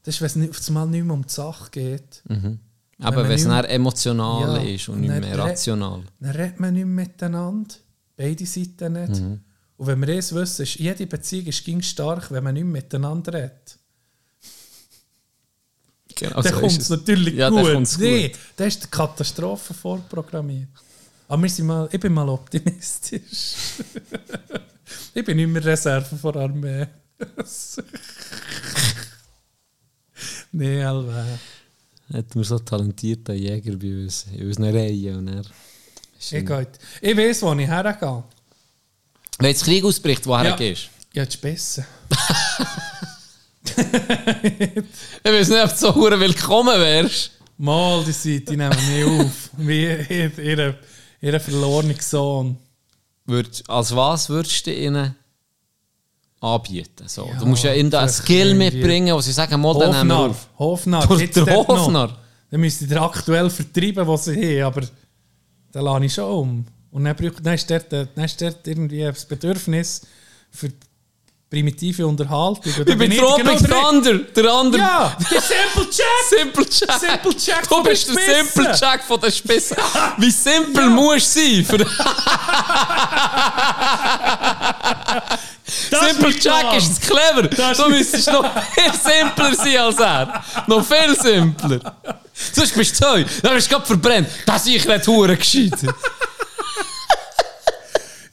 das 0.03 0.15
ist, 0.15 0.21
wenn 0.21 0.25
es 0.27 0.35
nicht, 0.35 0.49
auf 0.51 0.67
einmal 0.67 0.87
nicht 0.87 1.03
mehr 1.03 1.13
um 1.13 1.25
die 1.25 1.33
Sache 1.33 1.69
geht. 1.71 2.21
Aber 2.99 3.17
man 3.17 3.25
wenn 3.29 3.31
es 3.35 3.41
nicht 3.43 3.47
mehr- 3.51 3.69
emotional 3.69 4.63
Ja, 4.65 4.73
ist 4.75 4.87
und 4.89 5.01
nicht 5.01 5.09
mehr 5.09 5.37
rational. 5.37 6.03
Dann 6.19 6.31
redet 6.31 6.59
man 6.59 6.73
nicht 6.73 6.85
mehr 6.85 7.05
miteinander. 7.05 7.75
Beide 8.15 8.45
Seiten 8.45 8.93
nicht. 8.93 9.21
Mhm. 9.21 9.41
Und 9.77 9.87
wenn 9.87 9.99
wir 10.07 10.15
eins 10.15 10.33
wissen, 10.33 10.61
ist, 10.61 10.75
jede 10.75 11.05
Beziehung 11.05 11.47
ist 11.47 11.65
ging 11.65 11.81
stark, 11.81 12.31
wenn 12.31 12.43
man 12.43 12.53
nicht 12.53 12.63
mehr 12.63 12.81
miteinander 12.81 13.33
redet. 13.33 13.77
Genau 16.15 16.41
dann 16.41 16.53
so 16.53 16.59
kommt 16.59 16.81
es 16.81 16.89
natürlich 16.89 17.33
ja, 17.35 17.49
gut. 17.49 17.65
Dann 17.65 17.87
nee, 17.99 18.29
gut. 18.29 18.39
da 18.55 18.65
ist 18.65 18.83
die 18.83 18.87
Katastrophe 18.87 19.73
vorprogrammiert. 19.73 20.69
Aber 21.27 21.41
wir 21.41 21.49
sind 21.49 21.65
mal, 21.65 21.89
ich 21.91 21.99
bin 21.99 22.13
mal 22.13 22.29
optimistisch. 22.29 23.55
ich 25.13 25.25
bin 25.25 25.37
nicht 25.37 25.49
mehr 25.49 25.65
Reserve 25.65 26.15
vor 26.15 26.35
Armee. 26.35 26.87
nee, 30.51 30.83
Alva. 30.83 31.25
Hätten 32.11 32.35
wir 32.35 32.43
so 32.43 32.59
talentierten 32.59 33.35
Jäger 33.35 33.75
bei 33.77 34.03
uns, 34.03 34.27
in 34.31 34.47
unseren 34.47 34.75
Reihen. 34.75 35.17
Und 35.17 35.27
er 35.29 35.43
Ich, 36.19 36.29
geht. 36.29 36.79
ich 37.01 37.17
weiß, 37.17 37.41
wo 37.41 37.53
ich 37.53 37.67
hergehe. 37.67 38.23
Wenn 39.39 39.49
jetzt 39.49 39.63
Krieg 39.65 39.83
ausbricht, 39.83 40.25
woher 40.27 40.49
Ja. 40.51 40.55
gehst 40.55 40.89
Ja, 41.13 41.25
das 41.25 41.35
ist 41.35 41.41
besser. 41.41 41.85
Ich 43.67 45.31
weiß 45.31 45.49
nicht, 45.49 45.63
ob 45.63 45.69
du 45.69 45.75
so 45.75 45.95
hure 45.95 46.19
willkommen 46.19 46.79
wärst. 46.79 47.31
Mal, 47.57 48.03
die 48.03 48.11
Seite 48.11 48.51
die 48.51 48.57
nehmen 48.57 48.75
mich 48.89 49.05
auf. 49.05 49.49
Wie 49.57 49.83
ihr, 49.83 50.39
ihr, 50.39 50.75
ihr 51.21 51.39
verlorener 51.39 51.95
Sohn. 51.99 52.57
Würd, 53.25 53.63
als 53.67 53.95
was 53.95 54.29
würdest 54.29 54.67
du 54.67 54.73
ihnen 54.73 55.15
anbieten? 56.41 57.07
So. 57.07 57.27
Ja, 57.27 57.39
du 57.39 57.45
musst 57.45 57.63
ja 57.63 57.73
ihnen 57.73 57.89
da 57.89 58.01
einen 58.01 58.09
Skill 58.09 58.53
mitbringen, 58.53 59.15
wo 59.15 59.21
sie 59.21 59.31
sagen, 59.31 59.59
mal, 59.59 59.73
dann 59.79 59.91
nehmen 59.91 60.09
wir 60.09 60.29
auf. 60.29 60.49
Hofnar. 60.59 61.07
Der-? 61.07 61.55
Hofnar. 61.55 62.17
Dann 62.51 62.59
müsst 62.59 62.81
ihr 62.81 63.01
aktuell 63.01 63.49
vertreiben, 63.49 64.07
was 64.07 64.25
sie 64.25 64.61
haben, 64.63 64.73
aber 64.73 64.87
dann 65.71 65.83
lade 65.85 66.05
ich 66.05 66.13
schon 66.13 66.25
um. 66.25 66.65
Und 66.91 67.03
dann, 67.03 67.15
braucht, 67.15 67.45
dann, 67.45 67.55
ist 67.55 67.69
dort, 67.69 67.91
dann 67.91 68.09
ist 68.15 68.39
dort 68.41 68.65
irgendwie 68.67 69.01
das 69.01 69.25
Bedürfnis 69.25 70.01
für 70.51 70.71
primitive 71.55 72.05
Unterhaltung. 72.05 72.73
Und 72.79 72.89
Ich 72.89 72.97
bin 72.97 73.17
Tropic 73.17 73.59
der- 73.59 73.69
Thunder, 73.69 74.13
der 74.35 74.51
andere. 74.51 74.81
Ja, 74.81 75.17
der 75.31 75.41
Simple 75.41 75.87
Jack! 75.89 76.07
Simple 76.29 76.65
Jack. 76.69 76.99
Simple 76.99 77.35
Jack 77.39 77.69
Du 77.69 77.83
bist 77.83 78.09
der. 78.09 78.35
Simple 78.43 78.75
Jack 78.79 79.03
von 79.05 79.19
den 79.21 79.31
Spissen. 79.31 79.77
Wie 80.17 80.31
simpel 80.31 80.89
musst 80.89 81.33
du 81.35 81.39
sein? 81.39 81.65
Für 81.65 81.77
Das 85.89 86.07
Simple 86.09 86.29
ist 86.29 86.43
Jack 86.43 86.59
Plan. 86.61 86.77
ist 86.77 87.01
clever. 87.01 87.43
Das 87.43 87.77
du 87.77 87.89
müsstest 87.89 88.27
noch 88.31 88.43
viel 88.73 88.91
simpler 88.93 89.55
sein 89.55 89.77
als 89.77 89.99
er. 89.99 90.43
Noch 90.67 90.85
viel 90.85 91.15
simpler. 91.19 91.79
Sonst 92.53 92.75
bist 92.75 92.99
du 92.99 93.05
Zeug. 93.05 93.27
Dann 93.41 93.53
bist 93.55 93.67
du 93.71 93.75
gerade 93.75 93.85
verbrennt. 93.85 94.27
Das 94.45 94.65
ich 94.67 94.85
nicht 94.85 95.07
hure 95.07 95.37
gescheit. 95.37 95.71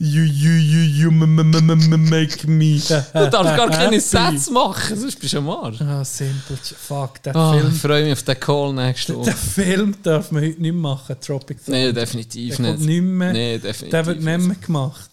You, 0.05 0.23
you, 0.25 0.51
you, 0.55 0.81
you, 0.81 1.09
m- 1.11 1.23
m- 1.39 1.55
m- 1.55 1.71
m- 1.71 2.09
make 2.11 2.45
me. 2.49 2.81
Du 3.13 3.31
darfst 3.31 3.57
gar 3.57 3.71
keine 3.71 4.01
Sätze 4.01 4.51
machen, 4.51 4.99
sonst 4.99 5.15
bist 5.21 5.33
du 5.33 5.39
am 5.39 5.49
Arsch. 5.49 5.81
Ah, 5.81 6.05
simple. 6.05 6.57
Fuck, 6.57 7.23
der 7.23 7.33
ich 7.37 7.61
Film. 7.61 7.73
freue 7.73 8.03
mich 8.03 8.13
auf 8.15 8.23
den 8.25 8.41
Call 8.41 8.73
nächste 8.73 9.13
Den 9.13 9.21
Woche. 9.21 9.31
Film 9.33 9.95
darf 10.03 10.33
man 10.33 10.43
heute 10.43 10.61
nicht 10.61 10.75
machen, 10.75 11.15
Tropic 11.21 11.65
Thunder. 11.65 11.79
Nein, 11.85 11.95
definitiv 11.95 12.57
der 12.57 12.67
kommt 12.67 12.79
nicht. 12.81 12.89
nicht 12.89 13.03
mehr. 13.03 13.33
Nee, 13.33 13.59
definitiv 13.59 13.91
der 13.91 14.07
wird 14.07 14.21
nicht 14.23 14.41
mehr 14.41 14.57
gemacht. 14.57 15.11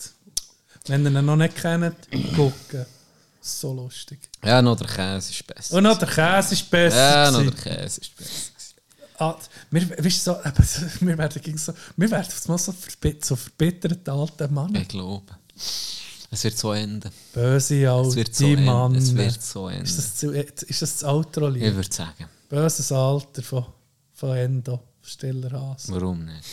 Wenn 0.87 1.05
ihr 1.05 1.11
ihn 1.19 1.25
noch 1.25 1.35
nicht 1.35 1.55
kennt, 1.55 1.95
gucken. 2.35 2.85
So 3.41 3.73
lustig. 3.73 4.19
Ja, 4.43 4.59
noch 4.59 4.75
der 4.75 4.87
Käse 4.87 5.31
ist 5.31 5.45
besser. 5.45 5.75
Und 5.77 5.83
noch 5.83 5.99
der 5.99 6.07
Käse 6.07 6.53
ist 6.55 6.69
besser. 6.69 6.97
Ja, 6.97 7.29
noch 7.31 7.41
der. 7.43 7.51
Käse 7.51 8.01
ist 8.01 8.17
besser. 8.17 8.31
Ah, 9.19 9.37
wir, 9.71 9.89
weißt 10.03 10.23
so, 10.23 10.35
wir 11.01 11.17
werden 11.17 11.41
gegen 11.41 11.57
so, 11.57 11.73
wir 11.97 12.09
werden 12.09 12.27
einmal 12.43 12.57
so, 12.57 12.71
verbi- 12.71 13.23
so 13.23 13.35
verbitterte 13.35 14.11
alte 14.11 14.47
Männer. 14.47 14.79
Ich 14.81 14.87
glaube. 14.87 15.25
Es 16.31 16.43
wird 16.43 16.57
so 16.57 16.71
enden. 16.73 17.11
Böse 17.33 17.89
alte 17.91 18.09
Es 18.09 18.15
wird 18.15 18.35
so. 18.35 18.47
Männer. 18.47 18.91
Es 18.95 19.15
wird 19.15 19.41
so 19.41 19.67
enden. 19.67 19.83
Ist 19.83 19.97
das, 19.97 20.15
zu, 20.15 20.31
ist 20.31 20.81
das 20.81 20.97
das 20.99 21.03
Outro-Lied? 21.03 21.63
Ich 21.63 21.75
würde 21.75 21.93
sagen. 21.93 22.25
Böses 22.47 22.91
Alter 22.91 23.43
von, 23.43 23.65
von 24.13 24.35
Endo, 24.37 24.79
Stiller 25.01 25.51
Haas. 25.51 25.91
Warum 25.91 26.25
nicht? 26.25 26.45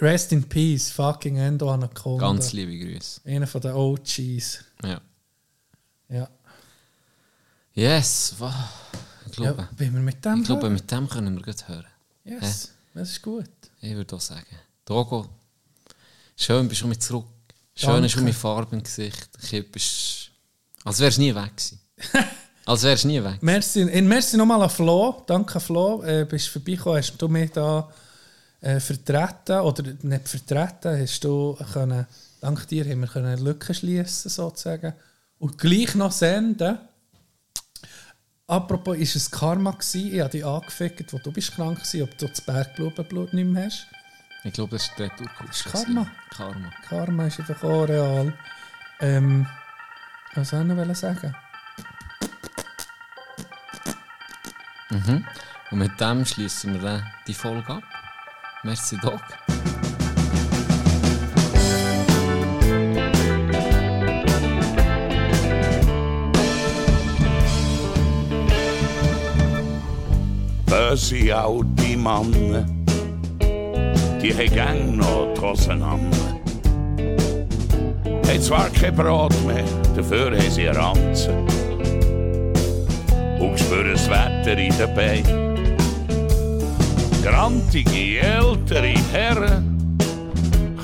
Rest 0.00 0.32
in 0.32 0.44
Peace, 0.48 0.90
fucking 0.90 1.36
Endo 1.38 1.70
Anaconda. 1.70 2.26
Ganz 2.26 2.52
liebe 2.52 2.78
Grüße. 2.78 3.20
Einer 3.24 3.46
von 3.46 3.60
den 3.60 3.72
OGs. 3.72 4.64
Ja. 4.82 5.00
Ja. 6.08 6.28
Yes, 7.74 8.34
wow. 8.38 8.52
Ich 9.30 9.38
ja 9.38 9.52
glaube, 9.52 9.68
wie 9.76 9.92
wir 9.92 10.00
mit 10.00 10.24
dem 10.24 10.40
ich 10.40 10.46
glaube 10.46 10.62
hören? 10.62 10.72
mit 10.74 10.90
dem 10.90 11.08
können 11.08 11.36
wir 11.36 11.42
gut 11.42 11.68
hören. 11.68 11.86
Yes, 12.24 12.72
das 12.94 13.10
ist 13.10 13.22
gut. 13.22 13.48
Ich 13.80 13.94
würde 13.94 14.16
auch 14.16 14.20
sagen. 14.20 14.46
Togo, 14.84 15.28
schön 16.36 16.68
bist 16.68 16.82
du 16.82 16.88
mit 16.88 17.02
zurück. 17.02 17.26
Schön 17.74 17.90
Danke. 17.90 18.06
ist 18.06 18.12
schon 18.12 18.22
meine 18.22 18.34
Farbe 18.34 18.76
im 18.76 18.82
Gesicht. 18.82 19.28
Ich 19.50 19.72
bist, 19.72 20.30
als 20.84 21.00
wärst 21.00 21.16
du 21.18 21.22
nie 21.22 21.34
weg 21.34 21.56
gewesen. 21.56 21.80
als 22.66 22.82
wärst 22.82 23.04
du 23.04 23.08
nie 23.08 23.22
weg. 23.22 23.38
Merci, 23.40 23.82
in, 23.82 24.06
merci 24.06 24.36
nochmal 24.36 24.62
an 24.62 24.70
Flo. 24.70 25.22
Danke, 25.26 25.60
Flo. 25.60 26.02
Äh, 26.02 26.26
bist 26.28 26.48
vorbeigekommen, 26.48 26.98
hast 26.98 27.16
du 27.16 27.28
mich 27.28 27.50
da 27.52 27.90
äh, 28.60 28.80
vertreten 28.80 29.60
oder 29.60 29.82
nicht 30.02 30.28
vertreten, 30.28 31.00
hast 31.00 31.24
du 31.24 31.56
können, 31.72 32.06
dank 32.40 32.68
dir 32.68 32.84
haben 32.84 33.00
wir 33.00 33.08
können 33.08 33.26
eine 33.26 33.40
Lücke 33.40 33.72
schließen 33.72 34.30
sozusagen 34.30 34.92
und 35.38 35.56
gleich 35.56 35.94
noch 35.94 36.12
senden. 36.12 36.78
Apropos, 38.50 38.96
ist 38.96 39.14
es 39.14 39.30
Karma 39.30 39.70
gewesen? 39.70 40.12
Ich 40.12 40.18
habe 40.18 40.30
dich 40.30 40.44
angefickt, 40.44 41.12
wo 41.12 41.18
du 41.18 41.30
bist 41.30 41.54
krank 41.54 41.78
warst, 41.78 41.94
ob 41.94 42.18
du 42.18 42.26
das 42.26 42.40
Bergblumenblut 42.40 43.32
nicht 43.32 43.48
mehr 43.48 43.66
hast. 43.66 43.86
Ich 44.42 44.52
glaube, 44.52 44.72
das 44.72 44.88
ist 44.88 44.98
der 44.98 45.06
Retourkurs. 45.06 45.64
ist 45.64 45.72
Karma. 45.72 46.10
Karma. 46.30 46.70
Karma 46.88 47.26
ist 47.26 47.38
einfach 47.38 47.62
auch 47.62 47.84
real. 47.84 48.34
Ähm, 48.98 49.46
was 50.34 50.48
soll 50.48 50.68
ich 50.68 50.86
noch 50.86 50.94
sagen? 50.96 51.32
Und 55.70 55.78
mit 55.78 56.00
dem 56.00 56.24
schließen 56.24 56.74
wir 56.74 56.80
dann 56.80 57.06
die 57.28 57.34
Folge 57.34 57.74
ab. 57.74 57.84
Merci, 58.64 58.98
Doc. 59.00 59.22
Böse 70.70 71.34
alte 71.34 71.96
Männer, 71.96 72.64
die 74.22 74.32
haben 74.32 74.54
gang 74.54 74.96
noch 74.96 75.34
die 75.34 75.40
Hosen 75.40 75.82
an. 75.82 76.00
Haben 78.24 78.40
zwar 78.40 78.70
kein 78.70 78.94
Brot 78.94 79.34
mehr, 79.44 79.64
dafür 79.96 80.30
haben 80.30 80.50
sie 80.50 80.66
Ranzen. 80.66 81.40
Und 83.40 83.58
spüren 83.58 83.90
das 83.94 84.08
Wetter 84.08 84.56
in 84.58 84.72
den 84.78 84.94
Beinen. 84.94 85.76
Grantige 87.24 88.20
ältere 88.20 88.94
Herren 89.12 89.98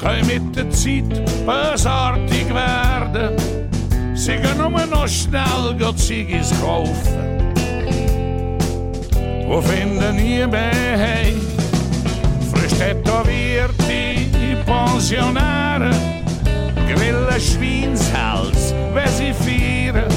können 0.01 0.27
mit 0.27 0.57
der 0.57 0.69
Zeit 0.71 1.23
bösartig 1.47 2.53
werden. 2.53 3.37
Sie 4.17 4.33
gehen 4.33 4.59
nur 4.59 4.85
noch 4.87 5.07
schnell 5.07 5.95
Ziggis 5.95 6.51
kaufen 6.61 7.36
und 7.36 7.36
finden 9.63 10.17
nie 10.17 10.47
mehr 10.47 10.99
heim. 10.99 11.41
Frisch 12.53 12.79
tätowierte 12.79 14.17
Pensionäre 14.65 15.91
grillen 16.87 17.41
Schweinshals, 17.41 18.75
wenn 18.93 19.09
sie 19.09 19.33
feiern. 19.33 20.11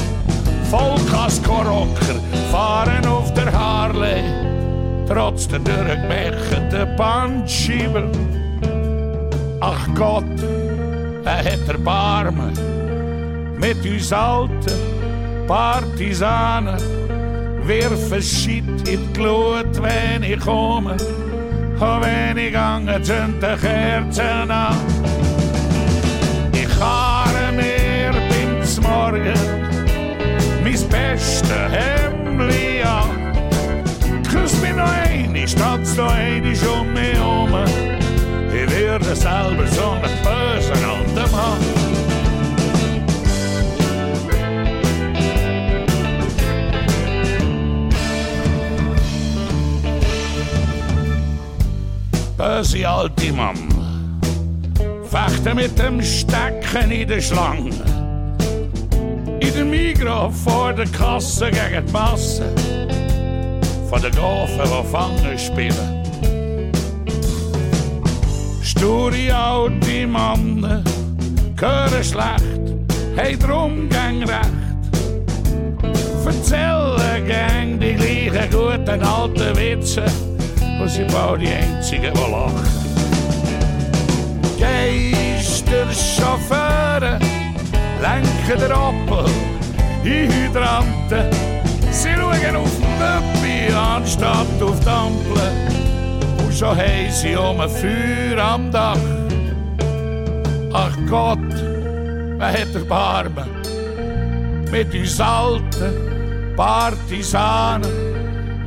Vollkasko-Rocker 0.70 2.20
fahren 2.50 3.06
auf 3.06 3.32
der 3.34 3.52
Harley, 3.52 4.22
trotz 5.08 5.48
der 5.48 5.58
durchgemächten 5.60 6.96
Bandscheiben. 6.96 8.10
Ach 9.60 9.86
Gott, 9.94 10.24
er 11.24 11.38
hat 11.38 11.68
Erbarmen 11.68 12.52
mit 13.58 13.84
uns 13.84 14.12
alten 14.12 15.46
Partisanen 15.46 16.99
werfen 17.66 18.22
Shit 18.22 18.88
in 18.88 19.06
die 19.06 19.12
Glut, 19.12 19.82
wenn 19.82 20.22
ich 20.22 20.40
komme. 20.40 20.92
Und 20.92 22.00
wenn 22.02 22.36
ich 22.36 22.52
gange, 22.52 23.00
zünden 23.02 23.58
Kerzen 23.60 24.50
an. 24.50 24.76
Ich 26.52 26.68
fahre 26.68 27.52
mir 27.52 28.12
beim 28.12 28.82
Morgen 28.82 29.70
mein 30.62 30.88
beste 30.88 31.54
Hemdli 31.70 32.82
an. 32.82 34.22
Küss 34.30 34.60
mich 34.60 34.74
noch 34.74 34.90
eine, 35.04 35.48
statt 35.48 35.80
noch 35.96 36.12
eine 36.12 36.52
um 36.80 36.92
mich 36.92 37.14
herum. 37.14 37.54
Ich 38.52 38.70
werde 38.70 39.16
selber 39.16 39.66
so 39.66 39.90
ein 39.90 40.02
böser 40.22 40.74
alter 40.88 41.30
Mann. 41.30 41.79
Böse 52.40 52.88
alte 52.88 53.32
Mann. 53.32 53.58
Fechten 55.10 55.56
mit 55.56 55.78
dem 55.78 56.00
Stecken 56.00 56.90
in 56.90 57.06
der 57.06 57.20
Schlange. 57.20 57.70
In 59.40 59.54
der 59.54 59.64
Migros 59.64 60.42
vor 60.42 60.72
der 60.72 60.86
Kasse 60.86 61.50
gegen 61.50 61.86
die 61.86 61.92
Masse. 61.92 62.46
Von 63.90 64.00
den 64.00 64.12
Gofen, 64.12 64.64
die 64.64 64.88
Fangen 64.90 65.38
spielen. 65.38 65.90
Sture 68.62 69.34
alte 69.34 70.06
Mannen, 70.06 70.84
hören 71.60 72.04
schlecht, 72.04 72.44
haben 73.16 73.38
drum 73.38 73.88
gang 73.90 74.22
recht. 74.22 74.60
Erzählen 76.24 77.26
gang 77.26 77.80
die 77.80 77.94
gleichen 77.94 78.50
guten 78.50 79.02
alten 79.02 79.56
Witze 79.56 80.04
und 80.80 80.88
sie 80.88 81.04
bauen 81.04 81.38
die 81.40 81.48
einzigen, 81.48 82.14
die 82.14 82.30
lachen. 82.30 82.68
Geisterchauffeure 84.58 87.18
lenken 88.00 88.60
den 88.60 88.72
Opel 88.72 89.26
in 90.04 90.32
Hydranten. 90.32 91.30
Sie 91.90 92.14
schauen 92.14 92.56
auf 92.56 92.78
den 92.78 92.98
Töppi 92.98 93.70
anstatt 93.72 94.62
auf 94.62 94.80
die 94.80 94.88
Ampel. 94.88 95.52
Und 96.38 96.54
schon 96.54 96.76
haben 96.76 97.10
sie 97.10 97.36
um 97.36 97.60
ein 97.60 97.68
Feuer 97.68 98.38
am 98.38 98.70
Dach. 98.70 98.96
Ach 100.72 100.96
Gott, 101.08 101.38
wer 102.38 102.52
hat 102.52 102.74
Erbarmen 102.74 103.48
mit 104.70 104.94
uns 104.94 105.20
alten 105.20 106.54
Partisanen? 106.56 108.09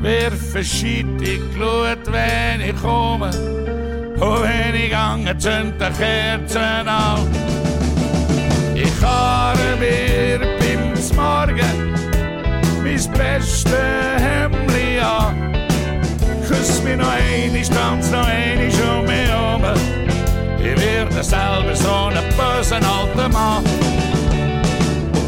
Werfen 0.04 0.64
Shit 0.64 1.00
in 1.02 1.18
die 1.18 1.42
Glut, 1.56 2.12
wenn 2.12 2.62
ich 2.62 2.76
komme. 2.82 3.30
Und 4.20 4.44
wenn 4.44 4.76
ich 4.76 4.92
gange, 4.92 5.38
zünden 5.38 5.94
Kerzen 5.98 6.88
an. 6.88 7.28
Ich 8.76 8.92
fahre 8.92 9.78
mir 9.80 10.40
beim 10.60 10.94
Morgen 11.16 11.94
mein 12.84 13.18
beste 13.18 13.78
Hemdli 14.18 15.00
an. 15.00 15.54
Küss 16.48 16.84
mich 16.84 16.98
noch 16.98 17.08
ein, 17.08 17.64
tanz 17.74 18.12
noch 18.12 18.28
ein, 18.28 18.60
um 18.98 19.06
mich 19.06 19.28
herum. 19.28 19.64
Ich 20.60 20.82
werde 20.82 21.24
selber 21.24 21.76
so 21.76 22.10
ein 22.10 22.24
böser 22.36 22.76
alter 22.78 23.30
Mann. 23.30 23.64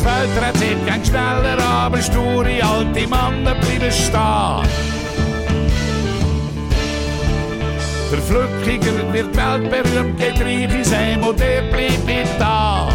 Dreht 0.05 0.57
sich 0.57 0.85
gern 0.85 1.03
schneller, 1.03 1.57
aber 1.59 1.99
sture 1.99 2.63
alte 2.63 3.07
Männer 3.07 3.55
bleiben 3.55 3.91
stehen. 3.91 4.61
Der 8.11 8.21
Flückiger 8.21 9.13
wird 9.13 9.35
weltberühmt, 9.35 10.17
geht 10.19 10.39
reich 10.41 10.73
ins 10.75 10.93
Heim 10.93 11.23
und 11.23 11.39
der 11.39 11.63
bleibt 11.63 12.39
da. 12.39 12.89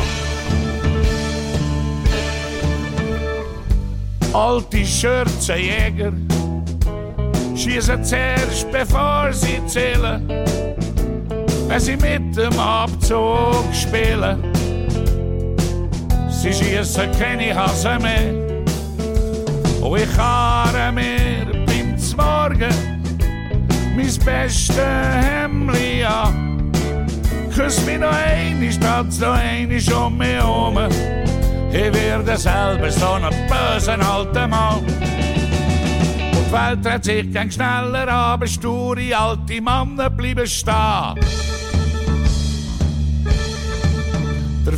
Alte 4.33 4.87
Schürzenjäger 4.87 6.13
schießen 7.57 8.05
zuerst, 8.05 8.71
bevor 8.71 9.33
sie 9.33 9.61
zählen, 9.67 10.29
wenn 11.67 11.81
sie 11.81 11.97
mit 11.97 12.37
dem 12.37 12.57
Abzug 12.59 13.65
spielen. 13.75 14.50
Sie 16.43 16.55
schießen 16.55 17.13
keine 17.19 17.55
Hasen 17.55 18.01
mehr 18.01 18.33
und 19.83 20.01
ich 20.01 20.09
fahre 20.09 20.91
mir 20.91 21.45
beim 21.67 21.99
Zmorgen 21.99 23.03
mein 23.95 24.25
bestes 24.25 24.75
Hemdli 24.75 26.03
an. 26.03 26.73
Küss 27.55 27.85
mich 27.85 27.99
noch 27.99 28.11
einmal, 28.11 28.73
statt 28.73 29.07
noch 29.21 29.35
einmal 29.35 30.03
um 30.03 30.17
mich 30.17 30.29
herum. 30.29 30.79
Ich 31.73 31.93
werde 31.93 32.37
selber 32.39 32.91
so 32.91 33.13
ein 33.13 33.35
bösen 33.47 34.01
alter 34.01 34.49
Mann. 34.49 34.79
Und 34.79 34.89
die 36.47 36.53
Welt 36.53 36.83
dreht 36.83 37.05
sich 37.05 37.31
gern 37.31 37.53
schneller, 37.53 38.09
aber 38.09 38.47
sture 38.47 39.15
alte 39.15 39.61
Männer 39.61 40.09
bleiben 40.09 40.47
stehen. 40.47 41.50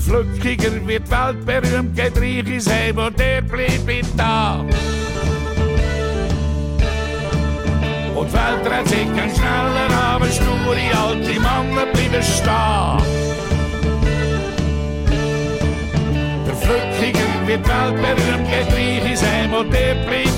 Flückiger 0.04 0.86
wird 0.86 1.08
weltberühmt, 1.08 1.94
geht 1.94 2.16
reich 2.18 2.52
ins 2.52 2.68
Heim 2.68 2.98
und 2.98 3.18
der 3.18 3.40
bleibt 3.42 4.06
da. 4.16 4.64
Und 8.14 8.32
Welt 8.32 8.64
dreht 8.64 8.88
sich 8.88 9.14
gern 9.14 9.30
schneller, 9.30 9.90
aber 9.96 10.26
sture 10.26 10.98
alte 10.98 11.40
Männer 11.40 11.86
bleiben 11.92 12.22
stehen. 12.22 12.98
Der 16.46 16.56
Flückiger 16.56 17.46
wird 17.46 17.68
weltberühmt, 17.68 18.48
geht 18.50 18.74
reich 18.74 19.10
ins 19.10 19.22
Heim 19.22 19.54
und 19.54 19.72
der 19.72 19.94
bleibt 19.94 20.32